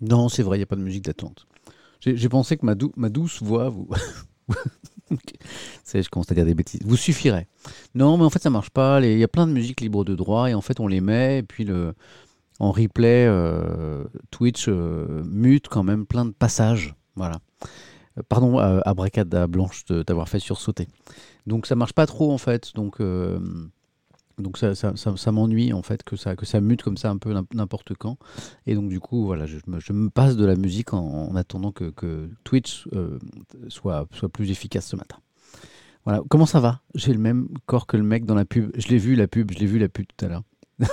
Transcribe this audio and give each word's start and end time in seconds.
Non, 0.00 0.28
c'est 0.28 0.42
vrai, 0.42 0.56
il 0.56 0.60
n'y 0.60 0.64
a 0.64 0.66
pas 0.66 0.76
de 0.76 0.82
musique 0.82 1.04
d'attente. 1.04 1.46
J'ai 2.00 2.28
pensé 2.28 2.56
que 2.56 2.64
ma, 2.64 2.74
douce 3.10 3.42
voix 3.42 3.68
vous. 3.68 3.88
je 5.94 6.08
commence 6.08 6.30
à 6.32 6.34
dire 6.34 6.46
des 6.46 6.54
bêtises. 6.54 6.80
Vous 6.84 6.96
suffirait. 6.96 7.46
Non, 7.94 8.16
mais 8.16 8.24
en 8.24 8.30
fait, 8.30 8.42
ça 8.42 8.48
marche 8.48 8.70
pas. 8.70 9.00
Il 9.02 9.18
y 9.18 9.24
a 9.24 9.28
plein 9.28 9.46
de 9.46 9.52
musiques 9.52 9.82
libres 9.82 10.04
de 10.04 10.14
droit 10.14 10.48
et 10.48 10.54
en 10.54 10.62
fait, 10.62 10.80
on 10.80 10.86
les 10.86 11.02
met 11.02 11.38
et 11.38 11.42
puis 11.42 11.64
le, 11.64 11.94
en 12.58 12.72
replay, 12.72 13.26
euh, 13.26 14.04
Twitch 14.30 14.66
euh, 14.68 15.22
mute 15.24 15.68
quand 15.68 15.82
même 15.82 16.06
plein 16.06 16.24
de 16.24 16.30
passages. 16.30 16.94
Voilà. 17.16 17.40
Euh, 18.18 18.22
pardon 18.28 18.58
à, 18.58 18.82
à 18.84 19.46
Blanche 19.46 19.84
d'avoir 19.86 20.28
fait 20.28 20.38
sursauter. 20.38 20.88
Donc 21.46 21.66
ça 21.66 21.74
marche 21.74 21.94
pas 21.94 22.06
trop 22.06 22.32
en 22.32 22.38
fait. 22.38 22.74
Donc 22.74 22.98
donc 24.40 24.58
ça, 24.58 24.74
ça, 24.74 25.32
m'ennuie 25.32 25.72
en 25.72 25.82
fait 25.82 26.02
que 26.02 26.16
ça, 26.16 26.60
mute 26.60 26.82
comme 26.82 26.96
ça 26.96 27.10
un 27.10 27.18
peu 27.18 27.34
n'importe 27.54 27.94
quand. 27.94 28.18
Et 28.66 28.74
donc 28.74 28.88
du 28.88 29.00
coup, 29.00 29.24
voilà, 29.24 29.46
je, 29.46 29.56
me, 29.66 30.08
passe 30.08 30.36
de 30.36 30.44
la 30.44 30.56
musique 30.56 30.92
en, 30.92 31.34
attendant 31.36 31.72
que, 31.72 32.28
Twitch 32.44 32.88
soit, 33.68 34.06
soit 34.12 34.28
plus 34.28 34.50
efficace 34.50 34.86
ce 34.86 34.96
matin. 34.96 35.16
Voilà. 36.04 36.22
Comment 36.28 36.46
ça 36.46 36.60
va? 36.60 36.80
J'ai 36.94 37.12
le 37.12 37.18
même 37.18 37.48
corps 37.66 37.86
que 37.86 37.96
le 37.96 38.02
mec 38.02 38.24
dans 38.24 38.34
la 38.34 38.44
pub. 38.44 38.70
Je 38.76 38.88
l'ai 38.88 38.98
vu 38.98 39.14
la 39.14 39.28
pub, 39.28 39.50
je 39.52 39.58
l'ai 39.58 39.66
vu 39.66 39.78
la 39.78 39.88
pub 39.88 40.06
tout 40.06 40.24
à 40.24 40.28
l'heure. 40.28 40.42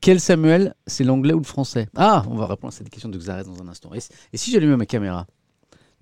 Quel 0.00 0.20
Samuel? 0.20 0.74
C'est 0.86 1.04
l'anglais 1.04 1.34
ou 1.34 1.38
le 1.38 1.44
français? 1.44 1.88
Ah, 1.94 2.24
on 2.28 2.36
va 2.36 2.46
répondre 2.46 2.72
à 2.72 2.76
cette 2.76 2.90
question 2.90 3.08
de 3.08 3.18
Xaret 3.18 3.44
dans 3.44 3.60
un 3.62 3.68
instant. 3.68 3.90
Et, 3.94 4.00
si 4.36 4.50
j'allumais 4.50 4.76
ma 4.76 4.86
caméra? 4.86 5.26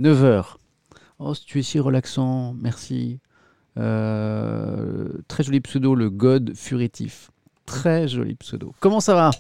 9h. 0.00 0.56
Oh, 1.18 1.34
tu 1.34 1.58
es 1.60 1.62
si 1.62 1.78
relaxant, 1.80 2.54
merci. 2.54 3.20
Euh, 3.78 5.08
très 5.28 5.42
joli 5.42 5.60
pseudo, 5.60 5.94
le 5.94 6.10
God 6.10 6.54
Furitif. 6.54 7.30
Très 7.66 8.08
joli 8.08 8.34
pseudo. 8.34 8.74
Comment 8.80 9.00
ça 9.00 9.14
va? 9.14 9.30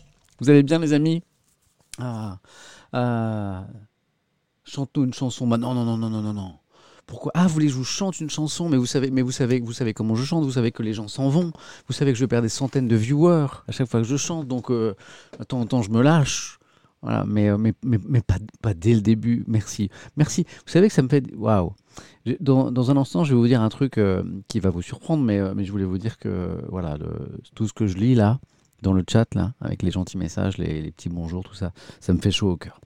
Vous 0.40 0.50
allez 0.50 0.62
bien, 0.62 0.78
les 0.78 0.92
amis? 0.92 1.22
Ah. 1.98 2.38
ah. 2.92 3.66
Chante-nous 4.64 5.04
une 5.04 5.14
chanson. 5.14 5.46
Bah, 5.46 5.58
non, 5.58 5.74
non, 5.74 5.84
non, 5.84 5.96
non, 5.96 6.10
non, 6.10 6.22
non, 6.22 6.32
non. 6.32 6.54
Pourquoi? 7.06 7.32
Ah, 7.34 7.46
vous 7.46 7.50
voulez 7.50 7.66
que 7.66 7.72
je 7.72 7.76
vous 7.76 7.84
chante 7.84 8.18
une 8.20 8.30
chanson, 8.30 8.68
mais 8.68 8.78
vous 8.78 8.86
savez, 8.86 9.10
mais 9.10 9.20
vous 9.20 9.30
savez, 9.30 9.60
vous 9.60 9.74
savez 9.74 9.92
comment 9.92 10.14
je 10.14 10.24
chante. 10.24 10.44
Vous 10.44 10.52
savez 10.52 10.72
que 10.72 10.82
les 10.82 10.94
gens 10.94 11.06
s'en 11.06 11.28
vont. 11.28 11.52
Vous 11.86 11.92
savez 11.92 12.12
que 12.12 12.18
je 12.18 12.24
perds 12.24 12.42
des 12.42 12.48
centaines 12.48 12.88
de 12.88 12.96
viewers 12.96 13.62
à 13.68 13.72
chaque 13.72 13.88
fois 13.88 14.00
que 14.00 14.06
je 14.06 14.16
chante. 14.16 14.48
Donc, 14.48 14.70
euh, 14.70 14.94
temps 15.48 15.64
temps, 15.66 15.82
je 15.82 15.90
me 15.90 16.02
lâche. 16.02 16.58
Mais, 17.26 17.48
euh, 17.50 17.58
pas, 18.62 18.74
dès 18.74 18.94
le 18.94 19.00
début. 19.00 19.44
Merci. 19.46 19.90
Merci. 20.16 20.44
Vous 20.66 20.72
savez 20.72 20.88
que 20.88 20.94
ça 20.94 21.02
me 21.02 21.08
fait. 21.08 21.24
Waouh! 21.36 21.72
Dans, 22.40 22.90
un 22.90 22.96
instant, 22.96 23.24
je 23.24 23.34
vais 23.34 23.38
vous 23.38 23.46
dire 23.46 23.60
un 23.60 23.68
truc 23.68 23.98
euh, 23.98 24.22
qui 24.48 24.60
va 24.60 24.70
vous 24.70 24.82
surprendre, 24.82 25.22
mais, 25.22 25.38
euh, 25.38 25.52
mais 25.54 25.64
je 25.64 25.70
voulais 25.70 25.84
vous 25.84 25.98
dire 25.98 26.18
que 26.18 26.58
voilà, 26.68 26.98
tout 27.54 27.68
ce 27.68 27.72
que 27.72 27.86
je 27.86 27.96
lis 27.96 28.14
là, 28.14 28.40
dans 28.82 28.92
le 28.92 29.04
chat, 29.08 29.32
là, 29.34 29.52
avec 29.60 29.82
les 29.82 29.90
gentils 29.90 30.18
messages, 30.18 30.58
les, 30.58 30.90
petits 30.90 31.08
bonjours, 31.08 31.44
tout 31.44 31.54
ça, 31.54 31.72
ça 32.00 32.12
me 32.12 32.18
fait 32.18 32.30
chaud 32.30 32.50
au 32.52 32.56
cœur. 32.56 32.80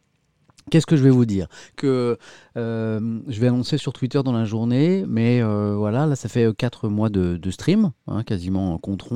Qu'est-ce 0.70 0.84
que 0.84 0.96
je 0.96 1.02
vais 1.02 1.10
vous 1.10 1.24
dire? 1.24 1.46
Que 1.76 2.18
je 2.56 3.40
vais 3.40 3.46
annoncer 3.46 3.78
sur 3.78 3.92
Twitter 3.92 4.22
dans 4.22 4.32
la 4.32 4.44
journée, 4.44 5.04
mais 5.08 5.40
voilà, 5.42 6.06
là 6.06 6.16
ça 6.16 6.28
fait 6.28 6.54
4 6.54 6.86
euh, 6.86 6.90
mois 6.90 7.08
de, 7.08 7.50
stream, 7.50 7.92
hein, 8.08 8.24
quasiment 8.24 8.74
en 8.74 8.78
compte 8.78 9.08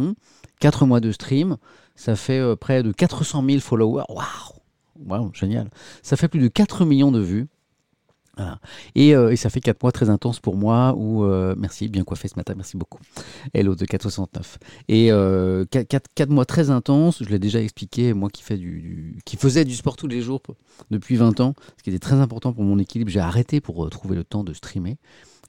4 0.60 0.86
mois 0.86 1.00
de 1.00 1.10
stream, 1.10 1.56
ça 1.96 2.14
fait 2.16 2.56
près 2.56 2.82
de 2.82 2.92
400 2.92 3.44
000 3.44 3.60
followers. 3.60 4.04
Waouh 4.08 4.61
wow, 5.06 5.30
génial. 5.34 5.70
Ça 6.02 6.16
fait 6.16 6.28
plus 6.28 6.40
de 6.40 6.48
4 6.48 6.84
millions 6.84 7.12
de 7.12 7.20
vues. 7.20 7.48
Euh, 8.40 9.30
et, 9.30 9.36
ça 9.36 9.50
fait 9.50 9.60
4 9.60 9.82
mois 9.82 9.92
très 9.92 10.08
intenses 10.08 10.40
pour 10.40 10.56
moi 10.56 10.96
euh, 10.98 11.54
merci, 11.58 11.88
bien 11.88 12.04
coiffé 12.04 12.28
ce 12.28 12.34
matin, 12.36 12.54
merci 12.56 12.76
beaucoup. 12.76 12.98
Hello 13.52 13.74
de 13.74 13.84
469. 13.84 14.58
Et 14.88 15.08
4, 15.08 15.14
euh, 15.14 16.26
mois 16.28 16.44
très 16.44 16.70
intenses, 16.70 17.22
je 17.22 17.28
l'ai 17.28 17.38
déjà 17.38 17.60
expliqué, 17.60 18.14
moi 18.14 18.30
qui, 18.30 18.42
du, 18.56 19.18
faisais 19.38 19.64
du 19.64 19.74
sport 19.74 19.96
tous 19.96 20.06
les 20.06 20.22
jours 20.22 20.40
depuis 20.90 21.16
20 21.16 21.40
ans, 21.40 21.54
ce 21.78 21.82
qui 21.82 21.90
était 21.90 21.98
très 21.98 22.16
important 22.16 22.52
pour 22.52 22.64
mon 22.64 22.78
équilibre, 22.78 23.10
j'ai 23.10 23.20
arrêté 23.20 23.60
pour 23.60 23.88
trouver 23.90 24.16
le 24.16 24.24
temps 24.24 24.44
de 24.44 24.52
streamer. 24.52 24.96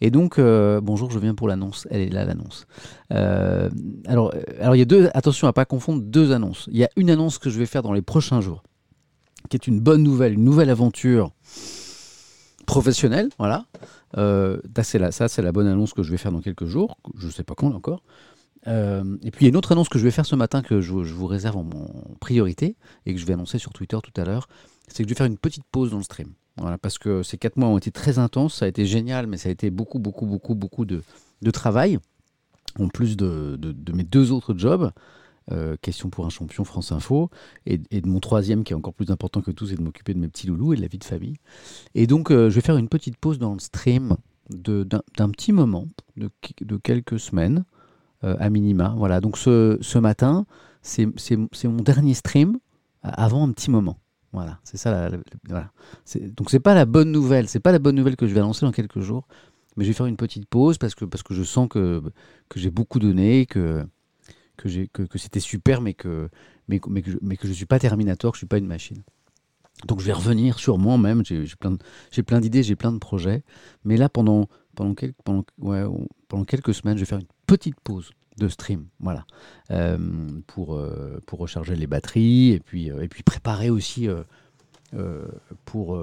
Et 0.01 0.11
donc, 0.11 0.39
bonjour, 0.39 1.11
je 1.11 1.19
viens 1.19 1.35
pour 1.35 1.47
l'annonce. 1.47 1.87
Elle 1.89 2.01
est 2.01 2.09
là, 2.09 2.25
l'annonce. 2.25 2.65
alors, 3.09 4.33
alors, 4.59 4.75
il 4.75 4.79
y 4.79 4.81
a 4.81 4.85
deux, 4.85 5.09
attention 5.13 5.47
à 5.47 5.53
pas 5.53 5.65
confondre 5.65 6.01
deux 6.01 6.31
annonces. 6.33 6.67
Il 6.71 6.77
y 6.77 6.83
a 6.83 6.89
une 6.97 7.09
annonce 7.09 7.37
que 7.37 7.49
je 7.49 7.57
vais 7.57 7.65
faire 7.65 7.83
dans 7.83 7.93
les 7.93 8.01
prochains 8.01 8.41
jours, 8.41 8.63
qui 9.49 9.57
est 9.57 9.67
une 9.67 9.79
bonne 9.79 10.03
nouvelle, 10.03 10.33
une 10.33 10.43
nouvelle 10.43 10.69
aventure 10.69 11.31
professionnel, 12.65 13.29
voilà. 13.37 13.65
Euh, 14.17 14.59
ça, 15.11 15.27
c'est 15.27 15.41
la 15.41 15.51
bonne 15.51 15.67
annonce 15.67 15.93
que 15.93 16.03
je 16.03 16.11
vais 16.11 16.17
faire 16.17 16.31
dans 16.31 16.41
quelques 16.41 16.65
jours. 16.65 16.97
Je 17.17 17.27
ne 17.27 17.31
sais 17.31 17.43
pas 17.43 17.55
quand 17.55 17.73
encore. 17.73 18.03
Euh, 18.67 19.17
et 19.23 19.31
puis 19.31 19.41
il 19.41 19.43
y 19.43 19.47
a 19.47 19.49
une 19.49 19.57
autre 19.57 19.73
annonce 19.73 19.89
que 19.89 19.99
je 19.99 20.03
vais 20.03 20.11
faire 20.11 20.25
ce 20.25 20.35
matin 20.35 20.61
que 20.61 20.79
je, 20.79 20.93
vous 20.93 21.27
réserve 21.27 21.57
en, 21.57 21.69
priorité 22.21 22.77
et 23.05 23.13
que 23.13 23.19
je 23.19 23.25
vais 23.25 23.33
annoncer 23.33 23.59
sur 23.59 23.73
Twitter 23.73 23.97
tout 24.01 24.21
à 24.21 24.23
l'heure. 24.23 24.47
C'est 24.87 25.03
que 25.03 25.09
je 25.09 25.13
vais 25.13 25.17
faire 25.17 25.27
une 25.27 25.37
petite 25.37 25.65
pause 25.71 25.91
dans 25.91 25.97
le 25.97 26.03
stream. 26.03 26.33
Parce 26.81 26.99
que 26.99 27.23
ces 27.23 27.37
quatre 27.37 27.57
mois 27.57 27.67
ont 27.67 27.77
été 27.79 27.91
très 27.91 28.19
intenses, 28.19 28.55
ça 28.55 28.65
a 28.65 28.67
été 28.67 28.85
génial, 28.85 29.25
mais 29.25 29.37
ça 29.37 29.49
a 29.49 29.51
été 29.51 29.71
beaucoup, 29.71 29.97
beaucoup, 29.97 30.27
beaucoup, 30.27 30.53
beaucoup 30.53 30.85
de, 30.85 31.01
travail, 31.51 31.97
en 32.79 32.89
plus 32.89 33.17
de 33.17 33.57
mes 33.91 34.03
deux 34.03 34.31
autres 34.31 34.55
jobs. 34.55 34.91
Euh, 35.51 35.75
question 35.81 36.09
pour 36.09 36.25
un 36.25 36.29
champion 36.29 36.63
France 36.63 36.93
Info, 36.93 37.29
et, 37.65 37.77
de 37.77 38.07
mon 38.07 38.21
troisième 38.21 38.63
qui 38.63 38.71
est 38.71 38.75
encore 38.75 38.93
plus 38.93 39.11
important 39.11 39.41
que 39.41 39.51
tout, 39.51 39.67
c'est 39.67 39.75
de 39.75 39.81
m'occuper 39.81 40.13
de 40.13 40.19
mes 40.19 40.29
petits 40.29 40.47
loulous 40.47 40.71
et 40.71 40.77
de 40.77 40.81
la 40.81 40.87
vie 40.87 40.99
de 40.99 41.03
famille. 41.03 41.35
Et 41.95 42.07
donc, 42.07 42.31
euh, 42.31 42.49
je 42.49 42.55
vais 42.55 42.61
faire 42.61 42.77
une 42.77 42.87
petite 42.87 43.17
pause 43.17 43.39
dans 43.39 43.53
le 43.53 43.59
stream 43.59 44.15
d'un 44.49 45.29
petit 45.29 45.51
moment, 45.51 45.87
de, 46.15 46.29
de 46.61 46.77
quelques 46.77 47.19
semaines, 47.19 47.65
euh, 48.23 48.37
à 48.39 48.49
minima. 48.49 48.95
Voilà, 48.97 49.19
donc 49.19 49.37
ce, 49.37 49.77
ce 49.81 49.97
matin, 49.97 50.45
c'est 50.81 51.05
mon 51.65 51.81
dernier 51.83 52.13
stream 52.13 52.57
avant 53.01 53.45
un 53.45 53.51
petit 53.51 53.69
moment. 53.69 53.97
Voilà, 54.31 54.59
c'est 54.63 54.77
ça. 54.77 54.91
La, 54.91 55.17
voilà. 55.47 55.71
Donc 56.37 56.49
c'est 56.51 56.59
pas 56.59 56.73
la 56.73 56.85
bonne 56.85 57.11
nouvelle, 57.11 57.49
c'est 57.49 57.59
pas 57.59 57.71
la 57.71 57.79
bonne 57.79 57.95
nouvelle 57.95 58.15
que 58.15 58.27
je 58.27 58.33
vais 58.33 58.39
annoncer 58.39 58.65
dans 58.65 58.71
quelques 58.71 59.01
jours, 59.01 59.27
mais 59.75 59.83
je 59.83 59.89
vais 59.89 59.93
faire 59.93 60.05
une 60.07 60.17
petite 60.17 60.47
pause 60.47 60.77
parce 60.77 60.95
que 60.95 61.05
parce 61.05 61.21
que 61.21 61.33
je 61.33 61.43
sens 61.43 61.67
que 61.69 62.01
que 62.49 62.59
j'ai 62.59 62.71
beaucoup 62.71 62.99
donné, 62.99 63.45
que 63.45 63.85
que, 64.57 64.85
que, 64.87 65.03
que 65.03 65.17
c'était 65.17 65.39
super, 65.39 65.81
mais 65.81 65.93
que, 65.93 66.29
mais, 66.67 66.79
que 66.79 67.11
je, 67.11 67.17
mais 67.21 67.37
que 67.37 67.47
je 67.47 67.53
suis 67.53 67.65
pas 67.65 67.79
Terminator, 67.79 68.31
que 68.31 68.37
je 68.37 68.39
suis 68.39 68.47
pas 68.47 68.57
une 68.57 68.67
machine. 68.67 69.03
Donc 69.87 69.99
je 69.99 70.05
vais 70.05 70.13
revenir 70.13 70.59
sur 70.59 70.77
moi 70.77 70.97
même, 70.97 71.23
j'ai 71.25 71.45
plein, 71.55 72.39
d'idées, 72.39 72.63
j'ai 72.63 72.75
plein 72.75 72.91
de 72.91 72.99
projets, 72.99 73.43
mais 73.83 73.97
là 73.97 74.07
pendant, 74.07 74.47
pendant, 74.75 74.93
quelques, 74.93 75.17
pendant, 75.23 75.43
pendant 76.27 76.45
quelques 76.45 76.73
semaines, 76.73 76.97
je 76.97 77.01
vais 77.01 77.07
faire 77.07 77.19
une 77.19 77.27
petite 77.47 77.79
pause 77.81 78.11
de 78.37 78.47
stream, 78.47 78.87
voilà, 78.99 79.25
euh, 79.71 79.97
pour, 80.47 80.75
euh, 80.75 81.19
pour 81.25 81.39
recharger 81.39 81.75
les 81.75 81.87
batteries 81.87 82.51
et 82.51 82.59
puis, 82.59 82.91
euh, 82.91 83.01
et 83.01 83.07
puis 83.07 83.23
préparer 83.23 83.69
aussi 83.69 84.07
pour, 85.65 85.99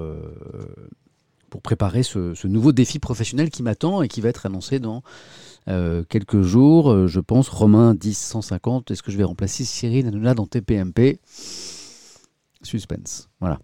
pour 1.51 1.61
préparer 1.61 2.01
ce, 2.01 2.47
nouveau 2.47 2.71
défi 2.71 2.97
professionnel 2.97 3.51
qui 3.51 3.61
m'attend 3.61 4.01
et 4.01 4.07
qui 4.07 4.21
va 4.21 4.29
être 4.29 4.47
annoncé 4.47 4.79
dans 4.79 5.03
euh, 5.67 6.03
quelques 6.09 6.41
jours. 6.41 6.89
Euh, 6.89 7.07
je 7.07 7.19
pense 7.19 7.49
Romain 7.49 7.93
10 7.93 8.17
150. 8.17 8.89
Est-ce 8.89 9.03
que 9.03 9.11
je 9.11 9.17
vais 9.17 9.25
remplacer 9.25 9.63
Cyril 9.63 10.07
Hanouna 10.07 10.33
dans 10.33 10.47
TPMP 10.47 11.19
Suspense. 12.63 13.29
Voilà. 13.39 13.59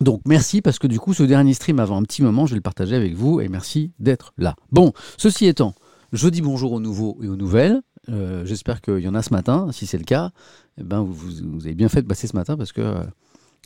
Donc 0.00 0.20
merci 0.26 0.60
parce 0.60 0.78
que 0.78 0.86
du 0.86 1.00
coup 1.00 1.14
ce 1.14 1.22
dernier 1.22 1.54
stream 1.54 1.80
avant 1.80 1.96
un 1.96 2.02
petit 2.02 2.22
moment, 2.22 2.44
je 2.44 2.52
vais 2.52 2.56
le 2.56 2.62
partager 2.62 2.94
avec 2.94 3.14
vous 3.14 3.40
et 3.40 3.48
merci 3.48 3.92
d'être 3.98 4.34
là. 4.36 4.54
Bon, 4.70 4.92
ceci 5.16 5.46
étant, 5.46 5.74
je 6.12 6.28
dis 6.28 6.42
bonjour 6.42 6.72
aux 6.72 6.80
nouveaux 6.80 7.18
et 7.22 7.28
aux 7.28 7.36
nouvelles. 7.36 7.80
Euh, 8.10 8.44
j'espère 8.44 8.82
qu'il 8.82 8.98
y 8.98 9.08
en 9.08 9.14
a 9.14 9.22
ce 9.22 9.32
matin. 9.32 9.68
Si 9.72 9.86
c'est 9.86 9.96
le 9.96 10.04
cas, 10.04 10.32
eh 10.76 10.82
ben 10.82 11.00
vous, 11.00 11.64
avez 11.64 11.74
bien 11.74 11.88
fait 11.88 12.02
de 12.02 12.06
passer 12.06 12.26
ce 12.26 12.36
matin 12.36 12.58
parce 12.58 12.72
que 12.72 12.94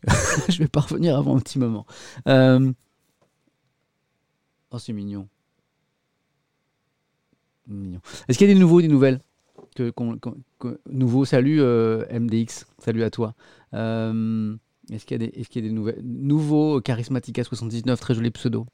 je 0.48 0.58
vais 0.58 0.68
pas 0.68 0.80
revenir 0.80 1.18
avant 1.18 1.36
un 1.36 1.40
petit 1.40 1.58
moment. 1.58 1.84
Oh, 4.72 4.78
c'est 4.78 4.92
mignon. 4.92 5.28
Est-ce 8.28 8.38
qu'il 8.38 8.48
y 8.48 8.50
a 8.50 8.54
des 8.54 8.60
nouveaux, 8.60 8.80
des 8.80 8.88
nouvelles 8.88 9.20
Nouveau, 10.90 11.24
salut 11.24 11.60
euh, 11.60 12.04
MDX, 12.12 12.66
salut 12.78 13.02
à 13.02 13.10
toi. 13.10 13.34
Euh, 13.74 14.54
est-ce 14.92 15.06
qu'il 15.06 15.22
y, 15.22 15.24
est 15.24 15.54
y, 15.54 15.58
a 15.58 15.62
des 15.62 15.70
nouvelles? 15.70 16.00
Nouveau 16.02 16.80
Charismatica 16.80 17.44
79, 17.44 17.98
très 18.00 18.14
joli 18.14 18.30
pseudo. 18.30 18.66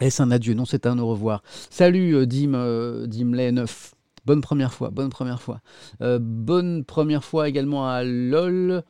Est-ce 0.00 0.22
un 0.22 0.30
adieu? 0.30 0.54
Non, 0.54 0.64
c'est 0.64 0.86
un 0.86 0.98
au 0.98 1.06
revoir. 1.08 1.42
Salut 1.70 2.14
euh, 2.14 2.26
Dim, 2.26 3.06
Dimley 3.06 3.52
9. 3.52 3.94
Bonne 4.26 4.40
première 4.40 4.72
fois, 4.72 4.90
bonne 4.90 5.10
première 5.10 5.40
fois. 5.40 5.60
bonne 6.00 6.84
première 6.84 7.24
fois 7.24 7.48
également 7.48 7.88
à 7.88 8.02
LOL. 8.02 8.82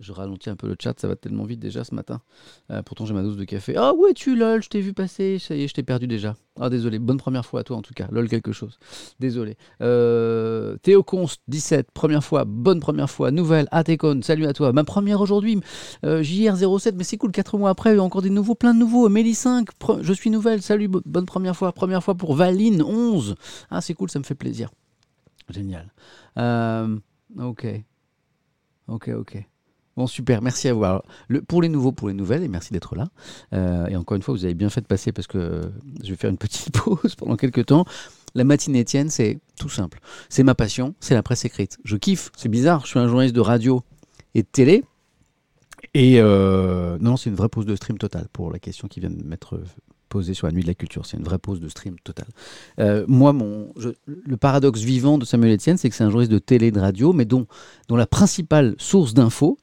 Je 0.00 0.12
ralentis 0.12 0.50
un 0.50 0.56
peu 0.56 0.66
le 0.66 0.76
chat, 0.80 0.98
ça 0.98 1.08
va 1.08 1.16
tellement 1.16 1.44
vite 1.44 1.60
déjà 1.60 1.84
ce 1.84 1.94
matin. 1.94 2.20
Euh, 2.70 2.82
pourtant 2.82 3.06
j'ai 3.06 3.14
ma 3.14 3.22
dose 3.22 3.36
de 3.36 3.44
café. 3.44 3.74
Ah 3.76 3.94
ouais 3.94 4.12
tu 4.12 4.36
lol, 4.36 4.62
je 4.62 4.68
t'ai 4.68 4.80
vu 4.80 4.92
passer, 4.92 5.38
ça 5.38 5.54
y 5.54 5.62
est, 5.62 5.68
je 5.68 5.74
t'ai 5.74 5.82
perdu 5.82 6.06
déjà. 6.06 6.36
Ah 6.60 6.70
désolé, 6.70 6.98
bonne 6.98 7.16
première 7.16 7.44
fois 7.44 7.60
à 7.60 7.64
toi 7.64 7.76
en 7.76 7.82
tout 7.82 7.94
cas. 7.94 8.08
Lol 8.10 8.28
quelque 8.28 8.52
chose. 8.52 8.78
Désolé. 9.20 9.56
Euh, 9.80 10.76
Théo 10.82 11.02
Const 11.02 11.40
17, 11.48 11.90
première 11.92 12.24
fois, 12.24 12.44
bonne 12.44 12.80
première 12.80 13.10
fois. 13.10 13.30
Nouvelle, 13.30 13.68
Atekon, 13.70 14.20
salut 14.22 14.46
à 14.46 14.52
toi. 14.52 14.72
Ma 14.72 14.84
première 14.84 15.20
aujourd'hui, 15.20 15.60
euh, 16.04 16.22
JR07, 16.22 16.94
mais 16.96 17.04
c'est 17.04 17.16
cool, 17.16 17.32
4 17.32 17.58
mois 17.58 17.70
après, 17.70 17.98
encore 17.98 18.22
des 18.22 18.30
nouveaux, 18.30 18.54
plein 18.54 18.74
de 18.74 18.78
nouveaux. 18.78 19.08
Méli 19.08 19.34
5, 19.34 19.68
je 20.00 20.12
suis 20.12 20.30
nouvelle, 20.30 20.62
salut, 20.62 20.88
bonne 20.88 21.26
première 21.26 21.56
fois. 21.56 21.72
Première 21.72 22.02
fois 22.02 22.14
pour 22.14 22.34
Valine 22.34 22.82
11. 22.82 23.36
Ah 23.70 23.80
c'est 23.80 23.94
cool, 23.94 24.10
ça 24.10 24.18
me 24.18 24.24
fait 24.24 24.34
plaisir. 24.34 24.70
Génial. 25.48 25.92
ok. 27.38 27.66
Ok, 28.86 29.08
ok. 29.08 29.46
Bon, 29.96 30.06
super, 30.06 30.42
merci 30.42 30.68
à 30.68 30.74
vous. 30.74 30.84
Le, 31.28 31.42
pour 31.42 31.62
les 31.62 31.68
nouveaux, 31.68 31.92
pour 31.92 32.08
les 32.08 32.14
nouvelles, 32.14 32.42
et 32.42 32.48
merci 32.48 32.72
d'être 32.72 32.96
là. 32.96 33.08
Euh, 33.52 33.86
et 33.86 33.96
encore 33.96 34.16
une 34.16 34.22
fois, 34.22 34.34
vous 34.34 34.44
avez 34.44 34.54
bien 34.54 34.68
fait 34.68 34.80
de 34.80 34.86
passer 34.86 35.12
parce 35.12 35.26
que 35.26 35.60
je 36.02 36.10
vais 36.10 36.16
faire 36.16 36.30
une 36.30 36.38
petite 36.38 36.72
pause 36.76 37.14
pendant 37.14 37.36
quelques 37.36 37.66
temps. 37.66 37.84
La 38.34 38.42
matinée 38.42 38.80
Étienne, 38.80 39.10
c'est 39.10 39.38
tout 39.58 39.68
simple. 39.68 40.00
C'est 40.28 40.42
ma 40.42 40.56
passion, 40.56 40.94
c'est 40.98 41.14
la 41.14 41.22
presse 41.22 41.44
écrite. 41.44 41.78
Je 41.84 41.96
kiffe, 41.96 42.32
c'est 42.36 42.48
bizarre, 42.48 42.82
je 42.82 42.88
suis 42.88 42.98
un 42.98 43.06
journaliste 43.06 43.36
de 43.36 43.40
radio 43.40 43.82
et 44.34 44.42
de 44.42 44.48
télé. 44.50 44.82
Et 45.92 46.16
euh, 46.18 46.98
non, 47.00 47.16
c'est 47.16 47.30
une 47.30 47.36
vraie 47.36 47.48
pause 47.48 47.66
de 47.66 47.76
stream 47.76 47.98
totale 47.98 48.26
pour 48.32 48.50
la 48.50 48.58
question 48.58 48.88
qui 48.88 48.98
vient 48.98 49.10
de 49.10 49.22
m'être 49.22 49.60
posée 50.08 50.34
sur 50.34 50.48
la 50.48 50.52
nuit 50.52 50.62
de 50.62 50.66
la 50.66 50.74
culture. 50.74 51.06
C'est 51.06 51.16
une 51.16 51.24
vraie 51.24 51.38
pause 51.38 51.60
de 51.60 51.68
stream 51.68 51.96
totale. 52.02 52.28
Euh, 52.80 53.04
moi, 53.06 53.32
mon, 53.32 53.72
le 54.06 54.36
paradoxe 54.36 54.80
vivant 54.80 55.18
de 55.18 55.24
Samuel 55.24 55.54
Etienne, 55.54 55.76
c'est 55.76 55.88
que 55.88 55.94
c'est 55.94 56.04
un 56.04 56.10
journaliste 56.10 56.32
de 56.32 56.38
télé 56.38 56.72
de 56.72 56.80
radio, 56.80 57.12
mais 57.12 57.24
dont, 57.24 57.46
dont 57.88 57.96
la 57.96 58.06
principale 58.06 58.74
source 58.78 59.14
d'infos, 59.14 59.58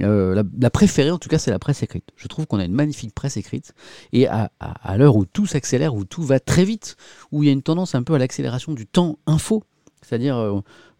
euh, 0.00 0.42
la, 0.58 0.70
préférée 0.70 1.10
en 1.10 1.18
tout 1.18 1.28
cas, 1.28 1.38
c'est 1.38 1.50
la 1.50 1.58
presse 1.58 1.82
écrite. 1.82 2.04
Je 2.16 2.26
trouve 2.28 2.46
qu'on 2.46 2.58
a 2.58 2.64
une 2.64 2.72
magnifique 2.72 3.14
presse 3.14 3.36
écrite. 3.36 3.74
Et 4.12 4.26
à, 4.26 4.50
l'heure 4.96 5.16
où 5.16 5.24
tout 5.24 5.46
s'accélère, 5.46 5.94
où 5.94 6.04
tout 6.04 6.22
va 6.22 6.40
très 6.40 6.64
vite, 6.64 6.96
où 7.30 7.42
il 7.42 7.46
y 7.46 7.50
a 7.50 7.52
une 7.52 7.62
tendance 7.62 7.94
un 7.94 8.02
peu 8.02 8.14
à 8.14 8.18
l'accélération 8.18 8.72
du 8.72 8.86
temps 8.86 9.18
info, 9.26 9.64
c'est-à-dire 10.02 10.36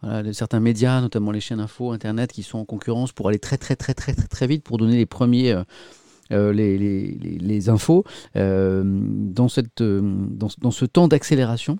euh, 0.04 0.32
certains 0.32 0.60
médias, 0.60 1.00
notamment 1.00 1.30
les 1.30 1.40
chaînes 1.40 1.60
info, 1.60 1.92
Internet, 1.92 2.32
qui 2.32 2.42
sont 2.42 2.58
en 2.58 2.64
concurrence 2.64 3.12
pour 3.12 3.28
aller 3.28 3.38
très 3.38 3.56
très 3.56 3.76
très 3.76 3.94
très 3.94 4.12
très, 4.14 4.46
vite 4.46 4.62
pour 4.64 4.78
donner 4.78 4.96
les 4.96 5.06
premiers... 5.06 5.52
euh, 5.52 6.52
les, 6.52 7.68
infos 7.68 8.04
dans, 8.34 9.48
cette, 9.48 9.82
dans 9.82 10.70
ce 10.70 10.84
temps 10.84 11.08
d'accélération, 11.08 11.78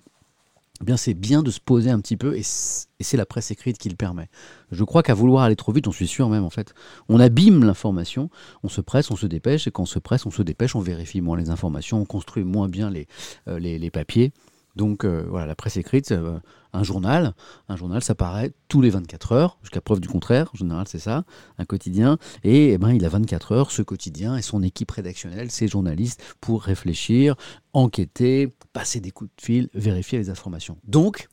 eh 0.83 0.85
bien 0.85 0.97
c'est 0.97 1.13
bien 1.13 1.43
de 1.43 1.49
se 1.49 1.61
poser 1.61 1.89
un 1.89 1.99
petit 2.01 2.17
peu 2.17 2.35
et 2.35 2.41
c'est 2.43 3.15
la 3.15 3.25
presse 3.25 3.51
écrite 3.51 3.77
qui 3.77 3.87
le 3.87 3.95
permet. 3.95 4.27
Je 4.69 4.83
crois 4.83 5.01
qu'à 5.01 5.13
vouloir 5.13 5.45
aller 5.45 5.55
trop 5.55 5.71
vite, 5.71 5.85
j'en 5.85 5.93
suis 5.93 6.07
sûr 6.07 6.27
même 6.27 6.43
en 6.43 6.49
fait, 6.49 6.73
on 7.07 7.21
abîme 7.21 7.63
l'information, 7.63 8.29
on 8.63 8.69
se 8.69 8.81
presse, 8.81 9.09
on 9.09 9.15
se 9.15 9.25
dépêche 9.25 9.65
et 9.65 9.71
quand 9.71 9.83
on 9.83 9.85
se 9.85 9.99
presse, 9.99 10.25
on 10.25 10.31
se 10.31 10.41
dépêche, 10.41 10.75
on 10.75 10.81
vérifie 10.81 11.21
moins 11.21 11.37
les 11.37 11.49
informations, 11.49 12.01
on 12.01 12.05
construit 12.05 12.43
moins 12.43 12.67
bien 12.67 12.89
les, 12.89 13.07
euh, 13.47 13.89
papiers. 13.93 14.33
Donc 14.75 15.05
euh, 15.05 15.23
voilà, 15.29 15.45
la 15.45 15.55
presse 15.55 15.77
écrite, 15.77 16.11
euh, 16.11 16.39
un 16.73 16.83
journal, 16.83 17.33
un 17.69 17.77
journal 17.77 18.03
ça 18.03 18.15
paraît 18.15 18.51
tous 18.67 18.81
les 18.81 18.89
24 18.89 19.31
heures, 19.31 19.57
jusqu'à 19.61 19.79
preuve 19.79 20.01
du 20.01 20.09
contraire, 20.09 20.49
en 20.53 20.57
général 20.57 20.85
c'est 20.89 20.99
ça, 20.99 21.23
un 21.59 21.65
quotidien, 21.65 22.17
et 22.43 22.73
eh 22.73 22.77
ben, 22.77 22.91
il 22.91 23.05
a 23.05 23.09
24 23.09 23.53
heures, 23.53 23.71
ce 23.71 23.83
quotidien, 23.83 24.35
et 24.35 24.41
son 24.41 24.63
équipe 24.63 24.91
rédactionnelle, 24.91 25.49
ses 25.49 25.69
journalistes, 25.69 26.21
pour 26.41 26.63
réfléchir, 26.63 27.35
enquêter, 27.71 28.49
passer 28.73 28.99
des 28.99 29.11
coups 29.11 29.29
de 29.37 29.41
fil, 29.41 29.69
vérifier 29.73 30.17
les 30.17 30.29
informations. 30.29 30.77
Donc, 30.83 31.29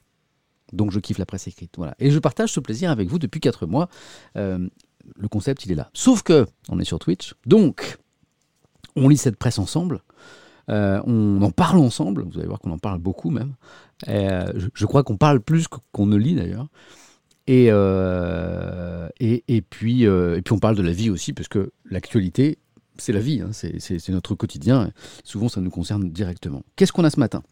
donc 0.72 0.92
je 0.92 1.00
kiffe 1.00 1.18
la 1.18 1.26
presse 1.26 1.48
écrite. 1.48 1.72
Voilà. 1.76 1.94
Et 1.98 2.10
je 2.10 2.18
partage 2.18 2.52
ce 2.52 2.60
plaisir 2.60 2.90
avec 2.90 3.08
vous 3.08 3.18
depuis 3.18 3.40
4 3.40 3.66
mois. 3.66 3.88
Euh, 4.36 4.68
le 5.16 5.28
concept, 5.28 5.64
il 5.64 5.72
est 5.72 5.76
là. 5.76 5.90
Sauf 5.94 6.22
que, 6.22 6.46
on 6.68 6.78
est 6.78 6.84
sur 6.84 6.98
Twitch, 6.98 7.34
donc, 7.46 7.98
on 8.96 9.08
lit 9.08 9.16
cette 9.16 9.36
presse 9.36 9.58
ensemble. 9.58 10.02
euh, 10.68 11.00
on 11.06 11.42
en 11.42 11.50
parle 11.50 11.78
ensemble, 11.78 12.22
vous 12.22 12.38
allez 12.38 12.46
voir 12.46 12.60
qu'on 12.60 12.70
en 12.70 12.78
parle 12.78 12.98
beaucoup 13.00 13.30
même. 13.30 13.54
Euh, 14.08 14.52
je, 14.74 14.86
crois 14.86 15.02
qu'on 15.02 15.16
parle 15.16 15.40
plus 15.40 15.66
qu'on 15.66 16.06
ne 16.06 16.16
lit 16.16 16.34
d'ailleurs. 16.36 16.68
Et, 17.46 17.66
et, 19.18 19.44
et 19.48 19.62
puis, 19.62 20.04
et 20.04 20.42
puis 20.42 20.52
on 20.52 20.58
parle 20.58 20.76
de 20.76 20.82
la 20.82 20.92
vie 20.92 21.10
aussi, 21.10 21.32
parce 21.32 21.48
que 21.48 21.72
l'actualité, 21.84 22.58
c'est 23.00 23.12
la 23.12 23.20
vie, 23.20 23.40
hein, 23.40 23.50
c'est 23.52 24.08
notre 24.08 24.34
quotidien. 24.34 24.90
Souvent, 25.24 25.48
ça 25.48 25.60
nous 25.60 25.70
concerne 25.70 26.10
directement. 26.10 26.62
Qu'est-ce 26.76 26.92
qu'on 26.92 27.04
a 27.04 27.10
ce 27.10 27.20
matin? 27.20 27.42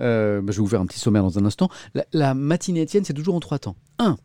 Euh, 0.00 0.40
bah, 0.40 0.52
Je 0.52 0.58
vais 0.58 0.62
vous 0.62 0.68
faire 0.68 0.80
un 0.80 0.86
petit 0.86 0.98
sommaire 0.98 1.22
dans 1.22 1.38
un 1.38 1.44
instant. 1.44 1.68
La, 2.12 2.34
matinée 2.34 2.82
Étienne, 2.82 3.04
c'est 3.04 3.14
toujours 3.14 3.34
en 3.34 3.40
trois 3.40 3.58
temps. 3.58 3.76
Un, 3.98 4.16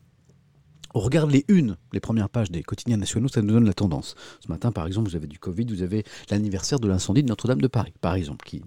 on 0.94 1.00
regarde 1.00 1.32
les 1.32 1.46
unes, 1.48 1.78
les 1.92 2.00
premières 2.00 2.30
pages 2.30 2.52
des 2.52 2.62
quotidiens 2.62 2.98
nationaux, 2.98 3.28
ça 3.28 3.42
nous 3.42 3.54
donne 3.54 3.66
la 3.66 3.74
tendance. 3.74 4.16
Ce 4.40 4.48
matin, 4.48 4.72
par 4.72 4.86
exemple, 4.86 5.10
vous 5.10 5.16
avez 5.16 5.28
du 5.28 5.40
Covid, 5.40 5.66
vous 5.66 5.82
avez 5.82 6.04
l'anniversaire 6.30 6.80
de 6.80 6.88
l'incendie 6.88 7.24
de 7.24 7.30
Notre-Dame 7.30 7.62
de 7.62 7.68
Paris, 7.68 7.94
par 8.02 8.16
exemple, 8.16 8.46
qui, 8.46 8.64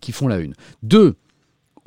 qui 0.00 0.12
font 0.12 0.28
la 0.28 0.38
une. 0.38 0.54
Deux, 0.82 1.16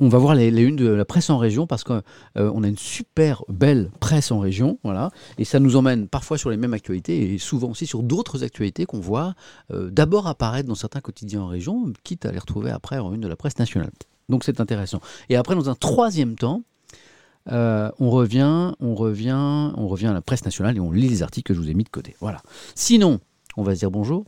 on 0.00 0.08
va 0.08 0.18
voir 0.18 0.34
les, 0.34 0.50
les 0.50 0.62
unes 0.62 0.76
de 0.76 0.88
la 0.88 1.04
presse 1.04 1.30
en 1.30 1.38
région 1.38 1.66
parce 1.66 1.84
qu'on 1.84 2.02
a 2.34 2.68
une 2.68 2.78
super 2.78 3.44
belle 3.48 3.90
presse 4.00 4.32
en 4.32 4.40
région, 4.40 4.78
voilà, 4.82 5.10
et 5.38 5.44
ça 5.44 5.60
nous 5.60 5.76
emmène 5.76 6.08
parfois 6.08 6.38
sur 6.38 6.50
les 6.50 6.56
mêmes 6.56 6.74
actualités 6.74 7.34
et 7.34 7.38
souvent 7.38 7.70
aussi 7.70 7.86
sur 7.86 8.02
d'autres 8.02 8.42
actualités 8.42 8.86
qu'on 8.86 9.00
voit 9.00 9.34
euh, 9.72 9.90
d'abord 9.90 10.26
apparaître 10.26 10.68
dans 10.68 10.74
certains 10.74 11.00
quotidiens 11.00 11.42
en 11.42 11.46
région, 11.46 11.92
quitte 12.02 12.26
à 12.26 12.32
les 12.32 12.38
retrouver 12.38 12.70
après 12.70 12.98
en 12.98 13.12
une 13.12 13.20
de 13.20 13.28
la 13.28 13.36
presse 13.36 13.58
nationale. 13.58 13.90
Donc 14.28 14.44
c'est 14.44 14.60
intéressant. 14.60 15.00
Et 15.28 15.36
après, 15.36 15.54
dans 15.54 15.68
un 15.68 15.74
troisième 15.74 16.36
temps, 16.36 16.62
euh, 17.50 17.90
on 17.98 18.10
revient, 18.10 18.72
on 18.80 18.94
revient, 18.94 19.72
on 19.76 19.88
revient 19.88 20.06
à 20.06 20.12
la 20.12 20.22
presse 20.22 20.44
nationale 20.44 20.76
et 20.76 20.80
on 20.80 20.92
lit 20.92 21.08
les 21.08 21.22
articles 21.22 21.48
que 21.48 21.54
je 21.54 21.60
vous 21.60 21.70
ai 21.70 21.74
mis 21.74 21.84
de 21.84 21.88
côté. 21.88 22.16
Voilà. 22.20 22.42
Sinon, 22.74 23.20
on 23.56 23.62
va 23.62 23.74
se 23.74 23.80
dire 23.80 23.90
bonjour. 23.90 24.24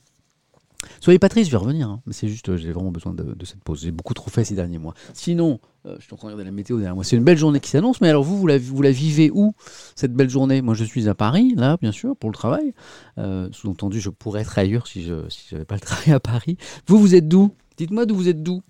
Soyez 1.00 1.18
pas 1.18 1.28
triste, 1.28 1.50
je 1.50 1.56
vais 1.56 1.60
revenir. 1.62 1.88
hein. 1.88 2.02
Mais 2.06 2.12
c'est 2.12 2.28
juste, 2.28 2.48
euh, 2.48 2.56
j'ai 2.56 2.72
vraiment 2.72 2.90
besoin 2.90 3.14
de, 3.14 3.44
cette 3.44 3.62
pause. 3.62 3.82
J'ai 3.82 3.90
beaucoup 3.90 4.14
trop 4.14 4.30
fait 4.30 4.44
ces 4.44 4.54
derniers 4.54 4.78
mois. 4.78 4.94
Sinon, 5.14 5.60
euh, 5.86 5.96
je 5.98 6.04
suis 6.04 6.14
en 6.14 6.16
train 6.16 6.28
de 6.28 6.32
regarder 6.32 6.50
la 6.50 6.54
météo 6.54 6.76
derrière 6.76 6.94
moi. 6.94 7.04
C'est 7.04 7.16
une 7.16 7.24
belle 7.24 7.38
journée 7.38 7.60
qui 7.60 7.70
s'annonce. 7.70 8.00
Mais 8.00 8.08
alors 8.08 8.22
vous, 8.22 8.38
vous 8.38 8.46
la, 8.46 8.90
vivez 8.90 9.30
où 9.32 9.52
cette 9.94 10.12
belle 10.12 10.30
journée? 10.30 10.62
Moi, 10.62 10.74
je 10.74 10.84
suis 10.84 11.08
à 11.08 11.14
Paris, 11.14 11.54
là, 11.56 11.76
bien 11.80 11.92
sûr, 11.92 12.16
pour 12.16 12.30
le 12.30 12.34
travail. 12.34 12.74
Euh, 13.18 13.48
Sous-entendu, 13.52 14.00
je 14.00 14.10
pourrais 14.10 14.42
être 14.42 14.58
ailleurs 14.58 14.86
si 14.86 15.02
je 15.02 15.28
si 15.28 15.46
j'avais 15.50 15.64
pas 15.64 15.74
le 15.76 15.80
travail 15.82 16.12
à 16.12 16.20
Paris. 16.20 16.56
Vous, 16.86 16.98
vous 16.98 17.14
êtes 17.14 17.28
d'où? 17.28 17.50
Dites-moi 17.76 18.06
d'où 18.06 18.14
vous 18.14 18.28
êtes 18.28 18.42
d'où 18.42 18.62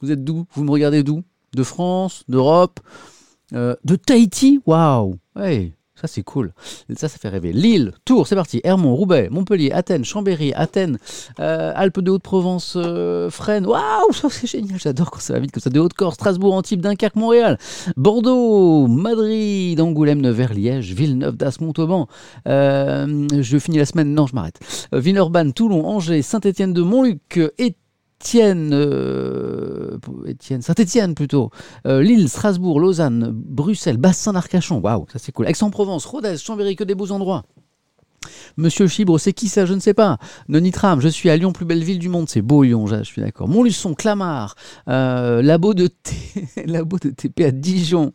Vous 0.00 0.10
êtes 0.10 0.24
d'où? 0.24 0.46
Vous 0.52 0.64
me 0.64 0.70
regardez 0.70 1.02
d'où? 1.02 1.22
De 1.54 1.62
France 1.62 2.24
D'Europe 2.28 2.80
De 3.52 3.96
Tahiti? 3.96 4.60
Waouh 4.66 5.16
Ouais, 5.36 5.72
c'est 6.06 6.22
cool. 6.22 6.52
Ça, 6.96 7.08
ça 7.08 7.18
fait 7.18 7.28
rêver. 7.28 7.52
Lille, 7.52 7.92
Tours, 8.04 8.26
c'est 8.26 8.34
parti. 8.34 8.60
Hermont, 8.64 8.94
Roubaix, 8.94 9.28
Montpellier, 9.30 9.72
Athènes, 9.72 10.04
Chambéry, 10.04 10.52
Athènes, 10.54 10.98
euh, 11.40 11.72
Alpes 11.74 12.00
de 12.00 12.10
Haute-Provence, 12.10 12.74
euh, 12.76 13.30
Fresnes. 13.30 13.66
Waouh, 13.66 14.12
c'est 14.30 14.46
génial. 14.46 14.78
J'adore 14.78 15.10
quand 15.10 15.20
ça 15.20 15.34
va 15.34 15.40
vite 15.40 15.52
comme 15.52 15.62
ça. 15.62 15.70
De 15.70 15.80
Haute-Corse, 15.80 16.14
Strasbourg, 16.14 16.54
Antibes, 16.54 16.80
Dunkerque, 16.80 17.16
Montréal, 17.16 17.58
Bordeaux, 17.96 18.86
Madrid, 18.86 19.80
Angoulême, 19.80 20.20
Nevers, 20.20 20.54
Liège, 20.54 20.92
Villeneuve, 20.92 21.36
Das, 21.36 21.60
Montauban. 21.60 22.08
Euh, 22.48 23.26
je 23.40 23.58
finis 23.58 23.78
la 23.78 23.86
semaine. 23.86 24.14
Non, 24.14 24.26
je 24.26 24.34
m'arrête. 24.34 24.58
Euh, 24.94 25.00
Villeurbanne, 25.00 25.52
Toulon, 25.52 25.86
Angers, 25.86 26.22
Saint-Étienne 26.22 26.72
de 26.72 26.82
Montluc, 26.82 27.40
Étienne, 27.58 27.74
euh, 28.34 29.98
Étienne, 30.26 30.62
Saint-Étienne 30.62 31.14
plutôt, 31.14 31.50
euh, 31.86 32.02
Lille, 32.02 32.28
Strasbourg, 32.28 32.80
Lausanne, 32.80 33.30
Bruxelles, 33.32 33.96
Bassin-Arcachon, 33.98 34.80
waouh, 34.80 35.06
ça 35.12 35.18
c'est 35.18 35.32
cool. 35.32 35.48
Aix-en-Provence, 35.48 36.04
Rodez, 36.06 36.38
Chambéry, 36.38 36.76
que 36.76 36.84
des 36.84 36.94
beaux 36.94 37.12
endroits. 37.12 37.44
Monsieur 38.56 38.86
Chibre, 38.86 39.18
c'est 39.18 39.32
qui 39.32 39.48
ça? 39.48 39.66
Je 39.66 39.74
ne 39.74 39.80
sais 39.80 39.94
pas. 39.94 40.18
Nonitram, 40.48 41.00
je 41.00 41.08
suis 41.08 41.30
à 41.30 41.36
Lyon, 41.36 41.52
plus 41.52 41.64
belle 41.64 41.84
ville 41.84 41.98
du 41.98 42.08
monde. 42.08 42.28
C'est 42.28 42.42
beau 42.42 42.62
Lyon, 42.62 42.86
je 42.86 43.02
suis 43.02 43.22
d'accord. 43.22 43.48
Montluçon, 43.48 43.94
Clamart, 43.94 44.54
euh, 44.88 45.42
labo, 45.42 45.74
de 45.74 45.88
TP 45.88 47.40
à 47.44 47.50
Dijon. 47.50 48.12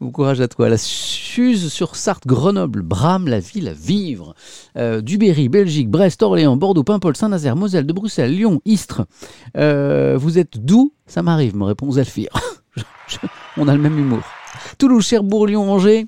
Bon 0.00 0.10
courage 0.10 0.40
à 0.40 0.48
toi. 0.48 0.68
La 0.68 0.78
Suze 0.78 1.72
sur 1.72 1.96
Sarthe, 1.96 2.26
Grenoble, 2.26 2.82
Bram, 2.82 3.28
la 3.28 3.40
ville 3.40 3.68
à 3.68 3.72
vivre. 3.72 4.34
Euh, 4.76 5.00
Duberry, 5.00 5.48
Belgique, 5.48 5.90
Brest, 5.90 6.22
Orléans, 6.22 6.56
Bordeaux, 6.56 6.84
Paimpol, 6.84 7.16
Saint-Nazaire, 7.16 7.56
Moselle, 7.56 7.86
de 7.86 7.92
Bruxelles, 7.92 8.34
Lyon, 8.34 8.60
Istres. 8.64 9.02
Euh, 9.56 10.16
vous 10.18 10.38
êtes 10.38 10.58
d'où? 10.58 10.92
Ça 11.06 11.22
m'arrive, 11.22 11.56
me 11.56 11.64
répond 11.64 11.90
Zalfir. 11.90 12.28
On 13.56 13.68
a 13.68 13.74
le 13.74 13.80
même 13.80 13.98
humour. 13.98 14.22
Toulouse, 14.78 15.06
Cherbourg, 15.06 15.46
Lyon, 15.46 15.70
Angers, 15.70 16.06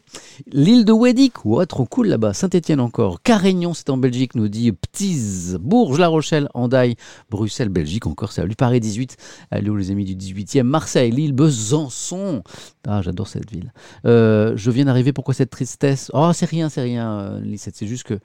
l'île 0.53 0.85
de 0.85 0.93
Wedic, 0.93 1.45
ouais, 1.45 1.67
trop 1.67 1.85
cool 1.85 2.09
là-bas, 2.09 2.35
Saint-Étienne 2.35 2.81
encore, 2.81 3.23
Carignan, 3.23 3.75
c'est 3.75 3.91
en 3.91 3.97
Belgique, 3.97 4.35
nous 4.35 4.49
dit 4.49 4.73
Ptiz, 4.73 5.59
Bourges, 5.61 5.99
La 5.99 6.09
Rochelle, 6.09 6.49
Andaille, 6.55 6.97
Bruxelles, 7.31 7.69
Belgique 7.69 8.07
encore, 8.07 8.33
salut, 8.33 8.55
Paris 8.57 8.81
18, 8.81 9.17
allô 9.51 9.77
les 9.77 9.91
amis 9.91 10.05
du 10.05 10.15
18e, 10.15 10.63
Marseille, 10.63 11.11
Lille, 11.11 11.33
Besançon, 11.33 12.43
ah 12.87 13.03
j'adore 13.03 13.29
cette 13.29 13.51
ville. 13.51 13.73
Euh, 14.07 14.53
je 14.57 14.71
viens 14.71 14.85
d'arriver, 14.85 15.13
pourquoi 15.13 15.35
cette 15.35 15.51
tristesse? 15.51 16.11
Oh 16.15 16.31
c'est 16.33 16.47
rien, 16.47 16.69
c'est 16.69 16.83
rien, 16.83 17.19
euh, 17.21 17.57
c'est 17.57 17.87
juste 17.87 18.05
que 18.05 18.19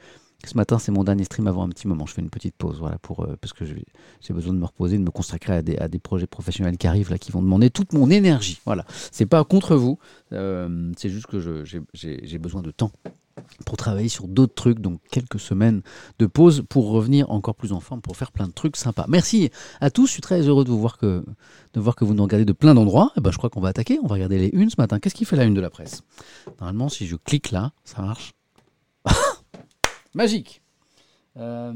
ce 0.46 0.55
matin, 0.55 0.79
c'est 0.79 0.91
mon 0.91 1.03
dernier 1.03 1.25
stream 1.25 1.48
avant 1.48 1.63
un 1.63 1.69
petit 1.69 1.88
moment. 1.88 2.05
Je 2.05 2.13
fais 2.13 2.22
une 2.22 2.29
petite 2.29 2.55
pause, 2.55 2.79
voilà, 2.79 2.98
pour, 3.00 3.24
euh, 3.24 3.36
parce 3.39 3.53
que 3.53 3.65
j'ai 3.65 4.34
besoin 4.34 4.53
de 4.53 4.60
me 4.60 4.65
reposer, 4.65 4.98
de 4.98 5.03
me 5.03 5.12
consacrer 5.12 5.53
à 5.53 5.88
des, 5.88 6.00
projets 6.00 6.27
professionnels 6.27 6.77
qui 6.77 6.88
arrivent, 6.88 7.10
là, 7.10 7.17
qui 7.17 7.31
vont 7.31 7.41
demander 7.41 7.69
toute 7.69 7.93
mon 7.93 8.10
énergie. 8.10 8.60
Voilà. 8.65 8.86
C'est 9.12 9.25
pas 9.25 9.43
contre 9.43 9.75
vous, 9.75 10.00
euh, 10.31 10.91
c'est 10.98 11.10
juste 11.10 11.27
que 11.27 11.63
j'ai 11.93 12.38
besoin 12.38 12.62
de 12.62 12.72
temps 12.72 12.91
pour 13.65 13.77
travailler 13.77 14.10
sur 14.10 14.27
d'autres 14.27 14.53
trucs, 14.53 14.79
donc 14.79 15.00
quelques 15.12 15.39
semaines 15.39 15.81
de 16.19 16.25
pause 16.25 16.63
pour 16.67 16.89
revenir 16.89 17.31
encore 17.31 17.55
plus 17.55 17.72
en 17.72 17.79
forme, 17.79 18.01
pour 18.01 18.17
faire 18.17 18.31
plein 18.31 18.48
de 18.48 18.53
trucs 18.53 18.75
sympas. 18.75 19.05
Merci 19.08 19.50
à 19.81 19.89
tous, 19.89 20.08
je 20.08 20.12
suis 20.13 20.22
très 20.22 20.41
heureux 20.41 20.63
de 20.63 20.69
vous 20.69 20.79
voir 20.79 20.98
que, 20.98 21.24
de 21.74 21.79
voir 21.79 21.96
que 21.96 22.05
vous 22.05 22.13
nous 22.13 22.24
regardez 22.24 22.46
de 22.46 22.53
plein 22.53 22.74
d'endroits. 22.74 23.12
Eh 23.17 23.22
ben, 23.22 23.31
je 23.31 23.38
crois 23.38 23.50
qu'on 23.50 23.62
va 23.62 23.69
attaquer, 23.69 24.00
on 24.01 24.08
va 24.08 24.15
regarder 24.15 24.39
les 24.39 24.50
unes 24.53 24.69
ce 24.69 24.75
matin. 24.77 25.00
Qu'est-ce 25.00 25.15
qui 25.15 25.25
fait 25.25 25.36
la 25.36 25.43
une 25.43 25.53
de 25.53 25.62
la 25.62 25.69
presse? 25.69 26.01
Normalement, 26.60 26.89
si 26.89 27.08
je 27.08 27.15
clique 27.15 27.51
là, 27.51 27.72
ça 27.84 28.01
marche. 28.01 28.34
Magique 30.19 30.61
Euh, 31.38 31.71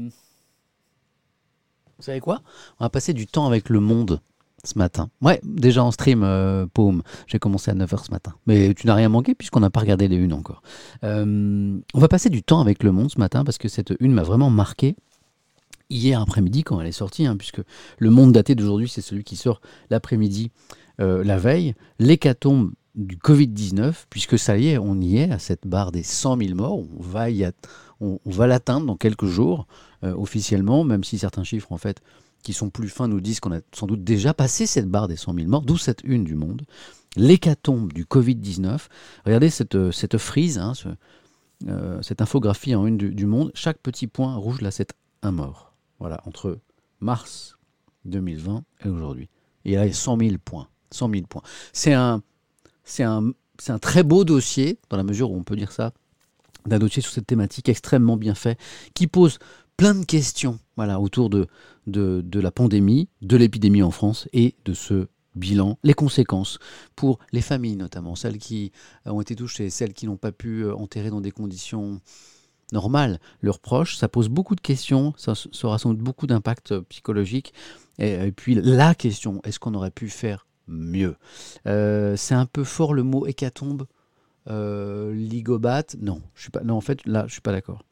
Vous 1.96 2.02
savez 2.04 2.20
quoi? 2.20 2.42
On 2.78 2.84
va 2.84 2.90
passer 2.90 3.14
du 3.14 3.26
temps 3.26 3.46
avec 3.46 3.70
le 3.70 3.80
monde. 3.80 4.20
ce 4.64 4.78
matin. 4.78 5.08
Ouais, 5.22 5.40
déjà 5.44 5.82
en 5.82 5.90
stream, 5.90 6.22
euh, 6.22 6.66
Paume. 6.66 7.02
J'ai 7.26 7.38
commencé 7.38 7.70
à 7.70 7.74
9h 7.74 8.04
ce 8.04 8.10
matin. 8.10 8.34
Mais 8.46 8.74
tu 8.74 8.86
n'as 8.86 8.94
rien 8.94 9.08
manqué 9.08 9.34
puisqu'on 9.34 9.60
n'a 9.60 9.70
pas 9.70 9.80
regardé 9.80 10.08
les 10.08 10.16
unes 10.16 10.34
encore. 10.34 10.62
Euh, 11.04 11.78
on 11.94 11.98
va 11.98 12.08
passer 12.08 12.28
du 12.28 12.42
temps 12.42 12.60
avec 12.60 12.82
Le 12.82 12.92
Monde 12.92 13.10
ce 13.10 13.18
matin 13.18 13.44
parce 13.44 13.56
que 13.56 13.68
cette 13.68 13.94
une 13.98 14.12
m'a 14.12 14.22
vraiment 14.22 14.50
marqué. 14.50 14.94
Hier 15.88 16.20
après-midi 16.20 16.64
quand 16.64 16.78
elle 16.82 16.86
est 16.86 16.92
sortie, 16.92 17.24
hein, 17.24 17.36
puisque 17.38 17.62
Le 17.98 18.10
Monde 18.10 18.32
daté 18.32 18.54
d'aujourd'hui, 18.54 18.90
c'est 18.90 19.00
celui 19.00 19.24
qui 19.24 19.36
sort 19.36 19.62
l'après-midi, 19.88 20.50
la 20.98 21.38
veille. 21.38 21.74
L'hécatombe 21.98 22.72
du 22.94 23.16
Covid-19, 23.16 24.04
puisque 24.08 24.38
ça 24.38 24.56
y 24.56 24.68
est, 24.68 24.78
on 24.78 25.00
y 25.00 25.18
est 25.18 25.30
à 25.30 25.38
cette 25.38 25.66
barre 25.66 25.92
des 25.92 26.02
100 26.02 26.38
000 26.38 26.54
morts. 26.54 26.78
On 26.78 27.02
va, 27.02 27.30
y 27.30 27.50
on, 28.24 28.30
va 28.30 28.46
l'atteindre 28.46 28.86
dans 28.86 28.96
quelques 28.96 29.26
jours 29.26 29.66
officiellement, 30.02 30.84
même 30.84 31.02
si 31.02 31.18
certains 31.18 31.44
chiffres 31.44 31.72
en 31.72 31.78
fait 31.78 32.02
qui 32.44 32.52
sont 32.52 32.70
plus 32.70 32.88
fins 32.88 33.08
nous 33.08 33.20
disent 33.20 33.40
qu'on 33.40 33.52
a 33.52 33.60
sans 33.72 33.86
doute 33.86 34.04
déjà 34.04 34.34
passé 34.34 34.66
cette 34.66 34.88
barre 34.88 35.08
des 35.08 35.16
100 35.16 35.34
000 35.34 35.48
morts, 35.48 35.62
d'où 35.62 35.76
cette 35.76 36.04
une 36.04 36.22
du 36.22 36.36
monde. 36.36 36.62
L'hécatombe 37.16 37.92
du 37.92 38.04
Covid-19. 38.04 38.78
Regardez 39.24 39.50
cette, 39.50 39.90
cette 39.90 40.18
frise, 40.18 40.58
hein, 40.58 40.74
euh, 41.66 42.02
cette 42.02 42.20
infographie 42.20 42.74
en 42.74 42.86
une 42.86 42.98
du, 42.98 43.26
monde. 43.26 43.50
Chaque 43.54 43.78
petit 43.78 44.06
point 44.06 44.36
rouge, 44.36 44.60
là, 44.60 44.70
c'est 44.70 44.92
un 45.22 45.32
mort. 45.32 45.74
Voilà, 45.98 46.20
entre 46.26 46.58
mars 47.00 47.56
2020 48.04 48.62
et 48.84 48.88
aujourd'hui. 48.88 49.28
Il 49.64 49.72
y 49.72 49.76
a 49.76 49.90
100 49.90 50.18
000 50.18 50.34
points. 50.44 50.68
100 50.90 51.10
000 51.10 51.26
points. 51.26 51.42
C'est 51.72 51.94
un, 51.94 52.22
un, 52.98 53.30
c'est 53.58 53.72
un 53.72 53.78
très 53.78 54.02
beau 54.02 54.24
dossier, 54.24 54.78
dans 54.90 54.98
la 54.98 55.04
mesure 55.04 55.30
où 55.30 55.36
on 55.36 55.44
peut 55.44 55.56
dire 55.56 55.72
ça, 55.72 55.92
d'un 56.66 56.78
dossier 56.78 57.02
sur 57.02 57.12
cette 57.12 57.26
thématique 57.26 57.68
extrêmement 57.68 58.16
bien 58.16 58.34
fait, 58.34 58.58
qui 58.94 59.06
pose 59.06 59.38
plein 59.76 59.94
de 59.94 60.04
questions 60.04 60.58
voilà, 60.76 61.00
autour 61.00 61.30
de, 61.30 61.46
de, 61.86 62.40
la 62.40 62.50
pandémie, 62.50 63.08
de 63.22 63.36
l'épidémie 63.36 63.82
en 63.82 63.90
France 63.90 64.28
et 64.32 64.54
de 64.64 64.72
ce 64.72 65.06
bilan, 65.34 65.78
les 65.82 65.94
conséquences 65.94 66.58
pour 66.94 67.18
les 67.32 67.40
familles 67.40 67.76
notamment, 67.76 68.14
celles 68.14 68.38
qui 68.38 68.72
ont 69.04 69.20
été 69.20 69.34
touchées, 69.34 69.70
celles 69.70 69.92
qui 69.92 70.06
n'ont 70.06 70.16
pas 70.16 70.32
pu 70.32 70.62
euh, 70.62 70.74
enterrer 70.76 71.10
dans 71.10 71.20
des 71.20 71.32
conditions 71.32 72.00
normales 72.72 73.18
leurs 73.40 73.58
proches. 73.58 73.96
Ça 73.96 74.08
pose 74.08 74.28
beaucoup 74.28 74.54
de 74.54 74.60
questions, 74.60 75.12
ça, 75.16 75.34
aura 75.64 75.78
sans 75.78 75.90
doute 75.90 76.02
beaucoup 76.02 76.26
d'impact 76.26 76.72
euh, 76.72 76.82
psychologique. 76.82 77.52
Et, 77.98 78.32
puis 78.32 78.54
la 78.54 78.94
question, 78.94 79.40
est-ce 79.44 79.58
qu'on 79.58 79.74
aurait 79.74 79.90
pu 79.90 80.08
faire 80.08 80.46
mieux? 80.66 81.16
Euh, 81.66 82.16
C'est 82.16 82.34
un 82.34 82.46
peu 82.46 82.64
fort 82.64 82.94
le 82.94 83.02
mot 83.02 83.26
hécatombe, 83.26 83.86
ligobate. 84.46 85.96
Non, 86.00 86.20
je 86.34 86.42
suis 86.42 86.50
pas. 86.50 86.62
Non, 86.62 86.74
en 86.74 86.80
fait, 86.80 87.04
là, 87.06 87.24
je 87.26 87.32
suis 87.32 87.40
pas 87.40 87.52
d'accord. 87.52 87.84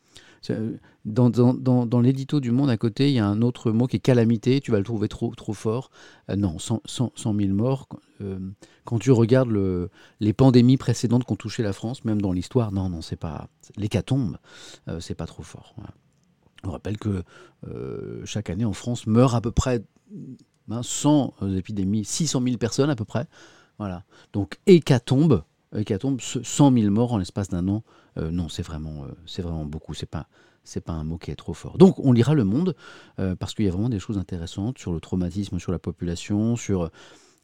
Euh, 0.51 0.77
dans, 1.05 1.31
dans, 1.31 1.87
dans, 1.87 2.01
l'édito 2.01 2.41
du 2.41 2.51
Monde 2.51 2.71
à 2.71 2.77
côté, 2.77 3.09
il 3.09 3.15
y 3.15 3.19
a 3.19 3.27
un 3.27 3.43
autre 3.43 3.73
mot 3.73 3.87
qui 3.87 3.97
est 3.97 4.01
calamité. 4.01 4.61
Tu 4.61 4.71
vas 4.71 4.79
le 4.79 4.85
trouver 4.85 5.09
trop, 5.09 5.35
trop 5.35 5.53
fort. 5.53 5.91
Euh, 6.31 6.37
non, 6.37 6.59
100, 6.59 6.83
000 7.17 7.37
morts. 7.53 7.89
Euh, 8.21 8.39
quand 8.85 8.99
tu 8.99 9.11
regardes 9.11 9.51
le, 9.51 9.91
les 10.21 10.33
pandémies 10.33 10.77
précédentes 10.77 11.25
qui 11.25 11.33
ont 11.33 11.37
touché 11.37 11.63
la 11.63 11.73
France, 11.73 12.05
même 12.05 12.21
dans 12.21 12.33
l'histoire, 12.33 12.73
non, 12.73 12.89
non, 12.89 13.03
c'est 13.03 13.17
pas. 13.17 13.49
L'hécatombe, 13.77 14.39
c'est 15.01 15.15
pas 15.15 15.27
trop 15.27 15.43
fort. 15.43 15.75
On 16.65 16.71
rappelle 16.71 16.99
que 16.99 17.23
chaque 18.25 18.51
année 18.51 18.65
en 18.65 18.73
France 18.73 19.07
meurent 19.07 19.35
à 19.35 19.41
peu 19.41 19.53
près 19.53 19.83
100 20.71 21.35
hein, 21.41 21.55
épidémies, 21.55 22.05
600 22.05 22.43
000 22.45 22.57
personnes 22.59 22.91
à 22.91 22.97
peu 22.97 23.05
près. 23.05 23.27
Voilà. 23.79 24.05
Donc 24.33 24.59
hécatombe, 24.67 25.43
hécatombe 25.77 26.21
100 26.21 26.73
000 26.73 26.91
morts 26.91 27.13
en 27.13 27.19
l'espace 27.19 27.49
d'un 27.49 27.69
an. 27.69 27.83
Euh, 28.19 28.31
non, 28.31 28.49
c'est 28.49 28.63
vraiment, 28.63 29.05
euh, 29.05 29.13
c'est 29.27 29.43
vraiment 29.43 29.65
beaucoup. 29.65 29.95
C'est 29.95 30.07
pas, 30.07 30.27
c'est 30.65 30.83
pas 30.83 30.93
un 30.93 31.05
mot 31.05 31.19
qui 31.19 31.31
est 31.31 31.37
trop 31.37 31.55
fort. 31.55 31.79
Donc, 31.79 31.99
on 31.99 32.13
lira 32.13 32.35
Le 32.35 32.45
Monde 32.45 32.77
euh, 33.19 33.35
parce 33.35 33.55
qu'il 33.55 33.65
y 33.65 33.69
a 33.69 33.73
vraiment 33.73 33.89
des 33.89 33.99
choses 33.99 34.19
intéressantes 34.19 34.79
sur 34.79 34.93
le 34.93 35.01
traumatisme, 35.01 35.59
sur 35.59 35.73
la 35.73 35.79
population, 35.79 36.57
sur 36.57 36.91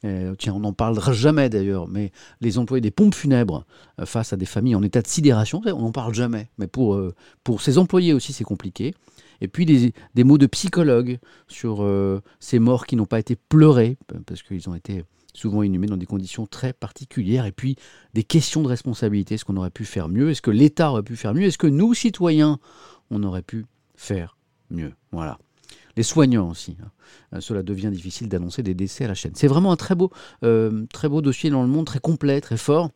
tiens, 0.00 0.54
on 0.54 0.60
n'en 0.60 0.72
parlera 0.72 1.12
jamais 1.12 1.48
d'ailleurs, 1.48 1.88
mais 1.88 2.12
les 2.40 2.58
employés 2.58 2.80
des 2.80 2.92
pompes 2.92 3.16
funèbres 3.16 3.64
face 4.04 4.32
à 4.32 4.36
des 4.36 4.46
familles 4.46 4.76
en 4.76 4.82
état 4.84 5.02
de 5.02 5.08
sidération, 5.08 5.60
on 5.66 5.82
n'en 5.82 5.90
parle 5.90 6.14
jamais. 6.14 6.50
Mais 6.56 6.68
pour, 6.68 6.96
pour 7.42 7.60
ces 7.60 7.78
employés 7.78 8.12
aussi, 8.12 8.32
c'est 8.32 8.44
compliqué. 8.44 8.94
Et 9.40 9.48
puis 9.48 9.66
des, 9.66 9.92
des, 10.14 10.22
mots 10.22 10.38
de 10.38 10.46
psychologue 10.46 11.18
sur 11.48 11.84
ces 12.38 12.60
morts 12.60 12.86
qui 12.86 12.94
n'ont 12.94 13.06
pas 13.06 13.18
été 13.18 13.34
pleurés, 13.34 13.98
parce 14.24 14.44
qu'ils 14.44 14.68
ont 14.68 14.76
été 14.76 15.02
souvent 15.38 15.62
inhumés 15.62 15.86
dans 15.86 15.96
des 15.96 16.06
conditions 16.06 16.46
très 16.46 16.72
particulières, 16.72 17.46
et 17.46 17.52
puis 17.52 17.76
des 18.14 18.24
questions 18.24 18.62
de 18.62 18.68
responsabilité. 18.68 19.36
Est-ce 19.36 19.44
qu'on 19.44 19.56
aurait 19.56 19.70
pu 19.70 19.84
faire 19.84 20.08
mieux? 20.08 20.30
Est-ce 20.30 20.42
que 20.42 20.50
l'État 20.50 20.90
aurait 20.90 21.02
pu 21.02 21.16
faire 21.16 21.34
mieux? 21.34 21.44
Est-ce 21.44 21.58
que 21.58 21.66
nous, 21.66 21.94
citoyens, 21.94 22.58
on 23.10 23.22
aurait 23.22 23.42
pu 23.42 23.64
faire 23.94 24.36
mieux? 24.70 24.92
Voilà. 25.12 25.38
Les 25.96 26.02
soignants 26.02 26.50
aussi. 26.50 26.76
Hein. 26.82 26.90
Euh, 27.34 27.40
cela 27.40 27.62
devient 27.62 27.90
difficile 27.90 28.28
d'annoncer 28.28 28.62
des 28.62 28.74
décès 28.74 29.04
à 29.04 29.08
la 29.08 29.14
chaîne. 29.14 29.32
C'est 29.34 29.48
vraiment 29.48 29.72
un 29.72 29.76
très 29.76 29.94
beau, 29.94 30.12
euh, 30.44 30.86
très 30.92 31.08
beau 31.08 31.22
dossier 31.22 31.50
dans 31.50 31.62
le 31.62 31.68
monde, 31.68 31.86
très 31.86 31.98
complet, 31.98 32.40
très 32.40 32.56
fort. 32.56 32.90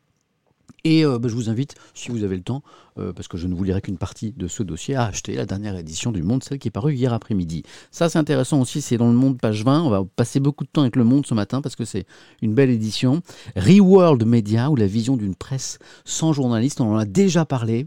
Et 0.84 1.04
euh, 1.04 1.18
bah, 1.18 1.28
je 1.28 1.34
vous 1.34 1.50
invite, 1.50 1.74
si 1.94 2.10
vous 2.10 2.24
avez 2.24 2.36
le 2.36 2.42
temps, 2.42 2.62
euh, 2.98 3.12
parce 3.12 3.28
que 3.28 3.36
je 3.36 3.46
ne 3.46 3.54
vous 3.54 3.64
lirai 3.64 3.80
qu'une 3.80 3.98
partie 3.98 4.32
de 4.32 4.48
ce 4.48 4.62
dossier, 4.62 4.94
à 4.94 5.04
acheter 5.04 5.34
la 5.34 5.46
dernière 5.46 5.76
édition 5.76 6.12
du 6.12 6.22
Monde, 6.22 6.42
celle 6.42 6.58
qui 6.58 6.68
est 6.68 6.72
parue 6.72 6.94
hier 6.94 7.12
après-midi. 7.12 7.62
Ça, 7.90 8.08
c'est 8.08 8.18
intéressant 8.18 8.60
aussi, 8.60 8.80
c'est 8.80 8.96
dans 8.96 9.08
le 9.08 9.16
Monde, 9.16 9.38
page 9.40 9.64
20. 9.64 9.82
On 9.82 9.90
va 9.90 10.04
passer 10.16 10.40
beaucoup 10.40 10.64
de 10.64 10.70
temps 10.70 10.82
avec 10.82 10.96
le 10.96 11.04
Monde 11.04 11.26
ce 11.26 11.34
matin 11.34 11.60
parce 11.62 11.76
que 11.76 11.84
c'est 11.84 12.06
une 12.42 12.54
belle 12.54 12.70
édition. 12.70 13.22
Reworld 13.56 14.24
Media, 14.24 14.70
ou 14.70 14.76
la 14.76 14.86
vision 14.86 15.16
d'une 15.16 15.34
presse 15.34 15.78
sans 16.04 16.32
journaliste, 16.32 16.80
on 16.80 16.92
en 16.92 16.96
a 16.96 17.04
déjà 17.04 17.44
parlé 17.44 17.86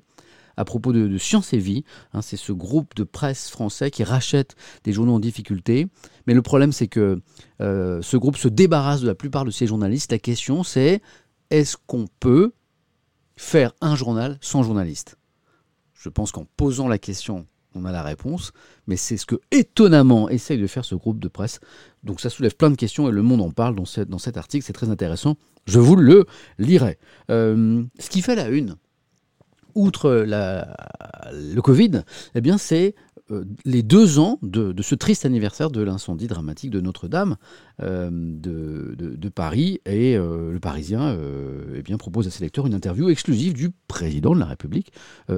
à 0.58 0.66
propos 0.66 0.94
de, 0.94 1.18
Science 1.18 1.54
et 1.54 1.58
Vie. 1.58 1.84
Hein, 2.14 2.22
c'est 2.22 2.38
ce 2.38 2.52
groupe 2.52 2.96
de 2.96 3.04
presse 3.04 3.50
français 3.50 3.92
qui 3.92 4.04
rachète 4.04 4.56
des 4.84 4.94
journaux 4.94 5.14
en 5.14 5.20
difficulté. 5.20 5.88
Mais 6.28 6.34
le 6.34 6.42
problème, 6.42 6.72
c'est 6.72 6.88
que 6.88 7.22
euh, 7.62 8.02
ce 8.02 8.18
groupe 8.18 8.38
se 8.38 8.48
débarrasse 8.48 9.02
de 9.02 9.08
la 9.08 9.16
plupart 9.16 9.46
de 9.46 9.52
ses 9.52 9.68
journalistes. 9.68 10.12
La 10.12 10.20
question, 10.20 10.64
c'est 10.64 11.02
est-ce 11.50 11.78
qu'on 11.88 12.08
peut 12.20 12.54
faire 13.36 13.74
un 13.82 13.96
journal 13.96 14.38
sans 14.42 14.64
journaliste 14.64 15.18
Je 15.94 16.10
pense 16.10 16.32
qu'en 16.32 16.46
posant 16.58 16.88
la 16.88 16.98
question, 16.98 17.46
on 17.76 17.86
a 17.86 17.92
la 17.92 18.04
réponse, 18.04 18.54
mais 18.88 18.98
c'est 18.98 19.18
ce 19.18 19.26
que 19.26 19.36
étonnamment 19.52 20.30
essaye 20.30 20.60
de 20.60 20.68
faire 20.68 20.86
ce 20.86 20.96
groupe 20.96 21.20
de 21.20 21.28
presse. 21.28 21.60
Donc 22.04 22.22
ça 22.22 22.30
soulève 22.30 22.56
plein 22.56 22.70
de 22.70 22.76
questions 22.76 23.10
et 23.10 23.12
le 23.12 23.22
monde 23.22 23.42
en 23.42 23.52
parle 23.52 23.76
dans, 23.76 23.86
cet 23.86 24.38
article, 24.38 24.66
c'est 24.66 24.74
très 24.74 24.90
intéressant. 24.90 25.36
Je 25.66 25.80
vous 25.80 25.96
le 25.96 26.26
lirai. 26.58 26.98
Euh, 27.30 27.84
ce 28.00 28.10
qui 28.10 28.22
fait 28.22 28.36
la 28.36 28.48
une, 28.48 28.78
outre 29.76 30.12
la, 30.12 30.76
le 31.32 31.62
Covid, 31.62 32.04
eh 32.34 32.42
bien 32.42 32.58
c'est 32.58 32.96
euh, 33.32 33.44
les 33.66 33.82
deux 33.82 34.20
ans 34.20 34.38
de, 34.44 34.74
ce 34.84 34.94
triste 34.94 35.26
anniversaire 35.26 35.72
de 35.72 35.82
l'incendie 35.82 36.28
dramatique 36.28 36.70
de 36.70 36.80
Notre-Dame 36.80 37.38
euh, 37.82 38.10
de, 38.12 39.30
Paris. 39.30 39.82
Et 39.86 40.16
euh, 40.16 40.52
le 40.52 40.60
Parisien 40.60 41.18
eh 41.76 41.82
bien, 41.82 41.98
propose 41.98 42.28
à 42.28 42.32
ses 42.32 42.44
lecteurs 42.44 42.68
une 42.68 42.76
interview 42.76 43.10
exclusive 43.10 43.54
du 43.54 43.72
président 43.88 44.36
de 44.36 44.40
la 44.40 44.46
République 44.46 44.94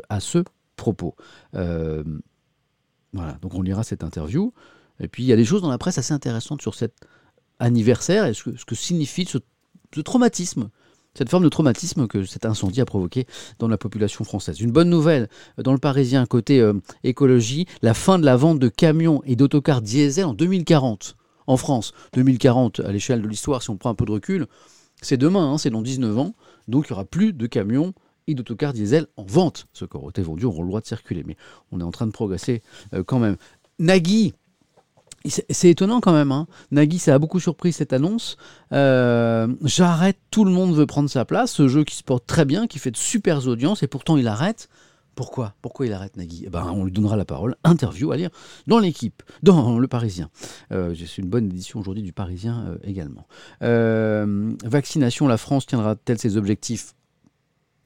à 0.09 0.19
ce 0.19 0.43
propos. 0.75 1.15
voilà, 1.53 3.33
donc 3.41 3.53
on 3.53 3.61
lira 3.61 3.83
cette 3.83 4.03
interview. 4.03 4.53
Et 4.99 5.07
puis 5.07 5.23
il 5.23 5.27
y 5.27 5.33
a 5.33 5.35
des 5.35 5.45
choses 5.45 5.61
dans 5.61 5.69
la 5.69 5.77
presse 5.77 5.97
assez 5.97 6.13
intéressantes 6.13 6.61
sur 6.61 6.75
cet 6.75 6.93
anniversaire 7.59 8.25
et 8.25 8.33
ce 8.33 8.43
que, 8.43 8.75
signifie 8.75 9.25
ce 9.25 10.01
traumatisme 10.01 10.69
cette 11.17 11.29
forme 11.29 11.43
de 11.43 11.49
traumatisme 11.49 12.05
que 12.05 12.25
cet 12.25 12.45
incendie 12.45 12.79
a 12.79 12.85
provoqué 12.85 13.25
dans 13.57 13.67
la 13.67 13.77
population 13.77 14.23
française. 14.23 14.61
Une 14.61 14.71
bonne 14.71 14.89
nouvelle 14.89 15.29
dans 15.57 15.71
le 15.71 15.79
Parisien 15.79 16.27
côté 16.27 16.59
euh, 16.61 16.73
écologie, 17.03 17.65
la 17.81 17.95
fin 17.95 18.19
de 18.19 18.25
la 18.25 18.35
vente 18.35 18.59
de 18.59 18.69
camions 18.69 19.23
et 19.25 19.35
d'autocars 19.35 19.81
diesel 19.81 20.25
en 20.25 20.35
2040 20.35 21.15
en 21.47 21.57
France. 21.57 21.93
2040 22.13 22.81
à 22.81 22.91
l'échelle 22.91 23.23
de 23.23 23.27
l'histoire, 23.27 23.63
si 23.63 23.71
on 23.71 23.77
prend 23.77 23.89
un 23.89 23.95
peu 23.95 24.05
de 24.05 24.11
recul, 24.11 24.45
c'est 25.01 25.17
demain, 25.17 25.53
hein, 25.53 25.57
c'est 25.57 25.71
dans 25.71 25.81
19 25.81 26.19
ans, 26.19 26.35
donc 26.67 26.87
il 26.87 26.93
n'y 26.93 26.95
aura 26.95 27.05
plus 27.05 27.33
de 27.33 27.47
camions 27.47 27.93
et 28.27 28.35
d'autocars 28.35 28.73
diesel 28.73 29.07
en 29.15 29.23
vente. 29.23 29.65
Ceux 29.73 29.87
qui 29.87 29.97
auront 29.97 30.11
été 30.11 30.21
vendus 30.21 30.45
auront 30.45 30.61
le 30.61 30.67
droit 30.67 30.81
de 30.81 30.85
circuler, 30.85 31.23
mais 31.25 31.35
on 31.71 31.79
est 31.79 31.83
en 31.83 31.91
train 31.91 32.05
de 32.05 32.11
progresser 32.11 32.61
euh, 32.93 33.03
quand 33.03 33.17
même. 33.17 33.37
Nagui, 33.79 34.35
c'est 35.29 35.69
étonnant 35.69 35.99
quand 35.99 36.13
même. 36.13 36.31
Hein. 36.31 36.47
Nagui, 36.71 36.99
ça 36.99 37.15
a 37.15 37.19
beaucoup 37.19 37.39
surpris 37.39 37.73
cette 37.73 37.93
annonce. 37.93 38.37
Euh, 38.73 39.47
j'arrête, 39.63 40.17
tout 40.31 40.45
le 40.45 40.51
monde 40.51 40.75
veut 40.75 40.85
prendre 40.85 41.09
sa 41.09 41.25
place. 41.25 41.51
Ce 41.51 41.67
jeu 41.67 41.83
qui 41.83 41.95
se 41.95 42.03
porte 42.03 42.25
très 42.25 42.45
bien, 42.45 42.67
qui 42.67 42.79
fait 42.79 42.91
de 42.91 42.97
super 42.97 43.47
audiences, 43.47 43.83
et 43.83 43.87
pourtant 43.87 44.17
il 44.17 44.27
arrête. 44.27 44.69
Pourquoi? 45.15 45.55
Pourquoi 45.63 45.87
il 45.87 45.93
arrête 45.93 46.15
Nagui? 46.15 46.43
Eh 46.45 46.49
ben, 46.49 46.71
On 46.75 46.85
lui 46.85 46.91
donnera 46.91 47.17
la 47.17 47.25
parole. 47.25 47.55
Interview 47.63 48.11
à 48.11 48.17
lire 48.17 48.29
dans 48.67 48.77
l'équipe, 48.77 49.23
dans 49.41 49.79
le 49.79 49.87
Parisien. 49.87 50.29
Euh, 50.71 50.93
C'est 50.95 51.21
une 51.21 51.29
bonne 51.29 51.45
édition 51.45 51.79
aujourd'hui 51.79 52.03
du 52.03 52.13
Parisien 52.13 52.65
euh, 52.67 52.77
également. 52.83 53.27
Vaccination, 54.63 55.27
la 55.27 55.37
France 55.37 55.65
tiendra-t-elle 55.65 56.19
ses 56.19 56.37
objectifs? 56.37 56.93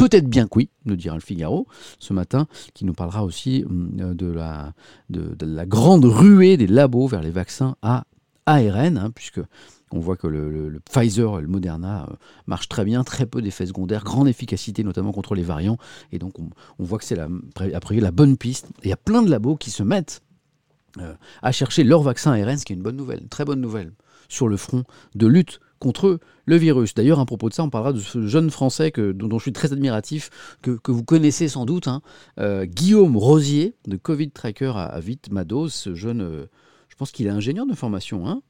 Peut-être 0.02 0.28
bien 0.28 0.48
que 0.48 0.56
oui, 0.56 0.70
nous 0.86 0.96
dira 0.96 1.14
le 1.14 1.22
Figaro 1.22 1.68
ce 2.00 2.12
matin, 2.12 2.48
qui 2.74 2.86
nous 2.86 2.94
parlera 2.94 3.24
aussi 3.24 3.64
hum, 3.70 4.16
de 4.16 4.26
la, 4.26 4.74
de, 5.12 5.36
la 5.46 5.68
grande 5.68 6.06
ruée 6.06 6.58
des 6.58 6.66
labos 6.66 7.06
vers 7.06 7.22
les 7.22 7.30
vaccins 7.30 7.76
à 7.84 8.06
ARN, 8.48 8.98
hein, 8.98 9.12
puisque 9.14 9.42
on 9.92 10.00
voit 10.00 10.18
que 10.18 10.26
le, 10.26 10.82
Pfizer 10.92 11.38
et 11.38 11.44
le 11.44 11.48
Moderna 11.48 12.08
euh, 12.10 12.16
marchent 12.48 12.68
très 12.68 12.84
bien, 12.84 13.04
très 13.04 13.28
peu 13.28 13.44
d'effets 13.44 13.68
secondaires, 13.68 14.04
grande 14.04 14.28
efficacité 14.28 14.84
notamment 14.84 15.12
contre 15.12 15.36
les 15.36 15.44
variants, 15.44 15.78
et 16.12 16.18
donc 16.18 16.40
on, 16.40 16.50
voit 16.80 16.98
que 16.98 17.06
c'est 17.06 17.16
la, 17.16 17.28
la 17.60 18.12
bonne 18.12 18.38
piste. 18.38 18.70
il 18.82 18.90
y 18.90 18.94
a 18.94 18.98
plein 18.98 19.22
de 19.22 19.30
labos 19.30 19.56
qui 19.56 19.70
se 19.70 19.84
mettent 19.84 20.24
à 21.44 21.52
chercher 21.52 21.84
leur 21.84 22.02
vaccin 22.02 22.32
ARN, 22.32 22.58
ce 22.58 22.66
qui 22.66 22.74
est 22.74 22.76
une 22.76 22.82
bonne 22.82 22.98
nouvelle, 22.98 23.22
une 23.22 23.30
très 23.30 23.46
bonne 23.46 23.62
nouvelle, 23.62 23.94
sur 24.30 24.48
le 24.48 24.58
front 24.58 24.84
de 25.14 25.28
lutte 25.28 25.60
contre 25.82 26.20
le 26.46 26.56
virus. 26.56 26.94
D'ailleurs, 26.94 27.20
à 27.20 27.26
propos 27.26 27.50
de 27.50 27.54
ça, 27.54 27.64
on 27.64 27.70
parlera 27.70 27.92
de 27.92 28.00
ce 28.00 28.26
jeune 28.28 28.50
Français 28.50 28.92
que, 28.92 29.12
dont, 29.12 29.38
je 29.38 29.44
suis 29.44 29.54
très 29.54 29.74
admiratif, 29.74 30.30
que, 30.62 30.80
vous 30.92 31.04
connaissez 31.04 31.50
sans 31.50 31.66
doute, 31.66 31.88
hein. 31.88 32.02
Guillaume 32.38 33.18
Rosier, 33.18 33.76
de 33.88 33.98
Covid 33.98 34.32
Tracker 34.32 34.72
à, 34.76 34.86
à 34.86 35.02
Mados, 35.30 35.70
ce 35.70 35.96
jeune, 35.96 36.48
je 36.88 36.96
pense 36.96 37.12
qu'il 37.12 37.28
est 37.28 37.32
ingénieur 37.32 37.66
de 37.66 37.74
formation, 37.74 38.28
hein 38.28 38.42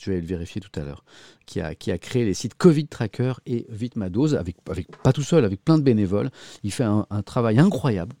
je 0.00 0.10
vais 0.12 0.20
le 0.20 0.26
vérifier 0.26 0.60
tout 0.60 0.80
à 0.80 0.84
l'heure, 0.84 1.04
qui 1.46 1.60
a, 1.60 1.74
qui 1.74 1.90
a 1.90 1.98
créé 1.98 2.24
les 2.24 2.34
sites 2.34 2.54
Covid 2.54 2.86
Tracker 2.86 3.34
et 3.46 3.66
Vite 3.68 3.94
avec, 3.96 4.56
avec, 4.70 5.02
pas 5.02 5.12
tout 5.12 5.22
seul, 5.22 5.44
avec 5.44 5.64
plein 5.64 5.78
de 5.78 5.82
bénévoles. 5.82 6.30
Il 6.62 6.72
fait 6.72 6.84
un, 6.84 7.06
travail 7.24 7.58
incroyable. 7.58 8.14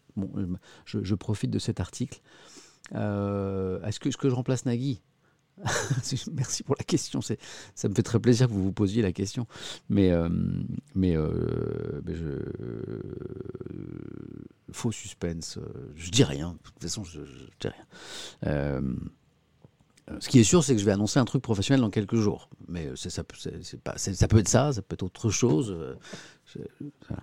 Je, 0.84 1.14
profite 1.14 1.50
de 1.50 1.58
cet 1.58 1.80
article. 1.80 2.20
Euh, 2.94 3.80
est-ce 3.82 4.00
que, 4.00 4.08
que 4.08 4.28
je 4.28 4.34
remplace 4.34 4.64
Nagui? 4.64 5.00
Merci 6.32 6.62
pour 6.62 6.76
la 6.78 6.84
question. 6.84 7.20
Ça 7.20 7.88
me 7.88 7.94
fait 7.94 8.02
très 8.02 8.20
plaisir 8.20 8.48
que 8.48 8.52
vous 8.52 8.62
vous 8.62 8.72
posiez 8.72 9.02
la 9.02 9.12
question. 9.12 9.46
Mais, 9.88 10.10
euh, 10.10 10.28
mais, 10.94 11.16
euh, 11.16 12.00
je, 12.06 12.24
faux 14.72 14.92
suspense. 14.92 15.58
Je 15.96 16.10
dis 16.10 16.24
rien. 16.24 16.52
De 16.52 16.58
toute 16.58 16.82
façon, 16.82 17.04
je, 17.04 17.24
je 17.24 17.44
dis 17.60 17.68
rien. 17.68 17.86
Euh, 18.46 18.80
ce 20.20 20.28
qui 20.28 20.38
est 20.38 20.44
sûr, 20.44 20.64
c'est 20.64 20.74
que 20.74 20.80
je 20.80 20.86
vais 20.86 20.92
annoncer 20.92 21.18
un 21.18 21.24
truc 21.24 21.42
professionnel 21.42 21.80
dans 21.80 21.90
quelques 21.90 22.16
jours. 22.16 22.48
Mais 22.68 22.90
ça 22.96 23.24
peut 23.24 23.36
être 23.46 24.48
ça, 24.48 24.72
ça 24.72 24.82
peut 24.82 24.94
être 24.94 25.02
autre 25.02 25.30
chose. 25.30 25.76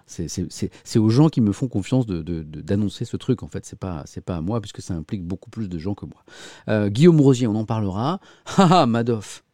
C'est 0.05 0.99
aux 0.99 1.09
gens 1.09 1.29
qui 1.29 1.41
me 1.41 1.51
font 1.51 1.67
confiance 1.67 2.05
d'annoncer 2.05 3.05
de, 3.05 3.09
ce 3.09 3.17
truc. 3.17 3.43
En 3.43 3.47
fait, 3.47 3.65
c'est 3.65 3.79
pas 3.79 4.03
pas 4.25 4.35
à 4.35 4.41
moi 4.41 4.61
puisque 4.61 4.81
ça 4.81 4.93
implique 4.93 5.23
beaucoup 5.23 5.49
plus 5.49 5.69
de 5.69 5.77
gens 5.77 5.95
que 5.95 6.05
moi. 6.05 6.23
Euh, 6.69 6.89
Guillaume 6.89 7.19
Rosier, 7.21 7.47
on 7.47 7.55
en 7.55 7.65
parlera. 7.65 8.19
Haha, 8.57 8.85
Madoff. 8.85 9.44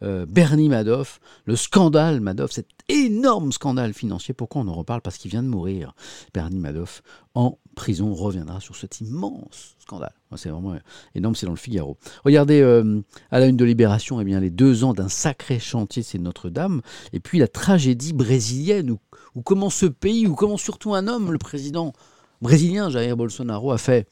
Bernie 0.00 0.68
Madoff, 0.68 1.20
le 1.44 1.56
scandale 1.56 2.20
Madoff, 2.20 2.52
cet 2.52 2.68
énorme 2.88 3.52
scandale 3.52 3.92
financier. 3.92 4.34
Pourquoi 4.34 4.62
on 4.62 4.68
en 4.68 4.74
reparle? 4.74 5.00
Parce 5.00 5.18
qu'il 5.18 5.30
vient 5.30 5.42
de 5.42 5.48
mourir. 5.48 5.94
Bernie 6.32 6.58
Madoff 6.58 7.02
en 7.34 7.58
prison 7.74 8.14
reviendra 8.14 8.60
sur 8.60 8.76
cet 8.76 9.00
immense 9.00 9.76
scandale. 9.78 10.12
C'est 10.36 10.50
vraiment 10.50 10.76
énorme, 11.14 11.34
c'est 11.34 11.46
dans 11.46 11.52
le 11.52 11.58
Figaro. 11.58 11.96
Regardez 12.24 12.60
euh, 12.60 13.00
à 13.30 13.40
la 13.40 13.46
une 13.46 13.56
de 13.56 13.64
Libération, 13.64 14.20
eh 14.20 14.24
bien, 14.24 14.40
les 14.40 14.50
deux 14.50 14.84
ans 14.84 14.92
d'un 14.92 15.08
sacré 15.08 15.58
chantier, 15.58 16.02
c'est 16.02 16.18
Notre-Dame, 16.18 16.82
et 17.12 17.20
puis 17.20 17.38
la 17.38 17.48
tragédie 17.48 18.12
brésilienne, 18.12 18.90
où, 19.34 19.42
comment 19.42 19.70
ce 19.70 19.86
pays, 19.86 20.26
ou 20.26 20.34
comment 20.34 20.56
surtout 20.56 20.94
un 20.94 21.06
homme, 21.06 21.32
le 21.32 21.38
président 21.38 21.92
brésilien 22.42 22.90
Jair 22.90 23.16
Bolsonaro, 23.16 23.72
a 23.72 23.78
fait 23.78 24.08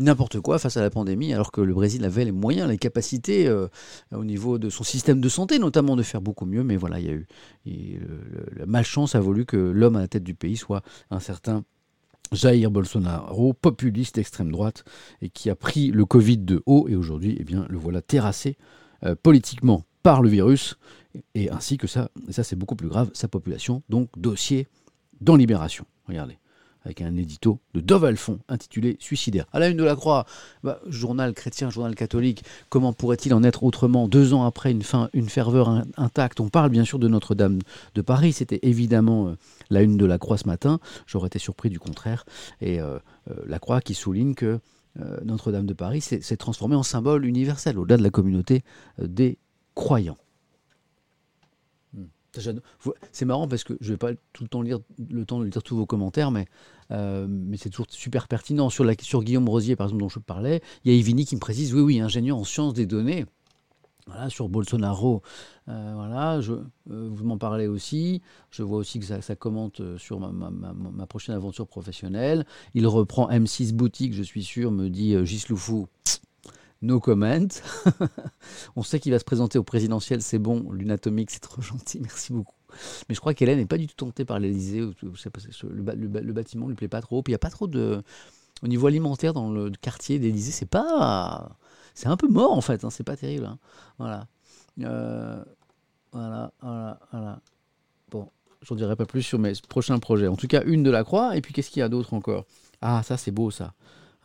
n'importe 0.00 0.40
quoi 0.40 0.58
face 0.58 0.76
à 0.76 0.80
la 0.80 0.90
pandémie, 0.90 1.32
alors 1.32 1.52
que 1.52 1.60
le 1.60 1.72
Brésil 1.72 2.04
avait 2.04 2.24
les 2.24 2.32
moyens, 2.32 2.68
les 2.68 2.78
capacités 2.78 3.46
euh, 3.46 3.68
au 4.12 4.24
niveau 4.24 4.58
de 4.58 4.70
son 4.70 4.82
système 4.82 5.20
de 5.20 5.28
santé, 5.28 5.58
notamment 5.58 5.94
de 5.94 6.02
faire 6.02 6.20
beaucoup 6.20 6.46
mieux. 6.46 6.64
Mais 6.64 6.76
voilà, 6.76 6.98
il 6.98 7.06
y 7.06 7.10
a 7.10 7.12
eu 7.12 7.26
la 8.56 8.66
malchance 8.66 9.14
a 9.14 9.20
voulu 9.20 9.44
que 9.44 9.56
l'homme 9.56 9.96
à 9.96 10.00
la 10.00 10.08
tête 10.08 10.24
du 10.24 10.34
pays 10.34 10.56
soit 10.56 10.82
un 11.10 11.20
certain 11.20 11.64
Jair 12.32 12.70
Bolsonaro, 12.70 13.52
populiste 13.52 14.18
extrême 14.18 14.50
droite, 14.50 14.84
et 15.20 15.28
qui 15.28 15.50
a 15.50 15.56
pris 15.56 15.90
le 15.90 16.04
Covid 16.04 16.38
de 16.38 16.62
haut, 16.66 16.86
et 16.88 16.94
aujourd'hui, 16.94 17.36
eh 17.38 17.44
bien, 17.44 17.66
le 17.68 17.76
voilà 17.76 18.02
terrassé 18.02 18.56
euh, 19.04 19.14
politiquement 19.20 19.84
par 20.02 20.22
le 20.22 20.28
virus, 20.28 20.78
et 21.34 21.50
ainsi 21.50 21.76
que 21.76 21.86
ça, 21.86 22.10
ça 22.30 22.44
c'est 22.44 22.56
beaucoup 22.56 22.76
plus 22.76 22.88
grave, 22.88 23.10
sa 23.14 23.28
population, 23.28 23.82
donc 23.88 24.08
dossier 24.16 24.68
dans 25.20 25.36
Libération. 25.36 25.84
Regardez 26.06 26.38
avec 26.84 27.02
un 27.02 27.16
édito 27.16 27.58
de 27.74 27.80
Dove 27.80 28.04
Alphon 28.04 28.38
intitulé 28.48 28.96
Suicidaire. 29.00 29.46
À 29.52 29.58
la 29.58 29.68
une 29.68 29.76
de 29.76 29.84
la 29.84 29.96
Croix, 29.96 30.26
bah, 30.62 30.80
journal 30.86 31.34
chrétien, 31.34 31.70
journal 31.70 31.94
catholique, 31.94 32.44
comment 32.68 32.92
pourrait-il 32.92 33.34
en 33.34 33.42
être 33.42 33.64
autrement 33.64 34.08
deux 34.08 34.32
ans 34.34 34.44
après 34.44 34.72
une 34.72 35.28
ferveur 35.28 35.84
intacte? 35.96 36.40
On 36.40 36.48
parle 36.48 36.70
bien 36.70 36.84
sûr 36.84 36.98
de 36.98 37.08
Notre-Dame 37.08 37.58
de 37.94 38.02
Paris, 38.02 38.32
c'était 38.32 38.60
évidemment 38.62 39.28
euh, 39.28 39.36
la 39.70 39.82
une 39.82 39.96
de 39.96 40.06
la 40.06 40.18
Croix 40.18 40.38
ce 40.38 40.46
matin, 40.46 40.80
j'aurais 41.06 41.26
été 41.28 41.38
surpris 41.38 41.70
du 41.70 41.78
contraire, 41.78 42.24
et 42.60 42.80
euh, 42.80 42.98
euh, 43.30 43.34
la 43.46 43.58
Croix 43.58 43.80
qui 43.80 43.94
souligne 43.94 44.34
que 44.34 44.60
Notre-Dame 45.24 45.66
de 45.66 45.72
Paris 45.72 46.00
s'est 46.00 46.36
transformée 46.36 46.74
en 46.74 46.82
symbole 46.82 47.24
universel, 47.24 47.78
au-delà 47.78 47.96
de 47.96 48.02
la 48.02 48.10
communauté 48.10 48.64
des 48.98 49.38
croyants. 49.76 50.18
C'est 53.12 53.24
marrant 53.24 53.48
parce 53.48 53.64
que 53.64 53.76
je 53.80 53.92
vais 53.92 53.98
pas 53.98 54.12
tout 54.32 54.44
le 54.44 54.48
temps 54.48 54.62
lire 54.62 54.78
le 55.10 55.24
temps 55.24 55.40
de 55.40 55.46
lire 55.46 55.62
tous 55.62 55.76
vos 55.76 55.86
commentaires, 55.86 56.30
mais, 56.30 56.46
euh, 56.92 57.26
c'est 57.56 57.70
toujours 57.70 57.86
super 57.90 58.28
pertinent. 58.28 58.70
Sur, 58.70 58.84
la, 58.84 58.94
sur 59.00 59.22
Guillaume 59.22 59.48
Rosier, 59.48 59.76
par 59.76 59.86
exemple, 59.86 60.02
dont 60.02 60.08
je 60.08 60.20
parlais, 60.20 60.62
il 60.84 60.92
y 60.92 60.96
a 60.96 60.98
Evini 60.98 61.24
qui 61.24 61.34
me 61.34 61.40
précise 61.40 61.74
oui, 61.74 61.80
oui, 61.80 62.00
ingénieur 62.00 62.38
en 62.38 62.44
sciences 62.44 62.74
des 62.74 62.86
données. 62.86 63.26
Voilà, 64.06 64.28
sur 64.28 64.48
Bolsonaro, 64.48 65.22
euh, 65.68 65.92
voilà, 65.94 66.40
je, 66.40 66.52
euh, 66.52 66.64
vous 66.86 67.24
m'en 67.24 67.38
parlez 67.38 67.68
aussi. 67.68 68.22
Je 68.50 68.62
vois 68.62 68.78
aussi 68.78 68.98
que 68.98 69.06
ça, 69.06 69.36
commente 69.36 69.82
sur 69.98 70.18
ma, 70.18 71.06
prochaine 71.06 71.34
aventure 71.34 71.66
professionnelle. 71.66 72.44
Il 72.74 72.86
reprend 72.86 73.28
M6 73.28 73.72
Boutique, 73.72 74.14
je 74.14 74.22
suis 74.22 74.42
sûr, 74.42 74.70
me 74.70 74.88
dit 74.88 75.14
Gisloufou. 75.24 75.88
No 76.82 76.98
comment. 76.98 77.46
On 78.76 78.82
sait 78.82 79.00
qu'il 79.00 79.12
va 79.12 79.18
se 79.18 79.24
présenter 79.24 79.58
au 79.58 79.62
présidentiel, 79.62 80.22
c'est 80.22 80.38
bon. 80.38 80.70
L'unatomique, 80.72 81.30
c'est 81.30 81.40
trop 81.40 81.60
gentil, 81.60 82.00
merci 82.02 82.32
beaucoup. 82.32 82.54
Mais 83.08 83.14
je 83.14 83.20
crois 83.20 83.34
qu'Hélène 83.34 83.58
n'est 83.58 83.66
pas 83.66 83.78
du 83.78 83.86
tout 83.86 84.06
tentée 84.06 84.24
par 84.24 84.38
l'Elysée. 84.38 84.80
Le, 84.80 86.32
bâtiment 86.32 86.66
ne 86.66 86.70
lui 86.70 86.76
plaît 86.76 86.88
pas 86.88 87.02
trop. 87.02 87.22
Puis 87.22 87.32
il 87.32 87.34
n'y 87.34 87.36
a 87.36 87.40
pas 87.40 87.50
trop 87.50 87.66
de. 87.66 88.02
Au 88.62 88.68
niveau 88.68 88.86
alimentaire, 88.86 89.32
dans 89.32 89.50
le 89.50 89.70
quartier 89.70 90.18
d'Elysée, 90.18 90.52
c'est 90.52 90.66
pas. 90.66 91.56
C'est 91.94 92.08
un 92.08 92.16
peu 92.16 92.28
mort 92.28 92.52
en 92.52 92.60
fait, 92.60 92.84
hein, 92.84 92.90
c'est 92.90 93.04
pas 93.04 93.16
terrible. 93.16 93.46
Hein. 93.46 93.58
Voilà. 93.98 94.28
Euh, 94.80 95.42
voilà, 96.12 96.52
voilà, 96.60 97.00
voilà. 97.10 97.40
Bon, 98.10 98.30
j'en 98.62 98.74
dirai 98.74 98.96
pas 98.96 99.06
plus 99.06 99.22
sur 99.22 99.38
mes 99.38 99.52
prochains 99.68 99.98
projets. 99.98 100.28
En 100.28 100.36
tout 100.36 100.46
cas, 100.46 100.62
une 100.64 100.82
de 100.82 100.90
la 100.90 101.04
croix. 101.04 101.36
Et 101.36 101.40
puis 101.40 101.52
qu'est-ce 101.52 101.70
qu'il 101.70 101.80
y 101.80 101.82
a 101.82 101.88
d'autre 101.88 102.14
encore? 102.14 102.46
Ah, 102.80 103.02
ça 103.02 103.16
c'est 103.16 103.32
beau 103.32 103.50
ça. 103.50 103.74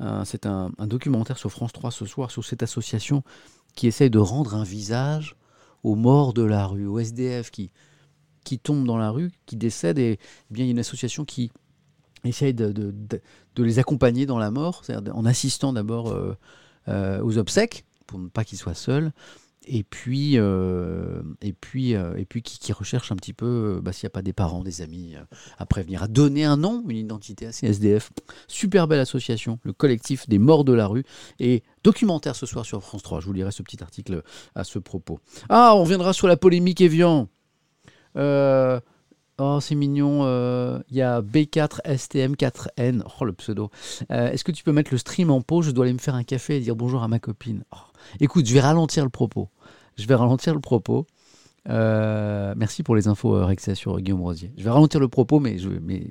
Euh, 0.01 0.23
c'est 0.25 0.45
un, 0.45 0.71
documentaire 0.79 1.37
sur 1.37 1.51
France 1.51 1.73
3 1.73 1.91
ce 1.91 2.05
soir 2.05 2.31
sur 2.31 2.43
cette 2.43 2.63
association 2.63 3.23
qui 3.75 3.87
essaye 3.87 4.09
de 4.09 4.19
rendre 4.19 4.55
un 4.55 4.63
visage 4.63 5.35
aux 5.83 5.95
morts 5.95 6.33
de 6.33 6.43
la 6.43 6.65
rue, 6.65 6.87
aux 6.87 6.99
SDF 6.99 7.51
qui, 7.51 7.71
qui 8.43 8.59
tombent 8.59 8.85
dans 8.85 8.97
la 8.97 9.09
rue, 9.09 9.31
qui 9.45 9.55
décèdent. 9.55 9.99
Et, 9.99 10.19
eh 10.19 10.53
bien, 10.53 10.63
il 10.63 10.67
y 10.67 10.69
a 10.69 10.71
une 10.71 10.79
association 10.79 11.25
qui 11.25 11.51
essaye 12.23 12.53
de, 12.53 12.71
de, 12.71 13.63
les 13.63 13.79
accompagner 13.79 14.25
dans 14.25 14.39
la 14.39 14.51
mort, 14.51 14.83
en 15.13 15.25
assistant 15.25 15.73
d'abord 15.73 16.09
euh, 16.09 16.35
euh, 16.87 17.21
aux 17.23 17.37
obsèques, 17.37 17.85
pour 18.07 18.19
ne 18.19 18.27
pas 18.27 18.43
qu'ils 18.43 18.57
soient 18.57 18.73
seuls, 18.73 19.11
et 19.67 19.83
puis, 19.83 20.33
euh, 20.35 21.21
et 21.41 21.53
puis, 21.53 21.95
euh, 21.95 22.15
et 22.17 22.25
puis 22.25 22.41
qui, 22.41 22.59
qui, 22.59 22.73
recherche 22.73 23.11
un 23.11 23.15
petit 23.15 23.33
peu 23.33 23.77
euh, 23.77 23.81
bah, 23.81 23.91
s'il 23.91 24.05
n'y 24.05 24.11
a 24.11 24.11
pas 24.11 24.21
des 24.21 24.33
parents, 24.33 24.63
des 24.63 24.81
amis 24.81 25.15
à 25.57 25.65
prévenir, 25.65 26.03
à 26.03 26.07
donner 26.07 26.45
un 26.45 26.57
nom, 26.57 26.83
une 26.87 26.97
identité 26.97 27.47
à 27.47 27.51
ces 27.51 27.67
SDF. 27.67 28.11
Super 28.47 28.87
belle 28.87 28.99
association, 28.99 29.59
le 29.63 29.73
collectif 29.73 30.27
des 30.29 30.39
morts 30.39 30.63
de 30.65 30.73
la 30.73 30.87
rue, 30.87 31.03
et 31.39 31.63
documentaire 31.83 32.35
ce 32.35 32.45
soir 32.45 32.65
sur 32.65 32.81
France 32.83 33.03
3. 33.03 33.19
Je 33.21 33.25
vous 33.25 33.33
lirai 33.33 33.51
ce 33.51 33.63
petit 33.63 33.81
article 33.81 34.23
à 34.55 34.63
ce 34.63 34.79
propos. 34.79 35.19
Ah, 35.49 35.73
on 35.75 35.83
reviendra 35.83 36.13
sur 36.13 36.27
la 36.27 36.37
polémique 36.37 36.81
Evian. 36.81 37.27
Oh, 39.37 39.59
c'est 39.59 39.75
mignon. 39.75 40.23
Il 40.89 40.95
y 40.95 41.01
a 41.01 41.21
B4STM4N. 41.21 43.03
Oh, 43.19 43.25
le 43.25 43.33
pseudo. 43.33 43.69
Est-ce 44.09 44.43
que 44.43 44.51
tu 44.51 44.63
peux 44.63 44.71
mettre 44.71 44.91
le 44.91 44.97
stream 44.97 45.29
en 45.29 45.41
pause? 45.41 45.65
Je 45.65 45.71
dois 45.71 45.85
aller 45.85 45.93
me 45.93 45.99
faire 45.99 46.15
un 46.15 46.23
café 46.23 46.57
et 46.57 46.59
dire 46.61 46.75
bonjour 46.75 47.03
à 47.03 47.07
ma 47.07 47.19
copine. 47.19 47.63
Oh. 47.73 47.77
Écoute, 48.19 48.45
je 48.45 48.53
vais 48.53 48.61
ralentir 48.61 49.03
le 49.03 49.09
propos 49.09 49.49
je 49.97 50.07
vais 50.07 50.15
ralentir 50.15 50.53
le 50.53 50.59
propos. 50.59 51.05
Euh, 51.67 52.53
merci 52.55 52.83
pour 52.83 52.95
les 52.95 53.07
infos, 53.07 53.35
euh, 53.35 53.45
Rexia, 53.45 53.75
sur 53.75 53.99
Guillaume 53.99 54.21
Rosier. 54.21 54.51
Je 54.57 54.63
vais 54.63 54.69
ralentir 54.69 54.99
le 54.99 55.07
propos, 55.07 55.39
mais, 55.39 55.57
mais, 55.81 56.05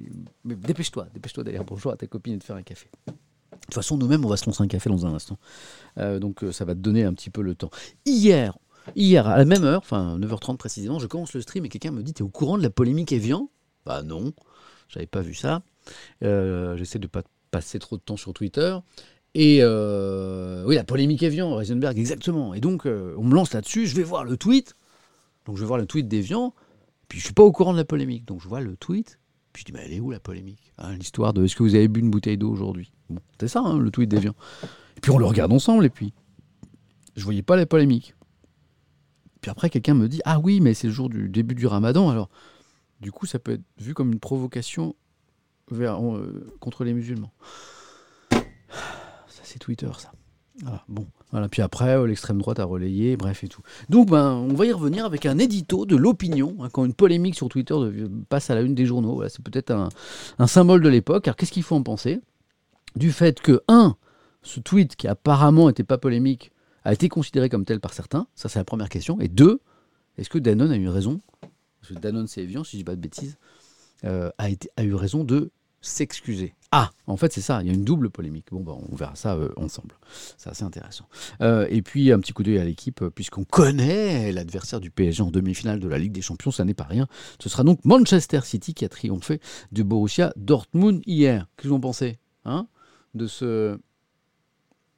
dépêche-toi, 0.44 1.06
dépêche-toi 1.14 1.44
d'aller 1.44 1.60
bonjour 1.64 1.92
à 1.92 1.96
ta 1.96 2.06
copine 2.06 2.34
et 2.34 2.38
de 2.38 2.44
faire 2.44 2.56
un 2.56 2.62
café. 2.62 2.88
De 3.06 3.12
toute 3.66 3.74
façon, 3.74 3.96
nous-mêmes, 3.96 4.24
on 4.24 4.28
va 4.28 4.36
se 4.36 4.46
lancer 4.46 4.62
un 4.62 4.66
café 4.66 4.90
dans 4.90 5.06
un 5.06 5.14
instant. 5.14 5.38
Euh, 5.98 6.18
donc, 6.18 6.44
ça 6.50 6.64
va 6.64 6.74
te 6.74 6.80
donner 6.80 7.04
un 7.04 7.14
petit 7.14 7.30
peu 7.30 7.40
le 7.40 7.54
temps. 7.54 7.70
Hier, 8.04 8.58
hier, 8.96 9.28
à 9.28 9.38
la 9.38 9.44
même 9.44 9.64
heure, 9.64 9.80
enfin 9.80 10.18
9h30 10.18 10.56
précisément, 10.56 10.98
je 10.98 11.06
commence 11.06 11.32
le 11.34 11.40
stream 11.40 11.64
et 11.64 11.68
quelqu'un 11.68 11.92
me 11.92 12.02
dit 12.02 12.12
T'es 12.12 12.22
au 12.22 12.28
courant 12.28 12.58
de 12.58 12.62
la 12.62 12.70
polémique 12.70 13.12
Evian? 13.12 13.48
Bah 13.86 14.02
non, 14.02 14.32
j'avais 14.88 15.06
pas 15.06 15.20
vu 15.20 15.34
ça. 15.34 15.62
J'essaie 16.20 16.98
de 16.98 17.06
pas 17.06 17.22
passer 17.50 17.78
trop 17.78 17.96
de 17.96 18.02
temps 18.02 18.16
sur 18.16 18.34
Twitter. 18.34 18.76
Et 19.34 19.58
euh, 19.62 20.64
oui, 20.64 20.76
la 20.76 20.84
polémique 20.84 21.22
Evian, 21.22 21.54
Reisenberg, 21.54 21.98
exactement. 21.98 22.54
Et 22.54 22.60
donc, 22.60 22.86
euh, 22.86 23.14
on 23.18 23.24
me 23.24 23.34
lance 23.34 23.52
là-dessus, 23.52 23.86
je 23.86 23.96
vais 23.96 24.04
voir 24.04 24.24
le 24.24 24.36
tweet. 24.36 24.76
Donc, 25.44 25.56
je 25.56 25.62
vais 25.62 25.66
voir 25.66 25.78
le 25.78 25.86
tweet 25.86 26.06
d'Evian, 26.06 26.54
puis 27.08 27.18
je 27.18 27.24
suis 27.24 27.34
pas 27.34 27.42
au 27.42 27.50
courant 27.50 27.72
de 27.72 27.78
la 27.78 27.84
polémique. 27.84 28.24
Donc, 28.24 28.40
je 28.40 28.48
vois 28.48 28.60
le 28.60 28.76
tweet, 28.76 29.18
puis 29.52 29.62
je 29.62 29.66
dis, 29.66 29.72
mais 29.72 29.84
elle 29.84 29.92
est 29.92 30.00
où 30.00 30.10
la 30.10 30.20
polémique 30.20 30.72
hein, 30.78 30.94
L'histoire 30.94 31.32
de 31.32 31.44
est-ce 31.44 31.56
que 31.56 31.64
vous 31.64 31.74
avez 31.74 31.88
bu 31.88 32.00
une 32.00 32.10
bouteille 32.10 32.38
d'eau 32.38 32.50
aujourd'hui? 32.50 32.92
C'est 33.40 33.48
ça, 33.48 33.60
hein, 33.60 33.78
le 33.78 33.90
tweet 33.90 34.08
d'Evian. 34.08 34.34
Et 34.96 35.00
puis, 35.00 35.10
on 35.10 35.18
le 35.18 35.26
regarde 35.26 35.52
ensemble, 35.52 35.84
et 35.84 35.90
puis, 35.90 36.14
je 37.16 37.24
voyais 37.24 37.42
pas 37.42 37.56
la 37.56 37.66
polémique. 37.66 38.14
Puis 39.40 39.50
après, 39.50 39.68
quelqu'un 39.68 39.94
me 39.94 40.08
dit, 40.08 40.20
ah 40.24 40.38
oui, 40.38 40.60
mais 40.60 40.74
c'est 40.74 40.86
le 40.86 40.92
jour 40.92 41.08
du 41.08 41.28
début 41.28 41.56
du 41.56 41.66
ramadan, 41.66 42.08
alors, 42.08 42.30
du 43.00 43.10
coup, 43.10 43.26
ça 43.26 43.40
peut 43.40 43.52
être 43.52 43.64
vu 43.78 43.94
comme 43.94 44.12
une 44.12 44.20
provocation 44.20 44.94
euh, 45.72 46.54
contre 46.60 46.84
les 46.84 46.94
musulmans 46.94 47.32
c'est 49.44 49.58
Twitter, 49.58 49.90
ça. 49.98 50.12
Voilà, 50.62 50.84
bon. 50.88 51.06
Voilà, 51.32 51.48
puis 51.48 51.62
après, 51.62 51.96
euh, 51.96 52.06
l'extrême 52.06 52.38
droite 52.38 52.60
a 52.60 52.64
relayé, 52.64 53.16
bref 53.16 53.42
et 53.42 53.48
tout. 53.48 53.62
Donc, 53.88 54.10
ben, 54.10 54.34
on 54.34 54.54
va 54.54 54.66
y 54.66 54.72
revenir 54.72 55.04
avec 55.04 55.26
un 55.26 55.38
édito 55.38 55.84
de 55.84 55.96
l'opinion. 55.96 56.56
hein, 56.60 56.68
quand 56.72 56.84
une 56.84 56.94
polémique 56.94 57.34
sur 57.34 57.48
Twitter 57.48 57.74
de- 57.74 58.08
passe 58.28 58.50
à 58.50 58.54
la 58.54 58.60
une 58.60 58.74
des 58.74 58.86
journaux, 58.86 59.26
c'est 59.28 59.42
peut-être 59.42 59.72
un, 60.38 60.46
symbole 60.46 60.80
de 60.80 60.88
l'époque. 60.88 61.26
Alors, 61.26 61.36
qu'est-ce 61.36 61.50
qu'il 61.50 61.64
faut 61.64 61.74
en 61.74 61.82
penser? 61.82 62.20
Du 62.94 63.10
fait 63.10 63.40
que, 63.40 63.62
un, 63.66 63.96
ce 64.42 64.60
tweet 64.60 64.94
qui 64.94 65.08
apparemment 65.08 65.66
n'était 65.66 65.82
pas 65.82 65.98
polémique 65.98 66.52
a 66.84 66.92
été 66.92 67.08
considéré 67.08 67.48
comme 67.48 67.64
tel 67.64 67.80
par 67.80 67.92
certains. 67.92 68.28
Ça, 68.36 68.48
c'est 68.48 68.60
la 68.60 68.64
première 68.64 68.88
question. 68.88 69.20
Et 69.20 69.26
deux, 69.26 69.60
est-ce 70.18 70.30
que 70.30 70.38
Danone 70.38 70.70
a 70.70 70.76
eu 70.76 70.88
raison? 70.88 71.20
Parce 71.80 71.94
que 71.94 71.98
Danone, 71.98 72.28
c'est 72.28 72.42
Evian, 72.42 72.62
si 72.62 72.72
je 72.72 72.76
dis 72.78 72.84
pas 72.84 72.94
de 72.94 73.00
bêtises, 73.00 73.38
euh, 74.04 74.30
a 74.38 74.84
eu 74.84 74.94
raison 74.94 75.24
de 75.24 75.50
s'excuser. 75.84 76.54
Ah, 76.72 76.90
en 77.06 77.16
fait, 77.16 77.32
c'est 77.32 77.40
ça, 77.40 77.60
il 77.62 77.68
y 77.68 77.70
a 77.70 77.72
une 77.72 77.84
double 77.84 78.10
polémique. 78.10 78.46
Bon, 78.50 78.60
bah, 78.60 78.76
on 78.90 78.96
verra 78.96 79.14
ça 79.14 79.34
euh, 79.36 79.50
ensemble. 79.56 79.94
C'est 80.36 80.50
assez 80.50 80.64
intéressant. 80.64 81.06
Euh, 81.40 81.66
et 81.70 81.82
puis, 81.82 82.10
un 82.10 82.18
petit 82.18 82.32
coup 82.32 82.42
d'œil 82.42 82.58
à 82.58 82.64
l'équipe, 82.64 83.02
euh, 83.02 83.10
puisqu'on 83.10 83.44
connaît 83.44 84.32
l'adversaire 84.32 84.80
du 84.80 84.90
PSG 84.90 85.22
en 85.22 85.30
demi-finale 85.30 85.78
de 85.78 85.86
la 85.86 85.98
Ligue 85.98 86.12
des 86.12 86.22
Champions, 86.22 86.50
ça 86.50 86.64
n'est 86.64 86.74
pas 86.74 86.84
rien. 86.84 87.06
Ce 87.38 87.48
sera 87.48 87.62
donc 87.62 87.84
Manchester 87.84 88.40
City 88.42 88.74
qui 88.74 88.84
a 88.84 88.88
triomphé 88.88 89.40
du 89.70 89.84
Borussia 89.84 90.32
Dortmund 90.36 91.02
hier. 91.06 91.46
Qu'est-ce 91.56 91.64
que 91.64 91.68
vous 91.68 91.74
en 91.76 91.80
pensez 91.80 92.18
hein, 92.44 92.66
de 93.14 93.28
ce 93.28 93.78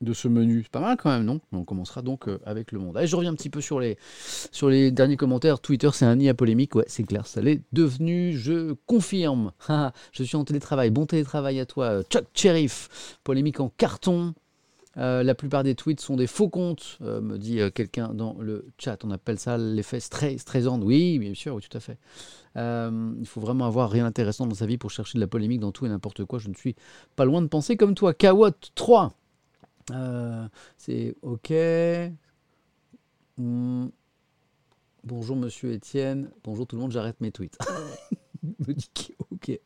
de 0.00 0.12
ce 0.12 0.28
menu. 0.28 0.62
C'est 0.62 0.70
pas 0.70 0.80
mal 0.80 0.96
quand 0.96 1.10
même, 1.10 1.24
non? 1.24 1.40
On 1.52 1.64
commencera 1.64 2.02
donc 2.02 2.28
euh, 2.28 2.38
avec 2.44 2.72
le 2.72 2.78
monde. 2.78 2.96
Allez, 2.96 3.06
je 3.06 3.16
reviens 3.16 3.32
un 3.32 3.34
petit 3.34 3.50
peu 3.50 3.60
sur 3.60 3.80
les, 3.80 3.96
sur 4.52 4.68
les 4.68 4.90
derniers 4.90 5.16
commentaires. 5.16 5.60
Twitter, 5.60 5.90
c'est 5.92 6.04
un 6.04 6.16
nid 6.16 6.28
à 6.28 6.34
polémique. 6.34 6.74
Ouais, 6.74 6.84
c'est 6.86 7.04
clair, 7.04 7.26
ça 7.26 7.40
l'est 7.40 7.62
devenu. 7.72 8.36
Je 8.36 8.74
confirme. 8.86 9.52
Ah, 9.68 9.92
je 10.12 10.22
suis 10.22 10.36
en 10.36 10.44
télétravail. 10.44 10.90
Bon 10.90 11.06
télétravail 11.06 11.58
à 11.58 11.66
toi. 11.66 11.86
Euh, 11.86 12.02
Chuck 12.08 12.26
Sheriff, 12.34 13.18
polémique 13.24 13.58
en 13.58 13.68
carton. 13.68 14.32
Euh, 14.96 15.22
la 15.22 15.34
plupart 15.34 15.64
des 15.64 15.74
tweets 15.74 16.00
sont 16.00 16.16
des 16.16 16.28
faux 16.28 16.48
comptes, 16.48 16.98
me 17.00 17.36
dit 17.36 17.58
quelqu'un 17.74 18.14
dans 18.14 18.36
le 18.38 18.66
chat. 18.78 19.04
On 19.04 19.10
appelle 19.10 19.38
ça 19.38 19.58
l'effet 19.58 20.00
stress, 20.00 20.40
stressant. 20.40 20.80
Oui, 20.80 21.18
bien 21.18 21.34
sûr, 21.34 21.56
oui, 21.56 21.62
tout 21.68 21.76
à 21.76 21.80
fait. 21.80 21.98
Il 22.54 23.26
faut 23.26 23.40
vraiment 23.40 23.66
avoir 23.66 23.90
rien 23.90 24.04
d'intéressant 24.04 24.46
dans 24.46 24.54
sa 24.54 24.66
vie 24.66 24.78
pour 24.78 24.90
chercher 24.90 25.18
de 25.18 25.20
la 25.20 25.26
polémique 25.26 25.60
dans 25.60 25.72
tout 25.72 25.84
et 25.84 25.88
n'importe 25.88 26.24
quoi. 26.24 26.38
Je 26.38 26.48
ne 26.48 26.54
suis 26.54 26.76
pas 27.16 27.24
loin 27.24 27.42
de 27.42 27.48
penser 27.48 27.76
comme 27.76 27.94
toi. 27.94 28.14
Kawat 28.14 28.52
3. 28.76 29.12
Euh, 29.92 30.48
c'est 30.76 31.14
OK. 31.22 31.52
Hmm. 33.38 33.88
Bonjour 35.04 35.36
Monsieur 35.36 35.72
Étienne. 35.72 36.30
Bonjour 36.42 36.66
tout 36.66 36.76
le 36.76 36.82
monde, 36.82 36.92
j'arrête 36.92 37.20
mes 37.20 37.30
tweets. 37.30 37.58
OK. 39.30 39.60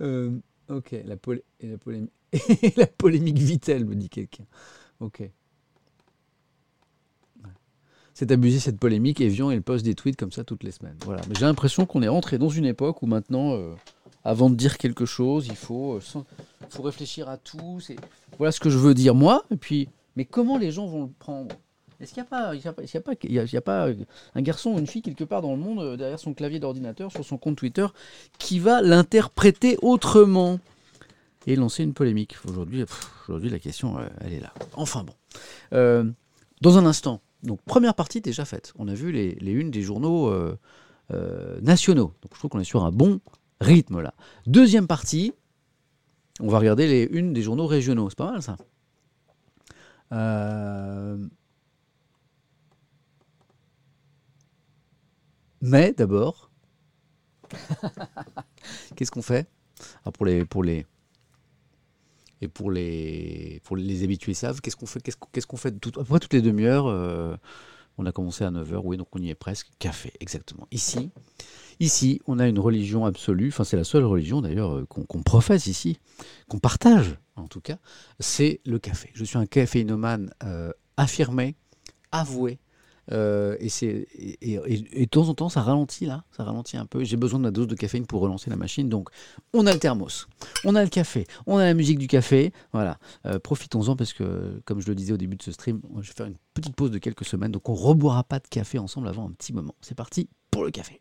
Euh, 0.00 0.38
OK. 0.68 0.94
La, 1.04 1.16
polémique... 1.16 2.12
la 2.76 2.86
polémique 2.86 3.38
Vitel, 3.38 3.84
me 3.84 3.94
dit 3.96 4.08
quelqu'un. 4.08 4.44
OK. 5.00 5.28
C'est 8.14 8.30
abusé 8.30 8.60
cette 8.60 8.78
polémique. 8.78 9.20
Evian, 9.20 9.50
il 9.50 9.60
poste 9.60 9.84
des 9.84 9.94
tweets 9.94 10.16
comme 10.16 10.32
ça 10.32 10.42
toutes 10.42 10.62
les 10.62 10.70
semaines. 10.70 10.96
Voilà. 11.04 11.20
Mais 11.28 11.34
j'ai 11.34 11.44
l'impression 11.44 11.84
qu'on 11.84 12.00
est 12.00 12.08
rentré 12.08 12.38
dans 12.38 12.48
une 12.48 12.64
époque 12.64 13.02
où 13.02 13.06
maintenant, 13.06 13.52
euh, 13.52 13.74
avant 14.26 14.50
de 14.50 14.56
dire 14.56 14.76
quelque 14.76 15.06
chose, 15.06 15.46
il 15.46 15.56
faut, 15.56 15.94
euh, 15.94 16.00
faut 16.68 16.82
réfléchir 16.82 17.28
à 17.28 17.36
tout. 17.36 17.78
Voilà 18.38 18.52
ce 18.52 18.58
que 18.60 18.70
je 18.70 18.78
veux 18.78 18.92
dire 18.92 19.14
moi. 19.14 19.44
Et 19.52 19.56
puis, 19.56 19.88
mais 20.16 20.24
comment 20.24 20.58
les 20.58 20.72
gens 20.72 20.86
vont 20.86 21.04
le 21.04 21.10
prendre? 21.18 21.54
Est-ce 22.00 22.12
qu'il 22.12 22.22
n'y 22.22 22.26
a 22.26 22.30
pas, 22.30 22.50
a 22.50 22.52
a 22.52 23.60
pas, 23.60 23.60
pas 23.60 23.88
un 24.34 24.42
garçon 24.42 24.72
ou 24.72 24.78
une 24.78 24.86
fille 24.86 25.00
quelque 25.00 25.24
part 25.24 25.42
dans 25.42 25.52
le 25.52 25.60
monde 25.60 25.78
euh, 25.78 25.96
derrière 25.96 26.18
son 26.18 26.34
clavier 26.34 26.58
d'ordinateur, 26.58 27.10
sur 27.12 27.24
son 27.24 27.38
compte 27.38 27.56
Twitter, 27.56 27.86
qui 28.38 28.58
va 28.58 28.82
l'interpréter 28.82 29.78
autrement? 29.80 30.58
Et 31.46 31.54
lancer 31.54 31.84
une 31.84 31.94
polémique 31.94 32.34
Aujourd'hui, 32.44 32.84
aujourd'hui 33.28 33.50
la 33.50 33.60
question, 33.60 33.96
euh, 33.96 34.08
elle 34.20 34.32
est 34.32 34.40
là. 34.40 34.52
Enfin 34.74 35.04
bon. 35.04 35.12
Euh, 35.72 36.04
dans 36.60 36.76
un 36.76 36.86
instant. 36.86 37.20
Donc 37.44 37.62
première 37.62 37.94
partie 37.94 38.20
déjà 38.20 38.44
faite. 38.44 38.72
On 38.76 38.88
a 38.88 38.94
vu 38.94 39.12
les, 39.12 39.36
les 39.36 39.52
unes 39.52 39.70
des 39.70 39.82
journaux 39.82 40.28
euh, 40.28 40.58
euh, 41.12 41.60
nationaux. 41.60 42.12
Donc 42.22 42.32
je 42.32 42.38
trouve 42.38 42.50
qu'on 42.50 42.60
est 42.60 42.64
sur 42.64 42.84
un 42.84 42.90
bon 42.90 43.20
rythme 43.60 44.00
là. 44.00 44.14
Deuxième 44.46 44.86
partie. 44.86 45.32
On 46.40 46.48
va 46.48 46.58
regarder 46.58 46.86
les 46.86 47.04
unes 47.18 47.32
des 47.32 47.42
journaux 47.42 47.66
régionaux. 47.66 48.10
C'est 48.10 48.18
pas 48.18 48.30
mal 48.30 48.42
ça. 48.42 48.56
Euh, 50.12 51.16
Mais 55.60 55.92
d'abord, 55.92 56.50
qu'est-ce 58.96 59.10
qu'on 59.10 59.22
fait? 59.22 59.48
Ah, 60.04 60.12
pour 60.12 60.24
les 60.26 60.44
pour 60.44 60.62
les 60.62 60.86
et 62.40 62.48
pour 62.48 62.70
les 62.70 63.60
pour 63.64 63.76
les 63.76 64.04
habitués 64.04 64.34
savent 64.34 64.60
qu'est-ce 64.60 64.76
qu'on 64.76 64.86
fait 64.86 65.00
qu'est-ce 65.00 65.46
qu'on 65.46 65.56
fait 65.56 65.72
tout, 65.72 65.90
à 65.96 65.98
peu 65.98 66.04
près 66.04 66.20
toutes 66.20 66.34
les 66.34 66.40
demi-heures 66.42 66.86
euh, 66.86 67.36
on 67.98 68.06
a 68.06 68.12
commencé 68.12 68.44
à 68.44 68.50
9h 68.50 68.80
oui 68.84 68.96
donc 68.96 69.08
on 69.12 69.18
y 69.20 69.28
est 69.28 69.34
presque 69.34 69.68
café 69.78 70.12
exactement 70.20 70.66
ici 70.70 71.10
ici 71.80 72.20
on 72.26 72.38
a 72.38 72.48
une 72.48 72.58
religion 72.58 73.04
absolue 73.04 73.48
enfin 73.48 73.64
c'est 73.64 73.76
la 73.76 73.84
seule 73.84 74.04
religion 74.04 74.40
d'ailleurs 74.40 74.76
euh, 74.76 74.86
qu'on 74.86 75.22
professe 75.22 75.66
ici 75.66 75.98
qu'on 76.48 76.58
partage 76.58 77.18
en 77.36 77.48
tout 77.48 77.60
cas 77.60 77.78
c'est 78.20 78.60
le 78.64 78.78
café 78.78 79.10
je 79.14 79.24
suis 79.24 79.38
un 79.38 79.46
caféinomane 79.46 80.30
euh, 80.44 80.72
affirmé 80.96 81.56
avoué 82.12 82.58
euh, 83.12 83.56
et, 83.60 83.68
c'est, 83.68 84.08
et, 84.16 84.58
de 84.58 85.04
temps 85.04 85.28
en 85.28 85.34
temps, 85.34 85.48
ça 85.48 85.62
ralentit 85.62 86.06
là, 86.06 86.24
ça 86.36 86.44
ralentit 86.44 86.76
un 86.76 86.86
peu. 86.86 87.04
J'ai 87.04 87.16
besoin 87.16 87.38
de 87.38 87.44
ma 87.44 87.50
dose 87.50 87.68
de 87.68 87.74
caféine 87.74 88.06
pour 88.06 88.20
relancer 88.20 88.50
la 88.50 88.56
machine. 88.56 88.88
Donc, 88.88 89.10
on 89.52 89.66
a 89.66 89.72
le 89.72 89.78
thermos, 89.78 90.26
on 90.64 90.74
a 90.74 90.82
le 90.82 90.88
café, 90.88 91.26
on 91.46 91.58
a 91.58 91.64
la 91.64 91.74
musique 91.74 91.98
du 91.98 92.08
café. 92.08 92.52
Voilà, 92.72 92.98
profitons-en 93.42 93.96
parce 93.96 94.12
que, 94.12 94.60
comme 94.64 94.80
je 94.80 94.88
le 94.88 94.94
disais 94.94 95.12
au 95.12 95.18
début 95.18 95.36
de 95.36 95.42
ce 95.42 95.52
stream, 95.52 95.80
je 96.00 96.08
vais 96.08 96.14
faire 96.14 96.26
une 96.26 96.36
petite 96.54 96.74
pause 96.74 96.90
de 96.90 96.98
quelques 96.98 97.24
semaines. 97.24 97.52
Donc, 97.52 97.68
on 97.68 97.74
reboira 97.74 98.24
pas 98.24 98.38
de 98.38 98.48
café 98.48 98.78
ensemble 98.78 99.08
avant 99.08 99.28
un 99.28 99.32
petit 99.32 99.52
moment. 99.52 99.74
C'est 99.80 99.96
parti 99.96 100.28
pour 100.50 100.64
le 100.64 100.70
café. 100.70 101.00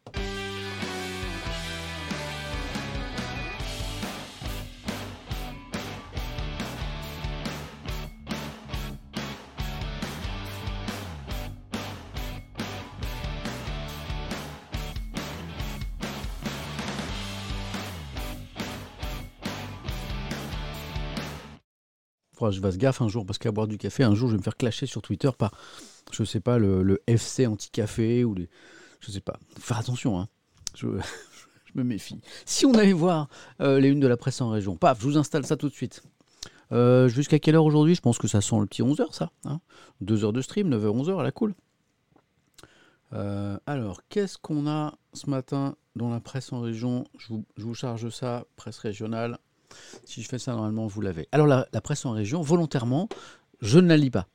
Faudra 22.35 22.49
que 22.49 22.55
je 22.55 22.61
fasse 22.61 22.77
gaffe 22.77 23.01
un 23.01 23.07
jour 23.07 23.25
parce 23.25 23.37
qu'à 23.37 23.51
boire 23.51 23.67
du 23.67 23.77
café, 23.77 24.03
un 24.03 24.13
jour, 24.13 24.27
je 24.27 24.33
vais 24.33 24.39
me 24.39 24.43
faire 24.43 24.57
clasher 24.57 24.85
sur 24.85 25.01
Twitter 25.01 25.29
par, 25.37 25.51
je 26.11 26.23
sais 26.23 26.41
pas, 26.41 26.57
le, 26.57 27.01
FC 27.07 27.47
anti-café 27.47 28.23
ou 28.23 28.33
les. 28.33 28.49
Je 28.99 29.11
sais 29.11 29.21
pas. 29.21 29.37
Faire 29.59 29.77
attention, 29.77 30.19
hein. 30.19 30.27
Je, 30.75 30.87
me 31.75 31.83
méfie. 31.83 32.21
Si 32.45 32.65
on 32.65 32.73
allait 32.73 32.93
voir 32.93 33.27
euh, 33.61 33.79
les 33.79 33.89
unes 33.89 33.99
de 33.99 34.07
la 34.07 34.17
presse 34.17 34.39
en 34.41 34.49
région, 34.49 34.77
paf, 34.77 34.99
je 34.99 35.05
vous 35.05 35.17
installe 35.17 35.45
ça 35.45 35.57
tout 35.57 35.67
de 35.67 35.73
suite. 35.73 36.03
Euh, 36.71 37.07
Jusqu'à 37.09 37.39
quelle 37.39 37.55
heure 37.55 37.65
aujourd'hui? 37.65 37.95
Je 37.95 38.01
pense 38.01 38.17
que 38.17 38.27
ça 38.27 38.41
sent 38.41 38.57
le 38.59 38.65
petit 38.65 38.81
11h, 38.81 39.13
ça. 39.13 39.31
Hein 39.45 39.59
2 40.01 40.23
heures 40.23 40.33
de 40.33 40.41
stream, 40.41 40.69
9h, 40.69 41.03
11h, 41.03 41.19
à 41.19 41.23
la 41.23 41.31
cool. 41.31 41.53
Euh, 43.13 43.57
alors, 43.65 44.01
qu'est-ce 44.09 44.37
qu'on 44.37 44.67
a 44.67 44.95
ce 45.13 45.29
matin 45.29 45.75
dans 45.95 46.09
la 46.09 46.19
presse 46.19 46.51
en 46.53 46.61
région? 46.61 47.05
Je 47.17 47.33
vous 47.57 47.73
charge 47.73 48.09
ça, 48.09 48.45
presse 48.55 48.77
régionale. 48.77 49.37
Si 50.05 50.21
je 50.21 50.27
fais 50.27 50.39
ça, 50.39 50.53
normalement, 50.53 50.87
vous 50.87 51.01
l'avez. 51.01 51.27
Alors, 51.31 51.47
la, 51.47 51.65
presse 51.81 52.05
en 52.05 52.11
région, 52.11 52.41
volontairement, 52.41 53.09
je 53.61 53.79
ne 53.79 53.87
la 53.87 53.97
lis 53.97 54.11
pas. 54.11 54.27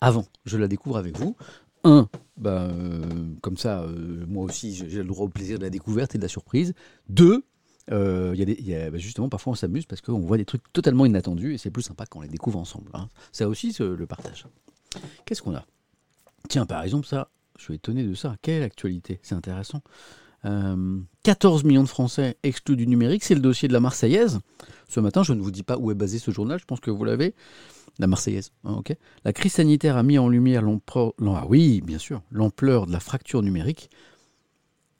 Avant, 0.00 0.26
je 0.44 0.56
la 0.56 0.68
découvre 0.68 0.96
avec 0.96 1.16
vous. 1.18 1.36
Un, 1.84 2.08
euh, 2.46 3.26
comme 3.42 3.56
ça, 3.56 3.82
euh, 3.82 4.24
moi 4.26 4.44
aussi, 4.44 4.74
j'ai 4.74 4.98
le 4.98 5.04
droit 5.04 5.26
au 5.26 5.28
plaisir 5.28 5.58
de 5.58 5.64
la 5.64 5.70
découverte 5.70 6.14
et 6.14 6.18
de 6.18 6.22
la 6.22 6.28
surprise. 6.28 6.74
Deux, 7.08 7.44
euh, 7.90 8.32
y 8.34 8.42
a 8.42 8.44
des, 8.44 8.56
y 8.60 8.74
a- 8.74 8.90
ben, 8.90 8.98
justement, 8.98 9.28
parfois, 9.28 9.52
on 9.52 9.56
s'amuse 9.56 9.84
parce 9.86 10.00
qu'on 10.00 10.20
voit 10.20 10.38
des 10.38 10.44
trucs 10.46 10.72
totalement 10.72 11.04
inattendus 11.04 11.54
et 11.54 11.58
c'est 11.58 11.70
plus 11.70 11.82
sympa 11.82 12.06
quand 12.06 12.20
on 12.20 12.22
les 12.22 12.28
découvre 12.28 12.58
ensemble. 12.58 12.90
hein. 12.94 13.08
Ça 13.32 13.48
aussi, 13.48 13.76
le 13.78 14.06
partage. 14.06 14.46
Qu'est-ce 15.26 15.42
qu'on 15.42 15.54
a? 15.54 15.64
Tiens, 16.48 16.66
par 16.66 16.82
exemple, 16.82 17.06
ça, 17.06 17.28
je 17.58 17.64
suis 17.64 17.74
étonné 17.74 18.02
de 18.04 18.14
ça. 18.14 18.36
Quelle 18.42 18.62
actualité? 18.62 19.20
C'est 19.22 19.34
intéressant. 19.34 19.82
Euh, 20.44 21.00
14 21.22 21.64
millions 21.64 21.82
de 21.82 21.88
Français 21.88 22.36
exclus 22.42 22.76
du 22.76 22.86
numérique, 22.86 23.24
c'est 23.24 23.34
le 23.34 23.40
dossier 23.40 23.68
de 23.68 23.72
la 23.72 23.80
Marseillaise. 23.80 24.40
Ce 24.88 25.00
matin, 25.00 25.22
je 25.22 25.32
ne 25.32 25.40
vous 25.40 25.50
dis 25.50 25.62
pas 25.62 25.78
où 25.78 25.90
est 25.90 25.94
basé 25.94 26.18
ce 26.18 26.30
journal, 26.30 26.58
je 26.58 26.64
pense 26.64 26.80
que 26.80 26.90
vous 26.90 27.04
l'avez. 27.04 27.34
La 27.98 28.06
Marseillaise, 28.06 28.50
hein, 28.64 28.74
ok. 28.74 28.94
La 29.24 29.32
crise 29.32 29.52
sanitaire 29.52 29.96
a 29.96 30.02
mis 30.02 30.18
en 30.18 30.28
lumière 30.28 30.64
ah 30.64 31.10
l'ampleur 32.30 32.86
de 32.86 32.92
la 32.92 33.00
fracture 33.00 33.42
numérique. 33.42 33.88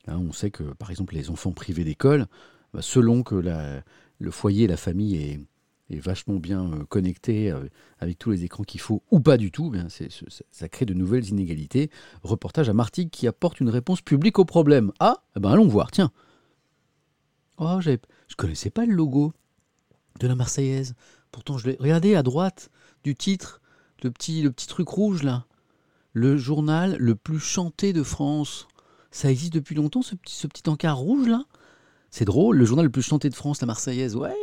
Hein, 0.06 0.18
on 0.18 0.32
sait 0.32 0.50
que, 0.50 0.62
par 0.62 0.90
exemple, 0.90 1.14
les 1.14 1.30
enfants 1.30 1.52
privés 1.52 1.84
d'école, 1.84 2.26
bah, 2.72 2.82
selon 2.82 3.22
que 3.22 3.34
le 3.34 4.30
foyer, 4.30 4.66
la 4.66 4.76
famille 4.76 5.16
est, 5.16 5.40
est 5.90 5.98
vachement 5.98 6.36
bien 6.36 6.72
euh, 6.72 6.84
connecté 6.84 7.50
euh, 7.50 7.68
avec 7.98 8.18
tous 8.18 8.30
les 8.30 8.44
écrans 8.44 8.64
qu'il 8.64 8.80
faut 8.80 9.02
ou 9.10 9.20
pas 9.20 9.36
du 9.36 9.50
tout, 9.50 9.70
bien, 9.70 9.88
c'est- 9.88 10.10
c'est- 10.10 10.44
ça, 10.50 10.68
crée 10.68 10.86
de 10.86 10.94
nouvelles 10.94 11.28
inégalités. 11.28 11.90
Reportage 12.22 12.68
à 12.68 12.72
Martigues 12.72 13.10
qui 13.10 13.26
apporte 13.26 13.60
une 13.60 13.68
réponse 13.68 14.00
publique 14.00 14.38
au 14.38 14.44
problème. 14.44 14.92
Ah, 14.98 15.22
eh 15.36 15.40
ben 15.40 15.50
allons 15.50 15.68
voir, 15.68 15.90
tiens. 15.90 16.10
Oh, 17.58 17.78
je 17.80 17.96
connaissais 18.36 18.70
pas 18.70 18.86
le 18.86 18.94
logo 18.94 19.32
de 20.20 20.26
la 20.26 20.34
Marseillaise. 20.34 20.94
Pourtant, 21.30 21.58
je 21.58 21.68
l'ai. 21.68 21.76
Regardez 21.78 22.14
à 22.14 22.22
droite 22.22 22.70
du 23.04 23.14
titre, 23.14 23.60
le 24.02 24.10
petit, 24.10 24.42
le 24.42 24.50
petit 24.50 24.66
truc 24.66 24.88
rouge 24.88 25.22
là. 25.22 25.46
Le 26.12 26.36
journal 26.36 26.96
le 26.98 27.14
plus 27.14 27.40
chanté 27.40 27.92
de 27.92 28.02
France. 28.02 28.68
Ça 29.10 29.30
existe 29.30 29.52
depuis 29.52 29.74
longtemps, 29.74 30.02
ce 30.02 30.14
petit, 30.14 30.34
ce 30.34 30.46
petit 30.46 30.68
encart 30.68 30.96
rouge 30.98 31.28
là? 31.28 31.44
C'est 32.10 32.24
drôle, 32.24 32.56
le 32.56 32.64
journal 32.64 32.86
le 32.86 32.92
plus 32.92 33.02
chanté 33.02 33.28
de 33.28 33.34
France, 33.34 33.60
la 33.60 33.66
Marseillaise. 33.66 34.14
Ouais 34.16 34.34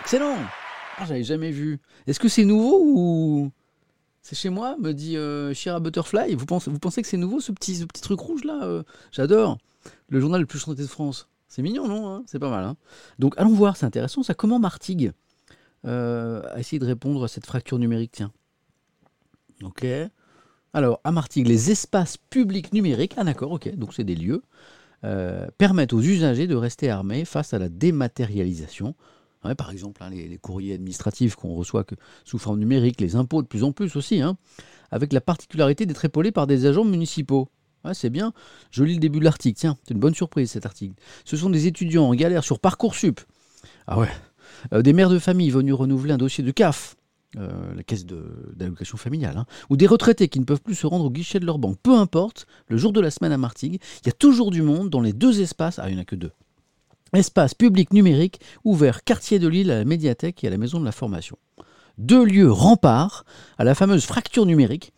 Excellent 0.00 0.36
ah, 0.98 1.04
J'avais 1.06 1.22
jamais 1.22 1.50
vu. 1.50 1.78
Est-ce 2.06 2.18
que 2.18 2.28
c'est 2.28 2.44
nouveau 2.44 2.80
ou. 2.82 3.50
C'est 4.22 4.36
chez 4.36 4.50
moi, 4.50 4.76
me 4.78 4.92
dit 4.92 5.16
euh, 5.16 5.52
Shira 5.52 5.80
Butterfly. 5.80 6.34
Vous 6.34 6.46
pensez, 6.46 7.02
que 7.02 7.08
c'est 7.08 7.16
nouveau 7.16 7.40
ce 7.40 7.52
petit, 7.52 7.76
ce 7.76 7.84
petit 7.84 8.02
truc 8.02 8.20
rouge 8.20 8.44
là 8.44 8.64
euh? 8.64 8.82
J'adore. 9.12 9.58
Le 10.08 10.20
journal 10.20 10.40
le 10.40 10.46
plus 10.46 10.58
chanté 10.58 10.82
de 10.82 10.86
France. 10.86 11.28
C'est 11.48 11.62
mignon, 11.62 11.88
non 11.88 12.08
hein? 12.08 12.22
C'est 12.26 12.38
pas 12.38 12.50
mal. 12.50 12.64
Hein 12.64 12.76
Donc 13.18 13.34
allons 13.36 13.52
voir, 13.52 13.76
c'est 13.76 13.86
intéressant 13.86 14.22
ça. 14.22 14.34
Comment 14.34 14.58
Martigues 14.58 15.12
euh, 15.86 16.42
a 16.54 16.60
essayé 16.60 16.78
de 16.78 16.86
répondre 16.86 17.24
à 17.24 17.28
cette 17.28 17.46
fracture 17.46 17.78
numérique? 17.78 18.12
Tiens. 18.12 18.32
Ok. 19.62 19.86
Alors, 20.72 21.00
à 21.04 21.10
Martigues, 21.10 21.48
les 21.48 21.70
espaces 21.70 22.16
publics 22.16 22.72
numériques, 22.72 23.14
ah 23.16 23.24
d'accord, 23.24 23.50
ok, 23.50 23.74
donc 23.74 23.92
c'est 23.92 24.04
des 24.04 24.14
lieux, 24.14 24.42
euh, 25.04 25.46
permettent 25.58 25.92
aux 25.92 26.00
usagers 26.00 26.46
de 26.46 26.54
rester 26.54 26.90
armés 26.90 27.24
face 27.24 27.54
à 27.54 27.58
la 27.58 27.68
dématérialisation. 27.68 28.94
Par 29.56 29.70
exemple, 29.70 30.02
hein, 30.02 30.10
les, 30.10 30.36
courriers 30.36 30.74
administratifs 30.74 31.34
qu'on 31.34 31.54
reçoit 31.54 31.86
sous 32.24 32.36
forme 32.36 32.58
numérique, 32.58 33.00
les 33.00 33.16
impôts 33.16 33.40
de 33.40 33.46
plus 33.46 33.64
en 33.64 33.72
plus 33.72 33.96
aussi, 33.96 34.20
hein, 34.20 34.36
avec 34.90 35.14
la 35.14 35.22
particularité 35.22 35.86
d'être 35.86 36.04
épaulés 36.04 36.30
par 36.30 36.46
des 36.46 36.66
agents 36.66 36.84
municipaux. 36.84 37.48
C'est 37.94 38.10
bien. 38.10 38.34
Je 38.70 38.84
lis 38.84 38.94
le 38.94 39.00
début 39.00 39.18
de 39.18 39.24
l'article. 39.24 39.58
Tiens, 39.58 39.78
c'est 39.84 39.94
une 39.94 40.00
bonne 40.00 40.14
surprise 40.14 40.50
cet 40.50 40.66
article. 40.66 40.94
Ce 41.24 41.38
sont 41.38 41.48
des 41.48 41.66
étudiants 41.66 42.04
en 42.04 42.14
galère 42.14 42.44
sur 42.44 42.58
Parcoursup. 42.58 43.20
Ah 43.86 43.98
ouais. 43.98 44.10
Euh, 44.74 44.82
des 44.82 44.92
mères 44.92 45.08
de 45.08 45.18
famille 45.18 45.50
venus 45.50 45.74
renouveler 45.74 46.12
un 46.12 46.18
dossier 46.18 46.44
de 46.44 46.50
CAF, 46.50 46.96
euh, 47.36 47.74
la 47.74 47.82
caisse 47.84 48.06
d'allocation 48.06 48.96
familiale, 48.96 49.36
hein, 49.36 49.46
ou 49.68 49.76
des 49.76 49.86
retraités 49.86 50.28
qui 50.28 50.40
ne 50.40 50.44
peuvent 50.44 50.60
plus 50.60 50.74
se 50.74 50.86
rendre 50.86 51.04
au 51.04 51.10
guichet 51.10 51.38
de 51.38 51.46
leur 51.46 51.58
banque. 51.58 51.78
Peu 51.80 51.96
importe, 51.96 52.46
le 52.66 52.76
jour 52.76 52.92
de 52.92 53.00
la 53.00 53.10
semaine 53.10 53.30
à 53.30 53.38
Martigues, 53.38 53.80
il 54.02 54.06
y 54.06 54.10
a 54.10 54.12
toujours 54.12 54.50
du 54.50 54.62
monde 54.62 54.90
dans 54.90 55.00
les 55.00 55.12
deux 55.12 55.40
espaces. 55.40 55.78
Ah, 55.78 55.88
il 55.88 55.94
n'y 55.94 55.98
en 55.98 56.02
a 56.02 56.04
que 56.04 56.16
deux. 56.16 56.32
Espace 57.12 57.54
public 57.54 57.92
numérique 57.92 58.40
ouvert 58.64 59.04
quartier 59.04 59.38
de 59.38 59.46
Lille 59.46 59.70
à 59.70 59.78
la 59.78 59.84
médiathèque 59.84 60.42
et 60.42 60.48
à 60.48 60.50
la 60.50 60.58
maison 60.58 60.80
de 60.80 60.84
la 60.84 60.92
formation. 60.92 61.38
Deux 61.98 62.24
lieux 62.24 62.50
remparts 62.50 63.24
à 63.58 63.64
la 63.64 63.74
fameuse 63.74 64.04
fracture 64.04 64.46
numérique, 64.46 64.92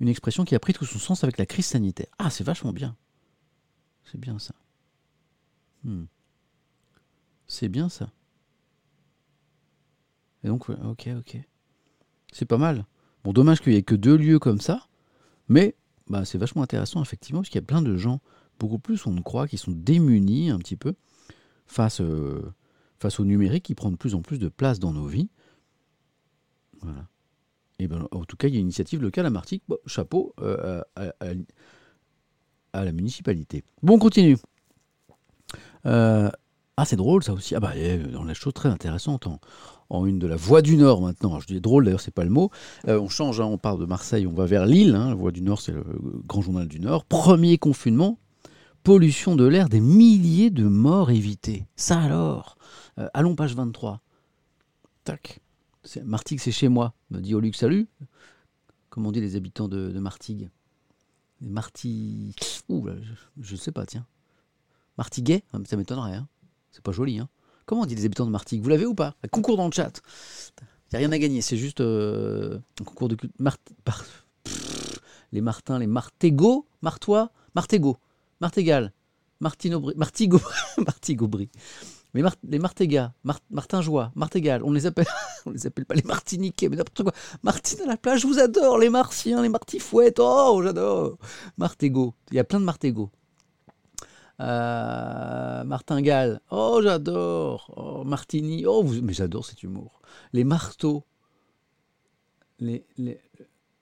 une 0.00 0.08
expression 0.08 0.44
qui 0.44 0.54
a 0.54 0.60
pris 0.60 0.72
tout 0.72 0.86
son 0.86 0.98
sens 0.98 1.24
avec 1.24 1.36
la 1.36 1.44
crise 1.44 1.66
sanitaire. 1.66 2.08
Ah, 2.18 2.30
c'est 2.30 2.44
vachement 2.44 2.72
bien. 2.72 2.96
C'est 4.10 4.18
bien 4.18 4.38
ça. 4.38 4.54
Hmm. 5.84 6.04
C'est 7.46 7.68
bien 7.68 7.88
ça. 7.88 8.10
Et 10.44 10.48
donc, 10.48 10.68
ok, 10.68 11.08
ok. 11.18 11.38
C'est 12.32 12.46
pas 12.46 12.58
mal. 12.58 12.86
Bon, 13.24 13.32
dommage 13.32 13.60
qu'il 13.60 13.72
n'y 13.72 13.78
ait 13.78 13.82
que 13.82 13.94
deux 13.94 14.16
lieux 14.16 14.38
comme 14.38 14.60
ça, 14.60 14.86
mais 15.48 15.74
bah, 16.08 16.24
c'est 16.24 16.38
vachement 16.38 16.62
intéressant, 16.62 17.02
effectivement, 17.02 17.40
parce 17.40 17.50
qu'il 17.50 17.60
y 17.60 17.64
a 17.64 17.66
plein 17.66 17.82
de 17.82 17.96
gens, 17.96 18.20
beaucoup 18.58 18.78
plus 18.78 19.06
on 19.06 19.12
ne 19.12 19.20
croit, 19.20 19.46
qui 19.48 19.58
sont 19.58 19.72
démunis 19.72 20.50
un 20.50 20.58
petit 20.58 20.76
peu 20.76 20.94
face, 21.66 22.00
euh, 22.00 22.40
face 22.98 23.20
au 23.20 23.24
numérique 23.24 23.64
qui 23.64 23.74
prend 23.74 23.90
de 23.90 23.96
plus 23.96 24.14
en 24.14 24.22
plus 24.22 24.38
de 24.38 24.48
place 24.48 24.78
dans 24.78 24.92
nos 24.92 25.06
vies. 25.06 25.28
Voilà. 26.80 27.06
Et 27.78 27.88
ben, 27.88 28.06
en 28.10 28.24
tout 28.24 28.36
cas, 28.36 28.48
il 28.48 28.54
y 28.54 28.56
a 28.56 28.60
une 28.60 28.66
initiative 28.66 29.02
locale 29.02 29.26
à 29.26 29.30
Martigues. 29.30 29.62
Bon, 29.68 29.78
chapeau 29.86 30.34
euh, 30.40 30.82
à- 30.96 31.12
à 32.72 32.84
la 32.84 32.92
municipalité. 32.92 33.64
Bon, 33.82 33.94
on 33.94 33.98
continue. 33.98 34.36
Euh, 35.86 36.30
ah, 36.80 36.84
c'est 36.84 36.96
drôle 36.96 37.22
ça 37.22 37.32
aussi. 37.32 37.54
Ah 37.54 37.60
bah, 37.60 37.72
eh, 37.76 38.00
on 38.16 38.24
a 38.24 38.28
des 38.28 38.34
choses 38.34 38.54
très 38.54 38.68
intéressantes 38.68 39.26
en, 39.90 40.06
une 40.06 40.18
de 40.18 40.26
la 40.26 40.36
Voie 40.36 40.62
du 40.62 40.76
Nord 40.76 41.00
maintenant. 41.02 41.40
Je 41.40 41.46
dis 41.46 41.60
drôle, 41.60 41.84
d'ailleurs, 41.84 42.00
c'est 42.00 42.14
pas 42.14 42.24
le 42.24 42.30
mot. 42.30 42.50
Euh, 42.88 42.98
on 43.00 43.08
change, 43.08 43.40
hein, 43.40 43.44
on 43.46 43.58
part 43.58 43.76
de 43.76 43.86
Marseille, 43.86 44.26
on 44.26 44.32
va 44.32 44.46
vers 44.46 44.66
Lille. 44.66 44.94
hein. 44.94 45.08
La 45.08 45.14
Voie 45.14 45.32
du 45.32 45.42
Nord, 45.42 45.60
c'est 45.60 45.72
le 45.72 45.84
grand 46.26 46.42
journal 46.42 46.68
du 46.68 46.80
Nord. 46.80 47.04
Premier 47.04 47.58
confinement, 47.58 48.18
pollution 48.82 49.36
de 49.36 49.44
l'air, 49.46 49.68
des 49.68 49.80
milliers 49.80 50.50
de 50.50 50.64
morts 50.68 51.10
évitées. 51.10 51.66
Ça 51.76 52.00
alors 52.00 52.56
Euh, 52.98 53.08
Allons, 53.14 53.34
page 53.34 53.54
23. 53.54 54.00
Tac. 55.04 55.40
Martigues, 56.04 56.40
c'est 56.40 56.52
chez 56.52 56.68
moi, 56.68 56.92
me 57.10 57.20
dit 57.20 57.34
Oluc. 57.34 57.56
Salut. 57.56 57.88
Comment 58.90 59.08
on 59.08 59.12
dit 59.12 59.20
les 59.20 59.36
habitants 59.36 59.68
de, 59.68 59.88
de 59.90 59.98
Martigues 60.00 60.50
Les 61.40 61.48
Marti... 61.48 62.34
Ouh, 62.68 62.86
je 63.40 63.52
ne 63.52 63.58
sais 63.58 63.72
pas, 63.72 63.86
tiens. 63.86 64.04
Martiguais? 64.98 65.42
Ah, 65.52 65.58
Ça 65.64 65.76
m'étonnerait. 65.76 66.14
Hein. 66.16 66.28
C'est 66.70 66.82
pas 66.82 66.92
joli. 66.92 67.18
Hein. 67.18 67.28
Comment 67.66 67.82
on 67.82 67.86
dit 67.86 67.94
les 67.94 68.04
habitants 68.04 68.26
de 68.26 68.30
Martigues? 68.30 68.62
Vous 68.62 68.68
l'avez 68.68 68.86
ou 68.86 68.94
pas? 68.94 69.14
Un 69.24 69.28
Concours 69.28 69.56
dans 69.56 69.66
le 69.66 69.72
chat. 69.72 70.00
Il 70.92 70.96
a 70.96 70.98
rien 70.98 71.12
à 71.12 71.18
gagner, 71.18 71.40
c'est 71.40 71.56
juste 71.56 71.80
euh, 71.80 72.58
un 72.80 72.84
concours 72.84 73.08
de 73.08 73.16
Mart- 73.38 73.60
Pff, 73.84 74.24
Les 75.32 75.40
Martins, 75.40 75.78
les 75.78 75.86
Martégots, 75.86 76.66
Martois, 76.82 77.30
Martégots, 77.54 77.96
Martégal, 78.40 78.92
Martino 79.38 79.80
Martigo, 79.96 80.40
Martigobry. 80.78 81.48
Mais 82.12 82.22
Mar- 82.22 82.34
les 82.42 82.58
Martégas, 82.58 83.12
Mar 83.22 83.38
Martinjois, 83.50 84.10
Martégal, 84.16 84.64
on 84.64 84.72
les 84.72 84.86
appelle, 84.86 85.06
on 85.46 85.50
les 85.52 85.64
appelle 85.68 85.86
pas 85.86 85.94
les 85.94 86.02
Martiniquais, 86.02 86.68
mais 86.68 86.74
n'importe 86.76 87.04
quoi. 87.04 87.12
Martine 87.44 87.82
à 87.82 87.86
la 87.86 87.96
plage, 87.96 88.22
je 88.22 88.26
vous 88.26 88.40
adore, 88.40 88.78
les 88.78 88.90
Martiens, 88.90 89.42
les 89.42 89.48
Martifouettes, 89.48 90.18
oh, 90.18 90.60
j'adore. 90.64 91.18
Martégo, 91.56 92.14
il 92.32 92.36
y 92.36 92.40
a 92.40 92.44
plein 92.44 92.58
de 92.58 92.64
Martégo. 92.64 93.10
Euh, 94.40 95.64
Martingale, 95.64 96.40
oh, 96.50 96.80
j'adore. 96.82 97.72
Oh, 97.76 98.04
Martini, 98.04 98.64
oh, 98.66 98.82
vous- 98.82 99.02
mais 99.02 99.12
j'adore 99.12 99.44
cet 99.44 99.62
humour. 99.62 100.00
Les 100.32 100.44
marteaux, 100.44 101.04
les, 102.58 102.84
les, 102.98 103.20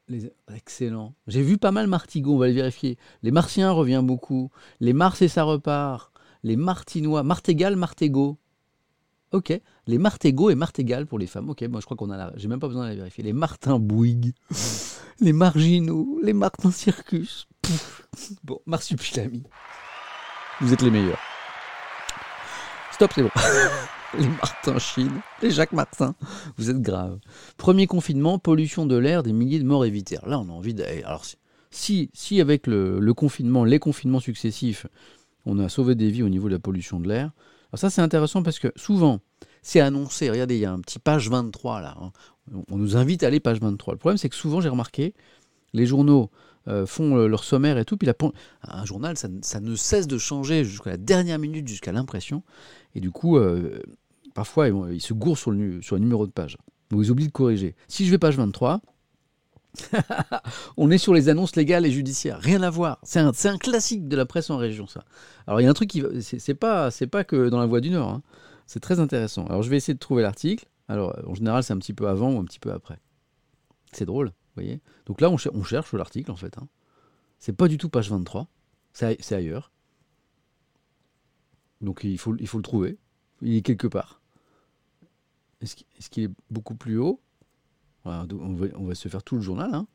les- 0.08 0.32
excellent. 0.54 1.14
J'ai 1.26 1.42
vu 1.42 1.58
pas 1.58 1.70
mal 1.70 1.86
Martigo, 1.86 2.34
on 2.34 2.38
va 2.38 2.48
le 2.48 2.54
vérifier. 2.54 2.98
Les 3.22 3.30
Martiens 3.30 3.70
revient 3.70 4.02
beaucoup. 4.04 4.50
Les 4.80 4.92
Mars 4.92 5.22
et 5.22 5.28
ça 5.28 5.44
repart. 5.44 6.12
Les 6.42 6.56
Martinois, 6.56 7.22
Martégal, 7.22 7.76
Martégo. 7.76 8.38
Ok. 9.32 9.60
Les 9.86 9.98
Martégo 9.98 10.50
et 10.50 10.54
Martégal 10.54 11.06
pour 11.06 11.18
les 11.18 11.26
femmes. 11.26 11.50
Ok, 11.50 11.62
moi 11.68 11.80
je 11.80 11.84
crois 11.84 11.96
qu'on 11.96 12.10
a 12.10 12.16
la. 12.16 12.32
J'ai 12.36 12.48
même 12.48 12.60
pas 12.60 12.68
besoin 12.68 12.84
de 12.84 12.88
la 12.90 12.94
vérifier. 12.96 13.22
Les 13.24 13.32
Martin 13.32 13.78
Bouygues. 13.78 14.32
les 15.20 15.32
Marginaux. 15.32 16.18
Les 16.22 16.32
Martin 16.32 16.70
Circus. 16.70 17.46
Pouf. 17.62 18.02
Bon, 18.44 18.60
Marsupilami. 18.66 19.42
Vous 20.60 20.72
êtes 20.72 20.82
les 20.82 20.90
meilleurs. 20.90 21.20
Stop, 22.90 23.12
c'est 23.14 23.22
bon. 23.22 23.30
les 24.18 24.26
Martin 24.26 24.78
Chine. 24.80 25.20
Les 25.40 25.52
Jacques 25.52 25.72
Martin. 25.72 26.16
Vous 26.56 26.68
êtes 26.68 26.82
graves. 26.82 27.18
Premier 27.56 27.86
confinement, 27.86 28.40
pollution 28.40 28.84
de 28.84 28.96
l'air, 28.96 29.22
des 29.22 29.32
milliers 29.32 29.60
de 29.60 29.64
morts 29.64 29.84
évitées. 29.84 30.18
Là, 30.26 30.40
on 30.40 30.48
a 30.48 30.52
envie 30.52 30.74
eh, 30.78 31.04
Alors, 31.04 31.24
si, 31.70 32.10
si 32.12 32.40
avec 32.40 32.66
le, 32.66 33.12
confinement, 33.14 33.64
les 33.64 33.78
confinements 33.78 34.18
successifs, 34.18 34.88
on 35.46 35.60
a 35.60 35.68
sauvé 35.68 35.94
des 35.94 36.10
vies 36.10 36.24
au 36.24 36.28
niveau 36.28 36.48
de 36.48 36.54
la 36.54 36.58
pollution 36.58 36.98
de 36.98 37.06
l'air, 37.06 37.30
alors 37.70 37.78
ça, 37.78 37.90
c'est 37.90 38.02
intéressant 38.02 38.42
parce 38.42 38.58
que 38.58 38.72
souvent, 38.74 39.20
c'est 39.62 39.80
annoncé. 39.80 40.28
Regardez, 40.28 40.56
il 40.56 40.60
y 40.60 40.64
a 40.64 40.72
un 40.72 40.80
petit 40.80 40.98
page 40.98 41.30
23 41.30 41.80
là. 41.82 41.96
hein. 42.00 42.10
On 42.70 42.78
nous 42.78 42.96
invite 42.96 43.22
à 43.22 43.28
aller 43.28 43.40
page 43.40 43.60
23. 43.60 43.94
Le 43.94 43.98
problème, 43.98 44.16
c'est 44.18 44.30
que 44.30 44.34
souvent, 44.34 44.60
j'ai 44.60 44.70
remarqué, 44.70 45.14
les 45.72 45.86
journaux 45.86 46.30
euh, 46.68 46.84
font 46.84 47.16
euh, 47.16 47.28
leur 47.28 47.44
sommaire 47.44 47.78
et 47.78 47.84
tout, 47.84 47.96
puis 47.96 48.06
la 48.06 48.14
un 48.62 48.84
journal, 48.84 49.16
ça, 49.16 49.28
ne- 49.28 49.74
cesse 49.76 50.06
de 50.06 50.18
changer 50.18 50.64
jusqu'à 50.64 50.90
la 50.90 50.96
dernière 50.98 51.38
minute, 51.38 51.66
jusqu'à 51.66 51.92
l'impression. 51.92 52.42
Et 52.94 53.00
du 53.00 53.10
coup, 53.10 53.38
euh, 53.38 53.80
parfois, 54.34 54.68
ils, 54.68 55.00
se 55.00 55.14
gourrent 55.14 55.38
sur 55.38 55.50
le, 55.50 55.80
numéro 55.92 56.26
de 56.26 56.32
page. 56.32 56.58
Donc, 56.90 57.00
ils 57.02 57.10
oublient 57.10 57.28
de 57.28 57.32
corriger. 57.32 57.74
Si 57.86 58.04
je 58.04 58.10
vais 58.10 58.18
page 58.18 58.36
23, 58.36 58.82
on 60.76 60.90
est 60.90 60.98
sur 60.98 61.14
les 61.14 61.30
annonces 61.30 61.56
légales 61.56 61.86
et 61.86 61.90
judiciaires. 61.90 62.38
Rien 62.40 62.62
à 62.62 62.70
voir. 62.70 62.98
C'est 63.02 63.20
un, 63.20 63.58
classique 63.58 64.06
de 64.06 64.16
la 64.16 64.26
presse 64.26 64.50
en 64.50 64.58
région, 64.58 64.86
ça. 64.86 65.04
Alors, 65.46 65.60
il 65.60 65.64
y 65.64 65.66
a 65.66 65.70
un 65.70 65.74
truc 65.74 65.88
qui. 65.88 66.02
C'est 66.20 66.54
pas, 66.54 66.90
c'est 66.90 67.06
pas 67.06 67.24
que 67.24 67.48
dans 67.48 67.60
la 67.60 67.66
Voie 67.66 67.80
du 67.80 67.90
Nord. 67.90 68.10
hein. 68.10 68.22
C'est 68.66 68.80
très 68.80 69.00
intéressant. 69.00 69.46
Alors, 69.46 69.62
je 69.62 69.70
vais 69.70 69.78
essayer 69.78 69.94
de 69.94 69.98
trouver 69.98 70.22
l'article. 70.22 70.66
Alors, 70.88 71.18
en 71.26 71.34
général, 71.34 71.62
c'est 71.62 71.72
un 71.72 71.78
petit 71.78 71.94
peu 71.94 72.08
avant 72.08 72.32
ou 72.32 72.38
un 72.38 72.44
petit 72.44 72.58
peu 72.58 72.72
après. 72.72 72.98
C'est 73.92 74.04
drôle, 74.04 74.32
Donc 75.06 75.20
là, 75.20 75.30
on, 75.30 75.36
cher- 75.36 75.52
on 75.54 75.62
cherche 75.64 75.92
l'article, 75.94 76.30
en 76.30 76.36
fait. 76.36 76.56
hein. 76.58 76.68
C'est 77.38 77.52
pas 77.52 77.68
du 77.68 77.78
tout 77.78 77.88
page 77.88 78.10
23. 78.10 78.48
C'est 78.92 79.14
ai- 79.14 79.22
c'est 79.22 79.34
ailleurs. 79.36 79.70
Donc, 81.80 82.00
il 82.04 82.18
faut, 82.18 82.32
le 82.32 82.62
trouver. 82.62 82.98
Il 83.42 83.54
est 83.54 83.62
quelque 83.62 83.86
part. 83.86 84.20
Est-ce 85.60 86.10
qu'il 86.10 86.24
est, 86.24 86.30
beaucoup 86.50 86.74
plus 86.74 86.98
haut? 86.98 87.20
On, 88.04 88.54
va, 88.84 88.94
se 88.94 89.08
faire 89.08 89.22
tout 89.22 89.36
le 89.36 89.42
journal. 89.42 89.72
hein. 89.74 89.86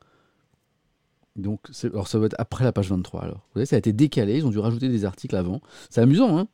Donc, 1.36 1.68
alors 1.82 2.06
ça 2.06 2.18
va 2.20 2.26
être 2.26 2.36
après 2.38 2.64
la 2.64 2.72
page 2.72 2.90
23. 2.90 3.22
Alors, 3.22 3.38
vous 3.38 3.54
voyez, 3.54 3.66
ça 3.66 3.76
a 3.76 3.78
été 3.78 3.92
décalé. 3.92 4.38
Ils 4.38 4.46
ont 4.46 4.50
dû 4.50 4.58
rajouter 4.60 4.88
des 4.88 5.04
articles 5.04 5.34
avant. 5.34 5.60
C'est 5.90 6.00
amusant, 6.00 6.38
hein 6.38 6.46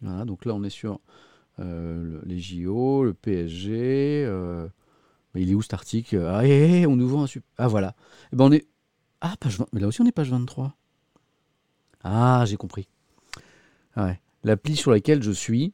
Voilà, 0.00 0.24
donc 0.24 0.44
là, 0.44 0.54
on 0.54 0.62
est 0.62 0.70
sur 0.70 1.00
euh, 1.58 2.02
le- 2.02 2.22
les 2.24 2.38
JO, 2.38 3.04
le 3.04 3.14
PSG. 3.14 4.24
euh, 4.26 4.68
il 5.36 5.50
est 5.50 5.54
où 5.54 5.62
cet 5.62 5.74
article? 5.74 6.24
Ah, 6.28 6.46
hé, 6.46 6.80
hé, 6.80 6.86
on 6.86 6.96
nous 6.96 7.08
vend 7.08 7.24
un 7.24 7.26
super. 7.26 7.48
Ah, 7.58 7.68
voilà. 7.68 7.94
Eh 8.32 8.36
ben, 8.36 8.44
on 8.44 8.52
est. 8.52 8.66
Ah, 9.20 9.34
page 9.38 9.58
20. 9.58 9.66
Mais 9.72 9.80
là 9.80 9.86
aussi, 9.86 10.00
on 10.00 10.06
est 10.06 10.12
page 10.12 10.30
23. 10.30 10.74
Ah, 12.02 12.44
j'ai 12.46 12.56
compris. 12.56 12.88
L'appli 14.44 14.76
sur 14.76 14.90
laquelle 14.90 15.22
je 15.22 15.32
suis 15.32 15.72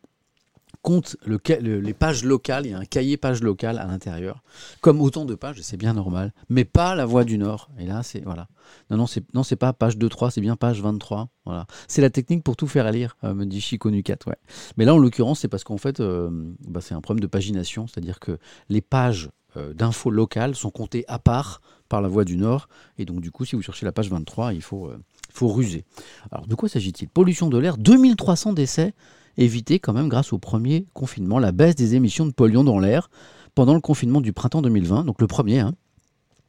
compte 0.82 1.16
le, 1.24 1.38
les 1.78 1.94
pages 1.94 2.24
locales, 2.24 2.66
il 2.66 2.72
y 2.72 2.74
a 2.74 2.78
un 2.78 2.84
cahier 2.84 3.16
page 3.16 3.42
locale 3.42 3.78
à 3.78 3.86
l'intérieur, 3.86 4.42
comme 4.80 5.00
autant 5.00 5.24
de 5.24 5.34
pages, 5.34 5.60
c'est 5.62 5.76
bien 5.76 5.94
normal, 5.94 6.32
mais 6.48 6.64
pas 6.64 6.94
la 6.94 7.06
voix 7.06 7.24
du 7.24 7.38
Nord. 7.38 7.70
Et 7.78 7.86
là, 7.86 8.02
c'est 8.02 8.22
voilà. 8.24 8.48
Non, 8.90 8.96
non, 8.96 9.06
c'est 9.06 9.24
non, 9.32 9.44
c'est 9.44 9.56
pas 9.56 9.72
page 9.72 9.96
2-3, 9.96 10.30
c'est 10.30 10.40
bien 10.40 10.56
page 10.56 10.82
23. 10.82 11.28
Voilà. 11.44 11.66
C'est 11.86 12.02
la 12.02 12.10
technique 12.10 12.42
pour 12.42 12.56
tout 12.56 12.66
faire 12.66 12.90
lire, 12.90 13.16
euh, 13.24 13.32
me 13.32 13.46
dit 13.46 13.60
Chico 13.60 13.90
Nucat. 13.90 14.18
Ouais. 14.26 14.36
Mais 14.76 14.84
là, 14.84 14.94
en 14.94 14.98
l'occurrence, 14.98 15.40
c'est 15.40 15.48
parce 15.48 15.64
qu'en 15.64 15.78
fait, 15.78 16.00
euh, 16.00 16.30
bah, 16.66 16.80
c'est 16.80 16.94
un 16.94 17.00
problème 17.00 17.22
de 17.22 17.28
pagination, 17.28 17.86
c'est-à-dire 17.86 18.18
que 18.18 18.38
les 18.68 18.80
pages 18.80 19.30
euh, 19.56 19.72
d'infos 19.74 20.10
locales 20.10 20.56
sont 20.56 20.70
comptées 20.70 21.04
à 21.06 21.18
part 21.18 21.60
par 21.88 22.02
la 22.02 22.08
voix 22.08 22.24
du 22.24 22.36
Nord. 22.36 22.68
Et 22.98 23.04
donc, 23.04 23.20
du 23.20 23.30
coup, 23.30 23.44
si 23.44 23.54
vous 23.54 23.62
cherchez 23.62 23.86
la 23.86 23.92
page 23.92 24.10
23, 24.10 24.52
il 24.52 24.62
faut, 24.62 24.90
il 24.90 25.32
faut 25.32 25.48
ruser. 25.48 25.84
Alors, 26.32 26.46
de 26.46 26.54
quoi 26.56 26.68
s'agit-il? 26.68 27.08
Pollution 27.08 27.48
de 27.48 27.58
l'air, 27.58 27.76
2300 27.76 28.52
décès 28.54 28.94
éviter 29.36 29.78
quand 29.78 29.92
même 29.92 30.08
grâce 30.08 30.32
au 30.32 30.38
premier 30.38 30.86
confinement 30.94 31.38
la 31.38 31.52
baisse 31.52 31.74
des 31.74 31.94
émissions 31.94 32.26
de 32.26 32.32
polluants 32.32 32.64
dans 32.64 32.78
l'air 32.78 33.10
pendant 33.54 33.74
le 33.74 33.80
confinement 33.80 34.20
du 34.20 34.32
printemps 34.32 34.62
2020, 34.62 35.04
donc 35.04 35.20
le 35.20 35.26
premier, 35.26 35.60
hein, 35.60 35.74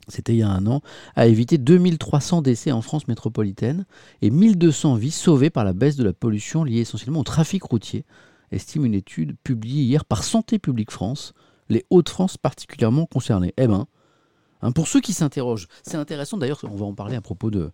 c'était 0.08 0.34
il 0.34 0.40
y 0.40 0.44
a 0.44 0.50
un 0.50 0.66
an, 0.68 0.82
a 1.16 1.28
évité 1.28 1.58
2300 1.58 2.42
décès 2.42 2.72
en 2.72 2.82
France 2.82 3.08
métropolitaine 3.08 3.86
et 4.22 4.30
1200 4.30 4.96
vies 4.96 5.12
sauvées 5.12 5.50
par 5.50 5.64
la 5.64 5.74
baisse 5.74 5.96
de 5.96 6.04
la 6.04 6.14
pollution 6.14 6.64
liée 6.64 6.80
essentiellement 6.80 7.22
au 7.22 7.24
trafic 7.24 7.64
routier, 7.64 8.06
estime 8.52 8.86
une 8.86 8.94
étude 8.94 9.36
publiée 9.44 9.84
hier 9.84 10.06
par 10.06 10.24
Santé 10.24 10.60
publique 10.60 10.92
France, 10.92 11.34
les 11.70 11.86
Hauts-de-France 11.90 12.38
particulièrement 12.38 13.06
concernés. 13.06 13.54
Eh 13.58 13.68
ben, 13.68 13.88
hein, 14.62 14.72
pour 14.72 14.88
ceux 14.88 15.02
qui 15.02 15.14
s'interrogent, 15.14 15.68
c'est 15.84 15.98
intéressant 15.98 16.38
d'ailleurs, 16.38 16.60
on 16.64 16.76
va 16.76 16.86
en 16.86 16.94
parler 16.94 17.16
à 17.16 17.22
propos 17.22 17.50
de, 17.50 17.72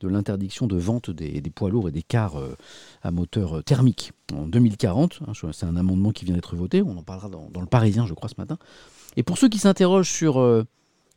de 0.00 0.08
l'interdiction 0.08 0.66
de 0.66 0.76
vente 0.76 1.10
des, 1.10 1.40
poids 1.54 1.70
lourds 1.70 1.88
et 1.88 1.92
des 1.92 2.02
cars 2.02 2.36
euh, 2.36 2.56
à 3.02 3.10
moteur 3.10 3.58
euh, 3.58 3.62
thermique 3.62 4.12
en 4.32 4.46
2040. 4.46 5.20
Hein, 5.26 5.32
c'est 5.52 5.66
un 5.66 5.76
amendement 5.76 6.12
qui 6.12 6.24
vient 6.24 6.34
d'être 6.34 6.56
voté, 6.56 6.82
on 6.82 6.96
en 6.96 7.02
parlera 7.02 7.28
dans, 7.28 7.60
le 7.60 7.66
Parisien, 7.66 8.06
je 8.06 8.14
crois, 8.14 8.28
ce 8.28 8.36
matin. 8.38 8.58
Et 9.16 9.22
pour 9.22 9.38
ceux 9.38 9.48
qui 9.48 9.58
s'interrogent 9.58 10.10
sur 10.10 10.38
euh, 10.38 10.64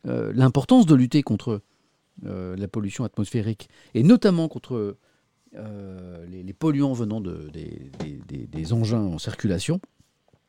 l'importance 0.04 0.86
de 0.86 0.94
lutter 0.94 1.22
contre 1.22 1.60
la 2.22 2.68
pollution 2.68 3.04
atmosphérique, 3.04 3.68
et 3.94 4.02
notamment 4.02 4.46
contre 4.46 4.96
les, 5.54 6.52
polluants 6.52 6.92
venant 6.92 7.20
de, 7.20 7.50
des 8.28 8.72
engins 8.72 9.00
en 9.00 9.18
circulation, 9.18 9.80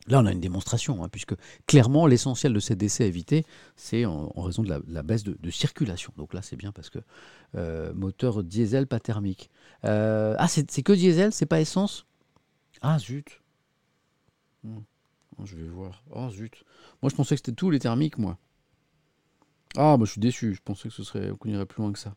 Là, 0.07 0.19
on 0.19 0.25
a 0.25 0.31
une 0.31 0.41
démonstration, 0.41 1.03
hein, 1.03 1.09
puisque 1.09 1.33
clairement, 1.65 2.07
l'essentiel 2.07 2.51
de 2.53 2.59
ces 2.59 2.75
décès 2.75 3.07
évités, 3.07 3.45
c'est 3.75 4.05
en, 4.05 4.29
raison 4.35 4.61
de 4.61 4.83
la, 4.85 5.03
baisse 5.03 5.23
de, 5.23 5.49
circulation. 5.49 6.11
Donc 6.17 6.33
là, 6.33 6.41
c'est 6.41 6.57
bien 6.57 6.71
parce 6.71 6.89
que 6.89 6.99
euh, 7.55 7.93
moteur 7.93 8.43
diesel, 8.43 8.85
pas 8.87 8.99
thermique. 8.99 9.49
Euh, 9.85 10.35
ah, 10.37 10.47
c'est 10.47 10.83
que 10.83 10.93
diesel, 10.93 11.31
c'est 11.31 11.45
pas 11.45 11.61
essence? 11.61 12.05
Ah, 12.81 12.99
zut. 12.99 13.41
Hmm. 14.63 14.79
Oh, 15.37 15.45
je 15.45 15.55
vais 15.55 15.67
voir. 15.67 16.03
Oh, 16.11 16.29
zut. 16.29 16.65
Moi, 17.01 17.09
je 17.09 17.15
pensais 17.15 17.35
que 17.35 17.39
c'était 17.39 17.55
tous 17.55 17.69
les 17.69 17.79
thermiques, 17.79 18.17
moi. 18.17 18.37
Ah, 19.77 19.95
bah, 19.97 20.05
je 20.05 20.11
suis 20.11 20.21
déçu. 20.21 20.53
Je 20.53 20.61
pensais 20.61 20.89
que 20.89 20.93
ce 20.93 21.03
serait, 21.03 21.31
qu'on 21.39 21.49
irait 21.49 21.65
plus 21.65 21.81
loin 21.81 21.93
que 21.93 21.99
ça. 21.99 22.15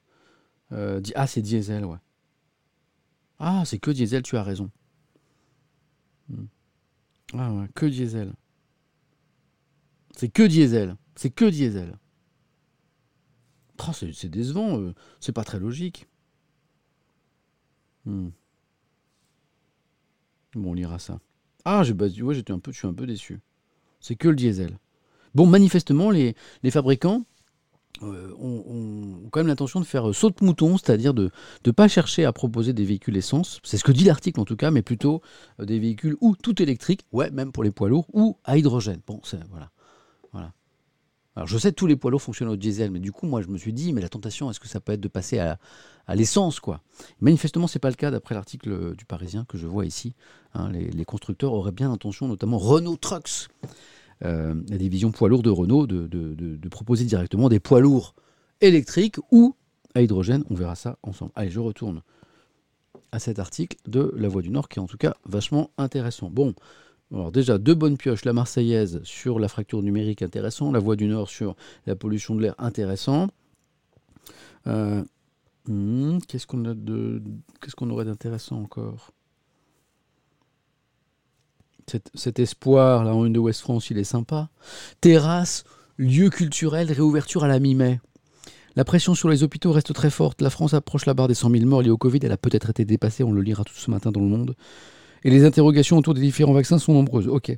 Euh, 0.73 1.01
ah, 1.15 1.29
c'est 1.29 1.43
diesel, 1.43 1.85
ouais. 1.85 1.99
Ah, 3.39 3.63
c'est 3.65 3.79
que 3.79 3.93
diesel, 3.93 4.23
tu 4.23 4.37
as 4.37 4.43
raison. 4.43 4.71
Hmm. 6.29 6.47
Ah 7.35 7.53
ouais, 7.53 7.67
que 7.75 7.87
diesel. 7.87 8.33
C'est 10.17 10.29
que 10.29 10.43
diesel. 10.43 10.97
C'est 11.15 11.31
que 11.31 11.45
diesel. 11.45 11.99
C'est 13.93 14.29
décevant. 14.29 14.81
Euh, 14.81 14.95
c'est 15.21 15.33
pas 15.33 15.45
très 15.45 15.59
logique. 15.59 16.07
Hmm. 18.05 18.31
Bon, 20.55 20.71
on 20.71 20.75
lira 20.75 20.99
ça. 20.99 21.21
Ah, 21.65 21.83
bah, 21.95 22.07
ouais, 22.07 22.35
j'étais 22.35 22.53
un 22.53 22.59
peu, 22.59 22.73
je 22.73 22.79
suis 22.79 22.87
un 22.87 22.95
peu 22.95 23.07
déçu. 23.07 23.41
C'est 24.01 24.17
que 24.17 24.29
le 24.29 24.37
diesel. 24.37 24.79
Bon, 25.35 25.47
manifestement, 25.47 26.11
les, 26.11 26.35
les 26.63 26.71
fabricants 26.71 27.27
euh, 28.03 28.35
ont, 28.39 29.29
quand 29.31 29.41
même 29.41 29.47
l'intention 29.47 29.81
de 29.81 29.87
faire 29.87 30.09
euh, 30.09 30.13
saut 30.13 30.31
de 30.31 30.45
mouton, 30.45 30.77
c'est-à-dire 30.77 31.15
de 31.15 31.31
ne 31.65 31.71
pas 31.71 31.89
chercher 31.89 32.25
à 32.25 32.33
proposer 32.33 32.73
des 32.73 32.85
véhicules 32.85 33.17
essence, 33.17 33.61
c'est 33.63 33.79
ce 33.79 33.85
que 33.85 33.93
dit 33.93 34.05
l'article 34.05 34.41
en 34.41 34.45
tout 34.45 34.57
cas, 34.57 34.71
mais 34.71 34.83
plutôt 34.83 35.23
euh, 35.61 35.65
des 35.65 35.79
véhicules 35.79 36.17
ou 36.21 36.37
tout 36.37 36.61
électriques, 36.63 37.07
ouais, 37.13 37.31
même 37.31 37.53
pour 37.53 37.65
les 37.65 37.71
poids 37.71 37.89
lourds, 37.89 38.07
ou 38.13 38.37
à 38.45 38.59
hydrogène. 38.59 39.01
Bon, 39.07 39.21
voilà. 39.51 39.71
voilà. 40.33 40.53
Alors 41.37 41.47
je 41.47 41.57
sais 41.59 41.71
que 41.71 41.77
tous 41.77 41.87
les 41.87 41.97
poids 41.97 42.11
lourds 42.11 42.23
fonctionnent 42.23 42.51
au 42.51 42.57
diesel, 42.57 42.91
mais 42.91 43.01
du 43.01 43.13
coup, 43.13 43.27
moi 43.27 43.41
je 43.41 43.49
me 43.49 43.57
suis 43.57 43.73
dit, 43.73 43.93
mais 43.93 44.01
la 44.01 44.09
tentation, 44.09 44.51
est-ce 44.51 44.61
que 44.61 44.69
ça 44.69 44.81
peut 44.81 44.93
être 44.93 45.01
de 45.01 45.09
passer 45.09 45.39
à, 45.39 45.59
l'essence, 46.15 46.61
quoi? 46.61 46.83
Manifestement, 47.21 47.67
c'est 47.67 47.79
pas 47.79 47.91
le 47.91 47.97
cas 47.97 48.11
d'après 48.11 48.35
l'article 48.35 48.95
du 48.95 49.05
Parisien 49.05 49.45
que 49.47 49.59
je 49.59 49.67
vois 49.67 49.87
ici. 49.87 50.15
Hein. 50.55 50.71
les, 50.71 51.05
constructeurs 51.05 51.53
auraient 51.53 51.73
bien 51.73 51.89
l'intention, 51.89 52.29
notamment 52.29 52.59
Renault 52.59 52.97
Trucks, 52.97 53.49
la 54.21 54.79
division 54.79 55.13
poids 55.13 55.29
lourds 55.29 55.43
de 55.43 55.51
Renault 55.51 55.87
de, 55.87 56.69
proposer 56.69 57.05
directement 57.05 57.49
des 57.49 57.61
poids 57.61 57.81
lourds 57.81 58.15
électriques 58.61 59.17
ou 59.31 59.55
à 59.95 60.03
hydrogène. 60.03 60.45
On 60.51 60.55
verra 60.55 60.75
ça 60.75 60.99
ensemble. 61.03 61.33
Allez, 61.35 61.51
je 61.51 61.61
retourne 61.61 62.03
à 63.13 63.19
cet 63.19 63.39
article 63.39 63.77
de 63.87 64.13
La 64.17 64.29
Voix 64.29 64.43
du 64.43 64.51
Nord 64.51 64.69
qui 64.69 64.79
est 64.79 64.83
en 64.83 64.87
tout 64.87 64.99
cas 64.99 65.15
vachement 65.25 65.71
intéressant. 65.79 66.31
Bon, 66.31 66.55
alors 67.13 67.33
déjà 67.33 67.59
deux 67.59 67.75
bonnes 67.75 67.97
pioches, 67.97 68.25
la 68.25 68.33
Marseillaise 68.33 69.01
sur 69.05 69.39
la 69.39 69.49
fracture 69.49 69.83
numérique 69.83 70.23
intéressant, 70.23 70.73
la 70.73 70.81
Voix 70.81 70.97
du 70.97 71.07
Nord 71.07 71.29
sur 71.29 71.57
la 71.87 71.97
pollution 71.97 72.35
de 72.35 72.43
l'air 72.43 72.55
intéressant. 72.59 73.29
Euh, 74.67 75.05
hmm, 75.69 76.19
qu'est-ce 76.27 76.47
qu'on 76.47 77.91
aurait 77.91 78.05
d'intéressant 78.05 78.61
encore? 78.61 79.13
Cet, 82.15 82.39
espoir, 82.39 83.05
là, 83.05 83.15
en 83.15 83.25
une 83.25 83.33
de 83.33 83.39
West 83.39 83.61
France, 83.61 83.91
il 83.91 83.99
est 83.99 84.05
sympa. 84.05 84.49
Terrasse, 85.01 85.65
lieu 85.99 86.31
culturel, 86.31 86.93
réouverture 86.93 87.45
à 87.45 87.49
la 87.49 87.59
mi-mai. 87.59 88.01
La 88.75 88.85
pression 88.85 89.15
sur 89.15 89.29
les 89.29 89.43
hôpitaux 89.43 89.73
reste 89.73 89.93
très 89.95 90.11
forte. 90.11 90.43
La 90.43 90.51
France 90.51 90.75
approche 90.75 91.07
la 91.07 91.15
barre 91.15 91.29
des 91.29 91.35
100 91.35 91.51
000 91.51 91.65
morts 91.65 91.83
liés 91.83 91.91
au 91.91 91.97
Covid. 91.97 92.21
Elle 92.23 92.33
a 92.33 92.37
peut-être 92.37 92.71
été 92.71 92.85
dépassée, 92.85 93.25
on 93.25 93.33
le 93.33 93.41
lira 93.41 93.65
tout 93.65 93.75
ce 93.75 93.91
matin 93.91 94.13
dans 94.13 94.21
le 94.21 94.27
monde. 94.27 94.55
Et 95.25 95.31
les 95.31 95.45
interrogations 95.45 95.97
autour 95.97 96.13
des 96.13 96.21
différents 96.21 96.53
vaccins 96.53 96.79
sont 96.79 96.93
nombreuses. 96.93 97.29
Ok. 97.29 97.57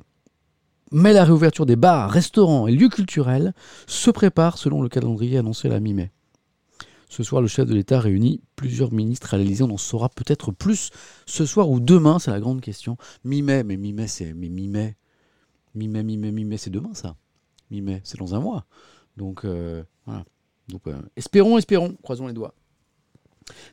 Mais 0.91 1.13
la 1.13 1.25
réouverture 1.25 1.65
des 1.65 1.75
bars, 1.75 2.09
restaurants 2.09 2.67
et 2.67 2.71
lieux 2.71 2.89
culturels 2.89 3.53
se 3.85 4.09
prépare 4.09 4.57
selon 4.57 4.81
le 4.81 4.89
calendrier 4.89 5.37
annoncé 5.37 5.67
à 5.67 5.71
la 5.71 5.79
mi-mai. 5.79 6.11
Ce 7.09 7.23
soir, 7.23 7.41
le 7.41 7.47
chef 7.47 7.67
de 7.67 7.73
l'État 7.73 7.99
réunit 7.99 8.41
plusieurs 8.55 8.93
ministres 8.93 9.33
à 9.33 9.37
l'Élysée. 9.37 9.63
On 9.63 9.71
en 9.71 9.77
saura 9.77 10.09
peut-être 10.09 10.51
plus 10.51 10.91
ce 11.25 11.45
soir 11.45 11.69
ou 11.69 11.79
demain, 11.79 12.19
c'est 12.19 12.31
la 12.31 12.39
grande 12.39 12.61
question. 12.61 12.97
Mi-mai, 13.23 13.63
mais 13.63 13.77
mi-mai, 13.77 14.07
c'est 14.07 14.33
mi-mai. 14.33 14.95
Mi-mai, 15.73 16.03
mi-mai, 16.03 16.31
mi-mai, 16.31 16.57
c'est 16.57 16.69
demain 16.69 16.93
ça. 16.93 17.15
Mi-mai, 17.71 18.01
c'est 18.03 18.19
dans 18.19 18.35
un 18.35 18.39
mois. 18.39 18.65
Donc 19.17 19.43
euh, 19.43 19.83
voilà. 20.05 20.23
Donc 20.67 20.87
euh, 20.87 21.01
espérons, 21.15 21.57
espérons, 21.57 21.95
croisons 22.03 22.27
les 22.27 22.33
doigts. 22.33 22.53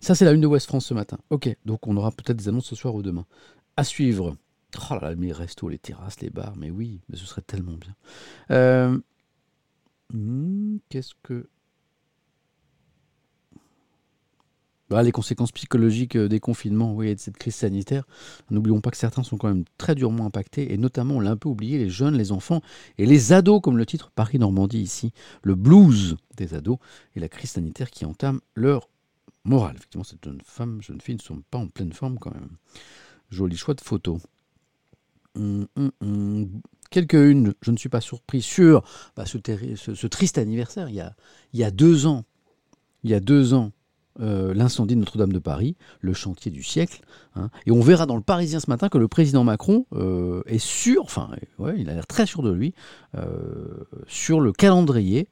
Ça, 0.01 0.15
c'est 0.15 0.25
la 0.25 0.33
une 0.33 0.41
de 0.41 0.47
West 0.47 0.67
France 0.67 0.87
ce 0.87 0.95
matin. 0.95 1.19
Ok, 1.29 1.55
donc 1.67 1.87
on 1.87 1.97
aura 1.99 2.11
peut-être 2.11 2.39
des 2.39 2.49
annonces 2.49 2.67
ce 2.67 2.75
soir 2.75 2.95
ou 2.95 3.03
demain. 3.03 3.27
À 3.77 3.85
suivre. 3.85 4.37
Oh 4.91 4.95
là 4.95 5.11
là, 5.11 5.15
les 5.15 5.33
restos, 5.33 5.69
les 5.69 5.79
terrasses, 5.79 6.21
les 6.21 6.31
bars, 6.31 6.57
mais 6.57 6.71
oui, 6.71 7.01
mais 7.09 7.17
ce 7.17 7.27
serait 7.27 7.43
tellement 7.43 7.77
bien. 7.77 7.95
Euh, 8.51 8.99
hmm, 10.13 10.79
qu'est-ce 10.89 11.15
que 11.23 11.49
Bah, 14.89 15.03
les 15.03 15.11
conséquences 15.11 15.51
psychologiques 15.51 16.15
euh, 16.15 16.29
des 16.29 16.39
confinements 16.39 16.95
oui, 16.95 17.09
et 17.09 17.15
de 17.17 17.21
cette 17.21 17.39
crise 17.39 17.57
sanitaire, 17.57 18.05
n'oublions 18.51 18.81
pas 18.81 18.93
que 18.93 18.97
certains 18.97 19.25
sont 19.25 19.37
quand 19.37 19.49
même 19.49 19.65
très 19.79 19.97
durement 19.97 20.27
impactés, 20.27 20.73
et 20.73 20.79
notamment, 20.79 21.17
on 21.17 21.21
l'a 21.21 21.33
un 21.33 21.37
peu 21.37 21.49
oublié, 21.49 21.77
les 21.77 21.91
jeunes, 21.91 22.17
les 22.17 22.31
enfants 22.31 22.61
et 22.97 23.07
les 23.07 23.33
ados, 23.33 23.61
comme 23.61 23.79
le 23.79 23.87
titre 23.87 24.13
Paris-Normandie 24.15 24.81
ici, 24.81 25.13
le 25.43 25.57
blues 25.57 26.17
des 26.37 26.55
ados 26.55 26.79
et 27.17 27.21
la 27.21 27.29
crise 27.29 27.51
sanitaire 27.51 27.91
qui 27.91 28.05
entame 28.05 28.41
leur 28.55 28.89
morale. 29.43 29.75
Effectivement, 29.77 30.05
cette 30.05 30.25
jeune 30.25 30.41
femme, 30.45 30.81
jeune 30.83 31.01
fille 31.01 31.17
ne 31.17 31.21
sont 31.21 31.43
pas 31.51 31.59
en 31.59 31.67
pleine 31.67 31.93
forme 31.93 32.19
quand 32.19 32.33
même. 32.33 32.51
Joli 33.31 33.57
choix 33.57 33.75
de 33.75 33.81
photo. 33.81 34.21
Hum, 35.37 35.67
hum, 35.77 35.91
hum. 36.01 36.61
Quelques-unes, 36.91 37.55
je 37.61 37.71
ne 37.73 37.77
suis 37.77 37.89
pas 37.89 38.01
surpris, 38.01 38.41
sur 38.41 38.85
bah, 39.17 39.25
ce, 39.27 40.07
triste 40.07 40.39
anniversaire, 40.39 40.89
il 40.89 40.95
y, 40.95 41.01
a, 41.01 41.15
il 41.53 41.59
y 41.59 41.65
a 41.65 41.73
deux 41.73 42.07
ans, 42.07 42.25
il 43.03 43.11
y 43.11 43.15
a 43.15 43.21
deux 43.21 43.53
ans, 43.53 43.73
euh, 44.21 44.55
l'incendie 44.55 44.95
de 44.95 45.01
Notre-Dame 45.01 45.33
de 45.33 45.39
Paris, 45.39 45.77
le 46.01 46.15
chantier 46.15 46.51
du 46.51 46.63
siècle. 46.63 47.03
Hein. 47.35 47.51
Et 47.67 47.71
on 47.71 47.81
verra 47.81 48.07
dans 48.07 48.17
le 48.17 48.23
Parisien 48.23 48.61
ce 48.61 48.71
matin 48.71 48.89
que 48.89 48.99
le 48.99 49.09
président 49.09 49.45
Macron 49.45 49.87
euh, 49.93 50.43
est 50.47 50.59
sûr, 50.59 51.03
enfin, 51.03 51.31
il 51.77 51.91
a 51.91 51.95
l'air 51.95 52.07
très 52.07 52.25
sûr 52.25 52.43
de 52.43 52.51
lui, 52.51 52.75
euh, 53.15 53.85
sur 54.07 54.41
le 54.41 54.53
calendrier 54.53 55.29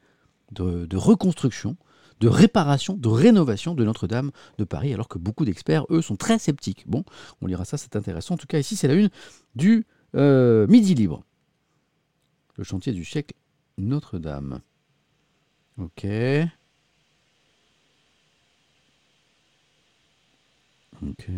de, 0.53 0.97
reconstruction, 0.97 1.77
de 2.21 2.29
réparation, 2.29 2.95
de 2.95 3.09
rénovation 3.09 3.75
de 3.75 3.85
Notre-Dame 3.85 4.31
de 4.59 4.65
Paris, 4.65 4.93
alors 4.93 5.09
que 5.09 5.19
beaucoup 5.19 5.45
d'experts, 5.45 5.87
eux, 5.91 6.03
sont 6.03 6.17
très 6.17 6.39
sceptiques. 6.39 6.85
Bon, 6.87 7.05
on 7.41 7.47
lira 7.47 7.65
ça, 7.65 7.77
c'est 7.77 7.97
intéressant. 7.97 8.35
En 8.35 8.39
tout 8.39 8.47
cas, 8.47 8.59
ici, 8.59 8.77
c'est 8.77 8.89
la 8.89 8.95
une 8.95 9.09
du 9.55 9.87
Midi 10.15 10.95
Libre. 10.95 11.25
Le 12.57 12.63
chantier 12.63 12.93
du 12.93 13.05
siècle 13.05 13.35
Notre-Dame. 13.79 14.61
Ok. 15.79 16.07
Ok. 21.09 21.29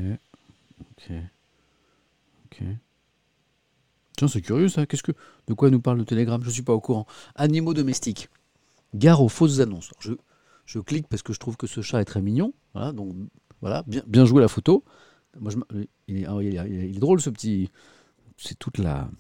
Ok. 0.81 1.13
Ok. 2.47 2.63
Tiens, 4.17 4.29
c'est 4.29 4.41
curieux 4.41 4.69
ça. 4.69 4.87
Qu'est-ce 4.87 5.03
que, 5.03 5.13
de 5.47 5.55
quoi 5.55 5.71
nous 5.71 5.81
parle 5.81 5.99
le 5.99 6.05
télégramme? 6.05 6.43
Je 6.43 6.49
ne 6.49 6.53
suis 6.53 6.63
pas 6.63 6.73
au 6.73 6.81
courant. 6.81 7.07
Animaux 7.35 7.75
domestiques. 7.75 8.29
Gare 8.95 9.23
aux 9.23 9.29
fausses 9.29 9.61
annonces. 9.61 9.93
je, 10.01 10.13
je, 10.65 10.79
clique 10.79 11.07
parce 11.09 11.23
que 11.23 11.33
je 11.33 11.39
trouve 11.39 11.57
que 11.57 11.67
ce 11.67 11.83
chat 11.83 12.01
est 12.01 12.07
très 12.07 12.23
mignon. 12.23 12.55
Voilà, 12.73 12.93
donc 12.93 13.15
voilà, 13.61 13.83
bien, 13.87 14.03
bien 14.07 14.25
joué 14.25 14.41
la 14.41 14.49
photo. 14.49 14.85
Moi, 15.39 15.53
je, 15.53 15.59
il, 16.09 16.17
est, 16.17 16.27
il, 16.47 16.97
est, 16.97 16.99
drôle 16.99 17.21
ce 17.21 17.29
petit. 17.29 17.71
C'est 18.39 18.59
toute 18.59 18.79
la 18.79 19.11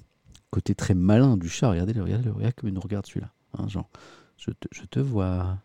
côté 0.50 0.74
très 0.74 0.94
malin 0.94 1.36
du 1.36 1.48
chat. 1.48 1.70
Regardez-le, 1.70 2.02
regardez-le, 2.02 2.32
regardez 2.32 2.54
comme 2.54 2.68
il 2.68 2.74
nous 2.74 2.80
regarde 2.80 3.06
celui-là. 3.06 3.32
Hein, 3.58 3.68
genre, 3.68 3.88
je 4.38 4.50
te, 4.50 4.68
je 4.72 4.84
te 4.84 5.00
vois, 5.00 5.58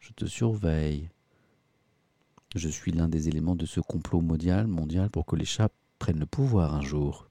je 0.00 0.12
te 0.12 0.26
surveille. 0.26 1.08
Je 2.54 2.68
suis 2.68 2.92
l'un 2.92 3.08
des 3.08 3.28
éléments 3.28 3.56
de 3.56 3.66
ce 3.66 3.80
complot 3.80 4.20
mondial, 4.20 4.68
pour 5.10 5.26
que 5.26 5.36
les 5.36 5.44
chats 5.44 5.70
prennent 5.98 6.20
le 6.20 6.26
pouvoir 6.26 6.74
un 6.74 6.82
jour. 6.82 7.28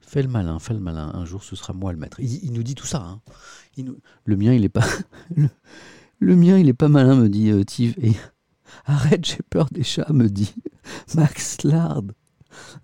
Fais 0.00 0.22
le 0.22 0.28
malin, 0.28 0.58
fais 0.58 0.74
le 0.74 0.80
malin. 0.80 1.10
Un 1.14 1.24
jour, 1.24 1.42
ce 1.42 1.56
sera 1.56 1.72
moi 1.72 1.92
le 1.92 1.98
maître. 1.98 2.20
Il, 2.20 2.52
nous 2.52 2.62
dit 2.62 2.74
tout 2.74 2.86
ça. 2.86 3.02
Hein. 3.02 3.20
Le 4.24 4.36
mien, 4.36 4.52
il 4.52 4.64
est 4.64 4.68
pas. 4.68 4.86
le... 6.20 6.36
mien, 6.36 6.58
il 6.58 6.68
est 6.68 6.74
pas 6.74 6.88
malin, 6.88 7.16
me 7.16 7.28
dit 7.28 7.50
euh, 7.50 7.64
Et... 8.02 8.12
Arrête, 8.86 9.24
j'ai 9.24 9.42
peur 9.50 9.68
des 9.72 9.82
chats, 9.82 10.12
me 10.12 10.28
dit 10.28 10.54
Max 11.14 11.62
Lard. 11.64 12.02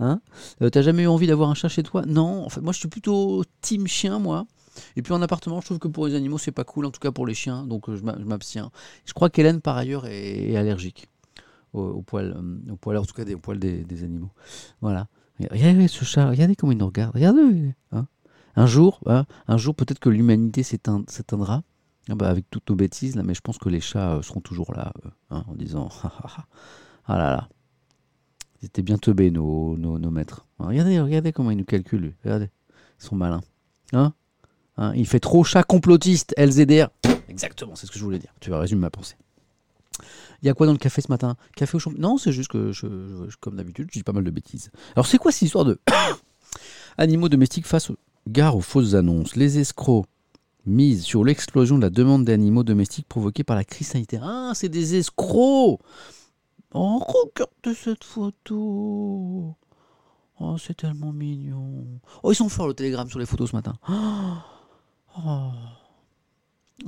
Hein? 0.00 0.20
Euh, 0.62 0.70
T'as 0.70 0.82
jamais 0.82 1.04
eu 1.04 1.06
envie 1.06 1.26
d'avoir 1.26 1.48
un 1.48 1.54
chat 1.54 1.68
chez 1.68 1.82
toi? 1.82 2.02
Non. 2.06 2.44
En 2.44 2.48
fait, 2.48 2.60
moi, 2.60 2.72
je 2.72 2.78
suis 2.78 2.88
plutôt 2.88 3.44
team 3.60 3.86
chien, 3.86 4.18
moi. 4.18 4.46
Et 4.96 5.02
puis 5.02 5.12
en 5.12 5.22
appartement, 5.22 5.60
je 5.60 5.66
trouve 5.66 5.78
que 5.78 5.88
pour 5.88 6.06
les 6.06 6.14
animaux, 6.14 6.38
c'est 6.38 6.52
pas 6.52 6.64
cool, 6.64 6.86
en 6.86 6.90
tout 6.90 7.00
cas 7.00 7.12
pour 7.12 7.26
les 7.26 7.34
chiens, 7.34 7.64
donc 7.64 7.88
euh, 7.88 7.96
je 7.96 8.02
m'abstiens. 8.02 8.70
Je 9.04 9.12
crois 9.12 9.30
qu'Hélène, 9.30 9.60
par 9.60 9.76
ailleurs, 9.76 10.06
est, 10.06 10.56
allergique 10.56 11.08
aux, 11.72 12.02
poils, 12.02 12.36
aux 12.70 12.76
poils, 12.76 12.98
en 12.98 13.04
tout 13.04 13.14
cas 13.14 13.24
des 13.24 13.36
poils 13.36 13.58
des, 13.58 14.04
animaux. 14.04 14.30
Voilà. 14.80 15.08
Regardez 15.50 15.88
ce 15.88 16.04
chat, 16.04 16.28
regardez 16.28 16.54
comment 16.54 16.72
il 16.72 16.78
nous 16.78 16.86
regarde. 16.86 17.14
Regardez. 17.14 17.74
Hein. 17.92 18.06
un 18.54 18.66
jour, 18.66 19.00
hein, 19.06 19.24
un 19.48 19.56
jour 19.56 19.74
peut-être 19.74 19.98
que 19.98 20.10
l'humanité 20.10 20.62
s'éteindra. 20.62 21.62
Ah 22.08 22.16
bah, 22.16 22.28
avec 22.28 22.50
toutes 22.50 22.68
nos 22.68 22.74
bêtises 22.74 23.14
là, 23.14 23.22
mais 23.22 23.34
je 23.34 23.40
pense 23.40 23.58
que 23.58 23.68
les 23.68 23.80
chats 23.80 24.14
euh, 24.14 24.22
seront 24.22 24.40
toujours 24.40 24.74
là 24.74 24.92
euh, 25.04 25.10
hein, 25.30 25.44
en 25.46 25.54
disant 25.54 25.88
ah 27.06 27.16
là 27.16 27.36
là, 27.36 27.48
ils 28.60 28.66
étaient 28.66 28.82
bien 28.82 28.98
teubés 28.98 29.30
nos, 29.30 29.76
nos, 29.76 30.00
nos 30.00 30.10
maîtres. 30.10 30.46
regardez, 30.58 31.00
regardez 31.00 31.32
comment 31.32 31.52
ils 31.52 31.56
nous 31.56 31.64
calculent. 31.64 32.14
Regardez, 32.24 32.50
ils 33.00 33.04
sont 33.04 33.14
malins. 33.14 33.42
Hein? 33.92 34.14
Hein, 34.78 34.92
il 34.96 35.06
fait 35.06 35.20
trop 35.20 35.44
chat 35.44 35.62
complotiste, 35.62 36.34
LZDR. 36.36 36.88
Exactement, 37.28 37.74
c'est 37.74 37.86
ce 37.86 37.92
que 37.92 37.98
je 37.98 38.04
voulais 38.04 38.18
dire. 38.18 38.32
Tu 38.40 38.50
vas 38.50 38.58
résumer 38.58 38.80
ma 38.80 38.90
pensée. 38.90 39.16
Il 40.42 40.46
y 40.46 40.48
a 40.48 40.54
quoi 40.54 40.66
dans 40.66 40.72
le 40.72 40.78
café 40.78 41.00
ce 41.02 41.10
matin? 41.10 41.36
Café 41.56 41.76
au 41.76 41.78
champ 41.78 41.92
Non, 41.96 42.16
c'est 42.16 42.32
juste 42.32 42.50
que, 42.50 42.72
comme 43.40 43.56
d'habitude, 43.56 43.88
je 43.92 43.98
dis 43.98 44.02
pas 44.02 44.12
mal 44.12 44.24
de 44.24 44.30
bêtises. 44.30 44.70
Alors, 44.96 45.06
c'est 45.06 45.18
quoi 45.18 45.30
cette 45.30 45.42
histoire 45.42 45.64
de 45.64 45.78
animaux 46.98 47.28
domestiques 47.28 47.66
face 47.66 47.90
aux 47.90 47.96
gare 48.26 48.56
aux 48.56 48.60
fausses 48.60 48.94
annonces? 48.94 49.36
Les 49.36 49.58
escrocs 49.58 50.06
misent 50.66 51.04
sur 51.04 51.24
l'explosion 51.24 51.76
de 51.76 51.82
la 51.82 51.90
demande 51.90 52.24
d'animaux 52.24 52.64
domestiques 52.64 53.06
provoquée 53.08 53.44
par 53.44 53.56
la 53.56 53.64
crise 53.64 53.88
sanitaire. 53.88 54.22
Ah, 54.24 54.52
c'est 54.54 54.68
des 54.68 54.96
escrocs 54.96 55.80
Oh, 56.74 56.98
regarde 57.06 57.76
cette 57.76 58.02
photo 58.02 59.54
Oh, 60.40 60.56
c'est 60.58 60.76
tellement 60.76 61.12
mignon. 61.12 61.84
Oh, 62.22 62.32
ils 62.32 62.34
sont 62.34 62.48
forts 62.48 62.66
le 62.66 62.74
télégramme 62.74 63.08
sur 63.10 63.18
les 63.18 63.26
photos 63.26 63.50
ce 63.50 63.56
matin. 63.56 63.74
Oh 63.88 64.38
Oh. 65.18 65.50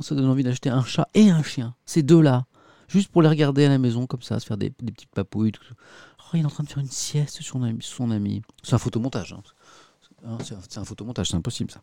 Ça 0.00 0.14
donne 0.14 0.26
envie 0.26 0.42
d'acheter 0.42 0.70
un 0.70 0.82
chat 0.82 1.08
et 1.14 1.30
un 1.30 1.42
chien, 1.42 1.74
ces 1.86 2.02
deux-là, 2.02 2.46
juste 2.88 3.08
pour 3.08 3.22
les 3.22 3.28
regarder 3.28 3.64
à 3.64 3.68
la 3.68 3.78
maison 3.78 4.06
comme 4.06 4.22
ça, 4.22 4.40
se 4.40 4.46
faire 4.46 4.56
des, 4.56 4.70
petites 4.70 5.10
papouilles. 5.10 5.52
Oh, 5.70 6.30
il 6.34 6.40
est 6.40 6.44
en 6.44 6.50
train 6.50 6.64
de 6.64 6.68
faire 6.68 6.78
une 6.78 6.90
sieste 6.90 7.42
sur 7.42 7.58
son 7.80 8.10
ami. 8.10 8.42
C'est 8.62 8.74
un 8.74 8.78
photomontage. 8.78 9.34
Hein. 9.34 10.38
C'est 10.42 10.78
un 10.78 10.84
photomontage, 10.84 11.28
c'est 11.28 11.36
impossible 11.36 11.70
ça. 11.70 11.80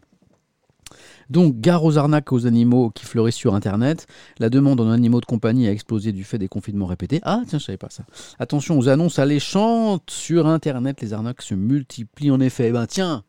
Donc, 1.29 1.59
gare 1.59 1.83
aux 1.85 1.97
arnaques 1.97 2.33
aux 2.33 2.45
animaux 2.45 2.89
qui 2.89 3.05
fleurissent 3.05 3.35
sur 3.35 3.55
Internet. 3.55 4.07
La 4.39 4.49
demande 4.49 4.81
en 4.81 4.89
animaux 4.89 5.21
de 5.21 5.25
compagnie 5.25 5.67
a 5.67 5.71
explosé 5.71 6.11
du 6.11 6.23
fait 6.23 6.37
des 6.37 6.49
confinements 6.49 6.85
répétés. 6.85 7.21
Ah, 7.23 7.41
tiens, 7.47 7.59
je 7.59 7.65
savais 7.65 7.77
pas 7.77 7.89
ça. 7.89 8.03
Attention 8.39 8.77
aux 8.77 8.89
annonces 8.89 9.19
alléchantes 9.19 10.09
sur 10.09 10.47
Internet. 10.47 11.01
Les 11.01 11.13
arnaques 11.13 11.41
se 11.41 11.55
multiplient 11.55 12.31
en 12.31 12.41
effet. 12.41 12.69
Eh 12.69 12.71
ben, 12.71 12.87
tiens, 12.87 13.23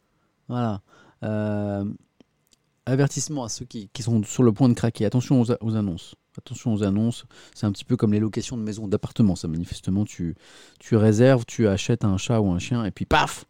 voilà. 0.49 0.81
Euh, 1.23 1.85
avertissement 2.87 3.45
à 3.45 3.49
ceux 3.49 3.65
qui, 3.65 3.89
sont 4.01 4.23
sur 4.25 4.43
le 4.43 4.53
point 4.53 4.69
de 4.69 4.75
craquer. 4.75 5.05
Attention 5.05 5.41
aux, 5.41 5.77
annonces. 5.77 6.15
Attention 6.37 6.75
aux 6.75 6.83
annonces. 6.83 7.25
C'est 7.55 7.67
un 7.67 7.73
petit 7.73 7.85
peu 7.85 7.97
comme 7.97 8.13
les 8.13 8.21
locations 8.21 8.57
de 8.57 8.63
maisons, 8.63 8.89
d'appartements. 8.89 9.37
Ça, 9.37 9.49
manifestement, 9.49 10.05
tu, 10.05 10.37
réserves, 10.91 11.45
tu 11.47 11.69
achètes 11.69 12.05
un 12.05 12.17
chat 12.17 12.41
ou 12.41 12.51
un 12.51 12.59
chien, 12.59 12.85
et 12.85 12.91
puis 12.91 13.05
paf 13.05 13.45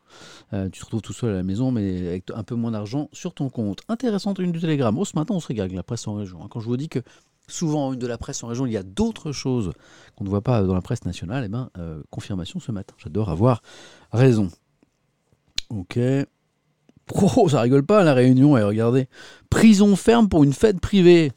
euh, 0.53 0.69
Tu 0.69 0.81
te 0.81 0.85
retrouves 0.85 1.03
tout 1.03 1.13
seul 1.13 1.31
à 1.31 1.37
la 1.37 1.43
maison, 1.43 1.71
mais 1.71 2.09
avec 2.09 2.31
un 2.35 2.43
peu 2.43 2.55
moins 2.55 2.73
d'argent 2.73 3.09
sur 3.13 3.35
ton 3.35 3.49
compte. 3.49 3.81
Intéressante 3.89 4.39
une 4.39 4.53
du 4.53 4.61
Télégramme. 4.61 4.99
Oh, 4.99 5.05
ce 5.05 5.17
matin, 5.17 5.35
on 5.35 5.41
se 5.41 5.49
regarde 5.49 5.73
la 5.73 5.83
presse 5.83 6.07
en 6.07 6.15
région. 6.15 6.43
Hein. 6.43 6.49
Quand 6.51 6.61
je 6.61 6.67
vous 6.67 6.77
dis 6.77 6.89
que 6.89 7.01
souvent, 7.49 7.93
une 7.93 7.99
de 7.99 8.07
la 8.07 8.19
presse 8.19 8.43
en 8.45 8.49
région, 8.49 8.67
il 8.67 8.73
y 8.73 8.77
a 8.77 8.83
d'autres 8.83 9.33
choses 9.33 9.73
qu'on 10.17 10.25
ne 10.25 10.29
voit 10.29 10.43
pas 10.43 10.63
dans 10.63 10.75
la 10.75 10.83
presse 10.83 11.05
nationale, 11.05 11.45
eh 11.47 11.49
ben, 11.49 11.71
euh, 11.79 12.03
confirmation 12.11 12.61
ce 12.61 12.73
matin. 12.73 12.95
J'adore 12.99 13.31
avoir 13.31 13.63
raison. 14.13 14.51
Ok. 15.71 15.99
Oh, 17.15 17.49
ça 17.51 17.61
rigole 17.61 17.85
pas 17.85 18.05
la 18.05 18.15
réunion, 18.15 18.57
et 18.57 18.63
regardez. 18.63 19.09
Prison 19.51 19.97
ferme 19.97 20.29
pour 20.29 20.45
une 20.45 20.53
fête 20.53 20.81
privée. 20.81 21.33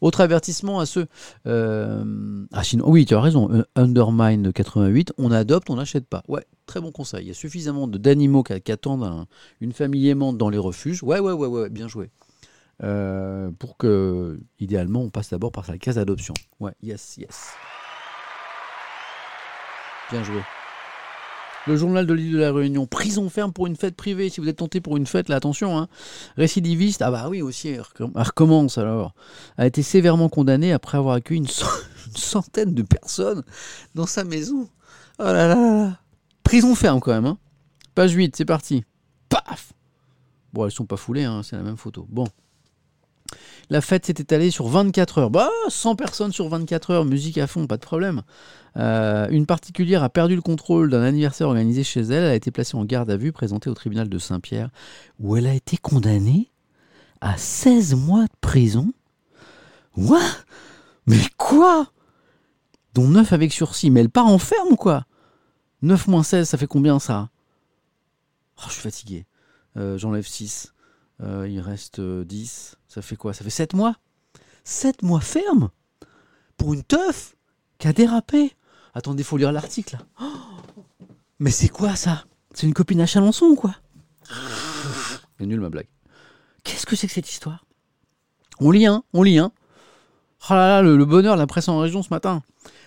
Autre 0.00 0.20
avertissement 0.20 0.80
à 0.80 0.86
ceux. 0.86 1.06
Euh, 1.46 2.44
ah, 2.52 2.64
sinon, 2.64 2.88
oui, 2.88 3.06
tu 3.06 3.14
as 3.14 3.20
raison. 3.20 3.50
Euh, 3.52 3.62
Undermine 3.74 4.52
88, 4.52 5.12
on 5.18 5.30
adopte, 5.30 5.70
on 5.70 5.76
n'achète 5.76 6.06
pas. 6.06 6.22
Ouais, 6.28 6.44
très 6.66 6.80
bon 6.80 6.92
conseil. 6.92 7.24
Il 7.24 7.28
y 7.28 7.30
a 7.30 7.34
suffisamment 7.34 7.86
d'animaux 7.86 8.42
qui, 8.42 8.72
attendent 8.72 9.26
une 9.60 9.72
famille 9.72 10.08
aimante 10.08 10.38
dans 10.38 10.50
les 10.50 10.58
refuges. 10.58 11.02
Ouais, 11.02 11.20
ouais, 11.20 11.32
ouais, 11.32 11.48
ouais, 11.48 11.70
bien 11.70 11.88
joué. 11.88 12.10
Euh, 12.82 13.50
pour 13.58 13.76
que, 13.76 14.40
idéalement, 14.58 15.02
on 15.02 15.10
passe 15.10 15.30
d'abord 15.30 15.52
par 15.52 15.66
sa 15.66 15.76
case 15.76 15.96
d'adoption. 15.96 16.34
Ouais, 16.60 16.72
yes, 16.82 17.16
yes. 17.18 17.50
Bien 20.10 20.24
joué. 20.24 20.40
Le 21.66 21.76
journal 21.76 22.06
de 22.06 22.14
l'île 22.14 22.32
de 22.32 22.38
la 22.38 22.52
Réunion, 22.52 22.86
prison 22.86 23.28
ferme 23.28 23.52
pour 23.52 23.66
une 23.66 23.76
fête 23.76 23.94
privée. 23.94 24.30
Si 24.30 24.40
vous 24.40 24.48
êtes 24.48 24.56
tenté 24.56 24.80
pour 24.80 24.96
une 24.96 25.06
fête, 25.06 25.28
là, 25.28 25.36
attention, 25.36 25.78
hein. 25.78 25.88
récidiviste, 26.36 27.02
ah 27.02 27.10
bah 27.10 27.28
oui 27.28 27.42
aussi, 27.42 27.68
elle 27.68 27.82
recommence 28.14 28.78
alors. 28.78 29.14
A 29.58 29.66
été 29.66 29.82
sévèrement 29.82 30.30
condamné 30.30 30.72
après 30.72 30.96
avoir 30.96 31.16
accueilli 31.16 31.40
une, 31.40 32.16
centaine 32.16 32.74
de 32.74 32.82
personnes 32.82 33.42
dans 33.94 34.06
sa 34.06 34.24
maison. 34.24 34.68
Oh 35.18 35.24
là 35.24 35.48
là 35.48 35.54
là 35.54 35.98
Prison 36.44 36.74
ferme 36.74 37.00
quand 37.00 37.12
même, 37.12 37.26
hein. 37.26 37.38
Page 37.94 38.12
8, 38.12 38.36
c'est 38.36 38.44
parti. 38.46 38.84
Paf 39.28 39.74
Bon, 40.52 40.64
elles 40.64 40.72
sont 40.72 40.86
pas 40.86 40.96
foulées, 40.96 41.24
hein, 41.24 41.42
c'est 41.44 41.56
la 41.56 41.62
même 41.62 41.76
photo. 41.76 42.06
Bon. 42.08 42.26
La 43.70 43.80
fête 43.80 44.06
s'est 44.06 44.14
étalée 44.18 44.50
sur 44.50 44.66
24 44.66 45.18
heures. 45.18 45.30
Bah, 45.30 45.48
100 45.68 45.96
personnes 45.96 46.32
sur 46.32 46.48
24 46.48 46.90
heures, 46.90 47.04
musique 47.04 47.38
à 47.38 47.46
fond, 47.46 47.66
pas 47.66 47.76
de 47.76 47.82
problème. 47.82 48.22
Euh, 48.76 49.28
une 49.30 49.46
particulière 49.46 50.02
a 50.02 50.08
perdu 50.08 50.34
le 50.34 50.42
contrôle 50.42 50.90
d'un 50.90 51.02
anniversaire 51.02 51.48
organisé 51.48 51.84
chez 51.84 52.00
elle. 52.00 52.24
Elle 52.24 52.30
a 52.30 52.34
été 52.34 52.50
placée 52.50 52.76
en 52.76 52.84
garde 52.84 53.10
à 53.10 53.16
vue, 53.16 53.32
présentée 53.32 53.70
au 53.70 53.74
tribunal 53.74 54.08
de 54.08 54.18
Saint-Pierre, 54.18 54.70
où 55.18 55.36
elle 55.36 55.46
a 55.46 55.54
été 55.54 55.76
condamnée 55.76 56.50
à 57.20 57.36
16 57.36 57.94
mois 57.94 58.24
de 58.24 58.36
prison. 58.40 58.92
Quoi 59.94 60.20
Mais 61.06 61.20
quoi 61.36 61.92
Dont 62.94 63.08
9 63.08 63.32
avec 63.32 63.52
sursis. 63.52 63.90
Mais 63.90 64.00
elle 64.00 64.10
part 64.10 64.26
en 64.26 64.38
ferme 64.38 64.68
ou 64.70 64.76
quoi 64.76 65.04
9 65.82 66.08
moins 66.08 66.22
16, 66.22 66.48
ça 66.48 66.58
fait 66.58 66.66
combien 66.66 66.98
ça? 66.98 67.30
Oh, 68.58 68.64
Je 68.66 68.72
suis 68.72 68.82
fatigué. 68.82 69.26
Euh, 69.76 69.96
j'enlève 69.96 70.26
6. 70.26 70.74
Euh, 71.22 71.46
il 71.48 71.60
reste 71.60 72.00
10. 72.00 72.76
Ça 72.90 73.02
fait 73.02 73.14
quoi? 73.14 73.32
Ça 73.32 73.44
fait 73.44 73.50
7 73.50 73.74
mois? 73.74 73.94
7 74.64 75.02
mois 75.02 75.20
ferme? 75.20 75.70
Pour 76.56 76.74
une 76.74 76.82
teuf 76.82 77.36
qui 77.78 77.86
a 77.86 77.92
dérapé? 77.92 78.52
Attendez, 78.94 79.22
faut 79.22 79.36
lire 79.36 79.52
l'article. 79.52 79.98
Oh 80.20 80.24
mais 81.38 81.52
c'est 81.52 81.68
quoi 81.68 81.94
ça? 81.94 82.24
C'est 82.52 82.66
une 82.66 82.74
copine 82.74 83.00
à 83.00 83.06
Chalençon 83.06 83.46
ou 83.46 83.54
quoi? 83.54 83.76
C'est 85.38 85.46
nul 85.46 85.60
ma 85.60 85.70
blague. 85.70 85.86
Qu'est-ce 86.64 86.84
que 86.84 86.96
c'est 86.96 87.06
que 87.06 87.12
cette 87.12 87.30
histoire? 87.30 87.64
On 88.58 88.72
lit 88.72 88.86
un, 88.86 89.04
on 89.12 89.22
lit 89.22 89.38
un. 89.38 89.52
Oh 90.50 90.54
là 90.54 90.82
là, 90.82 90.82
le, 90.82 91.04
bonheur, 91.04 91.36
la 91.36 91.46
presse 91.46 91.68
en 91.68 91.78
région 91.78 92.02
ce 92.02 92.10
matin. 92.10 92.42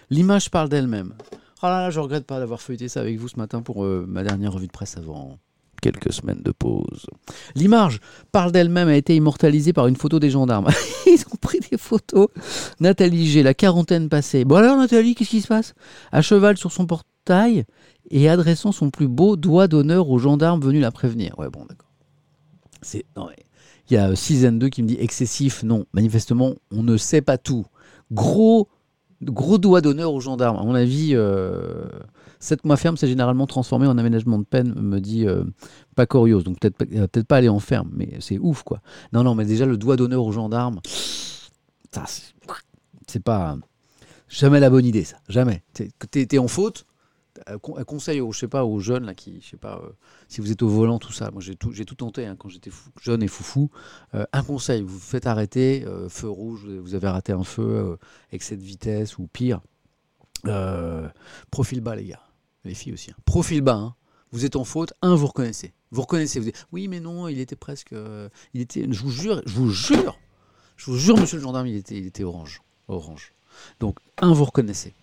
L'image 0.10 0.52
parle 0.52 0.68
d'elle-même. 0.68 1.14
Oh 1.62 1.68
là 1.68 1.80
là, 1.84 1.90
je 1.92 2.02
regrette 2.02 2.28
pas 2.28 2.40
d'avoir 2.40 2.62
feuilleté 2.62 2.90
ça 2.90 3.00
avec 3.00 3.18
vous 3.18 3.30
ce 3.30 3.38
matin 3.38 3.62
pour 3.62 3.86
euh, 3.86 4.06
ma 4.06 4.24
dernière 4.24 4.52
revue 4.52 4.68
de 4.68 4.72
presse 4.74 4.98
avant 4.98 5.40
quelques 5.84 6.14
semaines 6.14 6.42
de 6.42 6.52
pause. 6.52 7.06
L'image 7.56 8.00
parle 8.32 8.54
d'elle-même, 8.54 8.88
a 8.88 8.96
été 8.96 9.16
immortalisée 9.16 9.74
par 9.74 9.88
une 9.88 9.98
photo 9.98 10.18
des 10.18 10.30
gendarmes. 10.30 10.70
Ils 11.06 11.26
ont 11.32 11.36
pris 11.42 11.60
des 11.60 11.78
photos. 11.78 12.30
Nathalie 12.80 13.28
G, 13.28 13.44
la 13.44 13.54
quarantaine 13.54 14.08
passée. 14.08 14.46
Bon 14.46 14.56
alors 14.56 14.78
Nathalie, 14.78 15.14
qu'est-ce 15.14 15.30
qui 15.30 15.42
se 15.42 15.48
passe? 15.48 15.74
À 16.14 16.22
cheval 16.22 16.58
sur 16.58 16.72
son 16.72 16.86
portail 16.86 17.66
et 18.10 18.30
adressant 18.30 18.72
son 18.72 18.92
plus 18.92 19.10
beau 19.10 19.36
doigt 19.36 19.68
d'honneur 19.68 20.10
aux 20.10 20.20
gendarmes 20.20 20.62
venus 20.62 20.82
la 20.82 20.92
prévenir. 20.92 21.38
Ouais 21.38 21.50
bon 21.50 21.66
d'accord. 21.68 21.92
C'est 22.82 23.06
il 23.90 23.94
y 23.96 23.98
a 23.98 24.16
Season 24.16 24.54
2 24.54 24.70
qui 24.70 24.82
me 24.82 24.88
dit 24.88 24.98
excessif. 25.00 25.64
Non, 25.64 25.86
manifestement, 25.92 26.54
on 26.72 26.84
ne 26.84 26.96
sait 26.96 27.22
pas 27.22 27.38
tout. 27.38 27.66
Gros 28.12 28.70
gros 29.22 29.58
doigt 29.58 29.82
d'honneur 29.82 30.14
aux 30.14 30.20
gendarmes. 30.20 30.58
À 30.58 30.64
mon 30.64 30.76
avis, 30.76 31.12
euh, 31.14 31.86
Sept 32.44 32.66
mois 32.66 32.76
ferme, 32.76 32.98
c'est 32.98 33.08
généralement 33.08 33.48
transformé 33.48 33.88
en 33.88 33.98
aménagement 33.98 34.38
de 34.38 34.44
peine, 34.44 34.74
me 34.76 35.00
dit 35.00 35.26
euh, 35.26 35.46
Pacorios. 35.96 36.42
Donc 36.42 36.60
peut-être 36.60 36.76
peut, 36.76 37.08
peut 37.08 37.24
pas 37.24 37.38
aller 37.38 37.48
en 37.48 37.60
ferme, 37.60 37.90
mais 37.94 38.18
c'est 38.20 38.38
ouf 38.38 38.64
quoi. 38.64 38.82
Non, 39.14 39.24
non, 39.24 39.34
mais 39.34 39.46
déjà 39.46 39.66
le 39.66 39.78
doigt 39.78 39.96
d'honneur 39.96 40.26
aux 40.26 40.34
gendarmes, 40.34 40.82
c'est 43.08 43.24
pas 43.24 43.58
jamais 44.28 44.60
la 44.60 44.70
bonne 44.70 44.86
idée, 44.86 45.06
ça. 45.06 45.18
Jamais. 45.30 45.64
T'es 45.74 46.28
es 46.32 46.38
en 46.38 46.50
faute. 46.50 46.86
Un 47.48 47.58
conseil 47.58 48.20
aux, 48.20 48.34
je 48.34 48.40
sais 48.40 48.48
pas, 48.48 48.66
aux 48.66 48.80
jeunes 48.80 49.06
là, 49.06 49.16
qui, 49.16 49.40
je 49.42 49.52
sais 49.52 49.58
pas, 49.58 49.82
euh, 49.84 49.90
si 50.28 50.40
vous 50.40 50.52
êtes 50.52 50.62
au 50.62 50.70
volant, 50.70 51.00
tout 51.00 51.14
ça. 51.14 51.32
Moi, 51.32 51.42
j'ai 51.42 51.56
tout, 51.56 51.72
j'ai 51.72 51.86
tout 51.86 51.96
tenté 51.96 52.26
hein, 52.26 52.36
quand 52.38 52.50
j'étais 52.50 52.72
jeune 53.02 53.24
et 53.24 53.28
foufou. 53.28 53.72
Euh, 54.16 54.26
un 54.34 54.44
conseil, 54.44 54.82
vous, 54.82 54.90
vous 54.90 55.00
faites 55.00 55.28
arrêter, 55.28 55.84
euh, 55.88 56.10
feu 56.10 56.30
rouge, 56.30 56.68
vous 56.68 56.94
avez 56.94 57.08
raté 57.08 57.32
un 57.32 57.44
feu, 57.44 57.98
excès 58.32 58.58
de 58.58 58.62
vitesse 58.62 59.18
ou 59.18 59.28
pire. 59.28 59.62
profil 61.50 61.82
bas, 61.82 61.96
les 61.96 62.06
gars, 62.06 62.22
les 62.66 62.74
filles 62.74 62.94
aussi. 62.94 63.12
Hein. 63.12 63.16
Profil 63.26 63.62
bas, 63.62 63.76
hein. 63.76 63.96
vous 64.32 64.46
êtes 64.46 64.56
en 64.56 64.64
faute. 64.64 64.94
Un, 65.02 65.16
vous 65.16 65.28
reconnaissez. 65.28 65.74
Vous 65.92 66.02
reconnaissez. 66.02 66.40
Vous 66.40 66.46
dites, 66.46 66.68
oui, 66.72 66.88
mais 66.88 67.00
non, 67.00 67.28
il 67.28 67.40
était 67.40 67.56
presque, 67.56 67.94
il 68.54 68.62
était. 68.62 68.86
Je 68.90 69.02
vous 69.02 69.12
jure, 69.12 69.42
je 69.46 69.54
vous 69.54 69.70
jure, 69.70 70.18
je 70.78 70.92
vous 70.92 70.98
jure, 70.98 71.18
monsieur 71.18 71.38
le 71.38 71.44
gendarme, 71.44 71.68
il 71.68 71.76
était, 71.76 72.24
orange, 72.24 72.62
orange. 72.88 73.34
Donc, 73.80 74.00
un, 74.18 74.34
vous 74.34 74.46
reconnaissez. 74.46 74.94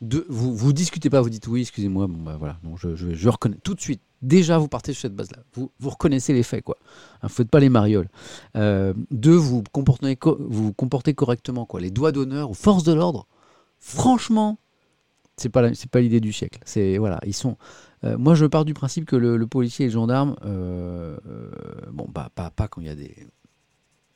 Deux, 0.00 0.26
vous, 0.28 0.54
vous 0.56 0.72
discutez 0.72 1.10
pas, 1.10 1.20
vous 1.20 1.30
dites 1.30 1.46
oui, 1.46 1.60
excusez-moi, 1.60 2.08
bon 2.08 2.18
bah 2.18 2.36
voilà, 2.36 2.58
je, 2.76 2.96
je, 2.96 3.28
reconnais 3.28 3.58
tout 3.62 3.74
de 3.74 3.80
suite. 3.80 4.00
Déjà, 4.20 4.58
vous 4.58 4.66
partez 4.66 4.92
sur 4.92 5.02
cette 5.02 5.14
base-là. 5.14 5.38
Vous, 5.54 5.70
vous 5.78 5.90
reconnaissez 5.90 6.32
les 6.32 6.42
faits, 6.42 6.64
quoi. 6.64 6.76
Hein, 7.22 7.28
faites 7.28 7.48
pas 7.48 7.60
les 7.60 7.68
marioles. 7.68 8.08
Euh, 8.56 8.94
deux, 9.10 9.34
vous 9.34 9.62
comportez, 9.70 10.18
vous 10.38 10.72
comportez 10.72 11.14
correctement, 11.14 11.66
quoi. 11.66 11.80
Les 11.80 11.90
doigts 11.90 12.10
d'honneur 12.10 12.50
aux 12.50 12.54
forces 12.54 12.82
de 12.82 12.92
l'ordre, 12.92 13.26
franchement, 13.78 14.58
c'est 15.36 15.48
pas 15.48 15.74
c'est 15.74 15.90
pas 15.90 16.00
l'idée 16.00 16.20
du 16.20 16.32
siècle. 16.32 16.60
C'est 16.64 16.98
voilà, 16.98 17.20
ils 17.26 17.34
sont. 17.34 17.56
Euh, 18.04 18.18
moi, 18.18 18.34
je 18.34 18.46
pars 18.46 18.64
du 18.64 18.74
principe 18.74 19.04
que 19.04 19.16
le, 19.16 19.46
policier 19.46 19.84
et 19.86 19.88
le 19.88 19.92
gendarme, 19.92 20.36
euh, 20.44 21.16
bon, 21.92 22.08
bah, 22.12 22.30
pas, 22.34 22.50
pas 22.50 22.66
quand 22.66 22.80
il 22.80 22.88
y 22.88 22.90
a 22.90 22.96
des 22.96 23.14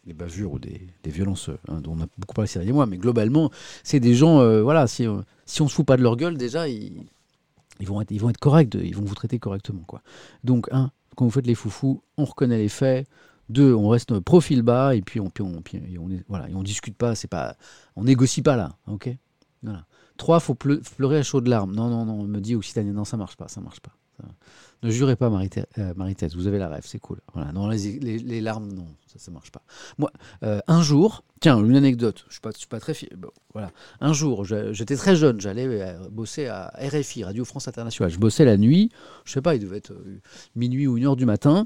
des 0.07 0.15
bavures 0.15 0.53
ou 0.53 0.59
des, 0.59 0.89
violences 1.05 1.51
hein, 1.69 1.81
dont 1.81 1.93
on 1.99 2.03
a 2.03 2.07
beaucoup 2.17 2.35
parlé 2.35 2.47
ces 2.47 2.61
derniers 2.61 2.73
mois, 2.73 2.87
mais 2.87 2.97
globalement, 2.97 3.51
c'est 3.83 4.01
des 4.01 4.15
gens, 4.15 4.41
euh, 4.41 4.63
voilà, 4.63 4.87
si, 4.87 5.07
euh, 5.07 5.21
si 5.45 5.63
on 5.63 5.69
se 5.69 5.75
fout 5.75 5.85
pas 5.85 5.97
de 5.97 6.03
leur 6.03 6.17
gueule, 6.17 6.37
déjà, 6.37 6.69
ils, 6.69 7.05
ils, 7.81 7.87
vont, 7.87 8.01
être, 8.01 8.13
ils 8.13 8.21
vont 8.21 8.31
être 8.31 8.39
corrects, 8.39 8.75
ils 8.75 8.95
vont 8.95 9.05
vous 9.05 9.15
traiter 9.15 9.39
correctement. 9.39 9.83
Quoi. 9.87 10.01
Donc, 10.45 10.69
un, 10.71 10.91
quand 11.17 11.25
vous 11.25 11.31
faites 11.31 11.47
les 11.47 11.55
foufous, 11.55 12.03
on 12.17 12.25
reconnaît 12.25 12.59
les 12.59 12.69
faits. 12.69 13.09
Deux, 13.49 13.75
on 13.75 13.89
reste 13.89 14.19
profil 14.21 14.63
bas 14.63 14.97
et 14.97 15.03
puis 15.03 15.21
on, 15.21 15.31
puis 15.31 15.45
on, 15.45 15.63
puis 15.63 15.81
on, 15.99 16.09
voilà, 16.29 16.49
et 16.51 16.55
on 16.55 16.65
discute 16.65 16.97
pas, 16.97 17.15
c'est 17.15 17.29
pas, 17.29 17.57
on 17.95 18.03
négocie 18.03 18.43
pas 18.43 18.57
là, 18.57 18.77
ok? 18.89 19.09
Trois, 20.17 20.41
faut 20.41 20.55
pleurer 20.55 21.19
à 21.19 21.23
chaudes 21.23 21.49
larmes. 21.49 21.75
Non, 21.75 21.89
non, 21.89 22.05
non, 22.05 22.21
on 22.21 22.25
me 22.25 22.41
dit 22.41 22.55
Occitanie, 22.55 22.93
non, 22.93 23.05
ça 23.05 23.17
marche 23.17 23.37
pas, 23.37 23.49
ça 23.49 23.61
marche 23.61 23.81
pas. 23.81 23.93
Ne 24.83 24.91
jurez 24.91 25.17
pas, 25.17 25.31
euh, 25.31 25.95
Marie-Thèse, 25.97 26.37
vous 26.37 26.47
avez 26.47 26.59
la 26.59 26.69
rêve, 26.69 26.85
c'est 26.85 26.99
cool. 26.99 27.21
Voilà, 27.33 27.51
non, 27.53 27.69
les, 27.69 28.41
larmes, 28.41 28.71
non, 28.73 28.87
ça, 29.07 29.19
ça 29.19 29.31
marche 29.31 29.51
pas. 29.51 29.63
Moi, 29.99 30.13
euh, 30.43 30.61
un 30.69 30.83
jour, 30.83 31.25
tiens, 31.41 31.59
une 31.59 31.77
anecdote, 31.77 32.25
je 32.29 32.39
ne 32.45 32.53
suis, 32.53 32.67
pas 32.67 32.79
très 32.79 32.93
fier. 32.93 33.09
voilà. 33.53 33.71
Un 34.01 34.13
jour, 34.13 34.45
j'étais 34.45 34.97
très 34.97 35.17
jeune, 35.17 35.41
j'allais 35.41 35.67
euh, 35.67 36.09
bosser 36.11 36.47
à 36.47 36.73
RFI, 36.79 37.25
Radio 37.25 37.45
France 37.45 37.69
Internationale. 37.69 38.13
Je 38.13 38.19
bossais 38.19 38.45
la 38.45 38.59
nuit, 38.59 38.91
je 39.25 39.33
sais 39.33 39.43
pas, 39.43 39.55
il 39.55 39.61
devait 39.61 39.79
être 39.79 39.95
minuit 40.55 40.87
ou 40.87 40.99
une 40.99 41.07
heure 41.07 41.17
du 41.17 41.27
matin. 41.27 41.65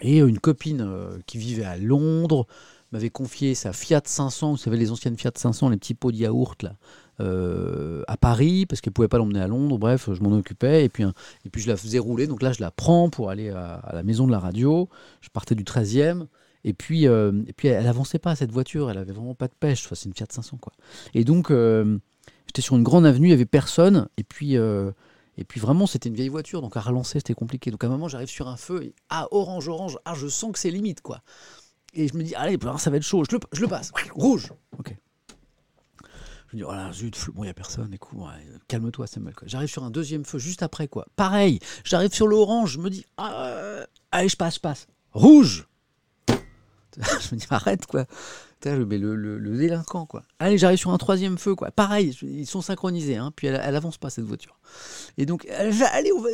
Et 0.00 0.18
une 0.18 0.38
copine 0.38 0.88
qui 1.26 1.38
vivait 1.38 1.64
à 1.64 1.76
Londres 1.76 2.46
m'avait 2.92 3.10
confié 3.10 3.54
sa 3.54 3.72
Fiat 3.72 4.02
500, 4.04 4.52
vous 4.52 4.56
savez, 4.56 4.76
les 4.76 4.90
anciennes 4.90 5.16
Fiat 5.16 5.32
500, 5.34 5.68
les 5.68 5.76
petits 5.76 5.94
pots 5.94 6.12
de 6.12 6.16
yaourt, 6.16 6.62
là. 6.62 6.76
Euh, 7.22 8.02
à 8.08 8.16
Paris 8.16 8.66
parce 8.66 8.80
qu'elle 8.80 8.92
pouvait 8.92 9.08
pas 9.08 9.18
l'emmener 9.18 9.40
à 9.40 9.46
Londres. 9.46 9.78
Bref, 9.78 10.08
je 10.12 10.20
m'en 10.22 10.36
occupais 10.36 10.84
et 10.84 10.88
puis, 10.88 11.04
et 11.04 11.50
puis 11.50 11.62
je 11.62 11.68
la 11.68 11.76
faisais 11.76 11.98
rouler. 11.98 12.26
Donc 12.26 12.42
là, 12.42 12.52
je 12.52 12.60
la 12.60 12.70
prends 12.70 13.10
pour 13.10 13.30
aller 13.30 13.50
à, 13.50 13.90
la 13.92 14.02
maison 14.02 14.26
de 14.26 14.32
la 14.32 14.40
radio. 14.40 14.88
Je 15.20 15.28
partais 15.28 15.54
du 15.54 15.62
13e. 15.62 16.26
Et 16.64 16.72
puis, 16.72 17.06
euh, 17.06 17.32
et 17.46 17.52
puis 17.52 17.68
elle 17.68 17.86
avançait 17.86 18.18
pas 18.20 18.36
cette 18.36 18.52
voiture, 18.52 18.88
elle 18.88 18.98
avait 18.98 19.12
vraiment 19.12 19.34
pas 19.34 19.48
de 19.48 19.54
pêche. 19.58 19.84
Enfin, 19.84 19.96
c'est 19.96 20.08
une 20.08 20.14
Fiat 20.14 20.26
500 20.30 20.58
quoi. 20.58 20.72
Et 21.12 21.24
donc 21.24 21.50
euh, 21.50 21.98
j'étais 22.46 22.62
sur 22.62 22.76
une 22.76 22.84
grande 22.84 23.04
avenue, 23.04 23.28
il 23.28 23.30
y 23.30 23.34
avait 23.34 23.46
personne. 23.46 24.08
Et 24.16 24.24
puis 24.24 24.54
et 24.54 25.44
puis 25.44 25.60
vraiment 25.60 25.86
c'était 25.86 26.08
une 26.08 26.14
vieille 26.14 26.28
voiture, 26.28 26.62
donc 26.62 26.76
à 26.76 26.80
relancer 26.80 27.18
c'était 27.18 27.34
compliqué. 27.34 27.70
Donc 27.72 27.82
à 27.82 27.88
un 27.88 27.90
moment 27.90 28.06
j'arrive 28.06 28.28
sur 28.28 28.48
un 28.48 28.56
feu, 28.56 28.84
et, 28.84 28.94
ah 29.10 29.26
orange 29.32 29.68
orange, 29.68 29.98
ah 30.04 30.14
je 30.14 30.28
sens 30.28 30.52
que 30.52 30.58
c'est 30.58 30.70
limite 30.70 31.00
quoi. 31.00 31.22
Et 31.94 32.06
je 32.06 32.16
me 32.16 32.22
dis 32.22 32.34
allez 32.36 32.56
ça 32.78 32.90
va 32.90 32.96
être 32.96 33.02
chaud, 33.02 33.24
je 33.28 33.34
le, 33.34 33.40
je 33.52 33.60
le 33.60 33.66
passe, 33.68 33.90
rouge. 34.14 34.52
Ok. 34.78 34.94
Je 36.52 36.58
me 36.58 36.62
dis, 36.62 36.68
oh 36.68 36.92
zut, 36.92 37.30
bon, 37.32 37.44
il 37.44 37.46
n'y 37.46 37.50
a 37.50 37.54
personne, 37.54 37.94
écoute, 37.94 38.18
calme-toi, 38.68 39.06
Samuel. 39.06 39.34
J'arrive 39.46 39.70
sur 39.70 39.84
un 39.84 39.90
deuxième 39.90 40.24
feu 40.24 40.38
juste 40.38 40.62
après, 40.62 40.86
quoi. 40.86 41.06
Pareil, 41.16 41.60
j'arrive 41.84 42.12
sur 42.12 42.26
l'orange, 42.26 42.72
je 42.72 42.78
me 42.78 42.90
dis, 42.90 43.06
ah, 43.16 43.86
allez, 44.10 44.28
je 44.28 44.36
passe, 44.36 44.56
je 44.56 44.60
passe. 44.60 44.86
Rouge 45.12 45.66
Je 46.98 47.34
me 47.34 47.40
dis, 47.40 47.46
arrête, 47.48 47.86
quoi. 47.86 48.04
Mais 48.64 48.98
le, 48.98 49.16
le, 49.16 49.56
délinquant, 49.56 50.04
quoi. 50.04 50.22
Allez, 50.38 50.58
j'arrive 50.58 50.78
sur 50.78 50.90
un 50.90 50.98
troisième 50.98 51.38
feu, 51.38 51.54
quoi. 51.54 51.70
Pareil, 51.70 52.16
ils 52.22 52.46
sont 52.46 52.60
synchronisés, 52.60 53.16
hein, 53.16 53.32
puis 53.34 53.46
elle, 53.46 53.60
elle 53.64 53.74
avance 53.74 53.96
pas, 53.96 54.10
cette 54.10 54.24
voiture. 54.24 54.60
Et 55.16 55.24
donc, 55.24 55.46
elle 55.48 55.72
va, 55.72 55.86
allez, 55.86 56.12
on 56.12 56.20
va. 56.20 56.28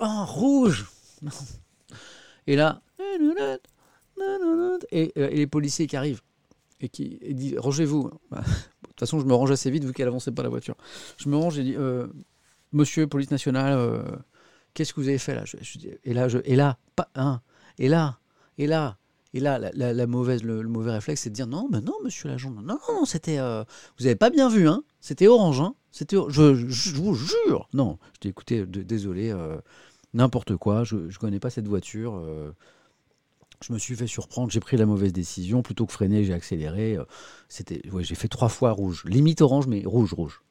Oh, 0.00 0.24
rouge 0.26 0.86
Et 2.46 2.56
là. 2.56 2.82
Euh, 3.00 4.78
et, 4.90 5.12
les 5.16 5.46
policiers 5.46 5.86
qui 5.86 5.96
arrivent 5.96 6.22
et 6.82 6.88
qui 6.88 7.18
disent 7.30 7.56
Rangez-vous. 7.58 8.10
Bah, 8.30 8.40
de 8.82 8.88
toute 8.88 9.00
façon, 9.00 9.20
je 9.20 9.24
me 9.24 9.32
range 9.32 9.50
assez 9.50 9.70
vite 9.70 9.84
vu 9.84 9.92
qu'elle 9.92 10.08
avançait 10.08 10.32
pas 10.32 10.42
la 10.42 10.48
voiture. 10.48 10.76
Je 11.16 11.28
me 11.28 11.36
range 11.36 11.58
et 11.58 11.64
dis 11.64 11.74
euh, 11.76 12.08
Monsieur, 12.72 13.06
police 13.06 13.30
nationale, 13.30 13.74
euh, 13.78 14.02
qu'est-ce 14.74 14.92
que 14.92 15.00
vous 15.00 15.08
avez 15.08 15.18
fait 15.18 15.34
là? 15.34 15.44
Et 16.04 16.12
là, 16.12 16.28
et 16.44 16.56
là, 16.56 16.78
pas 16.96 17.08
un, 17.14 17.40
et 17.78 17.88
là, 17.88 18.18
et 18.58 18.66
là, 18.66 18.98
et 19.34 19.40
là, 19.40 19.58
la, 19.58 20.06
mauvaise, 20.06 20.42
le, 20.42 20.62
mauvais 20.64 20.92
réflexe, 20.92 21.22
c'est 21.22 21.30
de 21.30 21.34
dire 21.34 21.46
non, 21.46 21.68
mais 21.70 21.80
non, 21.80 21.94
monsieur 22.04 22.28
l'agent, 22.28 22.50
non, 22.50 22.78
non, 22.88 23.04
c'était, 23.06 23.38
euh, 23.38 23.64
vous 23.98 24.06
avez 24.06 24.16
pas 24.16 24.28
bien 24.28 24.50
vu, 24.50 24.68
hein 24.68 24.82
C'était 25.00 25.26
orange, 25.26 25.60
hein 25.60 25.74
C'était, 25.90 26.16
je, 26.28 26.54
je, 26.54 26.94
vous 26.96 27.14
jure, 27.14 27.68
non. 27.72 27.98
Je 28.14 28.20
dis 28.20 28.28
écoutez, 28.28 28.66
désolé, 28.66 29.34
n'importe 30.12 30.56
quoi, 30.56 30.84
je, 30.84 31.08
je 31.08 31.18
connais 31.18 31.40
pas 31.40 31.48
cette 31.48 31.66
voiture 31.66 32.22
je 33.62 33.72
me 33.72 33.78
suis 33.78 33.96
fait 33.96 34.06
surprendre, 34.06 34.50
j'ai 34.50 34.60
pris 34.60 34.76
la 34.76 34.86
mauvaise 34.86 35.12
décision, 35.12 35.62
plutôt 35.62 35.86
que 35.86 35.92
freiner, 35.92 36.24
j'ai 36.24 36.34
accéléré. 36.34 36.96
Euh, 36.96 37.04
c'était, 37.48 37.82
j'ai 38.00 38.14
fait 38.14 38.28
trois 38.28 38.48
fois 38.48 38.72
rouge, 38.72 39.04
limite 39.06 39.40
orange, 39.40 39.66
mais 39.66 39.82
rouge, 39.84 40.12
rouge. 40.12 40.42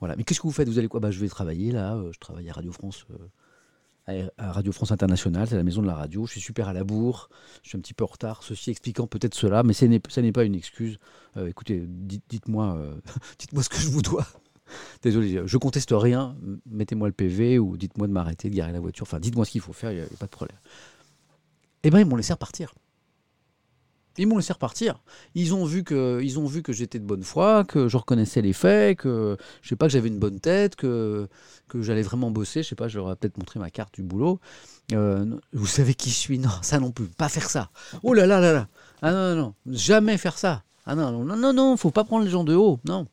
Voilà. 0.00 0.16
Mais 0.16 0.24
qu'est-ce 0.24 0.40
que 0.40 0.46
vous 0.46 0.52
faites? 0.52 0.68
Vous 0.68 0.78
allez 0.78 0.88
quoi? 0.88 1.00
Bah, 1.00 1.10
je 1.10 1.18
vais 1.18 1.28
travailler 1.28 1.72
là. 1.72 1.96
Euh, 1.96 2.12
je 2.12 2.18
travaille 2.18 2.48
à 2.48 2.52
Radio 2.52 2.72
France, 2.72 3.06
euh, 4.08 4.28
à 4.38 4.52
Radio 4.52 4.72
France 4.72 4.92
Internationale, 4.92 5.48
c'est 5.48 5.56
la 5.56 5.62
maison 5.62 5.82
de 5.82 5.86
la 5.86 5.94
radio. 5.94 6.24
Je 6.26 6.32
suis 6.32 6.40
super 6.40 6.68
à 6.68 6.72
la 6.72 6.84
bourre. 6.84 7.28
Je 7.62 7.70
suis 7.70 7.78
un 7.78 7.80
petit 7.80 7.94
peu 7.94 8.04
en 8.04 8.08
retard. 8.08 8.42
Ceci 8.42 8.70
expliquant 8.70 9.06
peut-être 9.06 9.34
cela, 9.34 9.62
mais 9.62 9.72
ce 9.72 9.84
n'est, 9.84 10.32
pas 10.32 10.44
une 10.44 10.54
excuse. 10.54 10.98
écoutez, 11.36 11.84
dites, 11.86 12.48
moi 12.48 12.78
dites-moi 13.38 13.62
ce 13.62 13.68
que 13.68 13.76
je 13.76 13.88
vous 13.88 14.00
dois. 14.00 14.26
Désolé, 15.02 15.42
je 15.44 15.56
conteste 15.58 15.90
rien. 15.92 16.36
Mettez-moi 16.66 17.08
le 17.08 17.12
PV 17.12 17.58
ou 17.58 17.76
dites-moi 17.76 18.06
de 18.06 18.12
m'arrêter, 18.12 18.48
de 18.48 18.54
garer 18.54 18.72
la 18.72 18.80
voiture. 18.80 19.02
Enfin, 19.02 19.20
dites-moi 19.20 19.44
ce 19.44 19.50
qu'il 19.50 19.60
faut 19.60 19.74
faire. 19.74 19.92
Il 19.92 19.98
n'y 19.98 20.02
a, 20.02 20.06
pas 20.18 20.26
de 20.26 20.30
problème 20.30 20.58
eh 21.84 21.90
ben 21.90 22.00
ils 22.00 22.06
m'ont 22.06 22.16
laissé 22.16 22.32
repartir. 22.32 22.74
Ils 24.18 24.26
m'ont 24.26 24.36
laissé 24.36 24.52
repartir. 24.52 25.00
Ils 25.36 25.54
ont 25.54 25.64
vu 25.64 25.84
que, 25.84 26.20
ont 26.38 26.46
vu 26.46 26.62
que 26.62 26.72
j'étais 26.72 26.98
de 26.98 27.04
bonne 27.04 27.22
foi, 27.22 27.64
que 27.64 27.86
je 27.86 27.96
reconnaissais 27.96 28.42
les 28.42 28.52
faits, 28.52 28.98
que 28.98 29.36
je 29.62 29.68
sais 29.68 29.76
pas 29.76 29.86
que 29.86 29.92
j'avais 29.92 30.08
une 30.08 30.18
bonne 30.18 30.40
tête, 30.40 30.74
que 30.74 31.28
j'allais 31.72 32.02
vraiment 32.02 32.32
bosser. 32.32 32.64
Je 32.64 32.68
sais 32.70 32.74
pas, 32.74 32.88
j'aurais 32.88 33.14
peut-être 33.14 33.38
montré 33.38 33.60
ma 33.60 33.70
carte 33.70 33.94
du 33.94 34.02
boulot. 34.02 34.40
Euh, 34.92 35.38
vous 35.52 35.66
savez 35.66 35.94
qui 35.94 36.10
je 36.10 36.16
suis? 36.16 36.38
Non, 36.38 36.50
ça 36.62 36.80
non 36.80 36.90
plus. 36.90 37.06
Pas 37.06 37.28
faire 37.28 37.48
ça. 37.48 37.70
Oh 38.02 38.12
là 38.12 38.26
là 38.26 38.40
là 38.40 38.52
là. 38.52 38.68
Ah 39.02 39.12
non 39.12 39.34
non 39.34 39.36
non, 39.36 39.54
jamais 39.66 40.18
faire 40.18 40.36
ça. 40.36 40.64
Ah 40.84 40.96
non 40.96 41.24
non 41.24 41.36
non 41.36 41.52
non, 41.52 41.76
faut 41.76 41.92
pas 41.92 42.04
prendre 42.04 42.24
les 42.24 42.30
gens 42.30 42.44
de 42.44 42.54
haut. 42.54 42.80
Non. 42.84 43.06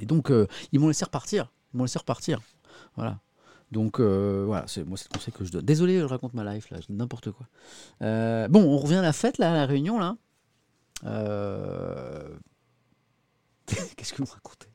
Et 0.00 0.06
donc 0.06 0.30
euh, 0.30 0.46
ils 0.72 0.80
m'ont 0.80 0.88
laissé 0.88 1.04
repartir. 1.04 1.52
Ils 1.74 1.76
m'ont 1.76 1.84
laissé 1.84 1.98
repartir. 1.98 2.40
Voilà. 2.96 3.18
Donc 3.72 4.00
euh, 4.00 4.44
voilà, 4.46 4.64
c'est 4.66 4.84
moi 4.84 4.98
c'est 4.98 5.10
le 5.10 5.18
conseil 5.18 5.32
que 5.32 5.44
je 5.44 5.50
donne. 5.50 5.64
Désolé, 5.64 5.98
je 5.98 6.04
raconte 6.04 6.34
ma 6.34 6.44
life 6.44 6.70
là, 6.70 6.78
n'importe 6.90 7.30
quoi. 7.32 7.48
Euh, 8.02 8.46
bon, 8.48 8.62
on 8.62 8.76
revient 8.76 8.96
à 8.96 9.02
la 9.02 9.14
fête 9.14 9.38
là, 9.38 9.50
à 9.50 9.54
la 9.54 9.66
réunion 9.66 9.98
là. 9.98 10.16
Euh, 11.04 12.28
qu'est-ce 13.96 14.12
que 14.12 14.22
vous 14.22 14.30
racontez? 14.30 14.68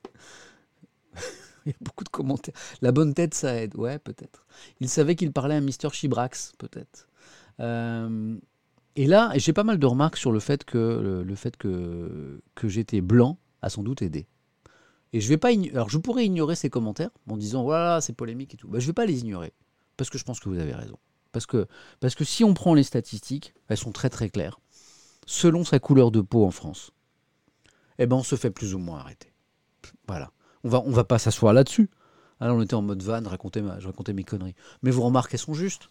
Il 1.68 1.70
y 1.70 1.74
a 1.74 1.78
beaucoup 1.80 2.04
de 2.04 2.10
commentaires. 2.10 2.56
La 2.82 2.92
bonne 2.92 3.14
tête, 3.14 3.36
ça 3.36 3.54
aide. 3.62 3.76
Ouais, 3.76 4.00
peut-être. 4.00 4.48
Il 4.80 4.90
savait 4.90 5.16
qu'il 5.16 5.32
parlait 5.32 5.56
à 5.56 5.62
Mister 5.62 5.90
Chibrax, 5.92 6.54
peut-être. 6.58 7.08
et 7.60 9.06
là, 9.06 9.32
j'ai 9.36 9.54
pas 9.54 9.64
mal 9.64 9.78
de 9.78 9.86
remarques 9.86 10.18
sur 10.18 10.32
le 10.32 10.40
fait 10.40 10.64
que 10.64 11.24
le, 11.24 11.36
fait 11.36 11.56
que 11.56 12.42
j'étais 12.64 13.02
blanc 13.02 13.38
a 13.62 13.70
sans 13.70 13.84
doute 13.84 14.02
aidé. 14.02 14.28
Je 15.14 15.98
pourrais 15.98 16.26
ignorer 16.26 16.56
ces 16.56 16.70
commentaires 16.70 17.12
en 17.30 17.38
disant 17.38 17.64
voilà 17.64 18.02
c'est 18.02 18.14
polémique 18.14 18.54
et 18.54 18.58
tout. 18.58 18.68
Bah, 18.68 18.80
je 18.80 18.88
vais 18.88 18.94
pas 18.94 19.06
les 19.06 19.22
ignorer 19.22 19.54
parce 19.96 20.10
que 20.10 20.18
je 20.18 20.24
pense 20.24 20.40
que 20.40 20.50
vous 20.50 20.60
avez 20.60 20.74
raison. 20.74 20.98
Parce 21.32 21.46
que 21.46 22.24
si 22.24 22.44
on 22.44 22.54
prend 22.54 22.74
les 22.74 22.84
statistiques, 22.84 23.54
elles 23.68 23.78
sont 23.78 23.92
très 23.92 24.10
très 24.10 24.30
claires. 24.30 24.60
Selon 25.26 25.64
sa 25.64 25.80
couleur 25.80 26.10
de 26.10 26.22
peau 26.22 26.46
en 26.46 26.52
France, 26.52 26.92
eh 28.00 28.06
ben 28.06 28.16
on 28.16 28.24
se 28.24 28.36
fait 28.36 28.52
plus 28.52 28.74
ou 28.74 28.80
moins 28.80 29.00
arrêter. 29.00 29.34
Voilà. 30.08 30.32
On 30.64 30.70
va 30.70 30.82
on 30.86 30.92
va 30.92 31.04
pas 31.04 31.20
s'asseoir 31.20 31.54
là-dessus. 31.54 31.90
Alors 32.40 32.58
on 32.58 32.62
était 32.62 32.76
en 32.76 32.82
mode 32.82 33.02
van, 33.02 33.22
raconter 33.24 33.64
je 33.80 33.88
racontais 33.88 34.14
mes 34.14 34.24
conneries. 34.24 34.56
Mais 34.84 34.92
vos 34.92 35.04
remarques, 35.04 35.34
elles 35.34 35.40
sont 35.40 35.54
justes. 35.54 35.90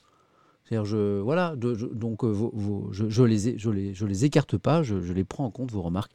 Je, 0.71 1.21
voilà, 1.21 1.55
donc 1.57 2.23
je 2.25 4.05
les 4.05 4.25
écarte 4.25 4.57
pas, 4.57 4.83
je, 4.83 4.97
les 4.97 5.25
prends 5.25 5.45
en 5.45 5.51
compte, 5.51 5.71
vos 5.71 5.83
remarques. 5.83 6.13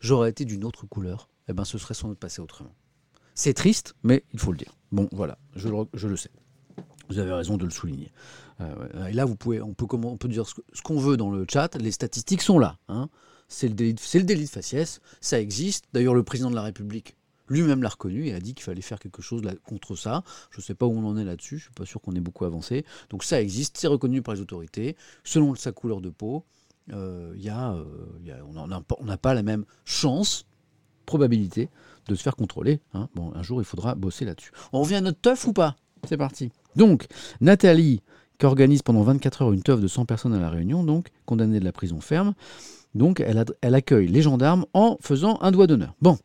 J'aurais 0.00 0.30
été 0.30 0.44
d'une 0.44 0.64
autre 0.64 0.86
couleur, 0.86 1.28
eh 1.48 1.52
ben, 1.52 1.64
ce 1.64 1.78
serait 1.78 1.94
sans 1.94 2.08
doute 2.08 2.18
passé 2.18 2.40
autrement. 2.40 2.74
C'est 3.34 3.54
triste, 3.54 3.94
mais 4.02 4.24
il 4.32 4.38
faut 4.40 4.50
le 4.50 4.58
dire. 4.58 4.72
Bon, 4.92 5.08
voilà, 5.12 5.38
je 5.54 5.68
le, 5.68 6.16
sais. 6.16 6.30
Vous 7.08 7.18
avez 7.18 7.32
raison 7.32 7.56
de 7.56 7.64
le 7.64 7.70
souligner. 7.70 8.10
Euh, 8.60 9.06
et 9.08 9.12
là, 9.12 9.26
vous 9.26 9.36
pouvez, 9.36 9.60
on, 9.60 9.74
peut, 9.74 10.28
dire 10.28 10.46
ce 10.46 10.82
qu'on 10.82 10.98
veut 10.98 11.16
dans 11.16 11.30
le 11.30 11.44
chat, 11.48 11.76
les 11.76 11.92
statistiques 11.92 12.42
sont 12.42 12.58
là. 12.58 12.78
Hein. 12.88 13.08
C'est 13.48 13.68
le, 13.68 13.74
délit, 13.74 14.44
de 14.44 14.48
faciès, 14.48 15.00
ça 15.20 15.40
existe. 15.40 15.84
D'ailleurs, 15.92 16.14
le 16.14 16.22
président 16.22 16.50
de 16.50 16.54
la 16.54 16.62
République 16.62 17.16
lui-même 17.48 17.82
l'a 17.82 17.90
reconnu 17.90 18.26
et 18.26 18.34
a 18.34 18.40
dit 18.40 18.54
qu'il 18.54 18.64
fallait 18.64 18.80
faire 18.80 18.98
quelque 18.98 19.22
chose 19.22 19.42
contre 19.64 19.94
ça. 19.94 20.24
Je 20.50 20.58
ne 20.58 20.62
sais 20.62 20.74
pas 20.74 20.86
où 20.86 20.92
on 20.92 21.06
en 21.06 21.16
est 21.16 21.24
là-dessus, 21.24 21.58
je 21.58 21.62
ne 21.62 21.66
suis 21.66 21.74
pas 21.74 21.86
sûr 21.86 22.00
qu'on 22.00 22.16
ait 22.16 22.20
beaucoup 22.20 22.44
avancé. 22.44 22.84
Donc 23.10 23.22
ça 23.22 23.40
existe, 23.40 23.76
c'est 23.76 23.86
reconnu 23.86 24.20
par 24.22 24.34
les 24.34 24.40
autorités. 24.40 24.96
Selon 25.22 25.54
sa 25.54 25.70
couleur 25.70 26.00
de 26.00 26.10
peau, 26.10 26.44
y 26.88 27.48
a, 27.48 27.76
on 28.48 29.04
n'a 29.04 29.16
pas 29.18 29.34
la 29.34 29.42
même 29.44 29.64
chance, 29.84 30.46
probabilité, 31.06 31.70
de 32.08 32.14
se 32.14 32.22
faire 32.22 32.36
contrôler. 32.36 32.80
Hein. 32.94 33.08
Un 33.34 33.42
jour, 33.42 33.60
il 33.60 33.64
faudra 33.64 33.94
bosser 33.94 34.24
là-dessus. 34.24 34.52
On 34.72 34.82
revient 34.82 34.96
à 34.96 35.00
notre 35.00 35.20
teuf 35.20 35.46
ou 35.46 35.52
pas? 35.52 35.76
C'est 36.06 36.16
parti. 36.16 36.52
Donc, 36.76 37.06
Nathalie, 37.40 38.02
qui 38.38 38.46
organise 38.46 38.82
pendant 38.82 39.02
24 39.02 39.42
heures 39.42 39.52
une 39.52 39.62
teuf 39.62 39.80
de 39.80 39.88
100 39.88 40.04
personnes 40.04 40.34
à 40.34 40.40
La 40.40 40.50
Réunion, 40.50 40.84
donc 40.84 41.08
condamnée 41.24 41.58
de 41.58 41.64
la 41.64 41.72
prison 41.72 42.00
ferme. 42.00 42.34
Donc, 42.94 43.20
elle, 43.20 43.74
accueille 43.74 44.08
les 44.08 44.22
gendarmes 44.22 44.64
en 44.72 44.96
faisant 45.00 45.38
un 45.42 45.50
doigt 45.50 45.66
d'honneur. 45.66 45.94
Bon, 46.00 46.18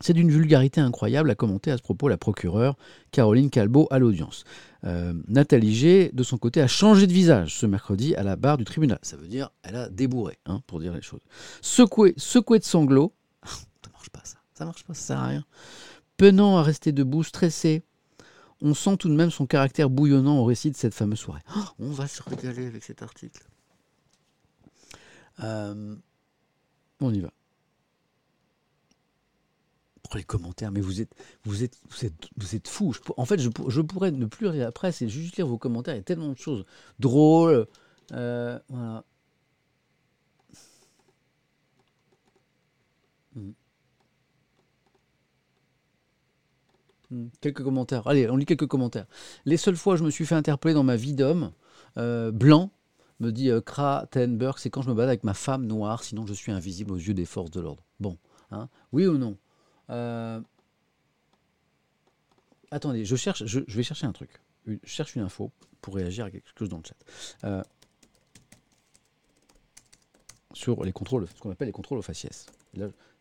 c'est 0.00 0.12
d'une 0.12 0.30
vulgarité 0.30 0.80
incroyable, 0.80 1.30
a 1.30 1.34
commenté 1.34 1.70
à 1.70 1.78
ce 1.78 1.82
propos 1.82 2.08
la 2.08 2.18
procureure 2.18 2.76
Caroline 3.10 3.48
Calbo 3.48 3.86
à 3.90 3.98
l'audience. 3.98 4.44
Euh, 4.84 5.14
Nathalie 5.28 5.74
G, 5.74 6.10
de 6.12 6.22
son 6.22 6.36
côté, 6.36 6.60
a 6.60 6.66
changé 6.66 7.06
de 7.06 7.12
visage 7.12 7.56
ce 7.56 7.64
mercredi 7.64 8.14
à 8.16 8.22
la 8.22 8.36
barre 8.36 8.58
du 8.58 8.64
tribunal. 8.64 8.98
Ça 9.02 9.16
veut 9.16 9.28
dire 9.28 9.50
elle 9.62 9.76
a 9.76 9.88
débourré, 9.88 10.38
hein, 10.46 10.60
pour 10.66 10.80
dire 10.80 10.92
les 10.92 11.00
choses. 11.00 11.20
Secoué, 11.62 12.12
secoué 12.16 12.58
de 12.58 12.64
sanglots. 12.64 13.14
Pas, 14.10 14.20
ça. 14.24 14.38
Ça 14.54 14.64
marche 14.64 14.84
pas, 14.84 14.94
ça 14.94 15.02
sert 15.02 15.18
à 15.18 15.26
rien. 15.26 15.44
Penant 16.16 16.56
à 16.58 16.62
rester 16.62 16.92
debout, 16.92 17.24
stressé. 17.24 17.82
On 18.60 18.72
sent 18.72 18.96
tout 18.98 19.08
de 19.08 19.14
même 19.14 19.30
son 19.30 19.46
caractère 19.46 19.90
bouillonnant 19.90 20.38
au 20.38 20.44
récit 20.44 20.70
de 20.70 20.76
cette 20.76 20.94
fameuse 20.94 21.18
soirée. 21.18 21.42
Oh, 21.56 21.64
on 21.80 21.90
va 21.90 22.06
se 22.06 22.22
régaler 22.22 22.66
avec 22.66 22.84
cet 22.84 23.02
article. 23.02 23.42
Euh, 25.40 25.96
on 27.00 27.12
y 27.12 27.20
va 27.20 27.30
pour 30.04 30.16
les 30.16 30.22
commentaires, 30.22 30.70
mais 30.70 30.82
vous 30.82 31.00
êtes, 31.00 31.12
vous 31.44 31.64
êtes, 31.64 31.80
vous 31.88 32.04
êtes, 32.04 32.28
vous 32.36 32.54
êtes 32.54 32.70
en 33.16 33.24
fait, 33.24 33.40
je, 33.40 33.48
je, 33.68 33.80
pourrais 33.80 34.10
ne 34.10 34.26
plus 34.26 34.50
lire 34.50 34.64
la 34.66 34.70
presse 34.70 35.02
et 35.02 35.08
juste 35.08 35.36
lire 35.36 35.46
vos 35.46 35.58
commentaires. 35.58 35.94
Il 35.94 35.98
y 35.98 36.00
a 36.00 36.04
tellement 36.04 36.28
de 36.28 36.38
choses 36.38 36.66
drôles. 37.00 37.66
Euh, 38.12 38.58
voilà. 38.68 39.04
Hmm. 47.10 47.26
Quelques 47.40 47.62
commentaires. 47.62 48.06
Allez, 48.06 48.28
on 48.30 48.36
lit 48.36 48.46
quelques 48.46 48.66
commentaires. 48.66 49.06
Les 49.44 49.56
seules 49.56 49.76
fois 49.76 49.94
où 49.94 49.96
je 49.96 50.04
me 50.04 50.10
suis 50.10 50.26
fait 50.26 50.34
interpeller 50.34 50.74
dans 50.74 50.84
ma 50.84 50.96
vie 50.96 51.14
d'homme, 51.14 51.52
euh, 51.98 52.30
blanc, 52.30 52.70
me 53.20 53.30
dit 53.30 53.50
euh, 53.50 53.60
Kratenberg, 53.60 54.58
c'est 54.58 54.70
quand 54.70 54.82
je 54.82 54.90
me 54.90 54.94
bats 54.94 55.04
avec 55.04 55.24
ma 55.24 55.34
femme 55.34 55.66
noire, 55.66 56.02
sinon 56.02 56.26
je 56.26 56.34
suis 56.34 56.52
invisible 56.52 56.92
aux 56.92 56.96
yeux 56.96 57.14
des 57.14 57.24
forces 57.24 57.50
de 57.50 57.60
l'ordre. 57.60 57.84
Bon, 58.00 58.18
hein, 58.50 58.68
oui 58.92 59.06
ou 59.06 59.18
non? 59.18 59.36
Euh, 59.90 60.40
attendez, 62.70 63.04
je 63.04 63.16
cherche, 63.16 63.44
je, 63.44 63.60
vais 63.68 63.82
chercher 63.82 64.06
un 64.06 64.12
truc. 64.12 64.30
Je 64.66 64.76
cherche 64.84 65.14
une 65.14 65.22
info 65.22 65.52
pour 65.80 65.94
réagir 65.94 66.24
à 66.24 66.30
quelque 66.30 66.48
chose 66.58 66.68
dans 66.68 66.78
le 66.78 66.84
chat. 66.84 66.96
Euh, 67.44 67.62
sur 70.52 70.84
les 70.84 70.92
contrôles, 70.92 71.26
ce 71.34 71.40
qu'on 71.40 71.50
appelle 71.50 71.68
les 71.68 71.72
contrôles 71.72 71.98
aux 71.98 72.02
faciès. 72.02 72.46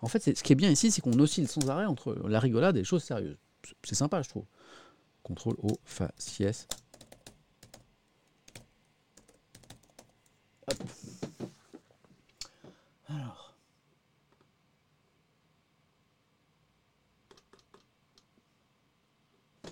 en 0.02 0.08
fait, 0.08 0.38
ce 0.38 0.44
qui 0.44 0.54
est 0.54 0.56
bien 0.56 0.70
ici, 0.70 0.92
c'est 0.92 1.02
qu'on 1.02 1.18
oscille 1.20 1.48
sans 1.48 1.68
arrêt 1.70 1.86
entre 1.86 2.14
la 2.28 2.40
rigolade 2.40 2.76
et 2.78 2.80
les 2.80 2.86
choses 2.86 3.04
sérieuses. 3.04 3.38
C'est 3.84 3.96
sympa, 3.96 4.22
je 4.22 4.30
trouve. 4.30 4.46
Contrôle 5.24 5.56
au 5.62 5.80
faciès. 5.86 6.68
Alors. 13.08 13.56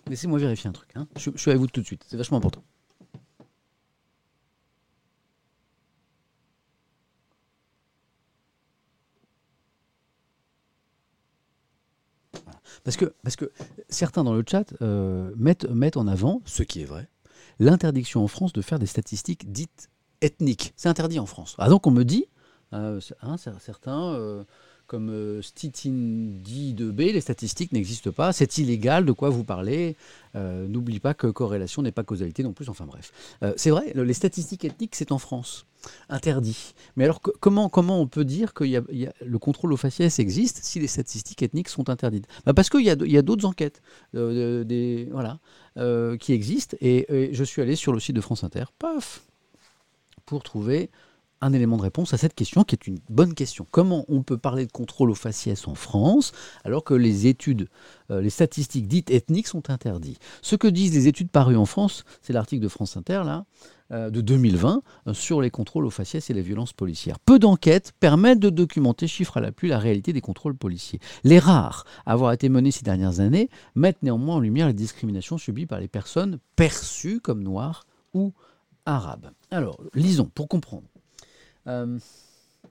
Laissez-moi 0.07 0.39
vérifier 0.39 0.69
un 0.69 0.73
truc. 0.73 0.89
Hein. 0.95 1.07
Je, 1.17 1.31
suis 1.35 1.51
avec 1.51 1.59
vous 1.59 1.67
tout 1.67 1.81
de 1.81 1.85
suite. 1.85 2.05
C'est 2.07 2.17
vachement 2.17 2.37
important. 2.37 2.63
Parce 12.83 12.97
que, 12.97 13.13
parce 13.23 13.35
que 13.35 13.51
certains 13.89 14.23
dans 14.23 14.33
le 14.33 14.43
chat 14.49 14.73
euh, 14.81 15.31
mettent, 15.37 15.69
mettent 15.69 15.97
en 15.97 16.07
avant, 16.07 16.41
ce 16.45 16.63
qui 16.63 16.81
est 16.81 16.85
vrai, 16.85 17.07
l'interdiction 17.59 18.23
en 18.23 18.27
France 18.27 18.53
de 18.53 18.61
faire 18.61 18.79
des 18.79 18.87
statistiques 18.87 19.51
dites 19.51 19.89
ethniques. 20.21 20.73
C'est 20.75 20.89
interdit 20.89 21.19
en 21.19 21.25
France. 21.25 21.55
Ah 21.57 21.69
donc 21.69 21.85
on 21.87 21.91
me 21.91 22.03
dit, 22.03 22.25
euh, 22.73 22.99
hein, 23.21 23.35
certains, 23.37 24.13
euh, 24.13 24.43
comme 24.87 25.09
euh, 25.09 25.41
dit 25.63 26.73
de 26.73 26.91
B, 26.91 26.99
les 26.99 27.21
statistiques 27.21 27.71
n'existent 27.71 28.11
pas, 28.11 28.31
c'est 28.33 28.57
illégal, 28.57 29.05
de 29.05 29.11
quoi 29.11 29.29
vous 29.29 29.43
parlez 29.43 29.95
N'oublie 30.35 30.99
pas 30.99 31.13
que 31.13 31.27
corrélation 31.27 31.81
n'est 31.81 31.91
pas 31.91 32.03
causalité 32.03 32.43
non 32.43 32.53
plus, 32.53 32.69
enfin 32.69 32.85
bref. 32.85 33.11
C'est 33.57 33.69
vrai, 33.69 33.91
les 33.95 34.13
statistiques 34.13 34.65
ethniques, 34.65 34.95
c'est 34.95 35.11
en 35.11 35.17
France, 35.17 35.65
interdit. 36.09 36.73
Mais 36.95 37.03
alors 37.03 37.21
comment, 37.21 37.69
on 37.73 38.07
peut 38.07 38.25
dire 38.25 38.53
que 38.53 38.63
le 38.63 39.39
contrôle 39.39 39.73
au 39.73 39.77
faciès 39.77 40.19
existe 40.19 40.59
si 40.63 40.79
les 40.79 40.87
statistiques 40.87 41.41
ethniques 41.43 41.69
sont 41.69 41.89
interdites? 41.89 42.27
Bah 42.45 42.53
Parce 42.53 42.69
qu'il 42.69 42.81
y 42.85 42.89
a, 42.89 43.21
d'autres 43.21 43.45
enquêtes 43.45 43.81
euh, 44.15 45.09
voilà, 45.11 45.39
qui 46.17 46.33
existent, 46.33 46.77
et, 46.81 47.29
je 47.31 47.43
suis 47.43 47.61
allé 47.61 47.75
sur 47.75 47.93
le 47.93 47.99
site 47.99 48.15
de 48.15 48.21
France 48.21 48.43
Inter, 48.43 48.65
paf, 48.77 49.23
pour 50.25 50.43
trouver 50.43 50.89
un 51.41 51.53
élément 51.53 51.77
de 51.77 51.81
réponse 51.81 52.13
à 52.13 52.17
cette 52.17 52.35
question 52.35 52.63
qui 52.63 52.75
est 52.75 52.87
une 52.87 52.99
bonne 53.09 53.33
question. 53.33 53.65
Comment 53.69 54.05
on 54.07 54.21
peut 54.21 54.37
parler 54.37 54.65
de 54.65 54.71
contrôle 54.71 55.09
au 55.09 55.15
faciès 55.15 55.67
en 55.67 55.75
France 55.75 56.31
alors 56.63 56.83
que 56.83 56.93
les 56.93 57.27
études, 57.27 57.67
euh, 58.11 58.21
les 58.21 58.29
statistiques 58.29 58.87
dites 58.87 59.09
ethniques 59.09 59.47
sont 59.47 59.69
interdites? 59.69 60.19
Ce 60.41 60.55
que 60.55 60.67
disent 60.67 60.93
les 60.93 61.07
études 61.07 61.31
parues 61.31 61.57
en 61.57 61.65
France, 61.65 62.05
c'est 62.21 62.33
l'article 62.33 62.61
de 62.61 62.67
France 62.67 62.95
Inter 62.95 63.23
là, 63.25 63.45
euh, 63.80 63.80
de 63.91 64.21
2020 64.21 64.81
euh, 65.07 65.13
sur 65.13 65.41
les 65.41 65.49
contrôles 65.49 65.85
au 65.85 65.89
faciès 65.89 66.29
et 66.29 66.33
les 66.33 66.41
violences 66.41 66.73
policières. 66.73 67.19
Peu 67.19 67.39
d'enquêtes 67.39 67.93
permettent 67.99 68.39
de 68.39 68.49
documenter, 68.49 69.07
chiffre 69.07 69.37
à 69.37 69.41
l'appui, 69.41 69.67
la 69.67 69.79
réalité 69.79 70.13
des 70.13 70.21
contrôles 70.21 70.55
policiers. 70.55 70.99
Les 71.23 71.39
rares 71.39 71.85
à 72.05 72.13
avoir 72.13 72.31
été 72.31 72.49
menés 72.49 72.71
ces 72.71 72.83
dernières 72.83 73.19
années 73.19 73.49
mettent 73.75 74.01
néanmoins 74.01 74.35
en 74.35 74.39
lumière 74.39 74.67
les 74.67 74.73
discriminations 74.73 75.37
subies 75.37 75.65
par 75.65 75.79
les 75.79 75.87
personnes 75.87 76.39
perçues 76.55 77.19
comme 77.19 77.43
noires 77.43 77.85
ou 78.13 78.33
arabes. 78.85 79.31
Alors, 79.51 79.81
lisons 79.93 80.29
pour 80.33 80.47
comprendre. 80.47 80.87
Euh, 81.67 81.99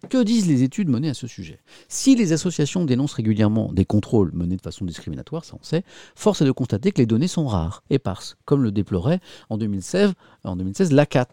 que 0.08 0.22
disent 0.22 0.48
les 0.48 0.62
études 0.62 0.88
menées 0.88 1.10
à 1.10 1.14
ce 1.14 1.26
sujet? 1.26 1.60
Si 1.88 2.16
les 2.16 2.32
associations 2.32 2.84
dénoncent 2.84 3.14
régulièrement 3.14 3.72
des 3.72 3.84
contrôles 3.84 4.30
menés 4.32 4.56
de 4.56 4.62
façon 4.62 4.84
discriminatoire, 4.84 5.44
ça 5.44 5.56
on 5.60 5.64
sait, 5.64 5.84
force 6.14 6.42
est 6.42 6.46
de 6.46 6.52
constater 6.52 6.92
que 6.92 6.98
les 6.98 7.06
données 7.06 7.28
sont 7.28 7.46
rares, 7.46 7.82
éparses, 7.90 8.36
comme 8.44 8.62
le 8.62 8.72
déplorait 8.72 9.20
en 9.48 9.58
2016, 9.58 10.12
en 10.44 10.56
2016 10.56 10.92
l'ACAT, 10.92 11.28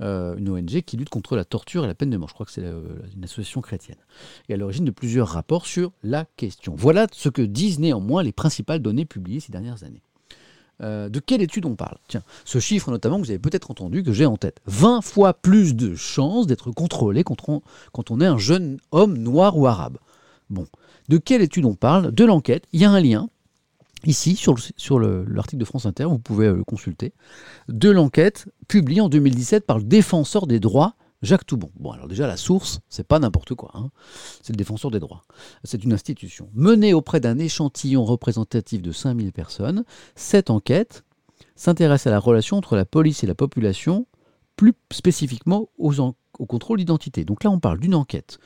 euh, 0.00 0.36
une 0.36 0.48
ONG 0.48 0.80
qui 0.82 0.96
lutte 0.96 1.10
contre 1.10 1.36
la 1.36 1.44
torture 1.44 1.84
et 1.84 1.86
la 1.86 1.94
peine 1.94 2.10
de 2.10 2.16
mort. 2.16 2.28
Je 2.28 2.34
crois 2.34 2.46
que 2.46 2.52
c'est 2.52 2.64
euh, 2.64 2.80
une 3.14 3.24
association 3.24 3.60
chrétienne. 3.60 3.98
Et 4.48 4.54
à 4.54 4.56
l'origine 4.56 4.84
de 4.84 4.90
plusieurs 4.90 5.28
rapports 5.28 5.66
sur 5.66 5.92
la 6.02 6.24
question. 6.36 6.74
Voilà 6.74 7.06
ce 7.12 7.28
que 7.28 7.42
disent 7.42 7.78
néanmoins 7.78 8.22
les 8.22 8.32
principales 8.32 8.80
données 8.80 9.04
publiées 9.04 9.40
ces 9.40 9.52
dernières 9.52 9.84
années. 9.84 10.02
Euh, 10.82 11.08
de 11.08 11.20
quelle 11.20 11.42
étude 11.42 11.66
on 11.66 11.74
parle? 11.74 11.98
Tiens, 12.08 12.22
ce 12.44 12.58
chiffre 12.58 12.90
notamment 12.90 13.16
que 13.18 13.24
vous 13.24 13.30
avez 13.30 13.38
peut-être 13.38 13.70
entendu, 13.70 14.02
que 14.02 14.12
j'ai 14.12 14.26
en 14.26 14.36
tête. 14.36 14.60
20 14.66 15.02
fois 15.02 15.34
plus 15.34 15.74
de 15.74 15.94
chances 15.94 16.46
d'être 16.46 16.70
contrôlé 16.70 17.22
quand 17.24 17.48
on, 17.48 18.20
est 18.20 18.26
un 18.26 18.38
jeune 18.38 18.78
homme 18.92 19.18
noir 19.18 19.58
ou 19.58 19.66
arabe. 19.66 19.98
Bon, 20.48 20.66
de 21.08 21.18
quelle 21.18 21.42
étude 21.42 21.64
on 21.64 21.74
parle? 21.74 22.12
De 22.12 22.24
l'enquête. 22.24 22.64
Il 22.72 22.80
y 22.80 22.84
a 22.84 22.90
un 22.90 23.00
lien, 23.00 23.28
ici, 24.04 24.36
sur, 24.36 24.56
sur 24.76 24.98
l'article 24.98 25.60
de 25.60 25.64
France 25.64 25.86
Inter, 25.86 26.04
vous 26.04 26.18
pouvez 26.18 26.46
euh, 26.46 26.56
le 26.56 26.64
consulter, 26.64 27.12
de 27.68 27.90
l'enquête 27.90 28.46
publiée 28.68 29.00
en 29.00 29.08
2017 29.08 29.66
par 29.66 29.78
le 29.78 29.84
défenseur 29.84 30.46
des 30.46 30.60
droits 30.60 30.94
Jacques 31.22 31.46
Toubon. 31.46 31.70
Bon, 31.78 31.92
alors 31.92 32.08
déjà, 32.08 32.26
la 32.26 32.36
source, 32.36 32.80
c'est 32.88 33.06
pas 33.06 33.18
n'importe 33.18 33.54
quoi. 33.54 33.70
Hein. 33.74 33.90
C'est 34.42 34.52
le 34.52 34.56
défenseur 34.56 34.90
des 34.90 35.00
droits. 35.00 35.24
C'est 35.64 35.84
une 35.84 35.92
institution. 35.92 36.48
Menée 36.54 36.94
auprès 36.94 37.20
d'un 37.20 37.38
échantillon 37.38 38.04
représentatif 38.04 38.80
de 38.80 38.92
5000 38.92 39.32
personnes, 39.32 39.84
cette 40.14 40.50
enquête 40.50 41.04
s'intéresse 41.56 42.06
à 42.06 42.10
la 42.10 42.18
relation 42.18 42.56
entre 42.56 42.74
la 42.74 42.86
police 42.86 43.22
et 43.22 43.26
la 43.26 43.34
population, 43.34 44.06
plus 44.56 44.72
spécifiquement 44.92 45.68
au 45.78 45.92
contrôle 46.46 46.78
d'identité. 46.78 47.24
Donc 47.24 47.44
là, 47.44 47.50
on 47.50 47.60
parle 47.60 47.80
d'une 47.80 47.94
enquête 47.94 48.38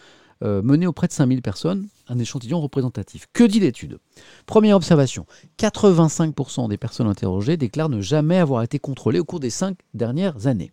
euh, 0.43 0.62
menée 0.62 0.87
auprès 0.87 1.07
de 1.07 1.12
5000 1.12 1.43
personnes, 1.43 1.87
un 2.09 2.18
échantillon 2.18 2.61
représentatif. 2.61 3.27
Que 3.33 3.45
dit 3.45 3.61
l'étude? 3.61 3.99
Première 4.47 4.77
observation, 4.77 5.27
85% 5.59 6.68
des 6.68 6.77
personnes 6.77 7.07
interrogées 7.07 7.57
déclarent 7.57 7.89
ne 7.89 8.01
jamais 8.01 8.39
avoir 8.39 8.62
été 8.62 8.79
contrôlées 8.81 9.20
au 9.20 9.25
cours 9.25 9.41
des 9.41 9.51
cinq 9.51 9.79
dernières 9.95 10.47
années. 10.47 10.72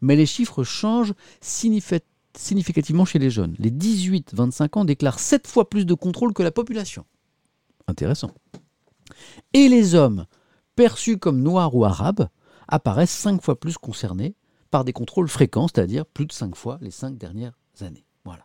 Mais 0.00 0.16
les 0.16 0.26
chiffres 0.26 0.64
changent 0.64 1.14
significativement 1.40 3.04
chez 3.04 3.18
les 3.18 3.30
jeunes. 3.30 3.54
Les 3.58 3.70
18-25 3.70 4.78
ans 4.78 4.84
déclarent 4.84 5.18
7 5.18 5.46
fois 5.46 5.68
plus 5.68 5.86
de 5.86 5.94
contrôles 5.94 6.32
que 6.32 6.42
la 6.42 6.52
population. 6.52 7.04
Intéressant. 7.86 8.30
Et 9.54 9.68
les 9.68 9.94
hommes 9.94 10.26
perçus 10.76 11.18
comme 11.18 11.42
noirs 11.42 11.74
ou 11.74 11.84
arabes 11.84 12.28
apparaissent 12.68 13.10
5 13.10 13.42
fois 13.42 13.58
plus 13.58 13.78
concernés 13.78 14.36
par 14.70 14.84
des 14.84 14.92
contrôles 14.92 15.28
fréquents, 15.28 15.66
c'est-à-dire 15.68 16.04
plus 16.04 16.26
de 16.26 16.32
5 16.32 16.54
fois 16.54 16.78
les 16.82 16.90
5 16.90 17.16
dernières 17.16 17.56
années. 17.80 18.04
Voilà. 18.24 18.44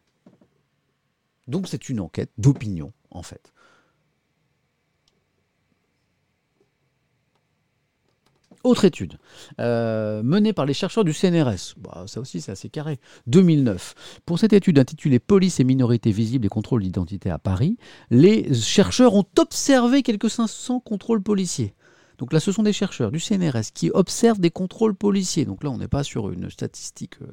Donc 1.47 1.67
c'est 1.67 1.89
une 1.89 1.99
enquête 1.99 2.31
d'opinion, 2.37 2.93
en 3.11 3.21
fait. 3.21 3.51
Autre 8.63 8.85
étude, 8.85 9.17
euh, 9.59 10.23
menée 10.23 10.53
par 10.53 10.65
les 10.65 10.73
chercheurs 10.73 11.03
du 11.03 11.11
CNRS, 11.11 11.75
bah, 11.77 12.05
ça 12.07 12.21
aussi 12.21 12.39
c'est 12.39 12.51
assez 12.53 12.69
carré, 12.69 12.97
2009. 13.27 14.21
Pour 14.25 14.39
cette 14.39 14.53
étude 14.53 14.79
intitulée 14.79 15.19
Police 15.19 15.59
et 15.59 15.65
minorités 15.65 16.11
visibles 16.11 16.45
et 16.45 16.49
contrôle 16.49 16.81
d'identité 16.81 17.29
à 17.29 17.37
Paris, 17.37 17.77
les 18.09 18.53
chercheurs 18.53 19.15
ont 19.15 19.25
observé 19.37 20.01
quelques 20.01 20.29
500 20.29 20.79
contrôles 20.79 21.21
policiers. 21.21 21.73
Donc 22.19 22.31
là, 22.31 22.39
ce 22.39 22.53
sont 22.53 22.63
des 22.63 22.71
chercheurs 22.71 23.11
du 23.11 23.19
CNRS 23.19 23.73
qui 23.73 23.91
observent 23.93 24.39
des 24.39 24.51
contrôles 24.51 24.95
policiers. 24.95 25.43
Donc 25.43 25.63
là, 25.65 25.69
on 25.69 25.77
n'est 25.77 25.89
pas 25.89 26.03
sur 26.03 26.31
une 26.31 26.49
statistique, 26.49 27.15
euh, 27.21 27.27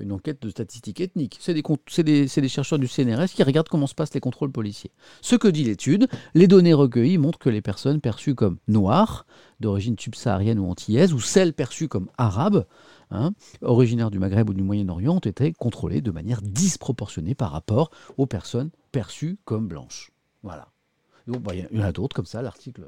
une 0.00 0.12
enquête 0.12 0.42
de 0.42 0.48
statistiques 0.50 1.00
ethniques. 1.00 1.38
C'est 1.40 1.54
des, 1.54 2.48
chercheurs 2.48 2.78
du 2.78 2.88
CNRS 2.88 3.28
qui 3.28 3.42
regardent 3.42 3.68
comment 3.68 3.86
se 3.86 3.94
passent 3.94 4.14
les 4.14 4.20
contrôles 4.20 4.52
policiers. 4.52 4.90
Ce 5.20 5.36
que 5.36 5.48
dit 5.48 5.64
l'étude, 5.64 6.08
les 6.34 6.46
données 6.46 6.74
recueillies 6.74 7.18
montrent 7.18 7.38
que 7.38 7.50
les 7.50 7.62
personnes 7.62 8.00
perçues 8.00 8.34
comme 8.34 8.58
noires, 8.68 9.26
d'origine 9.60 9.98
subsaharienne 9.98 10.58
ou 10.58 10.70
antillaise, 10.70 11.12
ou 11.12 11.20
celles 11.20 11.52
perçues 11.52 11.88
comme 11.88 12.08
arabes, 12.18 12.66
hein, 13.10 13.32
originaires 13.62 14.10
du 14.10 14.18
Maghreb 14.18 14.50
ou 14.50 14.54
du 14.54 14.62
Moyen-Orient, 14.62 15.16
ont 15.16 15.20
été 15.20 15.52
contrôlées 15.52 16.00
de 16.00 16.10
manière 16.10 16.42
disproportionnée 16.42 17.34
par 17.34 17.52
rapport 17.52 17.90
aux 18.16 18.26
personnes 18.26 18.70
perçues 18.92 19.38
comme 19.44 19.68
blanches. 19.68 20.10
Voilà. 20.42 20.68
Donc, 21.26 21.42
bah, 21.42 21.54
il 21.54 21.66
y 21.70 21.80
en 21.80 21.84
a 21.84 21.92
d'autres 21.92 22.14
comme 22.14 22.26
ça, 22.26 22.42
l'article. 22.42 22.84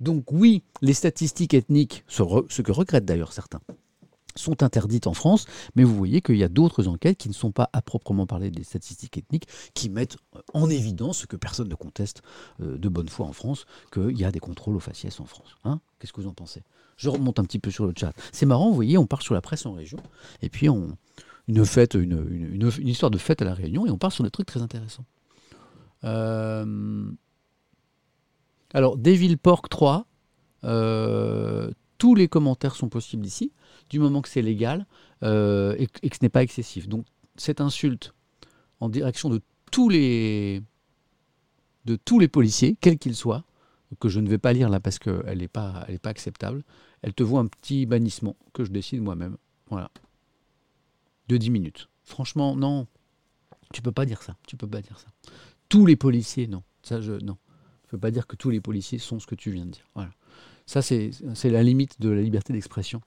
Donc 0.00 0.30
oui, 0.32 0.62
les 0.82 0.94
statistiques 0.94 1.54
ethniques, 1.54 2.04
ce, 2.08 2.22
que 2.62 2.72
regrettent 2.72 3.04
d'ailleurs 3.04 3.32
certains, 3.32 3.60
sont 4.34 4.62
interdites 4.62 5.06
en 5.06 5.14
France, 5.14 5.46
mais 5.74 5.84
vous 5.84 5.96
voyez 5.96 6.20
qu'il 6.20 6.36
y 6.36 6.44
a 6.44 6.48
d'autres 6.48 6.88
enquêtes 6.88 7.16
qui 7.16 7.28
ne 7.28 7.34
sont 7.34 7.52
pas 7.52 7.70
à 7.72 7.80
proprement 7.80 8.26
parler 8.26 8.50
des 8.50 8.64
statistiques 8.64 9.16
ethniques, 9.16 9.48
qui 9.72 9.88
mettent 9.88 10.18
en 10.52 10.68
évidence 10.68 11.18
ce 11.18 11.26
que 11.26 11.36
personne 11.36 11.68
ne 11.68 11.74
conteste 11.74 12.22
euh, 12.60 12.76
de 12.76 12.88
bonne 12.88 13.08
foi 13.08 13.26
en 13.26 13.32
France, 13.32 13.64
qu'il 13.92 14.18
y 14.18 14.24
a 14.24 14.30
des 14.30 14.40
contrôles 14.40 14.76
aux 14.76 14.80
faciès 14.80 15.18
en 15.20 15.24
France. 15.24 15.56
Hein 15.64 15.80
Qu'est-ce 15.98 16.12
que 16.12 16.20
vous 16.20 16.28
en 16.28 16.34
pensez? 16.34 16.62
Je 16.98 17.08
remonte 17.08 17.38
un 17.38 17.44
petit 17.44 17.58
peu 17.58 17.70
sur 17.70 17.86
le 17.86 17.94
chat. 17.96 18.12
C'est 18.32 18.46
marrant, 18.46 18.68
vous 18.68 18.74
voyez, 18.74 18.98
on 18.98 19.06
part 19.06 19.22
sur 19.22 19.34
la 19.34 19.40
presse 19.40 19.64
en 19.64 19.72
région, 19.72 19.98
et 20.42 20.50
puis 20.50 20.68
on, 20.68 20.96
une 21.48 21.64
fête, 21.64 21.94
une, 21.94 22.70
histoire 22.80 23.10
de 23.10 23.18
fête 23.18 23.42
à 23.42 23.44
la 23.44 23.54
Réunion, 23.54 23.86
et 23.86 23.90
on 23.90 23.98
part 23.98 24.12
sur 24.12 24.24
des 24.24 24.30
trucs 24.30 24.46
très 24.46 24.62
intéressants. 24.62 25.04
Euh, 26.04 27.10
alors, 28.74 28.96
Devil 28.96 29.36
Pork 29.36 29.68
3, 29.68 30.06
euh, 30.64 31.70
tous 31.98 32.14
les 32.14 32.28
commentaires 32.28 32.74
sont 32.74 32.88
possibles 32.88 33.24
ici, 33.24 33.52
du 33.88 33.98
moment 33.98 34.22
que 34.22 34.28
c'est 34.28 34.42
légal 34.42 34.86
euh, 35.22 35.74
et, 35.78 35.86
que 35.86 36.16
ce 36.16 36.22
n'est 36.22 36.28
pas 36.28 36.42
excessif. 36.42 36.88
Donc, 36.88 37.06
cette 37.36 37.60
insulte 37.60 38.12
en 38.80 38.88
direction 38.88 39.28
de 39.28 39.40
tous 39.70 39.88
les, 39.88 40.62
de 41.84 41.96
tous 41.96 42.18
les 42.18 42.28
policiers, 42.28 42.76
quels 42.80 42.98
qu'ils 42.98 43.16
soient, 43.16 43.44
que 44.00 44.08
je 44.08 44.20
ne 44.20 44.28
vais 44.28 44.38
pas 44.38 44.52
lire 44.52 44.68
là 44.68 44.80
parce 44.80 44.98
qu'elle 44.98 45.38
n'est 45.38 45.48
pas, 45.48 45.86
pas 46.02 46.10
acceptable, 46.10 46.64
elle 47.02 47.14
te 47.14 47.22
vaut 47.22 47.38
un 47.38 47.46
petit 47.46 47.86
bannissement 47.86 48.36
que 48.52 48.64
je 48.64 48.70
décide 48.70 49.00
moi-même. 49.00 49.36
Voilà. 49.70 49.90
De 51.28 51.36
10 51.36 51.50
minutes. 51.50 51.88
Franchement, 52.02 52.56
non. 52.56 52.86
Tu 53.72 53.82
peux 53.82 53.92
pas 53.92 54.06
dire 54.06 54.22
ça. 54.22 54.36
Tu 54.46 54.56
peux 54.56 54.66
pas 54.66 54.82
dire 54.82 54.98
ça. 54.98 55.08
Tous 55.68 55.86
les 55.86 55.96
policiers, 55.96 56.46
non. 56.46 56.62
Ça, 56.82 57.00
je, 57.00 57.12
non. 57.12 57.36
Pas 57.96 58.10
dire 58.10 58.26
que 58.26 58.36
tous 58.36 58.50
les 58.50 58.60
policiers 58.60 58.98
sont 58.98 59.18
ce 59.20 59.26
que 59.26 59.34
tu 59.34 59.50
viens 59.50 59.66
de 59.66 59.70
dire. 59.70 59.86
Voilà. 59.94 60.10
Ça, 60.66 60.82
c'est 60.82 61.10
la 61.44 61.62
limite 61.62 62.00
de 62.00 62.10
la 62.10 62.20
liberté 62.20 62.52
d'expression. 62.52 63.00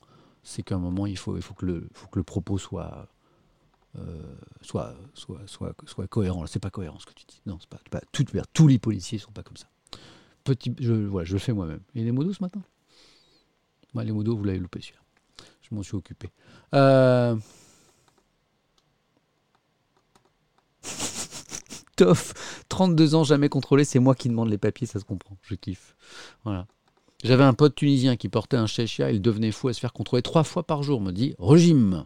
C'est 0.43 0.63
qu'à 0.63 0.75
un 0.75 0.79
moment, 0.79 1.05
il 1.05 1.17
faut, 1.17 1.35
il 1.35 1.41
faut, 1.41 1.53
que, 1.53 1.65
le, 1.65 1.87
faut 1.93 2.07
que 2.07 2.17
le 2.17 2.23
propos 2.23 2.57
soit, 2.57 3.07
euh, 3.97 4.35
soit, 4.61 4.95
soit, 5.13 5.41
soit, 5.45 5.75
soit 5.85 6.07
cohérent. 6.07 6.45
C'est 6.47 6.59
pas 6.59 6.69
cohérent 6.69 6.99
ce 6.99 7.05
que 7.05 7.13
tu 7.13 7.25
dis. 7.27 7.41
Non, 7.45 7.57
c'est 7.59 7.69
pas, 7.69 7.81
pas 7.91 8.01
tout, 8.11 8.25
tous 8.53 8.67
les 8.67 8.79
policiers 8.79 9.17
sont 9.17 9.31
pas 9.31 9.43
comme 9.43 9.57
ça. 9.57 9.67
Petit, 10.45 10.73
je, 10.79 10.93
voilà, 10.93 11.25
je 11.25 11.33
le 11.33 11.39
fais 11.39 11.51
moi-même. 11.51 11.81
A 11.95 11.99
des 11.99 12.11
modos 12.11 12.33
ce 12.33 12.41
matin? 12.41 12.61
Moi, 13.93 14.03
Les 14.03 14.11
modos, 14.11 14.37
vous 14.37 14.43
l'avez 14.43 14.59
loupé 14.59 14.79
celui-là. 14.81 15.01
Je 15.61 15.75
m'en 15.75 15.83
suis 15.83 15.95
occupé. 15.95 16.29
Euh... 16.73 17.35
32 22.69 23.15
ans, 23.15 23.23
jamais 23.23 23.49
contrôlé, 23.49 23.83
c'est 23.83 23.99
moi 23.99 24.15
qui 24.15 24.29
demande 24.29 24.49
les 24.49 24.57
papiers, 24.57 24.87
ça 24.87 24.99
se 24.99 25.05
comprend, 25.05 25.37
je 25.41 25.55
kiffe. 25.55 25.95
Voilà. 26.43 26.67
J'avais 27.23 27.43
un 27.43 27.53
pote 27.53 27.75
tunisien 27.75 28.15
qui 28.15 28.29
portait 28.29 28.57
un 28.57 28.67
chéchia, 28.67 29.11
il 29.11 29.21
devenait 29.21 29.51
fou 29.51 29.67
à 29.67 29.73
se 29.73 29.79
faire 29.79 29.93
contrôler 29.93 30.21
trois 30.21 30.43
fois 30.43 30.63
par 30.63 30.83
jour, 30.83 31.01
me 31.01 31.11
dit 31.11 31.35
régime. 31.37 32.05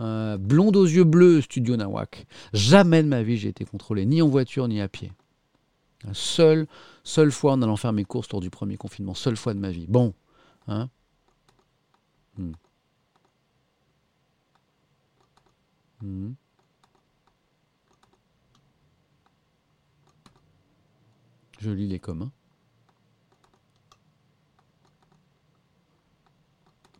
Euh, 0.00 0.38
blonde 0.38 0.76
aux 0.76 0.86
yeux 0.86 1.04
bleus, 1.04 1.42
studio 1.42 1.76
Nawak. 1.76 2.26
Jamais 2.52 3.02
de 3.02 3.08
ma 3.08 3.22
vie 3.22 3.36
j'ai 3.36 3.48
été 3.48 3.64
contrôlé, 3.64 4.06
ni 4.06 4.22
en 4.22 4.28
voiture 4.28 4.68
ni 4.68 4.80
à 4.80 4.88
pied. 4.88 5.12
Seule, 6.12 6.66
seule 7.02 7.32
fois 7.32 7.52
en 7.52 7.62
allant 7.62 7.76
faire 7.76 7.92
mes 7.92 8.04
courses 8.04 8.30
lors 8.30 8.40
du 8.40 8.50
premier 8.50 8.76
confinement, 8.76 9.14
seule 9.14 9.36
fois 9.36 9.52
de 9.52 9.58
ma 9.58 9.70
vie. 9.70 9.86
Bon, 9.88 10.14
hein 10.68 10.88
hmm. 12.38 12.52
Hmm. 16.00 16.32
Je 21.58 21.70
lis 21.70 21.88
les 21.88 21.98
communs. 21.98 22.30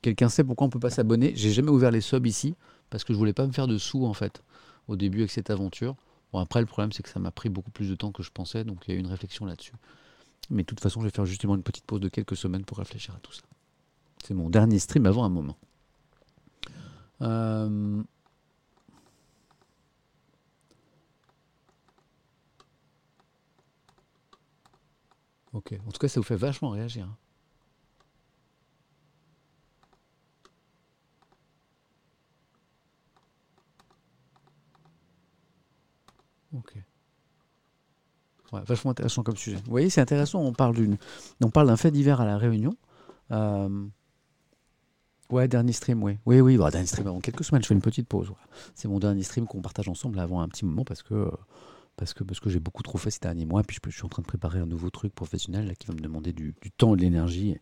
Quelqu'un 0.03 0.29
sait 0.29 0.45
pourquoi 0.45 0.67
on 0.67 0.69
ne 0.69 0.73
peut 0.73 0.81
pas 0.81 0.91
s'abonner 0.91 1.33
J'ai 1.35 1.51
jamais 1.51 1.71
ouvert 1.71 1.91
les 1.91 2.01
subs 2.01 2.27
ici 2.27 2.55
parce 2.91 3.05
que 3.05 3.13
je 3.13 3.19
voulais 3.19 3.33
pas 3.33 3.47
me 3.47 3.53
faire 3.53 3.67
de 3.67 3.79
sous 3.79 4.05
en 4.05 4.15
fait 4.15 4.43
au 4.87 4.97
début 4.97 5.19
avec 5.19 5.31
cette 5.31 5.51
aventure. 5.51 5.97
Bon 6.33 6.39
après 6.39 6.61
le 6.61 6.67
problème 6.67 6.93
c'est 6.93 7.03
que 7.03 7.09
ça 7.09 7.21
m'a 7.21 7.31
pris 7.31 7.49
beaucoup 7.49 7.71
plus 7.71 7.89
de 7.89 7.95
temps 7.95 8.13
que 8.13 8.23
je 8.23 8.31
pensais 8.31 8.65
donc 8.65 8.85
il 8.87 8.93
y 8.93 8.95
a 8.95 8.97
eu 8.97 9.01
une 9.01 9.09
réflexion 9.09 9.45
là-dessus. 9.45 9.75
Mais 10.51 10.63
de 10.63 10.67
toute 10.67 10.81
façon 10.81 11.01
je 11.01 11.07
vais 11.07 11.11
faire 11.11 11.27
justement 11.27 11.55
une 11.55 11.63
petite 11.63 11.85
pause 11.85 12.01
de 12.01 12.09
quelques 12.09 12.37
semaines 12.37 12.65
pour 12.65 12.79
réfléchir 12.79 13.15
à 13.15 13.19
tout 13.21 13.33
ça. 13.33 13.43
C'est 14.25 14.35
mon 14.35 14.51
dernier 14.51 14.79
stream 14.79 15.07
avant 15.07 15.25
un 15.25 15.29
moment. 15.29 15.57
Euh... 17.23 18.03
Ok. 25.59 25.75
En 25.89 25.91
tout 25.91 25.99
cas, 25.99 26.07
ça 26.07 26.21
vous 26.21 26.25
fait 26.25 26.37
vachement 26.37 26.71
réagir. 26.71 27.05
Hein. 27.05 27.17
Ok. 36.55 36.75
Ouais, 38.53 38.61
vachement 38.65 38.93
intéressant 38.93 39.25
comme 39.25 39.37
sujet. 39.37 39.57
Vous 39.57 39.71
voyez, 39.71 39.91
c'est 39.91 40.01
intéressant. 40.01 40.41
On 40.41 40.53
parle 40.53 40.77
on 41.43 41.51
parle 41.51 41.67
d'un 41.67 41.77
fait 41.77 41.91
divers 41.91 42.21
à 42.21 42.25
la 42.25 42.39
Réunion. 42.39 42.77
Euh, 43.33 43.87
ouais, 45.31 45.49
dernier 45.49 45.73
stream, 45.73 46.05
oui. 46.05 46.19
Oui, 46.25 46.41
oui, 46.41 46.57
bah, 46.57 46.71
dernier 46.71 46.87
stream 46.87 47.09
avant 47.09 47.21
quelques 47.21 47.43
semaines. 47.43 47.63
Je 47.63 47.67
fais 47.67 47.75
une 47.75 47.83
petite 47.83 48.07
pause. 48.07 48.33
C'est 48.77 48.87
mon 48.87 49.01
dernier 49.01 49.25
stream 49.25 49.49
qu'on 49.49 49.61
partage 49.61 49.89
ensemble 49.89 50.21
avant 50.21 50.41
un 50.41 50.49
petit 50.49 50.65
moment 50.65 50.85
parce 50.85 51.03
que 51.03 51.15
euh, 51.15 51.31
parce 51.99 52.15
que, 52.15 52.25
parce 52.25 52.41
que 52.41 52.49
j'ai 52.49 52.61
beaucoup 52.61 52.83
trop 52.83 52.97
fait 52.97 53.11
ces 53.11 53.19
derniers 53.19 53.45
mois, 53.45 53.63
puis 53.63 53.79
je, 53.85 53.91
suis 53.91 54.05
en 54.05 54.09
train 54.09 54.23
de 54.23 54.27
préparer 54.27 54.61
un 54.61 54.67
nouveau 54.67 54.89
truc 54.89 55.15
professionnel 55.15 55.75
qui 55.77 55.87
va 55.89 55.95
me 55.95 56.01
demander 56.01 56.33
du, 56.33 56.55
temps 56.77 56.95
et 56.95 56.97
de 56.97 57.03
l'énergie, 57.03 57.57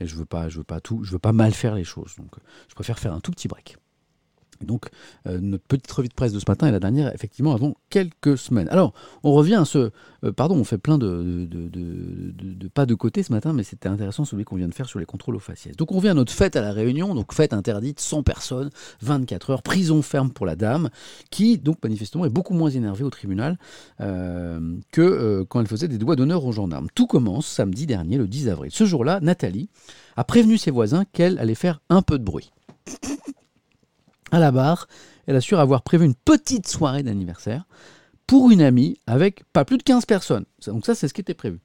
et, 0.00 0.06
je 0.06 0.16
veux 0.16 0.24
pas, 0.24 0.48
je 0.48 0.58
veux 0.58 0.64
pas 0.64 0.80
tout, 0.80 1.04
je 1.04 1.10
veux 1.10 1.18
pas 1.18 1.32
mal 1.32 1.52
faire 1.52 1.74
les 1.74 1.84
choses, 1.84 2.14
donc 2.16 2.36
je 2.68 2.74
préfère 2.74 2.98
faire 2.98 3.12
un 3.12 3.20
tout 3.20 3.32
petit 3.32 3.48
break 3.48 3.76
donc, 4.62 4.86
euh, 5.26 5.38
notre 5.40 5.64
petite 5.64 5.90
revue 5.90 6.08
de 6.08 6.14
presse 6.14 6.32
de 6.32 6.38
ce 6.38 6.44
matin 6.48 6.66
est 6.66 6.72
la 6.72 6.80
dernière, 6.80 7.14
effectivement, 7.14 7.52
avant 7.54 7.74
quelques 7.90 8.38
semaines. 8.38 8.68
Alors, 8.68 8.92
on 9.22 9.32
revient 9.32 9.54
à 9.54 9.64
ce. 9.64 9.90
Euh, 10.24 10.32
pardon, 10.32 10.56
on 10.56 10.64
fait 10.64 10.78
plein 10.78 10.98
de, 10.98 11.46
de, 11.50 12.68
pas 12.68 12.86
de 12.86 12.94
côté 12.94 13.22
ce 13.22 13.32
matin, 13.32 13.52
mais 13.52 13.62
c'était 13.62 13.88
intéressant 13.88 14.24
celui 14.24 14.44
qu'on 14.44 14.56
vient 14.56 14.68
de 14.68 14.74
faire 14.74 14.88
sur 14.88 14.98
les 14.98 15.06
contrôles 15.06 15.36
aux 15.36 15.40
faciès. 15.40 15.76
Donc, 15.76 15.92
on 15.92 15.96
revient 15.96 16.08
à 16.08 16.14
notre 16.14 16.32
fête 16.32 16.56
à 16.56 16.60
La 16.60 16.72
Réunion, 16.72 17.14
donc 17.14 17.32
fête 17.32 17.52
interdite, 17.52 18.00
100 18.00 18.22
personnes, 18.22 18.70
24 19.02 19.50
heures, 19.50 19.62
prison 19.62 20.02
ferme 20.02 20.30
pour 20.30 20.46
la 20.46 20.56
dame, 20.56 20.90
qui, 21.30 21.58
donc, 21.58 21.78
manifestement, 21.82 22.24
est 22.24 22.30
beaucoup 22.30 22.54
moins 22.54 22.70
énervée 22.70 23.04
au 23.04 23.10
tribunal 23.10 23.58
euh, 24.00 24.76
que 24.92 25.44
quand 25.48 25.60
elle 25.60 25.66
faisait 25.66 25.88
des 25.88 25.98
doigts 25.98 26.16
d'honneur 26.16 26.44
aux 26.44 26.52
gendarmes. 26.52 26.88
Tout 26.94 27.06
commence 27.06 27.46
samedi 27.46 27.86
dernier, 27.86 28.18
le 28.18 28.26
10 28.26 28.48
avril. 28.48 28.70
Ce 28.72 28.84
jour-là, 28.84 29.20
Nathalie 29.20 29.68
a 30.16 30.24
prévenu 30.24 30.58
ses 30.58 30.70
voisins 30.70 31.04
qu'elle 31.12 31.38
allait 31.38 31.54
faire 31.54 31.80
un 31.90 32.02
peu 32.02 32.18
de 32.18 32.24
bruit. 32.24 32.52
À 34.34 34.40
la 34.40 34.50
barre, 34.50 34.88
elle 35.28 35.36
assure 35.36 35.60
avoir 35.60 35.82
prévu 35.82 36.04
une 36.04 36.16
petite 36.16 36.66
soirée 36.66 37.04
d'anniversaire 37.04 37.68
pour 38.26 38.50
une 38.50 38.62
amie 38.62 38.98
avec 39.06 39.44
pas 39.52 39.64
plus 39.64 39.78
de 39.78 39.84
15 39.84 40.06
personnes. 40.06 40.44
Donc 40.66 40.84
ça, 40.84 40.96
c'est 40.96 41.06
ce 41.06 41.14
qui 41.14 41.20
était 41.20 41.34
prévu. 41.34 41.60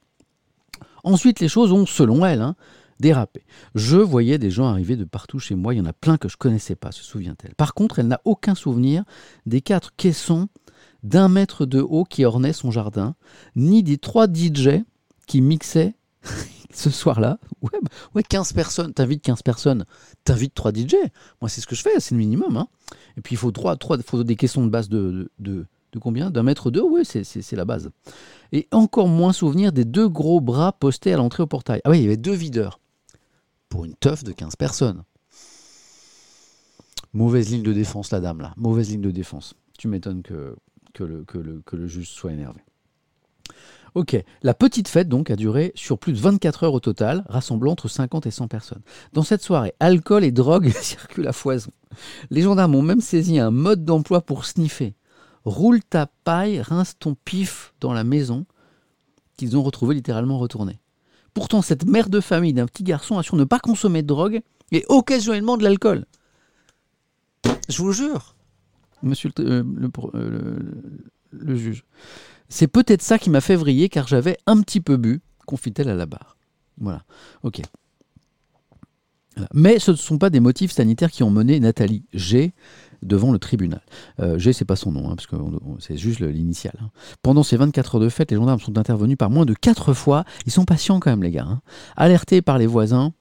Ensuite, 1.02 1.40
les 1.40 1.48
choses 1.48 1.72
ont, 1.72 1.84
selon 1.84 2.24
elle, 2.24 2.40
hein, 2.40 2.54
dérapé. 3.00 3.42
Je 3.74 3.96
voyais 3.96 4.38
des 4.38 4.52
gens 4.52 4.68
arriver 4.68 4.94
de 4.94 5.02
partout 5.02 5.40
chez 5.40 5.56
moi, 5.56 5.74
il 5.74 5.78
y 5.78 5.80
en 5.80 5.84
a 5.84 5.92
plein 5.92 6.16
que 6.16 6.28
je 6.28 6.36
connaissais 6.36 6.76
pas, 6.76 6.92
se 6.92 7.02
souvient-elle. 7.02 7.56
Par 7.56 7.74
contre, 7.74 7.98
elle 7.98 8.06
n'a 8.06 8.20
aucun 8.24 8.54
souvenir 8.54 9.02
des 9.46 9.62
quatre 9.62 9.96
caissons 9.96 10.46
d'un 11.02 11.28
mètre 11.28 11.66
de 11.66 11.80
haut 11.80 12.04
qui 12.04 12.24
ornaient 12.24 12.52
son 12.52 12.70
jardin, 12.70 13.16
ni 13.56 13.82
des 13.82 13.98
trois 13.98 14.28
DJ 14.28 14.84
qui 15.26 15.40
mixaient 15.40 15.96
ce 16.72 16.90
soir-là. 16.90 17.38
Ouais, 17.62 17.78
ouais, 18.14 18.22
15 18.22 18.52
personnes, 18.52 18.92
t'invites 18.92 19.22
15 19.22 19.42
personnes, 19.42 19.84
t'invites 20.24 20.54
3 20.54 20.72
DJ. 20.72 20.94
Moi, 21.40 21.48
c'est 21.48 21.60
ce 21.60 21.66
que 21.66 21.74
je 21.74 21.82
fais, 21.82 22.00
c'est 22.00 22.14
le 22.14 22.18
minimum. 22.18 22.56
Hein. 22.56 22.68
Et 23.16 23.20
puis, 23.20 23.34
il 23.34 23.38
faut, 23.38 23.50
3, 23.50 23.76
3, 23.76 23.98
faut 24.02 24.24
des 24.24 24.36
caissons 24.36 24.64
de 24.64 24.70
base 24.70 24.88
de, 24.88 25.30
de, 25.38 25.66
combien? 26.00 26.30
D'un 26.30 26.42
mètre 26.42 26.70
deux 26.70 26.82
Oui, 26.82 27.02
c'est 27.04 27.52
la 27.52 27.64
base. 27.64 27.90
Et 28.52 28.68
encore 28.72 29.08
moins 29.08 29.32
souvenir 29.32 29.72
des 29.72 29.84
deux 29.84 30.08
gros 30.08 30.40
bras 30.40 30.72
postés 30.72 31.12
à 31.12 31.16
l'entrée 31.16 31.42
au 31.42 31.46
portail. 31.46 31.80
Ah 31.84 31.90
oui, 31.90 31.98
il 31.98 32.02
y 32.02 32.06
avait 32.06 32.16
deux 32.16 32.34
videurs. 32.34 32.80
Pour 33.68 33.84
une 33.84 33.94
teuf 33.94 34.24
de 34.24 34.32
15 34.32 34.56
personnes. 34.56 35.04
Mauvaise 37.12 37.50
ligne 37.50 37.62
de 37.62 37.72
défense, 37.72 38.10
la 38.12 38.20
dame, 38.20 38.40
là. 38.40 38.54
Mauvaise 38.56 38.90
ligne 38.90 39.00
de 39.00 39.10
défense. 39.10 39.54
Tu 39.78 39.88
m'étonnes 39.88 40.22
que, 40.22 40.56
le, 40.98 41.24
que, 41.24 41.60
que 41.64 41.76
le 41.76 41.86
juge 41.86 42.08
soit 42.08 42.32
énervé. 42.32 42.60
Ok, 43.94 44.16
la 44.42 44.54
petite 44.54 44.88
fête 44.88 45.08
donc 45.08 45.30
a 45.30 45.36
duré 45.36 45.72
sur 45.74 45.98
plus 45.98 46.12
de 46.12 46.18
24 46.18 46.64
heures 46.64 46.74
au 46.74 46.80
total, 46.80 47.24
rassemblant 47.28 47.72
entre 47.72 47.88
50 47.88 48.26
et 48.26 48.30
100 48.30 48.48
personnes. 48.48 48.82
Dans 49.12 49.22
cette 49.22 49.42
soirée, 49.42 49.74
alcool 49.80 50.24
et 50.24 50.32
drogue 50.32 50.70
circulent 50.80 51.28
à 51.28 51.32
foison. 51.32 51.72
Les 52.30 52.42
gendarmes 52.42 52.74
ont 52.74 52.82
même 52.82 53.00
saisi 53.00 53.38
un 53.38 53.50
mode 53.50 53.84
d'emploi 53.84 54.20
pour 54.20 54.44
sniffer 54.44 54.94
roule 55.44 55.82
ta 55.82 56.06
paille, 56.06 56.60
rince 56.60 56.98
ton 56.98 57.14
pif 57.14 57.74
dans 57.80 57.92
la 57.92 58.04
maison, 58.04 58.46
qu'ils 59.36 59.56
ont 59.56 59.62
retrouvé 59.62 59.94
littéralement 59.94 60.38
retourné. 60.38 60.80
Pourtant, 61.34 61.62
cette 61.62 61.86
mère 61.86 62.08
de 62.08 62.20
famille 62.20 62.52
d'un 62.52 62.66
petit 62.66 62.82
garçon 62.82 63.18
assure 63.18 63.36
ne 63.36 63.44
pas 63.44 63.60
consommer 63.60 64.02
de 64.02 64.06
drogue 64.06 64.40
et 64.72 64.84
occasionnellement 64.88 65.56
de 65.56 65.64
l'alcool. 65.64 66.04
Je 67.68 67.82
vous 67.82 67.92
jure, 67.92 68.34
monsieur 69.02 69.30
le, 69.36 69.44
euh, 69.44 69.88
euh, 70.14 70.58
le 71.32 71.54
juge. 71.54 71.84
C'est 72.50 72.68
peut-être 72.68 73.00
ça 73.00 73.18
qui 73.18 73.30
m'a 73.30 73.40
fait 73.40 73.56
vriller 73.56 73.88
car 73.88 74.06
j'avais 74.06 74.36
un 74.46 74.60
petit 74.60 74.80
peu 74.80 74.98
bu, 74.98 75.22
confie-t-elle 75.46 75.88
à 75.88 75.94
la 75.94 76.04
barre. 76.04 76.36
Voilà, 76.78 77.02
ok. 77.42 77.62
Mais 79.54 79.78
ce 79.78 79.92
ne 79.92 79.96
sont 79.96 80.18
pas 80.18 80.28
des 80.28 80.40
motifs 80.40 80.72
sanitaires 80.72 81.10
qui 81.10 81.22
ont 81.22 81.30
mené 81.30 81.60
Nathalie 81.60 82.04
G 82.12 82.52
devant 83.02 83.32
le 83.32 83.38
tribunal. 83.38 83.80
Euh, 84.18 84.38
G, 84.38 84.52
c'est 84.52 84.64
pas 84.64 84.76
son 84.76 84.92
nom, 84.92 85.08
hein, 85.08 85.14
parce 85.16 85.26
que 85.26 85.36
c'est 85.78 85.96
juste 85.96 86.20
l'initial. 86.20 86.74
Hein. 86.82 86.90
Pendant 87.22 87.42
ces 87.42 87.56
24 87.56 87.94
heures 87.94 88.00
de 88.00 88.08
fête, 88.08 88.30
les 88.30 88.36
gendarmes 88.36 88.60
sont 88.60 88.76
intervenus 88.76 89.16
par 89.16 89.30
moins 89.30 89.46
de 89.46 89.54
4 89.54 89.94
fois. 89.94 90.24
Ils 90.44 90.52
sont 90.52 90.64
patients 90.64 91.00
quand 91.00 91.10
même, 91.10 91.22
les 91.22 91.30
gars. 91.30 91.46
Hein. 91.48 91.60
Alertés 91.96 92.42
par 92.42 92.58
les 92.58 92.66
voisins, 92.66 93.12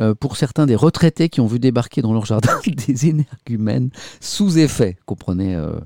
euh, 0.00 0.14
pour 0.14 0.36
certains 0.36 0.66
des 0.66 0.76
retraités 0.76 1.28
qui 1.28 1.40
ont 1.40 1.46
vu 1.46 1.58
débarquer 1.58 2.02
dans 2.02 2.12
leur 2.12 2.24
jardin 2.24 2.58
des 2.86 3.06
énergumènes 3.08 3.90
sous 4.20 4.58
effet, 4.58 4.96
comprenez, 5.06 5.56
euh, 5.56 5.78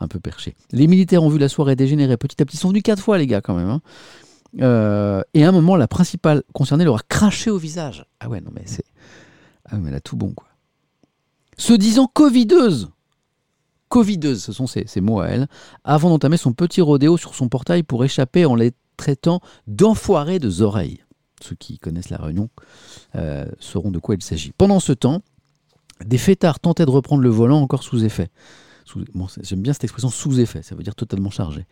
un 0.00 0.08
peu 0.08 0.20
perché. 0.20 0.56
Les 0.72 0.86
militaires 0.86 1.22
ont 1.22 1.28
vu 1.28 1.38
la 1.38 1.48
soirée 1.48 1.76
dégénérer 1.76 2.16
petit 2.16 2.40
à 2.42 2.44
petit. 2.44 2.56
Ils 2.56 2.60
sont 2.60 2.68
venus 2.68 2.82
4 2.82 3.02
fois, 3.02 3.18
les 3.18 3.26
gars, 3.26 3.40
quand 3.40 3.54
même. 3.54 3.68
Hein. 3.68 3.80
Euh, 4.60 5.22
et 5.34 5.44
à 5.44 5.48
un 5.48 5.52
moment, 5.52 5.76
la 5.76 5.86
principale 5.88 6.42
concernée 6.52 6.84
leur 6.84 6.96
a 6.96 7.02
craché 7.08 7.50
au 7.50 7.58
visage. 7.58 8.04
Ah 8.18 8.28
ouais, 8.28 8.40
non, 8.40 8.50
mais 8.54 8.62
c'est. 8.64 8.84
Ah, 9.68 9.76
mais 9.76 9.90
elle 9.90 9.96
a 9.96 10.00
tout 10.00 10.16
bon, 10.16 10.32
quoi 10.32 10.48
se 11.60 11.74
disant 11.74 12.06
covideuse. 12.06 12.90
Covideuse, 13.88 14.42
ce 14.42 14.52
sont 14.52 14.66
ces, 14.66 14.86
mots 15.00 15.20
à 15.20 15.28
elle, 15.28 15.48
avant 15.84 16.10
d'entamer 16.10 16.36
son 16.36 16.52
petit 16.52 16.80
rodéo 16.80 17.16
sur 17.16 17.34
son 17.34 17.48
portail 17.48 17.82
pour 17.82 18.04
échapper 18.04 18.44
en 18.44 18.54
les 18.54 18.72
traitant 18.96 19.40
d'enfoirés 19.66 20.38
de 20.38 20.62
oreilles. 20.62 21.04
Ceux 21.42 21.56
qui 21.56 21.78
connaissent 21.78 22.10
la 22.10 22.18
réunion 22.18 22.50
euh, 23.16 23.46
sauront 23.58 23.90
de 23.90 23.98
quoi 23.98 24.14
il 24.14 24.22
s'agit. 24.22 24.52
Pendant 24.56 24.80
ce 24.80 24.92
temps, 24.92 25.22
des 26.04 26.18
fêtards 26.18 26.60
tentaient 26.60 26.86
de 26.86 26.90
reprendre 26.90 27.22
le 27.22 27.30
volant 27.30 27.60
encore 27.60 27.82
sous 27.82 28.04
effet. 28.04 28.28
J'aime 29.42 29.62
bien 29.62 29.72
cette 29.72 29.84
expression 29.84 30.10
sous 30.10 30.40
effet, 30.40 30.62
ça 30.62 30.74
veut 30.74 30.82
dire 30.82 30.94
totalement 30.94 31.30
chargé. 31.30 31.66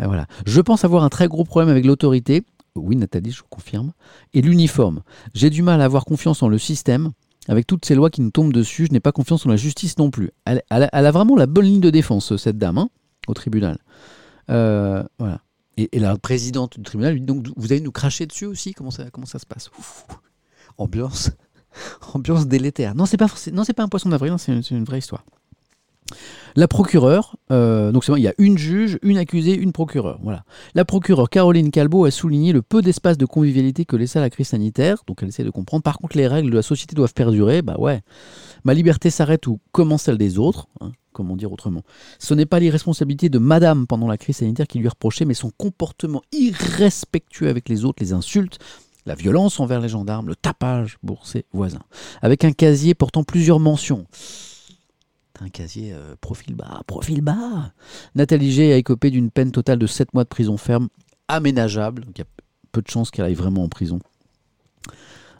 Euh, 0.00 0.06
voilà. 0.06 0.26
Je 0.46 0.60
pense 0.60 0.84
avoir 0.84 1.04
un 1.04 1.08
très 1.08 1.28
gros 1.28 1.44
problème 1.44 1.68
avec 1.68 1.84
l'autorité, 1.84 2.44
oui 2.74 2.96
Nathalie, 2.96 3.30
je 3.30 3.40
vous 3.40 3.48
confirme, 3.48 3.92
et 4.34 4.42
l'uniforme. 4.42 5.02
J'ai 5.34 5.50
du 5.50 5.62
mal 5.62 5.80
à 5.80 5.84
avoir 5.84 6.04
confiance 6.04 6.42
en 6.42 6.48
le 6.48 6.58
système, 6.58 7.12
avec 7.48 7.66
toutes 7.66 7.84
ces 7.84 7.94
lois 7.94 8.10
qui 8.10 8.20
nous 8.20 8.30
tombent 8.30 8.52
dessus, 8.52 8.86
je 8.86 8.92
n'ai 8.92 9.00
pas 9.00 9.12
confiance 9.12 9.46
en 9.46 9.48
la 9.48 9.56
justice 9.56 9.98
non 9.98 10.10
plus. 10.10 10.30
Elle, 10.44 10.62
a, 10.70 11.12
vraiment 11.12 11.36
la 11.36 11.46
bonne 11.46 11.64
ligne 11.64 11.80
de 11.80 11.90
défense, 11.90 12.36
cette 12.36 12.58
dame, 12.58 12.78
hein, 12.78 12.88
au 13.28 13.34
tribunal. 13.34 13.78
Euh, 14.50 15.02
voilà. 15.18 15.40
Et, 15.76 15.98
la 15.98 16.16
présidente 16.16 16.78
du 16.78 16.82
tribunal 16.82 17.12
lui 17.12 17.20
dit 17.20 17.26
donc 17.26 17.46
Vous 17.56 17.72
allez 17.72 17.82
nous 17.82 17.92
cracher 17.92 18.26
dessus 18.26 18.46
aussi? 18.46 18.72
Comment 18.72 18.90
ça, 18.90 19.10
comment 19.10 19.26
ça 19.26 19.38
se 19.38 19.46
passe? 19.46 19.70
Ambiance. 20.78 21.30
Ambiance 22.14 22.46
délétère. 22.46 22.94
Non, 22.94 23.06
c'est 23.06 23.16
pas, 23.16 23.28
pas 23.28 23.82
un 23.82 23.88
poisson 23.88 24.08
d'avril, 24.08 24.34
c'est 24.38 24.70
une 24.70 24.84
vraie 24.84 24.98
histoire. 24.98 25.24
La 26.56 26.68
procureure, 26.68 27.36
euh, 27.50 27.92
donc 27.92 28.08
il 28.08 28.22
y 28.22 28.28
a 28.28 28.32
une 28.38 28.56
juge, 28.56 28.98
une 29.02 29.18
accusée, 29.18 29.54
une 29.54 29.72
procureure. 29.72 30.18
Voilà. 30.22 30.44
La 30.74 30.86
procureure 30.86 31.28
Caroline 31.28 31.70
Calbo 31.70 32.06
a 32.06 32.10
souligné 32.10 32.54
le 32.54 32.62
peu 32.62 32.80
d'espace 32.80 33.18
de 33.18 33.26
convivialité 33.26 33.84
que 33.84 33.94
laissa 33.94 34.20
la 34.20 34.30
crise 34.30 34.48
sanitaire, 34.48 35.02
donc 35.06 35.18
elle 35.22 35.28
essaie 35.28 35.44
de 35.44 35.50
comprendre. 35.50 35.82
Par 35.82 35.98
contre, 35.98 36.16
les 36.16 36.26
règles 36.26 36.50
de 36.50 36.56
la 36.56 36.62
société 36.62 36.96
doivent 36.96 37.12
perdurer. 37.12 37.60
Bah 37.60 37.76
ouais. 37.78 38.00
Ma 38.64 38.72
liberté 38.72 39.10
s'arrête 39.10 39.46
où 39.46 39.60
commence 39.70 40.04
celle 40.04 40.16
des 40.16 40.38
autres. 40.38 40.66
Hein, 40.80 40.92
comment 41.12 41.36
dire 41.36 41.52
autrement 41.52 41.82
Ce 42.18 42.32
n'est 42.32 42.46
pas 42.46 42.58
l'irresponsabilité 42.58 43.28
de 43.28 43.38
madame 43.38 43.86
pendant 43.86 44.08
la 44.08 44.16
crise 44.16 44.36
sanitaire 44.36 44.66
qui 44.66 44.78
lui 44.78 44.86
est 44.86 44.90
reprochée, 44.90 45.26
mais 45.26 45.34
son 45.34 45.50
comportement 45.58 46.22
irrespectueux 46.32 47.48
avec 47.48 47.68
les 47.68 47.84
autres, 47.84 48.02
les 48.02 48.14
insultes, 48.14 48.58
la 49.04 49.14
violence 49.14 49.60
envers 49.60 49.80
les 49.80 49.90
gendarmes, 49.90 50.28
le 50.28 50.36
tapage 50.36 50.96
pour 51.06 51.26
ses 51.26 51.44
voisins. 51.52 51.84
Avec 52.22 52.44
un 52.44 52.52
casier 52.52 52.94
portant 52.94 53.24
plusieurs 53.24 53.60
mentions 53.60 54.06
un 55.42 55.48
casier 55.48 55.92
euh, 55.92 56.14
profil 56.20 56.54
bas, 56.54 56.82
profil 56.86 57.20
bas. 57.20 57.72
Nathalie 58.14 58.52
G 58.52 58.72
a 58.72 58.76
écopé 58.76 59.10
d'une 59.10 59.30
peine 59.30 59.52
totale 59.52 59.78
de 59.78 59.86
7 59.86 60.14
mois 60.14 60.24
de 60.24 60.28
prison 60.28 60.56
ferme, 60.56 60.88
aménageable. 61.28 62.04
Donc 62.04 62.18
il 62.18 62.20
y 62.20 62.24
a 62.24 62.28
peu 62.72 62.82
de 62.82 62.88
chances 62.88 63.10
qu'elle 63.10 63.24
aille 63.24 63.34
vraiment 63.34 63.64
en 63.64 63.68
prison. 63.68 63.98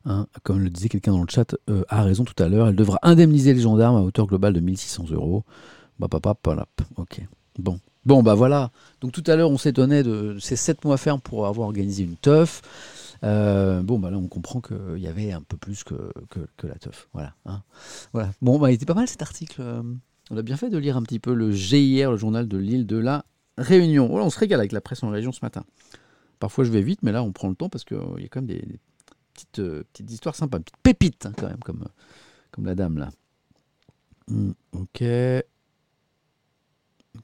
Hein, 0.04 0.26
comme 0.44 0.60
le 0.60 0.70
disait 0.70 0.88
quelqu'un 0.88 1.12
dans 1.12 1.22
le 1.22 1.28
chat, 1.28 1.56
euh, 1.68 1.82
a 1.88 2.04
raison 2.04 2.24
tout 2.24 2.40
à 2.40 2.48
l'heure, 2.48 2.68
elle 2.68 2.76
devra 2.76 2.98
indemniser 3.02 3.54
les 3.54 3.60
gendarmes 3.60 3.96
à 3.96 4.00
hauteur 4.02 4.26
globale 4.26 4.52
de 4.52 4.60
1600 4.60 5.06
euros. 5.10 5.44
Bah. 5.98 6.08
Bon. 7.58 7.80
Bon, 8.04 8.22
bah 8.22 8.34
voilà. 8.34 8.70
Donc 9.00 9.10
tout 9.10 9.24
à 9.26 9.34
l'heure, 9.34 9.50
on 9.50 9.58
s'étonnait 9.58 10.04
de 10.04 10.36
ces 10.38 10.54
7 10.54 10.84
mois 10.84 10.96
ferme 10.96 11.20
pour 11.20 11.46
avoir 11.46 11.66
organisé 11.66 12.04
une 12.04 12.16
teuf. 12.16 12.62
Euh, 13.24 13.82
bon, 13.82 13.98
bah 13.98 14.10
là, 14.10 14.18
on 14.18 14.28
comprend 14.28 14.60
qu'il 14.60 14.98
y 14.98 15.06
avait 15.06 15.32
un 15.32 15.42
peu 15.42 15.56
plus 15.56 15.84
que, 15.84 16.10
la 16.62 16.74
teuf. 16.74 17.08
Voilà. 17.12 17.34
Hein. 17.44 17.62
voilà. 18.12 18.30
Bon, 18.42 18.58
bah, 18.58 18.70
il 18.70 18.74
était 18.74 18.86
pas 18.86 18.94
mal 18.94 19.08
cet 19.08 19.22
article. 19.22 19.60
Euh, 19.60 19.82
on 20.30 20.36
a 20.36 20.42
bien 20.42 20.56
fait 20.56 20.70
de 20.70 20.78
lire 20.78 20.96
un 20.96 21.02
petit 21.02 21.18
peu 21.18 21.34
le 21.34 21.52
GIR, 21.52 22.10
le 22.10 22.16
journal 22.16 22.48
de 22.48 22.58
l'île 22.58 22.86
de 22.86 22.96
la 22.96 23.24
Réunion. 23.58 24.12
On 24.14 24.30
se 24.30 24.38
régale 24.38 24.60
avec 24.60 24.72
la 24.72 24.80
presse 24.80 25.02
en 25.02 25.08
région 25.08 25.32
ce 25.32 25.40
matin. 25.42 25.64
Parfois, 26.38 26.64
je 26.64 26.70
vais 26.70 26.82
vite, 26.82 27.02
mais 27.02 27.12
là, 27.12 27.22
on 27.22 27.32
prend 27.32 27.48
le 27.48 27.54
temps 27.54 27.68
parce 27.68 27.84
qu'il 27.84 27.96
y 27.96 28.24
a 28.24 28.28
quand 28.28 28.42
même 28.42 28.46
des, 28.46 28.78
petites, 29.32 29.58
euh, 29.60 29.84
histoires 30.08 30.34
sympas, 30.34 30.58
petites 30.58 30.76
pépites, 30.82 31.26
hein, 31.26 31.32
quand 31.36 31.48
même, 31.48 31.60
comme, 31.60 32.64
la 32.64 32.74
dame 32.74 32.98
là. 32.98 33.10
Hmm, 34.28 34.52
ok. 34.72 34.98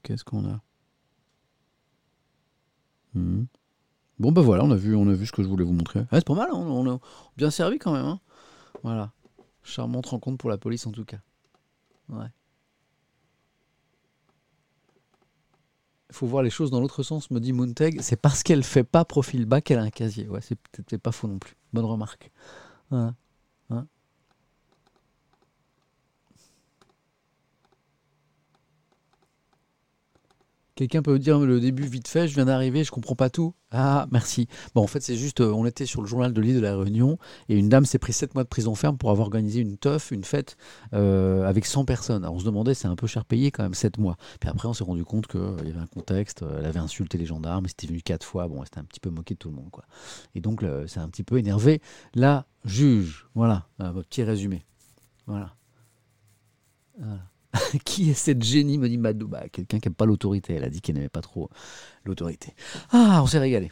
Qu'est-ce 0.01 0.23
qu'on 0.23 0.45
a? 0.45 0.61
Hmm. 3.13 3.43
Bon 4.23 4.31
ben 4.31 4.41
voilà, 4.41 4.63
on 4.63 4.71
a 4.71 4.75
vu, 4.77 5.25
ce 5.25 5.33
que 5.33 5.43
je 5.43 5.49
voulais 5.49 5.65
vous 5.65 5.73
montrer. 5.73 6.05
c'est 6.13 6.23
pas 6.23 6.33
mal, 6.33 6.47
hein, 6.49 6.55
on, 6.55 6.89
a 6.89 6.97
bien 7.35 7.51
servi 7.51 7.77
quand 7.77 7.91
même. 7.91 8.05
Hein. 8.05 8.21
voilà. 8.81 9.11
Charmante 9.63 10.05
rencontre 10.05 10.37
pour 10.37 10.49
la 10.49 10.57
police 10.57 10.87
en 10.87 10.93
tout 10.93 11.03
cas. 11.03 11.17
Ouais. 12.07 12.27
Il 16.09 16.15
faut 16.15 16.25
voir 16.25 16.41
les 16.41 16.49
choses 16.49 16.71
dans 16.71 16.79
l'autre 16.79 17.03
sens, 17.03 17.31
me 17.31 17.41
dit 17.41 17.51
Moonteg. 17.51 17.99
C'est 17.99 18.15
parce 18.15 18.43
qu'elle 18.43 18.63
fait 18.63 18.85
pas 18.85 19.03
profil 19.03 19.45
bas 19.45 19.59
qu'elle 19.59 19.79
a 19.79 19.83
un 19.83 19.89
casier. 19.89 20.29
Ouais, 20.29 20.39
c'est 20.39 20.57
peut-être 20.71 21.01
pas 21.01 21.11
faux 21.11 21.27
non 21.27 21.37
plus. 21.37 21.57
Bonne 21.73 21.83
remarque. 21.83 22.31
Quelqu'un 30.75 31.03
peut 31.03 31.19
dire 31.19 31.39
le 31.39 31.59
début 31.59 31.83
vite 31.83 32.07
fait, 32.07 32.27
je 32.27 32.33
viens 32.33 32.45
d'arriver, 32.45 32.83
je 32.83 32.89
comprends 32.89 33.13
pas 33.13 33.29
tout. 33.29 33.53
Ah, 33.69 34.07
merci. 34.11 34.47
Bon, 34.73 34.81
en 34.81 34.87
fait, 34.87 35.01
c'est 35.01 35.15
juste, 35.15 35.41
euh, 35.41 35.51
on 35.51 35.67
était 35.67 35.85
sur 35.85 36.01
le 36.01 36.07
journal 36.07 36.33
de 36.33 36.41
l'île 36.41 36.55
de 36.55 36.61
la 36.61 36.75
Réunion 36.75 37.19
et 37.47 37.55
une 37.55 37.69
dame 37.69 37.85
s'est 37.85 37.99
pris 37.99 38.11
7 38.11 38.33
mois 38.33 38.43
de 38.43 38.49
prison 38.49 38.73
ferme 38.73 38.97
pour 38.97 39.11
avoir 39.11 39.27
organisé 39.27 39.59
une 39.61 39.77
teuf, 39.77 40.09
une 40.09 40.23
fête 40.23 40.57
euh, 40.93 41.47
avec 41.47 41.67
100 41.67 41.85
personnes. 41.85 42.23
Alors 42.23 42.35
on 42.35 42.39
se 42.39 42.45
demandait, 42.45 42.73
c'est 42.73 42.87
un 42.87 42.95
peu 42.95 43.05
cher 43.05 43.23
payé 43.23 43.51
quand 43.51 43.61
même, 43.61 43.75
7 43.75 43.99
mois. 43.99 44.17
Puis 44.39 44.49
après, 44.49 44.67
on 44.67 44.73
s'est 44.73 44.83
rendu 44.83 45.03
compte 45.05 45.27
qu'il 45.27 45.39
euh, 45.39 45.57
y 45.63 45.69
avait 45.69 45.79
un 45.79 45.87
contexte, 45.87 46.43
elle 46.57 46.65
avait 46.65 46.79
insulté 46.79 47.19
les 47.19 47.27
gendarmes, 47.27 47.67
c'était 47.67 47.85
venu 47.85 48.01
4 48.01 48.23
fois, 48.23 48.47
bon, 48.47 48.63
c'était 48.63 48.79
un 48.79 48.85
petit 48.85 48.99
peu 48.99 49.11
moqué 49.11 49.35
de 49.35 49.39
tout 49.39 49.49
le 49.49 49.55
monde, 49.55 49.69
quoi. 49.69 49.85
Et 50.33 50.41
donc, 50.41 50.65
c'est 50.87 50.99
un 50.99 51.09
petit 51.09 51.23
peu 51.23 51.37
énervé 51.37 51.81
la 52.15 52.47
juge. 52.65 53.27
Voilà, 53.35 53.67
votre 53.79 54.07
petit 54.07 54.23
résumé. 54.23 54.65
Voilà. 55.27 55.55
qui 57.85 58.09
est 58.09 58.13
cette 58.13 58.43
génie 58.43 58.77
me 58.77 58.89
dit 58.89 58.97
Madou. 58.97 59.27
Bah, 59.27 59.43
quelqu'un 59.51 59.79
qui 59.79 59.87
n'aime 59.87 59.95
pas 59.95 60.05
l'autorité. 60.05 60.53
Elle 60.53 60.63
a 60.63 60.69
dit 60.69 60.81
qu'elle 60.81 60.95
n'aimait 60.95 61.09
pas 61.09 61.21
trop 61.21 61.49
l'autorité. 62.05 62.53
Ah, 62.91 63.21
on 63.23 63.27
s'est 63.27 63.39
régalé. 63.39 63.71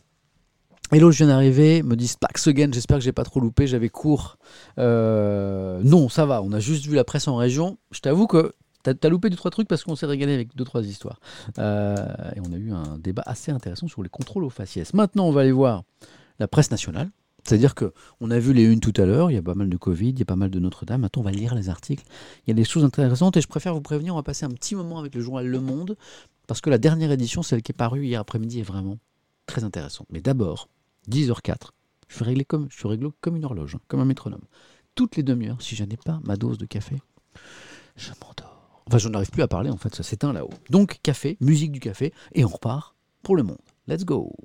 Hello, 0.91 1.09
je 1.09 1.19
viens 1.19 1.27
d'arriver, 1.27 1.83
me 1.83 1.95
dit 1.95 2.09
Spax 2.09 2.47
again, 2.47 2.67
j'espère 2.69 2.97
que 2.97 3.03
j'ai 3.03 3.13
pas 3.13 3.23
trop 3.23 3.39
loupé, 3.39 3.65
j'avais 3.65 3.87
cours. 3.87 4.37
Euh, 4.77 5.79
non, 5.85 6.09
ça 6.09 6.25
va, 6.25 6.41
on 6.41 6.51
a 6.51 6.59
juste 6.59 6.85
vu 6.85 6.95
la 6.95 7.05
presse 7.05 7.29
en 7.29 7.37
région. 7.37 7.77
Je 7.91 8.01
t'avoue 8.01 8.27
que 8.27 8.51
t'as 8.83 8.93
as 9.01 9.07
loupé 9.07 9.29
deux, 9.29 9.37
trois 9.37 9.51
trucs 9.51 9.69
parce 9.69 9.85
qu'on 9.85 9.95
s'est 9.95 10.05
régalé 10.05 10.33
avec 10.33 10.53
deux, 10.53 10.65
trois 10.65 10.83
histoires. 10.83 11.21
Euh, 11.59 11.95
et 12.35 12.41
on 12.45 12.51
a 12.51 12.57
eu 12.57 12.73
un 12.73 12.97
débat 12.97 13.23
assez 13.25 13.53
intéressant 13.53 13.87
sur 13.87 14.03
les 14.03 14.09
contrôles 14.09 14.43
aux 14.43 14.49
faciès. 14.49 14.93
Maintenant, 14.93 15.27
on 15.27 15.31
va 15.31 15.41
aller 15.41 15.53
voir 15.53 15.83
la 16.39 16.49
presse 16.49 16.71
nationale. 16.71 17.09
C'est-à-dire 17.43 17.75
que 17.75 17.93
on 18.19 18.29
a 18.31 18.39
vu 18.39 18.53
les 18.53 18.63
unes 18.63 18.79
tout 18.79 18.93
à 18.97 19.05
l'heure, 19.05 19.31
il 19.31 19.33
y 19.33 19.37
a 19.37 19.41
pas 19.41 19.55
mal 19.55 19.69
de 19.69 19.77
Covid, 19.77 20.09
il 20.09 20.19
y 20.19 20.21
a 20.21 20.25
pas 20.25 20.35
mal 20.35 20.49
de 20.49 20.59
Notre-Dame. 20.59 21.01
Maintenant, 21.01 21.21
on 21.21 21.25
va 21.25 21.31
lire 21.31 21.55
les 21.55 21.69
articles. 21.69 22.05
Il 22.45 22.49
y 22.49 22.51
a 22.51 22.53
des 22.53 22.63
choses 22.63 22.83
intéressantes 22.83 23.37
et 23.37 23.41
je 23.41 23.47
préfère 23.47 23.73
vous 23.73 23.81
prévenir, 23.81 24.13
on 24.13 24.17
va 24.17 24.23
passer 24.23 24.45
un 24.45 24.51
petit 24.51 24.75
moment 24.75 24.99
avec 24.99 25.15
le 25.15 25.21
journal 25.21 25.47
Le 25.47 25.59
Monde 25.59 25.97
parce 26.47 26.61
que 26.61 26.69
la 26.69 26.77
dernière 26.77 27.11
édition, 27.11 27.43
celle 27.43 27.61
qui 27.61 27.71
est 27.71 27.75
parue 27.75 28.05
hier 28.05 28.19
après-midi, 28.19 28.59
est 28.59 28.63
vraiment 28.63 28.97
très 29.45 29.63
intéressante. 29.63 30.07
Mais 30.11 30.21
d'abord, 30.21 30.69
10h04. 31.09 31.69
Je 32.07 32.15
suis 32.15 32.25
réglé 32.25 32.43
comme, 32.43 32.67
réglé 32.83 33.09
comme 33.21 33.37
une 33.37 33.45
horloge, 33.45 33.75
hein, 33.75 33.81
comme 33.87 34.01
un 34.01 34.05
métronome. 34.05 34.41
Toutes 34.95 35.15
les 35.15 35.23
demi-heures, 35.23 35.61
si 35.61 35.75
je 35.75 35.85
n'ai 35.85 35.95
pas 35.97 36.19
ma 36.25 36.35
dose 36.35 36.57
de 36.57 36.65
café, 36.65 36.97
je 37.95 38.09
m'endors. 38.21 38.83
Enfin, 38.85 38.97
je 38.97 39.07
n'arrive 39.07 39.29
plus 39.29 39.43
à 39.43 39.47
parler, 39.47 39.69
en 39.69 39.77
fait, 39.77 39.95
ça 39.95 40.03
s'éteint 40.03 40.33
là-haut. 40.33 40.49
Donc, 40.69 40.99
café, 41.03 41.37
musique 41.39 41.71
du 41.71 41.79
café, 41.79 42.13
et 42.33 42.43
on 42.43 42.49
repart 42.49 42.95
pour 43.23 43.37
le 43.37 43.43
monde. 43.43 43.61
Let's 43.87 44.03
go! 44.03 44.35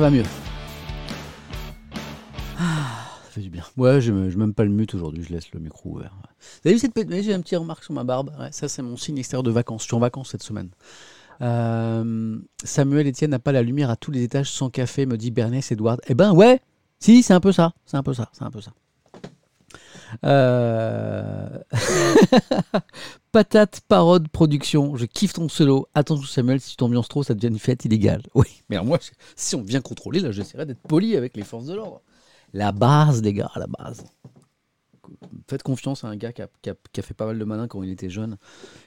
Ça 0.00 0.04
va 0.08 0.16
mieux. 0.16 0.24
Ah, 2.58 3.10
ça 3.22 3.30
fait 3.32 3.42
du 3.42 3.50
bien. 3.50 3.62
Ouais, 3.76 4.00
je 4.00 4.10
même 4.12 4.54
pas 4.54 4.64
le 4.64 4.70
mute 4.70 4.94
aujourd'hui, 4.94 5.22
je 5.22 5.30
laisse 5.30 5.52
le 5.52 5.60
micro 5.60 5.90
ouvert. 5.90 6.16
Vous 6.62 6.68
avez 6.68 6.72
vu 6.72 6.78
cette 6.78 6.94
petite... 6.94 7.22
J'ai 7.22 7.34
un 7.34 7.42
petit 7.42 7.54
remarque 7.54 7.84
sur 7.84 7.92
ma 7.92 8.02
barbe? 8.02 8.32
ça, 8.50 8.66
c'est 8.66 8.80
mon 8.80 8.96
signe 8.96 9.18
extérieur 9.18 9.42
de 9.42 9.50
vacances. 9.50 9.82
Je 9.82 9.88
suis 9.88 9.94
en 9.94 10.00
vacances 10.00 10.30
cette 10.30 10.42
semaine. 10.42 10.70
Euh, 11.42 12.38
Samuel 12.64 13.08
Etienne 13.08 13.32
n'a 13.32 13.38
pas 13.38 13.52
la 13.52 13.60
lumière 13.60 13.90
à 13.90 13.96
tous 13.96 14.10
les 14.10 14.22
étages 14.22 14.50
sans 14.50 14.70
café, 14.70 15.04
me 15.04 15.18
dit 15.18 15.30
Bernès 15.30 15.70
Edward. 15.70 16.00
Eh 16.08 16.14
ben 16.14 16.32
ouais, 16.32 16.60
si, 16.98 17.22
c'est 17.22 17.34
un 17.34 17.40
peu 17.40 17.52
ça. 17.52 17.74
C'est 17.84 17.98
un 17.98 18.02
peu 18.02 18.14
ça. 18.14 18.30
C'est 18.32 18.44
un 18.44 18.50
peu 18.50 18.62
ça. 18.62 18.72
Euh... 20.24 21.58
Patate 23.32 23.80
Parode 23.86 24.28
Production, 24.28 24.96
je 24.96 25.06
kiffe 25.06 25.34
ton 25.34 25.48
solo. 25.48 25.88
Attention 25.94 26.26
Samuel, 26.26 26.60
si 26.60 26.70
tu 26.70 26.76
t'ambiances 26.76 27.08
trop, 27.08 27.22
ça 27.22 27.34
devient 27.34 27.48
une 27.48 27.58
fête 27.58 27.84
illégale. 27.84 28.22
Oui, 28.34 28.62
mais 28.68 28.82
moi, 28.82 28.98
si 29.36 29.54
on 29.54 29.62
vient 29.62 29.80
contrôler, 29.80 30.20
là, 30.20 30.32
j'essaierai 30.32 30.66
d'être 30.66 30.80
poli 30.80 31.16
avec 31.16 31.36
les 31.36 31.42
forces 31.42 31.66
de 31.66 31.74
l'ordre. 31.74 32.02
La 32.52 32.72
base, 32.72 33.22
les 33.22 33.32
gars, 33.32 33.50
la 33.56 33.66
base. 33.66 34.04
Faites 35.48 35.62
confiance 35.62 36.04
à 36.04 36.08
un 36.08 36.16
gars 36.16 36.32
qui 36.32 36.42
a, 36.42 37.02
fait 37.02 37.14
pas 37.14 37.26
mal 37.26 37.38
de 37.38 37.44
malin 37.44 37.68
quand 37.68 37.82
il 37.82 37.90
était 37.90 38.10
jeune, 38.10 38.36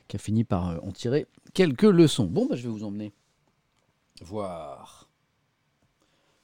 qui 0.07 0.15
a 0.15 0.19
fini 0.19 0.43
par 0.43 0.69
euh, 0.69 0.77
en 0.83 0.91
tirer 0.91 1.27
quelques 1.53 1.83
leçons. 1.83 2.25
Bon, 2.25 2.45
bah, 2.45 2.55
je 2.55 2.63
vais 2.63 2.69
vous 2.69 2.83
emmener 2.83 3.13
voir 4.21 5.09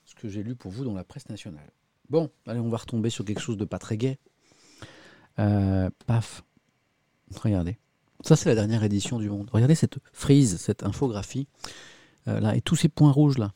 ce 0.06 0.16
que 0.16 0.28
j'ai 0.30 0.44
lu 0.44 0.56
pour 0.56 0.72
vous 0.72 0.84
dans 0.84 0.94
la 0.94 1.04
presse 1.04 1.30
nationale. 1.30 1.72
Bon, 2.10 2.30
allez, 2.48 2.60
on 2.60 2.70
va 2.70 2.78
retomber 2.78 3.10
sur 3.10 3.24
quelque 3.24 3.42
chose 3.42 3.58
de 3.58 3.66
pas 3.66 3.80
très 3.80 3.98
gai. 3.98 4.18
Euh, 5.40 5.90
paf. 6.06 6.44
Regardez. 7.42 7.78
Ça, 8.24 8.36
c'est 8.36 8.50
la 8.50 8.56
dernière 8.56 8.84
édition 8.84 9.20
du 9.20 9.30
Monde. 9.30 9.50
Regardez 9.52 9.76
cette 9.76 9.98
frise, 10.12 10.58
cette 10.58 10.84
infographie. 10.84 11.48
Euh, 12.28 12.40
là, 12.40 12.56
et 12.56 12.62
tous 12.62 12.76
ces 12.76 12.90
points 12.90 13.12
rouges 13.12 13.38
là. 13.38 13.54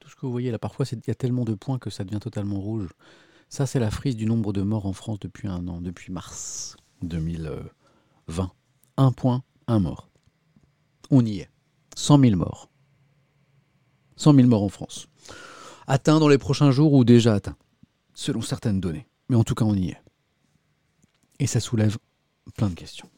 Tout 0.00 0.08
ce 0.08 0.16
que 0.16 0.22
vous 0.22 0.32
voyez 0.32 0.50
là, 0.50 0.58
parfois, 0.58 0.84
il 0.90 1.00
y 1.06 1.10
a 1.10 1.14
tellement 1.14 1.44
de 1.44 1.54
points 1.54 1.78
que 1.78 1.90
ça 1.90 2.04
devient 2.04 2.18
totalement 2.18 2.60
rouge. 2.60 2.90
Ça, 3.48 3.66
c'est 3.66 3.78
la 3.78 3.90
frise 3.90 4.16
du 4.16 4.26
nombre 4.26 4.52
de 4.52 4.62
morts 4.62 4.86
en 4.86 4.92
France 4.92 5.20
depuis 5.20 5.48
un 5.48 5.68
an, 5.68 5.80
depuis 5.80 6.12
mars 6.12 6.76
2020. 7.02 8.50
Un 8.96 9.12
point, 9.12 9.42
un 9.66 9.78
mort. 9.78 10.08
On 11.10 11.24
y 11.24 11.38
est. 11.38 11.50
100 11.96 12.18
000 12.18 12.36
morts. 12.36 12.68
100 14.16 14.34
000 14.34 14.48
morts 14.48 14.64
en 14.64 14.68
France. 14.68 15.06
Atteint 15.86 16.18
dans 16.18 16.28
les 16.28 16.38
prochains 16.38 16.70
jours 16.70 16.92
ou 16.94 17.04
déjà 17.04 17.34
atteint, 17.34 17.56
selon 18.14 18.40
certaines 18.40 18.80
données. 18.80 19.06
Mais 19.28 19.36
en 19.36 19.44
tout 19.44 19.54
cas, 19.54 19.64
on 19.64 19.74
y 19.74 19.90
est. 19.90 20.03
Et 21.44 21.46
ça 21.46 21.60
soulève 21.60 21.98
plein 22.56 22.70
de 22.70 22.74
questions. 22.74 23.10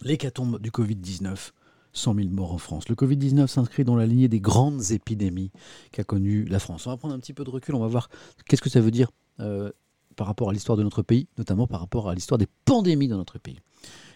L'hécatombe 0.00 0.58
du 0.58 0.70
Covid-19, 0.70 1.50
100 1.92 2.14
000 2.14 2.28
morts 2.30 2.54
en 2.54 2.56
France. 2.56 2.88
Le 2.88 2.94
Covid-19 2.94 3.46
s'inscrit 3.46 3.84
dans 3.84 3.94
la 3.94 4.06
lignée 4.06 4.28
des 4.28 4.40
grandes 4.40 4.90
épidémies 4.90 5.50
qu'a 5.92 6.02
connues 6.02 6.46
la 6.46 6.58
France. 6.58 6.86
On 6.86 6.90
va 6.90 6.96
prendre 6.96 7.12
un 7.12 7.18
petit 7.18 7.34
peu 7.34 7.44
de 7.44 7.50
recul, 7.50 7.74
on 7.74 7.80
va 7.80 7.88
voir 7.88 8.08
qu'est-ce 8.46 8.62
que 8.62 8.70
ça 8.70 8.80
veut 8.80 8.90
dire 8.90 9.10
euh, 9.40 9.70
par 10.16 10.26
rapport 10.26 10.48
à 10.48 10.54
l'histoire 10.54 10.78
de 10.78 10.82
notre 10.82 11.02
pays, 11.02 11.28
notamment 11.36 11.66
par 11.66 11.80
rapport 11.80 12.08
à 12.08 12.14
l'histoire 12.14 12.38
des 12.38 12.48
pandémies 12.64 13.08
dans 13.08 13.18
notre 13.18 13.38
pays. 13.38 13.60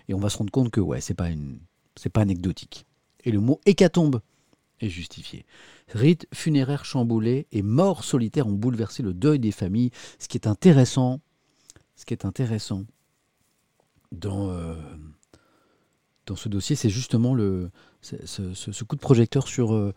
Et 0.08 0.14
on 0.14 0.18
va 0.18 0.30
se 0.30 0.38
rendre 0.38 0.50
compte 0.50 0.70
que 0.70 0.80
ouais, 0.80 1.02
c'est 1.02 1.12
pas 1.12 1.28
une, 1.28 1.58
c'est 1.96 2.08
pas 2.08 2.22
anecdotique. 2.22 2.86
Et 3.24 3.32
le 3.32 3.40
mot 3.40 3.60
hécatombe 3.66 4.22
est 4.80 4.88
justifié. 4.88 5.44
Rites 5.90 6.26
funéraires 6.32 6.86
chamboulés 6.86 7.48
et 7.52 7.60
morts 7.60 8.02
solitaires 8.02 8.46
ont 8.46 8.52
bouleversé 8.52 9.02
le 9.02 9.12
deuil 9.12 9.38
des 9.38 9.52
familles. 9.52 9.90
Ce 10.18 10.26
qui 10.26 10.38
est 10.38 10.46
intéressant, 10.46 11.20
ce 11.96 12.06
qui 12.06 12.14
est 12.14 12.24
intéressant, 12.24 12.86
dans, 14.12 14.50
euh, 14.50 14.74
dans 16.26 16.36
ce 16.36 16.48
dossier, 16.48 16.76
c'est 16.76 16.90
justement 16.90 17.34
le, 17.34 17.70
ce, 18.02 18.84
coup 18.84 18.96
de 18.96 19.00
projecteur 19.00 19.46
sur 19.46 19.74
euh, 19.74 19.94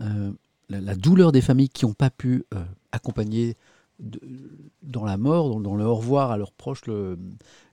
euh, 0.00 0.32
la, 0.68 0.94
douleur 0.94 1.32
des 1.32 1.40
familles 1.40 1.68
qui 1.68 1.84
n'ont 1.84 1.94
pas 1.94 2.10
pu 2.10 2.44
accompagner 2.92 3.56
dans 4.82 5.04
la 5.04 5.16
mort, 5.16 5.60
dans, 5.60 5.76
le 5.76 5.84
au 5.84 5.94
revoir 5.94 6.30
à 6.30 6.36
leurs 6.36 6.52
proches, 6.52 6.86
le, 6.86 7.18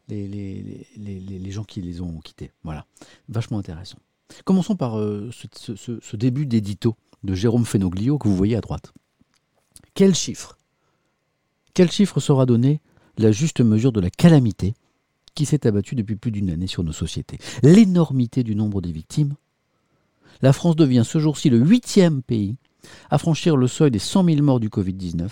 les, 0.07 0.27
les, 0.27 0.87
les, 0.97 1.19
les, 1.19 1.51
gens 1.51 1.63
qui 1.63 1.81
les 1.81 2.01
ont 2.01 2.19
quittés. 2.19 2.51
Voilà, 2.63 2.85
vachement 3.27 3.57
intéressant. 3.57 3.97
Commençons 4.45 4.75
par 4.75 4.93
ce, 4.93 5.75
ce, 5.75 6.15
début 6.15 6.45
d'édito 6.45 6.95
de 7.23 7.33
Jérôme 7.33 7.65
Fenoglio 7.65 8.17
que 8.17 8.27
vous 8.27 8.35
voyez 8.35 8.55
à 8.55 8.61
droite. 8.61 8.93
Quel 9.93 10.15
chiffre? 10.15 10.57
Quel 11.73 11.91
chiffre 11.91 12.19
sera 12.19 12.45
donné? 12.45 12.81
La 13.17 13.31
juste 13.31 13.61
mesure 13.61 13.91
de 13.91 13.99
la 13.99 14.09
calamité? 14.09 14.73
Qui 15.35 15.45
s'est 15.45 15.67
abattu 15.67 15.95
depuis 15.95 16.15
plus 16.15 16.31
d'une 16.31 16.49
année 16.49 16.67
sur 16.67 16.83
nos 16.83 16.91
sociétés. 16.91 17.37
L'énormité 17.63 18.43
du 18.43 18.55
nombre 18.55 18.81
des 18.81 18.91
victimes. 18.91 19.35
La 20.41 20.53
France 20.53 20.75
devient 20.75 21.03
ce 21.05 21.19
jour-ci 21.19 21.49
le 21.49 21.59
huitième 21.59 22.21
pays 22.21 22.55
à 23.09 23.17
franchir 23.17 23.57
le 23.57 23.67
seuil 23.67 23.91
des 23.91 23.99
100 23.99 24.25
000 24.25 24.41
morts 24.41 24.59
du 24.59 24.69
Covid-19, 24.69 25.29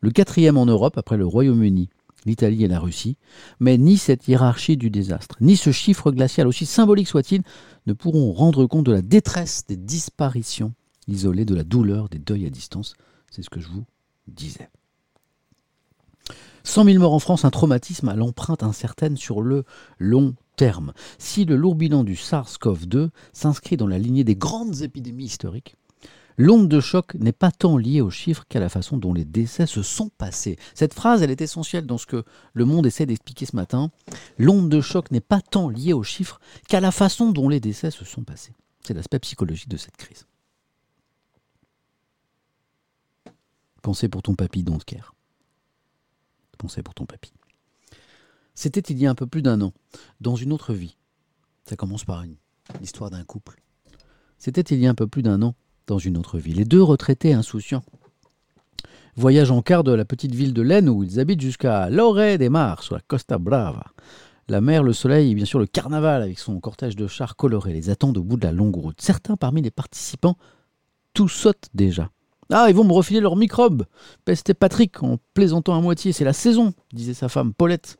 le 0.00 0.10
quatrième 0.10 0.58
en 0.58 0.66
Europe 0.66 0.98
après 0.98 1.16
le 1.16 1.26
Royaume-Uni, 1.26 1.88
l'Italie 2.26 2.64
et 2.64 2.68
la 2.68 2.78
Russie, 2.78 3.16
mais 3.58 3.78
ni 3.78 3.96
cette 3.96 4.28
hiérarchie 4.28 4.76
du 4.76 4.90
désastre, 4.90 5.36
ni 5.40 5.56
ce 5.56 5.72
chiffre 5.72 6.10
glacial, 6.10 6.46
aussi 6.46 6.66
symbolique 6.66 7.08
soit-il, 7.08 7.42
ne 7.86 7.92
pourront 7.92 8.32
rendre 8.32 8.66
compte 8.66 8.86
de 8.86 8.92
la 8.92 9.02
détresse 9.02 9.64
des 9.66 9.76
disparitions 9.76 10.74
isolées, 11.08 11.44
de 11.44 11.54
la 11.54 11.64
douleur 11.64 12.08
des 12.08 12.18
deuils 12.18 12.46
à 12.46 12.50
distance. 12.50 12.94
C'est 13.30 13.42
ce 13.42 13.50
que 13.50 13.60
je 13.60 13.68
vous 13.68 13.84
disais. 14.28 14.68
100 16.64 16.84
000 16.84 16.98
morts 16.98 17.14
en 17.14 17.18
France, 17.18 17.44
un 17.44 17.50
traumatisme 17.50 18.08
à 18.08 18.14
l'empreinte 18.14 18.62
incertaine 18.62 19.16
sur 19.16 19.42
le 19.42 19.64
long 19.98 20.34
terme. 20.56 20.92
Si 21.18 21.44
le 21.44 21.56
lourd 21.56 21.74
bilan 21.74 22.04
du 22.04 22.14
SARS-CoV-2 22.14 23.10
s'inscrit 23.32 23.76
dans 23.76 23.86
la 23.86 23.98
lignée 23.98 24.24
des 24.24 24.36
grandes 24.36 24.82
épidémies 24.82 25.24
historiques, 25.24 25.76
L'onde 26.42 26.68
de 26.68 26.80
choc 26.80 27.16
n'est 27.16 27.32
pas 27.32 27.50
tant 27.50 27.76
liée 27.76 28.00
aux 28.00 28.08
chiffres 28.08 28.46
qu'à 28.48 28.60
la 28.60 28.70
façon 28.70 28.96
dont 28.96 29.12
les 29.12 29.26
décès 29.26 29.66
se 29.66 29.82
sont 29.82 30.08
passés. 30.08 30.56
Cette 30.74 30.94
phrase, 30.94 31.20
elle 31.20 31.30
est 31.30 31.42
essentielle 31.42 31.84
dans 31.84 31.98
ce 31.98 32.06
que 32.06 32.24
le 32.54 32.64
monde 32.64 32.86
essaie 32.86 33.04
d'expliquer 33.04 33.44
ce 33.44 33.56
matin. 33.56 33.90
L'onde 34.38 34.70
de 34.70 34.80
choc 34.80 35.10
n'est 35.10 35.20
pas 35.20 35.42
tant 35.42 35.68
liée 35.68 35.92
aux 35.92 36.02
chiffres 36.02 36.40
qu'à 36.66 36.80
la 36.80 36.92
façon 36.92 37.30
dont 37.30 37.50
les 37.50 37.60
décès 37.60 37.90
se 37.90 38.06
sont 38.06 38.22
passés. 38.22 38.54
C'est 38.86 38.94
l'aspect 38.94 39.18
psychologique 39.18 39.68
de 39.68 39.76
cette 39.76 39.98
crise. 39.98 40.26
Pensez 43.82 44.08
pour 44.08 44.22
ton 44.22 44.34
papy 44.34 44.62
Donsker 44.62 45.12
pour 46.82 46.94
ton 46.94 47.06
papy. 47.06 47.32
C'était 48.54 48.80
il 48.80 48.98
y 48.98 49.06
a 49.06 49.10
un 49.10 49.14
peu 49.14 49.26
plus 49.26 49.42
d'un 49.42 49.60
an, 49.60 49.72
dans 50.20 50.36
une 50.36 50.52
autre 50.52 50.74
vie. 50.74 50.96
Ça 51.64 51.76
commence 51.76 52.04
par 52.04 52.22
une 52.22 52.36
l'histoire 52.80 53.10
d'un 53.10 53.24
couple. 53.24 53.62
C'était 54.38 54.60
il 54.60 54.78
y 54.78 54.86
a 54.86 54.90
un 54.90 54.94
peu 54.94 55.06
plus 55.06 55.22
d'un 55.22 55.42
an, 55.42 55.54
dans 55.86 55.98
une 55.98 56.16
autre 56.16 56.38
vie. 56.38 56.52
Les 56.52 56.64
deux 56.64 56.82
retraités 56.82 57.32
insouciants 57.32 57.82
Voyage 59.16 59.50
en 59.50 59.60
car 59.60 59.82
de 59.82 59.92
la 59.92 60.04
petite 60.04 60.34
ville 60.34 60.54
de 60.54 60.62
Laine 60.62 60.88
où 60.88 61.02
ils 61.02 61.18
habitent 61.18 61.40
jusqu'à 61.40 61.90
Loré 61.90 62.38
des 62.38 62.48
Mars, 62.48 62.86
sur 62.86 62.94
la 62.94 63.00
Costa 63.00 63.38
Brava. 63.38 63.86
La 64.48 64.60
mer, 64.60 64.82
le 64.82 64.92
soleil 64.92 65.32
et 65.32 65.34
bien 65.34 65.44
sûr 65.44 65.58
le 65.58 65.66
carnaval 65.66 66.22
avec 66.22 66.38
son 66.38 66.58
cortège 66.60 66.96
de 66.96 67.06
chars 67.06 67.36
colorés 67.36 67.72
les 67.72 67.90
attendent 67.90 68.18
au 68.18 68.22
bout 68.22 68.36
de 68.36 68.44
la 68.44 68.52
longue 68.52 68.76
route. 68.76 69.00
Certains 69.00 69.36
parmi 69.36 69.62
les 69.62 69.70
participants, 69.70 70.36
tout 71.12 71.28
sautent 71.28 71.68
déjà. 71.74 72.10
Ah, 72.50 72.66
ils 72.68 72.74
vont 72.74 72.84
me 72.84 72.92
refiler 72.92 73.20
leurs 73.20 73.36
microbes 73.36 73.84
Pestait 74.24 74.54
Patrick 74.54 75.02
en 75.02 75.18
plaisantant 75.34 75.76
à 75.76 75.80
moitié. 75.80 76.12
C'est 76.12 76.24
la 76.24 76.32
saison, 76.32 76.74
disait 76.92 77.14
sa 77.14 77.28
femme 77.28 77.54
Paulette, 77.54 77.96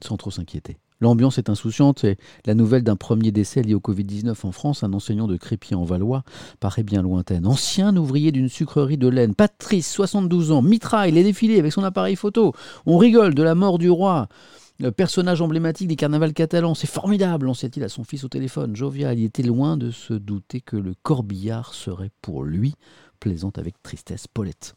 sans 0.00 0.16
trop 0.16 0.30
s'inquiéter. 0.30 0.78
L'ambiance 1.00 1.38
est 1.38 1.50
insouciante 1.50 2.04
et 2.04 2.16
la 2.46 2.54
nouvelle 2.54 2.84
d'un 2.84 2.96
premier 2.96 3.32
décès 3.32 3.62
lié 3.62 3.74
au 3.74 3.80
Covid-19 3.80 4.34
en 4.44 4.52
France, 4.52 4.84
un 4.84 4.92
enseignant 4.92 5.26
de 5.26 5.36
Crépy 5.36 5.74
en 5.74 5.84
Valois, 5.84 6.22
paraît 6.60 6.84
bien 6.84 7.02
lointaine. 7.02 7.46
Ancien 7.46 7.96
ouvrier 7.96 8.30
d'une 8.30 8.48
sucrerie 8.48 8.96
de 8.96 9.08
laine, 9.08 9.34
Patrice, 9.34 9.90
72 9.92 10.52
ans, 10.52 10.62
mitraille 10.62 11.10
les 11.10 11.24
défilés 11.24 11.58
avec 11.58 11.72
son 11.72 11.82
appareil 11.82 12.16
photo. 12.16 12.54
On 12.86 12.96
rigole 12.96 13.34
de 13.34 13.42
la 13.42 13.54
mort 13.54 13.78
du 13.78 13.90
roi. 13.90 14.28
Le 14.80 14.90
personnage 14.90 15.40
emblématique 15.40 15.86
des 15.86 15.94
carnavals 15.94 16.32
catalans, 16.32 16.74
c'est 16.74 16.88
formidable, 16.88 17.46
lançait-il 17.46 17.84
à 17.84 17.88
son 17.88 18.02
fils 18.02 18.24
au 18.24 18.28
téléphone. 18.28 18.74
Jovial, 18.74 19.16
il 19.16 19.24
était 19.24 19.44
loin 19.44 19.76
de 19.76 19.92
se 19.92 20.14
douter 20.14 20.60
que 20.60 20.76
le 20.76 20.94
corbillard 21.04 21.74
serait 21.74 22.10
pour 22.20 22.42
lui, 22.42 22.74
plaisante 23.20 23.56
avec 23.56 23.80
tristesse 23.84 24.26
Paulette. 24.26 24.74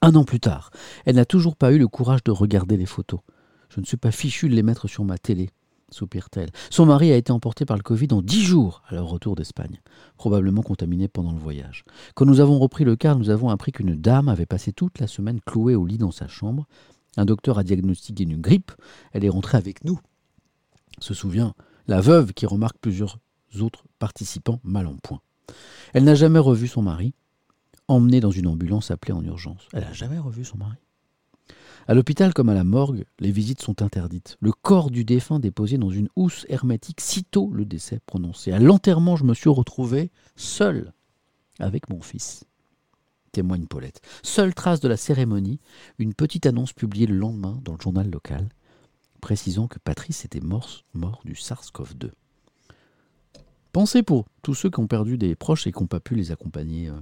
Un 0.00 0.14
an 0.14 0.24
plus 0.24 0.40
tard, 0.40 0.70
elle 1.04 1.16
n'a 1.16 1.26
toujours 1.26 1.54
pas 1.54 1.70
eu 1.72 1.78
le 1.78 1.86
courage 1.86 2.24
de 2.24 2.30
regarder 2.30 2.78
les 2.78 2.86
photos. 2.86 3.20
Je 3.68 3.80
ne 3.80 3.84
suis 3.84 3.98
pas 3.98 4.10
fichu 4.10 4.48
de 4.48 4.54
les 4.54 4.62
mettre 4.62 4.88
sur 4.88 5.04
ma 5.04 5.18
télé, 5.18 5.50
soupire-t-elle. 5.90 6.50
Son 6.70 6.86
mari 6.86 7.12
a 7.12 7.16
été 7.16 7.30
emporté 7.30 7.66
par 7.66 7.76
le 7.76 7.82
Covid 7.82 8.08
en 8.12 8.22
dix 8.22 8.42
jours 8.42 8.82
à 8.88 8.94
leur 8.94 9.06
retour 9.06 9.34
d'Espagne, 9.34 9.82
probablement 10.16 10.62
contaminé 10.62 11.08
pendant 11.08 11.32
le 11.32 11.38
voyage. 11.38 11.84
Quand 12.14 12.24
nous 12.24 12.40
avons 12.40 12.58
repris 12.58 12.84
le 12.84 12.96
car, 12.96 13.18
nous 13.18 13.28
avons 13.28 13.50
appris 13.50 13.70
qu'une 13.70 13.96
dame 13.96 14.30
avait 14.30 14.46
passé 14.46 14.72
toute 14.72 14.98
la 14.98 15.08
semaine 15.08 15.40
clouée 15.44 15.74
au 15.74 15.84
lit 15.84 15.98
dans 15.98 16.10
sa 16.10 16.26
chambre. 16.26 16.66
Un 17.16 17.24
docteur 17.24 17.58
a 17.58 17.64
diagnostiqué 17.64 18.24
une 18.24 18.40
grippe. 18.40 18.72
Elle 19.12 19.24
est 19.24 19.30
rentrée 19.30 19.58
avec 19.58 19.84
nous. 19.84 19.98
Se 21.00 21.14
souvient 21.14 21.54
la 21.86 22.00
veuve 22.00 22.32
qui 22.32 22.46
remarque 22.46 22.78
plusieurs 22.80 23.18
autres 23.60 23.84
participants 23.98 24.60
mal 24.64 24.86
en 24.86 24.96
point. 24.96 25.20
Elle 25.92 26.04
n'a 26.04 26.14
jamais 26.14 26.38
revu 26.38 26.66
son 26.66 26.82
mari, 26.82 27.14
emmené 27.88 28.20
dans 28.20 28.30
une 28.30 28.46
ambulance 28.46 28.90
appelée 28.90 29.12
en 29.12 29.24
urgence. 29.24 29.68
Elle 29.72 29.84
n'a 29.84 29.92
jamais 29.92 30.18
revu 30.18 30.44
son 30.44 30.58
mari. 30.58 30.76
À 31.86 31.92
l'hôpital 31.92 32.32
comme 32.32 32.48
à 32.48 32.54
la 32.54 32.64
morgue, 32.64 33.04
les 33.20 33.30
visites 33.30 33.60
sont 33.60 33.82
interdites. 33.82 34.38
Le 34.40 34.52
corps 34.52 34.90
du 34.90 35.04
défunt 35.04 35.38
déposé 35.38 35.76
dans 35.76 35.90
une 35.90 36.08
housse 36.16 36.46
hermétique 36.48 37.02
sitôt 37.02 37.50
le 37.52 37.66
décès 37.66 38.00
prononcé. 38.06 38.52
À 38.52 38.58
l'enterrement, 38.58 39.16
je 39.16 39.24
me 39.24 39.34
suis 39.34 39.50
retrouvé 39.50 40.10
seul 40.34 40.94
avec 41.58 41.90
mon 41.90 42.00
fils. 42.00 42.44
Témoigne 43.34 43.66
Paulette. 43.66 44.00
Seule 44.22 44.54
trace 44.54 44.80
de 44.80 44.88
la 44.88 44.96
cérémonie, 44.96 45.58
une 45.98 46.14
petite 46.14 46.46
annonce 46.46 46.72
publiée 46.72 47.06
le 47.06 47.16
lendemain 47.16 47.60
dans 47.64 47.74
le 47.74 47.80
journal 47.80 48.08
local, 48.08 48.48
précisant 49.20 49.66
que 49.66 49.80
Patrice 49.80 50.24
était 50.24 50.40
mort, 50.40 50.84
mort 50.94 51.20
du 51.24 51.34
SARS-CoV-2. 51.34 52.12
Pensez 53.72 54.04
pour 54.04 54.26
tous 54.42 54.54
ceux 54.54 54.70
qui 54.70 54.78
ont 54.78 54.86
perdu 54.86 55.18
des 55.18 55.34
proches 55.34 55.66
et 55.66 55.72
qui 55.72 55.82
n'ont 55.82 55.88
pas 55.88 55.98
pu 55.98 56.14
les 56.14 56.30
accompagner 56.30 56.88
euh, 56.88 56.92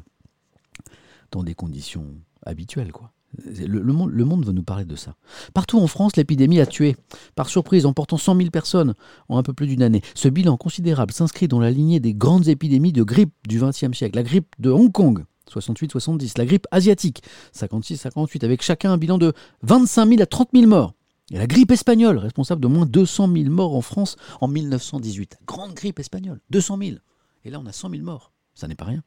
dans 1.31 1.45
des 1.45 1.55
conditions 1.55 2.07
habituelles, 2.47 2.93
quoi. 2.93 3.13
Le, 3.47 3.81
monde, 3.93 4.11
le, 4.11 4.25
monde, 4.27 4.45
veut 4.45 4.53
nous 4.53 4.63
parler 4.63 4.85
de 4.85 4.95
ça. 4.95 5.17
Partout 5.55 5.79
en 5.79 5.87
France, 5.87 6.17
l'épidémie 6.17 6.61
a 6.61 6.67
tué, 6.67 6.97
par 7.35 7.49
surprise, 7.49 7.87
emportant 7.87 8.19
100 8.19 8.37
000 8.37 8.51
personnes 8.51 8.95
en 9.31 9.39
un 9.39 9.43
peu 9.43 9.55
plus 9.55 9.67
d'une 9.67 9.83
année. 9.83 10.03
Ce 10.15 10.29
bilan 10.29 10.59
considérable 10.59 11.13
s'inscrit 11.13 11.49
dans 11.49 11.59
la 11.59 11.71
lignée 11.71 11.99
des 11.99 12.13
grandes 12.13 12.49
épidémies 12.49 12.93
de 12.93 13.03
grippe 13.03 13.33
du 13.49 13.59
XXe 13.59 13.97
siècle. 13.97 14.17
La 14.17 14.23
grippe 14.23 14.55
de 14.59 14.71
Hong 14.71 14.93
Kong, 14.93 15.25
68-70. 15.53 16.39
La 16.39 16.47
grippe 16.47 16.67
asiatique, 16.71 17.23
56-58, 17.55 18.45
avec 18.45 18.63
chacun 18.63 18.93
un 18.93 18.99
bilan 18.99 19.19
de 19.19 19.33
25 19.63 20.09
000 20.09 20.23
à 20.23 20.27
30 20.27 20.51
000 20.55 20.67
morts. 20.67 20.95
Et 21.31 21.39
la 21.39 21.47
grippe 21.47 21.71
espagnole, 21.71 22.19
responsable 22.19 22.61
de 22.61 22.69
moins 22.69 22.87
200 22.87 23.33
000 23.33 23.51
morts 23.51 23.75
en 23.75 23.81
France 23.81 24.17
en 24.41 24.49
1918. 24.49 25.39
Grande 25.47 25.75
grippe 25.75 25.99
espagnole, 25.99 26.41
200 26.51 26.79
000. 26.79 26.97
Et 27.45 27.51
là, 27.51 27.61
on 27.61 27.67
a 27.67 27.73
100 27.73 27.91
000 27.91 28.03
morts. 28.03 28.33
Ça 28.55 28.69
n'est 28.69 28.75
pas 28.75 28.85
rien. 28.85 29.03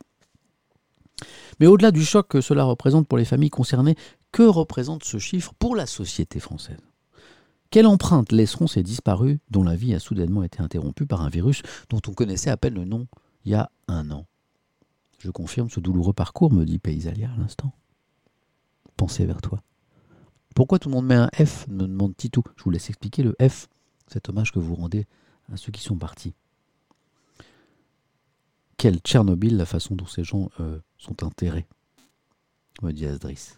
Mais 1.59 1.67
au-delà 1.67 1.91
du 1.91 2.03
choc 2.03 2.27
que 2.27 2.41
cela 2.41 2.63
représente 2.63 3.07
pour 3.07 3.17
les 3.17 3.25
familles 3.25 3.49
concernées, 3.49 3.95
que 4.31 4.43
représente 4.43 5.03
ce 5.03 5.17
chiffre 5.17 5.53
pour 5.57 5.75
la 5.75 5.85
société 5.85 6.39
française? 6.39 6.79
Quelle 7.69 7.87
empreinte 7.87 8.31
laisseront 8.31 8.67
ces 8.67 8.83
disparus 8.83 9.39
dont 9.49 9.63
la 9.63 9.75
vie 9.75 9.93
a 9.93 9.99
soudainement 9.99 10.43
été 10.43 10.61
interrompue 10.61 11.05
par 11.05 11.21
un 11.21 11.29
virus 11.29 11.61
dont 11.89 12.01
on 12.07 12.13
connaissait 12.13 12.49
à 12.49 12.57
peine 12.57 12.75
le 12.75 12.85
nom 12.85 13.07
il 13.43 13.51
y 13.51 13.55
a 13.55 13.69
un 13.87 14.11
an? 14.11 14.25
Je 15.25 15.31
confirme 15.31 15.71
ce 15.71 15.79
douloureux 15.79 16.13
parcours, 16.13 16.53
me 16.53 16.65
dit 16.65 16.77
Paysalia 16.77 17.31
à 17.31 17.37
l'instant. 17.37 17.73
Pensez 18.95 19.25
vers 19.25 19.41
toi. 19.41 19.63
Pourquoi 20.53 20.77
tout 20.77 20.87
le 20.87 20.93
monde 20.93 21.07
met 21.07 21.15
un 21.15 21.31
F 21.33 21.67
me 21.67 21.87
demande 21.87 22.15
Titou. 22.15 22.43
Je 22.55 22.63
vous 22.63 22.69
laisse 22.69 22.89
expliquer 22.89 23.23
le 23.23 23.35
F, 23.41 23.67
cet 24.07 24.29
hommage 24.29 24.51
que 24.51 24.59
vous 24.59 24.75
rendez 24.75 25.07
à 25.51 25.57
ceux 25.57 25.71
qui 25.71 25.81
sont 25.81 25.97
partis. 25.97 26.35
Quel 28.77 28.99
Tchernobyl 28.99 29.57
la 29.57 29.65
façon 29.65 29.95
dont 29.95 30.05
ces 30.05 30.23
gens 30.23 30.51
euh, 30.59 30.79
sont 30.99 31.23
enterrés, 31.23 31.65
me 32.83 32.91
dit 32.91 33.07
Asdris. 33.07 33.55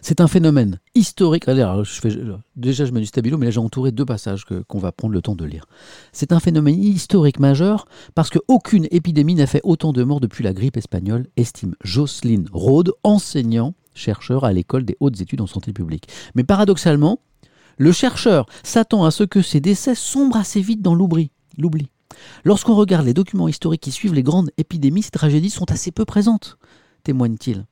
C'est 0.00 0.20
un 0.20 0.28
phénomène 0.28 0.80
historique. 0.94 1.44
Déjà, 1.46 2.84
je 2.84 2.92
mets 2.92 3.00
du 3.00 3.06
stabilo, 3.06 3.38
mais 3.38 3.46
là, 3.46 3.50
j'ai 3.50 3.60
entouré 3.60 3.92
deux 3.92 4.04
passages 4.04 4.44
qu'on 4.44 4.78
va 4.78 4.92
prendre 4.92 5.14
le 5.14 5.22
temps 5.22 5.34
de 5.34 5.44
lire. 5.44 5.66
C'est 6.12 6.32
un 6.32 6.40
phénomène 6.40 6.82
historique 6.82 7.38
majeur 7.38 7.86
parce 8.14 8.30
qu'aucune 8.30 8.86
épidémie 8.90 9.34
n'a 9.34 9.46
fait 9.46 9.60
autant 9.64 9.92
de 9.92 10.02
morts 10.02 10.20
depuis 10.20 10.44
la 10.44 10.52
grippe 10.52 10.76
espagnole, 10.76 11.26
estime 11.36 11.74
Jocelyne 11.82 12.48
Rode, 12.52 12.92
enseignant, 13.02 13.74
chercheur 13.94 14.44
à 14.44 14.52
l'école 14.52 14.84
des 14.84 14.96
hautes 15.00 15.20
études 15.20 15.40
en 15.40 15.46
santé 15.46 15.72
publique. 15.72 16.08
Mais 16.34 16.44
paradoxalement, 16.44 17.20
le 17.76 17.92
chercheur 17.92 18.46
s'attend 18.62 19.04
à 19.04 19.10
ce 19.10 19.24
que 19.24 19.42
ces 19.42 19.60
décès 19.60 19.94
sombrent 19.94 20.36
assez 20.36 20.60
vite 20.60 20.82
dans 20.82 20.94
l'oubli. 20.94 21.30
L'oubli. 21.56 21.90
Lorsqu'on 22.44 22.74
regarde 22.74 23.06
les 23.06 23.14
documents 23.14 23.48
historiques 23.48 23.82
qui 23.82 23.92
suivent 23.92 24.14
les 24.14 24.22
grandes 24.22 24.50
épidémies, 24.56 25.02
ces 25.02 25.10
tragédies 25.10 25.50
sont 25.50 25.70
assez 25.70 25.92
peu 25.92 26.04
présentes, 26.04 26.58
témoigne-t-il. 27.04 27.66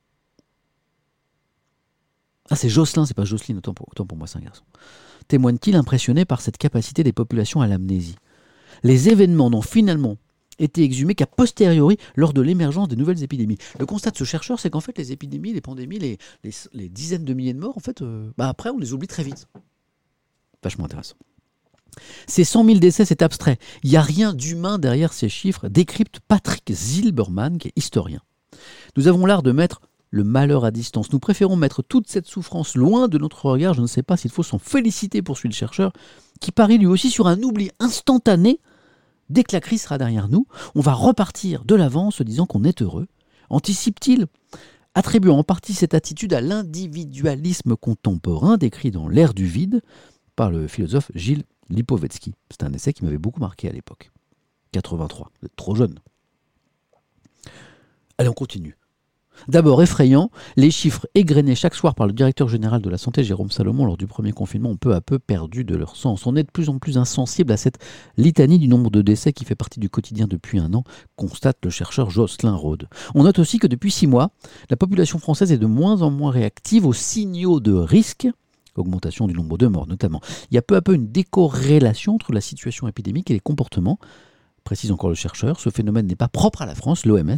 Ah, 2.51 2.56
c'est 2.56 2.68
Jocelyn, 2.68 3.06
c'est 3.06 3.16
pas 3.16 3.24
Jocelyne, 3.24 3.59
autant 3.59 3.74
pour, 3.74 4.16
moi, 4.16 4.27
c'est 4.27 4.39
un 4.39 4.43
garçon. 4.43 4.62
Témoigne-t-il 5.28 5.77
impressionné 5.77 6.24
par 6.24 6.40
cette 6.40 6.59
capacité 6.59 7.02
des 7.02 7.12
populations 7.12 7.60
à 7.60 7.66
l'amnésie? 7.66 8.16
Les 8.82 9.09
événements 9.09 9.51
n'ont 9.51 9.62
finalement 9.62 10.16
été 10.59 10.82
exhumés 10.82 11.14
qu'à 11.14 11.27
posteriori 11.27 11.98
lors 12.14 12.32
de 12.32 12.40
l'émergence 12.40 12.89
des 12.89 12.97
nouvelles 12.97 13.23
épidémies. 13.23 13.59
Le 13.78 13.86
constat 13.86 14.10
de 14.12 14.16
ce 14.16 14.24
chercheur, 14.24 14.60
c'est 14.60 14.70
qu'en 14.70 14.81
fait, 14.81 14.97
les 14.97 15.12
épidémies, 15.12 15.52
les 15.52 15.60
pandémies, 15.60 15.98
les, 15.98 16.18
les, 16.73 16.89
dizaines 16.89 17.24
de 17.24 17.35
milliers 17.35 17.52
de 17.52 17.59
morts, 17.59 17.77
en 17.77 17.81
fait, 17.81 18.02
euh, 18.02 18.31
bah 18.39 18.48
après, 18.48 18.70
on 18.70 18.78
les 18.78 18.93
oublie 18.93 19.09
très 19.09 19.23
vite. 19.23 19.48
Vachement 20.62 20.85
intéressant. 20.85 21.16
Ces 22.27 22.44
100 22.44 22.64
000 22.64 22.78
décès, 22.78 23.05
c'est 23.05 23.23
abstrait. 23.23 23.59
Il 23.82 23.90
n'y 23.90 23.97
a 23.97 24.02
rien 24.02 24.35
d'humain 24.35 24.78
derrière 24.78 25.12
ces 25.12 25.28
chiffres, 25.28 25.68
décrypte 25.68 26.20
Patrick 26.28 26.70
Zilberman, 26.70 27.59
qui 27.59 27.68
est 27.68 27.73
historien. 27.77 28.20
Nous 28.97 29.09
avons 29.09 29.27
l'art 29.27 29.43
de 29.43 29.52
mettre 29.52 29.81
le 30.10 30.24
malheur 30.24 30.64
à 30.64 30.70
distance. 30.70 31.12
Nous 31.12 31.18
préférons 31.18 31.56
mettre 31.56 31.82
toute 31.82 32.08
cette 32.08 32.26
souffrance 32.26 32.76
loin 32.76 33.08
de 33.08 33.18
notre 33.18 33.46
regard. 33.46 33.74
Je 33.74 33.82
ne 33.82 33.86
sais 33.86 34.02
pas 34.02 34.16
s'il 34.16 34.30
faut 34.30 34.42
s'en 34.42 34.58
féliciter, 34.58 35.22
poursuit 35.22 35.48
le 35.48 35.54
chercheur, 35.54 35.92
qui 36.40 36.52
parie 36.52 36.78
lui 36.78 36.86
aussi 36.86 37.10
sur 37.10 37.26
un 37.26 37.42
oubli 37.42 37.70
instantané. 37.80 38.60
Dès 39.28 39.42
que 39.42 39.54
la 39.54 39.60
crise 39.60 39.82
sera 39.82 39.98
derrière 39.98 40.28
nous, 40.28 40.46
on 40.74 40.80
va 40.80 40.92
repartir 40.92 41.64
de 41.64 41.74
l'avant 41.74 42.08
en 42.08 42.10
se 42.10 42.22
disant 42.22 42.46
qu'on 42.46 42.64
est 42.64 42.82
heureux. 42.82 43.08
Anticipe-t-il 43.50 44.26
Attribuant 44.94 45.38
en 45.38 45.44
partie 45.44 45.74
cette 45.74 45.92
attitude 45.92 46.32
à 46.32 46.40
l'individualisme 46.40 47.76
contemporain 47.76 48.56
décrit 48.56 48.90
dans 48.90 49.08
L'ère 49.08 49.34
du 49.34 49.44
vide 49.44 49.82
par 50.36 50.50
le 50.50 50.68
philosophe 50.68 51.10
Gilles 51.14 51.44
Lipovetsky. 51.68 52.34
C'est 52.50 52.62
un 52.62 52.72
essai 52.72 52.92
qui 52.94 53.04
m'avait 53.04 53.18
beaucoup 53.18 53.40
marqué 53.40 53.68
à 53.68 53.72
l'époque. 53.72 54.10
83, 54.72 55.30
vous 55.40 55.46
êtes 55.46 55.56
trop 55.56 55.74
jeune. 55.74 55.98
Allez, 58.18 58.30
on 58.30 58.34
continue. 58.34 58.76
D'abord 59.48 59.82
effrayant, 59.82 60.30
les 60.56 60.70
chiffres 60.70 61.06
égrenés 61.14 61.54
chaque 61.54 61.74
soir 61.74 61.94
par 61.94 62.06
le 62.06 62.12
directeur 62.12 62.48
général 62.48 62.80
de 62.80 62.90
la 62.90 62.98
santé 62.98 63.22
Jérôme 63.24 63.50
Salomon 63.50 63.84
lors 63.84 63.96
du 63.96 64.06
premier 64.06 64.32
confinement 64.32 64.70
ont 64.70 64.76
peu 64.76 64.94
à 64.94 65.00
peu 65.00 65.18
perdu 65.18 65.64
de 65.64 65.76
leur 65.76 65.96
sens. 65.96 66.26
On 66.26 66.36
est 66.36 66.42
de 66.42 66.50
plus 66.50 66.68
en 66.68 66.78
plus 66.78 66.98
insensible 66.98 67.52
à 67.52 67.56
cette 67.56 67.78
litanie 68.16 68.58
du 68.58 68.68
nombre 68.68 68.90
de 68.90 69.02
décès 69.02 69.32
qui 69.32 69.44
fait 69.44 69.54
partie 69.54 69.80
du 69.80 69.88
quotidien 69.88 70.26
depuis 70.26 70.58
un 70.58 70.72
an, 70.74 70.84
constate 71.16 71.58
le 71.64 71.70
chercheur 71.70 72.10
Jocelyn 72.10 72.54
Rode. 72.54 72.88
On 73.14 73.24
note 73.24 73.38
aussi 73.38 73.58
que 73.58 73.66
depuis 73.66 73.90
six 73.90 74.06
mois, 74.06 74.30
la 74.70 74.76
population 74.76 75.18
française 75.18 75.52
est 75.52 75.58
de 75.58 75.66
moins 75.66 76.02
en 76.02 76.10
moins 76.10 76.30
réactive 76.30 76.86
aux 76.86 76.92
signaux 76.92 77.60
de 77.60 77.72
risque 77.72 78.28
augmentation 78.76 79.26
du 79.26 79.34
nombre 79.34 79.56
de 79.56 79.66
morts 79.66 79.86
notamment. 79.86 80.20
Il 80.50 80.54
y 80.54 80.58
a 80.58 80.62
peu 80.62 80.76
à 80.76 80.82
peu 80.82 80.94
une 80.94 81.10
décorrélation 81.10 82.14
entre 82.14 82.32
la 82.32 82.42
situation 82.42 82.86
épidémique 82.88 83.30
et 83.30 83.34
les 83.34 83.40
comportements. 83.40 83.98
Précise 84.64 84.90
encore 84.90 85.08
le 85.08 85.14
chercheur, 85.14 85.60
ce 85.60 85.70
phénomène 85.70 86.06
n'est 86.06 86.16
pas 86.16 86.28
propre 86.28 86.62
à 86.62 86.66
la 86.66 86.74
France, 86.74 87.06
l'OMS 87.06 87.36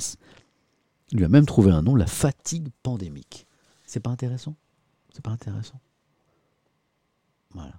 lui 1.12 1.24
a 1.24 1.28
même 1.28 1.46
trouvé 1.46 1.70
un 1.70 1.82
nom, 1.82 1.94
la 1.94 2.06
fatigue 2.06 2.68
pandémique. 2.82 3.46
C'est 3.86 4.00
pas 4.00 4.10
intéressant? 4.10 4.56
C'est 5.12 5.22
pas 5.22 5.30
intéressant? 5.30 5.80
Voilà. 7.54 7.74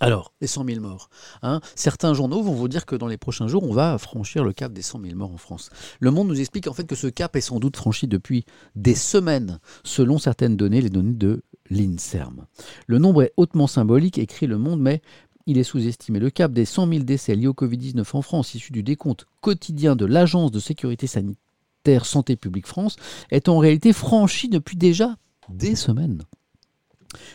Alors, 0.00 0.32
les 0.40 0.46
100 0.46 0.64
000 0.64 0.80
morts. 0.80 1.10
hein. 1.42 1.60
Certains 1.74 2.14
journaux 2.14 2.40
vont 2.40 2.54
vous 2.54 2.68
dire 2.68 2.86
que 2.86 2.94
dans 2.94 3.08
les 3.08 3.16
prochains 3.16 3.48
jours, 3.48 3.64
on 3.64 3.72
va 3.72 3.98
franchir 3.98 4.44
le 4.44 4.52
cap 4.52 4.72
des 4.72 4.82
100 4.82 5.00
000 5.02 5.16
morts 5.16 5.32
en 5.32 5.38
France. 5.38 5.70
Le 5.98 6.12
Monde 6.12 6.28
nous 6.28 6.38
explique 6.38 6.68
en 6.68 6.72
fait 6.72 6.86
que 6.86 6.94
ce 6.94 7.08
cap 7.08 7.34
est 7.34 7.40
sans 7.40 7.58
doute 7.58 7.76
franchi 7.76 8.06
depuis 8.06 8.44
des 8.76 8.94
semaines, 8.94 9.58
selon 9.82 10.18
certaines 10.18 10.56
données, 10.56 10.80
les 10.80 10.90
données 10.90 11.14
de 11.14 11.42
l'INSERM. 11.68 12.46
Le 12.86 12.98
nombre 12.98 13.24
est 13.24 13.32
hautement 13.36 13.66
symbolique, 13.66 14.18
écrit 14.18 14.46
Le 14.46 14.58
Monde, 14.58 14.80
mais 14.80 15.02
il 15.48 15.56
est 15.56 15.64
sous-estimé. 15.64 16.20
Le 16.20 16.30
cap 16.30 16.52
des 16.52 16.66
100 16.66 16.88
000 16.88 17.04
décès 17.04 17.34
liés 17.34 17.46
au 17.46 17.54
Covid-19 17.54 18.04
en 18.12 18.22
France, 18.22 18.54
issu 18.54 18.70
du 18.70 18.82
décompte 18.82 19.26
quotidien 19.40 19.96
de 19.96 20.04
l'Agence 20.04 20.52
de 20.52 20.60
sécurité 20.60 21.06
sanitaire 21.06 22.04
Santé 22.04 22.36
publique 22.36 22.66
France, 22.66 22.96
est 23.30 23.48
en 23.48 23.58
réalité 23.58 23.94
franchi 23.94 24.50
depuis 24.50 24.76
déjà 24.76 25.16
des 25.48 25.74
semaines. 25.74 26.22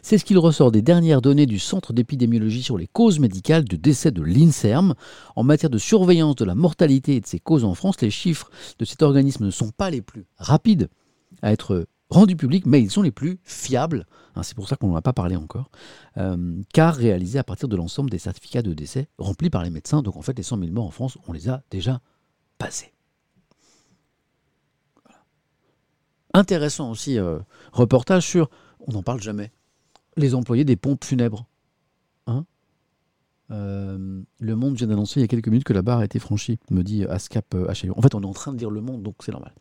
C'est 0.04 0.20
ce 0.20 0.26
qu'il 0.26 0.38
ressort 0.38 0.72
des 0.72 0.84
dernières 0.84 1.24
données 1.24 1.48
du 1.48 1.58
Centre 1.58 1.92
d'épidémiologie 1.92 2.62
sur 2.62 2.78
les 2.78 2.86
causes 2.86 3.18
médicales 3.18 3.64
de 3.66 3.76
décès 3.76 4.12
de 4.12 4.22
l'INSERM. 4.22 4.94
En 5.36 5.44
matière 5.44 5.72
de 5.72 5.80
surveillance 5.80 6.36
de 6.36 6.46
la 6.46 6.54
mortalité 6.54 7.16
et 7.16 7.20
de 7.20 7.26
ses 7.26 7.40
causes 7.40 7.64
en 7.64 7.74
France, 7.74 8.00
les 8.02 8.12
chiffres 8.12 8.52
de 8.78 8.86
cet 8.86 9.02
organisme 9.02 9.46
ne 9.46 9.52
sont 9.52 9.72
pas 9.72 9.90
les 9.90 10.04
plus 10.04 10.26
rapides 10.38 10.88
à 11.42 11.52
être 11.52 11.88
rendus 12.14 12.36
publics, 12.36 12.66
mais 12.66 12.82
ils 12.82 12.92
sont 12.92 13.02
les 13.02 13.12
plus 13.12 13.40
fiables. 13.44 14.06
Hein, 14.36 14.44
c'est 14.44 14.56
pour 14.56 14.68
ça 14.68 14.76
qu'on 14.76 14.88
n'en 14.90 14.96
a 14.96 15.02
pas 15.02 15.14
parlé 15.14 15.36
encore. 15.36 15.70
euh, 16.18 16.62
car 16.74 16.96
réalisés 16.96 17.40
à 17.40 17.44
partir 17.44 17.68
de 17.68 17.76
l'ensemble 17.76 18.10
des 18.10 18.20
certificats 18.20 18.62
de 18.62 18.74
décès 18.74 19.08
remplis 19.18 19.50
par 19.50 19.64
les 19.64 19.70
médecins. 19.70 20.02
Donc 20.02 20.16
en 20.16 20.22
fait, 20.22 20.38
les 20.38 20.44
100 20.44 20.60
000 20.60 20.72
morts 20.72 20.86
en 20.86 20.92
France, 20.92 21.18
on 21.28 21.34
les 21.34 21.50
a 21.50 21.64
déjà 21.70 22.02
passés. 22.58 22.94
Intéressant 26.34 26.90
aussi, 26.90 27.20
euh, 27.20 27.40
reportage 27.74 28.26
sur, 28.26 28.50
on 28.88 28.94
n'en 28.94 29.04
parle 29.04 29.22
jamais, 29.22 29.52
les 30.18 30.34
employés 30.34 30.66
des 30.66 30.76
pompes 30.76 31.04
funèbres. 31.06 31.46
Hein 32.28 32.46
Euh, 33.52 34.24
le 34.40 34.56
Monde 34.56 34.76
vient 34.76 34.88
d'annoncer 34.88 35.20
il 35.20 35.24
y 35.24 35.26
a 35.26 35.28
quelques 35.28 35.48
minutes 35.48 35.66
que 35.66 35.74
la 35.74 35.84
barre 35.84 36.00
a 36.00 36.06
été 36.06 36.18
franchie, 36.18 36.58
me 36.72 36.82
dit 36.82 37.06
Ascap 37.06 37.54
HLU. 37.54 37.92
En 37.96 38.02
fait, 38.02 38.16
on 38.16 38.22
est 38.22 38.26
en 38.26 38.34
train 38.34 38.52
de 38.54 38.58
lire 38.58 38.72
Le 38.72 38.82
Monde, 38.82 39.04
donc 39.04 39.16
c'est 39.20 39.32
normal. 39.32 39.54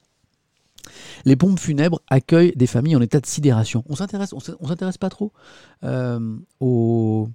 Les 1.25 1.37
pompes 1.37 1.59
funèbres 1.59 2.01
accueillent 2.09 2.53
des 2.57 2.67
familles 2.67 2.97
en 2.97 3.01
état 3.01 3.21
de 3.21 3.27
sidération. 3.27 3.85
On 3.89 3.97
s'intéresse, 3.97 4.35
s'intéresse 4.67 4.99
pas 4.99 5.11
trop 5.11 5.33
euh, 5.85 6.37
aux, 6.61 7.29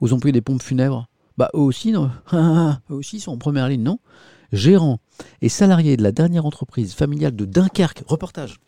aux 0.00 0.12
employés 0.12 0.32
des 0.32 0.40
pompes 0.40 0.62
funèbres. 0.62 1.08
Bah 1.36 1.50
eux 1.54 1.60
aussi, 1.60 1.92
non 1.92 2.10
eux 2.32 2.94
aussi 2.94 3.20
sont 3.20 3.32
en 3.32 3.38
première 3.38 3.68
ligne, 3.68 3.82
non 3.82 3.98
Gérants 4.52 5.00
et 5.42 5.48
salariés 5.48 5.96
de 5.96 6.02
la 6.02 6.12
dernière 6.12 6.46
entreprise 6.46 6.94
familiale 6.94 7.34
de 7.34 7.44
Dunkerque, 7.44 8.04
reportage, 8.06 8.60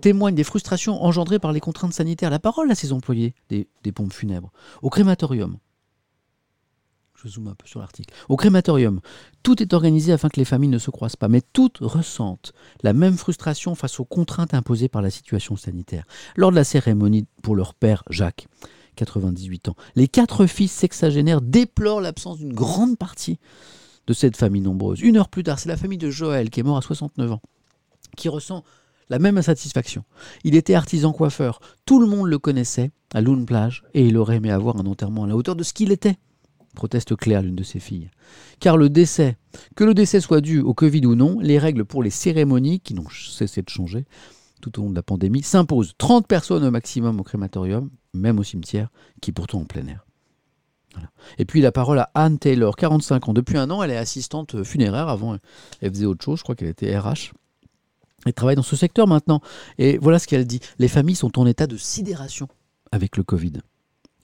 témoignent 0.00 0.36
des 0.36 0.44
frustrations 0.44 1.02
engendrées 1.02 1.40
par 1.40 1.52
les 1.52 1.58
contraintes 1.58 1.94
sanitaires. 1.94 2.30
La 2.30 2.38
parole 2.38 2.70
à 2.70 2.76
ces 2.76 2.92
employés 2.92 3.34
des, 3.48 3.66
des 3.82 3.90
pompes 3.90 4.12
funèbres. 4.12 4.52
Au 4.82 4.90
crématorium, 4.90 5.58
je 7.28 7.40
un 7.40 7.54
peu 7.54 7.66
sur 7.66 7.80
l'article. 7.80 8.12
Au 8.28 8.36
crématorium, 8.36 9.00
tout 9.42 9.62
est 9.62 9.74
organisé 9.74 10.12
afin 10.12 10.28
que 10.28 10.38
les 10.38 10.44
familles 10.44 10.70
ne 10.70 10.78
se 10.78 10.90
croisent 10.90 11.16
pas, 11.16 11.28
mais 11.28 11.42
toutes 11.52 11.78
ressentent 11.80 12.52
la 12.82 12.92
même 12.92 13.16
frustration 13.16 13.74
face 13.74 14.00
aux 14.00 14.04
contraintes 14.04 14.54
imposées 14.54 14.88
par 14.88 15.02
la 15.02 15.10
situation 15.10 15.56
sanitaire. 15.56 16.04
Lors 16.36 16.50
de 16.50 16.56
la 16.56 16.64
cérémonie 16.64 17.26
pour 17.42 17.56
leur 17.56 17.74
père, 17.74 18.02
Jacques, 18.10 18.46
98 18.96 19.68
ans, 19.68 19.76
les 19.94 20.08
quatre 20.08 20.46
fils 20.46 20.72
sexagénaires 20.72 21.42
déplorent 21.42 22.00
l'absence 22.00 22.38
d'une 22.38 22.54
grande 22.54 22.96
partie 22.96 23.38
de 24.06 24.12
cette 24.12 24.36
famille 24.36 24.62
nombreuse. 24.62 25.00
Une 25.00 25.16
heure 25.16 25.28
plus 25.28 25.42
tard, 25.42 25.58
c'est 25.58 25.68
la 25.68 25.76
famille 25.76 25.98
de 25.98 26.10
Joël, 26.10 26.50
qui 26.50 26.60
est 26.60 26.62
mort 26.62 26.78
à 26.78 26.82
69 26.82 27.32
ans, 27.32 27.42
qui 28.16 28.28
ressent 28.28 28.64
la 29.08 29.18
même 29.18 29.38
insatisfaction. 29.38 30.04
Il 30.44 30.54
était 30.54 30.74
artisan 30.74 31.12
coiffeur, 31.12 31.60
tout 31.84 32.00
le 32.00 32.06
monde 32.06 32.28
le 32.28 32.38
connaissait 32.38 32.90
à 33.14 33.20
Lune 33.20 33.46
Plage, 33.46 33.84
et 33.94 34.06
il 34.06 34.16
aurait 34.16 34.36
aimé 34.36 34.50
avoir 34.50 34.76
un 34.76 34.86
enterrement 34.86 35.24
à 35.24 35.26
la 35.26 35.36
hauteur 35.36 35.56
de 35.56 35.62
ce 35.62 35.72
qu'il 35.72 35.92
était 35.92 36.16
proteste 36.76 37.16
Claire, 37.16 37.42
l'une 37.42 37.56
de 37.56 37.64
ses 37.64 37.80
filles. 37.80 38.10
Car 38.60 38.76
le 38.76 38.88
décès, 38.88 39.36
que 39.74 39.82
le 39.82 39.94
décès 39.94 40.20
soit 40.20 40.40
dû 40.40 40.60
au 40.60 40.74
Covid 40.74 41.04
ou 41.06 41.16
non, 41.16 41.40
les 41.40 41.58
règles 41.58 41.84
pour 41.84 42.04
les 42.04 42.10
cérémonies, 42.10 42.78
qui 42.78 42.94
n'ont 42.94 43.08
cessé 43.10 43.62
de 43.62 43.68
changer 43.68 44.04
tout 44.62 44.78
au 44.78 44.84
long 44.84 44.90
de 44.90 44.94
la 44.94 45.02
pandémie, 45.02 45.42
s'imposent. 45.42 45.94
30 45.98 46.26
personnes 46.26 46.64
au 46.64 46.70
maximum 46.70 47.20
au 47.20 47.22
crématorium, 47.24 47.90
même 48.14 48.38
au 48.38 48.42
cimetière, 48.42 48.90
qui 49.20 49.30
est 49.30 49.34
pourtant 49.34 49.60
en 49.60 49.64
plein 49.64 49.86
air. 49.86 50.06
Et 51.38 51.44
puis 51.44 51.60
la 51.60 51.72
parole 51.72 51.98
à 51.98 52.10
Anne 52.14 52.38
Taylor, 52.38 52.76
45 52.76 53.28
ans. 53.28 53.32
Depuis 53.32 53.58
un 53.58 53.70
an, 53.70 53.82
elle 53.82 53.90
est 53.90 53.96
assistante 53.96 54.64
funéraire. 54.64 55.08
Avant, 55.08 55.36
elle 55.80 55.90
faisait 55.90 56.06
autre 56.06 56.24
chose. 56.24 56.38
Je 56.38 56.42
crois 56.42 56.54
qu'elle 56.54 56.68
était 56.68 56.96
RH. 56.98 57.32
Elle 58.24 58.32
travaille 58.32 58.56
dans 58.56 58.62
ce 58.62 58.76
secteur 58.76 59.06
maintenant. 59.06 59.40
Et 59.78 59.98
voilà 59.98 60.18
ce 60.18 60.26
qu'elle 60.26 60.46
dit. 60.46 60.60
Les 60.78 60.88
familles 60.88 61.16
sont 61.16 61.38
en 61.38 61.46
état 61.46 61.66
de 61.66 61.76
sidération 61.76 62.48
avec 62.92 63.16
le 63.16 63.22
Covid. 63.22 63.60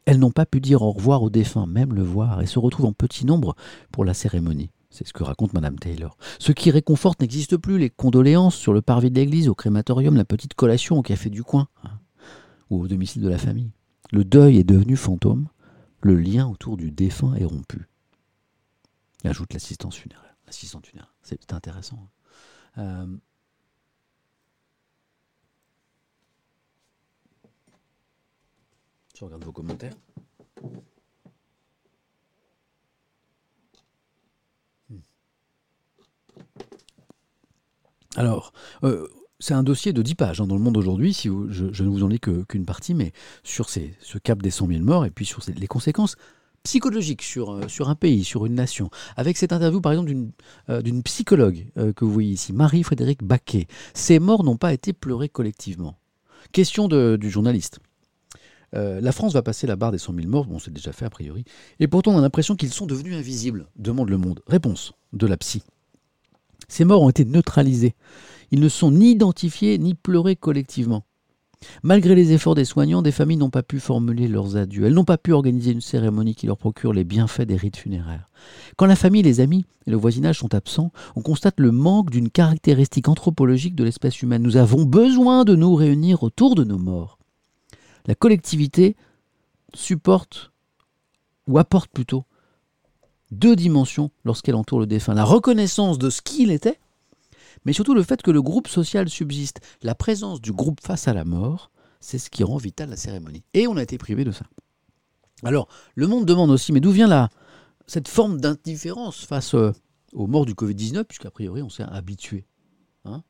Elles 0.05 0.19
n'ont 0.19 0.31
pas 0.31 0.47
pu 0.47 0.61
dire 0.61 0.83
au 0.83 0.91
revoir 0.91 1.23
au 1.23 1.31
défunt, 1.31 1.67
même 1.67 1.95
le 1.95 2.03
voir, 2.03 2.43
et 2.43 2.47
se 2.47 2.59
retrouvent 2.59 2.87
en 2.87 2.93
petit 2.93 3.25
nombre 3.25 3.55
pour 3.93 4.05
la 4.05 4.15
cérémonie. 4.15 4.71
C'est 4.91 5.07
ce 5.07 5.13
que 5.13 5.23
raconte 5.23 5.55
Madame 5.55 5.79
Taylor. 5.79 6.17
Ce 6.39 6.53
qui 6.53 6.71
réconforte 6.71 7.21
n'existe 7.21 7.57
plus. 7.57 7.79
Les 7.79 7.89
condoléances 7.89 8.57
sur 8.57 8.73
le 8.73 8.83
parvis 8.83 9.11
de 9.11 9.17
l'église, 9.17 9.49
au 9.49 9.55
crématorium, 9.55 10.17
la 10.17 10.25
petite 10.25 10.55
collation 10.55 10.99
au 10.99 11.03
café 11.03 11.31
du 11.31 11.43
coin, 11.43 11.69
hein, 11.85 11.99
ou 12.69 12.83
au 12.83 12.89
domicile 12.89 13.23
de 13.23 13.29
la 13.29 13.39
famille. 13.39 13.71
Le 14.11 14.25
deuil 14.25 14.59
est 14.59 14.65
devenu 14.65 14.97
fantôme. 14.97 15.49
Le 16.03 16.17
lien 16.17 16.47
autour 16.47 16.77
du 16.77 16.91
défunt 16.91 17.35
est 17.35 17.45
rompu. 17.45 17.89
Ajoute 19.25 19.55
l'assistance 19.55 19.97
funéraire. 19.97 20.37
Funéraire. 20.51 21.15
C'est 21.23 21.53
intéressant. 21.55 22.09
Euh, 22.77 23.07
Je 29.23 29.27
regarde 29.27 29.45
vos 29.45 29.53
commentaires. 29.53 29.95
Hmm. 34.91 34.97
Alors, 38.17 38.53
euh, 38.83 39.07
c'est 39.39 39.55
un 39.55 39.63
dossier 39.63 39.93
de 39.93 40.03
10 40.03 40.17
pages 40.17 40.41
hein, 40.41 40.49
dans 40.49 40.57
le 40.57 40.61
monde 40.61 40.77
aujourd'hui, 40.77 41.15
si 41.15 41.29
je, 41.51 41.85
ne 41.85 41.89
vous 41.89 42.03
en 42.03 42.09
lis 42.09 42.19
qu'une 42.19 42.67
partie, 42.67 42.95
mais 42.95 43.13
sur 43.45 43.71
ce 43.71 44.19
cap 44.19 44.43
des 44.43 44.51
100 44.51 44.67
000 44.67 44.81
morts 44.83 45.07
et 45.07 45.11
puis 45.11 45.25
sur 45.25 45.41
les 45.55 45.69
conséquences 45.69 46.17
psychologiques 46.65 47.23
sur, 47.23 47.53
euh, 47.53 47.69
sur 47.69 47.91
un 47.91 47.95
pays, 47.95 48.25
sur 48.25 48.45
une 48.45 48.57
nation. 48.57 48.91
Avec 49.17 49.37
cette 49.37 49.53
interview, 49.53 49.81
par 49.81 49.93
exemple, 49.93 50.09
d'une 50.09 50.33
euh, 50.69 51.03
psychologue 51.03 51.69
que 51.77 52.05
vous 52.05 52.13
voyez 52.13 52.33
ici, 52.33 52.53
Marie-Frédérique 52.53 53.23
Baquet. 53.23 53.69
Ces 53.95 54.19
morts 54.19 54.43
n'ont 54.43 54.57
pas 54.57 54.73
été 54.73 54.93
pleurés 54.93 55.29
collectivement. 55.29 55.97
Question 56.51 56.89
du 56.89 57.31
journaliste. 57.31 57.79
Euh, 58.75 59.01
la 59.01 59.13
France 59.13 59.35
va 59.35 59.43
passer 59.43 59.67
la 59.67 59.77
barre 59.77 59.93
des 59.93 59.99
100 59.99 60.15
000 60.15 60.29
morts, 60.29 60.47
bon 60.47 60.59
c'est 60.59 60.73
déjà 60.73 60.93
fait 60.93 61.05
a 61.05 61.11
priori, 61.11 61.45
et 61.79 61.89
pourtant 61.89 62.15
on 62.15 62.19
a 62.19 62.23
l'impression 62.23 62.57
qu'ils 62.57 62.73
sont 62.73 62.87
devenus 62.87 63.15
invisibles, 63.15 63.67
demande 63.77 64.09
le 64.09 64.19
monde. 64.19 64.41
Réponse 64.47 64.93
de 65.13 65.27
la 65.27 65.37
psy. 65.37 65.63
Ces 66.69 66.85
morts 66.85 67.03
ont 67.03 67.11
été 67.11 67.25
neutralisés. 67.25 67.95
Ils 68.51 68.61
ne 68.61 68.69
sont 68.69 68.91
ni 68.91 69.11
identifiés 69.11 69.79
ni 69.79 69.95
pleurés 69.95 70.37
collectivement. 70.37 71.05
Malgré 71.83 72.15
les 72.15 72.33
efforts 72.33 72.55
des 72.55 72.65
soignants, 72.65 73.03
des 73.03 73.13
familles 73.13 73.37
n'ont 73.37 73.51
pas 73.51 73.63
pu 73.63 73.79
formuler 73.81 74.27
leurs 74.27 74.57
adieux. 74.57 74.87
Elles 74.87 74.95
n'ont 74.95 75.05
pas 75.05 75.19
pu 75.19 75.33
organiser 75.33 75.71
une 75.71 75.81
cérémonie 75.81 76.35
qui 76.35 76.47
leur 76.47 76.57
procure 76.57 76.93
les 76.93 77.05
bienfaits 77.05 77.43
des 77.43 77.57
rites 77.57 77.77
funéraires. 77.77 78.29
Quand 78.77 78.87
la 78.87 78.97
famille, 78.97 79.23
les 79.23 79.41
amis 79.41 79.65
et 79.87 79.91
le 79.91 79.97
voisinage 79.97 80.39
sont 80.39 80.55
absents, 80.55 80.93
on 81.15 81.23
constate 81.23 81.61
le 81.61 81.71
manque 81.71 82.11
d'une 82.11 82.31
caractéristique 82.31 83.09
anthropologique 83.09 83.75
de 83.75 83.85
l'espèce 83.85 84.23
humaine. 84.23 84.43
Nous 84.43 84.57
avons 84.57 84.85
besoin 84.85 85.45
de 85.45 85.55
nous 85.55 85.75
réunir 85.75 86.23
autour 86.23 86.55
de 86.55 86.65
nos 86.65 86.79
morts. 86.79 87.19
La 88.07 88.15
collectivité 88.15 88.97
supporte, 89.75 90.53
ou 91.47 91.59
apporte 91.59 91.91
plutôt, 91.91 92.25
deux 93.31 93.57
dimensions 93.57 94.11
lorsqu'elle 94.25 94.55
entoure 94.55 94.81
le 94.81 94.87
défunt. 94.87 95.15
La 95.15 95.25
reconnaissance 95.25 95.99
de 95.99 96.11
ce 96.11 96.21
qu'il 96.21 96.51
était, 96.51 96.79
mais 97.65 97.73
surtout 97.73 97.95
le 97.95 98.03
fait 98.03 98.23
que 98.23 98.31
le 98.31 98.43
groupe 98.43 98.69
social 98.69 99.09
subsiste. 99.09 99.61
La 99.83 99.95
présence 99.95 100.41
du 100.41 100.53
groupe 100.53 100.81
face 100.81 101.09
à 101.09 101.15
la 101.15 101.25
mort, 101.25 101.71
c'est 102.01 102.19
ce 102.19 102.31
qui 102.31 102.45
rend 102.45 102.57
vitale 102.57 102.91
la 102.91 102.97
cérémonie. 102.97 103.45
Et 103.55 103.67
on 103.67 103.77
a 103.77 103.83
été 103.83 103.99
privé 103.99 104.25
de 104.25 104.33
ça. 104.33 104.45
Alors, 105.45 105.69
le 105.95 106.07
monde 106.07 106.27
demande 106.27 106.51
aussi, 106.51 106.73
mais 106.73 106.81
d'où 106.81 106.91
vient 106.91 107.29
cette 107.87 108.09
forme 108.09 108.41
d'indifférence 108.41 109.25
face 109.25 109.55
euh, 109.55 109.73
aux 110.13 110.27
morts 110.27 110.47
du 110.47 110.55
Covid-19, 110.55 111.05
puisqu'a 111.05 111.31
priori 111.31 111.63
on 111.63 111.69
s'est 111.69 111.83
habitué 111.83 112.45
hein? 113.05 113.23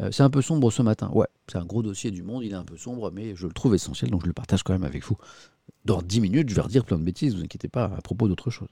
Euh, 0.00 0.10
c'est 0.10 0.22
un 0.22 0.30
peu 0.30 0.42
sombre 0.42 0.70
ce 0.70 0.82
matin. 0.82 1.10
Ouais, 1.12 1.26
c'est 1.50 1.58
un 1.58 1.64
gros 1.64 1.82
dossier 1.82 2.10
du 2.10 2.22
monde, 2.22 2.44
il 2.44 2.52
est 2.52 2.56
un 2.56 2.64
peu 2.64 2.76
sombre, 2.76 3.10
mais 3.12 3.34
je 3.36 3.46
le 3.46 3.52
trouve 3.52 3.74
essentiel, 3.74 4.10
donc 4.10 4.22
je 4.22 4.26
le 4.26 4.32
partage 4.32 4.62
quand 4.62 4.72
même 4.72 4.84
avec 4.84 5.04
vous. 5.04 5.16
Dans 5.84 6.02
10 6.02 6.20
minutes, 6.20 6.48
je 6.48 6.54
vais 6.54 6.60
redire 6.60 6.84
plein 6.84 6.98
de 6.98 7.04
bêtises, 7.04 7.34
vous 7.34 7.42
inquiétez 7.42 7.68
pas, 7.68 7.84
à 7.84 8.00
propos 8.00 8.28
d'autre 8.28 8.50
chose. 8.50 8.68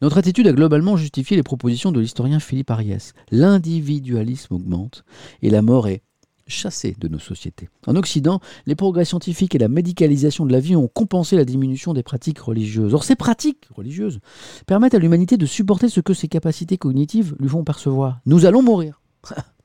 Notre 0.00 0.18
attitude 0.18 0.46
a 0.46 0.52
globalement 0.52 0.96
justifié 0.96 1.36
les 1.36 1.42
propositions 1.42 1.92
de 1.92 2.00
l'historien 2.00 2.40
Philippe 2.40 2.70
Ariès. 2.70 3.12
L'individualisme 3.30 4.54
augmente 4.54 5.04
et 5.42 5.50
la 5.50 5.62
mort 5.62 5.88
est 5.88 6.02
chassée 6.46 6.96
de 6.98 7.08
nos 7.08 7.18
sociétés. 7.18 7.68
En 7.86 7.94
Occident, 7.96 8.40
les 8.66 8.74
progrès 8.74 9.04
scientifiques 9.04 9.54
et 9.54 9.58
la 9.58 9.68
médicalisation 9.68 10.46
de 10.46 10.52
la 10.52 10.60
vie 10.60 10.76
ont 10.76 10.88
compensé 10.88 11.36
la 11.36 11.44
diminution 11.44 11.92
des 11.92 12.02
pratiques 12.02 12.38
religieuses. 12.38 12.94
Or, 12.94 13.04
ces 13.04 13.16
pratiques 13.16 13.68
religieuses 13.74 14.20
permettent 14.66 14.94
à 14.94 14.98
l'humanité 14.98 15.36
de 15.36 15.44
supporter 15.44 15.90
ce 15.90 16.00
que 16.00 16.14
ses 16.14 16.28
capacités 16.28 16.78
cognitives 16.78 17.36
lui 17.38 17.48
font 17.48 17.64
percevoir. 17.64 18.20
Nous 18.24 18.46
allons 18.46 18.62
mourir. 18.62 19.02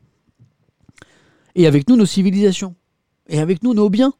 et 1.55 1.67
avec 1.67 1.89
nous, 1.89 1.95
nos 1.95 2.05
civilisations. 2.05 2.75
Et 3.27 3.39
avec 3.39 3.63
nous, 3.63 3.73
nos 3.73 3.89
biens. 3.89 4.13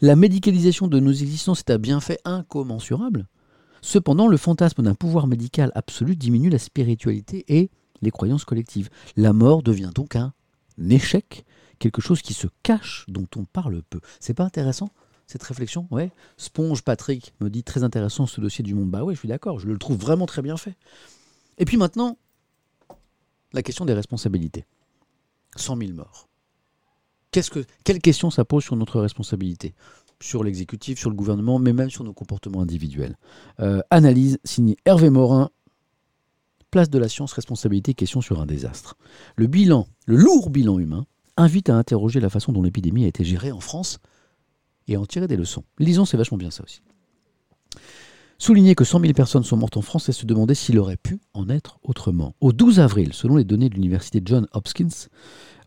La 0.00 0.16
médicalisation 0.16 0.86
de 0.86 1.00
nos 1.00 1.12
existences 1.12 1.60
est 1.60 1.70
un 1.70 1.78
bienfait 1.78 2.18
incommensurable 2.24 3.26
Cependant, 3.82 4.28
le 4.28 4.36
fantasme 4.36 4.82
d'un 4.82 4.94
pouvoir 4.94 5.26
médical 5.26 5.72
absolu 5.74 6.16
diminue 6.16 6.50
la 6.50 6.58
spiritualité 6.58 7.44
et 7.48 7.70
les 8.02 8.10
croyances 8.10 8.44
collectives. 8.44 8.90
La 9.16 9.32
mort 9.32 9.62
devient 9.62 9.90
donc 9.94 10.16
un 10.16 10.32
échec, 10.88 11.44
quelque 11.78 12.02
chose 12.02 12.22
qui 12.22 12.34
se 12.34 12.46
cache, 12.62 13.04
dont 13.08 13.26
on 13.36 13.44
parle 13.44 13.82
peu. 13.88 14.00
C'est 14.20 14.34
pas 14.34 14.44
intéressant 14.44 14.90
cette 15.26 15.42
réflexion? 15.44 15.86
Ouais. 15.90 16.10
Sponge 16.36 16.82
Patrick 16.82 17.34
me 17.40 17.48
dit 17.48 17.62
très 17.62 17.84
intéressant 17.84 18.26
ce 18.26 18.40
dossier 18.40 18.64
du 18.64 18.74
monde. 18.74 18.90
Bah 18.90 19.04
ouais, 19.04 19.14
je 19.14 19.20
suis 19.20 19.28
d'accord, 19.28 19.60
je 19.60 19.66
le 19.68 19.78
trouve 19.78 19.96
vraiment 19.96 20.26
très 20.26 20.42
bien 20.42 20.56
fait. 20.56 20.74
Et 21.58 21.64
puis 21.64 21.76
maintenant, 21.76 22.18
la 23.52 23.62
question 23.62 23.84
des 23.84 23.94
responsabilités. 23.94 24.64
100 25.56 25.76
000 25.76 25.92
morts. 25.92 26.29
Qu'est-ce 27.30 27.50
que, 27.50 27.64
quelle 27.84 28.00
question 28.00 28.30
ça 28.30 28.44
pose 28.44 28.64
sur 28.64 28.76
notre 28.76 29.00
responsabilité 29.00 29.74
Sur 30.20 30.42
l'exécutif, 30.42 30.98
sur 30.98 31.10
le 31.10 31.16
gouvernement, 31.16 31.58
mais 31.58 31.72
même 31.72 31.90
sur 31.90 32.04
nos 32.04 32.12
comportements 32.12 32.60
individuels? 32.60 33.16
Euh, 33.60 33.80
analyse 33.90 34.38
signée 34.44 34.76
Hervé 34.84 35.10
Morin. 35.10 35.50
Place 36.70 36.90
de 36.90 36.98
la 36.98 37.08
science, 37.08 37.32
responsabilité, 37.32 37.94
question 37.94 38.20
sur 38.20 38.40
un 38.40 38.46
désastre. 38.46 38.96
Le 39.36 39.46
bilan, 39.46 39.88
le 40.06 40.16
lourd 40.16 40.50
bilan 40.50 40.78
humain, 40.78 41.06
invite 41.36 41.68
à 41.68 41.76
interroger 41.76 42.20
la 42.20 42.30
façon 42.30 42.52
dont 42.52 42.62
l'épidémie 42.62 43.04
a 43.04 43.08
été 43.08 43.24
gérée 43.24 43.50
en 43.50 43.60
France 43.60 43.98
et 44.86 44.94
à 44.96 45.00
en 45.00 45.06
tirer 45.06 45.26
des 45.26 45.36
leçons. 45.36 45.64
Lisons, 45.78 46.04
c'est 46.04 46.16
vachement 46.16 46.38
bien 46.38 46.50
ça 46.50 46.62
aussi. 46.62 46.80
Souligner 48.42 48.74
que 48.74 48.84
100 48.84 49.00
000 49.00 49.12
personnes 49.12 49.44
sont 49.44 49.58
mortes 49.58 49.76
en 49.76 49.82
France 49.82 50.08
et 50.08 50.12
se 50.12 50.24
demander 50.24 50.54
s'il 50.54 50.78
aurait 50.78 50.96
pu 50.96 51.20
en 51.34 51.50
être 51.50 51.78
autrement. 51.82 52.34
Au 52.40 52.52
12 52.52 52.80
avril, 52.80 53.12
selon 53.12 53.36
les 53.36 53.44
données 53.44 53.68
de 53.68 53.74
l'université 53.74 54.22
John 54.24 54.46
Hopkins, 54.54 55.08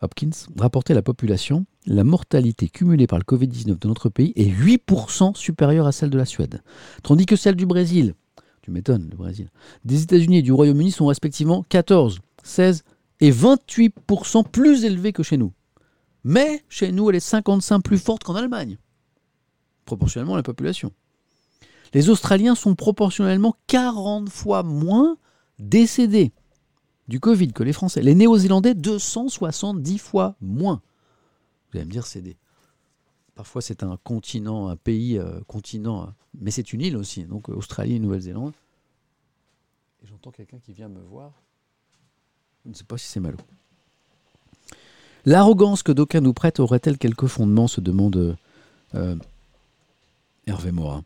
Hopkins 0.02 0.48
rapportait 0.58 0.92
la 0.92 1.00
population, 1.00 1.66
la 1.86 2.02
mortalité 2.02 2.68
cumulée 2.68 3.06
par 3.06 3.20
le 3.20 3.24
Covid-19 3.24 3.78
de 3.78 3.86
notre 3.86 4.08
pays 4.08 4.32
est 4.34 4.50
8% 4.50 5.36
supérieure 5.36 5.86
à 5.86 5.92
celle 5.92 6.10
de 6.10 6.18
la 6.18 6.24
Suède. 6.24 6.62
Tandis 7.04 7.26
que 7.26 7.36
celle 7.36 7.54
du 7.54 7.64
Brésil, 7.64 8.14
tu 8.60 8.72
m'étonnes, 8.72 9.06
le 9.08 9.16
Brésil, 9.16 9.50
des 9.84 10.02
États-Unis 10.02 10.38
et 10.38 10.42
du 10.42 10.50
Royaume-Uni 10.50 10.90
sont 10.90 11.06
respectivement 11.06 11.62
14, 11.68 12.18
16 12.42 12.82
et 13.20 13.30
28% 13.30 14.50
plus 14.50 14.84
élevées 14.84 15.12
que 15.12 15.22
chez 15.22 15.36
nous. 15.36 15.52
Mais 16.24 16.64
chez 16.68 16.90
nous, 16.90 17.08
elle 17.08 17.14
est 17.14 17.20
55 17.20 17.84
plus 17.84 17.98
forte 17.98 18.24
qu'en 18.24 18.34
Allemagne, 18.34 18.78
proportionnellement 19.84 20.34
à 20.34 20.38
la 20.38 20.42
population. 20.42 20.90
Les 21.92 22.08
Australiens 22.08 22.54
sont 22.54 22.74
proportionnellement 22.74 23.56
40 23.66 24.28
fois 24.28 24.62
moins 24.62 25.16
décédés 25.58 26.32
du 27.08 27.20
Covid 27.20 27.52
que 27.52 27.62
les 27.62 27.72
Français. 27.72 28.02
Les 28.02 28.14
Néo-Zélandais, 28.14 28.74
270 28.74 29.98
fois 29.98 30.36
moins. 30.40 30.80
Vous 31.70 31.78
allez 31.78 31.86
me 31.86 31.90
dire, 31.90 32.06
c'est 32.06 32.22
des... 32.22 32.36
Parfois, 33.34 33.62
c'est 33.62 33.82
un 33.82 33.96
continent, 34.04 34.68
un 34.68 34.76
pays, 34.76 35.18
euh, 35.18 35.40
continent, 35.48 36.04
euh, 36.04 36.06
mais 36.40 36.52
c'est 36.52 36.72
une 36.72 36.80
île 36.80 36.96
aussi, 36.96 37.24
donc 37.24 37.50
euh, 37.50 37.54
Australie 37.54 37.96
et 37.96 37.98
Nouvelle-Zélande. 37.98 38.52
Et 40.02 40.06
j'entends 40.06 40.30
quelqu'un 40.30 40.58
qui 40.60 40.72
vient 40.72 40.88
me 40.88 41.00
voir. 41.00 41.32
Je 42.64 42.70
ne 42.70 42.74
sais 42.74 42.84
pas 42.84 42.96
si 42.96 43.08
c'est 43.08 43.18
Malo. 43.18 43.36
L'arrogance 45.26 45.82
que 45.82 45.90
d'aucuns 45.90 46.20
nous 46.20 46.32
prêtent 46.32 46.60
aurait-elle 46.60 46.96
quelques 46.96 47.26
fondements 47.26 47.66
se 47.66 47.80
demande 47.80 48.36
Hervé 50.46 50.70
Morin. 50.70 51.02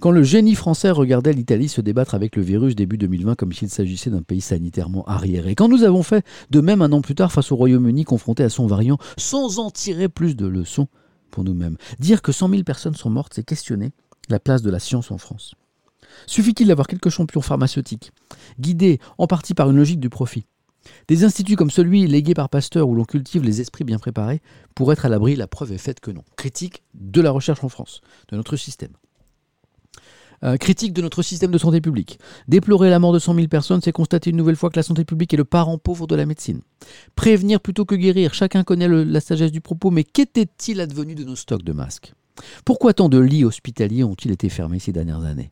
Quand 0.00 0.12
le 0.12 0.22
génie 0.22 0.54
français 0.54 0.90
regardait 0.90 1.34
l'Italie 1.34 1.68
se 1.68 1.82
débattre 1.82 2.14
avec 2.14 2.34
le 2.34 2.40
virus 2.40 2.74
début 2.74 2.96
2020 2.96 3.34
comme 3.34 3.52
s'il 3.52 3.68
s'agissait 3.68 4.08
d'un 4.08 4.22
pays 4.22 4.40
sanitairement 4.40 5.04
arriéré, 5.06 5.54
quand 5.54 5.68
nous 5.68 5.82
avons 5.82 6.02
fait 6.02 6.24
de 6.48 6.62
même 6.62 6.80
un 6.80 6.90
an 6.92 7.02
plus 7.02 7.14
tard 7.14 7.30
face 7.30 7.52
au 7.52 7.56
Royaume-Uni 7.56 8.04
confronté 8.04 8.42
à 8.42 8.48
son 8.48 8.66
variant 8.66 8.96
sans 9.18 9.58
en 9.58 9.70
tirer 9.70 10.08
plus 10.08 10.36
de 10.36 10.46
leçons 10.46 10.88
pour 11.30 11.44
nous-mêmes, 11.44 11.76
dire 11.98 12.22
que 12.22 12.32
100 12.32 12.48
000 12.48 12.62
personnes 12.62 12.94
sont 12.94 13.10
mortes, 13.10 13.34
c'est 13.34 13.44
questionner 13.44 13.92
la 14.30 14.40
place 14.40 14.62
de 14.62 14.70
la 14.70 14.78
science 14.78 15.10
en 15.10 15.18
France. 15.18 15.54
Suffit-il 16.26 16.68
d'avoir 16.68 16.86
quelques 16.86 17.10
champions 17.10 17.42
pharmaceutiques, 17.42 18.12
guidés 18.58 19.00
en 19.18 19.26
partie 19.26 19.52
par 19.52 19.68
une 19.68 19.76
logique 19.76 20.00
du 20.00 20.08
profit? 20.08 20.46
Des 21.08 21.24
instituts 21.24 21.56
comme 21.56 21.70
celui 21.70 22.06
légué 22.06 22.32
par 22.32 22.48
Pasteur 22.48 22.88
où 22.88 22.94
l'on 22.94 23.04
cultive 23.04 23.44
les 23.44 23.60
esprits 23.60 23.84
bien 23.84 23.98
préparés 23.98 24.40
pour 24.74 24.94
être 24.94 25.04
à 25.04 25.10
l'abri, 25.10 25.36
la 25.36 25.46
preuve 25.46 25.72
est 25.72 25.78
faite 25.78 26.00
que 26.00 26.10
non. 26.10 26.24
Critique 26.36 26.82
de 26.94 27.20
la 27.20 27.30
recherche 27.30 27.62
en 27.62 27.68
France, 27.68 28.00
de 28.30 28.36
notre 28.38 28.56
système. 28.56 28.92
Euh, 30.42 30.56
critique 30.56 30.94
de 30.94 31.02
notre 31.02 31.22
système 31.22 31.50
de 31.50 31.58
santé 31.58 31.82
publique. 31.82 32.18
Déplorer 32.48 32.88
la 32.88 32.98
mort 32.98 33.12
de 33.12 33.18
100 33.18 33.34
000 33.34 33.48
personnes, 33.48 33.82
c'est 33.82 33.92
constater 33.92 34.30
une 34.30 34.36
nouvelle 34.36 34.56
fois 34.56 34.70
que 34.70 34.78
la 34.78 34.82
santé 34.82 35.04
publique 35.04 35.34
est 35.34 35.36
le 35.36 35.44
parent 35.44 35.76
pauvre 35.76 36.06
de 36.06 36.14
la 36.14 36.24
médecine. 36.24 36.62
Prévenir 37.14 37.60
plutôt 37.60 37.84
que 37.84 37.94
guérir, 37.94 38.32
chacun 38.32 38.64
connaît 38.64 38.88
la 38.88 39.20
sagesse 39.20 39.52
du 39.52 39.60
propos, 39.60 39.90
mais 39.90 40.02
qu'était-il 40.02 40.80
advenu 40.80 41.14
de 41.14 41.24
nos 41.24 41.36
stocks 41.36 41.62
de 41.62 41.72
masques? 41.72 42.14
Pourquoi 42.64 42.94
tant 42.94 43.10
de 43.10 43.18
lits 43.18 43.44
hospitaliers 43.44 44.02
ont-ils 44.02 44.30
été 44.30 44.48
fermés 44.48 44.78
ces 44.78 44.92
dernières 44.92 45.24
années? 45.24 45.50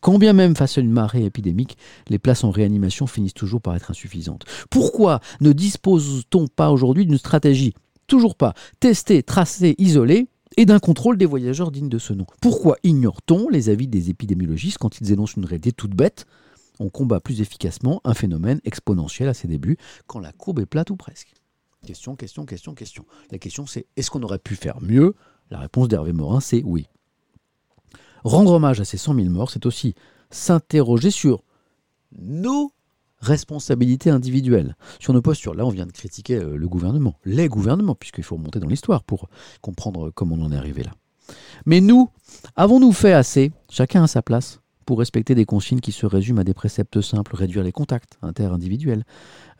Quand 0.00 0.16
bien 0.18 0.32
même 0.32 0.56
face 0.56 0.78
à 0.78 0.80
une 0.80 0.90
marée 0.90 1.24
épidémique, 1.24 1.76
les 2.08 2.18
places 2.18 2.44
en 2.44 2.50
réanimation 2.50 3.06
finissent 3.06 3.34
toujours 3.34 3.60
par 3.60 3.76
être 3.76 3.90
insuffisantes. 3.90 4.46
Pourquoi 4.70 5.20
ne 5.42 5.52
dispose-t-on 5.52 6.46
pas 6.46 6.70
aujourd'hui 6.70 7.04
d'une 7.04 7.18
stratégie 7.18 7.74
Toujours 8.06 8.36
pas. 8.36 8.54
Tester, 8.80 9.22
tracer, 9.22 9.74
isoler, 9.76 10.28
et 10.56 10.66
d'un 10.66 10.78
contrôle 10.78 11.16
des 11.16 11.26
voyageurs 11.26 11.70
dignes 11.70 11.88
de 11.88 11.98
ce 11.98 12.12
nom. 12.12 12.26
Pourquoi 12.40 12.76
ignore-t-on 12.82 13.48
les 13.48 13.68
avis 13.68 13.88
des 13.88 14.10
épidémiologistes 14.10 14.78
quand 14.78 15.00
ils 15.00 15.12
énoncent 15.12 15.36
une 15.36 15.44
réalité 15.44 15.72
toute 15.72 15.94
bête? 15.94 16.26
On 16.80 16.88
combat 16.88 17.20
plus 17.20 17.40
efficacement 17.40 18.00
un 18.04 18.14
phénomène 18.14 18.60
exponentiel 18.64 19.28
à 19.28 19.34
ses 19.34 19.48
débuts 19.48 19.76
quand 20.06 20.18
la 20.18 20.32
courbe 20.32 20.60
est 20.60 20.66
plate 20.66 20.90
ou 20.90 20.96
presque. 20.96 21.34
Question, 21.86 22.16
question, 22.16 22.46
question, 22.46 22.74
question. 22.74 23.04
La 23.30 23.38
question 23.38 23.66
c'est 23.66 23.86
est-ce 23.96 24.10
qu'on 24.10 24.22
aurait 24.22 24.38
pu 24.38 24.56
faire 24.56 24.80
mieux? 24.80 25.14
La 25.50 25.58
réponse 25.58 25.88
d'Hervé 25.88 26.12
Morin 26.12 26.40
c'est 26.40 26.62
oui. 26.64 26.86
Rendre 28.24 28.52
hommage 28.52 28.80
à 28.80 28.84
ces 28.84 28.96
100 28.96 29.14
000 29.16 29.28
morts, 29.28 29.50
c'est 29.50 29.66
aussi 29.66 29.94
s'interroger 30.30 31.10
sur 31.10 31.44
nos 32.18 32.72
responsabilité 33.24 34.10
individuelle 34.10 34.76
sur 35.00 35.12
nos 35.12 35.22
postures. 35.22 35.54
Là, 35.54 35.64
on 35.66 35.70
vient 35.70 35.86
de 35.86 35.92
critiquer 35.92 36.36
euh, 36.36 36.56
le 36.56 36.68
gouvernement, 36.68 37.18
les 37.24 37.48
gouvernements, 37.48 37.94
puisqu'il 37.94 38.24
faut 38.24 38.36
remonter 38.36 38.60
dans 38.60 38.68
l'histoire 38.68 39.02
pour 39.02 39.28
comprendre 39.60 40.10
comment 40.10 40.36
on 40.36 40.44
en 40.44 40.52
est 40.52 40.56
arrivé 40.56 40.82
là. 40.82 40.92
Mais 41.66 41.80
nous, 41.80 42.10
avons-nous 42.56 42.92
fait 42.92 43.12
assez, 43.14 43.52
chacun 43.70 44.02
à 44.04 44.06
sa 44.06 44.22
place, 44.22 44.60
pour 44.84 44.98
respecter 44.98 45.34
des 45.34 45.46
consignes 45.46 45.80
qui 45.80 45.92
se 45.92 46.04
résument 46.04 46.40
à 46.40 46.44
des 46.44 46.52
préceptes 46.52 47.00
simples, 47.00 47.34
réduire 47.34 47.64
les 47.64 47.72
contacts 47.72 48.18
interindividuels, 48.22 49.04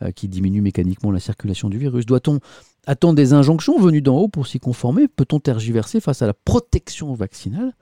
euh, 0.01 0.11
qui 0.11 0.27
diminuent 0.27 0.61
mécaniquement 0.61 1.11
la 1.11 1.19
circulation 1.19 1.69
du 1.69 1.77
virus? 1.77 2.05
Doit-on 2.05 2.39
attendre 2.85 3.15
des 3.15 3.33
injonctions 3.33 3.79
venues 3.79 4.01
d'en 4.01 4.17
haut 4.17 4.27
pour 4.27 4.45
s'y 4.47 4.59
conformer? 4.59 5.07
Peut-on 5.07 5.39
tergiverser 5.39 5.99
face 5.99 6.21
à 6.21 6.27
la 6.27 6.33
protection 6.33 7.13
vaccinale 7.13 7.73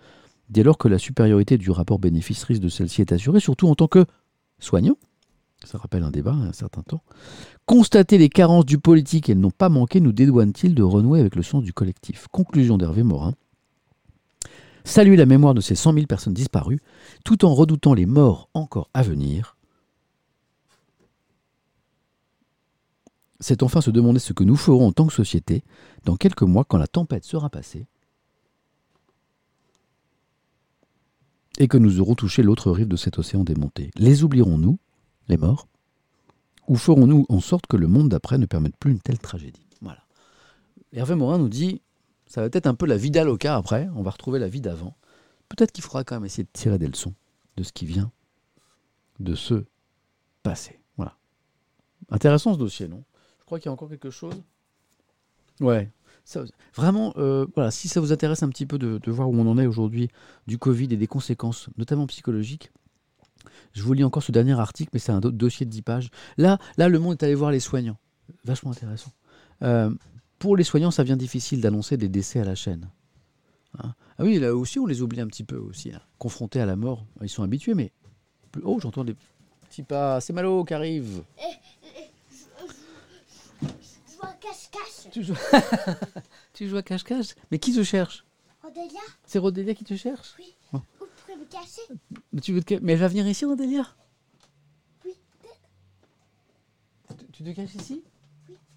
dès 0.50 0.64
lors 0.64 0.78
que 0.78 0.88
la 0.88 1.00
supériorité 1.00 1.58
du 1.58 1.72
rapport 1.72 2.00
bénéfice-risque 2.00 2.62
de 2.62 2.70
celle-ci 2.70 3.02
est 3.02 3.12
assurée, 3.12 3.40
surtout 3.40 3.68
en 3.68 3.76
tant 3.76 3.88
que 3.88 4.06
soignant? 4.60 4.96
Ça 5.68 5.78
rappelle 5.78 6.04
un 6.04 6.12
débat 6.12 6.34
un 6.34 6.54
certain 6.54 6.82
temps. 6.82 7.04
Constater 7.66 8.18
les 8.18 8.30
carences 8.30 8.66
du 8.66 8.78
politique, 8.78 9.30
elles 9.30 9.40
n'ont 9.40 9.52
pas 9.52 9.70
manqué, 9.70 10.00
nous 10.00 10.12
dédouane-t-il 10.12 10.76
de 10.76 10.84
renouer 10.84 11.20
avec 11.20 11.36
le 11.36 11.44
sens 11.44 11.64
du 11.64 11.74
collectif? 11.74 12.28
Conclusion 12.32 12.78
d'Hervé 12.78 13.04
Morin. 13.04 13.34
Saluer 14.84 15.16
la 15.16 15.26
mémoire 15.26 15.54
de 15.54 15.62
ces 15.62 15.76
100 15.76 15.94
000 15.94 16.06
personnes 16.08 16.34
disparues, 16.34 16.82
tout 17.24 17.46
en 17.46 17.54
redoutant 17.54 17.94
les 17.94 18.06
morts 18.06 18.50
encore 18.54 18.90
à 18.94 19.02
venir. 19.02 19.56
C'est 23.40 23.64
enfin 23.64 23.82
se 23.82 23.92
demander 23.92 24.20
ce 24.20 24.34
que 24.34 24.44
nous 24.44 24.56
ferons 24.56 24.88
en 24.88 24.92
tant 24.92 25.08
que 25.08 25.14
société 25.14 25.64
dans 26.06 26.16
quelques 26.16 26.44
mois 26.44 26.66
quand 26.66 26.78
la 26.78 26.88
tempête 26.88 27.26
sera 27.26 27.50
passée 27.50 27.88
et 31.60 31.68
que 31.68 31.78
nous 31.78 32.00
aurons 32.00 32.16
touché 32.16 32.42
l'autre 32.42 32.72
rive 32.72 32.88
de 32.88 32.96
cet 32.96 33.20
océan 33.20 33.44
démonté. 33.44 33.92
Les 33.96 34.24
oublierons-nous? 34.24 34.80
Les 35.28 35.38
morts 35.38 35.68
Ou 36.68 36.76
ferons-nous 36.76 37.26
en 37.30 37.40
sorte 37.40 37.68
que 37.68 37.78
le 37.78 37.88
monde 37.88 38.10
d'après 38.10 38.38
ne 38.38 38.46
permette 38.46 38.78
plus 38.78 38.92
une 38.92 39.00
telle 39.00 39.20
tragédie? 39.20 39.66
Voilà. 39.82 40.04
Hervé 40.92 41.16
Morin 41.16 41.38
nous 41.38 41.50
dit 41.50 41.82
ça 42.34 42.42
va 42.42 42.48
être 42.52 42.66
un 42.66 42.74
peu 42.74 42.88
la 42.88 42.98
vie 42.98 43.12
d'Aloca 43.12 43.56
après, 43.56 43.88
on 43.96 44.02
va 44.02 44.10
retrouver 44.10 44.40
la 44.40 44.48
vie 44.48 44.62
d'avant. 44.62 44.96
Peut-être 45.50 45.72
qu'il 45.72 45.84
faudra 45.84 46.04
quand 46.04 46.16
même 46.16 46.26
essayer 46.26 46.44
de 46.44 46.50
tirer 46.52 46.80
des 46.80 46.88
leçons 46.88 47.14
de 47.58 47.64
ce 47.64 47.72
qui 47.72 47.86
vient 47.86 48.12
de 49.20 49.36
se 49.36 49.66
passer. 50.42 50.80
Voilà. 50.98 51.16
Intéressant 52.10 52.54
ce 52.54 52.58
dossier, 52.58 52.88
non? 52.88 53.04
Je 53.40 53.46
crois 53.46 53.60
qu'il 53.60 53.68
y 53.68 53.70
a 53.70 53.74
encore 53.74 53.90
quelque 53.90 54.10
chose. 54.10 54.34
Ouais. 55.60 55.92
vraiment, 56.76 57.14
euh, 57.18 57.46
voilà, 57.54 57.70
si 57.70 57.88
ça 57.88 58.00
vous 58.00 58.12
intéresse 58.12 58.42
un 58.42 58.50
petit 58.50 58.66
peu 58.66 58.80
de, 58.80 58.98
de 58.98 59.12
voir 59.12 59.30
où 59.30 59.36
on 59.36 59.48
en 59.48 59.60
est 59.60 59.68
aujourd'hui 59.68 60.10
du 60.48 60.58
Covid 60.58 60.86
et 60.86 60.98
des 60.98 61.08
conséquences, 61.08 61.70
notamment 61.78 62.08
psychologiques, 62.08 62.72
je 63.74 63.82
vous 63.82 63.94
lis 63.94 64.04
encore 64.04 64.24
ce 64.24 64.32
dernier 64.32 64.60
article, 64.60 64.92
mais 64.94 65.00
c'est 65.00 65.12
un 65.12 65.20
dossier 65.20 65.66
de 65.66 65.72
10 65.72 65.82
pages. 65.82 66.10
Là, 66.38 66.60
là, 66.78 66.90
le 66.90 67.00
monde 67.00 67.14
est 67.14 67.24
allé 67.24 67.36
voir 67.36 67.52
les 67.52 67.60
soignants. 67.60 67.98
Vachement 68.46 68.72
intéressant. 68.72 69.12
Euh, 69.64 69.92
pour 70.40 70.58
les 70.58 70.64
soignants, 70.64 70.92
ça 70.92 71.04
vient 71.04 71.18
difficile 71.18 71.62
d'annoncer 71.62 71.98
des 71.98 72.10
décès 72.10 72.40
à 72.40 72.44
la 72.44 72.56
chaîne. 72.56 72.90
Hein. 73.80 73.94
ah 74.18 74.24
oui, 74.24 74.40
là 74.40 74.56
aussi, 74.56 74.78
on 74.80 74.86
les 74.86 75.02
oublie 75.02 75.22
un 75.22 75.28
petit 75.28 75.44
peu 75.44 75.58
aussi. 75.58 75.92
Hein. 75.92 76.02
Confrontés 76.20 76.60
à 76.60 76.66
la 76.66 76.76
mort, 76.76 77.06
ils 77.22 77.30
sont 77.30 77.44
habitués, 77.44 77.74
mais... 77.74 77.92
Oh, 78.64 78.80
j'entends 78.80 79.04
des 79.04 79.16
petits 79.68 79.84
pas. 79.84 80.22
C'est 80.22 80.34
Malo 80.34 80.64
qui 80.64 80.76
arrive. 80.76 81.24
Eh, 81.40 81.44
eh, 81.98 82.10
je, 83.62 84.14
joue 84.14 84.22
à 84.22 84.34
cache-cache. 84.34 85.12
Tu 85.12 85.24
joues... 85.24 85.34
tu 86.54 86.70
joues 86.70 86.78
à 86.78 86.84
cache-cache? 86.84 87.36
Mais 87.50 87.58
qui 87.58 87.74
te 87.74 87.84
cherche? 87.84 88.26
Rodélia. 88.62 89.02
C'est 89.26 89.40
Rodélia 89.40 89.74
qui 89.74 89.84
te 89.84 89.96
cherche? 89.96 90.36
Oui. 90.38 90.54
Peux 90.72 90.80
me 91.44 91.50
cacher 91.50 91.82
Mais 92.32 92.42
tu 92.42 92.54
veux 92.54 92.64
te 92.64 92.74
Mais 92.82 92.94
elle 92.94 93.00
va 93.00 93.08
venir 93.08 93.28
ici, 93.28 93.46
Odélia 93.46 93.88
Oui, 95.06 95.14
Tu- 97.18 97.26
Tu 97.32 97.44
te 97.44 97.50
caches 97.52 97.76
ici? 97.76 98.04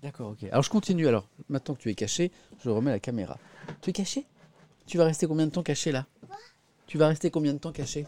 D'accord, 0.03 0.31
ok. 0.31 0.45
Alors 0.45 0.63
je 0.63 0.71
continue 0.71 1.07
alors. 1.09 1.29
Maintenant 1.49 1.75
que 1.75 1.81
tu 1.81 1.91
es 1.91 1.95
caché, 1.95 2.31
je 2.63 2.71
remets 2.71 2.91
la 2.91 3.01
caméra. 3.01 3.39
Tu 3.83 3.91
es 3.91 3.93
caché? 3.93 4.27
Tu 4.87 4.99
vas 4.99 5.05
rester 5.05 5.27
combien 5.27 5.47
de 5.47 5.51
temps 5.53 5.63
caché 5.63 5.91
là? 5.93 6.07
Tu 6.87 6.99
vas 6.99 7.09
rester 7.09 7.31
combien 7.31 7.53
de 7.55 7.59
temps 7.59 7.73
caché? 7.73 8.07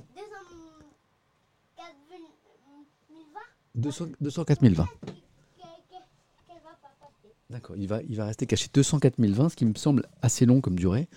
200, 3.74 4.06
204 4.20 4.60
020. 4.62 4.70
Qu'elle 4.70 6.56
va 6.62 6.70
pas 6.70 6.90
passer. 7.00 7.32
D'accord, 7.50 7.76
il 7.76 7.86
va, 7.86 8.02
il 8.02 8.16
va 8.16 8.24
rester 8.26 8.46
caché 8.46 8.68
204 8.72 9.18
020, 9.18 9.48
ce 9.50 9.56
qui 9.56 9.64
me 9.64 9.74
semble 9.74 10.04
assez 10.22 10.46
long 10.46 10.60
comme 10.60 10.76
durée. 10.76 11.08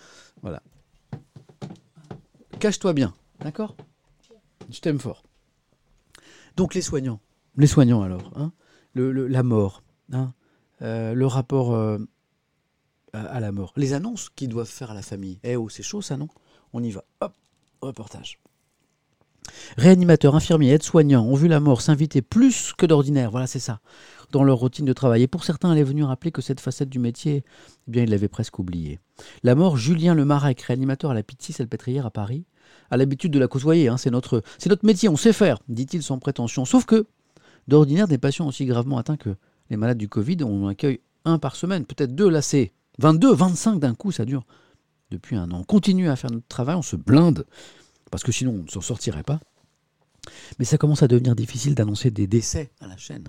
Voilà. 0.42 0.62
Cache-toi 2.60 2.94
bien, 2.94 3.14
d'accord? 3.44 3.76
Je 4.70 4.80
t'aime 4.80 5.00
fort. 5.00 5.24
Donc 6.56 6.74
les 6.74 6.82
soignants, 6.82 7.20
les 7.58 7.68
soignants 7.68 8.02
alors, 8.02 8.32
hein 8.36 8.52
la 8.96 9.44
mort, 9.44 9.84
hein 10.12 10.34
Euh, 10.82 11.14
le 11.14 11.28
rapport 11.28 11.76
euh, 11.76 12.00
à, 13.14 13.22
à 13.22 13.40
la 13.40 13.52
mort, 13.52 13.72
les 13.78 13.94
annonces 13.94 14.30
qu'ils 14.30 14.50
doivent 14.50 14.66
faire 14.68 14.90
à 14.90 14.96
la 14.96 15.04
famille. 15.04 15.40
Eh 15.44 15.56
oh, 15.56 15.70
c'est 15.70 15.84
chaud 15.84 16.02
ça, 16.02 16.18
non? 16.18 16.28
On 16.74 16.82
y 16.82 16.90
va. 16.90 17.04
Hop, 17.20 17.34
reportage. 17.82 18.40
Réanimateurs, 19.78 20.36
infirmiers, 20.36 20.72
aides-soignants 20.72 21.24
ont 21.24 21.36
vu 21.36 21.48
la 21.48 21.60
mort 21.60 21.82
s'inviter 21.82 22.22
plus 22.22 22.74
que 22.74 22.88
d'ordinaire, 22.88 23.30
voilà 23.32 23.48
c'est 23.48 23.60
ça, 23.60 23.80
dans 24.32 24.44
leur 24.44 24.58
routine 24.58 24.86
de 24.86 24.94
travail. 24.94 25.24
Et 25.24 25.28
pour 25.28 25.44
certains, 25.44 25.72
elle 25.72 25.80
est 25.80 25.84
venue 25.84 26.04
rappeler 26.04 26.32
que 26.32 26.42
cette 26.42 26.60
facette 26.60 26.90
du 26.90 27.00
métier, 27.00 27.44
eh 27.88 27.92
bien, 27.92 28.04
ils 28.04 28.10
l'avaient 28.10 28.28
presque 28.28 28.58
oubliée. 28.60 29.00
La 29.44 29.56
mort, 29.56 29.78
Julien 29.78 30.16
Lemarec, 30.16 30.62
réanimateur 30.62 31.12
à 31.12 31.14
la 31.14 31.24
Pitié 31.24 31.54
Salpêtrière 31.54 32.06
à 32.06 32.12
Paris, 32.12 32.46
a 32.90 32.98
l'habitude 32.98 33.32
de 33.32 33.40
la 33.40 33.48
côtoyer, 33.48 33.88
hein, 33.88 33.98
c'est 33.98 34.12
notre, 34.12 34.44
c'est 34.58 34.70
notre 34.70 34.86
métier, 34.86 35.10
on 35.10 35.16
sait 35.16 35.34
faire, 35.34 35.60
dit-il 35.70 36.04
sans 36.04 36.20
prétention. 36.20 36.66
Sauf 36.66 36.86
que, 36.86 37.06
d'ordinaire, 37.68 38.08
des 38.08 38.18
patients 38.18 38.48
aussi 38.48 38.66
gravement 38.66 38.98
atteints 38.98 39.18
que 39.18 39.36
les 39.70 39.78
malades 39.78 39.98
du 39.98 40.10
Covid, 40.10 40.38
on 40.44 40.66
en 40.66 40.68
accueille 40.68 41.00
un 41.26 41.40
par 41.40 41.56
semaine, 41.56 41.86
peut-être 41.86 42.16
deux, 42.16 42.30
là 42.30 42.42
c'est 42.42 42.74
22, 43.00 43.34
25 43.34 43.80
d'un 43.80 43.96
coup, 43.96 44.12
ça 44.12 44.26
dure 44.26 44.46
depuis 45.10 45.36
un 45.36 45.52
an. 45.52 45.60
On 45.60 45.64
continue 45.64 46.10
à 46.10 46.16
faire 46.16 46.32
notre 46.32 46.48
travail, 46.48 46.76
on 46.76 46.82
se 46.82 46.96
blinde, 46.96 47.46
parce 48.10 48.24
que 48.24 48.32
sinon 48.32 48.52
on 48.52 48.64
ne 48.64 48.70
s'en 48.70 48.82
sortirait 48.82 49.24
pas. 49.24 49.40
Mais 50.60 50.66
ça 50.66 50.78
commence 50.78 51.04
à 51.04 51.08
devenir 51.08 51.36
difficile 51.36 51.76
d'annoncer 51.76 52.12
des 52.12 52.28
décès 52.28 52.72
à 52.80 52.88
la 52.88 52.98
chaîne. 52.98 53.28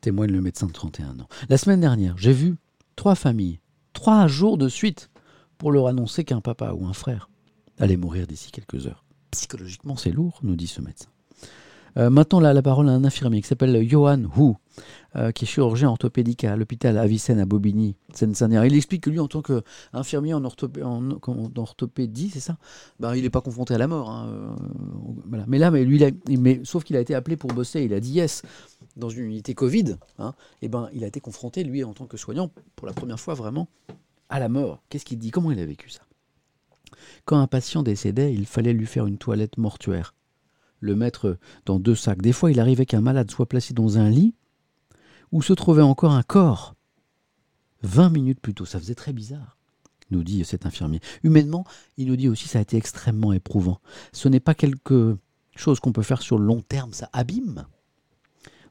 Témoigne 0.00 0.30
le 0.30 0.40
médecin 0.40 0.66
de 0.66 0.72
31 0.72 1.20
ans. 1.20 1.28
La 1.48 1.56
semaine 1.56 1.80
dernière, 1.80 2.16
j'ai 2.18 2.32
vu 2.32 2.56
trois 2.96 3.14
familles, 3.14 3.60
trois 3.92 4.26
jours 4.26 4.58
de 4.58 4.68
suite, 4.68 5.10
pour 5.58 5.72
leur 5.72 5.86
annoncer 5.86 6.24
qu'un 6.24 6.40
papa 6.40 6.72
ou 6.72 6.86
un 6.86 6.92
frère 6.92 7.30
allait 7.78 7.96
mourir 7.96 8.26
d'ici 8.26 8.50
quelques 8.50 8.86
heures. 8.86 9.04
Psychologiquement, 9.30 9.96
c'est 9.96 10.10
lourd, 10.12 10.38
nous 10.42 10.56
dit 10.56 10.66
ce 10.66 10.80
médecin. 10.80 11.08
Euh, 11.98 12.10
maintenant, 12.10 12.40
là, 12.40 12.52
la 12.52 12.60
parole 12.60 12.90
à 12.90 12.92
un 12.92 13.04
infirmier 13.04 13.40
qui 13.40 13.48
s'appelle 13.48 13.88
Johan 13.88 14.20
Hu, 14.36 14.52
euh, 15.16 15.32
qui 15.32 15.44
est 15.44 15.48
chirurgien 15.48 15.88
orthopédique 15.88 16.44
à 16.44 16.54
l'hôpital 16.54 16.98
Avicenne 16.98 17.38
à 17.38 17.46
Bobigny, 17.46 17.96
Seine-Saint-Denis. 18.12 18.66
Il 18.66 18.76
explique 18.76 19.04
que 19.04 19.08
lui, 19.08 19.18
en 19.18 19.28
tant 19.28 19.40
qu'infirmier 19.40 20.34
en, 20.34 20.42
orthopé- 20.42 20.82
en- 20.82 21.12
en 21.12 21.50
orthopédie, 21.56 22.28
c'est 22.28 22.40
ça? 22.40 22.58
Ben, 23.00 23.14
Il 23.16 23.22
n'est 23.22 23.30
pas 23.30 23.40
confronté 23.40 23.72
à 23.72 23.78
la 23.78 23.88
mort. 23.88 24.10
hein, 24.10 24.28
euh. 24.28 24.54
Mais 25.46 25.58
là, 25.58 25.70
mais 25.70 25.84
lui, 25.86 26.02
mais, 26.28 26.60
sauf 26.64 26.84
qu'il 26.84 26.96
a 26.96 27.00
été 27.00 27.14
appelé 27.14 27.38
pour 27.38 27.50
bosser, 27.54 27.82
il 27.82 27.94
a 27.94 28.00
dit 28.00 28.12
yes 28.12 28.42
dans 28.96 29.08
une 29.08 29.24
unité 29.24 29.54
Covid. 29.54 29.96
Hein, 30.18 30.34
et 30.60 30.68
ben, 30.68 30.90
il 30.92 31.02
a 31.02 31.06
été 31.06 31.20
confronté, 31.20 31.64
lui, 31.64 31.82
en 31.82 31.94
tant 31.94 32.04
que 32.04 32.18
soignant, 32.18 32.50
pour 32.74 32.86
la 32.86 32.92
première 32.92 33.18
fois 33.18 33.32
vraiment, 33.32 33.68
à 34.28 34.38
la 34.38 34.50
mort. 34.50 34.82
Qu'est-ce 34.90 35.06
qu'il 35.06 35.18
dit? 35.18 35.30
Comment 35.30 35.50
il 35.50 35.60
a 35.60 35.64
vécu 35.64 35.88
ça? 35.88 36.00
Quand 37.24 37.38
un 37.38 37.46
patient 37.46 37.82
décédait, 37.82 38.32
il 38.32 38.46
fallait 38.46 38.72
lui 38.72 38.86
faire 38.86 39.06
une 39.06 39.18
toilette 39.18 39.58
mortuaire, 39.58 40.14
le 40.80 40.94
mettre 40.94 41.38
dans 41.64 41.78
deux 41.78 41.94
sacs. 41.94 42.22
Des 42.22 42.32
fois, 42.32 42.50
il 42.50 42.60
arrivait 42.60 42.86
qu'un 42.86 43.00
malade 43.00 43.30
soit 43.30 43.48
placé 43.48 43.74
dans 43.74 43.98
un 43.98 44.10
lit 44.10 44.34
où 45.32 45.42
se 45.42 45.52
trouvait 45.52 45.82
encore 45.82 46.12
un 46.12 46.22
corps. 46.22 46.74
20 47.82 48.10
minutes 48.10 48.40
plus 48.40 48.54
tôt, 48.54 48.64
ça 48.64 48.78
faisait 48.78 48.94
très 48.94 49.12
bizarre, 49.12 49.58
nous 50.10 50.24
dit 50.24 50.44
cet 50.44 50.66
infirmier. 50.66 51.00
Humainement, 51.22 51.64
il 51.96 52.08
nous 52.08 52.16
dit 52.16 52.28
aussi 52.28 52.48
ça 52.48 52.58
a 52.58 52.62
été 52.62 52.76
extrêmement 52.76 53.32
éprouvant. 53.32 53.80
Ce 54.12 54.28
n'est 54.28 54.40
pas 54.40 54.54
quelque 54.54 55.16
chose 55.54 55.80
qu'on 55.80 55.92
peut 55.92 56.02
faire 56.02 56.22
sur 56.22 56.38
le 56.38 56.46
long 56.46 56.62
terme, 56.62 56.92
ça 56.92 57.10
abîme. 57.12 57.66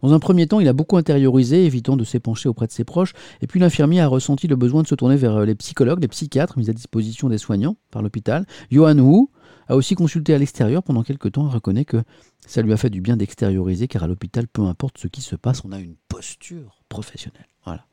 Dans 0.01 0.13
un 0.13 0.19
premier 0.19 0.47
temps, 0.47 0.59
il 0.59 0.67
a 0.67 0.73
beaucoup 0.73 0.97
intériorisé, 0.97 1.65
évitant 1.65 1.97
de 1.97 2.03
s'épancher 2.03 2.49
auprès 2.49 2.67
de 2.67 2.71
ses 2.71 2.83
proches, 2.83 3.13
et 3.41 3.47
puis 3.47 3.59
l'infirmier 3.59 4.01
a 4.01 4.07
ressenti 4.07 4.47
le 4.47 4.55
besoin 4.55 4.83
de 4.83 4.87
se 4.87 4.95
tourner 4.95 5.15
vers 5.15 5.45
les 5.45 5.55
psychologues, 5.55 6.01
les 6.01 6.07
psychiatres 6.07 6.57
mis 6.57 6.69
à 6.69 6.73
disposition 6.73 7.29
des 7.29 7.37
soignants 7.37 7.77
par 7.91 8.01
l'hôpital. 8.01 8.45
Johan 8.71 8.97
Wu 8.99 9.27
a 9.67 9.75
aussi 9.75 9.95
consulté 9.95 10.33
à 10.33 10.37
l'extérieur 10.37 10.83
pendant 10.83 11.03
quelques 11.03 11.31
temps 11.31 11.49
et 11.49 11.53
reconnaît 11.53 11.85
que 11.85 12.03
ça 12.45 12.61
lui 12.61 12.73
a 12.73 12.77
fait 12.77 12.89
du 12.89 13.01
bien 13.01 13.17
d'extérioriser, 13.17 13.87
car 13.87 14.03
à 14.03 14.07
l'hôpital, 14.07 14.47
peu 14.47 14.63
importe 14.63 14.97
ce 14.97 15.07
qui 15.07 15.21
se 15.21 15.35
passe, 15.35 15.63
on 15.65 15.71
a 15.71 15.79
une 15.79 15.95
posture 16.07 16.83
professionnelle. 16.89 17.47
Voilà. 17.65 17.85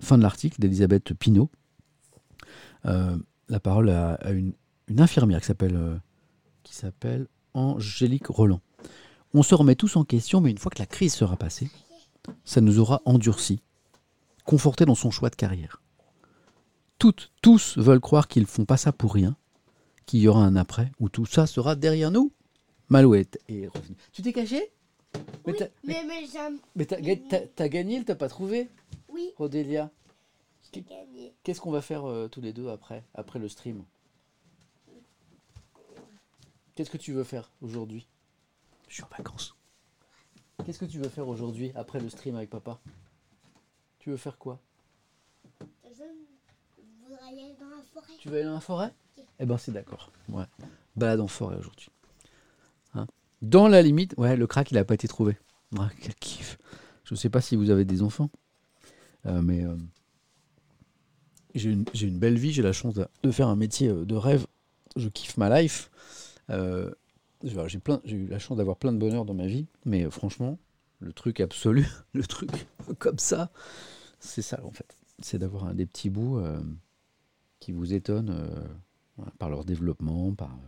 Fin 0.00 0.18
de 0.18 0.22
l'article 0.22 0.60
d'Elisabeth 0.60 1.14
Pinault. 1.14 1.50
Euh, 2.86 3.16
la 3.48 3.60
parole 3.60 3.90
à, 3.90 4.18
une, 4.32 4.54
infirmière 4.98 5.40
qui 5.40 5.46
s'appelle 5.46 5.76
euh, 7.06 7.24
Angélique 7.54 8.26
Roland. 8.26 8.60
On 9.34 9.42
se 9.42 9.54
remet 9.54 9.74
tous 9.74 9.96
en 9.96 10.04
question, 10.04 10.40
mais 10.40 10.50
une 10.50 10.58
fois 10.58 10.70
que 10.70 10.78
la 10.78 10.86
crise 10.86 11.14
sera 11.14 11.36
passée, 11.36 11.68
ça 12.44 12.60
nous 12.60 12.78
aura 12.78 13.02
endurcis, 13.04 13.60
confortés 14.44 14.84
dans 14.86 14.94
son 14.94 15.10
choix 15.10 15.30
de 15.30 15.34
carrière. 15.36 15.82
Toutes, 16.98 17.32
tous 17.42 17.76
veulent 17.76 18.00
croire 18.00 18.28
qu'ils 18.28 18.46
font 18.46 18.64
pas 18.64 18.76
ça 18.76 18.92
pour 18.92 19.12
rien, 19.14 19.36
qu'il 20.06 20.20
y 20.20 20.28
aura 20.28 20.44
un 20.44 20.56
après 20.56 20.90
où 21.00 21.08
tout 21.08 21.26
ça 21.26 21.46
sera 21.46 21.74
derrière 21.74 22.10
nous. 22.10 22.32
Malouette 22.88 23.38
est 23.48 23.66
revenue. 23.66 23.96
Tu 24.12 24.22
t'es 24.22 24.32
caché? 24.32 24.70
Mais 25.46 25.52
Oui, 25.52 25.54
t'as- 25.58 25.68
mais, 25.84 26.04
mais 26.06 26.26
j'aime. 26.32 26.58
mais 26.76 26.86
t'as 26.86 27.00
ga- 27.00 27.16
t'as- 27.28 27.46
t'as 27.46 27.68
gagné, 27.68 28.04
t'as 28.04 28.14
pas 28.14 28.28
trouvé, 28.28 28.68
Oui, 29.08 29.30
Rodélia. 29.36 29.90
Qu'est-ce 31.44 31.60
qu'on 31.60 31.70
va 31.70 31.82
faire 31.82 32.04
euh, 32.04 32.26
tous 32.26 32.40
les 32.40 32.52
deux 32.52 32.68
après, 32.68 33.04
après 33.14 33.38
le 33.38 33.48
stream? 33.48 33.84
Qu'est-ce 36.74 36.90
que 36.90 36.96
tu 36.96 37.12
veux 37.12 37.22
faire 37.22 37.52
aujourd'hui? 37.62 38.08
Je 38.94 38.98
suis 38.98 39.04
en 39.12 39.16
vacances. 39.18 39.56
Qu'est-ce 40.64 40.78
que 40.78 40.84
tu 40.84 41.00
veux 41.00 41.08
faire 41.08 41.26
aujourd'hui 41.26 41.72
après 41.74 41.98
le 41.98 42.08
stream 42.08 42.36
avec 42.36 42.48
papa? 42.48 42.78
Tu 43.98 44.10
veux 44.10 44.16
faire 44.16 44.38
quoi? 44.38 44.60
Je 45.50 45.66
voudrais 47.02 47.26
aller 47.26 47.56
dans 47.58 47.70
la 47.70 47.82
forêt. 47.92 48.12
Tu 48.20 48.28
veux 48.28 48.36
aller 48.36 48.44
dans 48.44 48.54
la 48.54 48.60
forêt? 48.60 48.94
Eh 49.40 49.46
ben 49.46 49.58
c'est 49.58 49.72
d'accord. 49.72 50.12
Ouais. 50.28 50.44
Balade 50.94 51.18
en 51.18 51.26
forêt 51.26 51.56
aujourd'hui. 51.56 51.88
Hein? 52.94 53.08
Dans 53.42 53.66
la 53.66 53.82
limite, 53.82 54.14
ouais, 54.16 54.36
le 54.36 54.46
crack 54.46 54.70
il 54.70 54.78
a 54.78 54.84
pas 54.84 54.94
été 54.94 55.08
trouvé. 55.08 55.36
Ah, 55.76 55.90
quel 56.00 56.14
kiff. 56.14 56.56
Je 57.02 57.16
sais 57.16 57.30
pas 57.30 57.40
si 57.40 57.56
vous 57.56 57.70
avez 57.70 57.84
des 57.84 58.00
enfants, 58.00 58.30
euh, 59.26 59.42
mais 59.42 59.64
euh, 59.64 59.74
j'ai 61.56 61.70
une, 61.72 62.18
belle 62.20 62.38
vie, 62.38 62.52
j'ai 62.52 62.62
la 62.62 62.72
chance 62.72 62.94
de, 62.94 63.08
de 63.24 63.30
faire 63.32 63.48
un 63.48 63.56
métier 63.56 63.88
euh, 63.88 64.04
de 64.04 64.14
rêve. 64.14 64.46
Je 64.94 65.08
kiffe 65.08 65.36
ma 65.36 65.60
life. 65.60 65.90
Euh, 66.50 66.92
j'ai 67.44 68.16
eu 68.16 68.26
la 68.26 68.38
chance 68.38 68.56
d'avoir 68.56 68.76
plein 68.76 68.92
de 68.92 68.98
bonheur 68.98 69.24
dans 69.24 69.34
ma 69.34 69.46
vie, 69.46 69.66
mais 69.84 70.04
euh, 70.04 70.10
franchement, 70.10 70.58
le 71.00 71.12
truc 71.12 71.40
absolu, 71.40 71.86
le 72.14 72.24
truc 72.24 72.50
comme 72.98 73.18
ça, 73.18 73.50
c'est 74.20 74.42
ça 74.42 74.64
en 74.64 74.70
fait. 74.70 74.96
C'est 75.20 75.38
d'avoir 75.38 75.74
des 75.74 75.86
petits 75.86 76.10
bouts 76.10 76.38
euh, 76.38 76.60
qui 77.60 77.72
vous 77.72 77.94
étonnent 77.94 78.30
euh, 78.30 79.24
par 79.38 79.50
leur 79.50 79.64
développement, 79.64 80.34
par, 80.34 80.58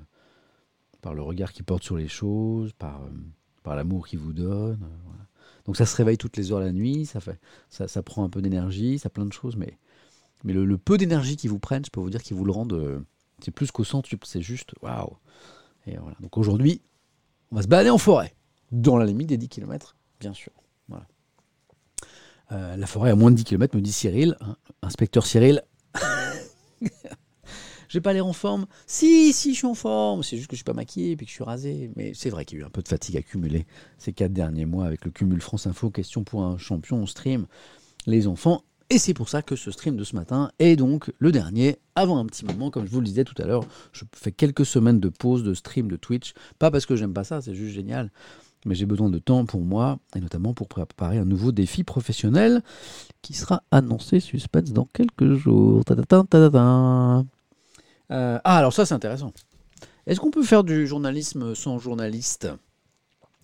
par 1.00 1.14
le 1.14 1.22
regard 1.22 1.52
qu'ils 1.52 1.64
portent 1.64 1.82
sur 1.82 1.96
les 1.96 2.08
choses, 2.08 2.72
par, 2.74 3.00
par 3.62 3.74
l'amour 3.74 4.06
qu'ils 4.06 4.20
vous 4.20 4.32
donnent. 4.32 4.88
Donc 5.64 5.76
ça 5.76 5.84
se 5.84 5.96
réveille 5.96 6.18
toutes 6.18 6.36
les 6.36 6.52
heures 6.52 6.60
la 6.60 6.70
nuit, 6.70 7.06
ça, 7.06 7.18
fait, 7.18 7.40
ça, 7.70 8.02
prend 8.04 8.22
un 8.22 8.28
peu 8.28 8.40
d'énergie, 8.40 9.00
ça 9.00 9.10
plein 9.10 9.26
de 9.26 9.32
choses, 9.32 9.56
mais, 9.56 9.78
mais 10.44 10.52
le, 10.52 10.78
peu 10.78 10.96
d'énergie 10.96 11.36
qu'ils 11.36 11.50
vous 11.50 11.58
prennent, 11.58 11.84
je 11.84 11.90
peux 11.90 11.98
vous 11.98 12.10
dire 12.10 12.22
qu'ils 12.22 12.36
vous 12.36 12.44
le 12.44 12.52
rendent, 12.52 13.04
c'est 13.40 13.50
plus 13.50 13.72
qu'au 13.72 13.82
centuple, 13.82 14.24
c'est 14.28 14.42
juste 14.42 14.74
waouh. 14.80 15.16
Et. 15.86 15.96
Donc 16.20 16.36
aujourd'hui, 16.38 16.82
on 17.50 17.56
va 17.56 17.62
se 17.62 17.68
balader 17.68 17.90
en 17.90 17.98
forêt, 17.98 18.34
dans 18.72 18.96
la 18.96 19.06
limite 19.06 19.28
des 19.28 19.36
10 19.36 19.48
km, 19.48 19.96
bien 20.20 20.32
sûr. 20.32 20.52
Voilà. 20.88 21.06
Euh, 22.52 22.76
la 22.76 22.86
forêt 22.86 23.10
à 23.10 23.14
moins 23.14 23.30
de 23.30 23.36
10 23.36 23.44
km, 23.44 23.76
me 23.76 23.80
dit 23.80 23.92
Cyril, 23.92 24.36
hein, 24.40 24.56
inspecteur 24.82 25.26
Cyril. 25.26 25.62
Je 27.88 27.98
vais 27.98 28.02
pas 28.02 28.12
l'air 28.12 28.26
en 28.26 28.32
forme. 28.32 28.66
Si, 28.86 29.32
si, 29.32 29.52
je 29.52 29.58
suis 29.58 29.66
en 29.66 29.74
forme. 29.74 30.24
C'est 30.24 30.36
juste 30.36 30.48
que 30.48 30.56
je 30.56 30.58
suis 30.58 30.64
pas 30.64 30.72
maquillé 30.72 31.12
et 31.12 31.16
que 31.16 31.24
je 31.24 31.30
suis 31.30 31.44
rasé. 31.44 31.90
Mais 31.94 32.14
c'est 32.14 32.30
vrai 32.30 32.44
qu'il 32.44 32.58
y 32.58 32.60
a 32.60 32.64
eu 32.64 32.66
un 32.66 32.70
peu 32.70 32.82
de 32.82 32.88
fatigue 32.88 33.16
accumulée 33.16 33.64
ces 33.96 34.12
quatre 34.12 34.32
derniers 34.32 34.66
mois 34.66 34.86
avec 34.86 35.04
le 35.04 35.12
cumul 35.12 35.40
France 35.40 35.68
Info, 35.68 35.90
question 35.90 36.24
pour 36.24 36.42
un 36.42 36.58
champion, 36.58 36.96
on 36.96 37.06
stream 37.06 37.46
les 38.06 38.26
enfants. 38.26 38.64
Et 38.88 38.98
c'est 38.98 39.14
pour 39.14 39.28
ça 39.28 39.42
que 39.42 39.56
ce 39.56 39.72
stream 39.72 39.96
de 39.96 40.04
ce 40.04 40.14
matin 40.14 40.50
est 40.60 40.76
donc 40.76 41.12
le 41.18 41.32
dernier, 41.32 41.78
avant 41.96 42.18
un 42.18 42.26
petit 42.26 42.44
moment, 42.44 42.70
comme 42.70 42.86
je 42.86 42.90
vous 42.92 43.00
le 43.00 43.06
disais 43.06 43.24
tout 43.24 43.40
à 43.42 43.44
l'heure. 43.44 43.64
Je 43.92 44.04
fais 44.14 44.30
quelques 44.30 44.64
semaines 44.64 45.00
de 45.00 45.08
pause 45.08 45.42
de 45.42 45.54
stream 45.54 45.90
de 45.90 45.96
Twitch. 45.96 46.34
Pas 46.60 46.70
parce 46.70 46.86
que 46.86 46.94
j'aime 46.94 47.12
pas 47.12 47.24
ça, 47.24 47.40
c'est 47.40 47.54
juste 47.54 47.74
génial. 47.74 48.12
Mais 48.64 48.76
j'ai 48.76 48.86
besoin 48.86 49.10
de 49.10 49.18
temps 49.18 49.44
pour 49.44 49.60
moi, 49.60 49.98
et 50.14 50.20
notamment 50.20 50.54
pour 50.54 50.68
préparer 50.68 51.18
un 51.18 51.24
nouveau 51.24 51.50
défi 51.50 51.82
professionnel 51.82 52.62
qui 53.22 53.34
sera 53.34 53.64
annoncé 53.72 54.20
suspense 54.20 54.72
dans 54.72 54.86
quelques 54.86 55.34
jours. 55.34 55.82
Euh, 58.12 58.38
ah, 58.44 58.56
alors 58.56 58.72
ça, 58.72 58.86
c'est 58.86 58.94
intéressant. 58.94 59.32
Est-ce 60.06 60.20
qu'on 60.20 60.30
peut 60.30 60.44
faire 60.44 60.62
du 60.62 60.86
journalisme 60.86 61.56
sans 61.56 61.80
journaliste? 61.80 62.48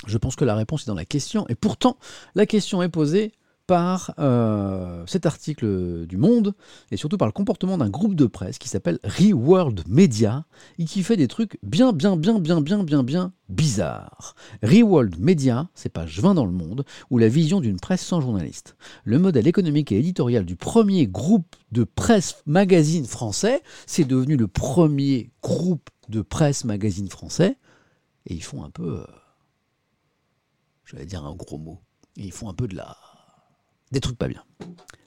Je 0.07 0.19
pense 0.19 0.37
que 0.37 0.45
la 0.45 0.55
réponse 0.55 0.83
est 0.83 0.87
dans 0.87 0.95
la 0.95 1.05
question. 1.05 1.47
Et 1.49 1.57
pourtant, 1.57 1.97
la 2.37 2.47
question 2.47 2.81
est 2.83 2.89
posée 2.89 3.33
par 3.73 4.13
euh, 4.19 5.03
cet 5.07 5.25
article 5.25 6.05
du 6.07 6.19
Monde 6.19 6.53
et 6.91 6.99
surtout 6.99 7.17
par 7.17 7.27
le 7.27 7.33
comportement 7.33 7.79
d'un 7.79 7.89
groupe 7.89 8.15
de 8.15 8.27
presse 8.27 8.59
qui 8.59 8.69
s'appelle 8.69 8.99
Reworld 9.03 9.85
Media 9.89 10.45
et 10.79 10.85
qui 10.85 11.03
fait 11.03 11.17
des 11.17 11.27
trucs 11.27 11.59
bien, 11.63 11.95
bien, 11.95 12.19
bien, 12.19 12.39
bien, 12.39 12.61
bien, 12.61 12.85
bien, 12.85 13.03
bien 13.03 13.33
bizarres. 13.49 14.35
Reworld 14.63 15.19
Media, 15.19 15.71
c'est 15.75 15.89
page 15.89 16.21
20 16.21 16.35
dans 16.35 16.45
le 16.45 16.53
Monde, 16.53 16.85
ou 17.09 17.17
la 17.17 17.29
vision 17.29 17.63
d'une 17.63 17.81
presse 17.81 18.05
sans 18.05 18.21
journaliste. 18.21 18.77
Le 19.05 19.19
modèle 19.19 19.47
économique 19.47 19.91
et 19.91 19.99
éditorial 19.99 20.45
du 20.45 20.55
premier 20.55 21.07
groupe 21.07 21.57
de 21.71 21.85
presse 21.85 22.43
magazine 22.45 23.07
français, 23.07 23.63
c'est 23.87 24.05
devenu 24.05 24.37
le 24.37 24.49
premier 24.49 25.31
groupe 25.43 25.89
de 26.11 26.21
presse 26.21 26.67
magazine 26.67 27.09
français 27.09 27.57
et 28.27 28.35
ils 28.35 28.45
font 28.45 28.65
un 28.65 28.71
peu, 28.71 28.99
euh, 28.99 29.07
j'allais 30.85 31.07
dire 31.07 31.25
un 31.25 31.35
gros 31.35 31.57
mot, 31.57 31.81
ils 32.17 32.33
font 32.33 32.51
un 32.51 32.55
peu 32.55 32.69
de 32.69 32.77
la 32.77 32.99
des 33.93 34.01
trucs 34.01 34.19
pas 34.19 34.29
bien. 34.29 34.43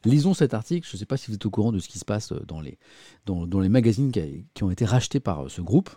Lisons 0.05 0.33
cet 0.33 0.53
article, 0.53 0.87
je 0.87 0.95
ne 0.95 0.99
sais 0.99 1.05
pas 1.05 1.17
si 1.17 1.27
vous 1.27 1.35
êtes 1.35 1.45
au 1.45 1.49
courant 1.49 1.71
de 1.71 1.79
ce 1.79 1.89
qui 1.89 1.97
se 1.97 2.05
passe 2.05 2.31
dans 2.31 2.61
les, 2.61 2.77
dans, 3.25 3.59
les 3.59 3.69
magazines 3.69 4.11
qui, 4.11 4.63
ont 4.63 4.69
été 4.69 4.85
rachetés 4.85 5.19
par 5.19 5.45
euh, 5.45 5.49
ce 5.49 5.61
groupe, 5.61 5.89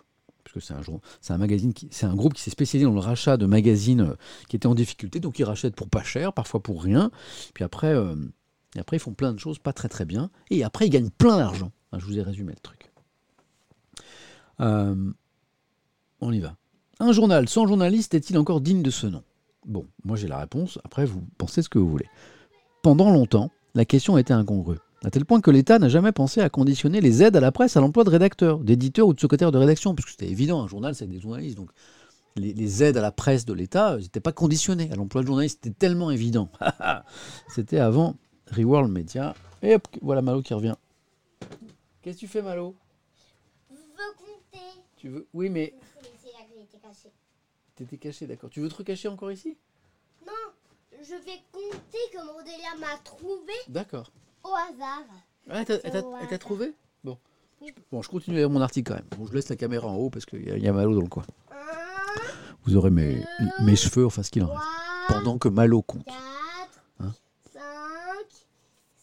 puisque 0.43 0.65
c'est 0.65 0.73
un, 0.73 0.81
c'est 1.21 1.33
un, 1.33 2.09
un 2.09 2.15
groupe 2.15 2.33
qui 2.33 2.41
s'est 2.41 2.49
spécialisé 2.49 2.85
dans 2.85 2.93
le 2.93 2.99
rachat 2.99 3.37
de 3.37 3.45
magazines 3.45 4.01
euh, 4.01 4.15
qui 4.47 4.55
étaient 4.55 4.67
en 4.67 4.73
difficulté, 4.73 5.19
donc 5.19 5.37
ils 5.37 5.43
rachètent 5.43 5.75
pour 5.75 5.89
pas 5.89 6.03
cher, 6.03 6.33
parfois 6.33 6.61
pour 6.61 6.83
rien, 6.83 7.11
puis 7.53 7.63
après, 7.63 7.93
euh, 7.93 8.15
et 8.75 8.79
après 8.79 8.97
ils 8.97 9.01
font 9.01 9.13
plein 9.13 9.31
de 9.31 9.39
choses 9.39 9.59
pas 9.59 9.73
très 9.73 9.89
très 9.89 10.05
bien, 10.05 10.31
et 10.49 10.63
après 10.63 10.87
ils 10.87 10.91
gagnent 10.91 11.11
plein 11.11 11.37
d'argent. 11.37 11.71
je 11.95 12.03
vous 12.03 12.17
ai 12.17 12.23
résumé 12.23 12.53
le 12.53 12.59
truc. 12.59 12.91
Euh, 14.59 15.11
on 16.19 16.33
y 16.33 16.39
va. 16.39 16.55
Un 16.99 17.11
journal 17.11 17.47
sans 17.47 17.67
journaliste 17.67 18.13
est-il 18.15 18.37
encore 18.37 18.59
digne 18.59 18.81
de 18.81 18.91
ce 18.91 19.05
nom? 19.05 19.23
Bon, 19.65 19.87
moi 20.03 20.17
j'ai 20.17 20.27
la 20.27 20.39
réponse, 20.39 20.79
après 20.83 21.05
vous 21.05 21.21
pensez 21.37 21.61
ce 21.61 21.69
que 21.69 21.77
vous 21.77 21.89
voulez. 21.89 22.07
Pendant 22.81 23.11
longtemps, 23.11 23.51
la 23.75 23.83
question 23.83 24.17
était 24.17 24.33
incongrue, 24.33 24.77
à 25.03 25.09
tel 25.11 25.25
point 25.25 25.41
que 25.41 25.51
l'État 25.51 25.79
n'a 25.79 25.89
jamais 25.89 26.13
pensé 26.13 26.39
à 26.39 26.49
conditionner 26.49 27.01
les 27.01 27.21
aides 27.21 27.35
à 27.35 27.41
la 27.41 27.51
presse 27.51 27.75
à 27.75 27.81
l'emploi 27.81 28.05
de 28.05 28.09
rédacteurs, 28.09 28.59
d'éditeurs 28.59 29.07
ou 29.07 29.13
de 29.13 29.19
secrétaires 29.19 29.51
de 29.51 29.57
rédaction, 29.57 29.93
puisque 29.93 30.11
c'était 30.11 30.29
évident, 30.29 30.63
un 30.63 30.67
journal 30.67 30.95
c'est 30.95 31.05
des 31.05 31.19
journalistes, 31.19 31.57
donc 31.57 31.71
les, 32.37 32.83
aides 32.83 32.95
à 32.95 33.01
la 33.01 33.11
presse 33.11 33.43
de 33.43 33.51
l'État 33.51 33.97
n'étaient 33.97 34.21
pas 34.21 34.31
conditionnées 34.31 34.89
à 34.91 34.95
l'emploi 34.95 35.21
de 35.21 35.27
journalistes, 35.27 35.59
c'était 35.61 35.75
tellement 35.77 36.09
évident. 36.09 36.49
c'était 37.49 37.79
avant 37.79 38.15
Reworld 38.55 38.89
Media. 38.89 39.33
Et 39.61 39.75
hop, 39.75 39.85
voilà 40.01 40.21
Malo 40.21 40.41
qui 40.41 40.53
revient. 40.53 40.75
Qu'est-ce 42.01 42.15
que 42.15 42.19
tu 42.21 42.27
fais 42.27 42.41
Malo? 42.41 42.75
Je 43.69 43.75
veux 43.75 44.13
compter. 44.17 44.65
Tu 44.95 45.09
veux 45.09 45.27
Oui 45.33 45.49
mais... 45.49 45.73
T'étais 47.75 47.97
caché, 47.97 48.27
d'accord. 48.27 48.49
Tu 48.49 48.59
veux 48.59 48.67
te 48.67 48.75
recacher 48.75 49.07
encore 49.07 49.31
ici? 49.31 49.57
Non, 50.27 50.33
je 51.01 51.15
vais 51.25 51.41
compter 51.51 51.97
comme 52.15 52.29
Rodélia 52.29 52.75
m'a 52.79 52.97
trouvé 53.03 53.53
D'accord. 53.67 54.11
au 54.43 54.49
hasard. 54.49 55.03
Ah, 55.49 55.61
elle 55.61 56.27
t'a- 56.27 56.37
trouvé? 56.37 56.73
Bon. 57.03 57.17
Bon, 57.91 58.01
je 58.01 58.09
continue 58.09 58.37
lire 58.37 58.49
mon 58.49 58.61
article 58.61 58.91
quand 58.91 58.97
même. 58.97 59.07
Bon, 59.17 59.25
je 59.27 59.33
laisse 59.33 59.49
la 59.49 59.55
caméra 59.55 59.87
en 59.87 59.95
haut 59.95 60.09
parce 60.09 60.25
qu'il 60.25 60.47
y, 60.47 60.51
a- 60.51 60.57
il 60.57 60.63
y 60.63 60.67
a 60.67 60.73
Malo 60.73 60.95
dans 60.95 61.01
le 61.01 61.07
coin. 61.09 61.23
Un, 61.51 61.55
Vous 62.65 62.75
aurez 62.75 62.89
mes, 62.89 63.23
mes 63.61 63.75
cheveux, 63.75 64.05
enfin 64.05 64.21
ce 64.23 64.29
qu'il 64.31 64.43
en 64.43 64.47
reste. 64.47 64.61
Pendant 65.07 65.37
que 65.39 65.47
Malo 65.49 65.81
compte. 65.81 66.05
quatre, 66.05 66.83
Hein? 66.99 67.13
cinq, 67.51 68.27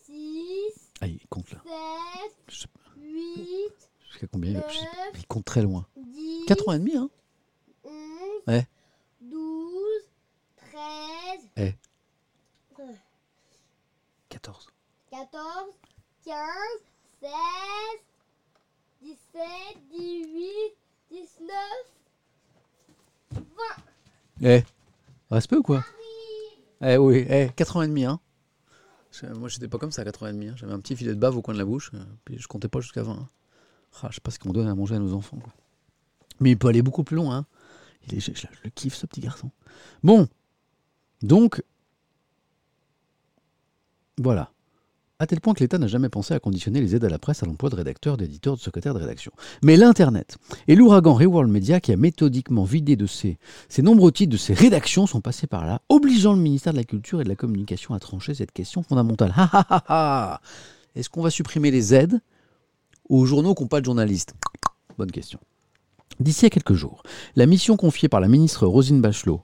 six, 0.05 0.73
Ah, 1.01 1.07
il 1.09 1.21
compte 1.29 1.51
là. 1.51 1.59
sept, 1.65 2.33
Je 2.49 2.57
sais 2.61 2.69
pas 2.69 2.81
huit, 3.01 3.73
jusqu'à 4.09 4.27
combien 4.29 4.53
il- 4.53 4.63
je 4.69 4.79
sais 4.79 4.87
Il 5.19 5.27
compte 5.27 5.45
très 5.45 5.63
loin. 5.63 5.87
dix, 5.97 6.45
4 6.47 6.69
ans 6.69 6.73
et 6.75 6.79
demi, 6.79 6.97
hein? 6.97 7.11
onze, 7.85 7.93
Ouais. 8.47 8.67
douze, 9.21 10.09
treize, 10.57 11.49
Eh. 11.57 11.75
euh, 12.79 12.85
14. 15.17 15.33
14, 15.33 15.73
15, 16.25 16.37
16, 17.21 17.31
17, 19.03 19.43
18, 19.91 20.77
19, 21.11 21.57
20. 23.33 23.41
Eh, 24.43 24.63
reste 25.31 25.49
peu 25.49 25.57
ou 25.57 25.63
quoi? 25.63 25.83
Eh 26.83 26.99
oui, 26.99 27.25
eh, 27.31 27.49
4 27.57 27.77
ans 27.79 27.83
et 27.83 27.89
demi, 27.89 28.05
hein 28.05 28.21
Je- 29.11 29.27
Moi, 29.27 29.49
j'étais 29.49 29.69
pas 29.69 29.79
comme 29.79 29.91
ça 29.93 30.03
à 30.03 30.05
4 30.05 30.25
ans 30.25 30.27
et 30.27 30.33
demi. 30.33 30.49
hein. 30.49 30.55
J'avais 30.57 30.73
un 30.75 30.81
petit 30.81 30.95
filet 30.97 31.15
de 31.15 31.19
bave 31.19 31.35
au 31.37 31.41
coin 31.43 31.55
de 31.55 31.59
la 31.59 31.65
bouche, 31.65 31.91
euh, 31.95 32.05
puis 32.27 32.39
je 32.39 32.47
comptais 32.47 32.69
pas 32.69 32.81
jusqu'à 32.81 33.03
20. 33.03 33.15
hein. 33.15 33.29
Ah, 34.03 34.09
je 34.11 34.17
sais 34.17 34.21
pas 34.21 34.31
ce 34.31 34.39
qu'on 34.39 34.53
donne 34.53 34.69
à 34.69 34.75
manger 34.75 34.97
à 34.97 34.99
nos 34.99 35.15
enfants, 35.15 35.39
quoi. 35.39 35.53
Mais 36.41 36.51
il 36.51 36.59
peut 36.59 36.69
aller 36.69 36.83
beaucoup 36.83 37.05
plus 37.05 37.17
loin, 37.17 37.39
hein. 37.39 37.47
Il 38.07 38.15
est, 38.15 38.21
je, 38.21 38.33
je 38.35 38.47
le 38.65 38.69
kiffe, 38.71 38.95
ce 38.95 39.07
petit 39.07 39.23
garçon. 39.23 39.51
Bon, 40.03 40.29
donc, 41.23 41.63
voilà. 44.19 44.51
À 45.19 45.27
tel 45.27 45.41
point 45.41 45.55
que 45.55 45.61
l'État 45.61 45.79
n'a 45.79 45.87
jamais 45.87 46.11
pensé 46.11 46.35
à 46.35 46.41
conditionner 46.41 46.79
les 46.83 46.95
aides 46.95 47.05
à 47.07 47.09
la 47.09 47.19
presse 47.19 47.43
à 47.43 47.47
l'emploi 47.47 47.71
de 47.71 47.75
rédacteurs, 47.75 48.19
d'éditeurs, 48.19 48.57
de 48.57 48.61
secrétaires 48.61 48.93
de 48.93 48.99
rédaction. 48.99 49.33
Mais 49.63 49.79
l'Internet 49.79 50.37
et 50.69 50.75
l'ouragan 50.75 51.15
Reworld 51.15 51.51
Media, 51.51 51.81
qui 51.81 51.91
a 51.91 51.97
méthodiquement 51.97 52.65
vidé 52.65 52.97
de 52.97 53.07
ses, 53.07 53.39
ses 53.71 53.81
nombreux 53.81 54.13
titres 54.13 54.33
de 54.33 54.37
ses 54.37 54.53
rédactions, 54.53 55.07
sont 55.07 55.23
passés 55.23 55.47
par 55.47 55.65
là, 55.65 55.81
obligeant 55.89 56.35
le 56.35 56.41
ministère 56.41 56.75
de 56.75 56.79
la 56.79 56.85
Culture 56.85 57.23
et 57.23 57.25
de 57.25 57.31
la 57.31 57.35
Communication 57.35 57.95
à 57.95 57.99
trancher 57.99 58.35
cette 58.35 58.53
question 58.53 58.83
fondamentale. 58.83 59.33
Ha 59.37 60.43
Est-ce 60.95 61.09
qu'on 61.09 61.23
va 61.23 61.31
supprimer 61.31 61.71
les 61.71 61.95
aides 61.95 62.21
aux 63.09 63.25
journaux 63.25 63.55
qui 63.55 63.63
n'ont 63.63 63.69
pas 63.69 63.81
de 63.81 63.87
journalistes? 63.87 64.35
Bonne 64.99 65.13
question. 65.13 65.39
D'ici 66.21 66.45
à 66.45 66.51
quelques 66.51 66.75
jours, 66.75 67.03
la 67.37 67.47
mission 67.47 67.79
confiée 67.79 68.11
par 68.11 68.21
la 68.21 68.29
ministre 68.29 68.67
Rosine 68.67 69.01
Bachelot 69.01 69.41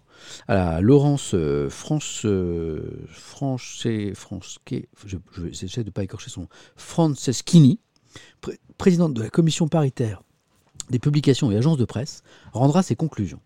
la 0.49 0.81
Laurence 0.81 1.35
euh, 1.35 1.69
France, 1.71 2.21
je, 5.07 5.07
je- 5.07 5.17
j'essaie 5.53 5.85
pas 5.85 6.03
écorcher 6.05 6.31
son 6.31 6.43
nom, 6.43 6.49
Franceschini, 6.77 7.81
pré- 8.41 8.59
présidente 8.79 9.15
de 9.15 9.23
la 9.23 9.31
commission 9.31 9.69
paritaire 9.69 10.23
des 10.91 10.99
publications 10.99 11.51
et 11.51 11.57
agences 11.57 11.79
de 11.79 11.85
presse, 11.85 12.23
rendra 12.53 12.83
ses 12.83 12.97
conclusions. 12.97 13.41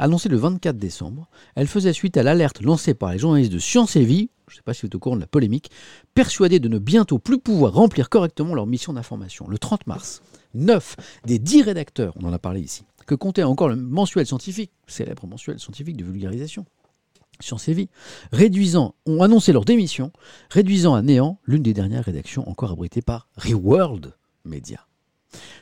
Annoncée 0.00 0.28
le 0.28 0.36
24 0.36 0.76
décembre, 0.76 1.28
elle 1.54 1.68
faisait 1.68 1.92
suite 1.92 2.16
à 2.16 2.22
l'alerte 2.24 2.60
lancée 2.62 2.94
par 2.94 3.12
les 3.12 3.18
journalistes 3.18 3.52
de 3.52 3.58
Science 3.60 3.94
et 3.94 4.04
Vie, 4.04 4.30
je 4.48 4.54
ne 4.54 4.56
sais 4.56 4.62
pas 4.62 4.74
si 4.74 4.80
vous 4.82 4.86
êtes 4.86 4.94
au 4.96 4.98
courant 4.98 5.14
de 5.16 5.20
la 5.20 5.26
polémique, 5.28 5.70
persuadés 6.14 6.58
de 6.58 6.68
ne 6.68 6.78
bientôt 6.78 7.18
plus 7.20 7.38
pouvoir 7.38 7.74
remplir 7.74 8.08
correctement 8.08 8.54
leur 8.54 8.66
mission 8.66 8.92
d'information. 8.92 9.46
Le 9.48 9.58
30 9.58 9.86
mars, 9.86 10.22
9 10.54 10.96
des 11.26 11.38
10 11.38 11.62
rédacteurs, 11.62 12.14
on 12.20 12.24
en 12.26 12.32
a 12.32 12.38
parlé 12.40 12.60
ici, 12.60 12.84
que 13.08 13.14
comptait 13.14 13.42
encore 13.42 13.68
le 13.68 13.76
mensuel 13.76 14.26
scientifique, 14.26 14.70
célèbre 14.86 15.26
mensuel 15.26 15.58
scientifique 15.58 15.96
de 15.96 16.04
vulgarisation, 16.04 16.66
Science 17.40 17.68
et 17.68 17.72
Vie, 17.72 17.88
réduisant, 18.32 18.94
ont 19.06 19.22
annoncé 19.22 19.52
leur 19.52 19.64
démission, 19.64 20.12
réduisant 20.50 20.94
à 20.94 21.02
néant 21.02 21.40
l'une 21.44 21.62
des 21.62 21.72
dernières 21.72 22.04
rédactions 22.04 22.48
encore 22.48 22.72
abritées 22.72 23.00
par 23.00 23.28
Reworld 23.36 24.14
Media. 24.44 24.86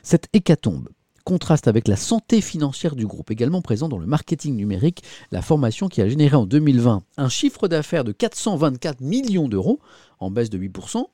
Cette 0.03 0.27
hécatombe 0.33 0.89
contraste 1.23 1.67
avec 1.67 1.87
la 1.87 1.95
santé 1.95 2.41
financière 2.41 2.95
du 2.95 3.05
groupe, 3.05 3.31
également 3.31 3.61
présent 3.61 3.87
dans 3.89 3.97
le 3.97 4.07
marketing 4.07 4.55
numérique, 4.55 5.03
la 5.31 5.41
formation 5.41 5.87
qui 5.87 6.01
a 6.01 6.09
généré 6.09 6.35
en 6.35 6.45
2020 6.45 7.03
un 7.17 7.29
chiffre 7.29 7.67
d'affaires 7.67 8.03
de 8.03 8.11
424 8.11 9.01
millions 9.01 9.47
d'euros, 9.47 9.79
en 10.19 10.31
baisse 10.31 10.49
de 10.49 10.57
8%, 10.57 11.05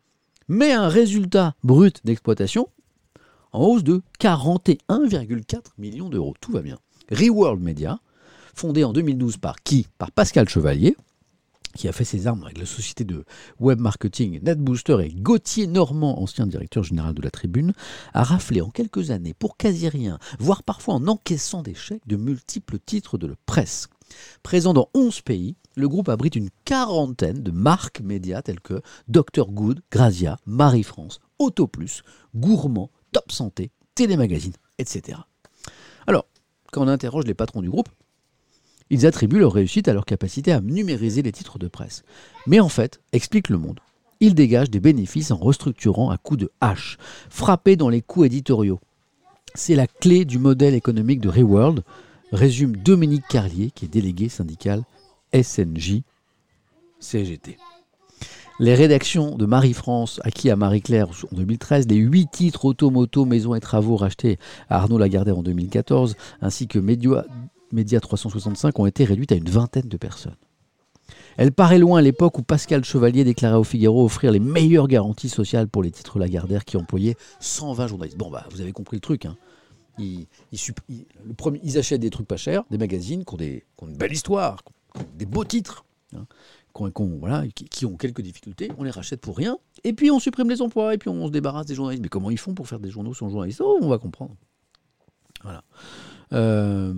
mais 0.47 0.72
un 0.72 0.88
résultat 0.88 1.55
brut 1.64 1.99
d'exploitation 2.05 2.69
en 3.53 3.63
hausse 3.65 3.84
de 3.84 4.01
41,4 4.19 5.61
millions 5.77 6.09
d'euros. 6.09 6.34
Tout 6.41 6.51
va 6.51 6.61
bien. 6.61 6.77
Reworld 7.11 7.61
Media, 7.61 7.99
fondé 8.53 8.84
en 8.84 8.93
2012 8.93 9.38
par 9.38 9.61
qui? 9.63 9.88
Par 9.97 10.11
Pascal 10.11 10.49
Chevalier, 10.49 10.95
qui 11.75 11.88
a 11.88 11.91
fait 11.91 12.05
ses 12.05 12.27
armes 12.27 12.43
avec 12.43 12.57
la 12.57 12.65
société 12.65 13.03
de 13.03 13.25
web 13.59 13.80
marketing 13.80 14.39
NetBooster 14.43 14.97
et 15.03 15.09
Gauthier 15.09 15.67
Normand, 15.67 16.21
ancien 16.21 16.47
directeur 16.47 16.84
général 16.84 17.13
de 17.13 17.21
la 17.21 17.31
Tribune, 17.31 17.73
a 18.13 18.23
raflé 18.23 18.61
en 18.61 18.69
quelques 18.69 19.11
années 19.11 19.34
pour 19.34 19.57
quasi 19.57 19.89
rien, 19.89 20.19
voire 20.39 20.63
parfois 20.63 20.95
en 20.95 21.07
encaissant 21.07 21.63
des 21.63 21.73
chèques 21.73 22.07
de 22.07 22.15
multiples 22.15 22.80
titres 22.80 23.17
de 23.17 23.27
la 23.27 23.35
presse. 23.45 23.88
Présent 24.43 24.73
dans 24.73 24.89
11 24.93 25.21
pays, 25.21 25.55
le 25.75 25.89
groupe 25.89 26.09
abrite 26.09 26.35
une 26.35 26.49
quarantaine 26.65 27.41
de 27.41 27.51
marques 27.51 28.01
médias 28.01 28.43
telles 28.43 28.61
que 28.61 28.81
Dr 29.07 29.47
Good, 29.47 29.81
Grazia, 29.91 30.38
Marie-France, 30.45 31.19
Autoplus, 31.39 32.03
Gourmand, 32.35 32.91
Top 33.14 33.31
Santé, 33.31 33.72
Télémagazine, 33.95 34.53
etc. 34.80 35.19
Alors, 36.07 36.26
quand 36.72 36.84
on 36.84 36.88
interroge 36.88 37.26
les 37.26 37.34
patrons 37.34 37.61
du 37.61 37.69
groupe, 37.69 37.90
ils 38.90 39.06
attribuent 39.06 39.40
leur 39.40 39.53
réussite 39.53 39.88
à 39.88 39.94
leur 39.94 40.06
capacité 40.06 40.52
à 40.52 40.60
numériser 40.60 41.22
les 41.22 41.31
titres 41.31 41.60
de 41.60 41.68
presse. 41.68 42.03
Mais 42.48 42.60
en 42.60 42.69
fait, 42.69 42.99
explique 43.14 43.49
le 43.49 43.57
monde, 43.57 43.80
ils 44.19 44.35
dégagent 44.35 44.69
des 44.69 44.80
bénéfices 44.80 45.31
en 45.31 45.38
restructurant 45.38 46.10
à 46.10 46.18
coups 46.18 46.41
de 46.41 46.52
hache, 46.60 46.98
frappés 47.30 47.76
dans 47.76 47.90
les 47.90 48.02
coûts 48.02 48.26
éditoriaux. 48.26 48.80
C'est 49.56 49.76
la 49.76 49.88
clé 49.88 50.26
du 50.26 50.40
modèle 50.40 50.73
économique 50.73 51.22
de 51.22 51.30
Reworld, 51.30 51.84
résume 52.31 52.76
Dominique 52.76 53.27
Carlier, 53.30 53.69
qui 53.69 53.85
est 53.85 53.90
délégué 53.90 54.27
syndical 54.27 54.84
SNJ 55.34 56.02
CGT. 56.99 57.57
Les 58.59 58.75
rédactions 58.75 59.35
de 59.35 59.47
Marie-France, 59.47 60.19
acquis 60.23 60.51
à 60.51 60.55
Marie-Claire 60.55 61.09
en 61.09 61.35
2013, 61.35 61.88
les 61.88 61.95
huit 61.95 62.30
titres 62.31 62.65
Automoto, 62.65 63.25
Maison 63.25 63.55
et 63.55 63.59
Travaux 63.59 63.95
rachetés 63.95 64.38
à 64.69 64.77
Arnaud 64.77 64.99
Lagardère 64.99 65.39
en 65.39 65.43
2014, 65.43 66.15
ainsi 66.39 66.67
que 66.67 66.77
Média, 66.77 67.25
Média 67.71 67.99
365 67.99 68.77
ont 68.77 68.85
été 68.85 69.05
réduites 69.05 69.31
à 69.31 69.35
une 69.35 69.49
vingtaine 69.49 69.88
de 69.88 69.97
personnes. 69.97 70.35
Elle 71.35 71.51
paraît 71.51 71.80
loin 71.80 71.97
à 71.97 72.01
l'époque 72.03 72.38
où 72.38 72.43
Pascal 72.43 72.85
Chevalier 72.85 73.23
déclarait 73.23 73.57
au 73.57 73.63
Figaro 73.63 74.05
offrir 74.05 74.31
les 74.31 74.39
meilleures 74.39 74.88
garanties 74.88 75.30
sociales 75.30 75.67
pour 75.67 75.81
les 75.81 75.89
titres 75.89 76.19
Lagardère 76.19 76.63
qui 76.63 76.77
employaient 76.77 77.15
120 77.39 77.88
journalistes. 77.88 78.17
Bon, 78.17 78.30
bah, 78.30 78.45
vous 78.51 78.61
avez 78.61 78.71
compris 78.71 78.97
le 78.97 79.01
truc. 79.01 79.25
Hein. 79.25 79.35
Ils, 79.97 80.27
achètent 81.75 82.01
des 82.01 82.11
trucs 82.11 82.27
pas 82.27 82.38
chers, 82.38 82.63
des 82.69 82.77
magazines 82.77 83.25
qui 83.25 83.34
ont, 83.34 83.38
des, 83.38 83.63
qui 83.77 83.84
ont 83.84 83.88
une 83.88 83.97
belle 83.97 84.13
histoire, 84.13 84.61
des 85.15 85.25
beaux 85.25 85.43
titres, 85.43 85.85
hein, 86.15 86.25
qui, 87.69 87.85
ont 87.85 87.97
quelques 87.97 88.21
difficultés. 88.21 88.71
On 88.77 88.83
les 88.83 88.91
rachète 88.91 89.21
pour 89.21 89.37
rien. 89.37 89.57
Et 89.83 89.93
puis 89.93 90.11
on 90.11 90.19
supprime 90.19 90.49
les 90.49 90.61
emplois 90.61 90.93
et 90.93 90.97
puis 90.97 91.09
on 91.09 91.27
se 91.27 91.31
débarrasse 91.31 91.65
des 91.65 91.75
journalistes. 91.75 92.01
Mais 92.01 92.09
comment 92.09 92.31
ils 92.31 92.39
font 92.39 92.53
pour 92.53 92.67
faire 92.67 92.79
des 92.79 92.89
journaux 92.89 93.13
sans 93.13 93.29
journalistes? 93.29 93.61
Oh, 93.63 93.79
on 93.81 93.87
va 93.87 93.97
comprendre. 93.97 94.35
Voilà. 95.43 95.63
Euh, 96.31 96.93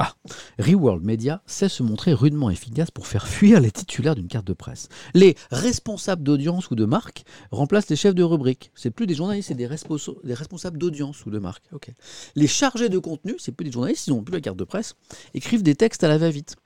Ah, 0.00 0.14
Reworld 0.58 1.04
Media 1.04 1.40
sait 1.46 1.68
se 1.68 1.84
montrer 1.84 2.14
rudement 2.14 2.50
efficace 2.50 2.90
pour 2.90 3.06
faire 3.06 3.28
fuir 3.28 3.60
les 3.60 3.70
titulaires 3.70 4.16
d'une 4.16 4.26
carte 4.26 4.46
de 4.46 4.52
presse. 4.52 4.88
Les 5.14 5.36
responsables 5.52 6.24
d'audience 6.24 6.70
ou 6.70 6.74
de 6.74 6.84
marque 6.84 7.24
remplacent 7.52 7.88
les 7.90 7.96
chefs 7.96 8.14
de 8.14 8.24
rubrique. 8.24 8.72
C'est 8.74 8.90
plus 8.90 9.06
des 9.06 9.14
journalistes, 9.14 9.48
c'est 9.48 9.54
des, 9.54 9.66
responsables 9.66 10.78
d'audience 10.78 11.24
ou 11.26 11.30
de 11.30 11.38
marque. 11.38 11.64
Les 12.34 12.48
chargés 12.48 12.88
de 12.88 12.98
contenu, 12.98 13.36
c'est 13.38 13.52
plus 13.52 13.64
des 13.64 13.72
journalistes, 13.72 14.08
ils 14.08 14.10
n'ont 14.10 14.22
plus 14.22 14.34
la 14.34 14.40
carte 14.40 14.56
de 14.56 14.64
presse, 14.64 14.96
écrivent 15.32 15.62
des 15.62 15.76
textes 15.76 16.02
à 16.02 16.08
la 16.08 16.18
va-vite. 16.18 16.56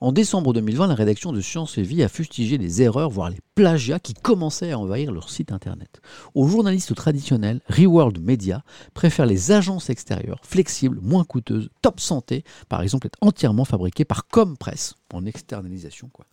En 0.00 0.12
décembre 0.12 0.52
2020, 0.52 0.86
la 0.88 0.94
rédaction 0.94 1.32
de 1.32 1.40
Science 1.40 1.78
et 1.78 1.82
Vie 1.82 2.02
a 2.02 2.08
fustigé 2.08 2.58
les 2.58 2.82
erreurs, 2.82 3.10
voire 3.10 3.30
les 3.30 3.40
plagiats 3.54 3.98
qui 3.98 4.14
commençaient 4.14 4.72
à 4.72 4.78
envahir 4.78 5.12
leur 5.12 5.30
site 5.30 5.52
internet. 5.52 6.00
Aux 6.34 6.48
journalistes 6.48 6.94
traditionnels, 6.94 7.60
Reworld 7.68 8.20
Media 8.20 8.62
préfère 8.94 9.26
les 9.26 9.52
agences 9.52 9.90
extérieures, 9.90 10.40
flexibles, 10.42 10.98
moins 11.00 11.24
coûteuses, 11.24 11.68
top 11.82 12.00
santé, 12.00 12.44
par 12.68 12.82
exemple, 12.82 13.06
est 13.06 13.16
entièrement 13.20 13.64
fabriquées 13.64 14.04
par 14.04 14.26
Compress, 14.26 14.94
en 15.12 15.26
externalisation. 15.26 16.08
Quoi. 16.12 16.26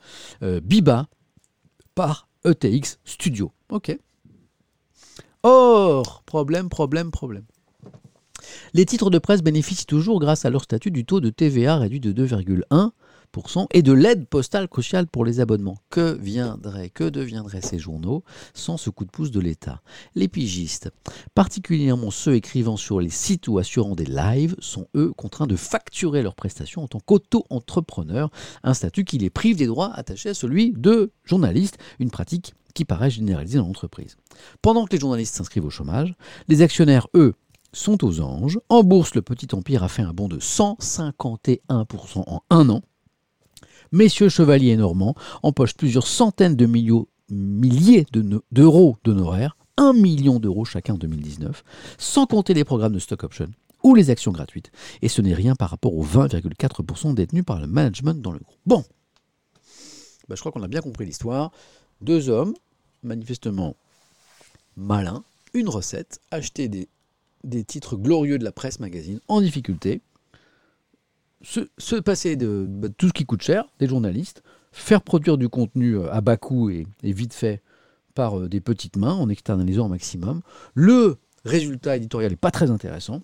Euh, 0.44 0.60
Biba 0.62 1.08
par 1.96 2.28
ETX 2.46 3.00
Studio. 3.06 3.52
Ok. 3.70 3.98
Or, 5.44 6.24
problème, 6.26 6.70
problème, 6.70 7.12
problème. 7.12 7.46
Les 8.74 8.86
titres 8.86 9.10
de 9.10 9.20
presse 9.20 9.44
bénéficient 9.44 9.86
toujours, 9.86 10.20
grâce 10.20 10.46
à 10.46 10.50
leur 10.50 10.64
statut, 10.64 10.92
du 10.92 11.06
taux 11.06 11.20
de 11.20 11.30
TVA 11.30 11.78
réduit 11.78 12.00
de 12.00 12.12
2,1 12.14 12.92
et 13.74 13.82
de 13.82 13.94
l'aide 13.94 14.28
postale 14.28 14.68
cruciale 14.68 15.08
pour 15.08 15.26
les 15.26 15.40
abonnements. 15.40 15.78
Que 15.90 16.18
viendraient, 16.20 16.90
que 16.90 17.10
deviendraient 17.10 17.62
ces 17.62 17.80
journaux 17.80 18.24
sans 18.54 18.78
ce 18.78 18.90
coup 18.90 19.06
de 19.06 19.12
pouce 19.12 19.32
de 19.32 19.40
l'État? 19.40 19.82
Les 20.16 20.28
pigistes, 20.28 20.92
particulièrement 21.34 22.12
ceux 22.12 22.36
écrivant 22.36 22.78
sur 22.78 23.00
les 23.00 23.10
sites 23.10 23.48
ou 23.48 23.58
assurant 23.58 23.96
des 23.96 24.06
lives, 24.06 24.56
sont 24.60 24.88
eux 24.96 25.14
contraints 25.14 25.48
de 25.48 25.56
facturer 25.56 26.22
leurs 26.22 26.36
prestations 26.36 26.84
en 26.84 26.88
tant 26.88 27.00
qu'auto-entrepreneurs, 27.00 28.32
un 28.64 28.74
statut 28.74 29.06
qui 29.06 29.18
les 29.18 29.30
prive 29.30 29.58
des 29.58 29.68
droits 29.68 29.92
attachés 29.94 30.30
à 30.30 30.34
celui 30.34 30.74
de 30.74 31.12
journaliste, 31.24 31.78
une 32.00 32.12
pratique 32.12 32.54
qui 32.74 32.86
paraît 32.86 33.10
généralisée 33.10 33.58
dans 33.58 33.68
l'entreprise. 33.68 34.18
Pendant 34.62 34.86
que 34.86 34.94
les 34.94 35.00
journalistes 35.00 35.36
s'inscrivent 35.36 35.66
au 35.66 35.70
chômage, 35.70 36.16
les 36.48 36.62
actionnaires, 36.62 37.08
eux, 37.16 37.34
sont 37.74 38.04
aux 38.04 38.22
anges. 38.22 38.60
En 38.70 38.84
bourse, 38.84 39.16
le 39.16 39.22
petit 39.22 39.48
empire 39.54 39.84
a 39.84 39.88
fait 39.88 40.02
un 40.02 40.14
bond 40.14 40.28
de 40.28 40.40
151% 40.40 42.24
en 42.28 42.42
un 42.50 42.70
an. 42.70 42.82
Messieurs 43.92 44.30
Chevalier 44.30 44.70
et 44.70 44.78
Normand 44.78 45.16
empochent 45.44 45.76
plusieurs 45.76 46.08
centaines 46.08 46.56
de 46.56 46.66
milliers 46.66 48.06
d'euros 48.52 48.98
d'honoraires, 49.04 49.58
1 49.78 49.94
million 49.94 50.40
d'euros 50.40 50.64
chacun 50.64 50.94
en 50.94 50.98
2019, 50.98 51.64
sans 51.98 52.26
compter 52.26 52.54
les 52.54 52.64
programmes 52.64 52.94
de 52.94 53.00
stock 53.00 53.24
option 53.24 53.48
ou 53.84 53.96
les 53.96 54.10
actions 54.10 54.32
gratuites. 54.32 54.72
Et 55.02 55.10
ce 55.10 55.22
n'est 55.22 55.34
rien 55.34 55.56
par 55.56 55.70
rapport 55.70 55.94
aux 55.96 56.06
20,4% 56.06 57.14
détenus 57.16 57.44
par 57.44 57.60
le 57.60 57.68
management 57.68 58.22
dans 58.22 58.32
le 58.32 58.40
groupe. 58.40 58.58
Bon, 58.66 58.86
bah, 60.30 60.36
je 60.36 60.40
crois 60.40 60.52
qu'on 60.52 60.64
a 60.64 60.68
bien 60.68 60.82
compris 60.82 61.06
l'histoire. 61.06 61.52
Deux 62.00 62.30
hommes, 62.30 62.54
manifestement 63.04 63.76
malins, 64.78 65.24
une 65.54 65.68
recette, 65.68 66.22
acheter 66.32 66.70
des 66.70 67.64
titres 67.66 67.98
glorieux 67.98 68.40
de 68.40 68.46
la 68.46 68.54
presse 68.54 68.80
magazine 68.80 69.20
en 69.28 69.42
difficulté, 69.42 70.02
se, 71.44 72.00
passer 72.00 72.36
de, 72.36 72.66
bah, 72.68 72.90
tout 72.98 73.08
ce 73.08 73.14
qui 73.14 73.26
coûte 73.26 73.42
cher, 73.42 73.66
des 73.80 73.88
journalistes, 73.88 74.44
faire 74.72 75.02
produire 75.02 75.38
du 75.38 75.50
contenu 75.50 75.98
euh, 75.98 76.12
à 76.12 76.22
bas 76.22 76.38
coût 76.38 76.70
et, 76.70 76.86
vite 77.04 77.34
fait 77.34 77.62
par 78.14 78.40
euh, 78.40 78.50
des 78.50 78.62
petites 78.62 78.98
mains 78.98 79.14
en 79.14 79.30
externalisant 79.30 79.86
au 79.86 79.90
maximum. 79.90 80.42
Le 80.74 81.18
résultat 81.46 81.98
éditorial 81.98 82.32
n'est 82.32 82.38
pas 82.38 82.52
très 82.52 82.72
intéressant, 82.72 83.22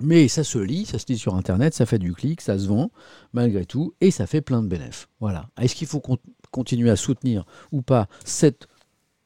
mais 0.00 0.28
ça 0.28 0.44
se 0.44 0.58
lit, 0.58 0.86
ça 0.86 0.98
se 0.98 1.06
lit 1.08 1.18
sur 1.18 1.34
Internet, 1.34 1.74
ça 1.74 1.86
fait 1.86 1.98
du 1.98 2.12
clic, 2.12 2.40
ça 2.40 2.58
se 2.58 2.66
vend 2.66 2.90
malgré 3.32 3.64
tout, 3.64 3.94
et 4.00 4.10
ça 4.10 4.26
fait 4.26 4.40
plein 4.40 4.62
de 4.62 4.68
bénéfices. 4.68 5.08
Voilà. 5.20 5.48
Est-ce 5.60 5.74
qu'il 5.74 5.88
faut 5.88 6.02
continuer 6.50 6.90
à 6.90 6.96
soutenir 6.96 7.44
ou 7.72 7.82
pas 7.82 8.08
cette 8.24 8.68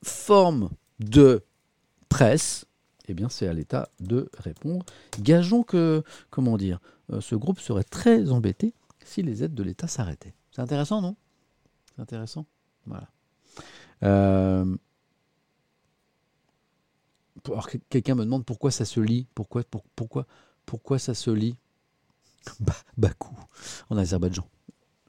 forme 0.02 0.70
de 0.98 1.43
presse? 2.09 2.66
Eh 3.09 3.14
bien, 3.14 3.28
c'est 3.28 3.48
à 3.48 3.52
l'État 3.52 3.89
de 4.01 4.30
répondre. 4.39 4.86
Gageons 5.20 5.64
que, 5.64 6.05
comment 6.30 6.56
dire, 6.56 6.78
ce 7.20 7.34
groupe 7.34 7.60
serait 7.60 7.84
très 7.84 8.30
embêté 8.30 8.74
si 9.05 9.22
les 9.22 9.43
aides 9.44 9.55
de 9.55 9.62
l'État 9.62 9.89
s'arrêtaient. 9.89 10.34
C'est 10.51 10.62
intéressant, 10.62 11.02
non? 11.02 11.16
C'est 11.94 12.02
intéressant 12.02 12.47
Voilà. 12.86 13.09
Euh, 14.02 14.76
alors, 17.47 17.68
quelqu'un 17.89 18.14
me 18.14 18.24
demande 18.24 18.44
pourquoi 18.44 18.70
ça 18.70 18.84
se 18.84 19.01
lit 19.01 19.26
Pourquoi, 19.34 19.62
pourquoi, 19.97 20.26
pourquoi 20.66 20.98
ça 20.98 21.14
se 21.14 21.30
lit 21.30 21.56
Bakou, 22.97 23.36
en 23.90 23.97
Azerbaïdjan. 23.97 24.47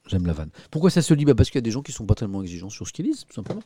J'aime 0.06 0.26
la 0.26 0.32
vanne. 0.32 0.50
Pourquoi 0.70 0.90
ça 0.90 1.00
se 1.00 1.14
lit? 1.14 1.24
Bah 1.24 1.34
Parce 1.34 1.48
qu'il 1.48 1.58
y 1.58 1.62
a 1.62 1.62
des 1.62 1.70
gens 1.70 1.82
qui 1.82 1.92
ne 1.92 1.96
sont 1.96 2.06
pas 2.06 2.14
tellement 2.14 2.42
exigeants 2.42 2.68
sur 2.68 2.86
ce 2.86 2.92
qu'ils 2.92 3.06
lisent, 3.06 3.24
tout 3.24 3.32
simplement. 3.32 3.62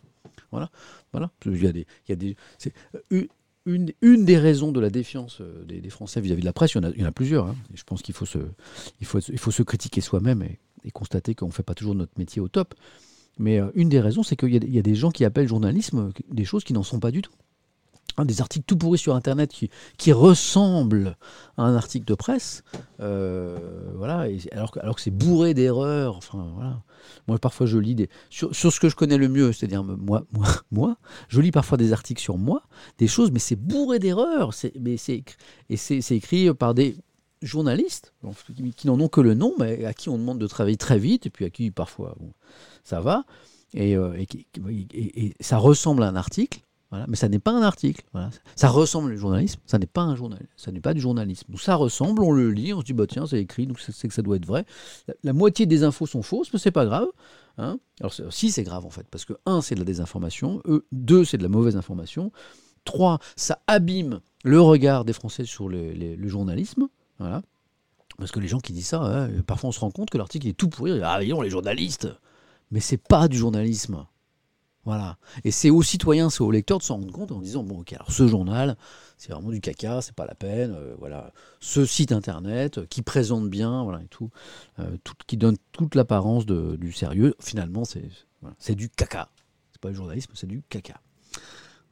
Voilà. 0.51 0.71
voilà. 1.13 1.31
Il 1.45 1.63
y 1.63 1.67
a 1.67 1.73
des, 1.73 1.87
il 2.07 2.11
y 2.11 2.13
a 2.13 2.17
des, 2.17 2.37
euh, 3.13 3.27
une, 3.69 4.25
des 4.25 4.39
raisons 4.39 4.73
de 4.73 4.81
la 4.81 4.91
défiance 4.91 5.41
euh, 5.41 5.65
des, 5.65 5.91
Français 5.91 6.21
vis-à-vis 6.21 6.41
de 6.41 6.47
la 6.47 6.53
presse, 6.53 6.75
il 6.75 6.83
y 6.97 7.03
en 7.03 7.07
a, 7.07 7.13
plusieurs. 7.13 7.47
Hein. 7.47 7.57
Je 7.75 7.83
pense 7.85 8.03
qu'il 8.03 8.15
faut 8.15 8.27
se, 8.27 9.63
critiquer 9.63 10.01
soi-même 10.01 10.43
et, 10.43 10.59
constater 10.93 11.35
qu'on 11.35 11.49
ne 11.49 11.53
fait 11.53 11.63
pas 11.63 11.75
toujours 11.75 11.95
notre 11.95 12.13
métier 12.19 12.41
au 12.41 12.49
top. 12.49 12.75
Mais 13.39 13.61
euh, 13.61 13.71
une 13.75 13.89
des 13.89 14.01
raisons, 14.01 14.23
c'est 14.23 14.37
qu'il 14.37 14.53
y, 14.53 14.79
a 14.79 14.83
des 14.83 14.95
gens 14.95 15.11
qui 15.11 15.25
appellent 15.25 15.47
journalisme 15.47 16.13
des 16.31 16.45
choses 16.45 16.65
qui 16.65 16.73
n'en 16.73 16.83
sont 16.83 16.99
pas 16.99 17.11
du 17.11 17.23
tout 17.23 17.33
des 18.25 18.41
articles 18.41 18.65
tout 18.67 18.77
pourris 18.77 18.99
sur 18.99 19.15
Internet 19.15 19.53
qui, 19.53 19.71
qui 19.97 20.13
ressemblent 20.13 21.17
à 21.57 21.63
un 21.63 21.75
article 21.77 22.05
de 22.05 22.15
presse, 22.15 22.63
euh, 23.01 23.59
voilà, 23.95 24.27
alors, 24.53 24.77
alors 24.81 24.97
que 24.97 25.03
c'est 25.03 25.11
bourré 25.11 25.55
d'erreurs. 25.55 26.17
Enfin, 26.17 26.51
voilà. 26.55 26.83
Moi, 27.27 27.39
parfois, 27.39 27.67
je 27.67 27.79
lis 27.79 27.95
des 27.95 28.09
sur, 28.31 28.53
ce 28.55 28.81
que 28.81 28.89
je 28.89 28.97
connais 28.97 29.17
le 29.17 29.29
mieux, 29.29 29.53
c'est-à-dire 29.53 29.85
moi, 29.85 30.25
moi, 30.33 30.49
moi, 30.71 30.97
je 31.29 31.41
lis 31.41 31.53
parfois 31.53 31.79
des 31.79 31.93
articles 31.93 32.21
sur 32.21 32.39
moi, 32.39 32.63
des 32.99 33.07
choses, 33.07 33.31
mais 33.31 33.39
c'est 33.39 33.57
bourré 33.57 33.99
d'erreurs. 33.99 34.53
Mais 34.81 34.97
c'est 34.97 35.23
et 35.71 35.77
c'est 35.77 36.17
écrit 36.17 36.53
par 36.55 36.75
des 36.75 36.97
journalistes 37.43 38.15
qui, 38.77 38.87
n'en 38.87 38.99
ont 38.99 39.09
que 39.09 39.21
le 39.21 39.35
nom, 39.35 39.55
mais 39.59 39.85
à 39.85 39.95
qui 39.95 40.09
on 40.09 40.19
demande 40.19 40.39
de 40.39 40.47
travailler 40.47 40.77
très 40.77 40.99
vite, 40.99 41.27
et 41.27 41.31
puis 41.31 41.45
à 41.45 41.51
qui 41.51 41.71
parfois 41.71 42.17
ça 42.83 43.01
va, 43.01 43.25
et, 43.75 43.97
euh, 43.97 44.17
et 44.19 45.35
ça 45.41 45.59
ressemble 45.59 46.03
à 46.03 46.09
un 46.09 46.17
article 46.17 46.61
mais 46.91 47.17
ça 47.17 47.29
n'est 47.29 47.39
pas 47.39 47.53
un 47.53 47.63
article. 47.63 48.05
Ça 48.57 48.69
ressemble 48.69 49.13
au 49.13 49.17
journalisme, 49.17 49.61
ça 49.67 49.79
n'est 49.79 49.87
pas 49.87 50.03
un 50.03 50.17
journal, 50.17 50.47
ça 50.57 50.73
n'est 50.73 50.81
pas 50.81 50.95
du 50.95 51.01
journalisme. 51.01 51.55
ça 51.59 51.75
ressemble, 51.75 52.23
on 52.23 52.33
le 52.33 52.51
lit, 52.51 52.73
on 52.73 52.81
se 52.81 52.87
dit 52.87 52.93
bah 52.95 53.07
tiens 53.07 53.27
c'est 53.27 53.41
écrit, 53.41 53.67
donc 53.67 53.79
c'est 53.81 54.09
que 54.09 54.15
ça 54.15 54.23
doit 54.23 54.37
être 54.37 54.47
vrai. 54.47 54.65
La, 55.23 55.33
moitié 55.33 55.67
des 55.67 55.85
infos 55.85 56.07
sont 56.07 56.23
fausses, 56.23 56.53
mais 56.53 56.59
c'est 56.59 56.71
pas 56.71 56.87
grave. 56.87 57.09
Hein. 57.59 57.79
Alors 58.01 58.15
si 58.31 58.51
c'est 58.51 58.63
grave 58.63 58.87
en 58.87 58.91
fait, 58.91 59.07
parce 59.11 59.25
que 59.25 59.35
un 59.45 59.61
c'est 59.61 59.75
de 59.75 59.81
la 59.81 59.85
désinformation, 59.85 60.63
e, 60.67 60.87
deux 60.93 61.25
c'est 61.25 61.39
de 61.39 61.43
la 61.43 61.49
mauvaise 61.49 61.77
information, 61.77 62.33
trois 62.85 63.19
ça 63.37 63.61
abîme 63.67 64.21
le 64.45 64.61
regard 64.61 65.05
des 65.05 65.13
Français 65.13 65.45
sur 65.45 65.69
le, 65.69 66.29
journalisme, 66.29 66.89
voilà. 67.19 67.43
Parce 68.17 68.33
que 68.33 68.41
les 68.41 68.49
gens 68.49 68.59
qui 68.59 68.73
disent 68.73 68.89
ça, 68.89 69.29
parfois 69.47 69.69
on 69.69 69.73
se 69.73 69.81
rend 69.81 69.91
compte 69.91 70.11
que 70.11 70.19
l'article 70.19 70.49
est 70.49 70.53
tout 70.55 70.69
pourri. 70.69 71.01
Ah 71.03 71.17
voyons 71.17 71.41
les 71.41 71.51
journalistes, 71.51 72.09
mais 72.71 72.81
c'est 72.81 72.97
pas 72.97 73.29
du 73.29 73.37
journalisme. 73.37 74.07
Voilà. 74.85 75.19
Et 75.45 75.51
c'est 75.51 75.71
aux 75.71 75.83
citoyens, 75.83 76.31
c'est 76.31 76.43
aux 76.43 76.51
lecteurs 76.51 76.79
de 76.79 76.83
s'en 76.83 76.97
rendre 76.97 77.13
compte 77.13 77.33
en 77.33 77.41
disant 77.41 77.63
bon, 77.63 77.81
ok, 77.81 77.93
alors 77.93 78.11
ce 78.11 78.27
journal, 78.27 78.77
c'est 79.19 79.33
vraiment 79.33 79.51
du 79.51 79.61
caca, 79.61 80.01
c'est 80.01 80.15
pas 80.15 80.27
la 80.27 80.35
peine. 80.35 80.73
Euh, 80.73 80.95
voilà, 80.99 81.33
ce 81.61 81.85
site 81.85 82.13
internet 82.13 82.79
euh, 82.79 82.87
qui 82.87 83.03
présente 83.03 83.51
bien, 83.51 83.83
voilà 83.83 84.03
et 84.03 84.07
tout, 84.07 84.31
euh, 84.79 84.97
tout 85.05 85.15
qui 85.27 85.37
donne 85.37 85.57
toute 85.73 85.95
l'apparence 85.95 86.47
du 86.47 86.93
sérieux. 86.93 87.35
Finalement, 87.41 87.83
c'est 87.85 88.75
du 88.75 88.89
caca. 88.89 89.29
C'est 89.73 89.81
pas 89.81 89.89
le 89.91 89.95
journalisme, 89.95 90.33
c'est 90.35 90.47
du 90.47 90.63
caca. 90.69 91.01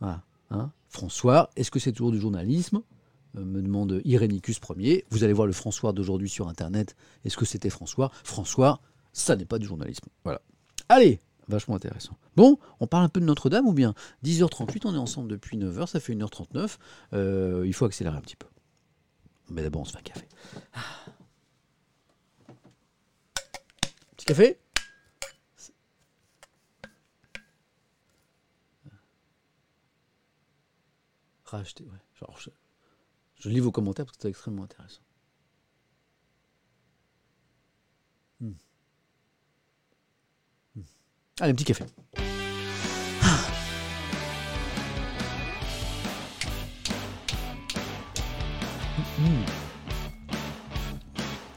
Voilà. 0.01 0.23
Hein. 0.51 0.71
François, 0.89 1.51
est-ce 1.57 1.71
que 1.71 1.79
c'est 1.79 1.93
toujours 1.93 2.13
du 2.13 2.21
journalisme? 2.21 2.81
Me 3.35 3.61
demande 3.61 4.01
Irénicus 4.07 4.59
Ier. 4.79 5.05
Vous 5.11 5.23
allez 5.23 5.35
voir 5.35 5.47
le 5.47 5.53
François 5.53 5.93
d'aujourd'hui 5.93 6.31
sur 6.31 6.49
Internet. 6.49 6.97
Est-ce 7.27 7.37
que 7.37 7.45
c'était 7.45 7.69
François? 7.69 8.11
François, 8.25 8.81
Ça 9.13 9.35
n'est 9.35 9.45
pas 9.45 9.59
du 9.59 9.67
journalisme. 9.67 10.07
Voilà. 10.25 10.41
Allez, 10.89 11.21
vachement 11.49 11.77
intéressant. 11.77 12.17
Bon, 12.35 12.59
on 12.81 12.87
parle 12.87 13.05
un 13.05 13.09
peu 13.09 13.21
de 13.21 13.27
Notre-Dame 13.27 13.67
ou 13.67 13.73
bien? 13.73 13.95
10h38, 14.25 14.83
on 14.87 14.95
est 14.95 14.99
ensemble 14.99 15.29
depuis 15.29 15.57
9h, 15.57 15.87
ça 15.87 16.01
fait 16.01 16.15
1h39. 16.15 16.79
Euh, 17.13 17.65
il 17.67 17.73
faut 17.73 17.85
accélérer 17.85 18.17
un 18.17 18.21
petit 18.21 18.37
peu. 18.37 18.47
Mais 19.51 19.63
d'abord, 19.63 19.83
on 19.83 19.85
se 19.85 19.93
fait 19.93 19.99
un 19.99 20.03
café. 20.03 20.27
Ah. 20.75 20.81
Petit 24.17 24.27
café? 24.27 24.59
Racheter, 31.45 31.85
ouais. 31.85 31.99
Genre, 32.15 32.37
je, 32.41 32.51
je 33.37 33.49
lis 33.49 33.61
vos 33.61 33.71
commentaires 33.71 34.05
parce 34.05 34.17
que 34.17 34.23
c'est 34.23 34.29
extrêmement 34.29 34.65
intéressant. 34.65 35.03
Hmm. 38.41 38.53
Hmm. 40.75 40.83
Allez, 41.39 41.53
un 41.53 41.55
petit 41.55 41.65
café. 41.65 41.85
Hmm. 49.19 49.43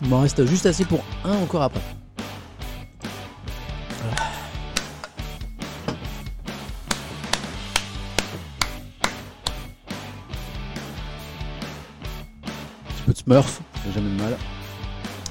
Il 0.01 0.09
m'en 0.09 0.19
reste 0.19 0.45
juste 0.45 0.65
assez 0.65 0.83
pour 0.83 1.01
un 1.23 1.31
encore 1.37 1.61
après. 1.61 1.79
Un 12.83 12.91
petit 12.91 13.03
peu 13.05 13.13
de 13.13 13.17
Smurf, 13.17 13.61
fait 13.75 13.91
jamais 13.93 14.09
de 14.09 14.21
mal. 14.21 14.33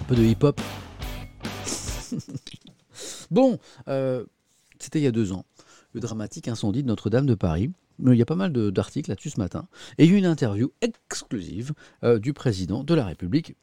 Un 0.01 0.05
peu 0.05 0.16
de 0.16 0.23
hip-hop. 0.23 0.59
bon, 3.31 3.59
euh, 3.89 4.25
c'était 4.83 5.01
il 5.01 5.05
y 5.05 5.09
a 5.09 5.13
deux 5.13 5.33
ans. 5.33 5.45
Le 5.93 6.01
dramatique 6.01 6.49
incendie 6.49 6.83
de 6.83 6.89
Notre-Dame 6.89 7.27
de 7.27 7.35
Paris. 7.35 7.71
Mais 8.01 8.13
il 8.13 8.19
y 8.19 8.23
a 8.23 8.27
pas 8.27 8.37
mal 8.37 8.53
d'articles 8.53 9.11
là-dessus 9.11 9.31
ce 9.31 9.41
matin. 9.41 9.67
Et 9.99 10.05
il 10.05 10.13
y 10.13 10.15
a 10.15 10.19
une 10.19 10.27
interview 10.27 10.71
exclusive 10.81 11.73
euh, 12.05 12.21
du 12.21 12.33
président 12.33 12.85
de 12.85 12.95
la 12.95 13.05
République 13.05 13.57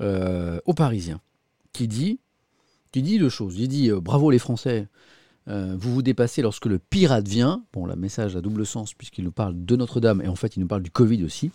euh, 0.00 0.58
aux 0.64 0.74
Parisiens 0.74 1.20
qui 1.72 1.86
dit, 1.86 2.18
qui 2.90 3.02
dit 3.02 3.18
deux 3.18 3.28
choses. 3.28 3.58
Il 3.58 3.68
dit 3.68 3.90
euh, 3.90 4.00
bravo 4.00 4.30
les 4.30 4.38
Français, 4.38 4.88
euh, 5.48 5.76
vous 5.78 5.94
vous 5.94 6.02
dépassez 6.02 6.42
lorsque 6.42 6.66
le 6.66 6.78
pire 6.78 7.12
advient. 7.12 7.60
Bon, 7.72 7.86
le 7.86 7.94
message 7.94 8.36
a 8.36 8.40
double 8.40 8.66
sens 8.66 8.94
puisqu'il 8.94 9.24
nous 9.24 9.32
parle 9.32 9.64
de 9.64 9.76
Notre-Dame 9.76 10.20
et 10.22 10.28
en 10.28 10.36
fait 10.36 10.56
il 10.56 10.60
nous 10.60 10.66
parle 10.66 10.82
du 10.82 10.90
Covid 10.90 11.22
aussi. 11.24 11.50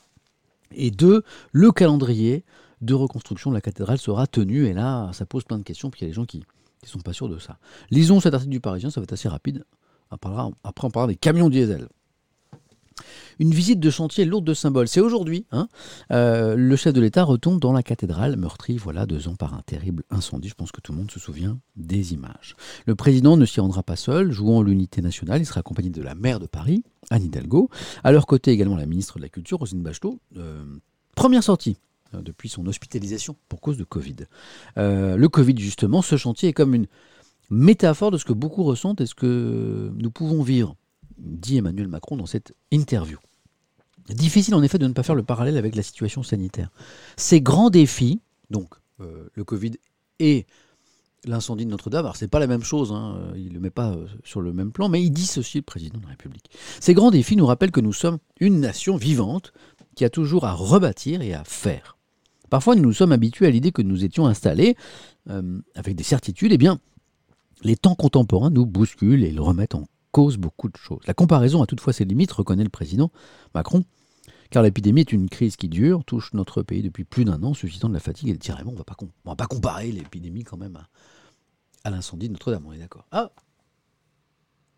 Et 0.72 0.92
deux, 0.92 1.24
le 1.52 1.72
calendrier 1.72 2.44
de 2.82 2.94
reconstruction 2.94 3.50
de 3.50 3.56
la 3.56 3.62
cathédrale 3.62 3.98
sera 3.98 4.28
tenu. 4.28 4.66
Et 4.66 4.74
là, 4.74 5.12
ça 5.14 5.26
pose 5.26 5.44
plein 5.44 5.58
de 5.58 5.64
questions, 5.64 5.90
puis 5.90 6.02
il 6.02 6.04
y 6.04 6.08
a 6.08 6.10
des 6.10 6.14
gens 6.14 6.26
qui 6.26 6.44
ne 6.90 7.00
sont 7.00 7.04
pas 7.04 7.14
sûrs 7.14 7.30
de 7.30 7.40
ça. 7.40 7.58
Lisons 7.92 8.20
cet 8.20 8.34
article 8.34 8.52
du 8.52 8.60
Parisien, 8.60 8.90
ça 8.90 9.00
va 9.00 9.04
être 9.04 9.14
assez 9.14 9.30
rapide. 9.30 9.66
Après, 10.10 10.30
on 10.32 10.90
parlera 10.90 11.08
des 11.08 11.16
camions 11.16 11.50
diesel. 11.50 11.88
Une 13.40 13.52
visite 13.52 13.80
de 13.80 13.90
chantier 13.92 14.26
lourde 14.26 14.46
de 14.46 14.54
symboles. 14.54 14.88
C'est 14.88 15.02
aujourd'hui. 15.02 15.46
hein. 15.52 15.68
Euh, 16.12 16.56
le 16.56 16.76
chef 16.76 16.94
de 16.94 17.02
l'État 17.02 17.24
retombe 17.24 17.60
dans 17.60 17.72
la 17.72 17.84
cathédrale 17.84 18.36
meurtrie, 18.38 18.78
voilà, 18.78 19.06
deux 19.06 19.28
ans 19.28 19.36
par 19.36 19.54
un 19.54 19.62
terrible 19.62 20.04
incendie. 20.10 20.50
Je 20.50 20.56
pense 20.56 20.72
que 20.72 20.82
tout 20.82 20.92
le 20.92 20.98
monde 20.98 21.12
se 21.12 21.20
souvient 21.20 21.60
des 21.76 22.14
images. 22.14 22.56
Le 22.88 22.96
président 22.96 23.38
ne 23.38 23.46
s'y 23.46 23.60
rendra 23.60 23.84
pas 23.84 23.96
seul, 23.96 24.32
jouant 24.32 24.64
l'unité 24.64 25.02
nationale. 25.02 25.42
Il 25.42 25.46
sera 25.46 25.60
accompagné 25.60 25.90
de 25.90 26.02
la 26.02 26.16
maire 26.16 26.40
de 26.40 26.48
Paris, 26.48 26.84
Anne 27.12 27.24
Hidalgo. 27.24 27.70
À 28.04 28.12
leur 28.12 28.26
côté 28.26 28.52
également 28.52 28.76
la 28.76 28.88
ministre 28.88 29.18
de 29.18 29.24
la 29.24 29.30
Culture, 29.30 29.60
Roselyne 29.60 29.84
Bachelot. 29.84 30.20
Euh, 30.38 30.64
première 31.16 31.44
sortie 31.44 31.78
depuis 32.14 32.50
son 32.50 32.66
hospitalisation 32.68 33.36
pour 33.50 33.62
cause 33.62 33.78
de 33.78 33.84
Covid. 33.84 34.16
Euh, 34.78 35.18
le 35.18 35.30
Covid, 35.30 35.58
justement, 35.58 36.02
ce 36.02 36.18
chantier 36.18 36.50
est 36.50 36.54
comme 36.54 36.74
une 36.74 36.88
métaphore 37.50 38.12
de 38.12 38.18
ce 38.18 38.26
que 38.26 38.34
beaucoup 38.34 38.64
ressentent 38.64 39.02
et 39.02 39.06
ce 39.06 39.16
que 39.16 39.92
nous 39.96 40.12
pouvons 40.12 40.42
vivre, 40.42 40.76
dit 41.18 41.58
Emmanuel 41.58 41.88
Macron 41.88 42.18
dans 42.18 42.26
cette 42.26 42.54
interview. 42.72 43.18
Difficile 44.10 44.56
en 44.56 44.64
effet 44.64 44.78
de 44.78 44.88
ne 44.88 44.94
pas 44.94 45.04
faire 45.04 45.16
le 45.16 45.24
parallèle 45.24 45.58
avec 45.58 45.76
la 45.76 45.84
situation 45.84 46.24
sanitaire. 46.24 46.70
Ces 47.18 47.42
grands 47.42 47.70
défis, 47.70 48.22
donc 48.50 48.74
euh, 49.02 49.30
le 49.34 49.44
Covid 49.44 49.74
et 50.20 50.46
l'incendie 51.26 51.66
de 51.66 51.72
Notre-Dame, 51.72 52.06
alors 52.06 52.16
c'est 52.16 52.28
pas 52.28 52.40
la 52.40 52.48
même 52.48 52.64
chose, 52.64 52.92
hein, 52.92 53.18
euh, 53.18 53.34
il 53.36 53.50
ne 53.50 53.54
le 53.56 53.60
met 53.60 53.70
pas 53.70 53.92
euh, 53.92 54.08
sur 54.24 54.40
le 54.40 54.54
même 54.54 54.72
plan, 54.72 54.88
mais 54.88 55.04
il 55.04 55.12
dissocie 55.12 55.62
le 55.62 55.66
président 55.66 55.98
de 55.98 56.04
la 56.04 56.12
République. 56.12 56.50
Ces 56.80 56.94
grands 56.94 57.12
défis 57.12 57.36
nous 57.36 57.46
rappellent 57.46 57.72
que 57.72 57.82
nous 57.82 57.94
sommes 57.94 58.20
une 58.40 58.60
nation 58.60 58.96
vivante 58.96 59.52
qui 59.96 60.06
a 60.06 60.10
toujours 60.10 60.46
à 60.46 60.54
rebâtir 60.54 61.22
et 61.22 61.34
à 61.34 61.44
faire. 61.44 61.97
Parfois, 62.50 62.76
nous 62.76 62.82
nous 62.82 62.94
sommes 62.94 63.12
habitués 63.12 63.48
à 63.48 63.50
l'idée 63.50 63.72
que 63.72 63.82
nous 63.82 64.06
étions 64.06 64.26
installés 64.26 64.76
euh, 65.30 65.60
avec 65.76 65.96
des 65.96 66.04
certitudes. 66.04 66.52
Eh 66.54 66.58
bien, 66.58 66.80
les 67.64 67.76
temps 67.76 67.96
contemporains 67.96 68.50
nous 68.50 68.66
bousculent 68.66 69.24
et 69.24 69.38
remettent 69.38 69.76
en 69.76 69.88
cause 70.12 70.38
beaucoup 70.38 70.70
de 70.70 70.78
choses. 70.78 71.02
La 71.06 71.14
comparaison 71.14 71.62
a 71.62 71.66
toutefois 71.66 71.94
ses 71.94 72.06
limites, 72.06 72.32
reconnaît 72.32 72.64
le 72.64 72.70
président 72.70 73.12
Macron, 73.54 73.84
car 74.50 74.64
l'épidémie 74.64 75.02
est 75.02 75.12
une 75.12 75.30
crise 75.30 75.56
qui 75.56 75.70
dure, 75.70 76.04
touche 76.06 76.34
notre 76.34 76.64
pays 76.64 76.82
depuis 76.82 77.04
plus 77.04 77.26
d'un 77.26 77.44
an, 77.44 77.54
suscitant 77.54 77.90
de 77.90 77.94
la 77.94 78.00
fatigue 78.00 78.30
et 78.30 78.34
des 78.34 78.40
tiraillements. 78.40 78.72
On 78.72 78.74
ne 78.74 78.80
va 79.26 79.36
pas 79.36 79.48
comparer 79.48 79.92
l'épidémie 79.92 80.44
quand 80.44 80.58
même 80.58 80.78
à, 80.78 80.88
à 81.84 81.90
l'incendie 81.90 82.28
de 82.28 82.34
Notre-Dame, 82.34 82.66
on 82.66 82.74
est 82.74 82.80
d'accord. 82.80 83.08
Ah 83.12 83.32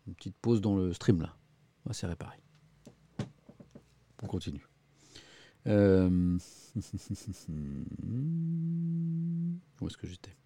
Une 0.06 0.14
petite 0.14 0.36
pause 0.40 0.60
dans 0.60 0.76
le 0.76 0.92
stream 0.92 1.22
là. 1.22 1.34
C'est 1.92 2.06
réparé. 2.06 2.36
On 4.22 4.26
continue. 4.26 4.69
Euh, 5.66 6.38
Où 9.80 9.86
est-ce 9.86 9.96
que 9.96 10.06
j'étais? 10.06 10.36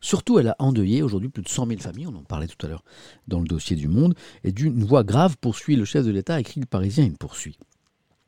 Surtout, 0.00 0.38
elle 0.38 0.48
a 0.48 0.56
endeuillé 0.60 1.02
aujourd'hui 1.02 1.28
plus 1.28 1.42
de 1.42 1.48
100 1.48 1.66
000 1.66 1.80
familles, 1.80 2.06
on 2.06 2.14
en 2.14 2.22
parlait 2.22 2.46
tout 2.46 2.64
à 2.64 2.68
l'heure 2.68 2.84
dans 3.26 3.40
le 3.40 3.48
dossier 3.48 3.74
du 3.74 3.88
Monde, 3.88 4.14
et 4.44 4.52
d'une 4.52 4.84
voix 4.84 5.02
grave 5.02 5.36
poursuit 5.38 5.74
le 5.74 5.84
chef 5.84 6.06
de 6.06 6.10
l'État, 6.10 6.38
écrit 6.38 6.60
le 6.60 6.66
Parisien, 6.66 7.04
il 7.04 7.16
poursuit. 7.16 7.58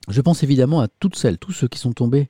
Je 0.08 0.20
pense 0.20 0.42
évidemment 0.42 0.80
à 0.80 0.88
toutes 0.88 1.14
celles, 1.14 1.38
tous 1.38 1.52
ceux 1.52 1.68
qui 1.68 1.78
sont 1.78 1.92
tombés 1.92 2.28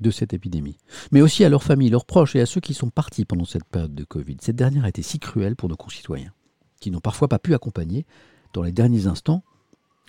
de 0.00 0.10
cette 0.10 0.34
épidémie, 0.34 0.78
mais 1.10 1.20
aussi 1.20 1.44
à 1.44 1.48
leurs 1.48 1.64
familles, 1.64 1.90
leurs 1.90 2.04
proches 2.04 2.36
et 2.36 2.40
à 2.40 2.46
ceux 2.46 2.60
qui 2.60 2.74
sont 2.74 2.90
partis 2.90 3.24
pendant 3.24 3.44
cette 3.44 3.64
période 3.64 3.94
de 3.94 4.04
Covid. 4.04 4.36
Cette 4.40 4.56
dernière 4.56 4.84
a 4.84 4.88
été 4.88 5.02
si 5.02 5.18
cruelle 5.18 5.56
pour 5.56 5.68
nos 5.68 5.76
concitoyens, 5.76 6.32
qui 6.80 6.90
n'ont 6.90 7.00
parfois 7.00 7.28
pas 7.28 7.38
pu 7.38 7.54
accompagner 7.54 8.06
dans 8.52 8.62
les 8.62 8.72
derniers 8.72 9.06
instants 9.06 9.42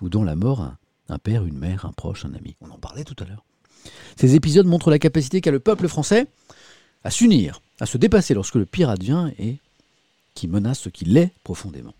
ou 0.02 0.10
dans 0.10 0.24
la 0.24 0.36
mort 0.36 0.62
un, 0.62 0.78
un 1.10 1.18
père, 1.18 1.46
une 1.46 1.58
mère, 1.58 1.86
un 1.86 1.92
proche, 1.92 2.26
un 2.26 2.34
ami. 2.34 2.56
On 2.62 2.70
en 2.70 2.78
parlait 2.78 3.04
tout 3.04 3.16
à 3.24 3.26
l'heure. 3.26 3.44
Ces 4.16 4.36
épisodes 4.36 4.66
montrent 4.66 4.90
la 4.90 5.00
capacité 5.00 5.42
qu'a 5.42 5.52
le 5.52 5.60
peuple 5.60 5.88
français 5.88 6.28
à 7.04 7.12
s'unir, 7.12 7.62
à 7.80 7.86
se 7.86 7.98
dépasser 7.98 8.34
lorsque 8.34 8.56
le 8.56 8.66
pire 8.66 8.90
advient 8.90 9.30
et 9.38 9.60
qui 10.34 10.48
menace 10.48 10.80
ce 10.80 10.90
qui 10.90 11.06
l'est 11.06 11.32
profondément. 11.44 11.94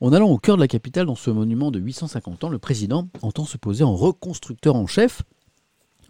En 0.00 0.12
allant 0.12 0.30
au 0.30 0.38
cœur 0.38 0.56
de 0.56 0.62
la 0.62 0.68
capitale, 0.68 1.06
dans 1.06 1.14
ce 1.14 1.30
monument 1.30 1.70
de 1.70 1.78
850 1.78 2.44
ans, 2.44 2.48
le 2.48 2.58
président 2.58 3.08
entend 3.20 3.44
se 3.44 3.56
poser 3.56 3.84
en 3.84 3.94
reconstructeur 3.94 4.74
en 4.74 4.86
chef. 4.86 5.22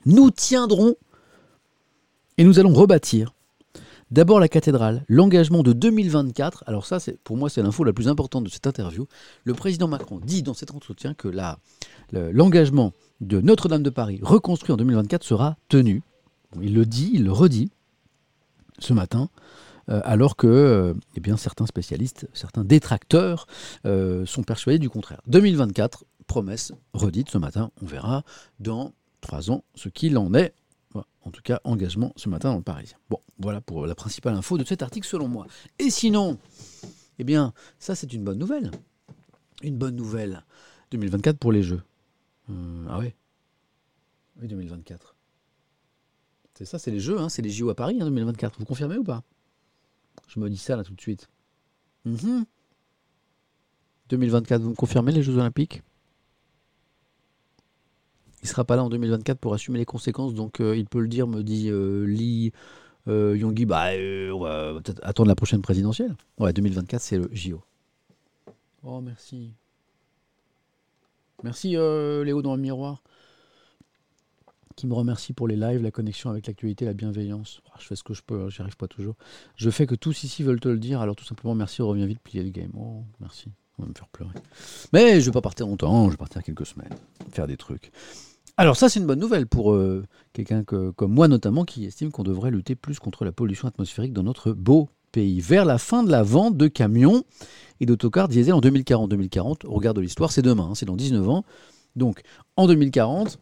Nous 0.07 0.31
tiendrons 0.31 0.95
et 2.39 2.45
nous 2.45 2.59
allons 2.59 2.73
rebâtir. 2.73 3.35
D'abord 4.13 4.41
la 4.41 4.49
cathédrale, 4.49 5.07
l'engagement 5.09 5.63
de 5.63 5.73
2024. 5.73 6.65
Alors 6.67 6.85
ça, 6.85 7.01
c'est 7.01 7.19
pour 7.25 7.39
moi, 7.39 7.49
c'est 7.49 7.63
l'info 7.63 7.83
la 7.83 7.95
plus 7.95 8.09
importante 8.09 8.45
de 8.45 8.51
cette 8.51 8.67
interview. 8.67 9.07
Le 9.45 9.55
président 9.55 9.89
Macron 9.89 10.21
dit 10.23 10.43
dans 10.43 10.53
cet 10.53 10.75
entretien 10.75 11.15
que 11.15 11.29
l'engagement 12.13 12.93
de 13.23 13.41
Notre-Dame 13.41 13.83
de 13.83 13.89
Paris, 13.89 14.21
reconstruit 14.23 14.75
en 14.75 14.77
2024, 14.77 15.25
sera 15.25 15.57
tenu. 15.71 16.03
Il 16.61 16.75
le 16.75 16.85
dit, 16.85 17.11
il 17.15 17.25
le 17.25 17.33
redit 17.33 17.71
ce 18.79 18.93
matin, 18.93 19.31
euh, 19.89 20.03
alors 20.05 20.37
que 20.37 20.47
euh, 20.47 20.93
eh 21.17 21.37
certains 21.39 21.65
spécialistes, 21.65 22.29
certains 22.35 22.65
détracteurs 22.65 23.47
euh, 23.87 24.27
sont 24.27 24.43
persuadés 24.43 24.79
du 24.79 24.91
contraire. 24.91 25.23
2024, 25.29 26.05
promesse 26.27 26.75
redite 26.93 27.31
ce 27.31 27.39
matin, 27.39 27.71
on 27.81 27.87
verra 27.87 28.25
dans 28.61 28.93
trois 29.23 29.51
ans 29.51 29.65
ce 29.75 29.89
qu'il 29.89 30.19
en 30.19 30.35
est. 30.35 30.53
En 31.25 31.31
tout 31.31 31.43
cas, 31.43 31.61
engagement 31.65 32.13
ce 32.17 32.29
matin 32.29 32.51
dans 32.51 32.57
le 32.57 32.63
Parisien. 32.63 32.99
Bon, 33.09 33.21
voilà 33.39 33.61
pour 33.61 33.87
la 33.87 33.95
principale 33.95 34.35
info 34.35 34.59
de 34.59 34.65
cet 34.65 34.83
article 34.83 35.07
selon 35.07 35.29
moi. 35.29 35.47
Et 35.79 35.91
sinon, 35.91 36.39
eh 37.19 37.25
bien, 37.25 37.53
ça 37.79 37.95
c'est 37.95 38.13
une 38.13 38.25
bonne 38.25 38.39
nouvelle. 38.39 38.71
Une 39.63 39.77
bonne 39.77 39.95
nouvelle. 39.95 40.45
2024 40.91 41.39
pour 41.39 41.53
les 41.53 41.63
Jeux. 41.63 41.83
Euh, 42.51 42.87
ah 42.89 42.99
ouais 42.99 43.15
Oui, 44.41 44.49
2024. 44.49 45.15
C'est 46.55 46.65
ça, 46.65 46.79
c'est 46.79 46.91
les 46.91 47.01
Jeux, 47.01 47.19
hein, 47.19 47.29
c'est 47.29 47.43
les 47.43 47.51
JO 47.51 47.71
à 47.71 47.75
Paris 47.75 47.99
hein, 48.01 48.05
2024. 48.05 48.59
Vous 48.59 48.67
confirmez 48.67 48.97
ou 48.97 49.05
pas? 49.05 49.23
Je 50.29 50.41
me 50.41 50.51
dis 50.51 50.59
ça 50.59 50.77
là 50.77 50.85
tout 50.85 50.95
de 50.95 51.01
suite. 51.01 51.29
Mhm. 52.05 52.45
2024, 54.09 54.61
vous 54.61 54.71
me 54.71 54.75
confirmez 54.75 55.13
les 55.13 55.23
Jeux 55.23 55.37
Olympiques? 55.37 55.83
Il 58.43 58.49
sera 58.49 58.65
pas 58.65 58.75
là 58.77 58.83
en 58.83 58.89
2024 58.89 59.39
pour 59.39 59.55
assumer 59.55 59.79
les 59.79 59.85
conséquences, 59.85 60.35
donc 60.35 60.61
euh, 60.61 60.77
il 60.77 60.87
peut 60.87 61.01
le 61.01 61.09
dire, 61.09 61.29
me 61.29 61.43
dit 61.43 61.69
euh, 61.71 62.05
Lee 62.05 62.53
euh, 63.07 63.37
Yonggi. 63.37 63.67
Bah, 63.67 63.93
euh, 63.93 64.31
on 64.33 64.41
va 64.41 64.81
peut-être 64.81 65.01
attendre 65.05 65.29
la 65.29 65.37
prochaine 65.37 65.63
présidentielle. 65.63 66.15
Ouais, 66.39 66.53
2024, 66.53 67.01
c'est 67.01 67.19
le 67.19 67.29
JO. 67.33 67.63
Oh, 68.83 69.01
merci. 69.01 69.53
Merci 71.45 71.71
Léo 71.71 72.43
dans 72.43 72.55
le 72.57 72.63
miroir. 72.63 73.03
qui 74.77 74.87
me 74.87 74.95
remercie 74.95 75.33
pour 75.33 75.47
les 75.47 75.57
lives, 75.57 75.83
la 75.83 75.91
connexion 75.91 76.31
avec 76.31 76.47
l'actualité, 76.47 76.85
la 76.85 76.95
bienveillance. 76.95 77.63
Ah, 77.71 77.77
je 77.79 77.87
fais 77.87 77.97
ce 77.97 78.03
que 78.03 78.15
je 78.15 78.23
peux, 78.23 78.43
hein, 78.43 78.49
j'y 78.49 78.61
arrive 78.61 78.77
pas 78.77 78.89
toujours. 78.89 79.15
Je 79.57 79.71
fais 79.71 79.87
que 79.87 79.95
tous 79.95 80.25
ici 80.25 80.43
veulent 80.43 80.61
te 80.61 80.69
le 80.69 80.79
dire, 80.79 81.01
alors 81.01 81.15
tout 81.15 81.25
simplement 81.25 81.55
merci, 81.55 81.83
reviens 81.83 82.07
vite, 82.07 82.21
plier 82.21 82.43
le 82.43 82.51
game. 82.51 82.71
Oh, 82.77 83.05
merci, 83.21 83.51
on 83.79 83.83
va 83.83 83.89
me 83.89 83.95
faire 83.95 84.09
pleurer. 84.09 84.35
Mais 84.93 85.21
je 85.21 85.27
vais 85.27 85.33
pas 85.33 85.43
partir 85.43 85.67
longtemps, 85.67 86.07
je 86.07 86.13
vais 86.13 86.17
partir 86.17 86.43
quelques 86.43 86.67
semaines, 86.67 86.95
faire 87.31 87.47
des 87.47 87.57
trucs. 87.57 87.93
Alors 88.57 88.77
ça 88.77 88.89
c'est 88.89 89.01
une 89.01 89.07
bonne 89.07 89.19
nouvelle 89.19 89.47
pour 89.47 89.73
euh, 89.73 90.05
quelqu'un 90.33 90.63
que- 90.63 90.91
comme 90.91 91.13
moi 91.13 91.27
notamment 91.29 91.65
qui 91.65 91.85
estime 91.85 92.11
qu'on 92.11 92.23
devrait 92.23 92.51
lutter 92.51 92.75
plus 92.75 92.99
contre 92.99 93.25
la 93.25 93.33
pollution 93.33 93.67
atmosphérique 93.67 94.13
dans 94.13 94.23
notre 94.23 94.53
beau 94.53 94.89
pays. 95.11 95.41
Vers 95.41 95.65
la 95.65 95.79
fin 95.79 96.03
de 96.03 96.11
la 96.11 96.23
vente 96.23 96.57
de 96.57 96.69
camions 96.69 97.25
et 97.81 97.87
d'autocars 97.87 98.29
diesel 98.29 98.55
en 98.55 98.61
2040. 98.61 99.09
2040, 99.11 99.65
au 99.65 99.73
regard 99.73 99.95
de 99.95 100.01
l'histoire, 100.01 100.33
c'est 100.33 100.43
demain, 100.43 100.69
hein, 100.71 100.75
c'est 100.75 100.87
dans 100.87 100.97
19 100.97 101.29
ans. 101.29 101.45
Donc 101.97 102.23
en 102.57 102.67
2040, 102.67 103.39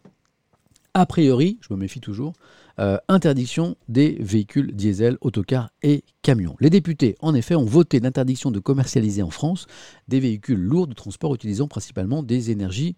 a 0.94 1.06
priori, 1.06 1.58
je 1.60 1.72
me 1.72 1.78
méfie 1.78 2.00
toujours, 2.00 2.32
euh, 2.78 2.96
interdiction 3.08 3.76
des 3.88 4.16
véhicules 4.20 4.74
diesel, 4.74 5.18
autocars 5.20 5.70
et 5.82 6.02
camions. 6.22 6.56
Les 6.60 6.70
députés, 6.70 7.16
en 7.20 7.34
effet, 7.34 7.54
ont 7.54 7.64
voté 7.64 8.00
l'interdiction 8.00 8.50
de 8.50 8.58
commercialiser 8.58 9.22
en 9.22 9.30
France 9.30 9.66
des 10.08 10.18
véhicules 10.18 10.58
lourds 10.60 10.86
de 10.88 10.94
transport 10.94 11.34
utilisant 11.34 11.68
principalement 11.68 12.22
des 12.22 12.50
énergies 12.50 12.96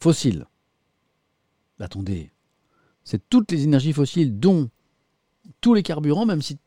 fossiles. 0.00 0.46
Attendez, 1.80 2.30
c'est 3.02 3.28
toutes 3.28 3.50
les 3.50 3.64
énergies 3.64 3.92
fossiles, 3.92 4.38
dont 4.38 4.70
tous 5.60 5.74
les 5.74 5.82
carburants, 5.82 6.26
même 6.26 6.42
si 6.42 6.58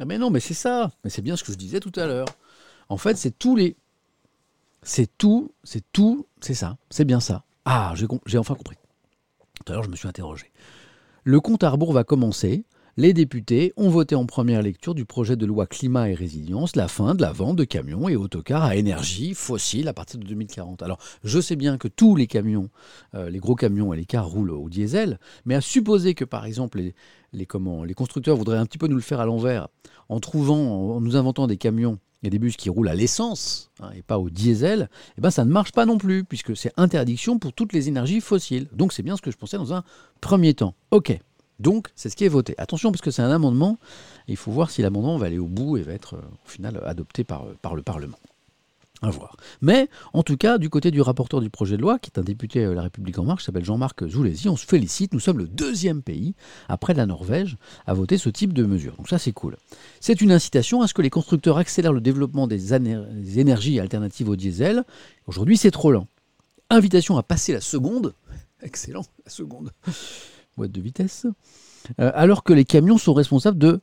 Ah 0.00 0.04
mais 0.04 0.18
non, 0.18 0.30
mais 0.30 0.40
c'est 0.40 0.54
ça. 0.54 0.92
Mais 1.02 1.10
c'est 1.10 1.22
bien 1.22 1.36
ce 1.36 1.42
que 1.42 1.52
je 1.52 1.58
disais 1.58 1.80
tout 1.80 1.92
à 1.96 2.06
l'heure. 2.06 2.28
En 2.88 2.96
fait, 2.96 3.16
c'est 3.16 3.36
tous 3.36 3.56
les 3.56 3.76
c'est 4.82 5.10
tout, 5.18 5.52
c'est 5.64 5.84
tout, 5.92 6.26
c'est 6.40 6.54
ça, 6.54 6.78
c'est 6.88 7.04
bien 7.04 7.20
ça. 7.20 7.44
Ah, 7.64 7.94
j'ai 8.26 8.38
enfin 8.38 8.54
compris. 8.54 8.76
Tout 9.54 9.72
à 9.72 9.74
l'heure, 9.74 9.82
je 9.82 9.90
me 9.90 9.96
suis 9.96 10.08
interrogé. 10.08 10.50
Le 11.24 11.40
compte 11.40 11.64
à 11.64 11.70
rebours 11.70 11.92
va 11.92 12.04
commencer. 12.04 12.64
Les 12.98 13.12
députés 13.12 13.72
ont 13.76 13.90
voté 13.90 14.16
en 14.16 14.26
première 14.26 14.60
lecture 14.60 14.92
du 14.92 15.04
projet 15.04 15.36
de 15.36 15.46
loi 15.46 15.68
climat 15.68 16.10
et 16.10 16.14
résilience 16.14 16.74
la 16.74 16.88
fin 16.88 17.14
de 17.14 17.22
la 17.22 17.30
vente 17.30 17.54
de 17.54 17.62
camions 17.62 18.08
et 18.08 18.16
autocars 18.16 18.64
à 18.64 18.74
énergie 18.74 19.34
fossile 19.34 19.86
à 19.86 19.92
partir 19.92 20.18
de 20.18 20.26
2040. 20.26 20.82
Alors, 20.82 20.98
je 21.22 21.38
sais 21.40 21.54
bien 21.54 21.78
que 21.78 21.86
tous 21.86 22.16
les 22.16 22.26
camions, 22.26 22.70
euh, 23.14 23.30
les 23.30 23.38
gros 23.38 23.54
camions 23.54 23.94
et 23.94 23.96
les 23.96 24.04
cars 24.04 24.26
roulent 24.26 24.50
au 24.50 24.68
diesel, 24.68 25.20
mais 25.44 25.54
à 25.54 25.60
supposer 25.60 26.14
que, 26.14 26.24
par 26.24 26.44
exemple, 26.44 26.80
les, 27.32 27.46
comment, 27.46 27.84
les 27.84 27.94
constructeurs 27.94 28.36
voudraient 28.36 28.58
un 28.58 28.66
petit 28.66 28.78
peu 28.78 28.88
nous 28.88 28.96
le 28.96 29.00
faire 29.00 29.20
à 29.20 29.26
l'envers, 29.26 29.68
en 30.08 30.18
trouvant, 30.18 30.96
en 30.96 31.00
nous 31.00 31.14
inventant 31.14 31.46
des 31.46 31.56
camions 31.56 32.00
et 32.24 32.30
des 32.30 32.40
bus 32.40 32.56
qui 32.56 32.68
roulent 32.68 32.88
à 32.88 32.96
l'essence 32.96 33.70
hein, 33.80 33.90
et 33.96 34.02
pas 34.02 34.18
au 34.18 34.28
diesel, 34.28 34.90
eh 35.16 35.20
ben 35.20 35.30
ça 35.30 35.44
ne 35.44 35.52
marche 35.52 35.70
pas 35.70 35.86
non 35.86 35.98
plus, 35.98 36.24
puisque 36.24 36.56
c'est 36.56 36.72
interdiction 36.76 37.38
pour 37.38 37.52
toutes 37.52 37.72
les 37.72 37.86
énergies 37.86 38.20
fossiles. 38.20 38.66
Donc 38.72 38.92
c'est 38.92 39.04
bien 39.04 39.16
ce 39.16 39.22
que 39.22 39.30
je 39.30 39.36
pensais 39.36 39.56
dans 39.56 39.72
un 39.72 39.84
premier 40.20 40.54
temps. 40.54 40.74
Ok, 40.90 41.16
donc 41.58 41.88
c'est 41.94 42.08
ce 42.08 42.16
qui 42.16 42.24
est 42.24 42.28
voté. 42.28 42.54
Attention, 42.58 42.90
parce 42.90 43.02
que 43.02 43.10
c'est 43.10 43.22
un 43.22 43.30
amendement, 43.30 43.78
il 44.28 44.36
faut 44.36 44.52
voir 44.52 44.70
si 44.70 44.82
l'amendement 44.82 45.16
va 45.18 45.26
aller 45.26 45.38
au 45.38 45.46
bout 45.46 45.76
et 45.76 45.82
va 45.82 45.92
être 45.92 46.14
euh, 46.14 46.20
au 46.44 46.48
final 46.48 46.80
adopté 46.84 47.24
par, 47.24 47.44
euh, 47.44 47.56
par 47.60 47.74
le 47.74 47.82
Parlement. 47.82 48.18
À 49.00 49.10
voir. 49.10 49.36
Mais, 49.60 49.88
en 50.12 50.24
tout 50.24 50.36
cas, 50.36 50.58
du 50.58 50.70
côté 50.70 50.90
du 50.90 51.00
rapporteur 51.00 51.40
du 51.40 51.50
projet 51.50 51.76
de 51.76 51.82
loi, 51.82 52.00
qui 52.00 52.10
est 52.10 52.18
un 52.18 52.24
député 52.24 52.64
de 52.64 52.70
La 52.70 52.82
République 52.82 53.16
En 53.20 53.24
Marche, 53.24 53.44
s'appelle 53.44 53.64
Jean-Marc 53.64 54.08
Zoulesi, 54.08 54.48
on 54.48 54.56
se 54.56 54.66
félicite. 54.66 55.14
Nous 55.14 55.20
sommes 55.20 55.38
le 55.38 55.46
deuxième 55.46 56.02
pays, 56.02 56.34
après 56.68 56.94
la 56.94 57.06
Norvège, 57.06 57.58
à 57.86 57.94
voter 57.94 58.18
ce 58.18 58.28
type 58.28 58.52
de 58.52 58.64
mesure. 58.64 58.96
Donc 58.96 59.08
ça, 59.08 59.18
c'est 59.18 59.30
cool. 59.30 59.56
C'est 60.00 60.20
une 60.20 60.32
incitation 60.32 60.82
à 60.82 60.88
ce 60.88 60.94
que 60.94 61.02
les 61.02 61.10
constructeurs 61.10 61.58
accélèrent 61.58 61.92
le 61.92 62.00
développement 62.00 62.48
des 62.48 62.74
énergies 63.38 63.78
alternatives 63.78 64.28
au 64.28 64.34
diesel. 64.34 64.82
Aujourd'hui, 65.28 65.56
c'est 65.56 65.70
trop 65.70 65.92
lent. 65.92 66.08
Invitation 66.68 67.16
à 67.18 67.22
passer 67.22 67.52
la 67.52 67.60
seconde. 67.60 68.14
Excellent, 68.62 69.04
la 69.24 69.30
seconde. 69.30 69.70
Boîte 70.58 70.72
de 70.72 70.80
vitesse. 70.80 71.26
Euh, 72.00 72.12
alors 72.14 72.44
que 72.44 72.52
les 72.52 72.64
camions 72.64 72.98
sont 72.98 73.14
responsables 73.14 73.58
de 73.58 73.80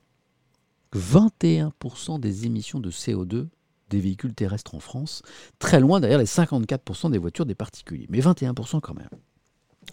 21% 0.95 2.19
des 2.19 2.45
émissions 2.45 2.79
de 2.79 2.91
CO2 2.91 3.47
des 3.89 3.99
véhicules 3.99 4.33
terrestres 4.33 4.75
en 4.75 4.79
France, 4.79 5.21
très 5.59 5.79
loin 5.79 5.99
derrière 5.99 6.19
les 6.19 6.25
54% 6.25 7.11
des 7.11 7.17
voitures 7.17 7.45
des 7.45 7.55
particuliers, 7.55 8.07
mais 8.09 8.19
21% 8.19 8.79
quand 8.81 8.95
même. 8.95 9.09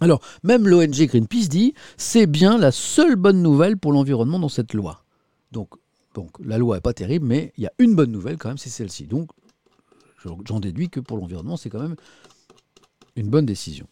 Alors, 0.01 0.21
même 0.41 0.67
l'ONG 0.67 1.05
Greenpeace 1.05 1.49
dit, 1.49 1.73
c'est 1.97 2.25
bien 2.25 2.57
la 2.57 2.71
seule 2.71 3.15
bonne 3.15 3.41
nouvelle 3.41 3.77
pour 3.77 3.91
l'environnement 3.91 4.39
dans 4.39 4.49
cette 4.49 4.73
loi. 4.73 5.03
Donc, 5.51 5.69
donc 6.15 6.31
la 6.43 6.57
loi 6.57 6.77
n'est 6.77 6.81
pas 6.81 6.93
terrible, 6.93 7.27
mais 7.27 7.53
il 7.57 7.63
y 7.63 7.67
a 7.67 7.73
une 7.77 7.95
bonne 7.95 8.11
nouvelle 8.11 8.37
quand 8.37 8.49
même, 8.49 8.57
c'est 8.57 8.69
celle-ci. 8.69 9.05
Donc, 9.05 9.29
j'en 10.45 10.59
déduis 10.59 10.89
que 10.89 10.99
pour 10.99 11.17
l'environnement, 11.17 11.57
c'est 11.57 11.69
quand 11.69 11.81
même 11.81 11.95
une 13.15 13.29
bonne 13.29 13.45
décision. 13.45 13.87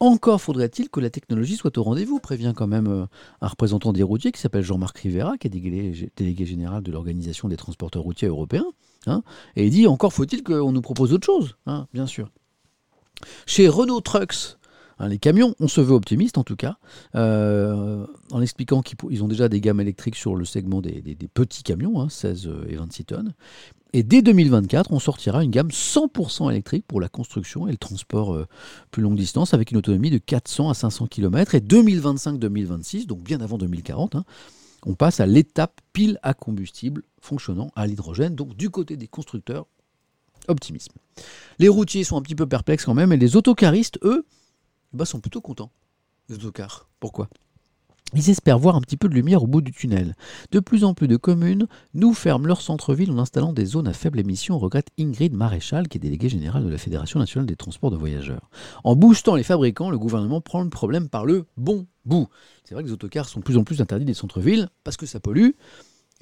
Encore 0.00 0.40
faudrait-il 0.40 0.90
que 0.90 1.00
la 1.00 1.08
technologie 1.08 1.56
soit 1.56 1.76
au 1.78 1.82
rendez-vous, 1.82 2.20
prévient 2.20 2.52
quand 2.54 2.66
même 2.66 2.86
euh, 2.86 3.06
un 3.40 3.48
représentant 3.48 3.92
des 3.92 4.02
routiers 4.02 4.32
qui 4.32 4.40
s'appelle 4.40 4.62
Jean-Marc 4.62 4.98
Rivera, 4.98 5.38
qui 5.38 5.46
est 5.46 5.50
délégué, 5.50 6.44
général 6.44 6.82
de 6.82 6.92
l'Organisation 6.92 7.48
des 7.48 7.56
transporteurs 7.56 8.02
routiers 8.02 8.28
européens. 8.28 8.66
hein, 9.06 9.22
et 9.56 9.64
il 9.64 9.70
dit 9.70 9.86
encore 9.86 10.12
faut-il 10.12 10.42
qu'on 10.42 10.72
nous 10.72 10.82
propose 10.82 11.12
autre 11.12 11.24
chose, 11.24 11.56
hein, 11.66 11.86
bien 11.94 12.06
sûr. 12.06 12.30
Chez 13.46 13.68
Renault 13.68 14.02
Trucks, 14.02 14.58
hein, 14.98 15.08
les 15.08 15.18
camions, 15.18 15.54
on 15.60 15.68
se 15.68 15.80
veut 15.80 15.94
optimiste 15.94 16.36
en 16.36 16.44
tout 16.44 16.56
cas, 16.56 16.76
euh, 17.14 18.06
en 18.30 18.42
expliquant 18.42 18.82
qu'ils 18.82 19.24
ont 19.24 19.28
déjà 19.28 19.48
des 19.48 19.62
gammes 19.62 19.80
électriques 19.80 20.16
sur 20.16 20.36
le 20.36 20.44
segment 20.44 20.82
des, 20.82 21.16
petits 21.32 21.62
camions, 21.62 22.02
hein, 22.02 22.10
16 22.10 22.50
et 22.68 22.76
26 22.76 23.04
tonnes. 23.06 23.34
Et 23.96 24.02
dès 24.02 24.20
2024, 24.20 24.92
on 24.92 24.98
sortira 24.98 25.42
une 25.42 25.50
gamme 25.50 25.68
100% 25.70 26.50
électrique 26.50 26.84
pour 26.86 27.00
la 27.00 27.08
construction 27.08 27.66
et 27.66 27.70
le 27.70 27.78
transport 27.78 28.34
euh, 28.34 28.46
plus 28.90 29.02
longue 29.02 29.16
distance 29.16 29.54
avec 29.54 29.70
une 29.70 29.78
autonomie 29.78 30.10
de 30.10 30.18
400 30.18 30.68
à 30.68 30.74
500 30.74 31.06
km. 31.06 31.54
Et 31.54 31.60
2025-2026, 31.60 33.06
donc 33.06 33.22
bien 33.22 33.40
avant 33.40 33.56
2040, 33.56 34.16
hein, 34.16 34.26
on 34.84 34.92
passe 34.92 35.20
à 35.20 35.24
l'étape 35.24 35.80
pile 35.94 36.18
à 36.22 36.34
combustible 36.34 37.04
fonctionnant 37.22 37.70
à 37.74 37.86
l'hydrogène. 37.86 38.34
Donc 38.34 38.54
du 38.54 38.68
côté 38.68 38.98
des 38.98 39.08
constructeurs, 39.08 39.64
optimisme. 40.46 40.92
Les 41.58 41.68
routiers 41.68 42.04
sont 42.04 42.18
un 42.18 42.22
petit 42.22 42.34
peu 42.34 42.46
perplexes 42.46 42.84
quand 42.84 42.92
même 42.92 43.14
et 43.14 43.16
les 43.16 43.34
autocaristes, 43.34 43.98
eux, 44.02 44.26
eh 44.92 44.96
ben, 44.98 45.06
sont 45.06 45.20
plutôt 45.20 45.40
contents. 45.40 45.70
Les 46.28 46.34
autocars. 46.34 46.86
Pourquoi? 47.00 47.30
Ils 48.14 48.30
espèrent 48.30 48.58
voir 48.58 48.76
un 48.76 48.80
petit 48.80 48.96
peu 48.96 49.08
de 49.08 49.14
lumière 49.14 49.42
au 49.42 49.46
bout 49.46 49.60
du 49.60 49.72
tunnel. 49.72 50.14
De 50.52 50.60
plus 50.60 50.84
en 50.84 50.94
plus 50.94 51.08
de 51.08 51.16
communes 51.16 51.66
nous 51.94 52.14
ferment 52.14 52.46
leur 52.46 52.60
centre-ville 52.60 53.10
en 53.10 53.18
installant 53.18 53.52
des 53.52 53.64
zones 53.66 53.88
à 53.88 53.92
faible 53.92 54.20
émission, 54.20 54.58
regrette 54.58 54.88
Ingrid 54.98 55.34
Maréchal, 55.34 55.88
qui 55.88 55.98
est 55.98 56.00
déléguée 56.00 56.28
générale 56.28 56.64
de 56.64 56.68
la 56.70 56.78
Fédération 56.78 57.18
nationale 57.18 57.46
des 57.46 57.56
transports 57.56 57.90
de 57.90 57.96
voyageurs. 57.96 58.48
En 58.84 58.94
boostant 58.96 59.34
les 59.34 59.42
fabricants, 59.42 59.90
le 59.90 59.98
gouvernement 59.98 60.40
prend 60.40 60.62
le 60.62 60.70
problème 60.70 61.08
par 61.08 61.26
le 61.26 61.46
bon 61.56 61.86
bout. 62.04 62.28
C'est 62.64 62.74
vrai 62.74 62.84
que 62.84 62.88
les 62.88 62.94
autocars 62.94 63.28
sont 63.28 63.40
de 63.40 63.44
plus 63.44 63.56
en 63.56 63.64
plus 63.64 63.80
interdits 63.80 64.04
des 64.04 64.14
centres-villes 64.14 64.68
parce 64.84 64.96
que 64.96 65.06
ça 65.06 65.20
pollue. 65.20 65.50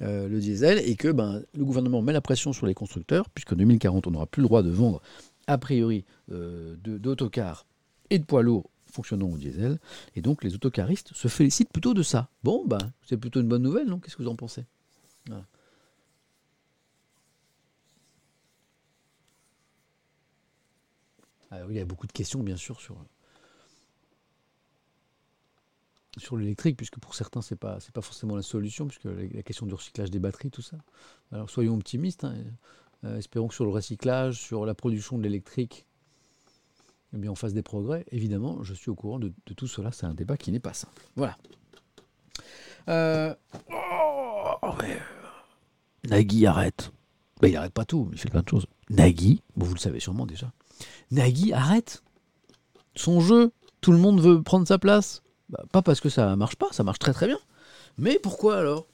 euh, 0.01 0.27
le 0.27 0.39
diesel 0.39 0.79
et 0.79 0.95
que 0.95 1.09
ben, 1.09 1.41
le 1.53 1.63
gouvernement 1.63 2.01
met 2.01 2.13
la 2.13 2.21
pression 2.21 2.51
sur 2.51 2.65
les 2.65 2.73
constructeurs 2.73 3.29
puisqu'en 3.29 3.55
2040 3.55 4.07
on 4.07 4.11
n'aura 4.11 4.25
plus 4.25 4.41
le 4.41 4.47
droit 4.47 4.61
de 4.63 4.69
vendre 4.69 5.01
a 5.47 5.57
priori 5.57 6.03
euh, 6.31 6.75
d'autocars 6.81 7.65
et 8.09 8.19
de 8.19 8.25
poids 8.25 8.43
lourds 8.43 8.69
fonctionnant 8.95 9.27
au 9.27 9.37
diesel 9.37 9.79
et 10.15 10.21
donc 10.21 10.43
les 10.43 10.55
autocaristes 10.55 11.13
se 11.13 11.27
félicitent 11.27 11.71
plutôt 11.71 11.93
de 11.93 12.03
ça. 12.03 12.29
Bon, 12.43 12.65
ben, 12.65 12.91
c'est 13.03 13.17
plutôt 13.17 13.41
une 13.41 13.47
bonne 13.47 13.63
nouvelle, 13.63 13.87
non? 13.87 13.99
Qu'est-ce 13.99 14.15
que 14.15 14.23
vous 14.23 14.29
en 14.29 14.35
pensez? 14.35 14.65
Alors, 21.51 21.71
il 21.71 21.77
y 21.77 21.79
a 21.79 21.85
beaucoup 21.85 22.07
de 22.07 22.11
questions, 22.11 22.43
bien 22.43 22.57
sûr, 22.57 22.81
sur, 22.81 22.97
l'électrique, 26.37 26.75
puisque 26.75 26.99
pour 26.99 27.15
certains, 27.15 27.41
ce 27.41 27.53
n'est 27.53 27.57
pas, 27.57 27.77
pas 27.93 28.01
forcément 28.01 28.35
la 28.35 28.41
solution, 28.41 28.87
puisque 28.87 29.05
la, 29.05 29.43
question 29.43 29.65
du 29.65 29.73
recyclage 29.73 30.11
des 30.11 30.19
batteries, 30.19 30.51
tout 30.51 30.61
ça. 30.61 30.77
Alors, 31.31 31.49
soyons 31.49 31.75
optimistes. 31.75 32.23
hein, 32.23 32.35
euh, 33.03 33.17
espérons 33.17 33.47
que 33.47 33.53
sur 33.53 33.65
le 33.65 33.71
recyclage, 33.71 34.39
sur 34.39 34.65
la 34.65 34.73
production 34.73 35.17
de 35.17 35.23
l'électrique, 35.23 35.85
eh 37.13 37.17
bien, 37.17 37.31
on 37.31 37.35
fasse 37.35 37.53
des 37.53 37.63
progrès. 37.63 38.05
Évidemment, 38.11 38.63
je 38.63 38.73
suis 38.73 38.89
au 38.89 38.95
courant 38.95 39.19
de, 39.19 39.33
tout 39.55 39.67
cela. 39.67 39.91
C'est 39.91 40.05
un 40.05 40.13
débat 40.13 40.37
qui 40.37 40.51
n'est 40.51 40.59
pas 40.59 40.73
simple. 40.73 41.01
Voilà. 41.15 41.37
Euh, 42.89 43.33
oh, 43.71 44.69
ouais. 44.79 44.99
Nagui 46.09 46.45
arrête. 46.45 46.91
Ben, 47.41 47.49
il 47.49 47.55
arrête 47.57 47.73
pas 47.73 47.85
tout, 47.85 48.09
il 48.11 48.17
fait 48.17 48.29
plein 48.29 48.41
de 48.41 48.49
choses. 48.49 48.67
Nagui, 48.89 49.41
vous 49.55 49.73
le 49.73 49.79
savez 49.79 49.99
sûrement 49.99 50.25
déjà. 50.25 50.51
Nagui 51.11 51.53
arrête 51.53 52.03
son 52.95 53.19
jeu. 53.19 53.51
Tout 53.81 53.91
le 53.91 53.97
monde 53.97 54.21
veut 54.21 54.41
prendre 54.41 54.67
sa 54.67 54.77
place. 54.77 55.21
Bah, 55.49 55.63
pas 55.71 55.81
parce 55.81 55.99
que 55.99 56.09
ça 56.09 56.35
marche 56.35 56.55
pas, 56.55 56.67
ça 56.71 56.83
marche 56.83 56.99
très 56.99 57.13
très 57.13 57.27
bien. 57.27 57.39
Mais 57.97 58.19
pourquoi 58.21 58.57
alors? 58.57 58.87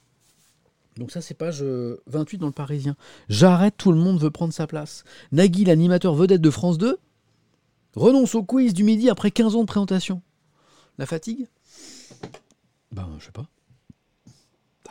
Donc 0.98 1.12
ça 1.12 1.22
c'est 1.22 1.34
page 1.34 1.62
euh, 1.62 2.02
28 2.08 2.40
dans 2.40 2.48
le 2.48 2.52
Parisien. 2.52 2.96
J'arrête, 3.30 3.76
tout 3.78 3.92
le 3.92 3.98
monde 3.98 4.20
veut 4.20 4.32
prendre 4.32 4.54
sa 4.54 4.68
place. 4.68 5.04
Nagui, 5.32 5.64
l'animateur 5.64 6.14
vedette 6.14 6.42
de 6.42 6.50
France 6.50 6.78
2, 6.78 6.98
renonce 7.96 8.36
au 8.36 8.44
quiz 8.44 8.74
du 8.74 8.84
midi 8.84 9.10
après 9.10 9.32
15 9.32 9.56
ans 9.56 9.62
de 9.62 9.66
présentation. 9.66 10.22
La 10.98 11.06
fatigue? 11.06 11.48
Ben, 12.92 13.08
je 13.20 13.26
sais 13.26 13.32
pas. 13.32 13.46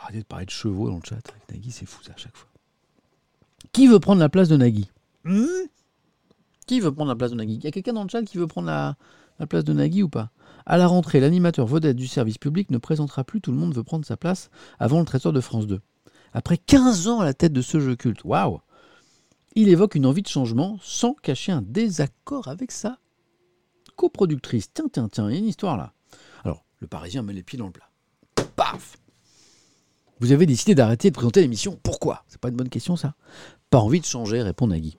Arrêtez 0.01 0.19
de 0.19 0.25
parler 0.25 0.45
de 0.45 0.51
chevaux 0.51 0.89
dans 0.89 0.95
le 0.95 1.01
chat. 1.03 1.19
Avec 1.29 1.51
Nagui, 1.51 1.71
c'est 1.71 1.85
fou 1.85 2.01
ça 2.03 2.13
à 2.13 2.17
chaque 2.17 2.35
fois. 2.35 2.49
Qui 3.71 3.87
veut 3.87 3.99
prendre 3.99 4.19
la 4.19 4.29
place 4.29 4.49
de 4.49 4.57
Nagui? 4.57 4.89
Hmm? 5.23 5.45
Qui 6.65 6.79
veut 6.79 6.91
prendre 6.91 7.09
la 7.09 7.15
place 7.15 7.31
de 7.31 7.35
Nagui? 7.35 7.55
Il 7.55 7.63
y 7.63 7.67
a 7.67 7.71
quelqu'un 7.71 7.93
dans 7.93 8.03
le 8.03 8.09
chat 8.09 8.23
qui 8.23 8.37
veut 8.37 8.47
prendre 8.47 8.65
la, 8.65 8.95
la 9.39 9.45
place 9.45 9.63
de 9.63 9.73
Nagui 9.73 10.01
ou 10.01 10.09
pas? 10.09 10.31
À 10.65 10.77
la 10.77 10.87
rentrée, 10.87 11.19
l'animateur 11.19 11.67
vedette 11.67 11.97
du 11.97 12.07
service 12.07 12.39
public 12.39 12.71
ne 12.71 12.79
présentera 12.79 13.23
plus 13.23 13.41
Tout 13.41 13.51
le 13.51 13.57
monde 13.57 13.75
veut 13.75 13.83
prendre 13.83 14.03
sa 14.03 14.17
place 14.17 14.49
avant 14.79 14.99
le 14.99 15.05
traiteur 15.05 15.33
de 15.33 15.41
France 15.41 15.67
2. 15.67 15.79
Après 16.33 16.57
15 16.57 17.07
ans 17.07 17.19
à 17.19 17.25
la 17.25 17.35
tête 17.35 17.53
de 17.53 17.61
ce 17.61 17.79
jeu 17.79 17.95
culte, 17.95 18.23
waouh 18.23 18.59
Il 19.55 19.67
évoque 19.67 19.95
une 19.95 20.05
envie 20.05 20.21
de 20.21 20.27
changement 20.27 20.77
sans 20.81 21.13
cacher 21.13 21.51
un 21.51 21.61
désaccord 21.61 22.47
avec 22.47 22.71
sa 22.71 22.97
coproductrice. 23.97 24.71
Tiens, 24.73 24.85
tiens, 24.91 25.09
tiens, 25.09 25.29
il 25.29 25.33
y 25.33 25.35
a 25.35 25.39
une 25.39 25.47
histoire 25.47 25.77
là. 25.77 25.93
Alors, 26.43 26.63
le 26.79 26.87
Parisien 26.87 27.21
met 27.21 27.33
les 27.33 27.43
pieds 27.43 27.59
dans 27.59 27.65
le 27.65 27.71
plat. 27.71 27.89
Paf 28.55 28.97
Vous 30.19 30.31
avez 30.31 30.45
décidé 30.45 30.73
d'arrêter 30.73 31.09
de 31.09 31.15
présenter 31.15 31.41
l'émission. 31.41 31.77
Pourquoi? 31.83 32.23
C'est 32.27 32.39
pas 32.39 32.49
une 32.49 32.55
bonne 32.55 32.69
question 32.69 32.95
ça? 32.95 33.15
Pas 33.69 33.79
envie 33.79 33.99
de 33.99 34.05
changer, 34.05 34.41
répond 34.41 34.67
Nagui. 34.67 34.97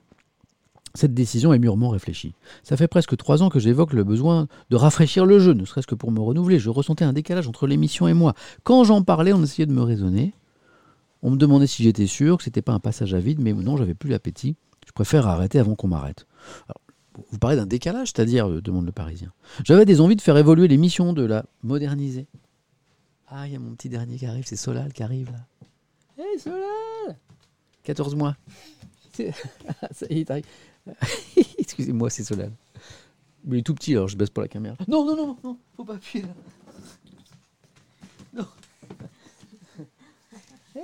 Cette 0.95 1.15
décision 1.15 1.53
est 1.53 1.59
mûrement 1.59 1.89
réfléchie. 1.89 2.35
Ça 2.61 2.77
fait 2.77 2.87
presque 2.87 3.17
trois 3.17 3.41
ans 3.41 3.49
que 3.49 3.59
j'évoque 3.59 3.93
le 3.93 4.03
besoin 4.03 4.47
de 4.69 4.75
rafraîchir 4.75 5.25
le 5.25 5.39
jeu, 5.39 5.53
ne 5.53 5.65
serait-ce 5.65 5.87
que 5.87 5.95
pour 5.95 6.11
me 6.11 6.19
renouveler. 6.19 6.59
Je 6.59 6.69
ressentais 6.69 7.03
un 7.03 7.13
décalage 7.13 7.47
entre 7.47 7.65
l'émission 7.65 8.07
et 8.07 8.13
moi. 8.13 8.35
Quand 8.63 8.83
j'en 8.83 9.01
parlais, 9.01 9.33
on 9.33 9.41
essayait 9.41 9.65
de 9.65 9.73
me 9.73 9.81
raisonner. 9.81 10.35
On 11.23 11.31
me 11.31 11.37
demandait 11.37 11.67
si 11.67 11.83
j'étais 11.83 12.05
sûr 12.05 12.37
que 12.37 12.43
c'était 12.43 12.61
pas 12.61 12.73
un 12.73 12.79
passage 12.79 13.13
à 13.13 13.19
vide, 13.19 13.39
mais 13.39 13.53
non, 13.53 13.77
j'avais 13.77 13.93
plus 13.93 14.09
l'appétit. 14.09 14.57
Je 14.85 14.91
préfère 14.91 15.25
arrêter 15.25 15.57
avant 15.57 15.73
qu'on 15.73 15.87
m'arrête. 15.87 16.27
Vous 17.31 17.39
parlez 17.39 17.55
d'un 17.55 17.65
décalage, 17.65 18.09
c'est-à-dire, 18.09 18.49
euh, 18.49 18.61
demande 18.61 18.85
le 18.85 18.91
Parisien. 18.91 19.31
J'avais 19.63 19.85
des 19.85 20.01
envies 20.01 20.17
de 20.17 20.21
faire 20.21 20.37
évoluer 20.37 20.67
l'émission, 20.67 21.13
de 21.13 21.23
la 21.23 21.45
moderniser. 21.61 22.27
Ah, 23.27 23.47
il 23.47 23.53
y 23.53 23.55
a 23.55 23.59
mon 23.59 23.73
petit 23.73 23.87
dernier 23.87 24.17
qui 24.17 24.25
arrive, 24.25 24.45
c'est 24.45 24.57
Solal 24.57 24.91
qui 24.91 25.01
arrive 25.01 25.31
là. 25.31 26.23
Hé 26.23 26.37
Solal 26.37 27.17
14 27.83 28.15
mois. 28.15 28.35
Ça 29.91 30.05
y 30.09 30.19
est. 30.19 30.45
Excusez-moi, 31.57 32.09
c'est 32.09 32.25
Solal. 32.25 32.51
Mais 33.45 33.57
il 33.57 33.59
est 33.59 33.63
tout 33.63 33.75
petit, 33.75 33.93
alors 33.93 34.09
je 34.09 34.17
baisse 34.17 34.29
pas 34.29 34.41
la 34.41 34.47
caméra. 34.49 34.75
Non, 34.87 35.05
non, 35.05 35.15
non, 35.15 35.37
non, 35.43 35.57
faut 35.77 35.85
pas 35.85 35.95
appuyer 35.95 36.25
là. 36.25 36.33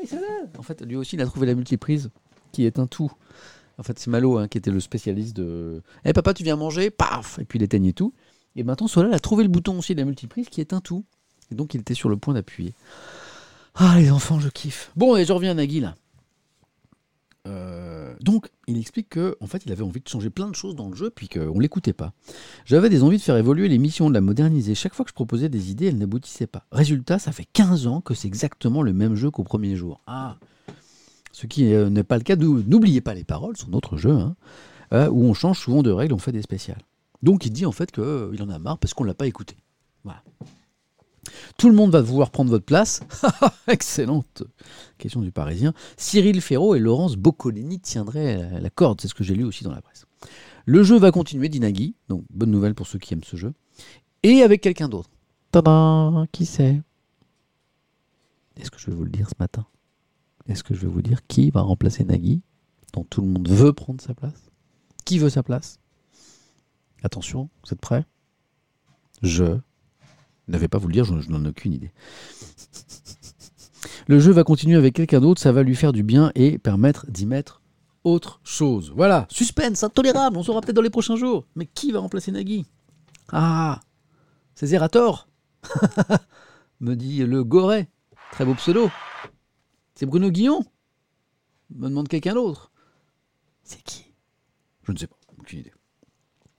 Solal 0.06 0.50
En 0.58 0.62
fait, 0.62 0.82
lui 0.86 0.96
aussi, 0.96 1.16
il 1.16 1.22
a 1.22 1.26
trouvé 1.26 1.48
la 1.48 1.56
multiprise 1.56 2.12
qui 2.52 2.66
est 2.66 2.80
un 2.80 2.88
tout. 2.88 3.12
En 3.78 3.84
fait, 3.84 3.98
c'est 3.98 4.10
Malo 4.10 4.38
hein, 4.38 4.48
qui 4.48 4.58
était 4.58 4.72
le 4.72 4.80
spécialiste 4.80 5.36
de. 5.36 5.82
Eh 6.06 6.14
papa, 6.14 6.34
tu 6.34 6.44
viens 6.44 6.56
manger? 6.56 6.90
Paf 6.90 7.40
Et 7.40 7.46
puis 7.46 7.60
il 7.60 7.64
éteignait 7.64 7.94
tout. 7.94 8.14
Et 8.56 8.64
maintenant, 8.64 8.88
Solal 8.88 9.14
a 9.14 9.20
trouvé 9.20 9.44
le 9.44 9.50
bouton 9.50 9.78
aussi 9.78 9.96
de 9.96 10.00
la 10.00 10.06
multiprise 10.06 10.50
qui 10.50 10.62
est 10.62 10.74
un 10.74 10.82
tout. 10.82 11.06
Et 11.52 11.56
donc, 11.56 11.74
il 11.74 11.82
était 11.82 11.94
sur 11.94 12.10
le 12.10 12.18
point 12.18 12.34
d'appuyer. 12.34 12.74
Ah, 13.76 13.96
les 13.98 14.12
enfants, 14.12 14.40
je 14.40 14.50
kiffe. 14.50 14.92
Bon, 14.96 15.16
et 15.16 15.26
je 15.26 15.32
reviens 15.32 15.52
à 15.52 15.54
Nagui 15.54 15.80
là. 15.80 15.96
Euh, 17.48 17.89
donc, 18.20 18.50
il 18.68 18.78
explique 18.78 19.10
que, 19.10 19.38
en 19.40 19.48
fait, 19.48 19.64
il 19.66 19.72
avait 19.72 19.84
envie 19.84 20.02
de 20.02 20.08
changer 20.08 20.30
plein 20.30 20.50
de 20.50 20.56
choses 20.56 20.76
dans 20.76 20.90
le 20.90 20.96
jeu, 20.96 21.10
puis 21.10 21.30
qu'on 21.30 21.60
l'écoutait 21.60 21.94
pas. 21.94 22.14
J'avais 22.66 22.90
des 22.90 23.04
envies 23.04 23.18
de 23.18 23.22
faire 23.22 23.38
évoluer 23.38 23.70
l'émission, 23.70 24.10
de 24.10 24.14
la 24.14 24.22
moderniser. 24.22 24.76
Chaque 24.76 24.94
fois 24.94 25.06
que 25.06 25.10
je 25.10 25.16
proposais 25.16 25.48
des 25.48 25.72
idées, 25.72 25.88
elles 25.88 25.98
n'aboutissaient 25.98 26.48
pas. 26.48 26.66
Résultat, 26.72 27.18
ça 27.18 27.32
fait 27.32 27.48
15 27.54 27.88
ans 27.88 28.02
que 28.02 28.14
c'est 28.14 28.28
exactement 28.28 28.82
le 28.82 28.92
même 28.92 29.16
jeu 29.16 29.32
qu'au 29.32 29.44
premier 29.44 29.76
jour. 29.76 30.02
Ah 30.06 30.38
Ce 31.32 31.48
qui 31.48 31.74
euh, 31.74 31.90
n'est 31.90 32.04
pas 32.04 32.18
le 32.18 32.24
cas. 32.24 32.36
N'oubliez 32.36 33.02
pas 33.02 33.14
les 33.14 33.24
paroles, 33.24 33.56
son 33.56 33.72
autre 33.74 33.96
jeu, 33.96 34.12
hein, 34.12 34.36
euh, 34.94 35.10
où 35.10 35.24
on 35.24 35.34
change 35.34 35.60
souvent 35.60 35.82
de 35.82 35.92
règles, 35.92 36.14
on 36.14 36.20
fait 36.20 36.34
des 36.34 36.42
spéciales. 36.42 36.82
Donc, 37.24 37.46
il 37.46 37.52
dit 37.52 37.66
en 37.66 37.72
fait 37.72 37.92
qu'il 37.92 38.42
en 38.42 38.50
a 38.50 38.60
marre 38.60 38.80
parce 38.80 38.94
qu'on 38.94 39.04
ne 39.04 39.10
l'a 39.10 39.16
pas 39.16 39.28
écouté. 39.28 39.56
Voilà. 40.04 40.24
Tout 41.58 41.70
le 41.70 41.76
monde 41.76 41.92
va 41.92 42.02
vouloir 42.02 42.32
prendre 42.32 42.50
votre 42.50 42.66
place. 42.66 43.02
Excellente 43.68 44.44
question 44.98 45.22
du 45.22 45.32
Parisien. 45.32 45.74
Cyril 45.98 46.42
Ferraud 46.42 46.76
et 46.76 46.80
Laurence 46.80 47.16
Boccolini 47.16 47.80
tiendraient 47.80 48.60
la- 48.60 48.70
corde, 48.70 49.00
c'est 49.02 49.08
ce 49.08 49.14
que 49.16 49.24
j'ai 49.24 49.34
lu 49.36 49.44
aussi 49.44 49.64
dans 49.64 49.72
la 49.72 49.82
presse. 49.82 50.06
Le 50.66 50.84
jeu 50.84 51.00
va 51.00 51.12
continuer, 51.12 51.50
dit 51.50 51.60
Nagui, 51.60 51.96
donc 52.10 52.24
bonne 52.30 52.52
nouvelle 52.52 52.76
pour 52.76 52.86
ceux 52.86 53.00
qui 53.00 53.14
aiment 53.14 53.24
ce 53.24 53.38
jeu, 53.38 53.54
et 54.24 54.44
avec 54.44 54.62
quelqu'un 54.62 54.90
d'autre. 54.90 55.10
Tada 55.52 56.26
Qui 56.32 56.46
c'est? 56.46 56.82
Est-ce 58.58 58.70
que 58.70 58.78
je 58.80 58.88
vais 58.88 58.96
vous 58.96 59.06
le 59.06 59.10
dire 59.10 59.30
ce 59.30 59.36
matin? 59.40 59.66
Est-ce 60.48 60.64
que 60.64 60.74
je 60.74 60.82
vais 60.82 60.88
vous 60.88 61.02
dire 61.02 61.26
qui 61.28 61.50
va 61.50 61.62
remplacer 61.62 62.04
Nagui, 62.04 62.42
dont 62.94 63.04
tout 63.04 63.22
le 63.22 63.28
monde 63.28 63.48
veut 63.50 63.74
prendre 63.74 64.02
sa 64.02 64.14
place? 64.14 64.50
Qui 65.06 65.18
veut 65.18 65.30
sa 65.30 65.44
place? 65.44 65.80
Attention, 67.04 67.50
vous 67.64 67.74
êtes 67.74 67.80
prêts? 67.80 68.06
Je 69.22 69.58
ne 70.50 70.58
vais 70.58 70.68
pas 70.68 70.78
vous 70.78 70.88
le 70.88 70.94
dire, 70.94 71.06
je, 71.06 71.14
n'en 71.30 71.46
ai 71.46 71.50
aucune 71.50 71.74
idée. 71.74 71.92
Le 74.08 74.20
jeu 74.20 74.32
va 74.32 74.44
continuer 74.44 74.76
avec 74.76 74.96
quelqu'un 74.96 75.22
d'autre, 75.22 75.42
ça 75.42 75.52
va 75.52 75.64
lui 75.64 75.76
faire 75.76 75.94
du 75.94 76.04
bien 76.04 76.32
et 76.36 76.58
permettre 76.58 77.06
d'y 77.10 77.26
mettre 77.26 77.62
autre 78.04 78.40
chose. 78.44 78.92
Voilà, 78.96 79.28
suspense, 79.30 79.84
intolérable, 79.84 80.38
on 80.38 80.44
saura 80.44 80.62
peut-être 80.62 80.76
dans 80.76 80.82
les 80.82 80.90
prochains 80.90 81.16
jours. 81.16 81.46
Mais 81.56 81.66
qui 81.66 81.92
va 81.92 82.00
remplacer 82.00 82.32
Nagui? 82.32 82.66
Ah, 83.32 83.80
c'est 84.56 84.68
Zerator 84.68 85.28
Me 86.80 86.96
dit 86.96 87.26
le 87.26 87.44
Goret, 87.44 87.90
très 88.32 88.46
beau 88.46 88.56
pseudo. 88.56 88.90
C'est 89.96 90.06
Bruno 90.06 90.32
Guillon? 90.32 90.66
Me 91.70 91.90
demande 91.90 92.08
quelqu'un 92.08 92.34
d'autre. 92.34 92.72
C'est 93.64 93.84
qui? 93.84 94.06
Je 94.84 94.92
ne 94.92 94.98
sais 94.98 95.08
pas, 95.08 95.18
aucune 95.38 95.60
idée. 95.60 95.74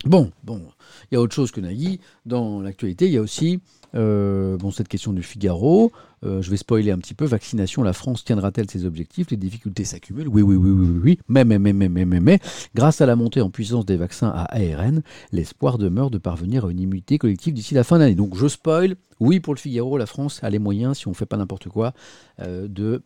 Bon, 0.07 0.31
bon, 0.45 0.63
il 1.11 1.15
y 1.15 1.19
a 1.19 1.21
autre 1.21 1.35
chose 1.35 1.51
que 1.51 1.61
Nagui. 1.61 2.01
Dans 2.25 2.63
l'actualité, 2.63 3.07
il 3.07 3.13
y 3.13 3.19
a 3.19 3.21
aussi 3.21 3.61
euh, 3.95 4.57
bon, 4.57 4.71
cette 4.71 4.89
question 4.89 5.13
du 5.13 5.23
Figaro. 5.23 5.93
Euh, 6.25 6.41
je 6.41 6.51
vais 6.51 6.57
spoiler 6.57 6.91
un 6.91 6.99
petit 6.99 7.13
peu. 7.13 7.27
Vaccination, 7.27 7.83
la 7.83 7.93
France 7.93 8.25
tiendra-t-elle 8.25 8.71
ses 8.71 8.87
objectifs? 8.87 9.31
Les 9.31 9.37
difficultés 9.37 9.85
s'accumulent. 9.85 10.29
Oui, 10.29 10.41
oui, 10.41 10.57
oui, 10.57 10.71
oui, 10.71 10.89
oui, 10.89 11.01
oui. 11.03 11.19
Mais, 11.29 11.45
mais, 11.45 11.59
mais, 11.59 11.75
mais, 11.75 11.91
mais, 11.91 12.07
mais, 12.07 12.21
mais, 12.21 12.39
grâce 12.75 13.03
à 13.03 13.07
la 13.07 13.15
montée 13.15 13.43
en 13.43 13.51
puissance 13.51 13.85
des 13.85 13.97
vaccins 13.97 14.29
à 14.29 14.45
ARN, 14.55 15.03
l'espoir 15.33 15.77
demeure 15.77 16.11
de 16.11 16.19
parvenir 16.19 16.65
à 16.65 16.71
une 16.71 16.81
immunité 16.81 17.19
collective 17.19 17.53
d'ici 17.53 17.75
la 17.75 17.85
fin 17.85 17.97
de 17.97 18.03
l'année. 18.03 18.15
Donc, 18.15 18.37
je 18.37 18.49
spoil. 18.49 18.97
Oui, 19.19 19.39
pour 19.39 19.55
le 19.55 19.59
Figaro, 19.59 19.99
la 19.99 20.07
France 20.07 20.43
a 20.43 20.49
les 20.49 20.59
moyens, 20.59 20.97
si 20.97 21.09
on 21.09 21.11
ne 21.11 21.17
fait 21.17 21.27
pas 21.27 21.37
n'importe 21.37 21.69
quoi, 21.69 21.93
euh, 22.41 22.69
de 22.69 23.03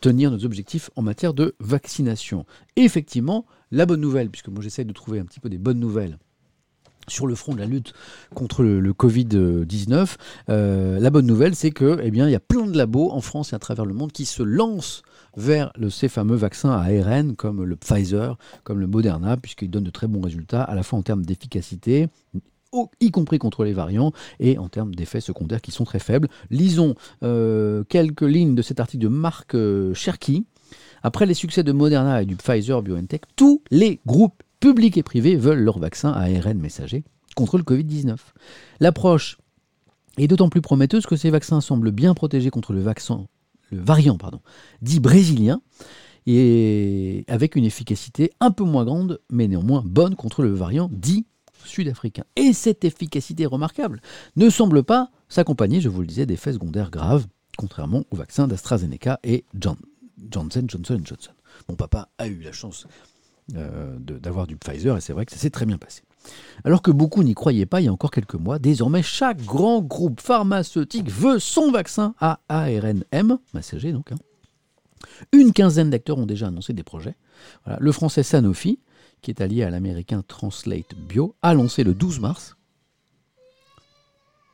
tenir 0.00 0.30
nos 0.30 0.44
objectifs 0.44 0.90
en 0.96 1.02
matière 1.02 1.34
de 1.34 1.54
vaccination. 1.60 2.44
Effectivement, 2.76 3.46
la 3.72 3.86
bonne 3.86 4.00
nouvelle, 4.00 4.30
puisque 4.30 4.48
moi 4.48 4.62
j'essaie 4.62 4.84
de 4.84 4.92
trouver 4.92 5.18
un 5.18 5.24
petit 5.24 5.40
peu 5.40 5.48
des 5.48 5.58
bonnes 5.58 5.80
nouvelles 5.80 6.18
sur 7.08 7.26
le 7.26 7.34
front 7.34 7.54
de 7.54 7.58
la 7.58 7.66
lutte 7.66 7.92
contre 8.34 8.62
le, 8.62 8.78
le 8.78 8.92
Covid-19, 8.92 10.16
euh, 10.48 11.00
la 11.00 11.10
bonne 11.10 11.26
nouvelle, 11.26 11.56
c'est 11.56 11.72
que, 11.72 11.98
eh 12.00 12.08
y 12.08 12.34
a 12.34 12.40
plein 12.40 12.66
de 12.66 12.76
labos 12.76 13.10
en 13.10 13.20
France 13.20 13.52
et 13.52 13.56
à 13.56 13.58
travers 13.58 13.84
le 13.84 13.94
monde 13.94 14.12
qui 14.12 14.24
se 14.24 14.42
lancent 14.42 15.02
vers 15.36 15.72
ces 15.90 16.08
fameux 16.08 16.36
vaccins 16.36 16.70
à 16.70 16.84
ARN, 16.84 17.34
comme 17.34 17.64
le 17.64 17.76
Pfizer, 17.76 18.36
comme 18.64 18.78
le 18.78 18.86
Moderna, 18.86 19.36
puisqu'ils 19.36 19.70
donnent 19.70 19.82
de 19.84 19.90
très 19.90 20.06
bons 20.06 20.20
résultats, 20.20 20.62
à 20.62 20.74
la 20.74 20.82
fois 20.82 20.98
en 20.98 21.02
termes 21.02 21.24
d'efficacité, 21.24 22.08
y 23.00 23.10
compris 23.10 23.38
contre 23.38 23.64
les 23.64 23.72
variants, 23.72 24.12
et 24.40 24.58
en 24.58 24.68
termes 24.68 24.94
d'effets 24.94 25.20
secondaires 25.20 25.60
qui 25.60 25.70
sont 25.70 25.84
très 25.84 25.98
faibles. 25.98 26.28
Lisons 26.50 26.94
euh, 27.22 27.84
quelques 27.88 28.22
lignes 28.22 28.54
de 28.54 28.62
cet 28.62 28.80
article 28.80 29.04
de 29.04 29.08
Marc 29.08 29.54
euh, 29.54 29.94
Cherki. 29.94 30.44
Après 31.02 31.26
les 31.26 31.34
succès 31.34 31.62
de 31.62 31.72
Moderna 31.72 32.22
et 32.22 32.26
du 32.26 32.36
Pfizer 32.36 32.82
BioNTech, 32.82 33.22
tous 33.36 33.62
les 33.70 34.00
groupes 34.06 34.42
publics 34.60 34.96
et 34.96 35.02
privés 35.02 35.36
veulent 35.36 35.62
leur 35.62 35.78
vaccin 35.78 36.12
à 36.12 36.26
ARN 36.26 36.58
messager 36.58 37.02
contre 37.34 37.58
le 37.58 37.64
Covid-19. 37.64 38.16
L'approche 38.80 39.38
est 40.18 40.28
d'autant 40.28 40.48
plus 40.48 40.60
prometteuse 40.60 41.06
que 41.06 41.16
ces 41.16 41.30
vaccins 41.30 41.60
semblent 41.60 41.90
bien 41.90 42.14
protégés 42.14 42.50
contre 42.50 42.72
le, 42.72 42.80
vaccin, 42.80 43.26
variant 43.72 44.18
dit 44.82 45.00
brésilien, 45.00 45.60
et 46.26 47.24
avec 47.26 47.56
une 47.56 47.64
efficacité 47.64 48.30
un 48.38 48.52
peu 48.52 48.62
moins 48.62 48.84
grande, 48.84 49.20
mais 49.30 49.48
néanmoins 49.48 49.82
bonne 49.84 50.14
contre 50.14 50.42
le 50.42 50.52
variant 50.52 50.88
dit 50.92 51.26
sud-africain. 51.64 52.24
Et 52.36 52.52
cette 52.52 52.84
efficacité 52.84 53.46
remarquable 53.46 54.00
ne 54.36 54.50
semble 54.50 54.84
pas 54.84 55.10
s'accompagner, 55.28 55.80
je 55.80 55.88
vous 55.88 56.00
le 56.00 56.06
disais, 56.06 56.26
d'effets 56.26 56.52
secondaires 56.52 56.90
graves, 56.90 57.26
contrairement 57.56 58.04
au 58.10 58.16
vaccin 58.16 58.46
d'AstraZeneca 58.46 59.18
et 59.24 59.44
John- 59.58 59.76
Johnson 60.30 60.64
Johnson 60.66 61.00
Johnson. 61.04 61.32
Mon 61.68 61.76
papa 61.76 62.08
a 62.18 62.26
eu 62.26 62.40
la 62.40 62.52
chance 62.52 62.86
euh, 63.56 63.98
d'avoir 63.98 64.46
du 64.46 64.56
Pfizer 64.56 64.96
et 64.96 65.00
c'est 65.00 65.12
vrai 65.12 65.26
que 65.26 65.32
ça 65.32 65.38
s'est 65.38 65.50
très 65.50 65.66
bien 65.66 65.78
passé. 65.78 66.02
Alors 66.64 66.82
que 66.82 66.90
beaucoup 66.92 67.22
n'y 67.22 67.34
croyaient 67.34 67.66
pas 67.66 67.80
il 67.80 67.84
y 67.84 67.88
a 67.88 67.92
encore 67.92 68.10
quelques 68.12 68.36
mois, 68.36 68.58
désormais 68.58 69.02
chaque 69.02 69.42
grand 69.42 69.80
groupe 69.82 70.20
pharmaceutique 70.20 71.10
veut 71.10 71.38
son 71.40 71.72
vaccin 71.72 72.14
à 72.20 72.40
ARNM, 72.48 73.38
messager 73.54 73.92
donc. 73.92 74.12
hein. 74.12 74.16
Une 75.32 75.52
quinzaine 75.52 75.90
d'acteurs 75.90 76.18
ont 76.18 76.26
déjà 76.26 76.46
annoncé 76.46 76.72
des 76.72 76.84
projets. 76.84 77.16
Le 77.66 77.92
français 77.92 78.22
Sanofi, 78.22 78.78
qui 79.20 79.30
est 79.32 79.40
allié 79.40 79.64
à 79.64 79.70
l'américain 79.70 80.22
Translate 80.26 80.94
Bio, 80.96 81.34
a 81.42 81.54
lancé 81.54 81.82
le 81.84 81.92
12 81.92 82.20
mars. 82.20 82.56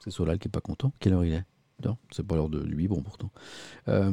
C'est 0.03 0.11
Solal 0.11 0.39
qui 0.39 0.49
est 0.49 0.51
pas 0.51 0.61
content. 0.61 0.93
Quelle 1.01 1.12
heure 1.12 1.24
il 1.24 1.35
est? 1.35 1.45
C'est 2.10 2.26
pas 2.26 2.34
l'heure 2.34 2.48
de 2.48 2.59
lui, 2.60 2.88
bon 2.88 3.02
pourtant. 3.02 3.30
Euh, 3.88 4.12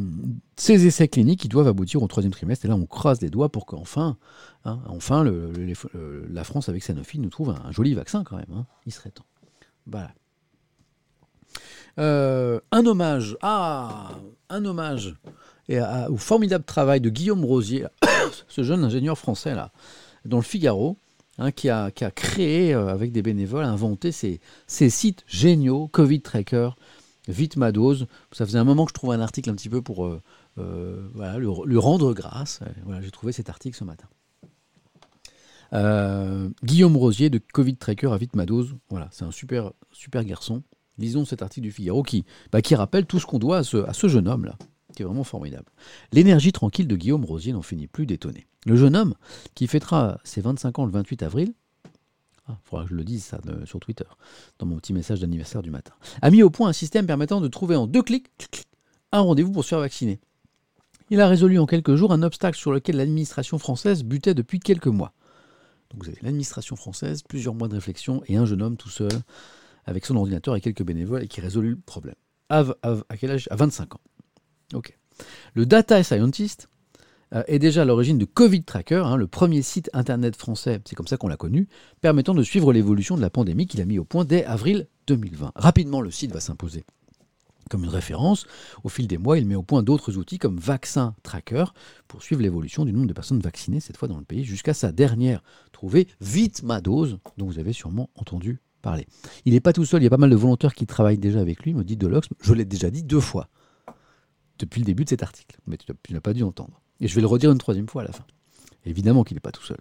ces 0.55 0.85
essais 0.85 1.07
cliniques 1.07 1.39
qui 1.39 1.47
doivent 1.47 1.67
aboutir 1.67 2.03
au 2.03 2.07
troisième 2.07 2.31
trimestre. 2.31 2.65
Et 2.65 2.67
là, 2.67 2.75
on 2.75 2.85
croise 2.85 3.21
les 3.21 3.29
doigts 3.29 3.49
pour 3.49 3.65
qu'enfin, 3.65 4.17
hein, 4.65 4.79
le- 5.23 6.27
la 6.29 6.43
France 6.43 6.69
avec 6.69 6.83
Sanofi 6.83 7.19
nous 7.19 7.29
trouve 7.29 7.49
un, 7.49 7.71
joli 7.71 7.93
vaccin 7.93 8.23
quand 8.23 8.37
même. 8.37 8.45
hein. 8.53 8.65
Il 8.85 8.93
serait 8.93 9.11
temps. 9.11 9.25
Voilà. 9.87 10.11
Euh, 11.97 12.59
un 12.71 12.85
hommage, 12.85 13.37
ah, 13.41 14.11
un 14.49 14.65
hommage 14.65 15.15
au 16.09 16.17
formidable 16.17 16.65
travail 16.65 17.01
de 17.01 17.09
Guillaume 17.09 17.43
Rosier, 17.43 17.85
ce 18.47 18.63
jeune 18.63 18.83
ingénieur 18.83 19.17
français 19.17 19.55
là, 19.55 19.71
dans 20.25 20.37
le 20.37 20.43
Figaro, 20.43 20.97
hein, 21.37 21.51
qui, 21.51 21.69
a, 21.69 21.91
créé, 22.13 22.73
euh, 22.73 22.87
avec 22.87 23.11
des 23.11 23.21
bénévoles, 23.21 23.63
inventé 23.65 24.11
ces, 24.11 24.39
ces 24.67 24.89
sites 24.89 25.23
géniaux, 25.27 25.87
Covid 25.87 26.21
Tracker, 26.21 26.69
Vite 27.27 27.57
ma 27.57 27.72
dose. 27.72 28.07
Ça 28.31 28.45
faisait 28.45 28.60
un 28.60 28.64
moment 28.64 28.85
que 28.85 28.91
je 28.91 28.95
trouvais 28.95 29.15
un 29.15 29.22
article 29.22 29.49
un 29.49 29.56
petit 29.56 29.69
peu 29.69 29.81
pour 29.81 30.06
euh, 30.06 30.22
euh, 30.57 31.07
voilà, 31.14 31.38
lui, 31.38 31.77
rendre 31.77 32.14
grâce. 32.14 32.60
Voilà, 32.84 33.02
J'ai 33.02 33.11
trouvé 33.11 33.31
cet 33.31 33.49
article 33.49 33.76
ce 33.76 33.84
matin. 33.84 34.07
Euh, 35.73 36.49
Guillaume 36.64 36.95
Rosier 36.95 37.30
de 37.30 37.39
Covid 37.39 37.76
Tracker 37.77 38.11
à 38.11 38.18
Vite 38.18 38.35
ma 38.35 38.45
dose. 38.45 38.76
Voilà, 38.89 39.10
c'est 39.11 39.26
un 39.26 39.31
super, 39.31 39.72
super 39.91 40.23
garçon. 40.23 40.64
Lisons 40.97 41.26
cet 41.26 41.41
article 41.41 41.64
du 41.64 41.72
Figaro 41.72 42.03
qui, 42.03 42.26
bah, 42.52 42.61
qui 42.61 42.76
rappelle 42.76 43.06
tout 43.06 43.19
ce 43.19 43.26
qu'on 43.26 43.39
doit 43.39 43.57
à 43.57 43.64
ce, 43.64 43.77
à 43.77 43.93
ce 43.93 44.07
jeune 44.07 44.27
homme-là, 44.27 44.57
qui 44.95 45.02
est 45.02 45.06
vraiment 45.06 45.26
formidable. 45.26 45.65
L'énergie 46.14 46.53
tranquille 46.53 46.88
de 46.88 46.95
Guillaume 46.95 47.26
Rosier 47.26 47.52
n'en 47.52 47.61
finit 47.61 47.88
plus 47.88 48.06
d'étonner. 48.06 48.47
Le 48.65 48.76
jeune 48.76 48.95
homme, 48.95 49.14
qui 49.53 49.68
fêtera 49.68 50.19
ses 50.23 50.41
25 50.41 50.80
ans 50.80 50.85
le 50.85 50.91
28 50.91 51.23
avril, 51.23 51.53
il 52.49 52.55
faudra 52.63 52.85
que 52.85 52.91
je 52.91 52.95
le 52.95 53.03
dise 53.03 53.23
ça 53.23 53.39
sur 53.65 53.80
Twitter, 53.80 54.05
dans 54.59 54.65
mon 54.65 54.77
petit 54.77 54.93
message 54.93 55.19
d'anniversaire 55.19 55.61
du 55.61 55.72
matin, 55.72 55.93
a 56.22 56.30
mis 56.30 56.43
au 56.43 56.49
point 56.49 56.69
un 56.69 56.73
système 56.73 57.07
permettant 57.07 57.41
de 57.41 57.47
trouver 57.47 57.76
en 57.76 57.88
deux 57.88 58.03
clics 58.03 58.30
clic, 58.38 58.51
clic, 58.51 58.67
un 59.11 59.22
rendez-vous 59.22 59.51
pour 59.51 59.63
se 59.63 59.69
faire 59.69 59.80
vacciner. 59.80 60.19
Il 61.09 61.22
a 61.22 61.27
résolu 61.27 61.59
en 61.59 61.65
quelques 61.65 61.95
jours 61.95 62.11
un 62.11 62.23
obstacle 62.23 62.57
sur 62.57 62.72
lequel 62.72 62.97
l'administration 62.97 63.59
française 63.59 64.03
butait 64.03 64.34
depuis 64.34 64.59
quelques 64.59 64.88
mois. 64.88 65.13
Donc 65.91 66.03
vous 66.03 66.09
avez 66.09 66.19
l'administration 66.22 66.76
française, 66.76 67.22
plusieurs 67.22 67.53
mois 67.53 67.67
de 67.67 67.76
réflexion 67.76 68.23
et 68.27 68.38
un 68.38 68.45
jeune 68.45 68.61
homme 68.61 68.77
tout 68.77 68.89
seul, 68.89 69.11
avec 69.85 70.05
son 70.05 70.15
ordinateur 70.15 70.55
et 70.55 70.61
quelques 70.61 70.84
bénévoles, 70.84 71.23
et 71.23 71.27
qui 71.27 71.41
résolut 71.41 71.72
le 71.72 71.77
problème. 71.77 72.15
À, 72.49 72.63
à 72.84 73.17
quel 73.17 73.31
âge? 73.31 73.47
À 73.51 73.55
25 73.55 73.95
ans. 73.95 74.01
Ok. 74.73 74.97
Le 75.53 75.65
data 75.65 76.03
scientist 76.03 76.69
euh, 77.36 77.44
est 77.48 77.60
déjà 77.60 77.84
à 77.84 77.86
l'origine 77.86 78.18
de 78.18 78.26
Covid 78.26 78.64
Tracker, 78.64 79.03
hein, 79.06 79.18
le 79.18 79.28
premier 79.28 79.62
site 79.62 79.90
internet 79.94 80.36
français, 80.36 80.80
c'est 80.86 80.95
comme 80.95 81.07
ça 81.07 81.18
qu'on 81.18 81.28
l'a 81.28 81.38
connu, 81.38 81.68
permettant 82.02 82.34
de 82.34 82.44
suivre 82.44 82.74
l'évolution 82.74 83.16
de 83.16 83.22
la 83.22 83.30
pandémie 83.30 83.68
qu'il 83.68 83.82
a 83.82 83.86
mis 83.86 83.99
au 83.99 84.06
point 84.06 84.26
dès 84.26 84.45
avril 84.45 84.88
2020. 85.07 85.52
Rapidement, 85.56 86.02
le 86.02 86.12
site 86.12 86.32
va 86.32 86.40
s'imposer 86.40 86.84
comme 87.70 87.84
une 87.84 87.90
référence. 87.90 88.45
Au 88.84 88.90
fil 88.90 89.07
des 89.07 89.18
mois, 89.18 89.40
il 89.40 89.48
met 89.48 89.56
au 89.56 89.64
point 89.64 89.82
d'autres 89.82 90.18
outils 90.18 90.38
comme 90.38 90.60
Vaccin 90.60 91.16
Tracker 91.24 91.66
pour 92.07 92.22
suivre 92.22 92.41
l'évolution 92.44 92.86
du 92.86 92.94
nombre 92.94 93.07
de 93.07 93.14
personnes 93.14 93.40
vaccinées, 93.40 93.80
cette 93.80 93.98
fois 93.98 94.07
dans 94.07 94.18
le 94.20 94.24
pays, 94.24 94.44
jusqu'à 94.44 94.76
sa 94.76 94.91
dernière 94.91 95.41
trouvée, 95.72 96.07
Vite 96.22 96.62
ma 96.62 96.80
dose, 96.80 97.18
dont 97.38 97.48
vous 97.48 97.57
avez 97.57 97.74
sûrement 97.74 98.12
entendu 98.16 98.60
parler. 98.84 99.07
Il 99.45 99.53
n'est 99.53 99.62
pas 99.62 99.74
tout 99.74 99.84
seul, 99.84 100.02
il 100.02 100.03
y 100.03 100.07
a 100.07 100.12
pas 100.12 100.18
mal 100.18 100.30
de 100.30 100.36
volontaires 100.36 100.76
qui 100.76 100.86
travaillent 100.86 101.18
déjà 101.18 101.40
avec 101.41 101.64
lui, 101.64 101.74
me 101.74 101.84
dit 101.84 101.98
Delox. 101.98 102.28
Je 102.40 102.53
l'ai 102.53 102.66
déjà 102.66 102.91
dit 102.91 103.02
deux 103.02 103.20
fois 103.20 103.49
depuis 104.60 104.80
le 104.80 104.86
début 104.86 105.03
de 105.03 105.10
cet 105.10 105.24
article, 105.24 105.57
mais 105.66 105.78
tu 105.78 105.91
n'as- 105.91 105.98
tu 106.03 106.14
n'as 106.14 106.22
pas 106.22 106.34
dû 106.34 106.44
entendre. 106.44 106.80
Et 107.01 107.07
je 107.07 107.15
vais 107.15 107.22
le 107.22 107.27
redire 107.27 107.51
une 107.51 107.57
troisième 107.57 107.88
fois 107.88 108.03
à 108.03 108.05
la 108.05 108.11
fin. 108.11 108.26
Évidemment 108.88 109.23
qu'il 109.23 109.35
n'est 109.35 109.41
pas 109.41 109.51
tout 109.51 109.63
seul. 109.63 109.80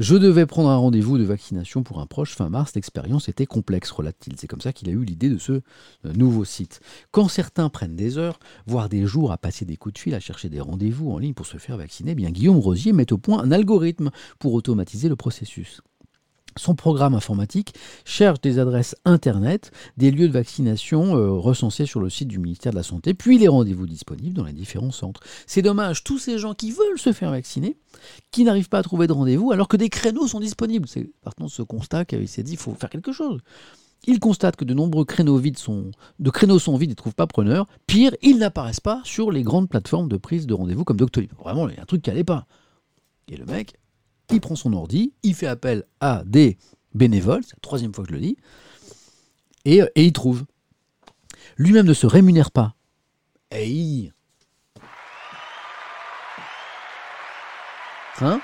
Je 0.00 0.16
devais 0.16 0.46
prendre 0.46 0.68
un 0.68 0.76
rendez-vous 0.76 1.16
de 1.16 1.22
vaccination 1.22 1.84
pour 1.84 2.00
un 2.00 2.06
proche 2.06 2.34
fin 2.34 2.48
mars. 2.48 2.74
L'expérience 2.74 3.28
était 3.28 3.46
complexe, 3.46 3.92
relate-t-il. 3.92 4.36
C'est 4.36 4.48
comme 4.48 4.60
ça 4.60 4.72
qu'il 4.72 4.88
a 4.88 4.92
eu 4.92 5.04
l'idée 5.04 5.28
de 5.28 5.38
ce 5.38 5.52
euh, 5.52 5.60
nouveau 6.16 6.44
site. 6.44 6.80
Quand 7.12 7.28
certains 7.28 7.68
prennent 7.68 7.94
des 7.94 8.18
heures, 8.18 8.40
voire 8.66 8.88
des 8.88 9.06
jours 9.06 9.30
à 9.30 9.38
passer 9.38 9.64
des 9.64 9.76
coups 9.76 9.94
de 9.94 9.98
fil, 10.00 10.14
à 10.14 10.20
chercher 10.20 10.48
des 10.48 10.60
rendez-vous 10.60 11.12
en 11.12 11.18
ligne 11.18 11.34
pour 11.34 11.46
se 11.46 11.56
faire 11.56 11.76
vacciner, 11.76 12.12
eh 12.12 12.14
bien 12.16 12.30
Guillaume 12.30 12.58
Rosier 12.58 12.92
met 12.92 13.12
au 13.12 13.18
point 13.18 13.40
un 13.40 13.52
algorithme 13.52 14.10
pour 14.40 14.54
automatiser 14.54 15.08
le 15.08 15.16
processus. 15.16 15.80
Son 16.56 16.74
programme 16.74 17.14
informatique 17.14 17.74
cherche 18.04 18.40
des 18.40 18.58
adresses 18.58 18.96
Internet, 19.04 19.70
des 19.96 20.10
lieux 20.10 20.28
de 20.28 20.32
vaccination 20.32 21.16
euh, 21.16 21.30
recensés 21.30 21.86
sur 21.86 22.00
le 22.00 22.10
site 22.10 22.28
du 22.28 22.38
ministère 22.38 22.72
de 22.72 22.76
la 22.76 22.82
Santé, 22.82 23.14
puis 23.14 23.38
les 23.38 23.48
rendez-vous 23.48 23.86
disponibles 23.86 24.34
dans 24.34 24.44
les 24.44 24.52
différents 24.52 24.90
centres. 24.90 25.20
C'est 25.46 25.62
dommage, 25.62 26.04
tous 26.04 26.18
ces 26.18 26.38
gens 26.38 26.54
qui 26.54 26.70
veulent 26.70 26.98
se 26.98 27.12
faire 27.12 27.30
vacciner, 27.30 27.76
qui 28.30 28.44
n'arrivent 28.44 28.68
pas 28.68 28.78
à 28.78 28.82
trouver 28.82 29.06
de 29.06 29.12
rendez-vous, 29.12 29.52
alors 29.52 29.68
que 29.68 29.76
des 29.76 29.88
créneaux 29.88 30.26
sont 30.26 30.40
disponibles. 30.40 30.88
C'est 30.88 31.10
partant 31.22 31.46
de 31.46 31.50
ce 31.50 31.62
constat 31.62 32.04
qu'il 32.04 32.28
s'est 32.28 32.42
dit, 32.42 32.52
il 32.52 32.58
faut 32.58 32.74
faire 32.74 32.90
quelque 32.90 33.12
chose. 33.12 33.40
Il 34.04 34.18
constate 34.18 34.56
que 34.56 34.64
de 34.64 34.74
nombreux 34.74 35.04
créneaux, 35.04 35.36
vides 35.36 35.58
sont, 35.58 35.92
de 36.18 36.30
créneaux 36.30 36.58
sont 36.58 36.76
vides 36.76 36.90
et 36.90 36.94
ne 36.94 36.96
trouvent 36.96 37.14
pas 37.14 37.28
preneur. 37.28 37.68
Pire, 37.86 38.14
ils 38.20 38.38
n'apparaissent 38.38 38.80
pas 38.80 39.00
sur 39.04 39.30
les 39.30 39.42
grandes 39.42 39.68
plateformes 39.68 40.08
de 40.08 40.16
prise 40.16 40.46
de 40.46 40.54
rendez-vous 40.54 40.84
comme 40.84 40.96
Doctolib. 40.96 41.30
Vraiment, 41.38 41.68
il 41.68 41.76
y 41.76 41.78
a 41.78 41.82
un 41.82 41.86
truc 41.86 42.02
qui 42.02 42.10
n'allait 42.10 42.24
pas. 42.24 42.46
Et 43.28 43.36
le 43.36 43.44
mec, 43.44 43.74
il 44.32 44.40
prend 44.40 44.56
son 44.56 44.72
ordi, 44.72 45.12
il 45.22 45.34
fait 45.34 45.46
appel 45.46 45.84
à 46.00 46.22
des 46.24 46.58
bénévoles, 46.94 47.42
c'est 47.44 47.56
la 47.56 47.60
troisième 47.60 47.94
fois 47.94 48.04
que 48.04 48.10
je 48.10 48.14
le 48.14 48.20
dis, 48.20 48.36
et, 49.64 49.80
et 49.94 50.04
il 50.04 50.12
trouve. 50.12 50.44
Lui-même 51.56 51.86
ne 51.86 51.94
se 51.94 52.06
rémunère 52.06 52.50
pas. 52.50 52.74
Et 53.50 53.68
il... 53.68 54.12
Hein? 58.20 58.40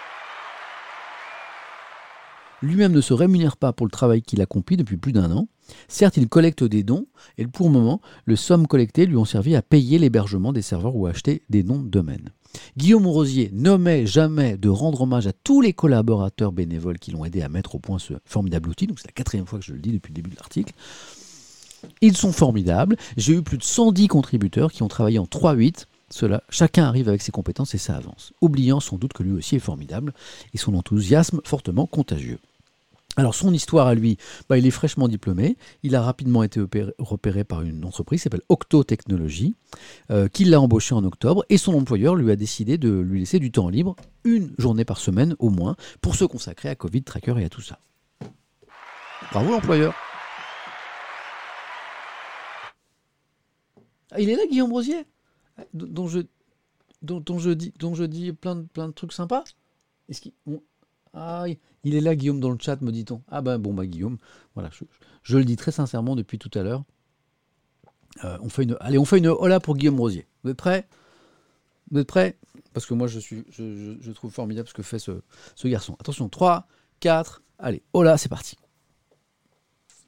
Lui-même 2.63 2.93
ne 2.93 3.01
se 3.01 3.13
rémunère 3.13 3.57
pas 3.57 3.73
pour 3.73 3.87
le 3.87 3.91
travail 3.91 4.23
qu'il 4.23 4.41
accomplit 4.41 4.77
depuis 4.77 4.97
plus 4.97 5.13
d'un 5.13 5.31
an. 5.31 5.49
Certes, 5.87 6.17
il 6.17 6.29
collecte 6.29 6.65
des 6.65 6.83
dons, 6.83 7.07
et 7.37 7.47
pour 7.47 7.67
le 7.67 7.73
moment, 7.73 8.01
les 8.27 8.37
sommes 8.37 8.67
collectées 8.67 9.07
lui 9.07 9.17
ont 9.17 9.25
servi 9.25 9.55
à 9.55 9.63
payer 9.63 9.99
l'hébergement 9.99 10.53
des 10.53 10.63
serveurs 10.63 10.97
ou 10.97 11.07
à 11.07 11.11
acheter 11.11 11.43
des 11.51 11.63
noms 11.63 11.81
de 11.81 11.89
domaine. 11.89 12.31
Guillaume 12.77 13.07
Rosier 13.07 13.51
n'omet 13.53 14.07
jamais 14.07 14.57
de 14.57 14.69
rendre 14.69 15.03
hommage 15.03 15.27
à 15.27 15.33
tous 15.33 15.61
les 15.61 15.73
collaborateurs 15.73 16.53
bénévoles 16.53 16.99
qui 16.99 17.11
l'ont 17.11 17.25
aidé 17.25 17.43
à 17.43 17.49
mettre 17.49 17.75
au 17.75 17.79
point 17.79 17.99
ce 17.99 18.15
formidable 18.25 18.71
outil. 18.71 18.87
Donc 18.87 18.99
c'est 18.99 19.09
la 19.09 19.13
quatrième 19.13 19.47
fois 19.47 19.59
que 19.59 19.65
je 19.65 19.73
le 19.73 19.81
dis 19.81 19.93
depuis 19.93 20.11
le 20.11 20.15
début 20.15 20.31
de 20.31 20.37
l'article. 20.37 20.73
Ils 22.01 22.17
sont 22.17 22.33
formidables. 22.33 22.97
J'ai 23.17 23.35
eu 23.35 23.43
plus 23.43 23.59
de 23.59 23.63
110 23.63 24.09
contributeurs 24.09 24.73
qui 24.73 24.83
ont 24.83 24.89
travaillé 24.89 25.19
en 25.19 25.25
3-8. 25.25 25.85
Cela, 26.11 26.43
chacun 26.49 26.85
arrive 26.85 27.09
avec 27.09 27.23
ses 27.23 27.33
compétences 27.33 27.75
et 27.75 27.79
ça 27.79 27.95
avance. 27.95 28.33
Oubliant 28.41 28.81
sans 28.81 28.97
doute 28.97 29.13
que 29.13 29.23
lui 29.23 29.33
aussi 29.33 29.57
est 29.57 29.61
formidable 29.61 30.15
et 30.55 30.59
son 30.59 30.75
enthousiasme 30.75 31.41
fortement 31.45 31.87
contagieux. 31.87 32.39
Alors 33.19 33.35
son 33.35 33.53
histoire 33.53 33.89
à 33.89 33.97
lui, 33.97 34.17
bah, 34.49 34.59
il 34.59 34.67
est 34.67 34.71
fraîchement 34.71 35.09
diplômé, 35.09 35.57
il 35.83 35.97
a 35.97 36.03
rapidement 36.03 36.45
été 36.45 36.61
repéré 37.01 37.43
par 37.43 37.63
une 37.63 37.85
entreprise 37.85 38.21
qui 38.21 38.23
s'appelle 38.23 38.45
Octo 38.49 38.85
Technologies, 38.85 39.57
euh, 40.13 40.29
qui 40.29 40.45
l'a 40.45 40.61
embauché 40.61 40.95
en 40.95 41.03
octobre, 41.03 41.45
et 41.49 41.59
son 41.59 41.75
employeur 41.75 42.15
lui 42.15 42.31
a 42.31 42.37
décidé 42.37 42.79
de 42.79 42.89
lui 42.89 43.19
laisser 43.19 43.41
du 43.41 43.51
temps 43.51 43.71
libre, 43.71 43.97
une 44.23 44.55
journée 44.57 44.85
par 44.85 44.99
semaine 44.99 45.35
au 45.41 45.51
moins, 45.51 45.75
pour 46.01 46.15
se 46.15 46.25
consacrer 46.25 46.69
à 46.69 46.77
Covid 46.77 47.03
Tracker 47.03 47.35
et 47.41 47.45
à 47.45 47.49
tout 47.49 47.61
ça. 47.61 47.81
Bravo 49.33 49.51
l'employeur 49.51 49.95
Ah, 54.13 54.21
Il 54.21 54.31
est 54.31 54.37
là 54.37 54.47
Guillaume 54.49 54.73
Rosier? 54.73 55.07
Dont 55.75 55.89
dont 55.91 56.07
je, 57.41 57.51
dont, 57.51 58.07
dis, 58.07 58.33
plein, 58.33 58.55
de, 58.55 58.63
plein 58.63 58.87
de 58.87 58.93
trucs 58.93 59.13
sympas? 59.13 59.43
Est-ce 60.09 60.29
Ah, 61.21 61.47
il 61.83 61.97
est 61.97 62.01
là, 62.01 62.15
Guillaume, 62.15 62.39
dans 62.39 62.51
le 62.51 62.59
chat, 62.61 62.81
me 62.81 62.93
dit-on. 62.93 63.23
Ah 63.29 63.43
ben 63.43 63.59
bon, 63.59 63.75
bah 63.75 63.87
Guillaume, 63.87 64.19
voilà, 64.55 64.71
je, 65.25 65.37
le 65.37 65.45
dis 65.45 65.57
très 65.57 65.73
sincèrement 65.73 66.15
depuis 66.15 66.39
tout 66.39 66.51
à 66.55 66.63
l'heure. 66.63 66.85
Euh, 68.25 68.39
on 68.41 68.49
fait 68.49 68.63
une, 68.63 68.77
allez, 68.79 68.99
on 68.99 69.05
fait 69.05 69.19
une 69.19 69.27
hola 69.27 69.59
pour 69.59 69.77
Guillaume 69.77 69.99
Rosier. 69.99 70.29
Vous 70.45 70.51
êtes 70.51 70.57
prêts? 70.57 70.87
Vous 71.91 71.99
êtes 71.99 72.07
prêts? 72.07 72.39
Parce 72.73 72.87
que 72.87 72.95
moi, 72.95 73.09
je, 73.09 74.13
trouve 74.13 74.31
formidable 74.31 74.69
ce 74.69 74.75
que 74.75 74.83
fait 74.83 75.01
ce, 75.01 75.21
garçon. 75.65 75.97
Attention, 75.99 76.29
3, 76.29 76.69
4, 77.01 77.43
allez, 77.59 77.83
hola, 77.93 78.17
c'est 78.17 78.29
parti. 78.29 78.57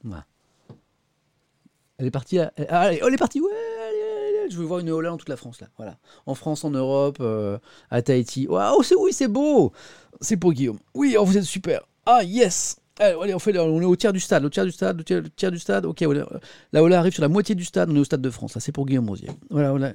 Voilà. 0.05 0.27
Elle 1.99 2.07
est 2.07 2.12
partie 2.12 2.39
ah, 2.39 2.53
Allez, 2.69 3.01
oh, 3.03 3.07
elle 3.09 3.15
est 3.15 3.19
partie, 3.19 3.41
ouais. 3.41 3.51
Je 4.51 4.56
veux 4.56 4.64
voir 4.64 4.81
une 4.81 4.90
hola 4.90 5.10
dans 5.10 5.16
toute 5.16 5.28
la 5.28 5.36
France, 5.36 5.60
là. 5.60 5.68
Voilà. 5.77 5.97
En 6.27 6.35
France, 6.35 6.64
en 6.64 6.70
Europe, 6.70 7.18
euh, 7.20 7.59
à 7.90 8.02
Tahiti. 8.02 8.47
Waouh, 8.48 8.82
c'est 8.82 8.97
oui, 8.97 9.12
c'est 9.12 9.28
beau 9.28 9.72
c'est 10.20 10.36
pour 10.36 10.52
Guillaume. 10.52 10.78
Oui, 10.94 11.16
oh, 11.18 11.24
vous 11.24 11.39
êtes 11.39 11.44
super. 11.44 11.82
Ah, 12.06 12.22
yes 12.24 12.77
Allez, 12.98 13.35
on, 13.35 13.39
fait, 13.39 13.56
on 13.59 13.81
est 13.81 13.85
au 13.86 13.97
tiers 13.97 14.12
du 14.12 14.20
stade, 14.20 14.44
au 14.44 14.51
tiers 14.51 14.66
du 14.66 14.72
stade, 14.72 15.01
au 15.01 15.02
tiers, 15.02 15.51
du 15.51 15.59
stade. 15.59 15.86
Ok, 15.86 16.02
là, 16.02 16.82
Ola 16.82 16.98
arrive 16.98 17.14
sur 17.14 17.22
la 17.22 17.28
moitié 17.28 17.55
du 17.55 17.64
stade, 17.64 17.89
on 17.90 17.97
est 17.97 18.01
au 18.01 18.05
stade 18.05 18.20
de 18.20 18.28
France. 18.28 18.55
Là, 18.55 18.60
c'est 18.60 18.72
pour 18.72 18.85
Guillaume 18.85 19.09
Rosier. 19.09 19.31
Voilà, 19.48 19.70
voilà. 19.70 19.94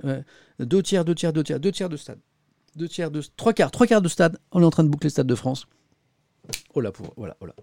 Deux 0.60 0.82
tiers, 0.82 1.06
deux 1.06 1.14
tiers, 1.14 1.32
deux 1.32 1.44
tiers, 1.44 1.60
deux 1.60 1.72
tiers 1.72 1.90
de 1.90 1.98
stade. 1.98 2.18
Deux 2.76 2.88
tiers 2.88 3.12
de... 3.12 3.22
Trois 3.38 3.54
quarts, 3.54 3.70
trois 3.70 3.86
quarts 3.86 4.02
de 4.02 4.10
stade. 4.10 4.40
On 4.52 4.62
est 4.62 4.66
en 4.66 4.72
train 4.72 4.84
de 4.84 4.90
boucler 4.90 5.08
le 5.08 5.12
stade 5.12 5.28
de 5.28 5.36
France. 5.36 5.68
Oh 6.74 6.82
pour... 6.92 7.14
Voilà, 7.16 7.38
voilà. 7.40 7.54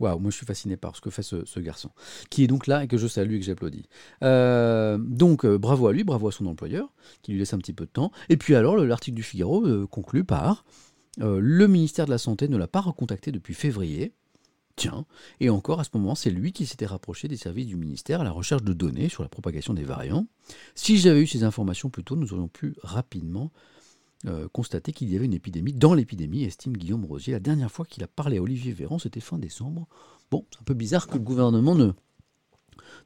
Waouh, 0.00 0.18
moi 0.18 0.30
je 0.30 0.36
suis 0.36 0.46
fasciné 0.46 0.76
par 0.78 0.96
ce 0.96 1.02
que 1.02 1.10
fait 1.10 1.22
ce, 1.22 1.60
garçon, 1.60 1.90
qui 2.30 2.42
est 2.42 2.46
donc 2.46 2.66
là 2.66 2.82
et 2.82 2.88
que 2.88 2.96
je 2.96 3.06
salue 3.06 3.34
et 3.34 3.40
que 3.40 3.44
j'applaudis. 3.44 3.84
Euh, 4.24 4.96
donc 4.98 5.44
euh, 5.44 5.58
bravo 5.58 5.86
à 5.88 5.92
lui, 5.92 6.04
bravo 6.04 6.28
à 6.28 6.32
son 6.32 6.46
employeur, 6.46 6.88
qui 7.22 7.32
lui 7.32 7.38
laisse 7.38 7.52
un 7.52 7.58
petit 7.58 7.74
peu 7.74 7.84
de 7.84 7.90
temps. 7.90 8.10
Et 8.30 8.38
puis 8.38 8.54
alors, 8.54 8.76
le- 8.76 8.86
l'article 8.86 9.16
du 9.16 9.22
Figaro 9.22 9.64
euh, 9.66 9.86
conclut 9.86 10.24
par 10.24 10.64
Le 11.18 11.66
ministère 11.66 12.06
de 12.06 12.10
la 12.10 12.18
Santé 12.18 12.48
ne 12.48 12.56
l'a 12.56 12.66
pas 12.66 12.80
recontacté 12.80 13.30
depuis 13.30 13.52
février. 13.54 14.14
Tiens, 14.76 15.04
et 15.40 15.50
encore 15.50 15.80
à 15.80 15.84
ce 15.84 15.90
moment, 15.92 16.14
c'est 16.14 16.30
lui 16.30 16.52
qui 16.52 16.64
s'était 16.64 16.86
rapproché 16.86 17.28
des 17.28 17.36
services 17.36 17.66
du 17.66 17.76
ministère 17.76 18.22
à 18.22 18.24
la 18.24 18.30
recherche 18.30 18.62
de 18.62 18.72
données 18.72 19.10
sur 19.10 19.22
la 19.22 19.28
propagation 19.28 19.74
des 19.74 19.82
variants. 19.82 20.26
Si 20.74 20.96
j'avais 20.96 21.20
eu 21.20 21.26
ces 21.26 21.44
informations 21.44 21.90
plus 21.90 22.04
tôt, 22.04 22.16
nous 22.16 22.32
aurions 22.32 22.48
pu 22.48 22.74
rapidement 22.82 23.52
euh, 24.26 24.48
constater 24.52 24.92
qu'il 24.92 25.10
y 25.10 25.16
avait 25.16 25.24
une 25.24 25.32
épidémie 25.34 25.72
dans 25.72 25.94
l'épidémie, 25.94 26.44
estime 26.44 26.76
Guillaume 26.76 27.04
Rosier. 27.04 27.32
La 27.32 27.40
dernière 27.40 27.70
fois 27.70 27.86
qu'il 27.86 28.04
a 28.04 28.06
parlé 28.06 28.38
à 28.38 28.42
Olivier 28.42 28.72
Véran, 28.72 28.98
c'était 28.98 29.20
fin 29.20 29.38
décembre. 29.38 29.86
Bon, 30.30 30.44
c'est 30.50 30.60
un 30.60 30.64
peu 30.64 30.74
bizarre 30.74 31.06
que 31.06 31.14
le 31.14 31.20
gouvernement 31.20 31.74
ne 31.74 31.92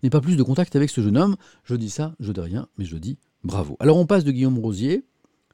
n'ait 0.03 0.11
pas 0.11 0.20
plus 0.20 0.36
de 0.36 0.43
contact 0.43 0.77
avec 0.77 0.91
ce 0.91 1.01
jeune 1.01 1.16
homme. 1.16 1.36
Je 1.65 1.77
dis 1.77 1.91
ça, 1.91 2.15
je 2.20 2.32
dis 2.32 2.41
rien, 2.41 2.69
mais 2.78 2.85
je 2.85 2.97
dis 2.97 3.19
bravo. 3.45 3.77
Alors 3.81 3.97
on 3.97 4.07
passe 4.07 4.24
de 4.24 4.32
Guillaume 4.32 4.59
Rosier, 4.59 5.05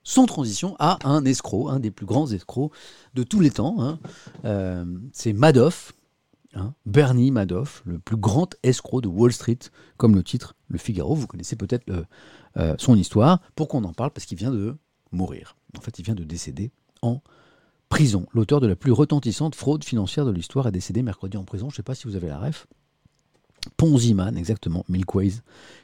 sans 0.03 0.27
transition 0.27 0.77
à 0.79 0.99
un 1.05 1.25
escroc, 1.25 1.69
un 1.69 1.79
des 1.79 1.91
plus 1.91 2.07
grands 2.07 2.31
escrocs 2.31 2.73
de 3.15 3.23
tous 3.23 3.41
les 3.41 3.51
temps. 3.51 3.77
hein. 3.81 3.99
Euh, 4.47 4.85
c'est 5.13 5.35
Madoff, 5.35 5.93
hein, 6.55 6.75
Bernie 6.87 7.31
Madoff, 7.31 7.83
le 7.85 7.99
plus 7.99 8.17
grand 8.17 8.55
escroc 8.63 9.03
de 9.03 9.09
Wall 9.09 9.33
Street, 9.33 9.59
comme 9.99 10.15
le 10.15 10.23
titre 10.23 10.55
Le 10.69 10.79
Figaro. 10.79 11.15
Vous 11.15 11.27
connaissez 11.27 11.57
peut-être 11.57 11.85
euh, 12.57 12.75
son 12.79 12.97
histoire. 12.97 13.41
Pourquoi 13.55 13.81
on 13.81 13.85
en 13.85 13.93
parle 13.93 14.11
Parce 14.11 14.25
qu'il 14.25 14.39
vient 14.39 14.51
de 14.51 14.75
mourir. 15.13 15.57
En 15.77 15.81
fait, 15.81 15.99
il 15.99 16.05
vient 16.05 16.15
de 16.15 16.25
décéder 16.25 16.71
en 17.03 17.21
prison. 17.89 18.27
L'auteur 18.33 18.61
de 18.61 18.67
la 18.67 18.77
plus 18.77 18.93
retentissante 18.93 19.55
fraude 19.55 19.85
financière 19.85 20.25
de 20.25 20.31
l'histoire 20.31 20.67
est 20.69 20.73
décédé 20.73 21.03
mercredi 21.03 21.37
en 21.37 21.45
prison. 21.45 21.69
Je 21.69 21.75
ne 21.75 21.77
sais 21.77 21.83
pas 21.83 21.95
si 21.95 22.07
vous 22.07 22.17
avez 22.17 22.29
la 22.29 22.39
ref. 22.39 22.67
Ponzi 23.77 24.15
Man, 24.15 24.37
exactement. 24.39 24.85
Milkways 24.89 25.35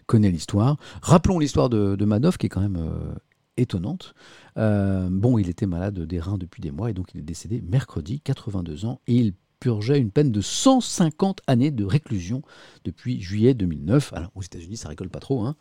connaît 0.07 0.31
l'histoire. 0.31 0.77
Rappelons 1.03 1.39
l'histoire 1.39 1.69
de, 1.69 1.97
de 1.97 2.05
Madoff, 2.05 2.39
qui 2.39 2.47
est 2.47 2.49
quand 2.49 2.61
même 2.61 2.77
euh, 2.79 3.15
étonnante. 3.57 4.15
Euh, 4.57 5.09
bon, 5.11 5.39
il 5.39 5.49
était 5.49 5.67
malade 5.67 5.99
des 6.01 6.21
reins 6.21 6.39
depuis 6.39 6.63
des 6.63 6.71
mois 6.71 6.91
et 6.91 6.95
donc 6.95 7.09
il 7.15 7.21
est 7.21 7.25
décédé 7.25 7.61
mercredi, 7.61 8.21
82 8.21 8.87
ans, 8.87 9.01
et 9.07 9.15
il 9.17 9.35
purgeait 9.61 9.99
une 9.99 10.11
peine 10.11 10.31
de 10.31 10.41
150 10.41 11.41
années 11.47 11.71
de 11.71 11.85
réclusion 11.85 12.43
depuis 12.85 13.21
juillet 13.21 13.55
2009. 13.55 14.13
Alors, 14.13 14.31
aux 14.35 14.43
États-Unis, 14.43 14.77
ça 14.77 14.89
rigole 14.89 15.11
pas 15.11 15.21
trop. 15.21 15.45
hein. 15.45 15.57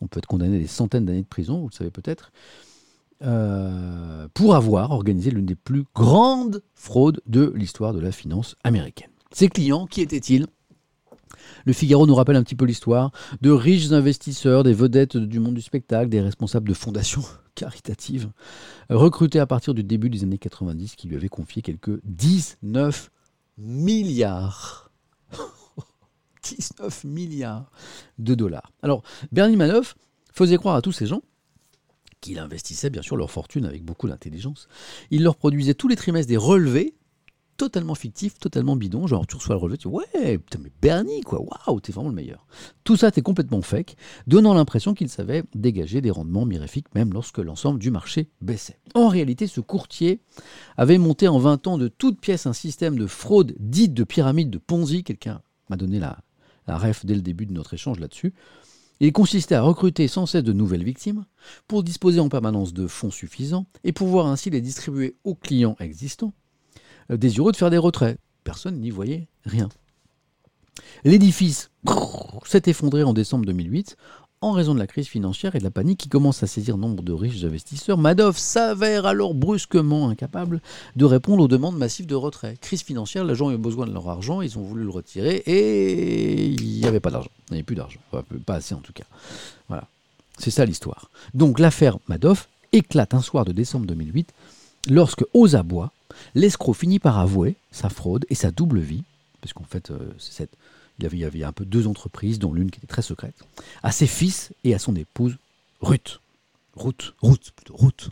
On 0.00 0.06
peut 0.06 0.18
être 0.18 0.26
condamné 0.26 0.56
à 0.56 0.60
des 0.60 0.66
centaines 0.66 1.04
d'années 1.06 1.22
de 1.22 1.26
prison, 1.26 1.60
vous 1.60 1.68
le 1.68 1.74
savez 1.74 1.90
peut-être, 1.90 2.32
euh, 3.22 4.28
pour 4.34 4.54
avoir 4.54 4.90
organisé 4.90 5.30
l'une 5.30 5.46
des 5.46 5.54
plus 5.54 5.84
grandes 5.94 6.62
fraudes 6.74 7.20
de 7.26 7.52
l'histoire 7.54 7.92
de 7.92 8.00
la 8.00 8.12
finance 8.12 8.56
américaine. 8.64 9.10
Ses 9.32 9.48
clients, 9.48 9.86
qui 9.86 10.00
étaient-ils? 10.00 10.46
Le 11.64 11.72
Figaro 11.72 12.06
nous 12.06 12.14
rappelle 12.14 12.36
un 12.36 12.42
petit 12.42 12.54
peu 12.54 12.64
l'histoire 12.64 13.10
de 13.40 13.50
riches 13.50 13.92
investisseurs, 13.92 14.64
des 14.64 14.74
vedettes 14.74 15.16
du 15.16 15.40
monde 15.40 15.54
du 15.54 15.62
spectacle, 15.62 16.08
des 16.08 16.20
responsables 16.20 16.68
de 16.68 16.74
fondations 16.74 17.22
caritatives, 17.54 18.30
recrutés 18.90 19.38
à 19.38 19.46
partir 19.46 19.74
du 19.74 19.84
début 19.84 20.10
des 20.10 20.24
années 20.24 20.38
90, 20.38 20.96
qui 20.96 21.08
lui 21.08 21.16
avaient 21.16 21.28
confié 21.28 21.62
quelques 21.62 22.00
19 22.04 23.10
milliards. 23.58 24.90
19 26.42 27.04
milliards 27.04 27.70
de 28.18 28.34
dollars. 28.34 28.72
Alors, 28.82 29.02
Bernie 29.32 29.56
Madoff 29.56 29.96
faisait 30.32 30.58
croire 30.58 30.74
à 30.74 30.82
tous 30.82 30.92
ces 30.92 31.06
gens 31.06 31.22
qu'il 32.24 32.38
investissait 32.38 32.90
bien 32.90 33.02
sûr 33.02 33.16
leur 33.16 33.30
fortune 33.30 33.66
avec 33.66 33.84
beaucoup 33.84 34.08
d'intelligence. 34.08 34.68
Il 35.10 35.22
leur 35.22 35.36
produisait 35.36 35.74
tous 35.74 35.88
les 35.88 35.96
trimestres 35.96 36.28
des 36.28 36.38
relevés 36.38 36.94
totalement 37.58 37.94
fictifs, 37.94 38.38
totalement 38.38 38.76
bidons. 38.76 39.06
Genre, 39.06 39.26
tu 39.26 39.36
reçois 39.36 39.54
le 39.54 39.60
relevé, 39.60 39.78
tu 39.78 39.88
dis 39.88 39.94
Ouais, 39.94 40.38
putain, 40.38 40.58
mais 40.62 40.72
Bernie, 40.80 41.20
quoi, 41.20 41.40
waouh, 41.40 41.80
t'es 41.80 41.92
vraiment 41.92 42.08
le 42.08 42.14
meilleur. 42.14 42.46
Tout 42.82 42.96
ça 42.96 43.08
était 43.08 43.20
complètement 43.20 43.60
fake, 43.60 43.96
donnant 44.26 44.54
l'impression 44.54 44.94
qu'il 44.94 45.10
savait 45.10 45.44
dégager 45.54 46.00
des 46.00 46.10
rendements 46.10 46.46
mirifiques, 46.46 46.92
même 46.94 47.12
lorsque 47.12 47.38
l'ensemble 47.38 47.78
du 47.78 47.90
marché 47.90 48.30
baissait. 48.40 48.78
En 48.94 49.08
réalité, 49.08 49.46
ce 49.46 49.60
courtier 49.60 50.20
avait 50.78 50.98
monté 50.98 51.28
en 51.28 51.38
20 51.38 51.66
ans 51.66 51.78
de 51.78 51.88
toutes 51.88 52.20
pièces 52.20 52.46
un 52.46 52.54
système 52.54 52.98
de 52.98 53.06
fraude 53.06 53.54
dite 53.60 53.92
de 53.92 54.04
pyramide 54.04 54.50
de 54.50 54.58
Ponzi. 54.58 55.04
Quelqu'un 55.04 55.42
m'a 55.68 55.76
donné 55.76 56.00
la, 56.00 56.18
la 56.66 56.78
ref 56.78 57.04
dès 57.04 57.14
le 57.14 57.22
début 57.22 57.44
de 57.46 57.52
notre 57.52 57.74
échange 57.74 58.00
là-dessus. 58.00 58.32
Il 59.04 59.12
consistait 59.12 59.54
à 59.54 59.60
recruter 59.60 60.08
sans 60.08 60.24
cesse 60.24 60.42
de 60.42 60.54
nouvelles 60.54 60.82
victimes 60.82 61.26
pour 61.68 61.82
disposer 61.82 62.20
en 62.20 62.30
permanence 62.30 62.72
de 62.72 62.86
fonds 62.86 63.10
suffisants 63.10 63.66
et 63.84 63.92
pouvoir 63.92 64.28
ainsi 64.28 64.48
les 64.48 64.62
distribuer 64.62 65.14
aux 65.24 65.34
clients 65.34 65.76
existants 65.78 66.32
euh, 67.10 67.18
désireux 67.18 67.52
de 67.52 67.56
faire 67.58 67.68
des 67.68 67.76
retraits. 67.76 68.18
Personne 68.44 68.80
n'y 68.80 68.88
voyait 68.88 69.28
rien. 69.44 69.68
L'édifice 71.04 71.70
s'est 72.46 72.62
effondré 72.64 73.02
en 73.02 73.12
décembre 73.12 73.44
2008 73.44 73.98
en 74.44 74.52
raison 74.52 74.74
de 74.74 74.78
la 74.78 74.86
crise 74.86 75.06
financière 75.08 75.56
et 75.56 75.58
de 75.58 75.64
la 75.64 75.70
panique 75.70 75.98
qui 75.98 76.08
commence 76.08 76.42
à 76.42 76.46
saisir 76.46 76.76
nombre 76.76 77.02
de 77.02 77.12
riches 77.12 77.42
investisseurs. 77.44 77.96
Madoff 77.96 78.36
s'avère 78.36 79.06
alors 79.06 79.32
brusquement 79.34 80.08
incapable 80.10 80.60
de 80.96 81.04
répondre 81.06 81.42
aux 81.42 81.48
demandes 81.48 81.78
massives 81.78 82.06
de 82.06 82.14
retrait. 82.14 82.56
Crise 82.60 82.82
financière, 82.82 83.24
les 83.24 83.34
gens 83.34 83.46
ont 83.46 83.52
eu 83.52 83.56
besoin 83.56 83.86
de 83.86 83.92
leur 83.92 84.08
argent, 84.08 84.42
ils 84.42 84.58
ont 84.58 84.62
voulu 84.62 84.84
le 84.84 84.90
retirer 84.90 85.36
et 85.46 86.44
il 86.46 86.78
n'y 86.80 86.84
avait 86.86 87.00
pas 87.00 87.10
d'argent. 87.10 87.30
Il 87.48 87.52
n'y 87.54 87.56
avait 87.58 87.64
plus 87.64 87.76
d'argent. 87.76 88.00
Pas 88.44 88.54
assez 88.56 88.74
en 88.74 88.80
tout 88.80 88.92
cas. 88.92 89.04
Voilà. 89.68 89.88
C'est 90.38 90.50
ça 90.50 90.64
l'histoire. 90.66 91.10
Donc 91.32 91.58
l'affaire 91.58 91.98
Madoff 92.08 92.48
éclate 92.72 93.14
un 93.14 93.22
soir 93.22 93.44
de 93.44 93.52
décembre 93.52 93.86
2008 93.86 94.28
lorsque, 94.90 95.24
aux 95.32 95.56
abois, 95.56 95.90
l'escroc 96.34 96.74
finit 96.74 96.98
par 96.98 97.18
avouer 97.18 97.56
sa 97.70 97.88
fraude 97.88 98.26
et 98.28 98.34
sa 98.34 98.50
double 98.50 98.80
vie, 98.80 99.04
parce 99.40 99.52
qu'en 99.54 99.64
fait, 99.64 99.90
euh, 99.90 99.98
c'est 100.18 100.32
cette- 100.32 100.52
il, 100.98 101.18
y 101.18 101.24
avait 101.24 101.44
un 101.44 101.52
peu 101.52 101.64
deux 101.64 101.86
entreprises, 101.86 102.38
dont 102.38 102.52
l'une 102.52 102.70
qui 102.70 102.78
était 102.78 102.86
très 102.86 103.02
secrète, 103.02 103.36
à 103.82 103.92
ses 103.92 104.06
fils 104.06 104.52
et 104.64 104.74
à 104.74 104.78
son 104.78 104.94
épouse 104.96 105.36
Ruth. 105.80 106.20
Ruth, 106.74 107.14
Ruth, 107.22 107.52
plutôt 107.52 107.76
Ruth. 107.76 108.10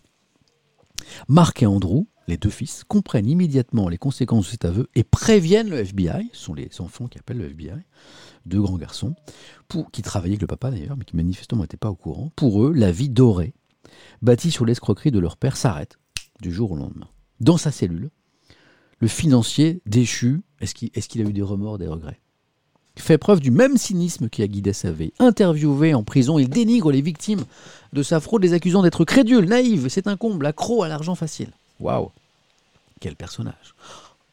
Marc 1.29 1.63
et 1.63 1.67
Andrew, 1.67 2.07
les 2.29 2.37
deux 2.37 2.51
fils, 2.51 2.85
comprennent 2.85 3.29
immédiatement 3.29 3.89
les 3.89 3.99
conséquences 3.99 4.47
de 4.47 4.51
cet 4.51 4.65
aveu 4.65 4.89
et 4.95 5.05
préviennent 5.05 5.71
le 5.71 5.79
FBI, 5.79 6.31
ce 6.33 6.45
sont 6.45 6.55
les 6.55 6.69
enfants 6.81 7.09
qui 7.09 7.19
appellent 7.19 7.39
le 7.39 7.47
FBI, 7.47 7.83
deux 8.47 8.61
grands 8.61 8.79
garçons, 8.79 9.15
qui 9.93 10.03
travaillaient 10.03 10.35
avec 10.35 10.43
le 10.43 10.47
papa 10.47 10.71
d'ailleurs, 10.71 10.97
mais 10.97 11.05
qui 11.05 11.17
manifestement 11.17 11.63
n'étaient 11.63 11.77
pas 11.77 11.91
au 11.91 11.95
courant. 11.97 12.31
Pour 12.37 12.65
eux, 12.65 12.73
la 12.73 12.93
vie 12.93 13.09
dorée, 13.09 13.55
bâtie 14.21 14.51
sur 14.51 14.65
l'escroquerie 14.65 15.11
de 15.11 15.19
leur 15.19 15.37
père, 15.37 15.57
s'arrête 15.57 15.99
du 16.41 16.53
jour 16.53 16.73
au 16.73 16.77
lendemain. 16.77 17.09
Dans 17.41 17.57
sa 17.57 17.73
cellule, 17.73 18.11
le 19.01 19.09
financier 19.09 19.83
déchu, 19.87 20.43
est-ce 20.61 20.75
qu'il 21.09 21.27
a 21.27 21.29
eu 21.29 21.33
des 21.33 21.43
remords, 21.43 21.79
des 21.79 21.89
regrets? 21.89 22.22
Fait 22.97 23.19
preuve 23.19 23.41
du 23.41 23.51
même 23.51 23.77
cynisme 23.77 24.29
qui 24.29 24.43
a 24.43 24.47
guidé 24.47 24.73
sa 24.73 24.93
vie. 24.93 25.13
Interviewé 25.19 25.95
en 25.95 26.03
prison, 26.03 26.39
il 26.39 26.49
dénigre 26.49 26.93
les 26.93 27.01
victimes 27.01 27.45
de 27.93 28.03
sa 28.03 28.21
fraude, 28.21 28.43
les 28.43 28.53
accusant 28.53 28.83
d'être 28.83 29.05
crédules, 29.05 29.47
naïves, 29.47 29.89
c'est 29.89 30.07
un 30.07 30.17
comble, 30.17 30.47
accro 30.47 30.83
à 30.83 30.89
l'argent 30.89 31.15
facile. 31.15 31.51
Waouh 31.81 32.11
Quel 33.01 33.17
personnage 33.17 33.75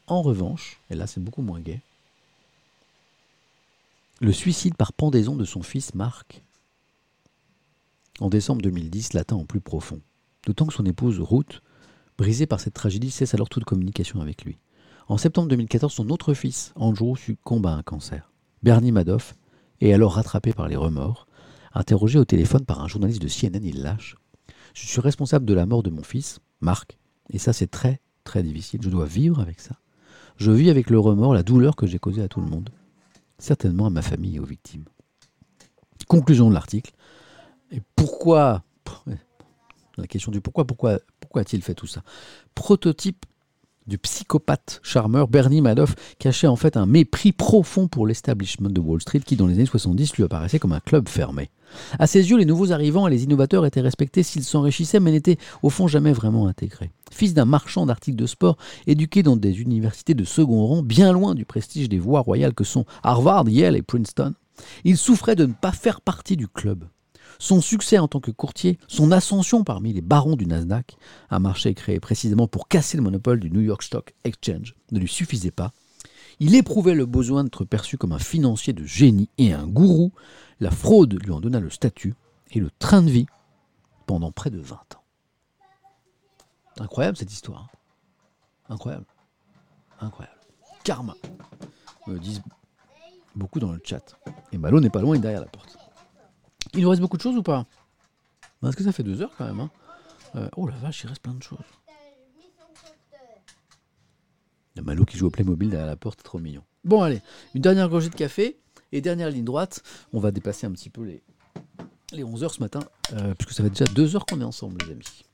En 0.06 0.22
revanche, 0.22 0.78
et 0.90 0.94
là 0.94 1.06
c'est 1.06 1.22
beaucoup 1.22 1.42
moins 1.42 1.60
gai, 1.60 1.80
le 4.20 4.32
suicide 4.32 4.74
par 4.76 4.92
pendaison 4.92 5.34
de 5.34 5.46
son 5.46 5.62
fils 5.62 5.94
Marc, 5.94 6.42
en 8.20 8.28
décembre 8.28 8.60
2010, 8.60 9.14
l'atteint 9.14 9.36
en 9.36 9.46
plus 9.46 9.60
profond. 9.60 10.00
D'autant 10.46 10.66
que 10.66 10.74
son 10.74 10.84
épouse 10.84 11.18
Ruth, 11.20 11.62
brisée 12.18 12.46
par 12.46 12.60
cette 12.60 12.74
tragédie, 12.74 13.10
cesse 13.10 13.32
alors 13.32 13.48
toute 13.48 13.64
communication 13.64 14.20
avec 14.20 14.44
lui. 14.44 14.58
En 15.08 15.16
septembre 15.16 15.48
2014, 15.48 15.92
son 15.92 16.10
autre 16.10 16.34
fils, 16.34 16.72
Andrew, 16.76 17.16
succombe 17.16 17.66
à 17.66 17.72
un 17.72 17.82
cancer. 17.82 18.29
Bernie 18.62 18.92
Madoff 18.92 19.36
est 19.80 19.92
alors 19.92 20.14
rattrapé 20.14 20.52
par 20.52 20.68
les 20.68 20.76
remords. 20.76 21.26
Interrogé 21.72 22.18
au 22.18 22.24
téléphone 22.24 22.64
par 22.64 22.82
un 22.82 22.88
journaliste 22.88 23.22
de 23.22 23.28
CNN, 23.28 23.64
il 23.64 23.82
lâche 23.82 24.16
Je 24.74 24.86
suis 24.86 25.00
responsable 25.00 25.46
de 25.46 25.54
la 25.54 25.66
mort 25.66 25.82
de 25.82 25.90
mon 25.90 26.02
fils, 26.02 26.40
Marc, 26.60 26.98
et 27.30 27.38
ça 27.38 27.52
c'est 27.52 27.70
très 27.70 28.00
très 28.24 28.42
difficile. 28.42 28.80
Je 28.82 28.90
dois 28.90 29.06
vivre 29.06 29.40
avec 29.40 29.60
ça. 29.60 29.76
Je 30.36 30.50
vis 30.50 30.70
avec 30.70 30.90
le 30.90 30.98
remords, 30.98 31.34
la 31.34 31.42
douleur 31.42 31.76
que 31.76 31.86
j'ai 31.86 31.98
causée 31.98 32.22
à 32.22 32.28
tout 32.28 32.40
le 32.40 32.48
monde, 32.48 32.70
certainement 33.38 33.86
à 33.86 33.90
ma 33.90 34.02
famille 34.02 34.36
et 34.36 34.40
aux 34.40 34.44
victimes. 34.44 34.84
Conclusion 36.08 36.48
de 36.48 36.54
l'article. 36.54 36.92
Et 37.70 37.80
pourquoi 37.96 38.64
La 39.96 40.06
question 40.06 40.32
du 40.32 40.40
pourquoi, 40.40 40.66
pourquoi, 40.66 40.98
pourquoi 41.20 41.42
a-t-il 41.42 41.62
fait 41.62 41.74
tout 41.74 41.86
ça? 41.86 42.02
Prototype 42.54 43.26
du 43.86 43.98
psychopathe 43.98 44.80
charmeur 44.82 45.28
Bernie 45.28 45.60
Madoff 45.60 45.94
cachait 46.18 46.46
en 46.46 46.56
fait 46.56 46.76
un 46.76 46.86
mépris 46.86 47.32
profond 47.32 47.88
pour 47.88 48.06
l'establishment 48.06 48.70
de 48.70 48.80
Wall 48.80 49.00
Street 49.00 49.20
qui 49.20 49.36
dans 49.36 49.46
les 49.46 49.54
années 49.54 49.66
70 49.66 50.14
lui 50.16 50.24
apparaissait 50.24 50.58
comme 50.58 50.72
un 50.72 50.80
club 50.80 51.08
fermé. 51.08 51.50
À 51.98 52.06
ses 52.06 52.30
yeux, 52.30 52.36
les 52.36 52.44
nouveaux 52.44 52.72
arrivants 52.72 53.06
et 53.06 53.10
les 53.10 53.24
innovateurs 53.24 53.66
étaient 53.66 53.80
respectés 53.80 54.22
s'ils 54.22 54.44
s'enrichissaient 54.44 55.00
mais 55.00 55.12
n'étaient 55.12 55.38
au 55.62 55.70
fond 55.70 55.88
jamais 55.88 56.12
vraiment 56.12 56.46
intégrés. 56.46 56.90
Fils 57.10 57.34
d'un 57.34 57.44
marchand 57.44 57.86
d'articles 57.86 58.18
de 58.18 58.26
sport, 58.26 58.56
éduqué 58.86 59.22
dans 59.22 59.36
des 59.36 59.60
universités 59.60 60.14
de 60.14 60.24
second 60.24 60.66
rang, 60.66 60.82
bien 60.82 61.12
loin 61.12 61.34
du 61.34 61.44
prestige 61.44 61.88
des 61.88 61.98
voies 61.98 62.20
royales 62.20 62.54
que 62.54 62.64
sont 62.64 62.84
Harvard, 63.02 63.48
Yale 63.48 63.76
et 63.76 63.82
Princeton, 63.82 64.34
il 64.84 64.96
souffrait 64.96 65.36
de 65.36 65.46
ne 65.46 65.52
pas 65.52 65.72
faire 65.72 66.00
partie 66.00 66.36
du 66.36 66.48
club. 66.48 66.84
Son 67.40 67.62
succès 67.62 67.98
en 67.98 68.06
tant 68.06 68.20
que 68.20 68.30
courtier, 68.30 68.78
son 68.86 69.10
ascension 69.12 69.64
parmi 69.64 69.94
les 69.94 70.02
barons 70.02 70.36
du 70.36 70.44
Nasdaq, 70.44 70.98
un 71.30 71.38
marché 71.38 71.72
créé 71.72 71.98
précisément 71.98 72.46
pour 72.46 72.68
casser 72.68 72.98
le 72.98 73.02
monopole 73.02 73.40
du 73.40 73.50
New 73.50 73.62
York 73.62 73.82
Stock 73.82 74.14
Exchange, 74.24 74.74
ne 74.92 74.98
lui 74.98 75.08
suffisait 75.08 75.50
pas. 75.50 75.72
Il 76.38 76.54
éprouvait 76.54 76.94
le 76.94 77.06
besoin 77.06 77.42
d'être 77.42 77.64
perçu 77.64 77.96
comme 77.96 78.12
un 78.12 78.18
financier 78.18 78.74
de 78.74 78.84
génie 78.84 79.30
et 79.38 79.54
un 79.54 79.66
gourou. 79.66 80.12
La 80.60 80.70
fraude 80.70 81.14
lui 81.14 81.32
en 81.32 81.40
donna 81.40 81.60
le 81.60 81.70
statut 81.70 82.14
et 82.50 82.60
le 82.60 82.70
train 82.78 83.00
de 83.00 83.10
vie 83.10 83.26
pendant 84.06 84.32
près 84.32 84.50
de 84.50 84.60
20 84.60 84.74
ans. 84.76 85.02
Incroyable 86.78 87.16
cette 87.16 87.32
histoire. 87.32 87.68
hein. 88.68 88.74
Incroyable. 88.74 89.06
Incroyable. 89.98 90.38
Karma, 90.84 91.14
me 92.06 92.18
disent 92.18 92.42
beaucoup 93.34 93.60
dans 93.60 93.72
le 93.72 93.80
chat. 93.82 94.14
Et 94.52 94.58
Malo 94.58 94.78
n'est 94.80 94.90
pas 94.90 95.00
loin, 95.00 95.16
il 95.16 95.22
derrière 95.22 95.40
la 95.40 95.46
porte. 95.46 95.79
Il 96.74 96.82
nous 96.82 96.88
reste 96.90 97.00
beaucoup 97.02 97.16
de 97.16 97.22
choses 97.22 97.36
ou 97.36 97.42
pas? 97.42 97.66
Parce 98.60 98.76
que 98.76 98.84
ça 98.84 98.92
fait 98.92 99.02
deux 99.02 99.20
heures 99.22 99.32
quand 99.36 99.46
même. 99.46 99.60
hein? 99.60 99.70
Euh, 100.36 100.48
oh 100.56 100.66
la 100.68 100.76
vache, 100.76 101.02
il 101.04 101.08
reste 101.08 101.22
plein 101.22 101.34
de 101.34 101.42
choses. 101.42 101.58
Il 104.74 104.76
y 104.76 104.80
a 104.80 104.82
Malo 104.82 105.04
qui 105.04 105.16
joue 105.18 105.26
au 105.26 105.30
Playmobil 105.30 105.68
derrière 105.70 105.86
la 105.88 105.96
porte, 105.96 106.22
trop 106.22 106.38
mignon. 106.38 106.62
Bon 106.84 107.02
allez, 107.02 107.20
une 107.54 107.60
dernière 107.62 107.88
gorgée 107.88 108.08
de 108.08 108.14
café 108.14 108.56
et 108.92 109.00
dernière 109.00 109.30
ligne 109.30 109.44
droite. 109.44 109.82
On 110.12 110.20
va 110.20 110.30
dépasser 110.30 110.66
un 110.66 110.70
petit 110.72 110.90
peu 110.90 111.02
les, 111.02 111.22
les 112.12 112.22
11 112.22 112.44
heures 112.44 112.54
ce 112.54 112.60
matin, 112.60 112.80
euh, 113.14 113.34
puisque 113.34 113.52
ça 113.52 113.64
fait 113.64 113.70
déjà 113.70 113.84
deux 113.86 114.14
heures 114.14 114.24
qu'on 114.26 114.40
est 114.40 114.44
ensemble 114.44 114.78
les 114.84 114.92
amis. 114.92 115.24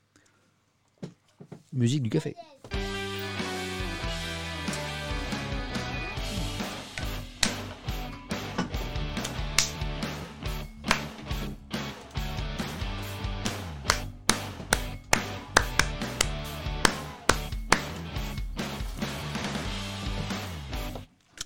Musique 1.73 2.03
du 2.03 2.11
café. 2.11 2.35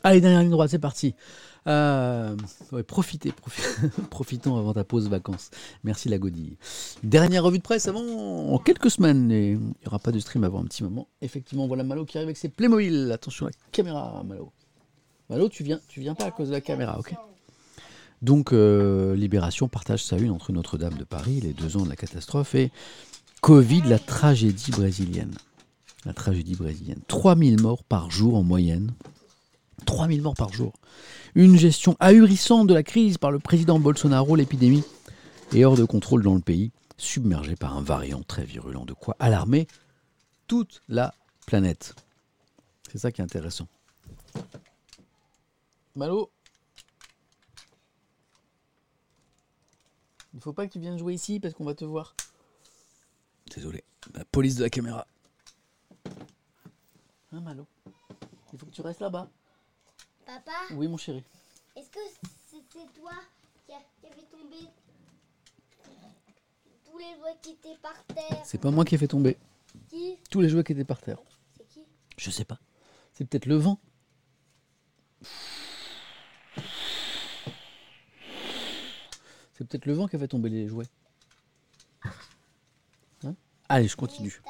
Allez, 0.03 0.21
dernière 0.21 0.41
ligne 0.41 0.51
droite, 0.51 0.71
c'est 0.71 0.79
parti. 0.79 1.15
Euh, 1.67 2.35
profitez, 2.87 3.31
profi- 3.33 3.91
profitons 4.11 4.57
avant 4.57 4.73
ta 4.73 4.83
pause 4.83 5.09
vacances. 5.11 5.51
Merci 5.85 6.09
la 6.09 6.19
godille. 6.19 6.57
Dernière 7.03 7.45
revue 7.45 7.59
de 7.59 7.63
presse 7.63 7.87
avant 7.87 8.01
en 8.01 8.59
quelques 8.59 8.91
semaines. 8.91 9.31
Il 9.31 9.59
n'y 9.59 9.73
aura 9.87 9.99
pas 9.99 10.11
de 10.11 10.19
stream 10.19 10.45
avant 10.45 10.61
un 10.61 10.65
petit 10.65 10.83
moment. 10.83 11.07
Effectivement, 11.21 11.67
voilà 11.67 11.85
Malo 11.85 12.07
qui 12.07 12.17
arrive 12.17 12.29
avec 12.29 12.39
ses 12.39 12.49
Playmobil. 12.49 13.13
Attention 13.13 13.47
à 13.47 13.51
la 13.51 13.55
caméra, 13.73 14.23
Malo. 14.27 14.53
Malo, 15.29 15.49
tu 15.51 15.63
viens, 15.63 15.81
tu 15.87 16.01
viens 16.01 16.15
pas 16.15 16.25
à 16.25 16.31
cause 16.31 16.49
de 16.49 16.55
la 16.55 16.61
caméra, 16.63 16.99
ok 16.99 17.15
Donc, 18.23 18.53
euh, 18.53 19.15
Libération 19.15 19.69
partage 19.69 20.03
sa 20.03 20.17
une 20.17 20.31
entre 20.31 20.53
Notre-Dame 20.53 20.95
de 20.95 21.05
Paris, 21.05 21.41
les 21.43 21.53
deux 21.53 21.77
ans 21.77 21.85
de 21.85 21.91
la 21.91 21.97
catastrophe, 21.97 22.55
et 22.55 22.73
Covid, 23.43 23.83
la 23.83 23.99
tragédie 23.99 24.71
brésilienne. 24.71 25.35
La 26.07 26.15
tragédie 26.15 26.55
brésilienne. 26.57 27.01
3000 27.07 27.61
morts 27.61 27.85
par 27.85 28.11
jour 28.11 28.35
en 28.35 28.43
moyenne. 28.43 28.93
3000 29.85 30.23
morts 30.23 30.35
par 30.35 30.53
jour. 30.53 30.73
Une 31.35 31.57
gestion 31.57 31.97
ahurissante 32.01 32.67
de 32.67 32.75
la 32.75 32.83
crise 32.83 33.19
par 33.19 33.31
le 33.31 33.39
président 33.39 33.79
Bolsonaro, 33.79 34.37
l'épidémie 34.37 34.85
est 35.53 35.65
hors 35.65 35.77
de 35.77 35.85
contrôle 35.85 36.23
dans 36.23 36.35
le 36.35 36.41
pays, 36.41 36.73
submergé 36.97 37.57
par 37.57 37.77
un 37.77 37.83
variant 37.83 38.23
très 38.23 38.45
virulent. 38.45 38.85
De 38.85 38.93
quoi 38.93 39.17
alarmer 39.19 39.67
toute 40.47 40.83
la 40.89 41.15
planète. 41.47 41.95
C'est 42.91 42.99
ça 42.99 43.13
qui 43.13 43.21
est 43.21 43.25
intéressant. 43.25 43.69
Malo 45.95 46.31
Il 50.35 50.41
faut 50.41 50.53
pas 50.53 50.67
que 50.67 50.73
tu 50.73 50.79
viennes 50.79 50.99
jouer 50.99 51.15
ici 51.15 51.41
parce 51.41 51.55
qu'on 51.55 51.65
va 51.65 51.75
te 51.75 51.85
voir. 51.85 52.15
Désolé. 53.55 53.83
La 54.15 54.25
police 54.25 54.57
de 54.57 54.63
la 54.63 54.71
caméra. 54.71 55.07
Hein, 57.33 57.41
Malo? 57.41 57.67
Il 58.53 58.59
faut 58.59 58.67
que 58.67 58.71
tu 58.71 58.81
restes 58.81 59.01
là-bas. 59.01 59.29
Papa, 60.31 60.53
Oui, 60.75 60.87
mon 60.87 60.97
chéri. 60.97 61.25
est-ce 61.75 61.89
que 61.91 61.99
c'était 62.49 62.87
toi 63.01 63.11
qui, 63.67 63.73
a- 63.73 63.83
qui 64.01 64.07
avait 64.07 64.27
tombé 64.31 64.71
tous 66.85 66.99
les 66.99 67.15
jouets 67.19 67.37
qui 67.43 67.51
étaient 67.51 67.77
par 67.83 68.05
terre 68.05 68.41
C'est 68.45 68.59
pas 68.61 68.71
moi 68.71 68.85
qui 68.85 68.95
ai 68.95 68.99
fait 68.99 69.09
tomber 69.09 69.37
Qui 69.89 70.19
tous 70.31 70.41
les 70.41 70.49
jouets 70.49 70.63
qui 70.63 70.71
étaient 70.71 70.85
par 70.85 71.01
terre. 71.01 71.19
C'est 71.57 71.67
qui 71.67 71.81
Je 72.17 72.31
sais 72.31 72.45
pas. 72.45 72.61
C'est 73.13 73.25
peut-être 73.25 73.47
le 73.47 73.57
vent. 73.57 73.81
C'est 79.55 79.67
peut-être 79.67 79.87
le 79.87 79.93
vent 79.93 80.07
qui 80.09 80.17
a 80.17 80.19
fait 80.19 80.29
tomber 80.29 80.49
les 80.49 80.67
jouets. 80.69 80.87
Hein? 83.25 83.35
Allez, 83.69 83.89
je 83.89 83.97
continue. 83.97 84.41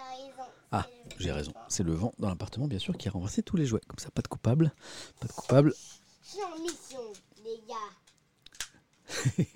Ah, 0.73 0.87
j'ai 1.19 1.33
raison. 1.33 1.53
C'est 1.69 1.83
le 1.83 1.93
vent 1.95 2.13
dans 2.19 2.29
l'appartement, 2.29 2.69
bien 2.69 2.79
sûr, 2.79 2.97
qui 2.97 3.09
a 3.09 3.11
renversé 3.11 3.43
tous 3.43 3.57
les 3.57 3.67
jouets. 3.67 3.81
Comme 3.89 3.99
ça, 3.99 4.11
pas 4.11 4.23
de 4.23 4.29
coupable. 4.29 4.73
Pas 5.21 5.27
de 5.27 5.33
coupable. 5.33 5.75
Je 6.23 6.29
suis 6.29 6.43
en 6.43 6.63
mission, 6.63 7.13
les 7.45 7.61
gars. 7.69 9.47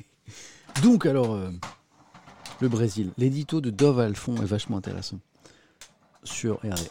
Donc, 0.83 1.07
alors, 1.07 1.35
euh, 1.35 1.51
le 2.61 2.69
Brésil. 2.69 3.13
L'édito 3.17 3.61
de 3.61 3.71
Dove 3.71 4.01
Alfon 4.01 4.37
est 4.37 4.47
vachement 4.47 4.77
intéressant. 4.77 5.21
Sur, 6.25 6.61
regardez, 6.63 6.89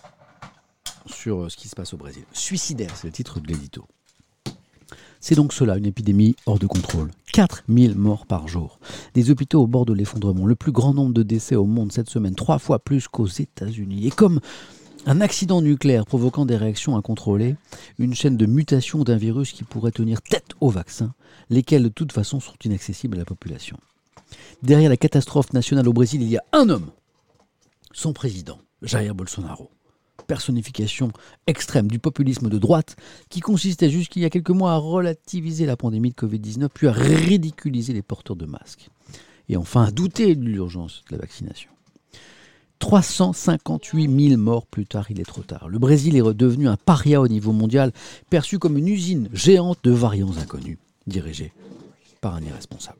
sur 1.07 1.43
euh, 1.43 1.49
ce 1.49 1.57
qui 1.57 1.67
se 1.67 1.75
passe 1.75 1.93
au 1.93 1.97
Brésil. 1.97 2.23
Suicidaire, 2.31 2.95
c'est 2.95 3.07
le 3.07 3.13
titre 3.13 3.39
de 3.39 3.47
l'édito. 3.47 3.87
C'est 5.23 5.35
donc 5.35 5.53
cela, 5.53 5.77
une 5.77 5.85
épidémie 5.85 6.35
hors 6.45 6.59
de 6.59 6.67
contrôle. 6.67 7.09
4000 7.31 7.95
morts 7.95 8.25
par 8.25 8.49
jour. 8.49 8.77
Des 9.13 9.31
hôpitaux 9.31 9.61
au 9.61 9.67
bord 9.67 9.85
de 9.85 9.93
l'effondrement. 9.93 10.45
Le 10.45 10.55
plus 10.55 10.73
grand 10.73 10.93
nombre 10.93 11.13
de 11.13 11.23
décès 11.23 11.55
au 11.55 11.65
monde 11.65 11.93
cette 11.93 12.09
semaine, 12.09 12.35
trois 12.35 12.59
fois 12.59 12.77
plus 12.77 13.07
qu'aux 13.07 13.27
États-Unis. 13.27 14.05
Et 14.05 14.11
comme 14.11 14.41
un 15.05 15.21
accident 15.21 15.61
nucléaire 15.61 16.05
provoquant 16.05 16.45
des 16.45 16.57
réactions 16.57 16.97
incontrôlées, 16.97 17.55
une 17.99 18.13
chaîne 18.13 18.35
de 18.35 18.45
mutation 18.45 19.05
d'un 19.05 19.15
virus 19.15 19.53
qui 19.53 19.63
pourrait 19.63 19.91
tenir 19.91 20.21
tête 20.21 20.55
au 20.59 20.69
vaccin, 20.69 21.13
lesquels 21.49 21.83
de 21.83 21.87
toute 21.87 22.11
façon 22.11 22.41
sont 22.41 22.57
inaccessibles 22.65 23.15
à 23.15 23.19
la 23.19 23.25
population. 23.25 23.77
Derrière 24.61 24.89
la 24.89 24.97
catastrophe 24.97 25.53
nationale 25.53 25.87
au 25.87 25.93
Brésil, 25.93 26.21
il 26.21 26.31
y 26.31 26.37
a 26.37 26.43
un 26.51 26.67
homme, 26.67 26.91
son 27.93 28.11
président, 28.11 28.59
Jair 28.81 29.15
Bolsonaro. 29.15 29.71
Personnification 30.27 31.11
extrême 31.47 31.89
du 31.89 31.99
populisme 31.99 32.49
de 32.49 32.57
droite 32.57 32.95
qui 33.29 33.39
consistait 33.39 33.89
jusqu'il 33.89 34.21
y 34.21 34.25
a 34.25 34.29
quelques 34.29 34.51
mois 34.51 34.73
à 34.73 34.77
relativiser 34.77 35.65
la 35.65 35.75
pandémie 35.75 36.11
de 36.11 36.15
Covid-19 36.15 36.69
puis 36.73 36.87
à 36.87 36.91
ridiculiser 36.91 37.93
les 37.93 38.01
porteurs 38.01 38.35
de 38.35 38.45
masques. 38.45 38.89
Et 39.49 39.57
enfin 39.57 39.83
à 39.83 39.91
douter 39.91 40.35
de 40.35 40.45
l'urgence 40.45 41.03
de 41.09 41.15
la 41.15 41.21
vaccination. 41.21 41.69
358 42.79 44.27
000 44.29 44.41
morts 44.41 44.65
plus 44.65 44.85
tard, 44.85 45.09
il 45.09 45.21
est 45.21 45.25
trop 45.25 45.41
tard. 45.41 45.69
Le 45.69 45.79
Brésil 45.79 46.17
est 46.17 46.21
redevenu 46.21 46.67
un 46.67 46.75
paria 46.75 47.21
au 47.21 47.29
niveau 47.29 47.53
mondial, 47.53 47.93
perçu 48.29 48.59
comme 48.59 48.77
une 48.77 48.89
usine 48.89 49.29
géante 49.31 49.79
de 49.83 49.91
variants 49.91 50.37
inconnus, 50.37 50.77
dirigée 51.07 51.53
par 52.19 52.35
un 52.35 52.41
irresponsable. 52.41 52.99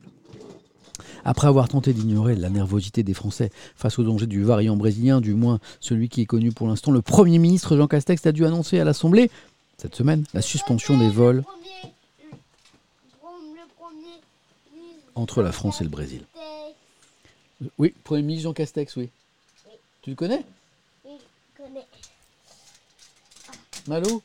Après 1.24 1.46
avoir 1.48 1.68
tenté 1.68 1.94
d'ignorer 1.94 2.36
la 2.36 2.50
nervosité 2.50 3.02
des 3.02 3.14
Français 3.14 3.50
face 3.76 3.98
au 3.98 4.04
danger 4.04 4.26
du 4.26 4.42
variant 4.42 4.76
brésilien, 4.76 5.20
du 5.20 5.34
moins 5.34 5.58
celui 5.80 6.08
qui 6.10 6.20
est 6.20 6.26
connu 6.26 6.52
pour 6.52 6.68
l'instant, 6.68 6.90
le 6.90 7.00
Premier 7.00 7.38
ministre 7.38 7.76
Jean 7.76 7.86
Castex 7.86 8.26
a 8.26 8.32
dû 8.32 8.44
annoncer 8.44 8.78
à 8.78 8.84
l'Assemblée, 8.84 9.30
cette 9.78 9.94
semaine, 9.94 10.24
la 10.34 10.42
suspension 10.42 10.98
des 10.98 11.08
vols 11.08 11.36
Le 11.36 11.42
le, 12.30 12.36
le 13.56 15.00
entre 15.14 15.42
la 15.42 15.52
France 15.52 15.80
et 15.80 15.84
le 15.84 15.90
Brésil. 15.90 16.22
Oui, 17.78 17.94
Premier 18.04 18.22
ministre 18.22 18.48
Jean 18.50 18.52
Castex, 18.52 18.96
oui. 18.96 19.08
Tu 20.02 20.10
le 20.10 20.16
connais 20.16 20.44
Oui, 21.06 21.12
je 21.56 21.62
connais? 21.62 21.86
Malo? 23.86 24.22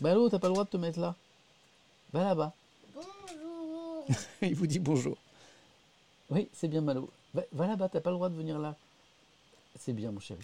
Malo, 0.00 0.28
t'as 0.28 0.38
pas 0.38 0.46
le 0.46 0.54
droit 0.54 0.64
de 0.64 0.70
te 0.70 0.76
mettre 0.76 1.00
là. 1.00 1.16
Va 2.12 2.24
là-bas. 2.24 2.52
Bonjour. 2.94 4.06
Il 4.42 4.54
vous 4.54 4.66
dit 4.66 4.78
bonjour. 4.78 5.16
Oui, 6.32 6.48
c'est 6.52 6.68
bien 6.68 6.80
Malo. 6.80 7.10
Va, 7.34 7.42
va 7.52 7.66
là-bas, 7.66 7.88
t'as 7.88 8.00
pas 8.00 8.10
le 8.10 8.16
droit 8.16 8.28
de 8.30 8.34
venir 8.36 8.58
là. 8.58 8.74
C'est 9.78 9.92
bien, 9.92 10.10
mon 10.10 10.20
chéri. 10.20 10.40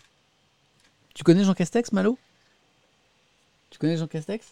Tu 1.14 1.24
connais 1.24 1.44
Jean 1.44 1.54
Castex, 1.54 1.92
Malo? 1.92 2.18
Tu 3.70 3.78
connais 3.78 3.96
Jean 3.96 4.06
Castex? 4.06 4.46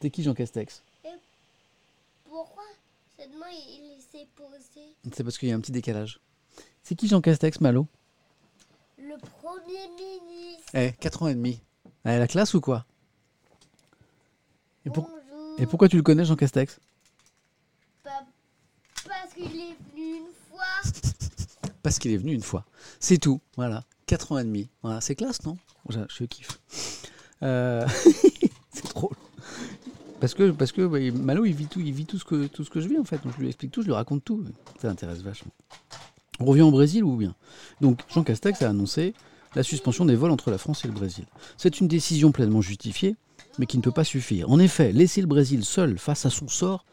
T'es 0.00 0.10
qui 0.10 0.22
Jean 0.22 0.34
Castex? 0.34 0.82
Pourquoi 2.28 2.62
cette 3.18 3.34
main 3.34 3.46
il 3.50 3.96
il 3.96 4.02
s'est 4.02 4.26
posé? 4.36 4.94
C'est 5.12 5.24
parce 5.24 5.36
qu'il 5.38 5.48
y 5.48 5.52
a 5.52 5.56
un 5.56 5.60
petit 5.60 5.72
décalage. 5.72 6.20
C'est 6.84 6.94
qui 6.94 7.08
Jean 7.08 7.20
Castex, 7.20 7.60
Malo? 7.60 7.86
Le 8.98 9.16
premier 9.18 9.88
ministre. 9.96 10.70
Eh, 10.74 10.92
4 11.00 11.22
ans 11.24 11.28
et 11.28 11.34
demi. 11.34 11.60
Eh, 12.04 12.18
la 12.18 12.28
classe 12.28 12.54
ou 12.54 12.60
quoi? 12.60 12.84
Et, 14.86 14.90
pour- 14.90 15.10
et 15.58 15.66
pourquoi 15.66 15.88
tu 15.88 15.96
le 15.96 16.02
connais, 16.02 16.24
Jean 16.24 16.36
Castex 16.36 16.78
Pa- 18.04 18.24
Parce 19.06 19.34
qu'il 19.34 19.44
est 19.60 19.76
venu 19.92 20.16
une 20.18 20.26
fois. 20.48 20.64
Parce 21.88 21.98
qu'il 22.00 22.12
est 22.12 22.18
venu 22.18 22.34
une 22.34 22.42
fois. 22.42 22.66
C'est 23.00 23.16
tout, 23.16 23.40
voilà. 23.56 23.82
4 24.08 24.32
ans 24.32 24.38
et 24.38 24.44
demi. 24.44 24.68
Voilà, 24.82 25.00
c'est 25.00 25.14
classe, 25.14 25.42
non? 25.46 25.56
Je, 25.88 26.00
je 26.14 26.24
kiffe. 26.24 26.60
Euh, 27.42 27.88
c'est 28.70 28.94
drôle. 28.94 29.16
Parce 30.20 30.34
que, 30.34 30.50
parce 30.50 30.70
que 30.70 30.82
Malo, 31.12 31.46
il 31.46 31.54
vit, 31.54 31.64
tout, 31.64 31.80
il 31.80 31.94
vit 31.94 32.04
tout, 32.04 32.18
ce 32.18 32.26
que, 32.26 32.46
tout 32.46 32.62
ce 32.62 32.68
que 32.68 32.82
je 32.82 32.88
vis, 32.88 32.98
en 32.98 33.04
fait. 33.04 33.22
Donc 33.24 33.32
je 33.36 33.40
lui 33.40 33.46
explique 33.46 33.70
tout, 33.70 33.80
je 33.80 33.86
lui 33.86 33.94
raconte 33.94 34.22
tout. 34.22 34.44
Ça 34.82 34.88
l'intéresse 34.88 35.22
vachement. 35.22 35.50
On 36.40 36.44
revient 36.44 36.60
au 36.60 36.70
Brésil 36.70 37.04
ou 37.04 37.16
bien? 37.16 37.34
Donc 37.80 38.00
Jean 38.12 38.22
Castex 38.22 38.60
a 38.60 38.68
annoncé 38.68 39.14
la 39.54 39.62
suspension 39.62 40.04
des 40.04 40.14
vols 40.14 40.30
entre 40.30 40.50
la 40.50 40.58
France 40.58 40.84
et 40.84 40.88
le 40.88 40.94
Brésil. 40.94 41.24
C'est 41.56 41.80
une 41.80 41.88
décision 41.88 42.32
pleinement 42.32 42.60
justifiée, 42.60 43.16
mais 43.58 43.64
qui 43.64 43.78
ne 43.78 43.82
peut 43.82 43.92
pas 43.92 44.04
suffire. 44.04 44.50
En 44.50 44.58
effet, 44.58 44.92
laisser 44.92 45.22
le 45.22 45.26
Brésil 45.26 45.64
seul 45.64 45.98
face 45.98 46.26
à 46.26 46.30
son 46.30 46.48
sort 46.48 46.84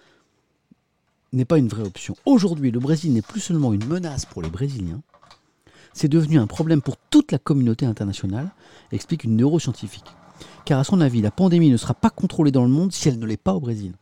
n'est 1.35 1.45
pas 1.45 1.57
une 1.57 1.67
vraie 1.67 1.85
option. 1.85 2.15
Aujourd'hui, 2.25 2.71
le 2.71 2.79
Brésil 2.79 3.13
n'est 3.13 3.21
plus 3.21 3.41
seulement 3.41 3.73
une 3.73 3.85
menace 3.85 4.25
pour 4.25 4.41
les 4.41 4.49
Brésiliens, 4.49 5.01
c'est 5.95 6.09
devenu 6.09 6.39
un 6.39 6.45
problème 6.45 6.81
pour 6.81 6.97
toute 6.97 7.31
la 7.31 7.39
communauté 7.39 7.85
internationale, 7.85 8.51
explique 8.91 9.23
une 9.23 9.37
neuroscientifique. 9.37 10.13
Car 10.65 10.77
à 10.77 10.83
son 10.83 10.99
avis, 10.99 11.21
la 11.21 11.31
pandémie 11.31 11.69
ne 11.69 11.77
sera 11.77 11.93
pas 11.93 12.09
contrôlée 12.09 12.51
dans 12.51 12.65
le 12.65 12.69
monde 12.69 12.91
si 12.91 13.07
elle 13.07 13.17
ne 13.17 13.25
l'est 13.25 13.37
pas 13.37 13.53
au 13.53 13.61
Brésil. 13.61 13.93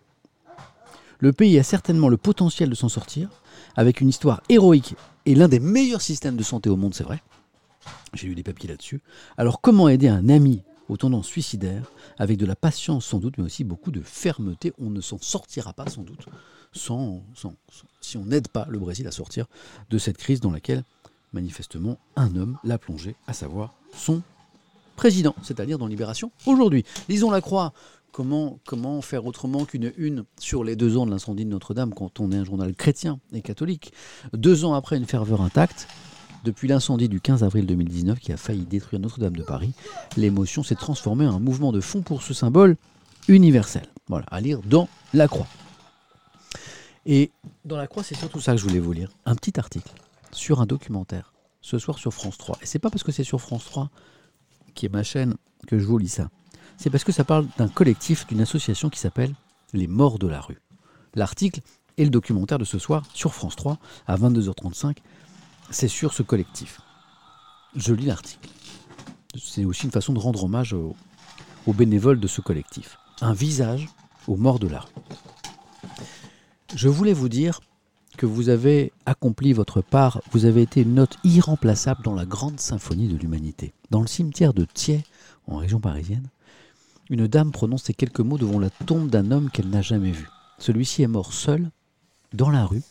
Le 1.19 1.31
pays 1.31 1.59
a 1.59 1.63
certainement 1.63 2.09
le 2.09 2.17
potentiel 2.17 2.71
de 2.71 2.75
s'en 2.75 2.89
sortir, 2.89 3.29
avec 3.75 4.01
une 4.01 4.09
histoire 4.09 4.41
héroïque 4.49 4.95
et 5.27 5.35
l'un 5.35 5.47
des 5.47 5.59
meilleurs 5.59 6.01
systèmes 6.01 6.35
de 6.35 6.41
santé 6.41 6.67
au 6.67 6.75
monde, 6.75 6.95
c'est 6.95 7.03
vrai. 7.03 7.21
J'ai 8.15 8.27
lu 8.27 8.33
des 8.33 8.43
papiers 8.43 8.69
là-dessus. 8.69 9.01
Alors 9.37 9.61
comment 9.61 9.87
aider 9.87 10.07
un 10.07 10.29
ami 10.29 10.63
aux 10.89 10.97
tendances 10.97 11.27
suicidaires, 11.27 11.91
avec 12.17 12.39
de 12.39 12.45
la 12.47 12.55
patience 12.55 13.05
sans 13.05 13.19
doute, 13.19 13.37
mais 13.37 13.43
aussi 13.43 13.63
beaucoup 13.63 13.91
de 13.91 14.01
fermeté? 14.01 14.73
On 14.79 14.89
ne 14.89 14.99
s'en 14.99 15.19
sortira 15.19 15.73
pas 15.73 15.87
sans 15.87 16.01
doute 16.01 16.25
si 16.73 18.17
on 18.17 18.25
n'aide 18.25 18.47
pas 18.47 18.65
le 18.69 18.79
Brésil 18.79 19.07
à 19.07 19.11
sortir 19.11 19.45
de 19.89 19.97
cette 19.97 20.17
crise 20.17 20.39
dans 20.39 20.51
laquelle 20.51 20.83
manifestement, 21.33 21.97
un 22.15 22.35
homme 22.35 22.57
l'a 22.63 22.77
plongé, 22.77 23.15
à 23.27 23.33
savoir 23.33 23.73
son 23.95 24.21
président, 24.95 25.35
c'est-à-dire 25.41 25.77
dans 25.77 25.87
Libération 25.87 26.31
aujourd'hui. 26.45 26.85
Lisons 27.09 27.31
la 27.31 27.41
croix. 27.41 27.73
Comment, 28.11 28.59
comment 28.67 29.01
faire 29.01 29.25
autrement 29.25 29.65
qu'une 29.65 29.91
une 29.97 30.23
sur 30.39 30.63
les 30.63 30.75
deux 30.75 30.97
ans 30.97 31.07
de 31.07 31.11
l'incendie 31.11 31.45
de 31.45 31.49
Notre-Dame 31.49 31.95
quand 31.95 32.19
on 32.19 32.31
est 32.31 32.37
un 32.37 32.45
journal 32.45 32.75
chrétien 32.75 33.19
et 33.33 33.41
catholique? 33.41 33.91
Deux 34.33 34.65
ans 34.65 34.75
après 34.75 34.97
une 34.97 35.05
ferveur 35.05 35.41
intacte, 35.41 35.87
depuis 36.43 36.67
l'incendie 36.67 37.09
du 37.09 37.19
15 37.19 37.43
avril 37.43 37.65
2019 37.65 38.19
qui 38.19 38.31
a 38.31 38.37
failli 38.37 38.65
détruire 38.65 39.01
Notre-Dame 39.01 39.35
de 39.35 39.41
Paris, 39.41 39.73
l'émotion 40.15 40.61
s'est 40.61 40.75
transformée 40.75 41.25
en 41.25 41.37
un 41.37 41.39
mouvement 41.39 41.71
de 41.71 41.81
fond 41.81 42.01
pour 42.01 42.21
ce 42.21 42.35
symbole 42.35 42.75
universel. 43.27 43.83
Voilà, 44.07 44.27
à 44.29 44.41
lire 44.41 44.59
dans 44.63 44.87
La 45.15 45.27
Croix. 45.27 45.47
Et 47.05 47.31
dans 47.65 47.77
La 47.77 47.87
Croix, 47.87 48.03
c'est 48.03 48.15
surtout 48.15 48.39
ça 48.39 48.53
que 48.53 48.57
je 48.57 48.63
voulais 48.63 48.79
vous 48.79 48.93
lire. 48.93 49.11
Un 49.25 49.35
petit 49.35 49.59
article 49.59 49.91
sur 50.31 50.61
un 50.61 50.65
documentaire, 50.65 51.33
ce 51.61 51.77
soir 51.77 51.97
sur 51.97 52.13
France 52.13 52.37
3. 52.37 52.57
Et 52.61 52.65
c'est 52.65 52.79
pas 52.79 52.89
parce 52.89 53.03
que 53.03 53.11
c'est 53.11 53.23
sur 53.23 53.41
France 53.41 53.65
3, 53.65 53.89
qui 54.73 54.85
est 54.85 54.89
ma 54.89 55.03
chaîne, 55.03 55.35
que 55.67 55.77
je 55.77 55.85
vous 55.85 55.97
lis 55.97 56.09
ça 56.09 56.29
c'est 56.77 56.89
parce 56.89 57.03
que 57.03 57.11
ça 57.11 57.23
parle 57.23 57.47
d'un 57.57 57.67
collectif, 57.67 58.27
d'une 58.27 58.41
association 58.41 58.89
qui 58.89 58.99
s'appelle 58.99 59.33
Les 59.73 59.87
Morts 59.87 60.19
de 60.19 60.27
la 60.27 60.41
rue. 60.41 60.61
L'article 61.15 61.61
et 61.97 62.03
le 62.03 62.09
documentaire 62.09 62.57
de 62.57 62.65
ce 62.65 62.79
soir 62.79 63.03
sur 63.13 63.33
France 63.33 63.55
3 63.55 63.77
à 64.07 64.17
22h35, 64.17 64.97
c'est 65.69 65.87
sur 65.87 66.13
ce 66.13 66.23
collectif. 66.23 66.81
Je 67.75 67.93
lis 67.93 68.05
l'article. 68.05 68.49
C'est 69.41 69.65
aussi 69.65 69.85
une 69.85 69.91
façon 69.91 70.13
de 70.13 70.19
rendre 70.19 70.43
hommage 70.43 70.73
aux, 70.73 70.95
aux 71.65 71.73
bénévoles 71.73 72.19
de 72.19 72.27
ce 72.27 72.41
collectif. 72.41 72.97
Un 73.21 73.33
visage 73.33 73.87
aux 74.27 74.35
morts 74.35 74.59
de 74.59 74.67
la 74.67 74.79
rue. 74.79 74.91
Je 76.75 76.89
voulais 76.89 77.13
vous 77.13 77.29
dire 77.29 77.61
que 78.17 78.25
vous 78.25 78.49
avez 78.49 78.91
accompli 79.05 79.53
votre 79.53 79.81
part, 79.81 80.21
vous 80.31 80.45
avez 80.45 80.63
été 80.63 80.81
une 80.81 80.95
note 80.95 81.17
irremplaçable 81.23 82.03
dans 82.03 82.15
la 82.15 82.25
grande 82.25 82.59
symphonie 82.59 83.07
de 83.07 83.15
l'humanité. 83.15 83.73
Dans 83.91 84.01
le 84.01 84.07
cimetière 84.07 84.53
de 84.53 84.65
Thiers, 84.65 85.03
en 85.47 85.57
région 85.57 85.79
parisienne, 85.79 86.27
une 87.09 87.27
dame 87.27 87.51
prononce 87.51 87.83
ces 87.83 87.93
quelques 87.93 88.21
mots 88.21 88.39
devant 88.39 88.59
la 88.59 88.71
tombe 88.71 89.09
d'un 89.09 89.29
homme 89.29 89.51
qu'elle 89.51 89.69
n'a 89.69 89.83
jamais 89.83 90.11
vu. 90.11 90.27
Celui-ci 90.57 91.03
est 91.03 91.07
mort 91.07 91.33
seul, 91.33 91.69
dans 92.33 92.49
la 92.49 92.65
rue, 92.65 92.81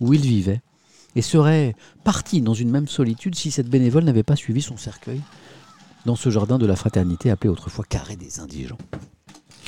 où 0.00 0.12
il 0.12 0.20
vivait, 0.20 0.62
et 1.16 1.22
serait 1.22 1.74
parti 2.04 2.40
dans 2.40 2.54
une 2.54 2.70
même 2.70 2.88
solitude 2.88 3.34
si 3.34 3.50
cette 3.50 3.68
bénévole 3.68 4.04
n'avait 4.04 4.22
pas 4.22 4.36
suivi 4.36 4.62
son 4.62 4.76
cercueil 4.76 5.20
dans 6.06 6.16
ce 6.16 6.30
jardin 6.30 6.58
de 6.58 6.66
la 6.66 6.76
fraternité 6.76 7.30
appelé 7.30 7.50
autrefois 7.50 7.84
Carré 7.88 8.16
des 8.16 8.38
Indigents. 8.38 8.78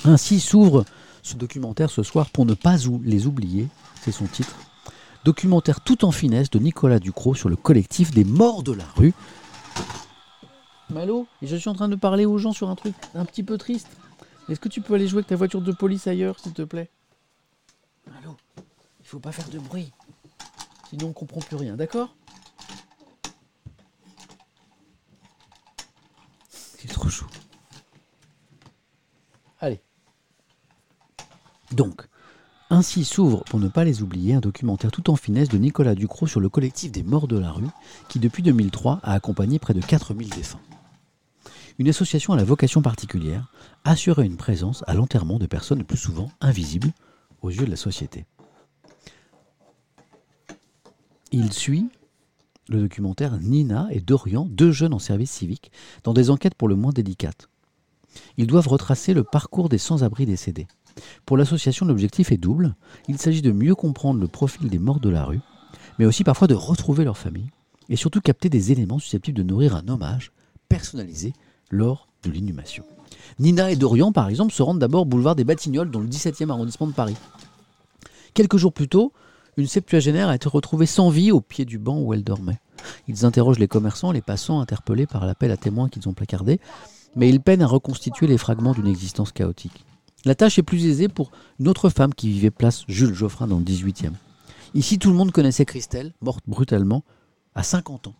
Ainsi 0.04 0.38
s'ouvre 0.38 0.84
ce 1.26 1.36
documentaire 1.36 1.90
ce 1.90 2.02
soir 2.02 2.30
pour 2.30 2.46
ne 2.46 2.54
pas 2.54 2.76
les 3.02 3.26
oublier, 3.26 3.68
c'est 4.00 4.12
son 4.12 4.26
titre. 4.26 4.54
Documentaire 5.24 5.80
tout 5.80 6.04
en 6.04 6.12
finesse 6.12 6.50
de 6.50 6.58
Nicolas 6.60 7.00
Ducrot 7.00 7.34
sur 7.34 7.48
le 7.48 7.56
collectif 7.56 8.12
des 8.12 8.24
morts 8.24 8.62
de 8.62 8.72
la 8.72 8.84
rue, 8.96 9.12
Malo, 10.88 11.26
je 11.42 11.56
suis 11.56 11.68
en 11.68 11.74
train 11.74 11.88
de 11.88 11.96
parler 11.96 12.26
aux 12.26 12.38
gens 12.38 12.52
sur 12.52 12.70
un 12.70 12.76
truc 12.76 12.94
un 13.16 13.24
petit 13.24 13.42
peu 13.42 13.58
triste. 13.58 13.88
Est-ce 14.48 14.60
que 14.60 14.68
tu 14.68 14.80
peux 14.80 14.94
aller 14.94 15.08
jouer 15.08 15.18
avec 15.18 15.26
ta 15.26 15.34
voiture 15.34 15.60
de 15.60 15.72
police 15.72 16.06
ailleurs, 16.06 16.38
s'il 16.38 16.52
te 16.52 16.62
plaît? 16.62 16.88
Malo, 18.06 18.36
il 19.00 19.06
faut 19.06 19.18
pas 19.18 19.32
faire 19.32 19.48
de 19.48 19.58
bruit. 19.58 19.92
Sinon 20.88 21.08
on 21.08 21.12
comprend 21.12 21.40
plus 21.40 21.56
rien, 21.56 21.74
d'accord? 21.74 22.14
C'est 26.48 26.86
trop 26.86 27.08
chaud. 27.08 27.26
Allez. 29.58 29.80
Donc, 31.72 32.02
ainsi 32.70 33.04
s'ouvre, 33.04 33.44
pour 33.44 33.60
ne 33.60 33.68
pas 33.68 33.84
les 33.84 34.02
oublier, 34.02 34.34
un 34.34 34.40
documentaire 34.40 34.90
tout 34.90 35.10
en 35.10 35.16
finesse 35.16 35.48
de 35.48 35.58
Nicolas 35.58 35.94
Ducrot 35.94 36.26
sur 36.26 36.40
le 36.40 36.48
collectif 36.48 36.90
des 36.90 37.02
morts 37.02 37.28
de 37.28 37.38
la 37.38 37.50
rue, 37.50 37.68
qui 38.08 38.18
depuis 38.18 38.42
2003 38.42 39.00
a 39.02 39.12
accompagné 39.12 39.58
près 39.58 39.74
de 39.74 39.80
4000 39.80 40.30
défunts 40.30 40.60
une 41.78 41.88
association 41.88 42.32
à 42.32 42.36
la 42.36 42.44
vocation 42.44 42.82
particulière 42.82 43.52
assurait 43.84 44.26
une 44.26 44.36
présence 44.36 44.82
à 44.86 44.94
l'enterrement 44.94 45.38
de 45.38 45.46
personnes 45.46 45.78
le 45.78 45.84
plus 45.84 45.98
souvent 45.98 46.30
invisibles 46.40 46.92
aux 47.42 47.50
yeux 47.50 47.66
de 47.66 47.70
la 47.70 47.76
société. 47.76 48.24
Il 51.32 51.52
suit 51.52 51.88
le 52.68 52.80
documentaire 52.80 53.38
Nina 53.38 53.86
et 53.90 54.00
Dorian, 54.00 54.46
deux 54.46 54.72
jeunes 54.72 54.94
en 54.94 54.98
service 54.98 55.30
civique, 55.30 55.70
dans 56.02 56.14
des 56.14 56.30
enquêtes 56.30 56.54
pour 56.54 56.68
le 56.68 56.74
moins 56.74 56.92
délicates. 56.92 57.48
Ils 58.38 58.46
doivent 58.46 58.68
retracer 58.68 59.14
le 59.14 59.22
parcours 59.22 59.68
des 59.68 59.78
sans-abri 59.78 60.26
décédés. 60.26 60.66
Pour 61.24 61.36
l'association, 61.36 61.86
l'objectif 61.86 62.32
est 62.32 62.36
double. 62.36 62.74
Il 63.08 63.18
s'agit 63.18 63.42
de 63.42 63.52
mieux 63.52 63.74
comprendre 63.74 64.20
le 64.20 64.28
profil 64.28 64.68
des 64.68 64.78
morts 64.78 65.00
de 65.00 65.08
la 65.08 65.24
rue, 65.24 65.40
mais 65.98 66.04
aussi 66.04 66.24
parfois 66.24 66.48
de 66.48 66.54
retrouver 66.54 67.04
leur 67.04 67.18
famille, 67.18 67.50
et 67.88 67.96
surtout 67.96 68.20
capter 68.20 68.48
des 68.48 68.72
éléments 68.72 68.98
susceptibles 68.98 69.38
de 69.38 69.42
nourrir 69.42 69.76
un 69.76 69.88
hommage 69.88 70.32
personnalisé 70.68 71.32
lors 71.70 72.08
de 72.22 72.30
l'inhumation. 72.30 72.84
Nina 73.38 73.70
et 73.70 73.76
Dorian, 73.76 74.12
par 74.12 74.28
exemple, 74.28 74.52
se 74.52 74.62
rendent 74.62 74.78
d'abord 74.78 75.06
boulevard 75.06 75.36
des 75.36 75.44
Batignolles, 75.44 75.90
dans 75.90 76.00
le 76.00 76.08
17e 76.08 76.50
arrondissement 76.50 76.86
de 76.86 76.92
Paris. 76.92 77.16
Quelques 78.34 78.56
jours 78.56 78.72
plus 78.72 78.88
tôt, 78.88 79.12
une 79.56 79.66
septuagénaire 79.66 80.28
a 80.28 80.34
été 80.34 80.48
retrouvée 80.48 80.86
sans 80.86 81.08
vie 81.08 81.32
au 81.32 81.40
pied 81.40 81.64
du 81.64 81.78
banc 81.78 81.98
où 81.98 82.12
elle 82.12 82.24
dormait. 82.24 82.60
Ils 83.08 83.24
interrogent 83.24 83.58
les 83.58 83.68
commerçants, 83.68 84.12
les 84.12 84.20
passants 84.20 84.60
interpellés 84.60 85.06
par 85.06 85.26
l'appel 85.26 85.50
à 85.50 85.56
témoins 85.56 85.88
qu'ils 85.88 86.08
ont 86.08 86.12
placardé, 86.12 86.60
mais 87.14 87.28
ils 87.28 87.40
peinent 87.40 87.62
à 87.62 87.66
reconstituer 87.66 88.26
les 88.26 88.38
fragments 88.38 88.74
d'une 88.74 88.86
existence 88.86 89.32
chaotique. 89.32 89.84
La 90.26 90.34
tâche 90.34 90.58
est 90.58 90.64
plus 90.64 90.86
aisée 90.86 91.06
pour 91.06 91.30
une 91.60 91.68
autre 91.68 91.88
femme 91.88 92.12
qui 92.12 92.28
vivait 92.28 92.50
place 92.50 92.82
Jules 92.88 93.14
Geoffrin 93.14 93.46
dans 93.46 93.58
le 93.58 93.64
18e. 93.64 94.10
Ici, 94.74 94.98
tout 94.98 95.10
le 95.10 95.14
monde 95.14 95.30
connaissait 95.30 95.64
Christelle, 95.64 96.14
morte 96.20 96.42
brutalement, 96.48 97.04
à 97.54 97.62
50 97.62 98.08
ans 98.08 98.16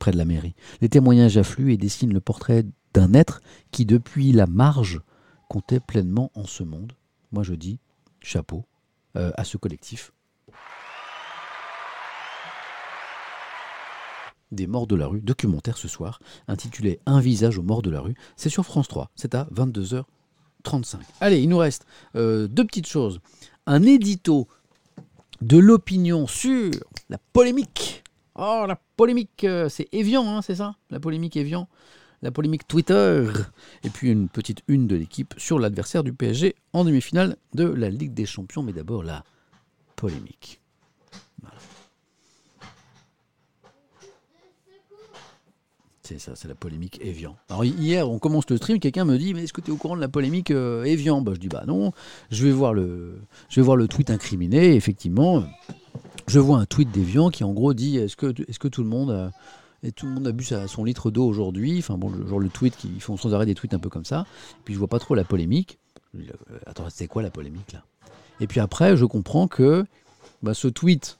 près 0.00 0.10
de 0.10 0.18
la 0.18 0.24
mairie. 0.24 0.56
Les 0.80 0.88
témoignages 0.88 1.36
affluent 1.36 1.72
et 1.72 1.76
dessinent 1.76 2.12
le 2.12 2.20
portrait 2.20 2.66
d'un 2.92 3.14
être 3.14 3.40
qui, 3.70 3.86
depuis 3.86 4.32
la 4.32 4.48
marge, 4.48 5.00
comptait 5.48 5.78
pleinement 5.78 6.32
en 6.34 6.44
ce 6.44 6.64
monde. 6.64 6.92
Moi, 7.30 7.44
je 7.44 7.54
dis 7.54 7.78
chapeau 8.18 8.64
euh, 9.16 9.30
à 9.36 9.44
ce 9.44 9.56
collectif. 9.56 10.12
Des 14.50 14.66
morts 14.66 14.88
de 14.88 14.96
la 14.96 15.06
rue, 15.06 15.20
documentaire 15.20 15.78
ce 15.78 15.86
soir, 15.86 16.18
intitulé 16.48 16.98
Un 17.06 17.20
visage 17.20 17.58
aux 17.58 17.62
morts 17.62 17.82
de 17.82 17.90
la 17.90 18.00
rue. 18.00 18.16
C'est 18.34 18.50
sur 18.50 18.64
France 18.64 18.88
3, 18.88 19.12
c'est 19.14 19.36
à 19.36 19.46
22h35. 20.64 20.96
Allez, 21.20 21.40
il 21.40 21.48
nous 21.48 21.58
reste 21.58 21.86
euh, 22.16 22.46
deux 22.48 22.64
petites 22.64 22.86
choses. 22.86 23.20
Un 23.66 23.82
édito 23.82 24.48
de 25.40 25.58
l'opinion 25.58 26.26
sur 26.26 26.70
la 27.08 27.18
polémique 27.32 28.02
Oh, 28.34 28.64
la 28.66 28.80
polémique, 28.96 29.44
euh, 29.44 29.68
c'est 29.68 29.88
Evian, 29.92 30.26
hein, 30.26 30.40
c'est 30.42 30.54
ça? 30.54 30.74
La 30.90 30.98
polémique 30.98 31.36
Evian 31.36 31.68
La 32.22 32.30
polémique 32.30 32.66
Twitter 32.66 33.30
Et 33.84 33.90
puis 33.90 34.10
une 34.10 34.28
petite 34.28 34.62
une 34.68 34.86
de 34.86 34.96
l'équipe 34.96 35.34
sur 35.36 35.58
l'adversaire 35.58 36.02
du 36.02 36.14
PSG 36.14 36.54
en 36.72 36.84
demi-finale 36.84 37.36
de 37.52 37.64
la 37.64 37.90
Ligue 37.90 38.14
des 38.14 38.26
Champions. 38.26 38.62
Mais 38.62 38.72
d'abord, 38.72 39.02
la 39.02 39.24
polémique. 39.96 40.60
C'est 46.12 46.18
ça, 46.18 46.32
c'est 46.36 46.48
la 46.48 46.54
polémique 46.54 47.00
Evian. 47.02 47.36
Hier, 47.62 48.10
on 48.10 48.18
commence 48.18 48.48
le 48.50 48.56
stream, 48.56 48.78
quelqu'un 48.78 49.04
me 49.04 49.16
dit, 49.16 49.34
mais 49.34 49.44
est-ce 49.44 49.52
que 49.52 49.60
tu 49.60 49.70
es 49.70 49.72
au 49.72 49.76
courant 49.76 49.96
de 49.96 50.00
la 50.00 50.08
polémique 50.08 50.50
euh, 50.50 50.84
Evian? 50.84 51.22
Bah, 51.22 51.32
Je 51.34 51.40
dis, 51.40 51.48
bah 51.48 51.64
non, 51.66 51.92
je 52.30 52.44
vais 52.44 52.52
voir 52.52 52.74
le, 52.74 53.20
je 53.48 53.60
vais 53.60 53.64
voir 53.64 53.76
le 53.76 53.88
tweet 53.88 54.10
incriminé, 54.10 54.74
effectivement 54.74 55.42
je 56.28 56.38
vois 56.38 56.58
un 56.58 56.66
tweet 56.66 56.90
d'Evian 56.90 57.30
qui 57.30 57.44
en 57.44 57.52
gros 57.52 57.74
dit 57.74 57.98
est-ce 57.98 58.16
que, 58.16 58.26
est 58.26 58.58
que 58.58 58.68
tout 58.68 58.82
le 58.82 58.88
monde 58.88 59.10
a, 59.10 59.30
et 59.82 59.92
tout 59.92 60.06
le 60.06 60.12
monde 60.12 60.26
a 60.26 60.32
bu 60.32 60.44
son 60.44 60.84
litre 60.84 61.10
d'eau 61.10 61.24
aujourd'hui? 61.24 61.78
Enfin 61.78 61.98
bon, 61.98 62.12
genre 62.26 62.38
le 62.38 62.48
tweet, 62.48 62.76
qui, 62.76 63.00
font 63.00 63.16
sans 63.16 63.34
arrêt 63.34 63.46
des 63.46 63.54
tweets 63.54 63.74
un 63.74 63.78
peu 63.78 63.88
comme 63.88 64.04
ça. 64.04 64.26
Et 64.52 64.62
puis 64.64 64.74
je 64.74 64.78
vois 64.78 64.88
pas 64.88 64.98
trop 64.98 65.14
la 65.14 65.24
polémique. 65.24 65.78
Euh, 66.14 66.22
attends, 66.66 66.86
c'est 66.90 67.06
quoi 67.06 67.22
la 67.22 67.30
polémique 67.30 67.72
là? 67.72 67.84
Et 68.40 68.46
puis 68.46 68.60
après, 68.60 68.96
je 68.96 69.04
comprends 69.04 69.48
que 69.48 69.84
bah, 70.42 70.54
ce 70.54 70.68
tweet, 70.68 71.18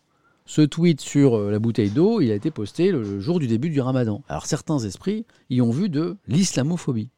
ce 0.52 0.60
tweet 0.60 1.00
sur 1.00 1.38
euh, 1.38 1.50
la 1.50 1.58
bouteille 1.58 1.88
d'eau, 1.88 2.20
il 2.20 2.30
a 2.30 2.34
été 2.34 2.50
posté 2.50 2.92
le 2.92 3.20
jour 3.20 3.38
du 3.38 3.46
début 3.46 3.70
du 3.70 3.80
Ramadan. 3.80 4.22
Alors 4.28 4.44
certains 4.44 4.78
esprits 4.80 5.24
y 5.48 5.62
ont 5.62 5.70
vu 5.70 5.88
de 5.88 6.18
l'islamophobie. 6.28 7.08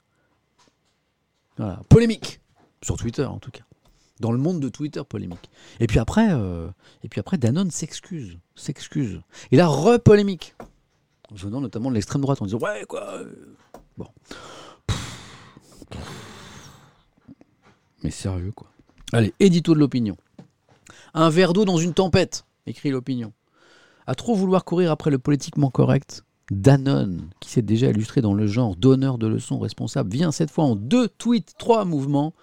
Voilà, 1.57 1.81
polémique 1.89 2.41
sur 2.81 2.97
Twitter 2.97 3.25
en 3.25 3.39
tout 3.41 3.51
cas 3.51 3.65
dans 4.21 4.31
le 4.31 4.39
monde 4.39 4.61
de 4.61 4.69
Twitter 4.69 5.03
polémique. 5.03 5.51
Et 5.81 5.89
puis 5.89 5.99
après, 5.99 6.29
euh, 6.31 6.69
et 7.03 7.09
puis 7.09 7.19
après 7.19 7.37
Danone 7.37 7.73
s'excuse, 7.73 8.39
s'excuse. 8.55 9.21
Et 9.51 9.57
là, 9.57 9.67
re-polémique. 9.67 10.55
Venant 11.33 11.61
notamment 11.61 11.91
de 11.91 11.95
l'extrême 11.97 12.23
droite, 12.23 12.41
en 12.41 12.45
disant 12.45 12.59
Ouais, 12.59 12.85
quoi 12.87 13.19
euh. 13.19 13.57
Bon. 13.97 14.07
Mais 18.05 18.13
sérieux, 18.13 18.53
quoi. 18.55 18.69
Allez, 19.13 19.35
édito 19.41 19.75
de 19.75 19.81
l'opinion. 19.81 20.17
Un 21.15 21.31
verre 21.31 21.53
d'eau 21.53 21.65
dans 21.65 21.79
une 21.79 21.95
tempête, 21.95 22.45
écrit 22.67 22.91
l'opinion. 22.91 23.33
À 24.07 24.15
trop 24.15 24.35
vouloir 24.35 24.65
courir 24.65 24.91
après 24.91 25.11
le 25.11 25.19
politiquement 25.19 25.71
correct, 25.71 26.25
Danone, 26.51 27.31
qui 27.41 27.49
s'est 27.49 27.63
déjà 27.63 27.89
illustré 27.89 28.21
dans 28.21 28.35
le 28.35 28.47
genre 28.47 28.77
donneur 28.77 29.17
de 29.17 29.27
leçons 29.27 29.59
responsable, 29.59 30.11
vient 30.13 30.31
cette 30.31 30.51
fois 30.51 30.65
en 30.65 30.77
deux 30.77 31.09
tweets, 31.09 31.55
trois 31.59 31.85
mouvements, 31.85 32.35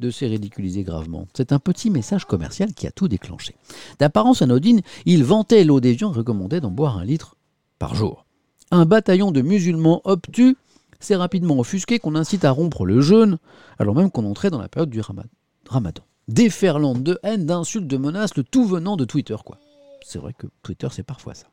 de 0.00 0.10
se 0.10 0.24
ridiculiser 0.24 0.82
gravement. 0.82 1.28
C'est 1.34 1.52
un 1.52 1.58
petit 1.58 1.90
message 1.90 2.24
commercial 2.24 2.72
qui 2.72 2.86
a 2.86 2.90
tout 2.90 3.06
déclenché. 3.06 3.54
D'apparence 3.98 4.40
anodine, 4.40 4.80
il 5.04 5.24
vantait 5.24 5.62
l'eau 5.62 5.80
des 5.80 5.92
et 5.92 6.04
recommandait 6.04 6.60
d'en 6.60 6.70
boire 6.70 6.96
un 6.96 7.04
litre 7.04 7.36
par 7.78 7.94
jour. 7.94 8.24
Un 8.70 8.86
bataillon 8.86 9.30
de 9.30 9.42
musulmans 9.42 10.00
obtus 10.04 10.56
s'est 11.00 11.16
rapidement 11.16 11.58
offusqué 11.58 11.98
qu'on 11.98 12.14
incite 12.14 12.46
à 12.46 12.50
rompre 12.50 12.86
le 12.86 13.02
jeûne, 13.02 13.38
alors 13.78 13.94
même 13.94 14.10
qu'on 14.10 14.24
entrait 14.24 14.50
dans 14.50 14.60
la 14.60 14.68
période 14.68 14.90
du 14.90 15.02
ramadan. 15.02 16.02
Déferlante 16.28 17.02
de 17.02 17.18
haine, 17.22 17.44
d'insultes, 17.44 17.86
de 17.86 17.96
menaces, 17.96 18.36
le 18.36 18.44
tout 18.44 18.64
venant 18.64 18.96
de 18.96 19.04
Twitter, 19.04 19.36
quoi. 19.44 19.58
C'est 20.04 20.18
vrai 20.18 20.32
que 20.36 20.46
Twitter, 20.62 20.88
c'est 20.90 21.02
parfois 21.02 21.34
ça. 21.34 21.46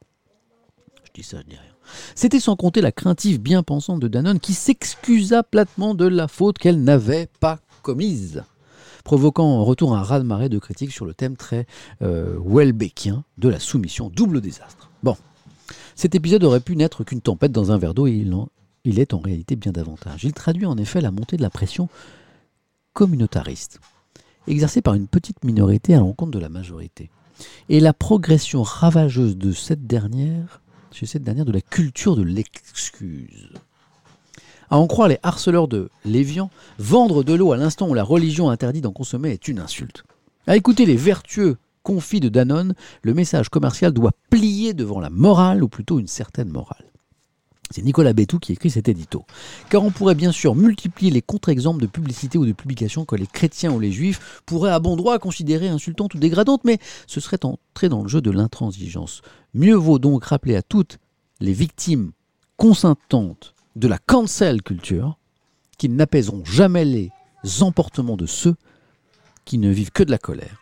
Je 1.04 1.12
dis 1.14 1.24
ça, 1.24 1.38
je 1.40 1.50
dis 1.50 1.56
rien. 1.56 1.74
C'était 2.16 2.40
sans 2.40 2.56
compter 2.56 2.82
la 2.82 2.92
craintive 2.92 3.40
bien 3.40 3.64
pensante 3.64 4.00
de 4.00 4.08
Danone 4.08 4.40
qui 4.40 4.54
s'excusa 4.54 5.44
platement 5.44 5.94
de 5.94 6.06
la 6.06 6.28
faute 6.28 6.58
qu'elle 6.58 6.84
n'avait 6.84 7.30
pas 7.40 7.60
commise 7.82 8.44
provoquant 9.08 9.46
en 9.46 9.64
retour 9.64 9.96
un 9.96 10.04
raz-de-marée 10.04 10.50
de 10.50 10.60
critiques 10.60 10.92
sur 10.92 11.06
le 11.06 11.14
thème 11.14 11.38
très 11.38 11.66
euh, 12.02 12.38
de 13.38 13.48
la 13.48 13.58
soumission, 13.58 14.10
double 14.10 14.42
désastre. 14.42 14.92
Bon, 15.02 15.16
cet 15.96 16.14
épisode 16.14 16.44
aurait 16.44 16.60
pu 16.60 16.76
n'être 16.76 17.06
qu'une 17.06 17.22
tempête 17.22 17.54
dans 17.54 17.72
un 17.72 17.78
verre 17.78 17.94
d'eau 17.94 18.08
et 18.08 18.12
il, 18.12 18.36
il 18.84 19.00
est 19.00 19.14
en 19.14 19.20
réalité 19.20 19.56
bien 19.56 19.72
davantage. 19.72 20.26
Il 20.26 20.34
traduit 20.34 20.66
en 20.66 20.78
effet 20.78 21.00
la 21.00 21.12
montée 21.12 21.38
de 21.38 21.42
la 21.42 21.50
pression 21.50 21.88
communautariste, 22.92 23.80
exercée 24.46 24.82
par 24.82 24.96
une 24.96 25.08
petite 25.08 25.42
minorité 25.46 25.96
à 25.96 26.00
l'encontre 26.00 26.32
de 26.32 26.40
la 26.40 26.50
majorité, 26.50 27.10
et 27.70 27.80
la 27.80 27.94
progression 27.94 28.64
ravageuse 28.64 29.38
de 29.38 29.52
cette 29.52 29.88
dernière, 29.88 30.62
chez 30.92 31.06
cette 31.06 31.24
dernière 31.24 31.46
de 31.46 31.52
la 31.52 31.62
culture 31.62 32.16
de 32.16 32.24
l'excuse. 32.24 33.50
À 34.70 34.78
en 34.78 34.88
croire 34.88 35.08
les 35.08 35.20
harceleurs 35.24 35.68
de 35.68 35.90
Lévian, 36.04 36.50
vendre 36.78 37.24
de 37.24 37.34
l'eau 37.34 37.54
à 37.54 37.58
l'instant 37.58 37.88
où 37.88 37.94
la 37.94 38.04
religion 38.04 38.50
interdit 38.50 38.82
d'en 38.82 38.92
consommer 38.92 39.32
est 39.32 39.48
une 39.48 39.60
insulte. 39.60 40.04
À 40.46 40.58
écouter 40.58 40.86
les 40.86 40.98
vertueux 40.98 41.58
confis 41.84 42.20
de 42.20 42.28
Danone, 42.28 42.74
le 43.02 43.14
message 43.14 43.48
commercial 43.48 43.94
doit 43.94 44.12
plier 44.30 44.74
devant 44.74 45.00
la 45.00 45.10
morale, 45.10 45.64
ou 45.64 45.70
plutôt 45.70 46.00
une 46.00 46.08
certaine 46.08 46.50
morale. 46.50 46.86
C'est 47.70 47.84
Nicolas 47.84 48.14
Bétou 48.14 48.40
qui 48.40 48.54
écrit 48.54 48.70
cet 48.70 48.88
édito. 48.88 49.26
Car 49.70 49.84
on 49.84 49.92
pourrait 49.92 50.16
bien 50.16 50.32
sûr 50.32 50.56
multiplier 50.56 51.12
les 51.12 51.22
contre-exemples 51.22 51.82
de 51.82 51.88
publicité 51.88 52.38
ou 52.38 52.46
de 52.46 52.54
publications 52.54 53.06
que 53.06 53.16
les 53.16 53.28
chrétiens 53.28 53.74
ou 53.74 53.80
les 53.80 53.92
juifs 53.92 54.42
pourraient 54.46 54.72
à 54.72 54.80
bon 54.80 54.96
droit 54.96 55.20
considérer 55.20 55.68
insultantes 55.68 56.14
ou 56.14 56.18
dégradantes, 56.18 56.64
mais 56.64 56.80
ce 57.08 57.20
serait 57.20 57.44
entrer 57.44 57.90
dans 57.90 58.04
le 58.04 58.08
jeu 58.08 58.22
de 58.22 58.32
l'intransigeance. 58.32 59.22
Mieux 59.54 59.76
vaut 59.76 60.00
donc 60.00 60.26
rappeler 60.26 60.56
à 60.56 60.62
toutes 60.62 60.98
les 61.40 61.54
victimes 61.54 62.12
consentantes 62.56 63.54
de 63.76 63.88
la 63.88 63.98
cancel 63.98 64.62
culture 64.62 65.18
qui 65.78 65.90
n'apaiseront 65.90 66.44
jamais 66.46 66.86
les 66.86 67.12
emportements 67.62 68.18
de 68.18 68.26
ceux 68.26 68.56
qui 69.46 69.58
ne 69.58 69.70
vivent 69.70 69.92
que 69.92 70.04
de 70.04 70.12
la 70.12 70.18
colère. 70.18 70.62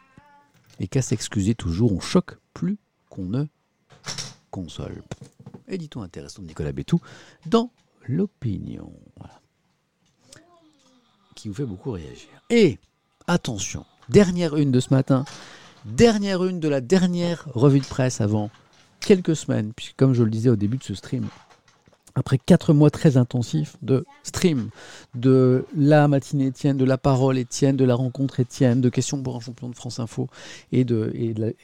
Et 0.80 0.88
qu'à 0.88 1.02
s'excuser 1.02 1.56
toujours, 1.56 1.94
on 1.94 2.02
choque 2.02 2.38
plus 2.54 2.78
qu'on 3.10 3.26
ne 3.26 3.46
console. 4.52 5.02
Édito 5.68 6.02
intéressant 6.02 6.42
de 6.42 6.48
Nicolas 6.48 6.72
Bétou 6.72 7.00
dans 7.46 7.72
l'opinion. 8.08 8.94
Qui 11.36 11.50
vous 11.50 11.56
fait 11.56 11.66
beaucoup 11.66 11.92
réagir. 11.92 12.30
Et 12.50 12.80
attention, 13.28 13.86
dernière 14.10 14.56
une 14.56 14.72
de 14.72 14.80
ce 14.80 14.94
matin, 14.94 15.26
dernière 15.86 16.44
une 16.44 16.60
de 16.60 16.70
la 16.70 16.82
dernière 16.82 17.46
revue 17.54 17.80
de 17.80 17.86
presse 17.86 18.22
avant 18.22 18.50
quelques 19.00 19.36
semaines, 19.36 19.74
puisque 19.76 19.96
comme 19.96 20.14
je 20.14 20.24
le 20.24 20.30
disais 20.30 20.50
au 20.50 20.56
début 20.56 20.78
de 20.78 20.84
ce 20.84 20.96
stream, 20.96 21.28
après 22.16 22.38
quatre 22.38 22.74
mois 22.74 22.90
très 22.90 23.18
intensifs 23.18 23.76
de 23.82 24.06
stream, 24.24 24.70
de 25.14 25.66
la 25.76 26.08
matinée 26.08 26.48
Étienne, 26.48 26.78
de 26.78 26.86
la 26.86 26.98
parole 26.98 27.38
Étienne, 27.38 27.76
de 27.76 27.86
la 27.86 27.96
rencontre 27.96 28.40
Étienne, 28.40 28.82
de 28.82 28.90
questions 28.90 29.22
pour 29.22 29.36
un 29.36 29.42
champion 29.42 29.70
de 29.70 29.76
France 29.76 30.00
Info 30.00 30.28
et 30.72 30.86
de, 30.86 31.14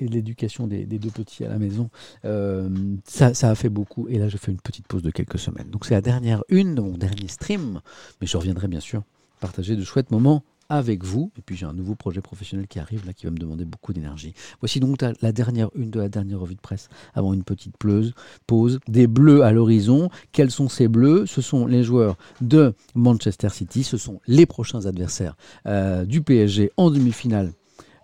l'éducation 0.01 0.67
des, 0.67 0.85
deux 0.85 1.09
petits 1.09 1.45
à 1.45 1.49
la 1.49 1.57
maison, 1.57 1.89
euh, 2.25 2.69
ça, 3.05 3.33
ça, 3.33 3.49
a 3.49 3.55
fait 3.55 3.69
beaucoup. 3.69 4.07
Et 4.09 4.17
là, 4.17 4.27
je 4.27 4.37
fais 4.37 4.51
une 4.51 4.59
petite 4.59 4.87
pause 4.87 5.01
de 5.01 5.11
quelques 5.11 5.39
semaines. 5.39 5.69
Donc 5.69 5.85
c'est 5.85 5.93
la 5.93 6.01
dernière 6.01 6.43
une 6.49 6.75
de 6.75 6.81
mon 6.81 6.97
dernier 6.97 7.27
stream, 7.27 7.81
mais 8.19 8.27
je 8.27 8.37
reviendrai 8.37 8.67
bien 8.67 8.81
sûr 8.81 9.03
partager 9.39 9.75
de 9.75 9.83
chouettes 9.83 10.11
moments 10.11 10.43
avec 10.71 11.03
vous. 11.03 11.31
Et 11.37 11.41
puis 11.41 11.55
j'ai 11.57 11.65
un 11.65 11.73
nouveau 11.73 11.95
projet 11.95 12.21
professionnel 12.21 12.67
qui 12.67 12.79
arrive 12.79 13.05
là, 13.05 13.13
qui 13.13 13.25
va 13.25 13.31
me 13.31 13.37
demander 13.37 13.65
beaucoup 13.65 13.91
d'énergie. 13.93 14.33
Voici 14.61 14.79
donc 14.79 15.01
la 15.01 15.31
dernière, 15.31 15.69
une 15.75 15.91
de 15.91 15.99
la 15.99 16.09
dernière 16.09 16.39
revue 16.39 16.55
de 16.55 16.61
presse 16.61 16.87
avant 17.13 17.33
une 17.33 17.43
petite 17.43 17.77
pleuse, 17.77 18.13
pause. 18.47 18.79
Des 18.87 19.07
bleus 19.07 19.43
à 19.43 19.51
l'horizon. 19.51 20.09
Quels 20.31 20.51
sont 20.51 20.69
ces 20.69 20.87
bleus? 20.87 21.25
Ce 21.25 21.41
sont 21.41 21.65
les 21.65 21.83
joueurs 21.83 22.17
de 22.39 22.73
Manchester 22.95 23.49
City. 23.49 23.83
Ce 23.83 23.97
sont 23.97 24.21
les 24.27 24.45
prochains 24.45 24.85
adversaires 24.85 25.35
euh, 25.67 26.05
du 26.05 26.21
PSG 26.21 26.71
en 26.77 26.89
demi-finale 26.89 27.51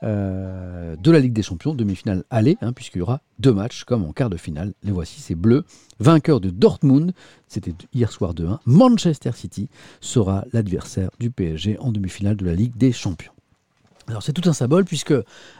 de 0.04 1.12
la 1.12 1.20
Ligue 1.20 1.34
des 1.34 1.42
Champions, 1.42 1.74
demi-finale 1.74 2.24
aller, 2.30 2.58
hein, 2.62 2.74
puisqu'il 2.74 3.00
y 3.00 3.02
aura 3.02 3.22
deux 3.40 3.54
matchs 3.54 3.84
comme 3.84 4.04
en 4.04 4.14
quart 4.14 4.30
de 4.30 4.38
finale. 4.38 4.74
Les 4.84 4.92
voici, 4.92 5.20
c'est 5.22 5.36
bleu. 5.36 5.64
Vainqueur 6.00 6.40
de 6.40 6.50
Dortmund, 6.50 7.14
c'était 7.48 7.74
hier 7.94 8.12
soir 8.12 8.34
2-1. 8.34 8.60
Manchester 8.66 9.32
City 9.34 9.70
sera 10.02 10.46
l'adversaire 10.54 11.10
du 11.20 11.32
PSG 11.32 11.78
en 11.80 11.92
demi-finale 11.92 12.36
de 12.36 12.46
la 12.46 12.54
Ligue 12.54 12.78
des 12.78 12.92
Champions. 12.92 13.34
Alors 14.08 14.24
c'est 14.24 14.34
tout 14.34 14.48
un 14.48 14.54
symbole 14.54 14.86
puisque 14.86 15.14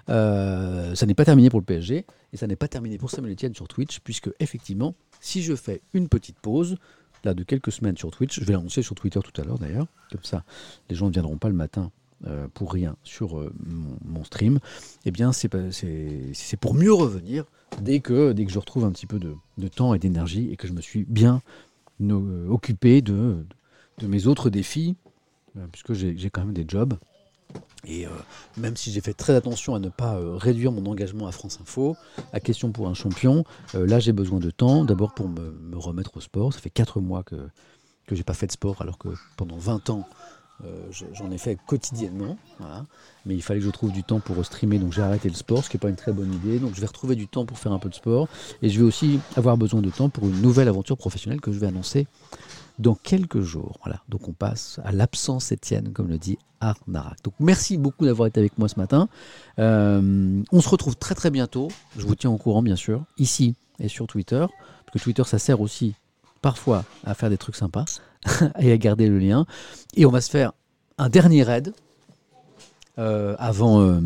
euh, 0.10 0.96
ça 0.96 1.06
n'est 1.06 1.14
pas 1.14 1.26
terminé 1.26 1.50
pour 1.50 1.60
le 1.60 1.66
PSG 1.66 2.06
et 2.32 2.38
ça 2.38 2.48
n'est 2.48 2.56
pas 2.56 2.70
terminé 2.70 2.98
pour 2.98 3.12
Samuel 3.12 3.34
Etienne 3.34 3.54
sur 3.54 3.68
Twitch 3.68 4.00
puisque 4.00 4.30
effectivement 4.40 4.96
si 5.20 5.44
je 5.44 5.54
fais 5.54 5.82
une 5.94 6.08
petite 6.08 6.38
pause 6.40 6.78
là 7.26 7.34
de 7.34 7.44
quelques 7.44 7.72
semaines 7.74 7.98
sur 7.98 8.10
Twitch, 8.10 8.40
je 8.40 8.46
vais 8.46 8.54
l'annoncer 8.54 8.84
sur 8.84 8.96
Twitter 8.96 9.20
tout 9.22 9.42
à 9.42 9.44
l'heure 9.44 9.60
d'ailleurs, 9.60 9.88
comme 10.12 10.24
ça 10.24 10.44
les 10.90 10.96
gens 10.96 11.08
ne 11.08 11.12
viendront 11.12 11.38
pas 11.38 11.50
le 11.50 11.56
matin 11.56 11.92
euh, 12.26 12.48
pour 12.52 12.74
rien 12.74 12.96
sur 13.04 13.38
euh, 13.38 13.54
mon, 14.04 14.24
stream, 14.24 14.58
eh 15.06 15.12
bien 15.12 15.32
c'est 15.32 15.50
pour 16.60 16.74
mieux 16.74 16.92
revenir 16.92 17.46
dès 17.80 18.00
que, 18.00 18.32
dès 18.32 18.44
que 18.44 18.52
je 18.52 18.58
retrouve 18.58 18.86
un 18.86 18.92
petit 18.92 19.06
peu 19.06 19.20
de, 19.20 19.68
temps 19.68 19.94
et 19.94 20.00
d'énergie 20.00 20.50
et 20.52 20.58
que 20.58 20.68
je 20.68 20.74
me 20.74 20.82
suis 20.82 21.06
bien 21.06 21.44
euh, 22.02 22.50
occupé 22.50 23.04
de, 23.04 23.46
mes 24.02 24.26
autres 24.26 24.50
défis, 24.50 24.96
puisque 25.72 25.94
j'ai 25.94 26.30
quand 26.32 26.42
même 26.42 26.54
des 26.56 26.66
jobs. 26.68 26.96
Et 27.86 28.06
même 28.58 28.76
si 28.76 28.92
j'ai 28.92 29.02
fait 29.02 29.14
très 29.14 29.36
attention 29.36 29.76
à 29.76 29.80
ne 29.80 29.90
pas 29.90 30.20
réduire 30.38 30.72
mon 30.72 30.86
engagement 30.88 31.28
à 31.28 31.32
France 31.32 31.60
Info, 31.62 31.96
à 32.34 32.40
question 32.40 32.72
pour 32.72 32.88
un 32.88 32.94
champion, 32.96 33.44
là 33.74 34.00
j'ai 34.00 34.12
besoin 34.12 34.40
de 34.40 34.50
temps, 34.50 34.86
d'abord 34.86 35.14
pour 35.14 35.30
me, 35.30 35.52
me, 35.52 35.78
remettre 35.78 36.18
au 36.18 36.22
sport. 36.22 36.54
Ça 36.54 36.60
fait 36.60 36.70
4 36.70 37.00
mois 37.00 37.24
que, 37.24 37.36
que 38.08 38.16
j'ai 38.16 38.24
pas 38.24 38.34
fait 38.34 38.48
de 38.48 38.52
sport, 38.52 38.82
alors 38.82 38.98
que 38.98 39.10
pendant 39.36 39.58
20 39.58 39.90
ans, 39.92 40.08
euh, 40.66 40.90
j'en 41.14 41.30
ai 41.32 41.38
fait 41.38 41.58
quotidiennement, 41.68 42.38
mais 43.26 43.36
il 43.36 43.42
fallait 43.42 43.60
que 43.60 43.66
je 43.66 43.72
trouve 43.72 43.92
du 43.92 44.04
temps 44.04 44.20
pour 44.20 44.44
streamer, 44.44 44.80
donc 44.80 44.94
j'ai 44.94 45.02
arrêté 45.02 45.30
le 45.30 45.36
sport, 45.36 45.64
ce 45.64 45.70
qui 45.70 45.76
n'est 45.76 45.82
pas 45.82 45.90
une 45.90 45.96
très 45.96 46.14
bonne 46.14 46.34
idée. 46.34 46.60
Donc 46.60 46.74
je 46.76 46.82
vais 46.82 46.88
retrouver 46.88 47.16
du 47.16 47.28
temps 47.28 47.46
pour 47.46 47.60
faire 47.60 47.72
un 47.72 47.80
peu 47.80 47.90
de 47.90 47.96
sport, 47.96 48.28
et 48.62 48.70
je 48.70 48.80
vais 48.80 48.86
aussi 48.86 49.20
avoir 49.36 49.58
besoin 49.58 49.82
de 49.82 49.90
temps 49.90 50.10
pour 50.10 50.26
une 50.26 50.42
nouvelle 50.42 50.68
aventure 50.68 50.98
professionnelle 50.98 51.42
que 51.42 51.52
je 51.52 51.60
vais 51.60 51.68
annoncer 51.68 52.08
dans 52.80 52.96
quelques 52.96 53.42
jours. 53.42 53.78
Voilà, 53.84 54.02
donc 54.10 54.28
on 54.28 54.34
passe 54.34 54.80
à 54.84 54.92
l'absence 54.92 55.52
Étienne, 55.52 55.92
comme 55.94 56.08
le 56.08 56.18
dit 56.18 56.38
Arnarak. 56.60 57.24
Donc 57.24 57.34
merci 57.40 57.78
beaucoup 57.78 58.06
d'avoir 58.06 58.28
été 58.28 58.40
avec 58.40 58.58
moi 58.58 58.68
ce 58.68 58.80
matin. 58.80 59.10
Euh, 59.60 60.42
on 60.52 60.62
se 60.62 60.70
retrouve 60.70 60.96
très 60.96 61.16
très 61.16 61.32
bientôt. 61.32 61.70
Je 61.98 62.06
vous 62.06 62.16
tiens 62.16 62.30
au 62.30 62.38
courant, 62.38 62.64
bien 62.64 62.76
sûr, 62.76 63.04
ici 63.18 63.56
et 63.80 63.88
sur 63.88 64.08
Twitter, 64.08 64.46
parce 64.86 64.94
que 64.94 65.00
Twitter 65.00 65.24
ça 65.24 65.38
sert 65.38 65.62
aussi 65.62 65.94
parfois 66.42 66.84
à 67.04 67.14
faire 67.14 67.30
des 67.30 67.38
trucs 67.38 67.56
sympas 67.56 67.86
et 68.60 68.72
à 68.72 68.78
garder 68.78 69.08
le 69.08 69.20
lien. 69.20 69.46
Et 69.96 70.06
on 70.06 70.12
va 70.12 70.22
se 70.22 70.30
faire 70.30 70.54
un 70.98 71.10
dernier 71.10 71.44
raid 71.44 71.74
euh, 73.00 73.36
avant, 73.38 73.82
euh, 73.82 74.00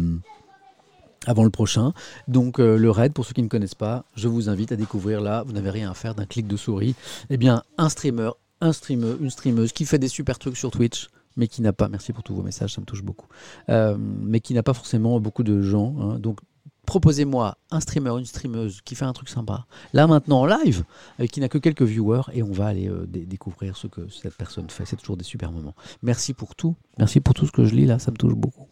avant 1.25 1.43
le 1.43 1.49
prochain. 1.49 1.93
Donc 2.27 2.59
euh, 2.59 2.77
le 2.77 2.91
raid, 2.91 3.13
pour 3.13 3.25
ceux 3.25 3.33
qui 3.33 3.41
ne 3.41 3.47
connaissent 3.47 3.75
pas, 3.75 4.05
je 4.15 4.27
vous 4.27 4.49
invite 4.49 4.71
à 4.71 4.75
découvrir 4.75 5.21
là, 5.21 5.43
vous 5.45 5.53
n'avez 5.53 5.69
rien 5.69 5.89
à 5.89 5.93
faire 5.93 6.15
d'un 6.15 6.25
clic 6.25 6.47
de 6.47 6.57
souris. 6.57 6.95
Eh 7.29 7.37
bien, 7.37 7.63
un 7.77 7.89
streamer, 7.89 8.31
un 8.59 8.73
streamer, 8.73 9.15
une 9.19 9.29
streameuse 9.29 9.71
qui 9.71 9.85
fait 9.85 9.99
des 9.99 10.09
super 10.09 10.39
trucs 10.39 10.57
sur 10.57 10.71
Twitch 10.71 11.09
mais 11.37 11.47
qui 11.47 11.61
n'a 11.61 11.71
pas, 11.71 11.87
merci 11.87 12.11
pour 12.11 12.23
tous 12.23 12.35
vos 12.35 12.41
messages, 12.41 12.73
ça 12.73 12.81
me 12.81 12.85
touche 12.85 13.03
beaucoup, 13.03 13.27
mais 13.69 14.41
qui 14.41 14.53
n'a 14.53 14.63
pas 14.63 14.73
forcément 14.73 15.17
beaucoup 15.21 15.43
de 15.43 15.61
gens. 15.61 15.95
Hein. 16.01 16.19
donc 16.19 16.39
proposez-moi 16.85 17.57
un 17.69 17.79
streamer, 17.79 18.11
une 18.17 18.25
streameuse 18.25 18.81
qui 18.81 18.95
fait 18.95 19.05
un 19.05 19.13
truc 19.13 19.29
sympa, 19.29 19.65
là 19.93 20.07
maintenant 20.07 20.41
en 20.41 20.45
live, 20.45 20.83
euh, 21.19 21.27
qui 21.27 21.39
n'a 21.39 21.49
que 21.49 21.57
quelques 21.57 21.83
viewers, 21.83 22.23
et 22.33 22.43
on 22.43 22.51
va 22.51 22.67
aller 22.67 22.89
euh, 22.89 23.05
découvrir 23.07 23.77
ce 23.77 23.87
que 23.87 24.07
cette 24.09 24.35
personne 24.35 24.69
fait. 24.69 24.85
C'est 24.85 24.97
toujours 24.97 25.17
des 25.17 25.23
super 25.23 25.51
moments. 25.51 25.75
Merci 26.01 26.33
pour 26.33 26.55
tout. 26.55 26.75
Merci 26.97 27.19
pour 27.19 27.33
tout 27.33 27.45
ce 27.45 27.51
que 27.51 27.65
je 27.65 27.75
lis 27.75 27.85
là, 27.85 27.99
ça 27.99 28.11
me 28.11 28.17
touche 28.17 28.35
beaucoup. 28.35 28.67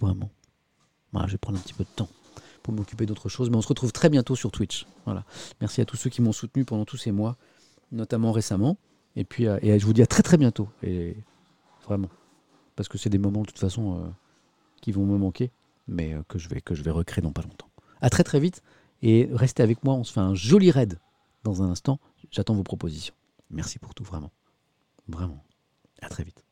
Vraiment. 0.00 0.30
Voilà, 1.12 1.26
je 1.26 1.32
vais 1.32 1.38
prendre 1.38 1.58
un 1.58 1.62
petit 1.62 1.74
peu 1.74 1.84
de 1.84 1.88
temps 1.88 2.08
pour 2.62 2.74
m'occuper 2.74 3.06
d'autre 3.06 3.28
chose, 3.28 3.48
mais 3.50 3.56
on 3.56 3.62
se 3.62 3.68
retrouve 3.68 3.92
très 3.92 4.10
bientôt 4.10 4.36
sur 4.36 4.50
Twitch. 4.50 4.86
Merci 5.60 5.80
à 5.80 5.86
tous 5.86 5.96
ceux 5.96 6.10
qui 6.10 6.20
m'ont 6.20 6.32
soutenu 6.32 6.64
pendant 6.64 6.84
tous 6.84 6.98
ces 6.98 7.12
mois, 7.12 7.36
notamment 7.92 8.30
récemment. 8.30 8.76
Et 9.16 9.24
puis, 9.24 9.46
euh, 9.46 9.58
et 9.62 9.78
je 9.78 9.86
vous 9.86 9.94
dis 9.94 10.02
à 10.02 10.06
très 10.06 10.22
très 10.22 10.36
bientôt. 10.36 10.68
Et 10.82 11.16
vraiment, 11.84 12.10
parce 12.76 12.88
que 12.88 12.98
c'est 12.98 13.10
des 13.10 13.18
moments 13.18 13.40
de 13.40 13.46
toute 13.46 13.58
façon 13.58 14.12
qui 14.82 14.92
vont 14.92 15.06
me 15.06 15.16
manquer 15.16 15.50
mais 15.88 16.14
euh, 16.14 16.22
que 16.28 16.38
je 16.38 16.48
vais, 16.48 16.60
que 16.60 16.74
je 16.74 16.82
vais 16.82 16.90
recréer 16.90 17.22
dans 17.22 17.32
pas 17.32 17.42
longtemps. 17.42 17.70
À 18.00 18.10
très 18.10 18.24
très 18.24 18.38
vite 18.38 18.62
et 19.02 19.28
restez 19.32 19.62
avec 19.62 19.82
moi, 19.84 19.94
on 19.94 20.04
se 20.04 20.12
fait 20.12 20.20
un 20.20 20.34
joli 20.34 20.70
raid 20.70 20.98
dans 21.44 21.62
un 21.62 21.70
instant. 21.70 21.98
J'attends 22.30 22.54
vos 22.54 22.62
propositions. 22.62 23.14
Merci 23.50 23.78
pour 23.78 23.94
tout, 23.94 24.04
vraiment. 24.04 24.30
Vraiment. 25.08 25.44
À 26.00 26.08
très 26.08 26.24
vite. 26.24 26.44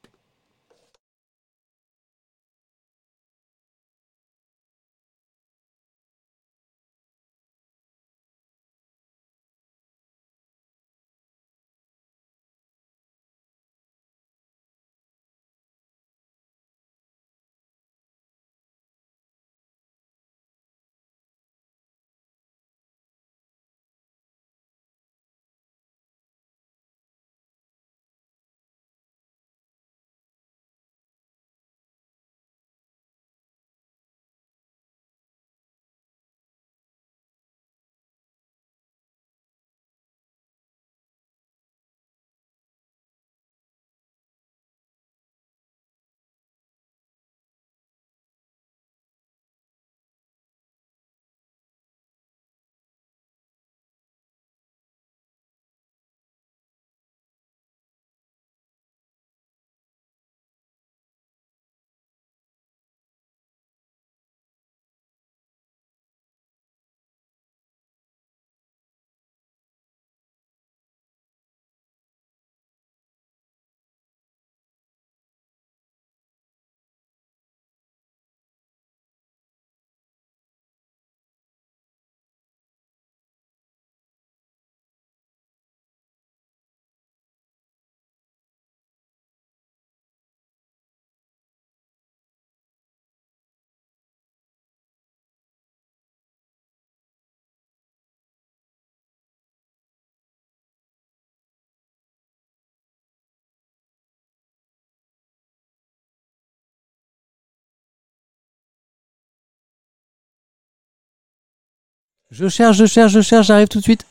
Je 112.31 112.49
cherche, 112.49 112.77
je 112.77 112.87
cherche, 112.87 113.13
je 113.13 113.21
cherche, 113.21 113.47
j'arrive 113.47 113.69
tout 113.69 113.79
de 113.79 113.85
suite. 113.85 114.05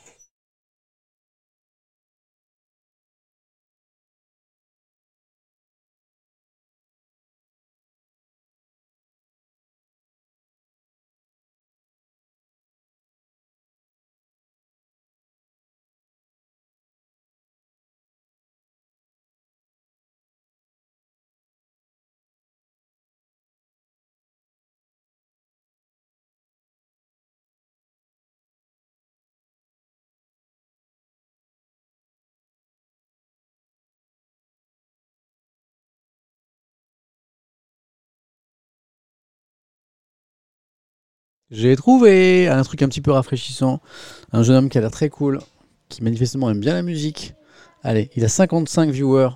J'ai 41.52 41.76
trouvé 41.76 42.48
un 42.48 42.64
truc 42.64 42.82
un 42.82 42.88
petit 42.88 43.02
peu 43.02 43.12
rafraîchissant. 43.12 43.82
Un 44.32 44.44
jeune 44.44 44.56
homme 44.56 44.70
qui 44.70 44.78
a 44.78 44.82
l'air 44.82 44.92
très 44.92 45.10
cool, 45.10 45.40
qui 45.90 46.04
manifestement 46.04 46.50
aime 46.50 46.60
bien 46.60 46.74
la 46.74 46.82
musique. 46.82 47.34
Allez, 47.84 48.10
il 48.16 48.26
a 48.26 48.30
55 48.30 48.90
viewers. 48.90 49.30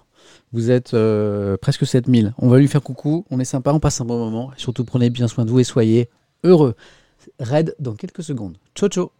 Vous 0.51 0.71
êtes 0.71 0.95
euh, 0.95 1.57
presque 1.57 1.85
7000. 1.85 2.33
On 2.39 2.49
va 2.49 2.57
lui 2.57 2.67
faire 2.67 2.81
coucou. 2.81 3.25
On 3.29 3.39
est 3.39 3.45
sympa, 3.45 3.71
on 3.71 3.79
passe 3.79 4.01
un 4.01 4.05
bon 4.05 4.17
moment. 4.17 4.51
Surtout, 4.57 4.83
prenez 4.83 5.11
bien 5.11 5.27
soin 5.27 5.45
de 5.45 5.51
vous 5.51 5.59
et 5.59 5.63
soyez 5.63 6.09
heureux. 6.43 6.75
Red 7.39 7.75
dans 7.79 7.93
quelques 7.93 8.23
secondes. 8.23 8.57
Ciao, 8.73 8.89
ciao 8.89 9.11